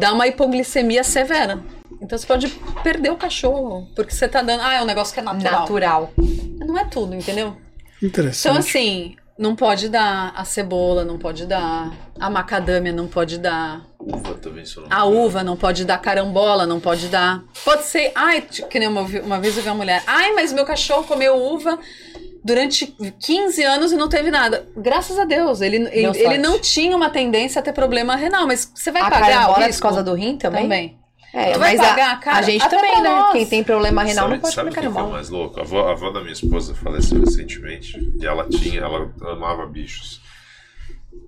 dá 0.00 0.12
uma 0.12 0.26
hipoglicemia 0.26 1.04
severa. 1.04 1.62
Então 2.02 2.18
você 2.18 2.26
pode 2.26 2.48
perder 2.82 3.10
o 3.10 3.16
cachorro, 3.16 3.88
porque 3.94 4.12
você 4.12 4.26
tá 4.26 4.42
dando. 4.42 4.60
Ah, 4.60 4.74
é 4.74 4.82
um 4.82 4.84
negócio 4.84 5.14
que 5.14 5.20
é 5.20 5.22
natural. 5.22 5.60
Natural. 5.60 6.12
Não 6.58 6.76
é 6.76 6.84
tudo, 6.84 7.14
entendeu? 7.14 7.56
Interessante. 8.02 8.48
Então, 8.48 8.58
assim, 8.58 9.16
não 9.38 9.54
pode 9.54 9.88
dar 9.88 10.32
a 10.36 10.44
cebola, 10.44 11.04
não 11.04 11.16
pode 11.16 11.46
dar 11.46 11.92
a 12.18 12.28
macadâmia, 12.28 12.92
não 12.92 13.06
pode 13.06 13.38
dar 13.38 13.86
Uva 14.04 14.34
também, 14.34 14.64
se 14.64 14.80
não 14.80 14.86
a 14.90 15.04
uva, 15.04 15.44
não 15.44 15.56
pode 15.56 15.84
dar 15.84 15.96
carambola, 15.98 16.66
não 16.66 16.80
pode 16.80 17.06
dar. 17.06 17.44
Pode 17.64 17.84
ser. 17.84 18.10
Ai, 18.16 18.42
que 18.42 18.78
nem 18.80 18.88
uma, 18.88 19.02
uma 19.02 19.40
vez 19.40 19.56
eu 19.56 19.62
vi 19.62 19.68
uma 19.68 19.76
mulher. 19.76 20.02
Ai, 20.06 20.32
mas 20.32 20.52
meu 20.52 20.64
cachorro 20.64 21.04
comeu 21.04 21.36
uva 21.36 21.78
durante 22.44 22.86
15 23.20 23.62
anos 23.62 23.92
e 23.92 23.96
não 23.96 24.08
teve 24.08 24.30
nada. 24.32 24.66
Graças 24.76 25.16
a 25.16 25.24
Deus, 25.24 25.60
ele, 25.60 25.76
ele, 25.92 26.06
sorte. 26.06 26.20
ele 26.20 26.38
não 26.38 26.58
tinha 26.58 26.96
uma 26.96 27.10
tendência 27.10 27.60
a 27.60 27.62
ter 27.62 27.72
problema 27.72 28.16
renal, 28.16 28.44
mas 28.44 28.70
você 28.74 28.90
vai 28.90 29.02
a 29.02 29.10
pagar 29.10 29.48
o 29.48 29.52
é 29.52 29.54
por 29.54 29.62
risco? 29.66 29.82
causa 29.82 30.02
do 30.02 30.14
rim 30.14 30.36
também? 30.36 30.62
também. 30.62 31.01
É, 31.32 31.52
Tu 31.52 31.58
vai 31.58 31.76
mas 31.76 31.88
pagar, 31.88 32.12
a, 32.12 32.16
cara? 32.16 32.38
a 32.38 32.42
gente 32.42 32.62
Até 32.62 32.76
também, 32.76 33.02
né? 33.02 33.08
nós. 33.08 33.32
Quem 33.32 33.46
tem 33.46 33.64
problema 33.64 34.02
renal 34.02 34.24
sabe, 34.24 34.34
não 34.34 34.40
pode 34.40 34.54
sabe 34.54 34.74
comer 34.74 34.88
o 34.88 34.92
que 34.92 34.98
é 34.98 35.02
mais 35.02 35.30
louco? 35.30 35.58
A 35.58 35.62
avó, 35.62 35.88
a 35.88 35.92
avó 35.92 36.10
da 36.10 36.20
minha 36.20 36.32
esposa 36.32 36.74
faleceu 36.74 37.20
recentemente 37.20 37.98
e 38.20 38.26
ela 38.26 38.46
tinha, 38.48 38.80
ela 38.80 39.10
amava 39.22 39.66
bichos. 39.66 40.20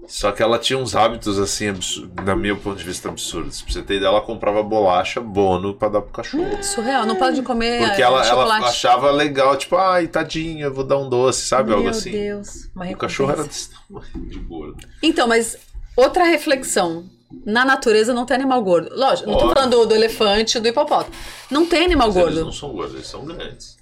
Só 0.07 0.33
que 0.33 0.43
ela 0.43 0.59
tinha 0.59 0.79
uns 0.79 0.95
hábitos 0.95 1.39
assim, 1.39 1.69
absurdos, 1.69 2.25
na 2.25 2.37
meu 2.37 2.57
ponto 2.59 2.77
de 2.77 2.85
vista, 2.85 3.09
absurdos. 3.09 3.63
Pra 3.63 3.73
você 3.73 3.83
ter 3.83 3.95
ideia, 3.97 4.09
ela 4.09 4.21
comprava 4.21 4.63
bolacha 4.63 5.21
bono 5.21 5.75
pra 5.75 5.89
dar 5.89 6.03
pro 6.03 6.13
cachorro. 6.13 6.63
Surreal, 6.63 7.07
não 7.07 7.17
pode 7.17 7.41
comer 7.43 7.87
Porque 7.87 8.03
ela, 8.03 8.27
ela 8.27 8.59
achava 8.59 9.11
legal, 9.11 9.57
tipo, 9.57 9.77
ai, 9.77 10.07
tadinha, 10.07 10.69
vou 10.69 10.85
dar 10.85 10.99
um 10.99 11.09
doce, 11.09 11.47
sabe? 11.47 11.71
Meu 11.71 11.79
Algo 11.79 11.89
assim. 11.89 12.11
Deus. 12.11 12.71
Uma 12.75 12.87
O 12.91 12.97
cachorro 12.97 13.33
era 13.33 13.45
desse 13.45 13.71
tamanho 13.71 14.29
de 14.29 14.39
gordo. 14.41 14.87
Então, 15.03 15.27
mas 15.27 15.57
outra 15.97 16.25
reflexão. 16.25 17.05
Na 17.45 17.65
natureza 17.65 18.15
não 18.15 18.25
tem 18.25 18.37
animal 18.37 18.63
gordo. 18.63 18.91
Lógico, 18.95 19.29
não 19.31 19.39
tô 19.39 19.53
falando 19.53 19.71
do, 19.71 19.87
do 19.87 19.95
elefante, 19.95 20.59
do 20.61 20.69
hipopótamo. 20.69 21.15
Não 21.51 21.67
tem 21.67 21.85
animal 21.85 22.09
Mas 22.09 22.17
eles 22.17 22.29
gordo. 22.35 22.45
não 22.47 22.53
são 22.53 22.69
gordos, 22.71 22.95
eles 22.95 23.07
são 23.07 23.25
grandes. 23.25 23.77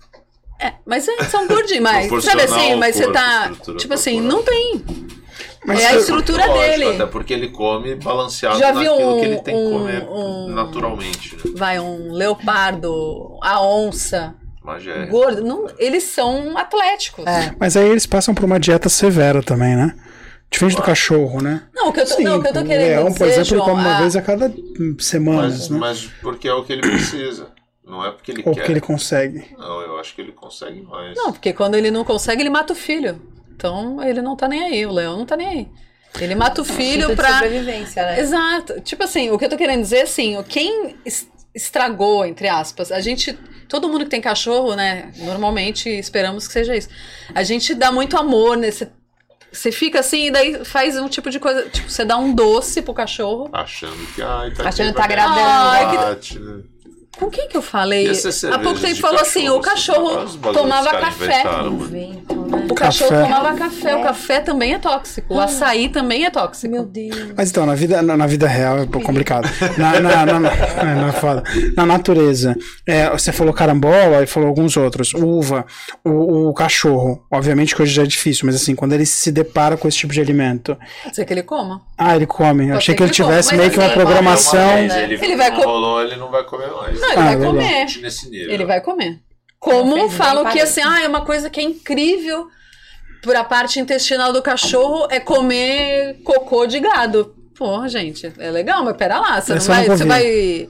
É, 0.60 0.74
mas 0.86 1.06
eles 1.08 1.26
são 1.26 1.46
gordinhos, 1.48 1.82
mas 1.82 2.24
sabe 2.24 2.42
assim, 2.42 2.76
mas 2.76 2.94
você 2.96 3.10
tá. 3.10 3.50
Tipo 3.76 3.94
assim, 3.94 4.20
corporal. 4.22 4.36
não 4.38 4.42
tem. 4.44 4.84
Mas 5.64 5.80
é 5.80 5.86
a 5.88 5.96
estrutura 5.96 6.46
Lógico, 6.46 6.60
dele. 6.66 6.94
Até 6.94 7.06
porque 7.06 7.32
ele 7.32 7.48
come 7.48 7.94
balanceado 7.96 8.58
Já 8.58 8.72
viu 8.72 8.90
naquilo 8.92 9.16
um- 9.16 9.20
que 9.20 9.26
ele 9.26 9.40
tem 9.42 9.54
que 9.54 9.60
um- 9.60 9.72
comer 9.78 10.08
um- 10.08 10.48
naturalmente, 10.48 11.36
né? 11.36 11.42
Vai 11.56 11.78
um 11.78 12.12
leopardo, 12.12 13.38
a 13.42 13.60
onça, 13.64 14.34
Mas 14.64 14.86
é. 14.86 15.06
gordo. 15.06 15.42
Não, 15.44 15.66
eles 15.78 16.04
são 16.04 16.56
atléticos. 16.58 17.24
É. 17.26 17.54
Mas 17.58 17.76
aí 17.76 17.88
eles 17.88 18.06
passam 18.06 18.34
por 18.34 18.44
uma 18.44 18.58
dieta 18.58 18.88
severa 18.88 19.42
também, 19.42 19.76
né? 19.76 19.94
Diferente 20.52 20.76
do 20.76 20.82
cachorro, 20.82 21.40
né? 21.42 21.62
Não, 21.74 21.88
o 21.88 21.92
que 21.92 22.00
eu 22.00 22.06
tô, 22.06 22.14
Sim, 22.14 22.24
não, 22.24 22.38
o 22.38 22.42
que 22.42 22.48
eu 22.48 22.52
tô 22.52 22.60
o 22.60 22.64
querendo 22.64 22.86
leão, 22.88 23.04
dizer, 23.06 23.18
por 23.18 23.26
exemplo, 23.28 23.44
João, 23.46 23.64
come 23.64 23.80
uma 23.80 23.96
a- 23.96 24.00
vez 24.00 24.14
a 24.16 24.22
cada 24.22 24.52
semanas, 24.98 25.58
Mas, 25.60 25.70
né? 25.70 25.78
mas 25.78 26.04
porque 26.20 26.46
é 26.48 26.52
o 26.54 26.62
que 26.64 26.72
ele 26.72 26.82
precisa. 26.82 27.48
Não 27.84 28.04
é 28.06 28.10
porque 28.12 28.30
ele 28.30 28.42
Ou 28.46 28.52
quer. 28.52 28.60
porque 28.60 28.72
ele 28.72 28.80
consegue. 28.80 29.44
Não, 29.58 29.80
eu 29.80 29.98
acho 29.98 30.14
que 30.14 30.20
ele 30.20 30.32
consegue 30.32 30.82
mais. 30.82 31.16
Não, 31.16 31.32
porque 31.32 31.52
quando 31.52 31.74
ele 31.74 31.90
não 31.90 32.04
consegue, 32.04 32.42
ele 32.42 32.50
mata 32.50 32.72
o 32.72 32.76
filho. 32.76 33.20
Então 33.54 34.02
ele 34.02 34.20
não 34.22 34.36
tá 34.36 34.46
nem 34.46 34.62
aí, 34.62 34.86
o 34.86 34.92
leão 34.92 35.16
não 35.18 35.26
tá 35.26 35.36
nem 35.36 35.48
aí. 35.48 35.68
Ele 36.20 36.34
mata 36.34 36.60
o 36.60 36.64
filho 36.64 37.04
Instinto 37.04 37.08
de 37.10 37.16
pra. 37.16 37.32
sobrevivência, 37.34 38.02
né? 38.04 38.20
Exato. 38.20 38.80
Tipo 38.82 39.02
assim, 39.04 39.30
o 39.30 39.38
que 39.38 39.46
eu 39.46 39.48
tô 39.48 39.56
querendo 39.56 39.80
dizer 39.80 39.96
é 39.98 40.02
assim, 40.02 40.36
o- 40.36 40.44
quem 40.44 40.96
es- 41.04 41.26
estragou, 41.54 42.24
entre 42.26 42.48
aspas, 42.48 42.92
a 42.92 43.00
gente. 43.00 43.36
Todo 43.68 43.88
mundo 43.88 44.04
que 44.04 44.10
tem 44.10 44.20
cachorro, 44.20 44.74
né? 44.76 45.10
Normalmente 45.16 45.88
esperamos 45.88 46.46
que 46.46 46.52
seja 46.52 46.76
isso. 46.76 46.88
A 47.34 47.42
gente 47.42 47.74
dá 47.74 47.90
muito 47.90 48.16
amor 48.18 48.56
nesse. 48.56 48.86
Você 49.52 49.70
fica 49.70 50.00
assim 50.00 50.26
e 50.26 50.30
daí 50.30 50.64
faz 50.64 50.96
um 50.98 51.08
tipo 51.08 51.28
de 51.30 51.38
coisa. 51.38 51.68
Tipo, 51.68 51.90
você 51.90 52.04
dá 52.04 52.16
um 52.16 52.34
doce 52.34 52.80
pro 52.80 52.94
cachorro. 52.94 53.50
Achando 53.52 53.96
que. 54.14 54.22
Ai, 54.22 54.50
tá 54.50 54.68
Achando 54.68 54.88
que 54.92 54.96
tá 54.96 55.04
agradando. 55.04 55.40
Ai, 55.40 56.16
que- 56.16 56.38
né? 56.38 56.62
Com 57.18 57.30
quem 57.30 57.46
que 57.46 57.56
eu 57.56 57.62
falei? 57.62 58.10
Há 58.52 58.58
pouco 58.58 58.80
tempo 58.80 58.96
falou 59.00 59.20
assim: 59.20 59.48
o 59.48 59.60
cachorro, 59.60 60.26
tomava 60.52 60.90
café. 60.90 61.24
inventaram, 61.40 61.70
né? 61.88 62.08
O 62.70 62.74
cachorro 62.74 63.10
Café. 63.10 63.22
tomava 63.24 63.54
café. 63.56 63.96
O 63.96 64.02
café 64.02 64.40
também 64.40 64.74
é 64.74 64.78
tóxico. 64.78 65.34
O 65.34 65.40
açaí 65.40 65.88
também 65.88 66.24
é 66.24 66.30
tóxico. 66.30 66.72
Meu 66.72 66.84
Deus. 66.84 67.32
Mas 67.36 67.50
então, 67.50 67.64
na 67.66 67.74
vida, 67.74 68.02
na, 68.02 68.16
na 68.16 68.26
vida 68.26 68.46
real 68.48 68.78
é 68.80 68.86
complicado. 68.86 69.48
Na, 69.78 70.00
na, 70.00 70.26
na, 70.26 70.40
na- 70.40 70.50
é, 71.06 71.08
é 71.08 71.12
foda. 71.12 71.42
Na 71.76 71.86
natureza, 71.86 72.56
é, 72.86 73.08
você 73.10 73.30
falou 73.32 73.52
carambola 73.54 74.22
e 74.22 74.26
falou 74.26 74.48
alguns 74.48 74.76
outros. 74.76 75.12
Uva, 75.14 75.64
o, 76.04 76.48
o 76.48 76.54
cachorro. 76.54 77.24
Obviamente 77.30 77.74
que 77.74 77.82
hoje 77.82 77.92
já 77.94 78.02
é 78.02 78.06
difícil, 78.06 78.46
mas 78.46 78.54
assim, 78.56 78.74
quando 78.74 78.92
ele 78.94 79.06
se 79.06 79.30
depara 79.30 79.76
com 79.76 79.86
esse 79.86 79.98
tipo 79.98 80.12
de 80.12 80.20
alimento. 80.20 80.76
Pode 81.04 81.16
ser 81.16 81.24
que 81.24 81.32
ele 81.32 81.42
coma. 81.42 81.82
Ah, 81.96 82.16
ele 82.16 82.26
come. 82.26 82.68
Eu 82.68 82.76
achei 82.76 82.94
que 82.94 83.02
ele 83.02 83.08
ele 83.10 83.14
tivesse 83.14 83.54
meio 83.54 83.70
que 83.70 83.78
uma 83.78 83.90
programação. 83.90 84.60
Uma 84.60 84.74
vez 84.76 84.88
né? 84.92 85.02
ele, 85.04 85.14
Ele 85.22 85.36
vai 85.36 85.50
não 85.50 85.56
co- 85.56 85.64
rolou, 85.64 86.02
ele 86.02 86.16
não 86.16 86.30
vai 86.30 86.42
comer 86.44 86.70
mais. 86.70 87.00
Não, 87.02 87.10
ele 87.12 87.20
Ah, 87.20 87.24
vai 87.24 87.46
comer. 87.46 87.86
Nesse 88.00 88.30
nível. 88.30 88.50
Ele 88.50 88.64
vai 88.64 88.80
comer. 88.80 89.20
Como 89.58 90.08
falam 90.08 90.46
que 90.50 90.58
assim, 90.60 90.80
ah, 90.80 91.02
é 91.02 91.08
uma 91.08 91.24
coisa 91.24 91.48
que 91.50 91.60
é 91.60 91.62
incrível 91.62 92.48
para 93.22 93.40
a 93.40 93.44
parte 93.44 93.78
intestinal 93.78 94.32
do 94.32 94.42
cachorro 94.42 95.06
é 95.10 95.20
comer 95.20 96.20
cocô 96.24 96.66
de 96.66 96.80
gado. 96.80 97.36
Pô, 97.56 97.86
gente, 97.86 98.32
é 98.38 98.50
legal, 98.50 98.84
mas 98.84 98.96
pera 98.96 99.20
lá, 99.20 99.40
você 99.40 99.54
não 99.54 99.60
vai, 99.60 99.86
você 99.86 100.04
vai 100.04 100.68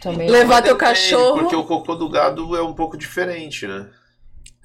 Também. 0.00 0.28
Levar 0.28 0.56
Mas 0.56 0.64
teu 0.64 0.74
depende, 0.74 0.94
cachorro. 0.94 1.38
Porque 1.40 1.56
o 1.56 1.64
cocô 1.64 1.94
do 1.94 2.08
gado 2.08 2.54
é 2.56 2.62
um 2.62 2.74
pouco 2.74 2.96
diferente, 2.98 3.66
né? 3.66 3.86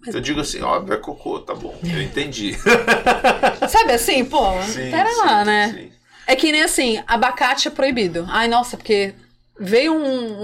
Eu 0.08 0.20
digo 0.20 0.42
assim, 0.42 0.62
óbvio, 0.62 0.94
é 0.96 0.98
cocô, 0.98 1.40
tá 1.40 1.56
bom. 1.56 1.74
Eu 1.82 2.02
entendi. 2.02 2.54
Sabe 3.70 3.94
assim, 3.94 4.26
pô, 4.26 4.62
Sim, 4.64 4.92
pera 4.92 5.10
sim, 5.10 5.20
lá, 5.20 5.46
né? 5.46 5.74
sim. 5.74 5.92
É 6.28 6.36
que 6.36 6.52
nem 6.52 6.62
assim, 6.64 7.02
abacate 7.08 7.70
é 7.70 7.72
proibido. 7.72 8.26
Ai, 8.30 8.48
nossa, 8.50 8.76
porque 8.76 9.14
veio 9.60 9.94
um, 9.94 10.04
um, 10.06 10.44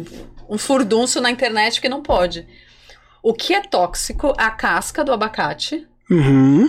um, 0.00 0.04
um 0.50 0.58
furdunço 0.58 1.20
na 1.20 1.30
internet 1.30 1.80
que 1.80 1.88
não 1.88 2.02
pode. 2.02 2.46
O 3.22 3.32
que 3.32 3.54
é 3.54 3.62
tóxico? 3.62 4.32
A 4.36 4.50
casca 4.50 5.02
do 5.04 5.12
abacate 5.12 5.86
Uhum. 6.10 6.68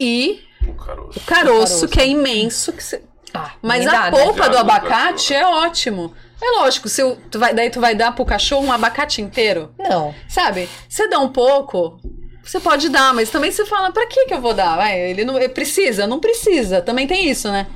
e 0.00 0.40
O 0.66 0.74
caroço. 0.74 1.18
o 1.18 1.22
caroço, 1.22 1.88
que 1.88 2.00
é 2.00 2.08
imenso. 2.08 2.72
que 2.72 2.82
cê- 2.82 3.02
Ah, 3.34 3.52
Mas 3.62 3.86
a 3.86 3.90
dá, 3.90 4.10
né? 4.10 4.10
polpa 4.24 4.44
Já 4.44 4.48
do 4.48 4.58
abacate 4.58 5.34
é 5.34 5.46
ótimo. 5.46 6.12
É 6.42 6.50
lógico, 6.60 6.88
se 6.88 7.02
tu 7.30 7.38
vai, 7.38 7.52
daí 7.52 7.68
tu 7.68 7.80
vai 7.80 7.94
dar 7.94 8.12
pro 8.14 8.24
cachorro 8.24 8.64
um 8.66 8.72
abacate 8.72 9.20
inteiro. 9.20 9.72
Não. 9.78 10.14
Sabe? 10.28 10.68
Você 10.88 11.08
dá 11.08 11.18
um 11.18 11.28
pouco, 11.28 12.00
você 12.42 12.58
pode 12.60 12.88
dar, 12.88 13.12
mas 13.12 13.28
também 13.28 13.50
você 13.52 13.66
fala, 13.66 13.92
pra 13.92 14.06
que 14.06 14.24
que 14.26 14.34
eu 14.34 14.40
vou 14.40 14.54
dar? 14.54 14.76
Vai, 14.76 14.98
ele 14.98 15.24
não 15.24 15.36
ele 15.36 15.48
precisa, 15.50 16.06
não 16.06 16.18
precisa. 16.20 16.80
Também 16.80 17.06
tem 17.06 17.28
isso, 17.28 17.50
né? 17.50 17.66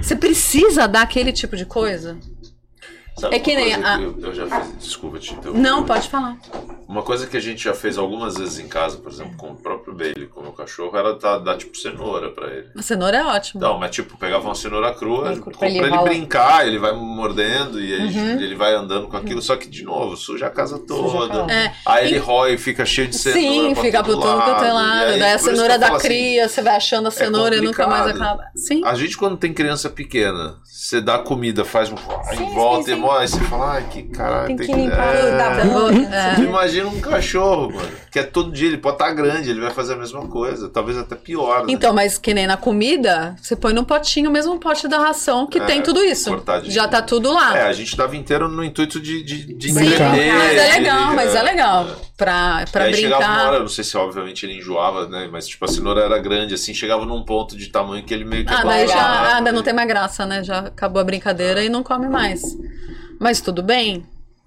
Você 0.00 0.16
precisa 0.16 0.86
dar 0.86 1.02
aquele 1.02 1.32
tipo 1.32 1.56
de 1.56 1.64
coisa? 1.64 2.18
Sabe 3.16 3.36
É 3.36 3.38
que 3.38 3.54
nem 3.54 3.72
a- 3.74 4.00
eu, 4.00 4.14
eu 4.20 4.34
já 4.34 4.46
fiz. 4.46 4.78
Desculpa 4.78 5.18
te 5.18 5.34
interromper. 5.34 5.60
Não, 5.60 5.84
pode 5.84 6.08
falar. 6.08 6.36
Uma 6.88 7.02
coisa 7.02 7.26
que 7.26 7.36
a 7.36 7.40
gente 7.40 7.62
já 7.64 7.72
fez 7.72 7.96
algumas 7.96 8.36
vezes 8.36 8.58
em 8.58 8.68
casa, 8.68 8.98
por 8.98 9.10
exemplo, 9.10 9.36
com 9.36 9.52
o 9.52 9.54
próprio 9.56 9.94
Bailey, 9.94 10.26
com 10.26 10.40
o 10.40 10.42
meu 10.42 10.52
cachorro, 10.52 10.96
era 10.96 11.14
dar, 11.14 11.38
dar 11.38 11.56
tipo 11.56 11.76
cenoura 11.78 12.30
pra 12.30 12.48
ele. 12.48 12.68
A 12.76 12.82
cenoura 12.82 13.16
é 13.16 13.24
ótimo. 13.24 13.60
Não, 13.60 13.78
mas 13.78 13.92
tipo, 13.92 14.18
pegava 14.18 14.44
uma 14.44 14.54
cenoura 14.54 14.92
crua, 14.92 15.32
Pra 15.32 15.52
pra 15.58 15.68
ele 15.68 15.78
ele, 15.78 15.98
brincar, 15.98 16.66
ele 16.66 16.78
vai 16.78 16.92
mordendo 16.92 17.80
e 17.80 17.94
aí 17.94 18.00
Uhum. 18.14 18.30
ele 18.40 18.54
vai 18.54 18.74
andando 18.74 19.06
com 19.08 19.16
aquilo, 19.16 19.40
só 19.40 19.56
que 19.56 19.68
de 19.68 19.82
novo, 19.84 20.16
suja 20.16 20.46
a 20.48 20.50
casa 20.50 20.78
toda. 20.78 21.50
É. 21.52 21.72
Aí 21.86 22.04
E- 22.06 22.08
ele 22.10 22.18
rói, 22.18 22.58
fica 22.58 22.84
cheio 22.84 23.08
de 23.08 23.16
cenoura. 23.16 23.40
Sim, 23.40 23.74
fica 23.76 24.02
por 24.02 24.16
todo 24.20 24.22
quanto 24.42 24.64
é 24.64 24.72
lado, 24.72 24.74
lado. 24.74 25.10
aí, 25.12 25.18
Daí 25.20 25.32
a 25.32 25.38
cenoura 25.38 25.78
da 25.78 25.88
assim, 25.96 26.06
cria, 26.06 26.48
você 26.48 26.60
vai 26.62 26.76
achando 26.76 27.08
a 27.08 27.10
cenoura 27.10 27.56
e 27.56 27.60
nunca 27.60 27.86
mais 27.86 28.06
acaba. 28.08 28.44
Sim. 28.56 28.84
A 28.84 28.94
gente, 28.94 29.16
quando 29.16 29.36
tem 29.38 29.52
criança 29.54 29.88
pequena, 29.88 30.56
você 30.64 31.00
dá 31.00 31.18
comida, 31.18 31.64
faz 31.64 31.90
um. 31.90 31.96
Sim, 31.96 32.50
volta 32.54 32.84
sim, 32.86 32.92
e 32.92 32.96
morre, 33.04 33.22
aí 33.22 33.28
você 33.28 33.40
fala, 33.40 33.72
ai, 33.74 33.84
que 33.90 34.02
caralho. 34.04 34.46
Tem 34.46 34.56
que 34.56 34.72
limpar 34.72 35.14
é... 35.14 35.36
da 35.36 35.64
boca. 35.64 36.14
É. 36.14 36.34
Tu 36.36 36.42
imagina 36.42 36.88
um 36.88 37.00
cachorro, 37.00 37.72
mano, 37.72 37.88
que 38.10 38.18
é 38.18 38.22
todo 38.22 38.50
dia, 38.52 38.68
ele 38.68 38.78
pode 38.78 38.96
estar 38.96 39.12
grande, 39.12 39.50
ele 39.50 39.60
vai 39.60 39.70
fazer 39.70 39.94
a 39.94 39.96
mesma 39.96 40.26
coisa, 40.26 40.68
talvez 40.68 40.96
até 40.96 41.14
pior. 41.14 41.60
né? 41.66 41.72
Então, 41.72 41.92
mas 41.92 42.18
que 42.18 42.32
nem 42.32 42.46
na 42.46 42.56
comida, 42.56 43.36
você 43.40 43.54
põe 43.56 43.72
num 43.72 43.84
potinho, 43.84 44.30
o 44.30 44.32
mesmo 44.32 44.58
pote 44.58 44.88
da 44.88 44.98
ração 44.98 45.46
que 45.46 45.58
É, 45.58 45.64
tem 45.64 45.82
tudo 45.82 46.02
isso. 46.04 46.30
cortadinho. 46.30 46.72
Já 46.72 46.88
tá 46.88 47.02
tudo 47.02 47.32
lá. 47.32 47.56
É, 47.56 47.62
a 47.68 47.72
gente 47.72 47.96
tava 47.96 48.16
inteiro 48.16 48.48
no 48.48 48.64
intuito 48.64 49.00
de, 49.00 49.22
de, 49.22 49.54
de 49.54 49.72
Sim, 49.72 49.86
entreter. 49.86 50.32
mas 50.32 50.56
é 50.58 50.78
legal, 50.78 51.06
ele, 51.06 51.16
mas 51.16 51.34
é 51.34 51.42
legal. 51.42 51.86
Pra, 52.16 52.64
pra 52.70 52.84
e 52.84 52.88
aí 52.88 52.94
chegava 52.94 53.26
uma 53.26 53.34
brincar. 53.36 53.48
hora, 53.48 53.60
não 53.60 53.68
sei 53.68 53.82
se 53.84 53.96
obviamente 53.96 54.46
ele 54.46 54.58
enjoava, 54.58 55.08
né? 55.08 55.28
Mas 55.32 55.48
tipo, 55.48 55.64
a 55.64 55.68
cenoura 55.68 56.00
era 56.02 56.18
grande, 56.18 56.54
assim, 56.54 56.72
chegava 56.72 57.04
num 57.04 57.24
ponto 57.24 57.56
de 57.56 57.68
tamanho 57.68 58.04
que 58.04 58.14
ele 58.14 58.24
meio 58.24 58.46
que 58.46 58.52
Ah, 58.52 58.62
daí 58.62 58.86
já 58.86 59.36
ah, 59.36 59.40
daí 59.40 59.52
não 59.52 59.60
né? 59.60 59.62
tem 59.62 59.74
mais 59.74 59.88
graça, 59.88 60.24
né? 60.26 60.44
Já 60.44 60.60
acabou 60.60 61.00
a 61.00 61.04
brincadeira 61.04 61.64
e 61.64 61.68
não 61.68 61.82
come 61.82 62.08
mais. 62.08 62.42
Mas 63.18 63.40
tudo 63.40 63.62
bem. 63.62 64.06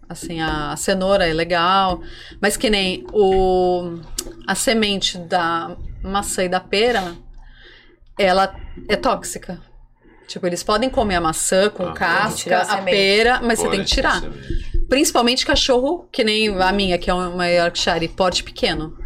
Assim, 0.09 0.41
a 0.41 0.75
cenoura 0.77 1.27
é 1.27 1.33
legal. 1.33 2.01
Mas 2.41 2.55
que 2.55 2.69
nem 2.69 3.05
o, 3.11 3.99
a 4.47 4.55
semente 4.55 5.17
da 5.17 5.75
maçã 6.03 6.45
e 6.45 6.49
da 6.49 6.59
pera, 6.61 7.15
ela 8.17 8.55
é 8.87 8.95
tóxica. 8.95 9.61
Tipo, 10.27 10.47
eles 10.47 10.63
podem 10.63 10.89
comer 10.89 11.15
a 11.15 11.21
maçã 11.21 11.69
com 11.69 11.87
Ah, 11.87 11.93
casca, 11.93 12.61
a 12.61 12.81
pera, 12.81 13.41
mas 13.43 13.59
você 13.59 13.65
Pode, 13.65 13.77
tem 13.77 13.85
que 13.85 13.91
tirar. 13.91 14.21
semente. 14.21 14.76
Principalmente 14.89 15.45
cachorro, 15.45 16.07
que 16.11 16.23
nem 16.23 16.49
a 16.61 16.71
minha, 16.71 16.97
que 16.97 17.09
é 17.09 17.13
uma 17.13 17.47
Yorkshire, 17.47 18.07
porte 18.07 18.43
pequeno. 18.43 18.97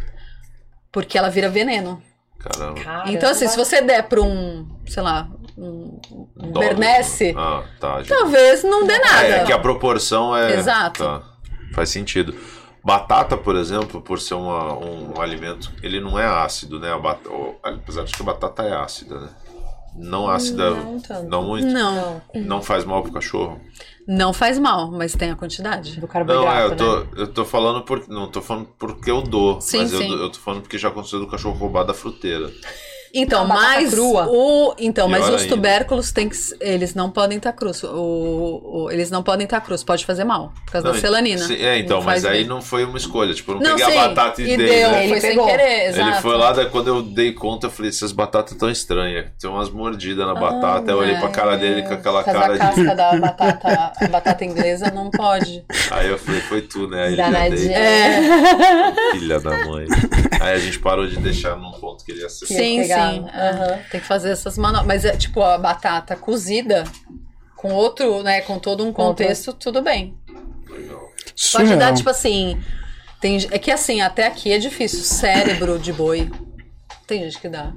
Porque 0.92 1.16
ela 1.18 1.28
vira 1.30 1.48
veneno. 1.48 2.02
Caramba. 2.38 2.80
Caramba. 2.80 3.10
Então, 3.12 3.30
assim, 3.30 3.48
se 3.48 3.56
você 3.56 3.80
der 3.80 4.02
pra 4.08 4.20
um, 4.20 4.68
sei 4.86 5.02
lá, 5.02 5.28
um, 5.56 6.00
um 6.36 6.50
Dog. 6.52 6.58
Bernese, 6.66 7.34
Ah, 7.36 7.64
tá. 7.80 8.02
talvez 8.06 8.62
não 8.64 8.86
dê 8.86 8.98
nada. 8.98 9.26
É, 9.26 9.44
que 9.44 9.52
a 9.52 9.58
proporção 9.58 10.36
é. 10.36 10.54
Exato. 10.54 11.02
Tá. 11.04 11.22
Faz 11.72 11.88
sentido. 11.88 12.34
Batata, 12.84 13.36
por 13.36 13.54
exemplo, 13.54 14.02
por 14.02 14.18
ser 14.20 14.34
uma- 14.34 14.74
um, 14.76 15.20
alimento, 15.20 15.72
ele 15.84 16.00
não 16.00 16.18
é 16.18 16.26
ácido, 16.26 16.80
né? 16.80 16.92
A 16.92 16.98
bat... 16.98 17.20
Apesar 17.62 18.02
de 18.04 18.12
que 18.12 18.20
a 18.20 18.24
batata 18.24 18.62
é 18.64 18.74
ácida, 18.74 19.20
né? 19.20 19.28
Não 19.94 20.28
ácida, 20.28 20.70
Não 20.70 20.98
tanto. 21.00 21.28
não 21.28 21.42
muito. 21.44 21.66
Não, 21.66 22.22
Não 22.34 22.62
faz 22.62 22.84
mal 22.84 23.02
pro 23.02 23.12
cachorro. 23.12 23.60
não 24.08 24.32
faz 24.32 24.58
mal, 24.58 24.90
mas 24.90 25.14
tem 25.14 25.30
a 25.30 25.36
quantidade. 25.36 26.00
Do 26.00 26.08
carboidrato, 26.08 26.46
Não, 26.46 26.52
é, 26.52 26.64
eu 26.64 26.70
né? 26.70 26.76
tô, 26.76 27.20
eu 27.20 27.26
tô 27.28 27.44
falando 27.44 27.82
por, 27.84 28.08
não 28.08 28.26
tô 28.30 28.40
falando 28.40 28.68
porque 28.78 29.10
eu 29.10 29.20
dou, 29.22 29.60
Sim, 29.60 29.78
mas 29.78 29.92
eu, 29.92 29.98
sim. 30.00 30.10
eu 30.12 30.30
tô 30.30 30.38
falando 30.38 30.62
porque 30.62 30.78
já 30.78 30.88
aconteceu 30.88 31.20
do 31.20 31.26
cachorro 31.26 31.56
roubar 31.58 31.84
da 31.84 31.92
fruteira. 31.94 32.50
Então, 33.14 33.42
A 33.42 33.44
batata 33.44 33.66
mas 33.80 33.90
crua. 33.90 34.26
o 34.30 34.74
então, 34.78 35.06
mas 35.08 35.28
os 35.28 35.42
ainda. 35.42 35.48
tubérculos 35.54 36.12
tem 36.12 36.28
que 36.28 36.36
eles 36.60 36.94
não 36.94 37.10
podem 37.10 37.36
estar 37.36 37.52
crus. 37.52 37.82
O, 37.84 37.90
o- 38.86 38.90
eles 38.90 39.10
não 39.10 39.22
podem 39.22 39.44
estar 39.44 39.60
crus, 39.60 39.84
pode 39.84 40.06
fazer 40.06 40.24
mal 40.24 40.52
por 40.64 40.72
causa 40.72 40.86
Não, 40.88 40.94
da 40.94 41.00
celanina. 41.00 41.46
sim, 41.46 41.56
é, 41.56 41.78
então, 41.78 42.00
mas 42.00 42.24
aí 42.24 42.38
bem. 42.38 42.46
não 42.46 42.62
foi 42.62 42.84
uma 42.84 42.96
escolha, 42.96 43.34
tipo, 43.34 43.52
eu 43.52 43.54
não, 43.56 43.62
Não, 43.62 43.76
peguei 43.76 43.92
sim, 43.92 43.98
a 43.98 44.08
batata 44.08 44.40
e, 44.42 44.44
e 44.52 44.56
dei, 44.56 44.66
deu, 44.66 44.90
né? 44.90 44.94
foi 44.96 45.04
Ele 45.10 45.20
sem 45.20 45.30
pegou. 45.30 45.46
querer, 45.46 45.88
exato. 45.88 46.08
Ele 46.08 46.20
foi 46.22 46.36
lá, 46.38 46.52
daí 46.52 46.66
quando 46.70 46.88
eu 46.88 47.02
dei 47.02 47.32
conta, 47.32 47.66
eu 47.66 47.70
falei, 47.70 47.90
essas 47.90 48.12
batatas 48.12 48.56
tão 48.56 48.70
estranhas, 48.70 49.26
tem 49.38 49.50
umas 49.50 49.68
mordidas 49.68 50.26
na 50.26 50.34
batata, 50.34 50.90
eu 50.90 50.96
olhei 50.98 51.16
pra 51.16 51.28
cara 51.28 51.56
dele 51.56 51.82
com 51.82 51.92
aquela 51.92 52.24
cara 52.24 52.48
da 52.48 52.52
de... 52.54 52.58
casca 52.58 52.94
da 52.94 53.16
batata, 53.18 53.92
a 54.00 54.08
batata 54.08 54.44
inglesa 54.44 54.90
não 54.90 55.10
pode. 55.10 55.64
Aí 55.90 56.08
eu 56.08 56.18
falei, 56.18 56.40
foi 56.40 56.62
tu, 56.62 56.88
né? 56.88 57.04
Aí 57.08 57.16
Danadinha. 57.16 57.76
É, 57.78 58.92
filha 59.12 59.38
da 59.38 59.50
mãe. 59.66 59.86
Aí 60.40 60.54
a 60.54 60.58
gente 60.58 60.78
parou 60.78 61.06
de 61.06 61.16
deixar 61.18 61.56
num 61.56 61.72
ponto 61.72 62.04
que 62.04 62.12
ele 62.12 62.22
ia 62.22 62.28
ser. 62.30 62.46
Sim, 62.46 62.80
pegar. 62.82 63.01
Sim. 63.10 63.26
aham. 63.34 63.78
Tem 63.90 64.00
que 64.00 64.06
fazer 64.06 64.30
essas 64.30 64.56
manobras. 64.58 64.86
Mas 64.86 65.04
é 65.04 65.16
tipo 65.16 65.42
a 65.42 65.58
batata 65.58 66.14
cozida 66.16 66.84
com 67.56 67.72
outro, 67.72 68.22
né, 68.22 68.40
com 68.42 68.58
todo 68.58 68.84
um 68.86 68.92
contexto, 68.92 69.52
tudo 69.52 69.82
bem. 69.82 70.16
Pode 70.66 71.32
Surreal. 71.36 71.78
dar, 71.78 71.94
tipo 71.94 72.10
assim. 72.10 72.60
Tem, 73.20 73.36
é 73.50 73.58
que 73.58 73.70
assim, 73.70 74.00
até 74.00 74.26
aqui 74.26 74.52
é 74.52 74.58
difícil. 74.58 75.00
Cérebro 75.00 75.78
de 75.78 75.92
boi. 75.92 76.30
Tem 77.06 77.22
gente 77.22 77.38
que 77.38 77.48
dá. 77.48 77.72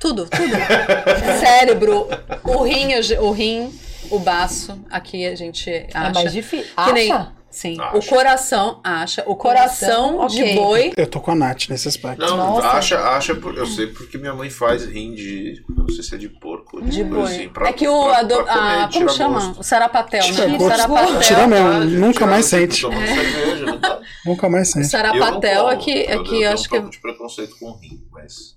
Tudo, 0.00 0.26
tudo. 0.28 0.52
Cérebro, 1.40 2.08
o 2.42 2.62
rim, 2.62 2.88
o 3.20 3.30
rim, 3.30 3.72
o 4.10 4.18
baço. 4.18 4.78
Aqui 4.90 5.26
a 5.26 5.34
gente 5.34 5.70
acha. 5.94 6.08
É 6.08 6.12
mais 6.12 6.32
difícil. 6.32 6.72
Que 6.84 6.92
nem- 6.92 7.12
Acha? 7.12 7.32
Sim. 7.54 7.80
Acha. 7.80 7.96
O 7.96 8.04
coração, 8.04 8.80
acha. 8.82 9.22
O 9.26 9.36
coração, 9.36 10.14
Coração, 10.16 10.26
de 10.26 10.42
ok. 10.42 10.54
boi. 10.56 10.92
Eu 10.96 11.06
tô 11.06 11.20
com 11.20 11.30
a 11.30 11.34
Nath 11.36 11.68
nesse 11.68 11.86
aspecto. 11.86 12.18
Não, 12.20 12.36
Nossa. 12.36 12.66
acha, 12.68 12.98
acha, 12.98 13.34
por- 13.36 13.56
eu 13.56 13.64
sei 13.66 13.86
porque 13.86 14.18
minha 14.18 14.34
mãe 14.34 14.50
faz 14.50 14.84
rim 14.84 15.14
de, 15.14 15.64
não 15.68 15.88
sei 15.88 16.02
se 16.02 16.14
é 16.16 16.18
de 16.18 16.28
porco, 16.28 16.82
De 16.82 17.04
coisa 17.04 17.04
boi. 17.04 17.22
assim, 17.22 17.48
pra- 17.48 17.68
é 17.68 17.72
que 17.72 17.86
o. 17.86 18.04
pra- 18.06 18.18
a 18.18 18.22
do- 18.24 18.42
pra 18.42 18.52
comer, 18.54 18.58
a- 18.84 18.90
como 18.92 19.08
chama? 19.08 19.34
gosto. 19.40 19.60
O 19.60 19.62
sarapatel, 19.62 20.22
Tira 20.22 20.48
né? 20.48 20.54
O 20.54 20.58
gosto. 20.58 20.76
sarapatel. 20.76 21.20
Tira 21.20 21.46
mesmo. 21.46 21.68
Ah, 21.68 21.78
nunca 21.84 22.12
tira 22.14 22.26
mais 22.26 22.46
sente. 22.46 22.82
tomando 22.82 23.06
cerveja, 23.06 23.76
dá. 23.78 24.00
Nunca 24.26 24.48
mais 24.48 24.68
O 24.68 24.72
sente. 24.72 24.86
sarapatel 24.88 25.62
Eu 25.62 25.68
é 25.70 25.76
que, 25.76 25.90
é 25.92 26.12
como. 26.16 26.24
que 26.24 26.34
eu, 26.34 26.40
eu 26.40 26.42
eu 26.48 26.52
acho 26.52 26.62
que. 26.64 26.68
tenho 26.70 26.80
um 26.82 26.84
pouco 26.86 26.96
de 26.96 27.00
preconceito 27.02 27.56
com 27.60 27.70
rim, 27.78 28.02
mas, 28.10 28.53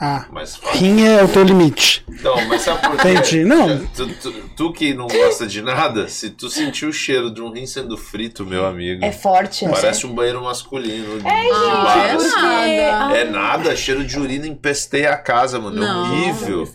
Ah, 0.00 0.26
mas 0.32 0.58
rim 0.72 1.06
é 1.06 1.22
o 1.22 1.28
teu 1.28 1.44
limite. 1.44 2.04
Não, 2.22 2.48
mas 2.48 2.62
sabe 2.62 2.80
por 2.82 2.96
quê? 2.96 3.10
Entendi. 3.10 3.44
Não. 3.44 3.86
Tu, 3.94 4.08
tu- 4.14 4.32
tu 4.56 4.72
que 4.72 4.92
não 4.92 5.06
gosta 5.06 5.46
de 5.46 5.62
nada, 5.62 6.08
se 6.08 6.30
tu 6.30 6.50
sentir 6.50 6.86
o 6.86 6.92
cheiro 6.92 7.30
de 7.32 7.40
um 7.40 7.50
rim 7.52 7.64
sendo 7.64 7.96
frito, 7.96 8.44
meu 8.44 8.66
amigo, 8.66 9.04
É 9.04 9.12
forte, 9.12 9.64
né? 9.64 9.70
parece 9.72 10.04
um 10.06 10.12
banheiro 10.14 10.42
masculino. 10.42 11.18
É, 11.24 12.16
de 12.16 12.22
gente, 12.22 12.34
é 12.34 12.90
nada. 12.90 13.16
É 13.18 13.24
nada, 13.24 13.76
cheiro 13.76 14.04
de 14.04 14.18
urina 14.18 14.46
empesteia 14.48 15.10
a 15.12 15.16
casa, 15.16 15.60
mano. 15.60 15.76
É 15.82 15.86
Não. 15.86 16.02
horrível. 16.02 16.68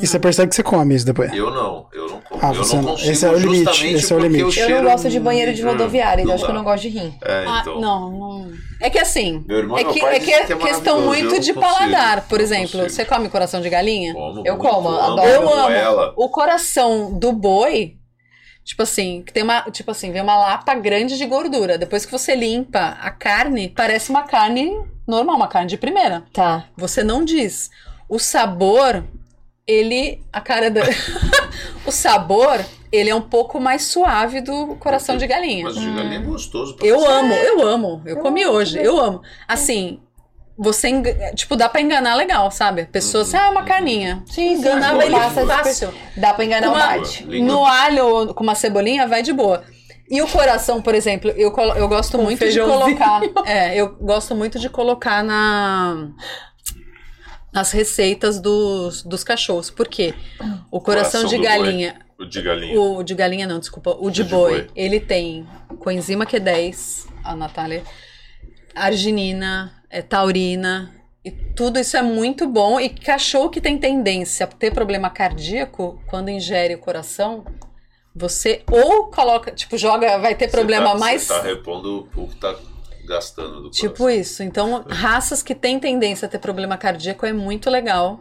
E 0.00 0.06
você 0.06 0.18
percebe 0.18 0.48
que 0.48 0.54
você 0.56 0.62
come 0.62 0.94
isso 0.94 1.04
depois. 1.04 1.32
Eu 1.34 1.50
não, 1.50 1.86
eu 1.92 2.01
não. 2.01 2.01
Ah, 2.42 2.48
eu 2.48 2.54
você 2.54 2.74
não 2.76 2.82
não- 2.82 2.90
consigo 2.92 3.10
esse 3.12 3.24
é 3.24 3.30
o 3.30 3.36
limite, 3.38 3.86
esse 3.86 4.12
é 4.12 4.16
o 4.16 4.18
limite. 4.18 4.40
Eu 4.42 4.50
cheiro 4.50 4.82
não 4.82 4.90
gosto 4.90 5.08
de 5.08 5.20
banheiro 5.20 5.54
de 5.54 5.62
rodoviária, 5.62 6.22
então 6.22 6.34
acho 6.34 6.44
que 6.44 6.50
eu 6.50 6.54
não 6.54 6.64
gosto 6.64 6.82
de 6.82 6.88
rim. 6.88 7.14
É, 7.22 7.44
Ah, 7.46 7.58
então. 7.62 7.80
não, 7.80 8.10
não. 8.10 8.50
É 8.80 8.90
que 8.90 8.98
assim. 8.98 9.44
Meu 9.46 9.58
irmão 9.58 9.78
é 9.78 9.84
meu 9.84 9.92
que, 9.92 10.00
pai 10.00 10.16
é, 10.16 10.20
que 10.20 10.32
é 10.32 10.44
que 10.44 10.52
é 10.52 10.56
questão 10.56 11.02
muito 11.02 11.34
eu 11.36 11.40
de 11.40 11.52
consigo, 11.54 11.60
paladar. 11.60 12.26
Por 12.28 12.40
exemplo, 12.40 12.80
consigo. 12.80 12.90
você 12.90 13.04
come 13.04 13.28
coração 13.28 13.60
de 13.60 13.70
galinha? 13.70 14.12
Como 14.12 14.42
Eu 14.44 14.56
como, 14.56 14.88
amo, 14.88 14.98
adoro. 15.20 15.28
Eu 15.28 15.54
amo. 15.54 15.70
ela. 15.72 16.12
O 16.16 16.28
coração 16.28 17.16
do 17.16 17.30
boi, 17.32 17.94
tipo 18.64 18.82
assim, 18.82 19.22
que 19.24 19.32
tem 19.32 19.44
uma, 19.44 19.62
tipo 19.70 19.90
assim, 19.92 20.10
vem 20.10 20.20
uma 20.22 20.36
lapa 20.36 20.74
grande 20.74 21.16
de 21.16 21.26
gordura. 21.26 21.78
Depois 21.78 22.04
que 22.04 22.10
você 22.10 22.34
limpa 22.34 22.96
a 23.00 23.10
carne, 23.12 23.68
parece 23.68 24.10
uma 24.10 24.22
carne 24.22 24.72
normal, 25.06 25.36
uma 25.36 25.48
carne 25.48 25.68
de 25.68 25.76
primeira. 25.76 26.24
Tá. 26.32 26.64
Você 26.76 27.04
não 27.04 27.24
diz. 27.24 27.70
O 28.08 28.18
sabor, 28.18 29.04
ele, 29.66 30.22
a 30.32 30.40
cara 30.40 30.70
da 30.70 30.82
O 31.86 31.90
sabor, 31.90 32.60
ele 32.90 33.10
é 33.10 33.14
um 33.14 33.20
pouco 33.22 33.60
mais 33.60 33.82
suave 33.86 34.40
do 34.40 34.76
coração 34.76 35.16
de 35.16 35.26
galinha. 35.26 35.64
Mas 35.64 35.76
o 35.76 35.80
de 35.80 35.90
galinha 35.92 36.16
é 36.18 36.22
gostoso. 36.22 36.74
pra 36.76 36.86
Eu 36.86 37.08
amo, 37.08 37.32
eu 37.34 37.66
amo. 37.66 38.02
Eu 38.04 38.16
Eu 38.16 38.22
comi 38.22 38.42
amo 38.44 38.52
hoje, 38.54 38.78
eu 38.82 39.00
amo. 39.00 39.20
Assim, 39.48 40.00
você, 40.56 40.90
tipo, 41.34 41.56
dá 41.56 41.68
pra 41.68 41.80
enganar 41.80 42.14
legal, 42.14 42.50
sabe? 42.50 42.82
A 42.82 42.86
pessoa, 42.86 43.22
assim, 43.22 43.36
ah, 43.36 43.50
uma 43.50 43.64
carninha. 43.64 44.22
Sim, 44.26 44.54
Enganava 44.54 45.00
sim, 45.00 45.06
ele 45.08 45.46
fácil. 45.46 45.94
Dá 46.16 46.32
pra 46.34 46.44
enganar 46.44 46.68
o 46.68 46.72
Uma- 46.74 46.86
bate. 46.86 47.24
Língua. 47.24 47.46
No 47.54 47.64
alho 47.66 48.34
com 48.34 48.44
uma 48.44 48.54
cebolinha, 48.54 49.08
vai 49.08 49.22
de 49.22 49.32
boa. 49.32 49.64
E 50.10 50.20
o 50.20 50.28
coração, 50.28 50.82
por 50.82 50.94
exemplo, 50.94 51.30
eu, 51.30 51.50
colo- 51.50 51.74
eu 51.74 51.88
gosto 51.88 52.18
muito 52.18 52.46
de 52.48 52.60
colocar. 52.60 53.20
É, 53.46 53.74
eu 53.74 53.96
gosto 53.96 54.34
muito 54.36 54.58
de 54.58 54.68
colocar 54.68 55.24
na 55.24 56.10
nas 57.52 57.70
receitas 57.70 58.40
dos, 58.40 59.02
dos 59.02 59.22
cachorros. 59.22 59.70
Por 59.70 59.86
quê? 59.86 60.14
O 60.70 60.80
coração, 60.80 61.22
Coração 61.22 61.26
de 61.26 61.38
galinha. 61.38 62.00
O 62.18 62.24
de 62.24 62.40
galinha. 62.40 62.80
O 62.80 63.02
de 63.02 63.14
galinha 63.14 63.46
não, 63.46 63.58
desculpa. 63.58 63.90
O 63.90 64.10
de 64.10 64.22
O 64.22 64.24
de 64.24 64.30
boi, 64.30 64.52
boi. 64.62 64.70
ele 64.74 64.98
tem 65.00 65.46
coenzima 65.78 66.24
Q10, 66.24 67.06
a 67.22 67.36
Natália, 67.36 67.82
arginina, 68.74 69.72
é, 69.90 70.00
taurina, 70.00 70.94
e 71.24 71.30
tudo 71.30 71.78
isso 71.78 71.96
é 71.96 72.02
muito 72.02 72.48
bom. 72.48 72.80
E 72.80 72.88
cachorro 72.88 73.50
que 73.50 73.60
tem 73.60 73.78
tendência 73.78 74.44
a 74.44 74.48
ter 74.48 74.72
problema 74.72 75.10
cardíaco, 75.10 76.02
quando 76.06 76.30
ingere 76.30 76.74
o 76.74 76.78
coração, 76.78 77.44
você 78.14 78.62
ou 78.70 79.06
coloca, 79.06 79.52
tipo, 79.52 79.76
joga, 79.76 80.18
vai 80.18 80.34
ter 80.34 80.48
Você 80.48 80.56
problema 80.56 80.92
tá, 80.92 80.98
mais. 80.98 81.22
Você 81.22 81.34
tá 81.34 81.42
repondo 81.42 82.08
o 82.16 82.26
que 82.26 82.36
tá 82.36 82.54
gastando 83.06 83.62
do 83.62 83.70
Tipo 83.70 83.94
coração. 83.98 84.20
isso. 84.20 84.42
Então, 84.42 84.84
raças 84.88 85.42
que 85.42 85.54
têm 85.54 85.78
tendência 85.78 86.26
a 86.26 86.28
ter 86.28 86.38
problema 86.38 86.76
cardíaco 86.76 87.24
é 87.26 87.32
muito 87.32 87.68
legal. 87.70 88.20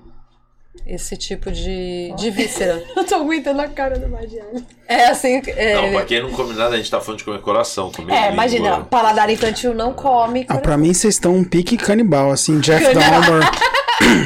Esse 0.88 1.18
tipo 1.18 1.52
de, 1.52 2.14
de 2.16 2.32
víscera. 2.32 2.82
Eu 2.96 3.04
tô 3.06 3.16
aguentando 3.16 3.62
a 3.62 3.68
cara 3.68 4.00
do 4.00 4.08
Magiano. 4.08 4.66
É 4.88 5.08
assim. 5.08 5.42
É, 5.48 5.76
Não, 5.76 5.92
pra 5.92 6.06
quem 6.06 6.22
não 6.22 6.32
come 6.32 6.54
nada, 6.54 6.76
a 6.76 6.78
gente 6.78 6.90
tá 6.90 7.02
falando 7.02 7.20
de 7.20 7.26
comer 7.26 7.42
coração. 7.42 7.92
Comer 7.92 8.14
É, 8.14 8.16
língua. 8.22 8.34
imagina, 8.34 8.80
paladar 8.86 9.30
infantil 9.30 9.74
não 9.74 9.94
come. 9.94 10.46
Ah, 10.48 10.58
pra 10.58 10.78
mim, 10.78 10.94
vocês 10.94 11.16
estão 11.16 11.36
um 11.36 11.44
pique 11.44 11.76
canibal, 11.76 12.32
assim, 12.32 12.60
Jeff 12.62 12.86
Dahmer. 12.96 13.44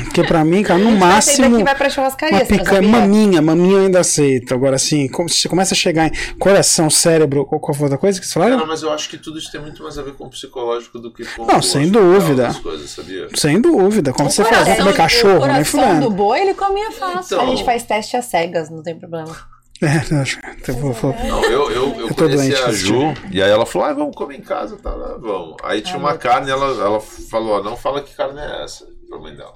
Porque 0.06 0.24
pra 0.24 0.44
mim, 0.44 0.64
cara, 0.64 0.80
no 0.80 0.92
máximo. 0.92 1.58
que 1.58 1.64
vai 1.64 1.76
pra 1.76 1.90
Uma 1.98 2.40
não 2.40 2.46
picanha, 2.46 2.66
sabia? 2.76 2.90
maminha, 2.90 3.42
maminha 3.42 3.74
eu 3.78 3.82
ainda 3.82 4.00
aceito. 4.00 4.54
Agora, 4.54 4.76
assim, 4.76 5.10
você 5.28 5.48
começa 5.50 5.74
a 5.74 5.78
chegar 5.78 6.08
em 6.08 6.12
coração, 6.40 6.90
cérebro, 6.90 7.46
qual, 7.46 7.60
qual 7.60 7.74
foi 7.74 7.84
a 7.84 7.86
outra 7.86 7.98
coisa 7.98 8.20
que 8.20 8.26
você 8.26 8.34
falaram? 8.34 8.66
mas 8.66 8.82
eu 8.84 8.92
acho 8.92 9.10
que 9.10 9.18
tudo 9.18 9.38
isso 9.38 9.52
tem 9.52 9.62
muito 9.62 9.84
mais 9.84 9.98
a 9.98 10.02
ver 10.02 10.14
com 10.14 10.26
o 10.26 10.30
psicológico 10.30 11.00
do 11.00 11.12
que 11.14 11.26
com 11.26 11.46
Não, 11.46 11.60
o 11.60 11.64
sem 11.64 11.90
dúvida. 11.90 12.54
coisas, 12.64 12.90
sabia? 12.90 13.28
Sem 13.36 13.60
dúvida. 13.62 14.14
Como 14.14 14.30
o 14.30 14.32
você 14.32 14.44
fala, 14.44 14.58
coração- 14.64 14.86
comer 14.86 14.94
cachorro, 14.96 15.36
o 15.44 15.48
nem 15.48 15.64
coração 15.64 16.00
do 16.00 16.10
boi, 16.10 16.40
ele 16.42 16.54
comia 16.54 16.92
fácil. 16.92 17.40
A 17.40 17.44
Então, 17.44 17.56
gente 17.56 17.66
faz 17.66 17.84
teste 17.84 18.16
às 18.18 18.26
cegas, 18.26 18.70
não 18.70 18.82
tem 18.82 18.98
problema. 18.98 19.36
É, 19.82 20.02
eu 20.14 20.22
acho- 20.22 20.40
eu 20.68 20.74
vou- 20.76 20.94
vou- 20.94 21.16
Não, 21.28 21.44
eu, 21.44 21.70
eu, 21.72 21.96
eu, 22.00 22.08
tô 22.14 22.24
conheci 22.24 22.50
doente 22.50 22.62
a 22.64 22.72
Ju, 22.72 23.14
e 23.30 23.42
aí 23.42 23.52
ela 23.52 23.66
falou, 23.66 23.88
ah, 23.90 23.94
vamos 23.94 24.16
comer 24.16 24.38
em 24.38 24.42
casa, 24.42 24.78
tá 24.78 24.90
lá, 24.94 25.18
vamos. 25.20 25.58
Aí 25.64 25.82
tinha 25.82 25.98
uma 25.98 26.18
carne, 26.18 26.50
ela, 26.50 26.68
ela 26.82 27.00
falou, 27.02 27.60
ó, 27.60 27.64
não 27.64 27.76
fala 27.76 28.02
que 28.02 28.16
carne 28.16 28.40
é 28.40 28.64
essa, 28.64 28.86
pra 29.10 29.20
mãe 29.20 29.36
dela. 29.36 29.54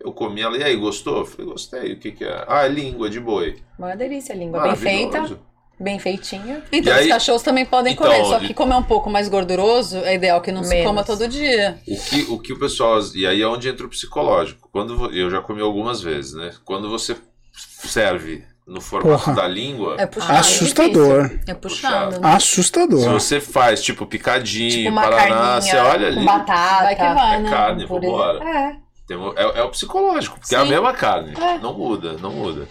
Eu 0.00 0.12
comi 0.12 0.40
ela, 0.40 0.56
e 0.56 0.62
aí, 0.62 0.76
gostou? 0.76 1.18
Eu 1.18 1.26
falei, 1.26 1.46
gostei, 1.50 1.92
o 1.92 1.98
que 1.98 2.12
que 2.12 2.24
é? 2.24 2.44
Ah, 2.46 2.64
é 2.64 2.68
língua 2.68 3.10
de 3.10 3.18
boi. 3.18 3.56
Uma 3.78 3.96
delícia, 3.96 4.32
língua 4.34 4.62
bem 4.62 4.76
feita, 4.76 5.38
bem 5.78 5.98
feitinha. 5.98 6.62
Então, 6.70 6.92
E 6.92 6.96
aí- 6.96 7.04
os 7.06 7.12
cachorros 7.12 7.42
também 7.42 7.64
podem 7.66 7.94
Então, 7.94 8.06
comer, 8.06 8.24
só 8.24 8.38
que 8.38 8.54
como 8.54 8.72
é 8.72 8.76
um 8.76 8.82
pouco 8.82 9.10
mais 9.10 9.28
gorduroso, 9.28 9.98
é 9.98 10.14
ideal 10.14 10.40
que 10.40 10.52
não 10.52 10.62
se 10.62 10.70
Menos. 10.70 10.86
coma 10.86 11.02
todo 11.04 11.26
dia. 11.26 11.78
O 11.86 11.96
que, 12.00 12.22
o 12.30 12.38
que 12.38 12.52
o 12.52 12.58
pessoal. 12.58 13.00
E 13.14 13.26
aí 13.26 13.42
é 13.42 13.46
onde 13.46 13.68
entra 13.68 13.84
o 13.86 13.88
psicológico. 13.88 14.68
Quando 14.72 15.12
eu 15.12 15.28
já 15.30 15.40
comi 15.40 15.60
algumas 15.60 16.00
vezes, 16.00 16.32
né? 16.34 16.52
Quando 16.64 16.88
você 16.88 17.16
serve 17.52 18.44
no 18.66 18.80
formato 18.80 19.24
Porra. 19.24 19.34
da 19.34 19.48
língua, 19.48 19.96
É 19.98 20.06
puxado. 20.06 20.32
Assustador. 20.38 21.24
É 21.46 21.54
puxado. 21.54 21.60
Puxado. 22.16 22.20
né? 22.20 22.30
se 22.30 22.36
Assustador. 22.36 23.12
você 23.12 23.40
faz 23.40 23.82
tipo 23.82 24.06
picadinho, 24.06 24.70
Tipo 24.70 24.90
uma 24.90 25.02
paraná, 25.02 25.60
você 25.60 25.76
olha 25.76 26.06
ali. 26.08 26.16
com 26.16 26.24
batata. 26.24 26.84
Vai 26.84 26.94
que 26.94 27.02
vai, 27.02 27.36
É 27.36 27.38
né? 27.40 27.50
carne, 27.50 27.86
purê. 27.86 28.06
vambora. 28.06 28.44
É. 28.44 28.87
Tem 29.08 29.16
é, 29.36 29.60
é 29.60 29.62
o 29.64 29.70
psicológico, 29.70 30.38
porque 30.38 30.54
é 30.54 30.58
a 30.58 30.62
Sim. 30.64 30.68
mesma 30.68 30.92
carne. 30.92 31.32
É. 31.34 31.58
Não 31.58 31.72
muda, 31.72 32.12
não 32.20 32.30
muda. 32.30 32.68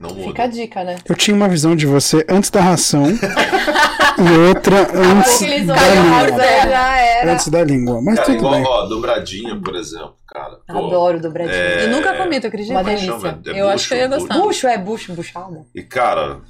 Não 0.00 0.10
muda. 0.10 0.24
Fica 0.28 0.42
a 0.44 0.46
dica, 0.48 0.82
né? 0.82 0.96
Eu 1.08 1.14
tinha 1.14 1.36
uma 1.36 1.48
visão 1.48 1.76
de 1.76 1.86
você 1.86 2.24
antes 2.28 2.50
da 2.50 2.60
ração 2.60 3.04
e 3.06 4.48
outra 4.48 4.78
antes 4.98 5.40
da 5.66 5.76
língua. 5.76 6.44
era. 6.44 7.32
Antes 7.32 7.48
da 7.48 7.62
língua. 7.62 8.00
Mas 8.02 8.16
Cara, 8.16 8.26
tudo 8.26 8.36
igual, 8.38 8.52
bem. 8.54 8.64
ó, 8.66 8.86
dobradinha, 8.86 9.60
por 9.60 9.76
exemplo, 9.76 10.16
cara. 10.26 10.58
Pô, 10.66 10.86
Adoro 10.86 11.20
dobradinha. 11.20 11.54
É, 11.56 11.84
Eu 11.84 11.90
nunca 11.90 12.14
comi, 12.16 12.40
tu 12.40 12.46
acredita? 12.48 12.72
Uma 12.74 12.80
é 12.80 12.84
delícia. 12.84 13.06
chama? 13.12 13.40
É 13.46 13.60
Eu 13.60 13.68
acho 13.68 13.76
bucho, 13.76 13.88
que 13.88 13.94
eu 13.94 13.98
ia 13.98 14.08
gostar. 14.08 14.38
Bucho 14.38 14.66
é 14.66 14.78
bucho, 14.78 15.12
buchada. 15.12 15.66
E 15.74 15.82
cara, 15.82 16.40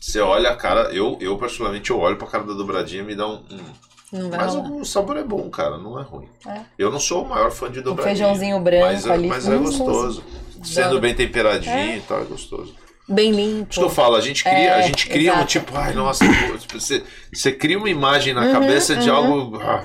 você 0.00 0.20
olha 0.20 0.50
a 0.50 0.56
cara, 0.56 0.88
eu, 0.94 1.18
eu 1.20 1.36
particularmente 1.36 1.90
eu 1.90 1.98
olho 1.98 2.16
pra 2.16 2.26
cara 2.28 2.44
da 2.44 2.54
dobradinha 2.54 3.02
e 3.02 3.04
me 3.06 3.14
dá 3.14 3.26
um. 3.26 3.34
um- 3.50 3.85
mas 4.12 4.54
rolar. 4.54 4.70
o 4.72 4.84
sabor 4.84 5.16
é 5.16 5.22
bom, 5.24 5.48
cara, 5.50 5.78
não 5.78 5.98
é 5.98 6.02
ruim. 6.02 6.28
É. 6.46 6.60
Eu 6.78 6.90
não 6.90 7.00
sou 7.00 7.24
o 7.24 7.28
maior 7.28 7.50
fã 7.50 7.70
de 7.70 7.80
dobradinha. 7.80 8.16
feijãozinho 8.16 8.60
branco 8.60 8.84
mas, 8.86 9.06
é- 9.06 9.12
ali, 9.12 9.28
Mas 9.28 9.48
é 9.48 9.56
gostoso. 9.56 10.22
Sendo 10.62 10.98
bem 11.00 11.14
temperadinho 11.14 11.96
e 11.96 12.00
tal, 12.00 12.20
é 12.22 12.24
gostoso. 12.24 12.74
Bem 13.08 13.30
limpo. 13.30 13.68
Isso 13.70 13.78
que 13.80 13.86
eu 13.86 13.90
falo, 13.90 14.16
a 14.16 14.20
gente 14.20 14.42
cria, 14.42 14.56
É, 14.56 14.74
a 14.74 14.82
gente 14.82 15.08
cria 15.08 15.34
um 15.34 15.44
tipo, 15.44 15.76
ai, 15.76 15.94
nossa, 15.94 16.24
tipo, 16.58 16.80
você, 16.80 17.04
você 17.32 17.52
cria 17.52 17.78
uma 17.78 17.88
imagem 17.90 18.34
na 18.34 18.50
cabeça 18.50 18.96
de 18.96 19.08
algo. 19.08 19.60
ah, 19.62 19.84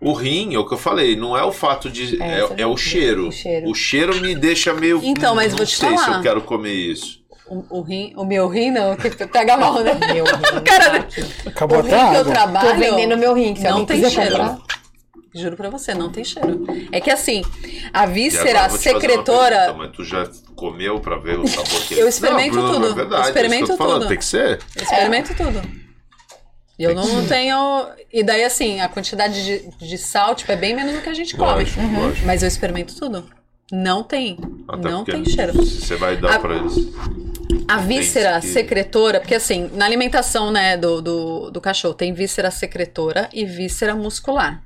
o 0.00 0.12
rim, 0.12 0.54
é 0.54 0.58
o 0.58 0.66
que 0.66 0.74
eu 0.74 0.78
falei, 0.78 1.16
não 1.16 1.36
é 1.36 1.42
o 1.44 1.52
fato 1.52 1.88
de. 1.90 2.22
É, 2.22 2.24
É, 2.24 2.38
é 2.40 2.62
é 2.62 2.66
o 2.66 2.76
cheiro. 2.76 3.28
O 3.28 3.32
cheiro. 3.32 3.70
O 3.70 3.74
cheiro 3.74 4.20
me 4.20 4.34
deixa 4.36 4.72
meio. 4.74 5.00
Então, 5.02 5.34
mas 5.34 5.52
não 5.52 5.58
vou 5.58 5.66
te 5.66 5.76
sei 5.76 5.96
se 5.96 6.04
falar. 6.04 6.16
eu 6.18 6.22
quero 6.22 6.40
comer 6.42 6.72
isso. 6.72 7.21
O, 7.46 7.78
o 7.78 7.82
rim, 7.82 8.12
o 8.16 8.24
meu 8.24 8.48
rim 8.48 8.70
não, 8.70 8.96
que 8.96 9.10
pega 9.26 9.56
mal, 9.56 9.80
né? 9.80 9.94
Meu 10.12 10.24
rim. 10.24 10.64
Cara, 10.64 11.02
tá. 11.02 11.50
Acabou 11.50 11.78
o 11.78 11.82
rim 11.82 11.92
a 11.92 12.10
que 12.10 12.16
eu 12.16 12.24
trabalho. 12.24 12.68
Tô 12.68 12.76
vendendo 12.76 13.16
meu 13.16 13.34
rim, 13.34 13.54
que 13.54 13.60
se 13.60 13.68
não 13.68 13.84
tem 13.84 14.08
cheiro. 14.08 14.36
comprar. 14.36 14.58
Juro 15.34 15.56
pra 15.56 15.70
você, 15.70 15.94
não 15.94 16.10
tem 16.10 16.24
cheiro. 16.24 16.64
É 16.92 17.00
que 17.00 17.10
assim, 17.10 17.42
a 17.92 18.04
víscera 18.04 18.68
secretora. 18.68 19.56
pergunta, 19.56 19.78
Mas 19.78 19.96
tu 19.96 20.04
já 20.04 20.28
comeu 20.54 21.00
pra 21.00 21.16
ver 21.16 21.38
o 21.38 21.46
sabor 21.46 21.80
que 21.86 21.98
Eu 21.98 22.06
experimento 22.06 22.56
não, 22.56 22.68
Bruno, 22.68 22.86
tudo. 22.86 22.92
É 22.92 22.94
verdade, 22.94 23.22
Eu 23.22 23.28
experimento 23.28 23.54
é 23.54 23.64
isso 23.64 23.66
que 23.66 23.72
eu 23.72 23.76
tô 23.76 23.84
falando, 23.84 24.00
tudo. 24.02 24.08
Tem 24.08 24.18
que 24.18 24.24
ser. 24.24 24.60
Eu 24.76 24.82
experimento 24.82 25.34
tudo. 25.34 25.82
E 26.78 26.84
eu 26.84 26.94
não 26.94 27.26
tenho. 27.26 27.88
E 28.12 28.22
daí, 28.22 28.44
assim, 28.44 28.80
a 28.80 28.88
quantidade 28.88 29.44
de, 29.44 29.70
de 29.78 29.98
sal, 29.98 30.34
tipo, 30.34 30.52
é 30.52 30.56
bem 30.56 30.74
menos 30.74 30.92
do 30.94 31.00
que 31.00 31.08
a 31.08 31.14
gente 31.14 31.34
come. 31.34 31.50
Lógico, 31.52 31.80
lógico. 31.80 32.26
Mas 32.26 32.42
eu 32.42 32.48
experimento 32.48 32.94
tudo. 32.94 33.26
Não 33.70 34.02
tem. 34.02 34.36
Até 34.68 34.90
não 34.90 35.04
porque 35.04 35.12
tem 35.12 35.24
cheiro. 35.24 35.52
Você 35.54 35.96
vai 35.96 36.16
dar 36.16 36.34
A- 36.34 36.38
pra 36.38 36.56
eles. 36.56 36.74
A 37.68 37.78
víscera 37.78 38.40
que- 38.40 38.48
secretora, 38.48 39.20
porque 39.20 39.34
assim, 39.34 39.70
na 39.74 39.84
alimentação 39.86 40.50
né, 40.50 40.76
do, 40.76 41.00
do, 41.00 41.50
do 41.50 41.60
cachorro 41.60 41.94
tem 41.94 42.12
víscera 42.12 42.50
secretora 42.50 43.28
e 43.32 43.44
víscera 43.44 43.94
muscular. 43.94 44.62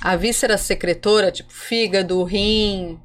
A 0.00 0.16
víscera 0.16 0.58
secretora, 0.58 1.30
tipo 1.30 1.50
fígado, 1.52 2.22
rim, 2.24 3.00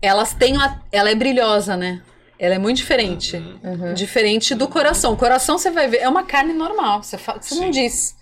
elas 0.00 0.34
têm 0.34 0.54
uma, 0.56 0.82
ela 0.90 1.10
é 1.10 1.14
brilhosa, 1.14 1.76
né? 1.76 2.02
Ela 2.38 2.56
é 2.56 2.58
muito 2.58 2.78
diferente. 2.78 3.36
Uhum. 3.62 3.94
Diferente 3.94 4.52
do 4.54 4.66
coração. 4.66 5.12
O 5.12 5.16
coração 5.16 5.56
você 5.58 5.70
vai 5.70 5.86
ver, 5.86 5.98
é 5.98 6.08
uma 6.08 6.24
carne 6.24 6.52
normal. 6.52 7.02
Você, 7.02 7.16
fa- 7.16 7.38
você 7.40 7.54
não 7.54 7.70
diz. 7.70 8.16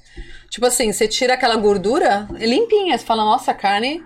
Tipo 0.50 0.66
assim, 0.66 0.92
você 0.92 1.08
tira 1.08 1.34
aquela 1.34 1.57
gordura, 1.57 2.28
é 2.39 2.44
limpinha. 2.47 2.99
Você 2.99 3.05
fala, 3.07 3.24
nossa, 3.24 3.55
carne. 3.55 4.02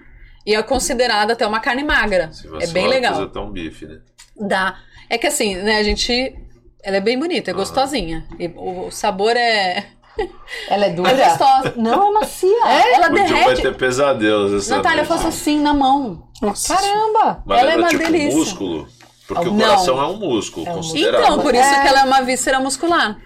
E 0.47 0.55
é 0.55 0.63
considerada 0.63 1.33
até 1.33 1.47
uma 1.47 1.61
carne 1.61 1.83
magra. 1.83 2.31
Se 2.33 2.47
É 2.47 2.51
vacilar, 2.51 2.73
bem 2.75 2.89
legal. 2.89 3.15
Fazer 3.15 3.27
até 3.27 3.41
um 3.41 3.51
bife, 3.51 3.87
né? 3.87 3.99
Dá. 4.37 4.77
É 5.09 5.17
que 5.19 5.27
assim, 5.27 5.55
né, 5.57 5.77
a 5.79 5.83
gente. 5.83 6.35
Ela 6.83 6.99
é 6.99 7.01
bem 7.01 7.19
bonita, 7.19 7.51
é 7.51 7.55
gostosinha. 7.55 8.27
E 8.39 8.49
o, 8.49 8.87
o 8.89 8.91
sabor 8.91 9.37
é. 9.37 9.87
Ela 10.69 10.85
é 10.87 10.89
É 10.89 10.93
dura? 10.93 11.13
gostosa. 11.15 11.75
Não, 11.77 12.09
é 12.09 12.13
macia. 12.21 12.67
Ela 12.69 13.07
O 13.11 13.15
John 13.15 13.15
vai 13.15 13.25
derrete. 13.29 13.63
ter 13.63 13.77
pesadelos 13.77 14.53
essa 14.63 14.77
Natália, 14.77 15.01
eu 15.03 15.07
faço 15.07 15.27
assim 15.27 15.59
na 15.61 15.73
mão. 15.75 16.29
Nossa. 16.43 16.77
Caramba! 16.77 17.43
Mas 17.47 17.59
ela 17.61 17.73
é 17.73 17.77
lembra, 17.77 17.83
uma 17.85 17.89
tipo 17.99 18.13
delícia. 18.13 18.39
músculo? 18.39 18.89
Porque 19.27 19.49
o 19.49 19.53
Não. 19.55 19.67
coração 19.67 19.99
é 20.03 20.07
um 20.07 20.17
músculo, 20.19 20.67
É 20.69 20.71
um 20.71 20.75
considerado. 20.75 21.23
Então, 21.23 21.39
por 21.41 21.55
isso 21.55 21.71
que 21.81 21.89
ela 21.89 22.01
é 22.03 22.05
uma 22.05 22.21
víscera 22.21 22.61
muscular. 22.61 23.17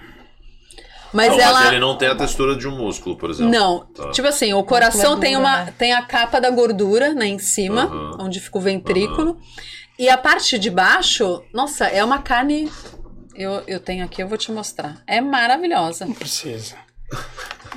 Mas 1.12 1.28
Não, 1.32 1.40
ela. 1.40 1.60
mas 1.60 1.68
ele 1.68 1.80
não 1.80 1.96
tem 1.96 2.08
a 2.08 2.14
textura 2.14 2.54
de 2.56 2.68
um 2.68 2.76
músculo, 2.76 3.16
por 3.16 3.30
exemplo. 3.30 3.50
Não, 3.52 3.80
Tá. 3.94 4.10
tipo 4.10 4.28
assim, 4.28 4.52
o 4.52 4.62
coração 4.62 5.16
é 5.16 5.20
tem 5.20 5.36
uma 5.36 5.64
né? 5.64 5.74
tem 5.78 5.92
a 5.92 6.02
capa 6.02 6.40
da 6.40 6.50
gordura, 6.50 7.14
né, 7.14 7.26
em 7.26 7.38
cima, 7.38 7.90
onde 8.18 8.40
fica 8.40 8.58
o 8.58 8.60
ventrículo. 8.60 9.38
E 9.98 10.08
a 10.08 10.16
parte 10.16 10.58
de 10.58 10.70
baixo, 10.70 11.42
nossa, 11.52 11.86
é 11.86 12.04
uma 12.04 12.18
carne 12.18 12.70
eu, 13.34 13.62
eu 13.68 13.78
tenho 13.80 14.04
aqui, 14.04 14.20
eu 14.22 14.28
vou 14.28 14.36
te 14.36 14.50
mostrar. 14.50 14.96
É 15.06 15.20
maravilhosa. 15.20 16.04
Não 16.06 16.12
precisa. 16.14 16.74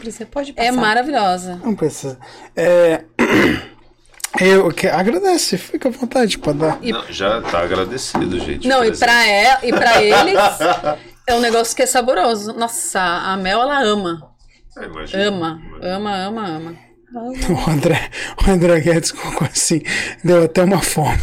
Você 0.03 0.25
pode 0.25 0.53
passar. 0.53 0.67
É 0.67 0.71
maravilhosa. 0.71 1.61
Não 1.63 1.75
precisa. 1.75 2.17
É... 2.55 3.03
Eu 4.39 4.71
que 4.71 4.87
agradece, 4.87 5.57
fica 5.57 5.89
à 5.89 5.91
vontade 5.91 6.37
pra 6.39 6.53
dar. 6.53 6.79
Não, 6.81 7.03
já 7.11 7.41
tá 7.41 7.59
agradecido, 7.59 8.39
gente. 8.39 8.65
Não, 8.65 8.83
e 8.83 8.97
pra, 8.97 9.27
ela, 9.27 9.59
e 9.61 9.71
pra 9.73 10.01
eles 10.01 10.39
é 11.31 11.35
um 11.35 11.39
negócio 11.41 11.75
que 11.75 11.81
é 11.81 11.85
saboroso. 11.85 12.53
Nossa, 12.53 12.99
a 13.01 13.37
Mel 13.37 13.61
ela 13.61 13.81
ama. 13.83 14.21
É, 14.77 14.85
imagina. 14.85 15.27
Ama, 15.27 15.61
ama, 15.81 16.15
ama, 16.17 16.47
ama. 16.47 16.75
O 17.13 17.69
André, 17.69 18.09
o 18.41 18.49
André 18.49 18.79
Guedes 18.79 19.11
colocou 19.11 19.45
assim, 19.45 19.81
deu 20.23 20.45
até 20.45 20.63
uma 20.63 20.79
fome. 20.79 21.19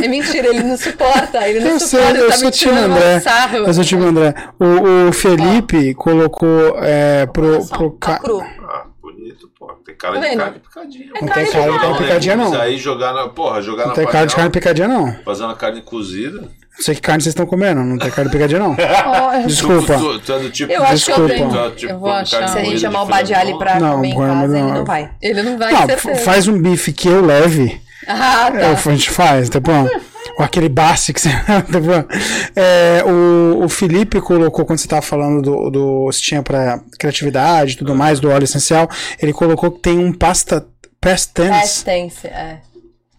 É 0.00 0.06
mentira, 0.06 0.46
ele 0.48 0.62
não 0.62 0.76
suporta. 0.76 1.48
Ele 1.48 1.58
não 1.58 1.72
Eu 1.72 1.80
sei, 1.80 1.98
suporta. 1.98 2.18
eu 2.20 2.28
tá 2.28 2.36
sou 2.36 2.50
time 2.52 2.78
André. 2.78 3.22
Eu 3.66 3.74
sou 3.74 3.82
time 3.84 4.04
André. 4.04 4.34
O, 4.60 5.08
o 5.08 5.12
Felipe 5.12 5.94
colocou 5.94 6.78
é, 6.80 7.26
pro, 7.26 7.66
pro 7.66 7.90
tá 7.98 8.20
ca... 8.20 8.22
Ah, 8.68 8.86
bonito, 9.02 9.50
pô. 9.58 9.66
Tem 9.84 9.96
cara 9.96 10.20
Tá 10.20 10.28
de 10.28 10.36
carne 10.36 10.60
picadinha. 10.60 11.10
É 11.12 11.20
Não 11.22 11.28
tem 11.28 11.50
cara 11.50 11.72
de 11.72 11.78
carne 11.80 11.98
picadinha, 11.98 12.36
não. 12.36 12.50
Mas 12.50 12.60
aí 12.60 12.78
jogar 12.78 13.12
na. 13.12 13.28
Porra, 13.30 13.60
jogar 13.60 13.82
Não 13.82 13.88
na 13.88 13.94
tem 13.96 14.06
cara 14.06 14.26
de 14.26 14.36
carne 14.36 14.50
panela, 14.50 14.52
picadinha, 14.52 14.86
não. 14.86 15.24
fazer 15.24 15.42
uma 15.42 15.56
carne 15.56 15.82
cozida. 15.82 16.48
Não 16.78 16.84
sei 16.84 16.94
que 16.94 17.00
carne 17.00 17.20
vocês 17.22 17.32
estão 17.32 17.44
comendo, 17.44 17.82
não 17.82 17.98
tem 17.98 18.08
carne 18.10 18.30
picadinha, 18.30 18.60
não. 18.60 18.76
Desculpa. 19.46 19.98
Tu, 19.98 20.18
tu 20.20 20.32
é 20.32 20.38
do 20.38 20.50
tipo. 20.50 20.72
Eu 20.72 20.84
acho 20.84 21.06
que 21.06 21.10
eu 21.12 21.26
Desculpa. 21.26 21.34
tenho. 21.34 21.50
Tu 21.50 21.58
é 21.58 21.68
do 21.70 21.76
tipo 21.76 21.92
Eu 21.92 21.98
vou 21.98 22.10
achar. 22.10 22.48
Se 22.48 22.58
a 22.58 22.64
gente 22.64 22.78
chamar 22.80 23.02
o 23.02 23.06
Badiali 23.06 23.58
pra 23.58 23.80
Não, 23.80 23.96
comer 23.96 24.08
em 24.08 24.16
casa, 24.16 24.34
mas 24.34 24.50
ele 24.52 24.62
não. 24.62 24.74
não 24.74 24.84
vai. 24.84 25.10
Ele 25.20 25.42
não 25.42 25.58
vai 25.58 25.72
Não, 25.72 26.16
faz 26.24 26.46
um 26.46 26.60
bife 26.62 26.92
que 26.92 27.08
eu 27.08 27.24
leve. 27.24 27.80
Ah, 28.10 28.50
É, 28.54 28.74
tá. 28.74 28.90
a 28.90 28.92
gente 28.94 29.10
faz, 29.10 29.50
tá 29.50 29.60
bom? 29.60 29.86
Ou 30.38 30.42
aquele 30.44 30.68
basse 30.70 31.12
que 31.12 31.20
você. 31.20 31.28
tá 31.44 31.78
bom? 31.78 32.04
É, 32.56 33.02
o, 33.04 33.64
o 33.64 33.68
Felipe 33.68 34.18
colocou, 34.22 34.64
quando 34.64 34.78
você 34.78 34.86
estava 34.86 35.02
falando 35.02 35.42
do, 35.42 35.68
do. 35.68 36.12
Se 36.12 36.22
tinha 36.22 36.42
pra 36.42 36.80
criatividade 36.98 37.72
e 37.72 37.76
tudo 37.76 37.94
mais, 37.94 38.18
do 38.18 38.30
óleo 38.30 38.44
essencial, 38.44 38.88
ele 39.20 39.32
colocou 39.34 39.70
que 39.72 39.80
tem 39.80 39.98
um 39.98 40.10
pasta. 40.12 40.64
Past 41.00 41.34
tense. 41.34 41.50
Past 41.50 41.84
tense, 41.84 42.26
é. 42.28 42.60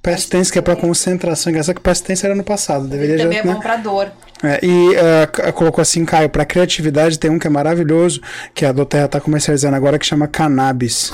Past 0.02 0.30
tense 0.30 0.52
que 0.52 0.58
é 0.58 0.62
pra 0.62 0.76
concentração. 0.76 1.52
Engraçado 1.52 1.76
que 1.76 1.82
past 1.82 2.04
tense 2.06 2.26
era 2.26 2.34
no 2.34 2.44
passado. 2.44 2.88
Deveria 2.88 3.16
Ele 3.16 3.18
já. 3.18 3.24
também 3.26 3.40
é 3.40 3.44
né? 3.44 3.54
bom 3.54 3.60
pra 3.60 3.76
dor. 3.78 4.12
É, 4.42 4.60
e 4.64 4.92
c- 5.36 5.52
colocou 5.52 5.82
assim, 5.82 6.06
Caio, 6.06 6.30
pra 6.30 6.46
criatividade 6.46 7.20
tem 7.20 7.30
um 7.30 7.38
que 7.38 7.46
é 7.46 7.50
maravilhoso, 7.50 8.22
que 8.54 8.66
a 8.66 8.72
Doterra 8.72 9.08
tá 9.10 9.20
comercializando 9.20 9.76
agora, 9.76 10.00
que 10.00 10.06
chama 10.06 10.28
cannabis. 10.28 11.12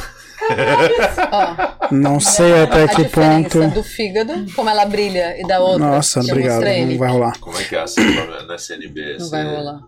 Ó, 1.32 1.90
Não 1.92 2.20
sei 2.20 2.62
até 2.62 2.84
a 2.84 2.88
que 2.88 3.06
ponto. 3.06 3.68
do 3.70 3.84
fígado, 3.84 4.46
como 4.56 4.70
ela 4.70 4.86
brilha, 4.86 5.40
e 5.42 5.48
da 5.48 5.60
outra. 5.60 5.80
Nossa, 5.80 6.20
obrigado. 6.20 6.64
Não 6.64 6.98
vai 7.00 7.10
rolar. 7.10 7.40
Como 7.40 7.58
é 7.58 7.64
que 7.64 7.76
é 7.76 7.82
a 7.82 7.88
sigla? 7.88 8.46
É 8.54 8.58
CNB. 8.58 9.18
Não 9.20 9.30
vai 9.30 9.44
rolar. 9.44 9.80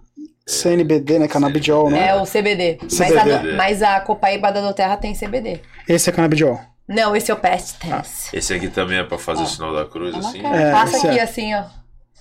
CNBD, 0.45 1.19
né? 1.19 1.27
Canabidiol, 1.27 1.89
né? 1.91 2.07
É 2.09 2.15
o 2.15 2.23
CBD. 2.25 2.77
Mas, 2.81 2.93
CBD. 2.93 3.31
a, 3.51 3.55
mas 3.55 3.83
a 3.83 3.99
Copaíba 3.99 4.51
da 4.51 4.61
Doterra 4.61 4.97
tem 4.97 5.13
CBD. 5.13 5.59
Esse 5.87 6.09
é 6.09 6.13
canabidiol. 6.13 6.59
Não, 6.87 7.15
esse 7.15 7.29
é 7.29 7.33
o 7.33 7.37
Past 7.37 7.75
tense. 7.79 8.35
Esse 8.35 8.53
aqui 8.53 8.69
também 8.69 8.97
é 8.99 9.03
pra 9.03 9.17
fazer 9.17 9.43
o 9.43 9.47
sinal 9.47 9.73
da 9.73 9.85
cruz, 9.85 10.13
na 10.13 10.19
assim? 10.19 10.45
É, 10.45 10.71
Passa 10.71 11.07
aqui 11.07 11.19
é. 11.19 11.23
assim, 11.23 11.53
ó. 11.53 11.63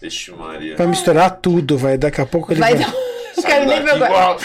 Vixe, 0.02 0.30
Maria. 0.32 0.76
Vai 0.76 0.86
misturar 0.88 1.30
tudo, 1.40 1.78
vai. 1.78 1.96
Daqui 1.96 2.20
a 2.20 2.26
pouco 2.26 2.52
ele 2.52 2.60
Vai 2.60 2.74
vai. 2.74 2.84
Não 3.36 3.42
quero 3.44 3.66
nem 3.66 3.82
ver 3.82 3.98
Daqui 3.98 4.04
agora. 4.04 4.10
igual- 4.10 4.38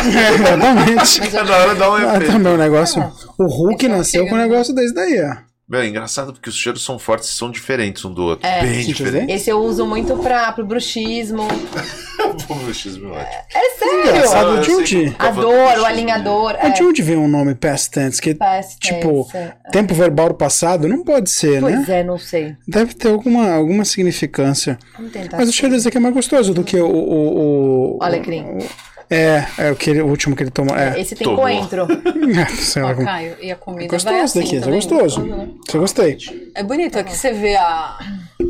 Exatamente. 0.34 1.20
Cada 1.30 1.56
hora 1.56 1.74
dá 1.74 1.90
um 1.90 1.94
Ah, 1.94 2.16
efeito. 2.16 2.32
também 2.32 2.52
o 2.52 2.56
negócio. 2.56 3.12
O 3.38 3.46
Hulk 3.46 3.86
é 3.86 3.88
nasceu 3.88 4.26
com 4.26 4.34
um 4.34 4.38
negócio 4.38 4.74
desse 4.74 4.94
daí, 4.94 5.20
ó. 5.22 5.49
Meu, 5.70 5.80
é 5.82 5.86
engraçado 5.86 6.32
porque 6.32 6.48
os 6.48 6.56
cheiros 6.56 6.82
são 6.84 6.98
fortes 6.98 7.28
e 7.28 7.32
são 7.32 7.48
diferentes 7.48 8.04
um 8.04 8.12
do 8.12 8.24
outro. 8.24 8.44
É. 8.44 8.60
Bem 8.62 8.84
diferentes. 8.84 9.32
Esse 9.36 9.50
eu 9.50 9.60
uso 9.60 9.86
muito 9.86 10.16
pra, 10.16 10.50
pro 10.50 10.66
bruxismo. 10.66 11.46
Pô, 12.48 12.54
meu 12.56 12.74
xismo 12.74 13.14
é 13.14 13.18
ótimo. 13.18 13.42
É 13.54 13.78
sério. 13.78 14.00
Engraçado, 14.00 14.50
Ah, 14.50 14.54
eu 14.56 14.64
sei 14.64 14.74
que- 15.10 15.14
A 15.18 15.30
alinhador. 15.86 16.56
É. 16.58 16.66
onde 16.82 17.02
vem 17.02 17.16
o 17.16 17.28
nome 17.28 17.54
past 17.54 17.90
tense? 17.92 18.20
Que, 18.20 18.34
Past 18.34 18.78
tipo, 18.80 19.24
tense, 19.30 19.36
é. 19.36 19.56
tempo 19.70 19.94
verbal 19.94 20.28
do 20.30 20.34
passado? 20.34 20.88
Não 20.88 21.04
pode 21.04 21.30
ser, 21.30 21.62
né? 21.62 21.72
Pois 21.76 21.88
é, 21.88 22.02
não 22.02 22.18
sei. 22.18 22.56
Deve 22.66 22.92
ter 22.94 23.08
alguma, 23.08 23.52
alguma 23.52 23.84
significância. 23.84 24.76
Vamos 24.96 25.12
tentar. 25.12 25.36
Mas 25.36 25.48
o 25.48 25.52
cheiro 25.52 25.74
desse 25.74 25.86
aqui 25.86 25.96
é 25.98 26.00
mais 26.00 26.14
gostoso 26.14 26.52
do 26.52 26.64
que 26.64 26.76
o. 26.78 26.86
o, 26.86 27.94
o 27.94 27.98
O 27.98 28.02
alecrim. 28.02 28.42
o- 28.42 28.58
é, 29.10 29.44
é 29.58 29.70
o, 29.72 29.76
que 29.76 29.90
ele- 29.90 30.02
o 30.02 30.06
último 30.06 30.36
que 30.36 30.42
ele 30.44 30.50
tomou. 30.50 30.76
É. 30.76 30.98
Esse 31.00 31.14
tem 31.14 31.24
Tomou. 31.24 31.42
coentro. 31.42 31.86
Sei 32.56 32.82
lá 32.82 32.94
como. 32.94 33.06
Caio, 33.06 33.36
e 33.42 33.50
a 33.50 33.56
comida 33.56 33.84
É 33.84 33.88
vai 33.88 33.96
gostoso 33.98 34.24
assim 34.24 34.38
daqui, 34.40 34.48
isso 34.56 34.56
é 34.56 34.60
também. 34.60 34.74
gostoso. 34.80 35.26
Isso 35.66 35.76
eu 35.76 35.80
gostei. 35.80 36.18
É 36.54 36.62
bonito, 36.62 36.98
aqui 36.98 37.16
você 37.16 37.32
vê 37.32 37.56
a, 37.56 37.98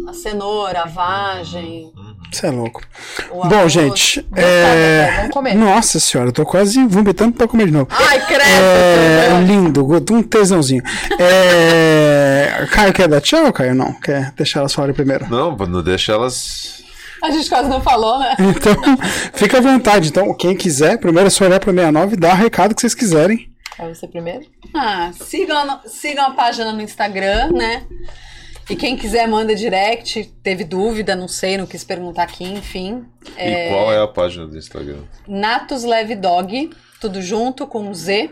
a 0.09 0.13
cenoura, 0.13 0.83
a 0.83 0.87
vagem, 0.87 1.91
Você 2.33 2.47
é 2.47 2.51
louco. 2.51 2.83
o 3.31 3.47
Bom, 3.49 3.69
gente. 3.69 4.25
É... 4.37 5.17
Vamos 5.17 5.31
comer. 5.35 5.55
Nossa 5.55 5.99
senhora, 5.99 6.29
eu 6.29 6.33
tô 6.33 6.45
quase 6.45 6.83
vomitando 6.87 7.33
pra 7.33 7.49
comer 7.49 7.67
de 7.67 7.73
novo. 7.73 7.89
Ai, 7.91 8.21
credo! 8.27 8.43
É 8.43 9.43
lindo, 9.47 9.87
um 10.13 10.23
tesãozinho. 10.23 10.83
É... 11.19 12.67
Caio 12.73 12.93
quer 12.93 13.09
dar 13.09 13.21
tchau, 13.21 13.53
Caio? 13.53 13.75
Não, 13.75 13.93
quer 13.95 14.33
deixar 14.37 14.61
elas 14.61 14.73
falarem 14.75 14.95
primeiro. 14.95 15.27
Não, 15.29 15.57
não 15.57 15.83
deixa 15.83 16.13
elas. 16.13 16.83
A 17.23 17.31
gente 17.31 17.49
quase 17.49 17.69
não 17.69 17.81
falou, 17.81 18.19
né? 18.19 18.35
Então, 18.41 18.75
fica 19.35 19.59
à 19.59 19.61
vontade. 19.61 20.09
Então, 20.09 20.33
quem 20.35 20.57
quiser, 20.57 20.99
primeiro 20.99 21.27
é 21.27 21.31
só 21.31 21.45
olhar 21.45 21.61
pra 21.61 21.73
69 21.73 22.15
e 22.15 22.19
dar 22.19 22.35
o 22.35 22.37
recado 22.37 22.75
que 22.75 22.81
vocês 22.81 22.95
quiserem. 22.95 23.51
Vai 23.79 23.95
você 23.95 24.07
primeiro? 24.09 24.45
Ah, 24.75 25.11
sigam, 25.13 25.57
a- 25.57 25.81
sigam 25.87 26.25
a 26.27 26.31
página 26.33 26.73
no 26.73 26.81
Instagram, 26.83 27.51
né? 27.53 27.85
E 28.69 28.77
quem 28.77 28.97
quiser 28.97 29.27
manda 29.27 29.55
direct, 29.55 30.33
teve 30.43 30.63
dúvida, 30.65 31.17
não 31.17 31.27
sei, 31.27 31.59
não 31.59 31.67
quis 31.67 31.83
perguntar 31.83 32.23
aqui, 32.23 32.45
enfim. 32.45 33.05
E 33.37 33.69
qual 33.69 33.93
é 33.93 34.01
a 34.01 34.07
página 34.07 34.47
do 34.47 34.57
Instagram? 34.57 34.99
Natus 35.27 35.83
Leve 35.83 36.15
Dog, 36.15 36.71
tudo 37.01 37.21
junto 37.21 37.67
com 37.67 37.83
um 37.89 37.93
Z. 37.95 38.31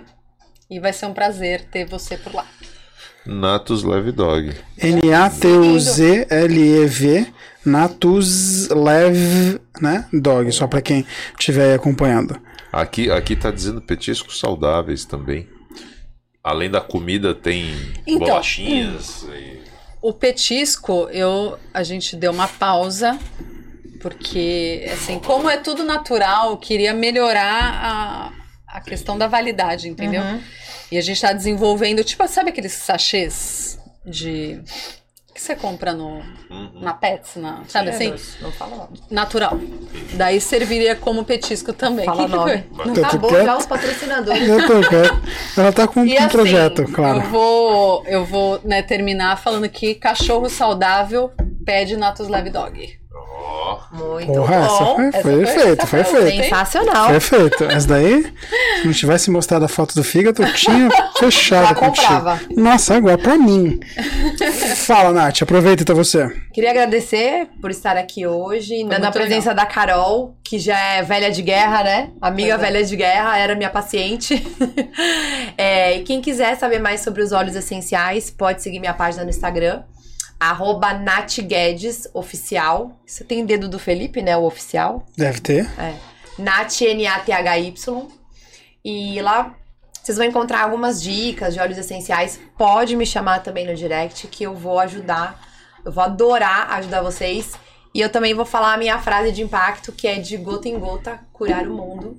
E 0.71 0.79
vai 0.79 0.93
ser 0.93 1.07
um 1.07 1.15
prazer 1.15 1.63
ter 1.73 1.87
você 1.87 2.17
por 2.17 2.35
lá. 2.35 2.45
Natus 3.27 3.83
Leve 3.83 4.13
Dog. 4.13 4.55
N-A-T-U-Z-L-E-V, 5.99 7.27
Natus 7.69 8.69
Lev, 8.71 9.61
né? 9.81 10.07
Dog, 10.13 10.51
só 10.53 10.67
pra 10.67 10.81
quem 10.83 11.07
estiver 11.39 11.67
aí 11.71 11.75
acompanhando. 11.75 12.41
Aqui, 12.73 13.11
aqui 13.11 13.37
tá 13.37 13.51
dizendo 13.51 13.81
petiscos 13.81 14.39
saudáveis 14.41 15.05
também. 15.05 15.49
Além 16.43 16.71
da 16.71 16.81
comida, 16.81 17.35
tem 17.35 17.75
Então, 18.07 18.27
bolachinhas. 18.29 19.25
e- 19.35 19.59
O 20.01 20.13
petisco, 20.13 21.09
eu, 21.11 21.59
a 21.75 21.83
gente 21.83 22.15
deu 22.17 22.31
uma 22.33 22.47
pausa, 22.49 23.19
porque, 24.01 24.89
assim, 24.93 25.19
como 25.19 25.49
é 25.51 25.57
tudo 25.57 25.83
natural, 25.83 26.51
eu 26.51 26.57
queria 26.57 26.95
melhorar 26.95 28.33
a, 28.69 28.77
a 28.77 28.81
questão 28.81 29.19
da 29.19 29.27
validade, 29.27 29.89
entendeu? 29.89 30.23
Uhum. 30.23 30.41
E 30.93 30.97
a 30.97 31.01
gente 31.01 31.21
tá 31.21 31.33
desenvolvendo, 31.33 32.03
tipo, 32.05 32.27
sabe 32.29 32.51
aqueles 32.51 32.73
sachês 32.73 33.79
de. 34.07 34.61
Que 35.39 35.45
você 35.45 35.55
compra 35.55 35.93
no, 35.95 36.21
Uhum. 36.51 36.81
na 36.81 36.93
Pets, 36.93 37.37
na, 37.37 37.61
sabe 37.69 37.91
assim? 37.91 38.13
Não 38.43 38.51
fala. 38.51 38.89
Natural. 39.09 39.57
Daí 40.15 40.41
serviria 40.41 40.97
como 40.97 41.25
petisco 41.25 41.73
também. 41.73 42.05
Fala 42.05 42.25
Que 42.29 42.35
nome. 42.35 42.65
tô 42.95 43.05
Acabou 43.05 43.31
já 43.31 43.57
os 43.57 43.67
patrocinadores. 43.67 44.49
Eu 44.49 44.67
tô 44.67 44.89
quieto. 44.89 45.23
Ela 45.57 45.73
tá 45.73 45.87
com 45.87 46.05
E 46.05 46.15
um 46.15 46.19
assim, 46.19 46.29
projeto, 46.29 46.85
claro. 46.93 47.21
eu 47.21 47.31
vou, 47.31 48.05
eu 48.07 48.25
vou 48.25 48.61
né, 48.65 48.83
terminar 48.83 49.39
falando 49.39 49.69
que 49.69 49.95
cachorro 49.95 50.49
saudável 50.49 51.31
pede 51.65 51.97
Natus 51.97 52.29
Leve 52.29 52.51
Dog. 52.51 52.99
Ó, 53.41 53.79
Muito 53.93 54.33
Porra, 54.33 54.57
essa 54.57 54.85
bom. 54.85 54.97
foi, 54.97 55.09
essa 55.09 55.23
foi 55.23 55.47
foi 55.47 55.47
feito, 55.47 55.87
foi 55.87 55.99
sensacional. 56.05 56.23
feito. 56.23 56.43
Sensacional. 56.43 57.09
Perfeito. 57.09 57.65
Essa 57.65 57.87
daí, 57.89 58.23
se 58.81 58.87
não 58.87 58.93
tivesse 58.93 59.31
mostrado 59.31 59.65
a 59.65 59.69
foto 59.69 59.95
do 59.95 60.03
fígado, 60.03 60.43
eu 60.43 60.53
tinha 60.55 60.89
fechado 61.19 61.69
Já 61.69 61.75
contigo. 61.75 62.07
comprava. 62.07 62.41
Nossa, 62.57 62.97
agora 62.97 63.17
pra 63.17 63.37
mim. 63.39 63.79
Fala, 64.87 65.13
Nath, 65.13 65.43
aproveita 65.43 65.83
então 65.83 65.95
você. 65.95 66.29
Queria 66.53 66.71
agradecer 66.71 67.47
por 67.61 67.71
estar 67.71 67.97
aqui 67.97 68.27
hoje, 68.27 68.83
na, 68.85 68.99
na 68.99 69.11
presença 69.13 69.55
da 69.55 69.65
Carol, 69.65 70.37
que 70.43 70.59
já 70.59 70.79
é 70.79 71.03
velha 71.03 71.31
de 71.31 71.43
guerra, 71.43 71.85
né? 71.85 72.11
Amiga 72.21 72.55
é. 72.55 72.59
velha 72.59 72.83
de 72.85 72.97
guerra, 72.97 73.39
era 73.39 73.55
minha 73.55 73.71
paciente. 73.71 74.45
É, 75.57 75.97
e 75.99 76.03
quem 76.05 76.21
quiser 76.21 76.57
saber 76.57 76.79
mais 76.79 77.01
sobre 77.01 77.21
os 77.23 77.33
óleos 77.33 77.57
essenciais, 77.57 78.31
pode 78.31 78.63
seguir 78.63 78.79
minha 78.79 78.95
página 78.95 79.25
no 79.25 79.31
Instagram, 79.31 79.83
arroba 80.39 80.95
Nath 80.95 81.39
Guedes 81.41 82.09
Oficial. 82.15 82.99
Você 83.05 83.25
tem 83.25 83.45
dedo 83.45 83.69
do 83.69 83.79
Felipe, 83.79 84.23
né? 84.23 84.37
O 84.37 84.45
oficial. 84.45 85.05
Deve 85.17 85.41
ter. 85.41 85.69
Nath, 86.39 86.81
N-A-T-H-Y. 86.81 88.09
E 88.85 89.21
lá 89.21 89.55
vocês 90.03 90.17
vão 90.17 90.27
encontrar 90.27 90.63
algumas 90.63 91.03
dicas 91.03 91.53
de 91.53 91.61
óleos 91.61 91.77
essenciais. 91.77 92.41
Pode 92.57 92.97
me 92.97 93.05
chamar 93.05 93.41
também 93.41 93.67
no 93.67 93.75
direct 93.75 94.27
que 94.29 94.45
eu 94.45 94.55
vou 94.55 94.79
ajudar. 94.79 95.39
Eu 95.85 95.93
vou 95.93 96.03
adorar 96.03 96.73
ajudar 96.75 97.03
vocês. 97.03 97.53
E 97.95 98.01
eu 98.01 98.11
também 98.11 98.33
vou 98.33 98.47
falar 98.47 98.75
a 98.75 98.79
minha 98.79 98.99
frase 98.99 99.33
de 99.33 99.43
impacto, 99.43 99.93
que 99.93 100.07
é 100.07 100.19
de 100.19 100.37
gota 100.37 100.69
em 100.69 100.79
gota 100.79 101.21
curar 101.33 101.67
o 101.67 101.75
mundo. 101.75 102.17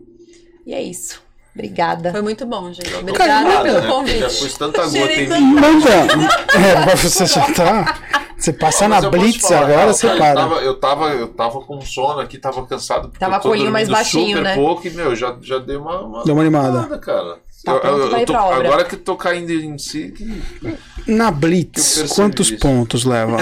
E 0.65 0.73
é 0.73 0.81
isso. 0.81 1.23
Obrigada. 1.63 2.11
Foi 2.11 2.21
muito 2.21 2.45
bom, 2.45 2.71
gente. 2.71 2.93
Obrigada 2.95 3.33
acostumado, 3.41 3.63
pelo 3.63 3.81
né? 3.81 3.87
convite. 3.89 4.19
Já 4.19 4.27
pus 4.29 4.53
tanta 4.57 4.81
gota 4.83 4.97
em 4.97 5.27
tanto- 5.27 5.41
mim. 5.41 5.53
Manda. 5.55 5.89
É, 6.55 6.85
mas 6.85 6.99
você 7.01 7.25
já 7.25 7.51
tá. 7.53 7.97
Você 8.37 8.53
passar 8.53 8.87
Mas 8.87 9.03
na 9.03 9.09
Blitz 9.09 9.41
falar, 9.41 9.57
agora, 9.63 9.75
cara, 9.79 9.93
você 9.93 10.07
cara, 10.07 10.17
para. 10.17 10.29
Eu 10.29 10.35
tava, 10.35 10.55
eu, 10.61 10.75
tava, 10.77 11.09
eu 11.09 11.27
tava 11.27 11.59
com 11.61 11.81
sono 11.81 12.21
aqui, 12.21 12.37
tava 12.37 12.65
cansado. 12.65 13.09
Porque 13.09 13.19
Tava 13.19 13.35
eu 13.35 13.39
tô 13.39 13.43
com 13.43 13.49
o 13.49 13.51
olhinho 13.51 13.69
mais 13.71 13.89
baixinho, 13.89 14.37
super 14.37 14.41
né? 14.43 14.55
pouco 14.55 14.87
e, 14.87 14.91
meu, 14.91 15.13
já, 15.13 15.35
já 15.41 15.57
dei 15.59 15.75
uma, 15.75 15.99
uma, 15.99 16.23
Deu 16.23 16.33
uma 16.33 16.41
animada. 16.41 16.71
Nada, 16.83 16.97
cara. 16.97 17.35
Tá 17.65 17.73
Eu- 17.73 17.97
eu- 17.97 18.17
eu 18.17 18.25
tô- 18.25 18.33
agora 18.37 18.85
que 18.85 18.95
tô 18.95 19.17
caindo 19.17 19.51
em 19.51 19.77
si, 19.77 20.13
que- 20.15 20.41
Na 21.05 21.29
Blitz, 21.29 22.13
quantos 22.15 22.49
isso. 22.49 22.59
pontos 22.61 23.03
leva? 23.03 23.35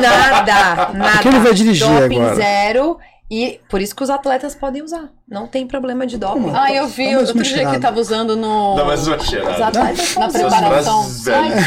Nada, 0.00 0.92
nada. 0.94 1.12
Porque 1.12 1.28
ele 1.28 1.38
vai 1.40 1.52
dirigir 1.54 1.86
Doping 1.86 2.16
agora. 2.20 2.34
zero. 2.36 2.98
E 3.34 3.60
por 3.66 3.80
isso 3.80 3.96
que 3.96 4.02
os 4.02 4.10
atletas 4.10 4.54
podem 4.54 4.82
usar. 4.82 5.08
Não 5.26 5.46
tem 5.46 5.66
problema 5.66 6.06
de 6.06 6.18
doping. 6.18 6.52
Ah, 6.54 6.70
eu 6.70 6.86
vi 6.86 7.14
mais 7.14 7.28
outro 7.30 7.42
dia 7.42 7.66
que 7.70 7.78
tava 7.78 7.98
usando 7.98 8.36
no. 8.36 8.74
Dá 8.76 8.84
mais 8.84 9.06
uma 9.06 9.16
Os 9.16 9.26
cheirada. 9.26 9.68
atletas 9.68 10.14
Na 10.16 10.28
preparação. 10.28 11.06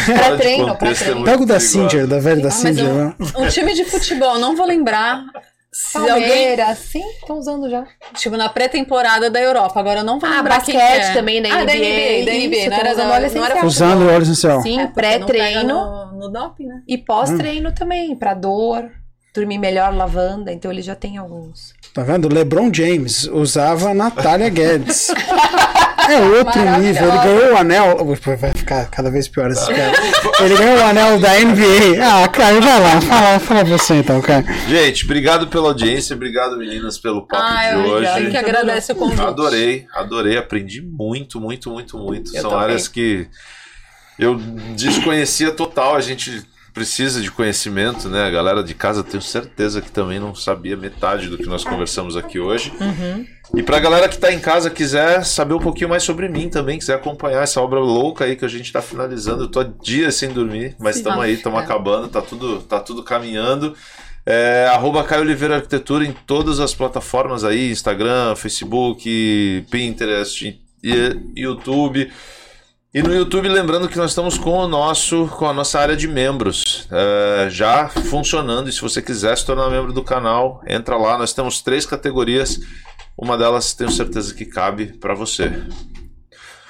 pré-treino, 0.06 0.70
é 0.70 0.74
pré-treino. 0.76 1.16
muito 1.16 1.26
Pega 1.26 1.42
o 1.44 1.46
da. 1.48 1.60
Singer, 1.60 2.06
da 2.06 2.20
velha 2.20 2.42
da 2.44 2.50
Ah, 2.50 2.52
Singer. 2.52 2.86
né? 2.94 3.16
um 3.38 3.48
time 3.48 3.74
de 3.74 3.84
futebol, 3.86 4.38
não 4.38 4.56
vou 4.56 4.68
lembrar 4.68 5.24
Se 5.72 5.98
alguém, 5.98 6.14
Palmeiras, 6.30 6.78
sim, 6.78 7.04
estão 7.20 7.38
usando 7.40 7.68
já. 7.70 7.84
tipo, 8.14 8.38
na 8.38 8.48
pré-temporada 8.48 9.30
da 9.32 9.42
Europa, 9.42 9.80
agora 9.80 10.02
eu 10.02 10.04
não 10.06 10.20
vou 10.20 10.30
Ah, 10.30 10.38
lembrar 10.38 10.62
quem 10.64 10.76
basquete 10.76 11.02
que 11.06 11.10
é. 11.10 11.14
também, 11.14 11.42
da 11.42 11.50
ah, 11.50 11.64
NBA, 11.64 11.66
da 11.66 11.74
NBA, 11.74 12.26
da 12.26 12.32
NBA, 12.32 12.58
isso, 12.58 12.70
não 12.70 12.78
era 12.78 12.92
usando 12.92 13.08
da, 13.08 13.14
óleo 13.16 13.32
não 13.34 13.46
era 13.46 13.58
essencial. 13.58 13.66
Usando 13.66 14.08
óleo 14.10 14.22
essencial. 14.22 14.62
Sim, 14.62 14.80
É, 14.82 14.88
pré-treino 14.88 15.68
No, 16.14 16.20
no 16.20 16.30
doping, 16.32 16.68
né? 16.68 16.82
e 16.88 16.98
pós-treino 16.98 17.74
também, 17.74 18.16
pra 18.16 18.34
dor, 18.36 18.90
dormir 19.36 19.58
melhor, 19.58 19.94
lavanda. 19.94 20.52
Então 20.52 20.72
ele 20.72 20.82
já 20.82 20.96
tem 20.96 21.18
alguns. 21.18 21.74
Tá 21.94 22.04
vendo? 22.04 22.28
LeBron 22.34 22.74
James 22.74 23.24
usava 23.26 23.94
Natália 23.94 24.50
Guedes. 24.50 25.12
É 26.08 26.20
outro 26.22 26.62
nível. 26.80 27.08
Ele 27.10 27.18
ganhou 27.18 27.54
o 27.54 27.58
anel. 27.58 27.98
Vai 28.40 28.54
ficar 28.54 28.86
cada 28.92 29.10
vez 29.10 29.28
pior 29.28 29.50
esse 29.50 29.66
cara. 29.66 29.92
Ele 30.40 30.56
ganhou 30.56 30.78
o 30.78 30.84
anel 30.84 31.20
da 31.20 31.34
NBA. 31.40 31.98
Ah, 32.00 32.28
Caio, 32.28 32.62
vai 32.62 32.80
lá. 32.80 33.02
Fala, 33.02 33.40
fala 33.40 33.64
você 33.64 33.96
então, 33.96 34.22
Caio. 34.22 34.46
Gente, 34.70 35.04
obrigado 35.06 35.48
pela 35.48 35.70
audiência, 35.70 36.16
obrigado 36.16 36.58
meninas 36.60 37.00
pelo 37.00 37.26
papo 37.26 37.42
Ah, 37.44 37.70
de 37.72 37.74
eu 37.74 37.90
hoje. 37.90 38.30
que 38.30 38.38
agradece 38.38 38.92
o 38.92 38.96
convite. 38.96 39.20
Adorei, 39.24 39.88
adorei, 39.96 40.38
aprendi 40.38 40.80
muito, 40.80 41.42
muito, 41.42 41.72
muito, 41.72 41.98
muito. 41.98 42.36
Eu 42.36 42.42
São 42.44 42.52
também. 42.52 42.66
áreas 42.66 42.88
que 42.88 43.28
eu 44.20 44.36
desconhecia 44.76 45.50
total. 45.54 45.96
A 45.96 46.02
gente 46.02 46.46
precisa 46.76 47.22
de 47.22 47.32
conhecimento, 47.32 48.10
né? 48.10 48.24
A 48.26 48.30
galera 48.30 48.62
de 48.62 48.74
casa 48.76 49.02
tenho 49.04 49.24
certeza 49.24 49.82
que 49.82 49.90
também 49.90 50.20
não 50.20 50.36
sabia 50.36 50.76
metade 50.76 51.30
do 51.30 51.38
que 51.38 51.46
nós 51.48 51.64
conversamos 51.64 52.18
aqui 52.18 52.38
hoje. 52.38 52.72
E 53.56 53.64
pra 53.64 53.80
galera 53.80 54.10
que 54.10 54.18
tá 54.18 54.32
em 54.34 54.40
casa 54.40 54.70
quiser 54.70 55.24
saber 55.24 55.54
um 55.54 55.60
pouquinho 55.60 55.90
mais 55.90 56.04
sobre 56.04 56.28
mim 56.28 56.50
também, 56.50 56.78
quiser 56.78 56.96
acompanhar 56.96 57.44
essa 57.44 57.62
obra 57.62 57.80
louca 57.80 58.26
aí 58.26 58.36
que 58.36 58.44
a 58.44 58.48
gente 58.50 58.72
tá 58.74 58.82
finalizando, 58.82 59.44
eu 59.44 59.48
tô 59.48 59.62
há 59.62 59.64
dias 59.82 60.16
sem 60.16 60.30
dormir, 60.30 60.76
mas 60.78 60.98
estamos 60.98 61.24
aí, 61.24 61.36
estamos 61.36 61.60
É. 61.60 61.64
acabando, 61.64 62.10
tá 62.10 62.22
tudo, 62.22 62.60
tá 62.64 62.80
tudo 62.80 63.02
caminhando. 63.04 63.74
É, 64.26 64.68
arroba 64.74 65.04
Caio 65.04 65.22
Oliveira 65.22 65.56
Arquitetura 65.56 66.04
em 66.04 66.12
todas 66.28 66.60
as 66.60 66.74
plataformas 66.74 67.44
aí, 67.46 67.72
Instagram, 67.72 68.36
Facebook, 68.36 69.66
Pinterest, 69.72 70.60
YouTube. 71.36 72.12
E 72.96 73.04
no 73.04 73.14
YouTube, 73.14 73.50
lembrando 73.50 73.90
que 73.90 73.98
nós 73.98 74.12
estamos 74.12 74.38
com 74.38 74.58
o 74.58 74.70
nosso, 74.70 75.28
com 75.38 75.46
a 75.46 75.54
nossa 75.54 75.78
área 75.78 75.98
de 75.98 76.08
membros 76.08 76.88
é, 76.90 77.50
já 77.50 77.90
funcionando. 77.90 78.70
E 78.70 78.72
se 78.72 78.80
você 78.80 79.02
quiser 79.02 79.38
se 79.38 79.46
tornar 79.46 79.70
membro 79.70 79.92
do 79.92 80.02
canal, 80.02 80.64
entra 80.66 80.96
lá. 80.96 81.18
Nós 81.18 81.34
temos 81.34 81.62
três 81.62 81.86
categorias. 81.86 82.58
Uma 83.18 83.38
delas 83.38 83.74
tenho 83.74 83.92
certeza 83.92 84.34
que 84.34 84.46
cabe 84.46 84.94
para 84.98 85.14
você. 85.14 85.62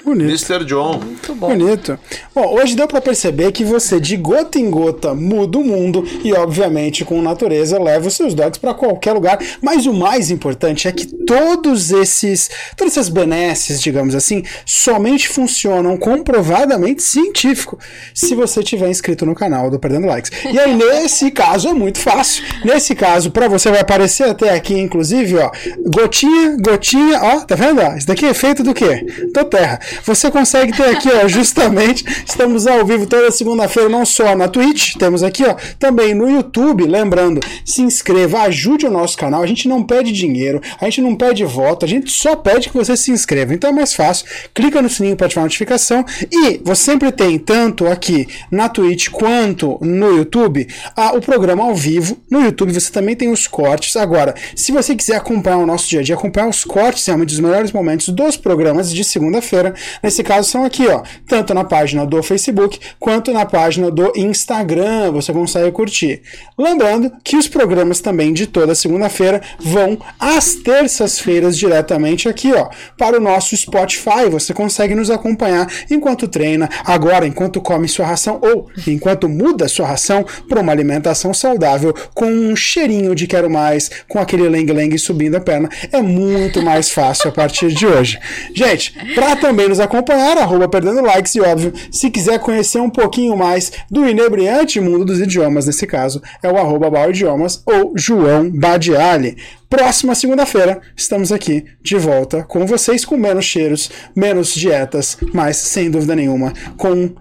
Bonito. 0.05 0.29
Mr. 0.29 0.63
John, 0.65 0.99
Muito 0.99 1.33
bom. 1.33 1.47
Bonito. 1.47 1.97
Bom, 2.33 2.53
hoje 2.53 2.75
deu 2.75 2.87
pra 2.87 3.01
perceber 3.01 3.51
que 3.51 3.63
você, 3.63 3.99
de 3.99 4.15
gota 4.15 4.59
em 4.59 4.69
gota, 4.69 5.15
muda 5.15 5.57
o 5.57 5.63
mundo 5.63 6.05
e, 6.23 6.31
obviamente, 6.31 7.03
com 7.03 7.19
natureza, 7.23 7.81
leva 7.81 8.07
os 8.07 8.13
seus 8.13 8.35
dogs 8.35 8.59
pra 8.59 8.75
qualquer 8.75 9.13
lugar. 9.13 9.39
Mas 9.63 9.87
o 9.87 9.93
mais 9.93 10.29
importante 10.29 10.87
é 10.87 10.91
que 10.91 11.07
todos 11.07 11.91
esses, 11.91 12.51
todas 12.77 12.93
essas 12.93 13.09
benesses, 13.09 13.81
digamos 13.81 14.13
assim, 14.13 14.43
somente 14.63 15.27
funcionam 15.27 15.97
comprovadamente 15.97 17.01
científico 17.01 17.79
se 18.13 18.35
você 18.35 18.61
tiver 18.61 18.89
inscrito 18.89 19.25
no 19.25 19.33
canal 19.33 19.71
do 19.71 19.79
Perdendo 19.79 20.05
Likes. 20.05 20.31
E 20.51 20.59
aí, 20.59 20.75
nesse 20.75 21.31
caso, 21.31 21.67
é 21.67 21.73
muito 21.73 21.97
fácil. 21.97 22.43
Nesse 22.63 22.93
caso, 22.93 23.31
pra 23.31 23.47
você 23.47 23.71
vai 23.71 23.79
aparecer 23.79 24.29
até 24.29 24.53
aqui, 24.53 24.77
inclusive, 24.77 25.35
ó, 25.37 25.49
gotinha, 25.87 26.57
gotinha, 26.61 27.19
ó, 27.23 27.39
tá 27.39 27.55
vendo? 27.55 27.81
Isso 27.97 28.05
daqui 28.05 28.25
é 28.27 28.33
feito 28.35 28.61
do 28.61 28.73
quê? 28.73 29.03
Do 29.33 29.45
terra. 29.45 29.79
Você 30.03 30.31
consegue 30.31 30.75
ter 30.75 30.89
aqui, 30.89 31.09
ó, 31.09 31.27
justamente, 31.27 32.03
estamos 32.25 32.67
ao 32.67 32.85
vivo 32.85 33.05
toda 33.05 33.31
segunda-feira, 33.31 33.89
não 33.89 34.05
só 34.05 34.35
na 34.35 34.47
Twitch, 34.47 34.95
temos 34.95 35.23
aqui, 35.23 35.43
ó, 35.43 35.55
também 35.79 36.13
no 36.13 36.29
YouTube, 36.29 36.85
lembrando, 36.85 37.41
se 37.63 37.81
inscreva, 37.81 38.41
ajude 38.41 38.85
o 38.85 38.91
nosso 38.91 39.17
canal, 39.17 39.43
a 39.43 39.47
gente 39.47 39.67
não 39.67 39.83
pede 39.83 40.11
dinheiro, 40.11 40.61
a 40.79 40.85
gente 40.85 41.01
não 41.01 41.15
pede 41.15 41.43
voto, 41.43 41.85
a 41.85 41.87
gente 41.87 42.11
só 42.11 42.35
pede 42.35 42.69
que 42.69 42.75
você 42.75 42.95
se 42.97 43.11
inscreva, 43.11 43.53
então 43.53 43.69
é 43.69 43.73
mais 43.73 43.93
fácil, 43.93 44.25
clica 44.53 44.81
no 44.81 44.89
sininho 44.89 45.15
para 45.15 45.27
ativar 45.27 45.43
a 45.43 45.45
notificação 45.45 46.05
e 46.31 46.59
você 46.63 46.83
sempre 46.83 47.11
tem, 47.11 47.37
tanto 47.37 47.87
aqui 47.87 48.27
na 48.51 48.69
Twitch 48.69 49.09
quanto 49.09 49.77
no 49.81 50.17
YouTube, 50.17 50.67
a, 50.95 51.15
o 51.15 51.21
programa 51.21 51.63
ao 51.63 51.75
vivo, 51.75 52.17
no 52.29 52.41
YouTube 52.41 52.71
você 52.71 52.91
também 52.91 53.15
tem 53.15 53.29
os 53.29 53.47
cortes, 53.47 53.95
agora, 53.95 54.35
se 54.55 54.71
você 54.71 54.95
quiser 54.95 55.15
acompanhar 55.15 55.57
o 55.57 55.65
nosso 55.65 55.89
dia 55.89 55.99
a 55.99 56.03
dia, 56.03 56.15
acompanhar 56.15 56.47
os 56.47 56.63
cortes, 56.63 57.05
realmente 57.05 57.29
dos 57.29 57.39
melhores 57.39 57.71
momentos 57.71 58.09
dos 58.09 58.37
programas 58.37 58.93
de 58.93 59.03
segunda-feira, 59.03 59.73
Nesse 60.01 60.23
caso 60.23 60.49
são 60.49 60.63
aqui, 60.63 60.87
ó, 60.87 61.03
tanto 61.27 61.53
na 61.53 61.63
página 61.63 62.05
do 62.05 62.21
Facebook 62.21 62.79
quanto 62.99 63.31
na 63.31 63.45
página 63.45 63.89
do 63.91 64.11
Instagram, 64.15 65.11
você 65.11 65.31
consegue 65.33 65.71
curtir. 65.71 66.21
Lembrando 66.57 67.11
que 67.23 67.35
os 67.35 67.47
programas 67.47 67.99
também 67.99 68.33
de 68.33 68.47
toda 68.47 68.75
segunda-feira 68.75 69.41
vão 69.59 69.97
às 70.19 70.55
terças-feiras 70.55 71.57
diretamente 71.57 72.29
aqui, 72.29 72.53
ó, 72.53 72.69
para 72.97 73.17
o 73.17 73.21
nosso 73.21 73.55
Spotify. 73.55 74.29
Você 74.29 74.53
consegue 74.53 74.95
nos 74.95 75.09
acompanhar 75.09 75.67
enquanto 75.89 76.27
treina, 76.27 76.69
agora 76.85 77.27
enquanto 77.27 77.61
come 77.61 77.87
sua 77.87 78.05
ração 78.05 78.39
ou 78.41 78.69
enquanto 78.87 79.27
muda 79.27 79.67
sua 79.67 79.87
ração 79.87 80.25
para 80.47 80.61
uma 80.61 80.71
alimentação 80.71 81.33
saudável 81.33 81.93
com 82.13 82.25
um 82.25 82.55
cheirinho 82.55 83.15
de 83.15 83.27
quero 83.27 83.49
mais, 83.49 83.89
com 84.07 84.19
aquele 84.19 84.47
lengue-lengue 84.47 84.97
subindo 84.97 85.35
a 85.35 85.41
perna. 85.41 85.69
É 85.91 86.01
muito 86.01 86.61
mais 86.61 86.89
fácil 86.89 87.29
a 87.29 87.33
partir 87.33 87.73
de 87.73 87.85
hoje. 87.85 88.19
Gente, 88.53 88.93
para 89.13 89.35
também 89.35 89.67
nos 89.67 89.74
acompanhar, 89.79 90.37
arroba 90.37 90.67
perdendo 90.67 91.01
likes 91.01 91.35
e 91.35 91.41
óbvio, 91.41 91.73
se 91.91 92.09
quiser 92.09 92.39
conhecer 92.39 92.79
um 92.79 92.89
pouquinho 92.89 93.35
mais 93.37 93.71
do 93.89 94.07
inebriante 94.07 94.79
mundo 94.79 95.05
dos 95.05 95.19
idiomas, 95.19 95.65
nesse 95.65 95.85
caso 95.87 96.21
é 96.41 96.49
o 96.49 96.57
arroba 96.57 97.09
Idiomas 97.09 97.61
ou 97.65 97.93
João 97.95 98.49
Badiali. 98.49 99.37
Próxima 99.69 100.15
segunda-feira 100.15 100.79
estamos 100.95 101.31
aqui 101.31 101.65
de 101.81 101.97
volta 101.97 102.43
com 102.43 102.65
vocês 102.65 103.03
com 103.03 103.17
menos 103.17 103.45
cheiros, 103.45 103.89
menos 104.15 104.53
dietas, 104.53 105.17
mas 105.33 105.57
sem 105.57 105.89
dúvida 105.89 106.15
nenhuma 106.15 106.53
com 106.77 107.13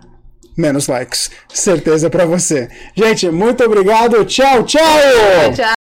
menos 0.57 0.87
likes. 0.87 1.31
Certeza 1.53 2.09
pra 2.09 2.25
você. 2.25 2.69
Gente, 2.95 3.29
muito 3.31 3.65
obrigado. 3.65 4.25
Tchau, 4.25 4.63
tchau! 4.65 4.81
Tchau. 5.55 5.84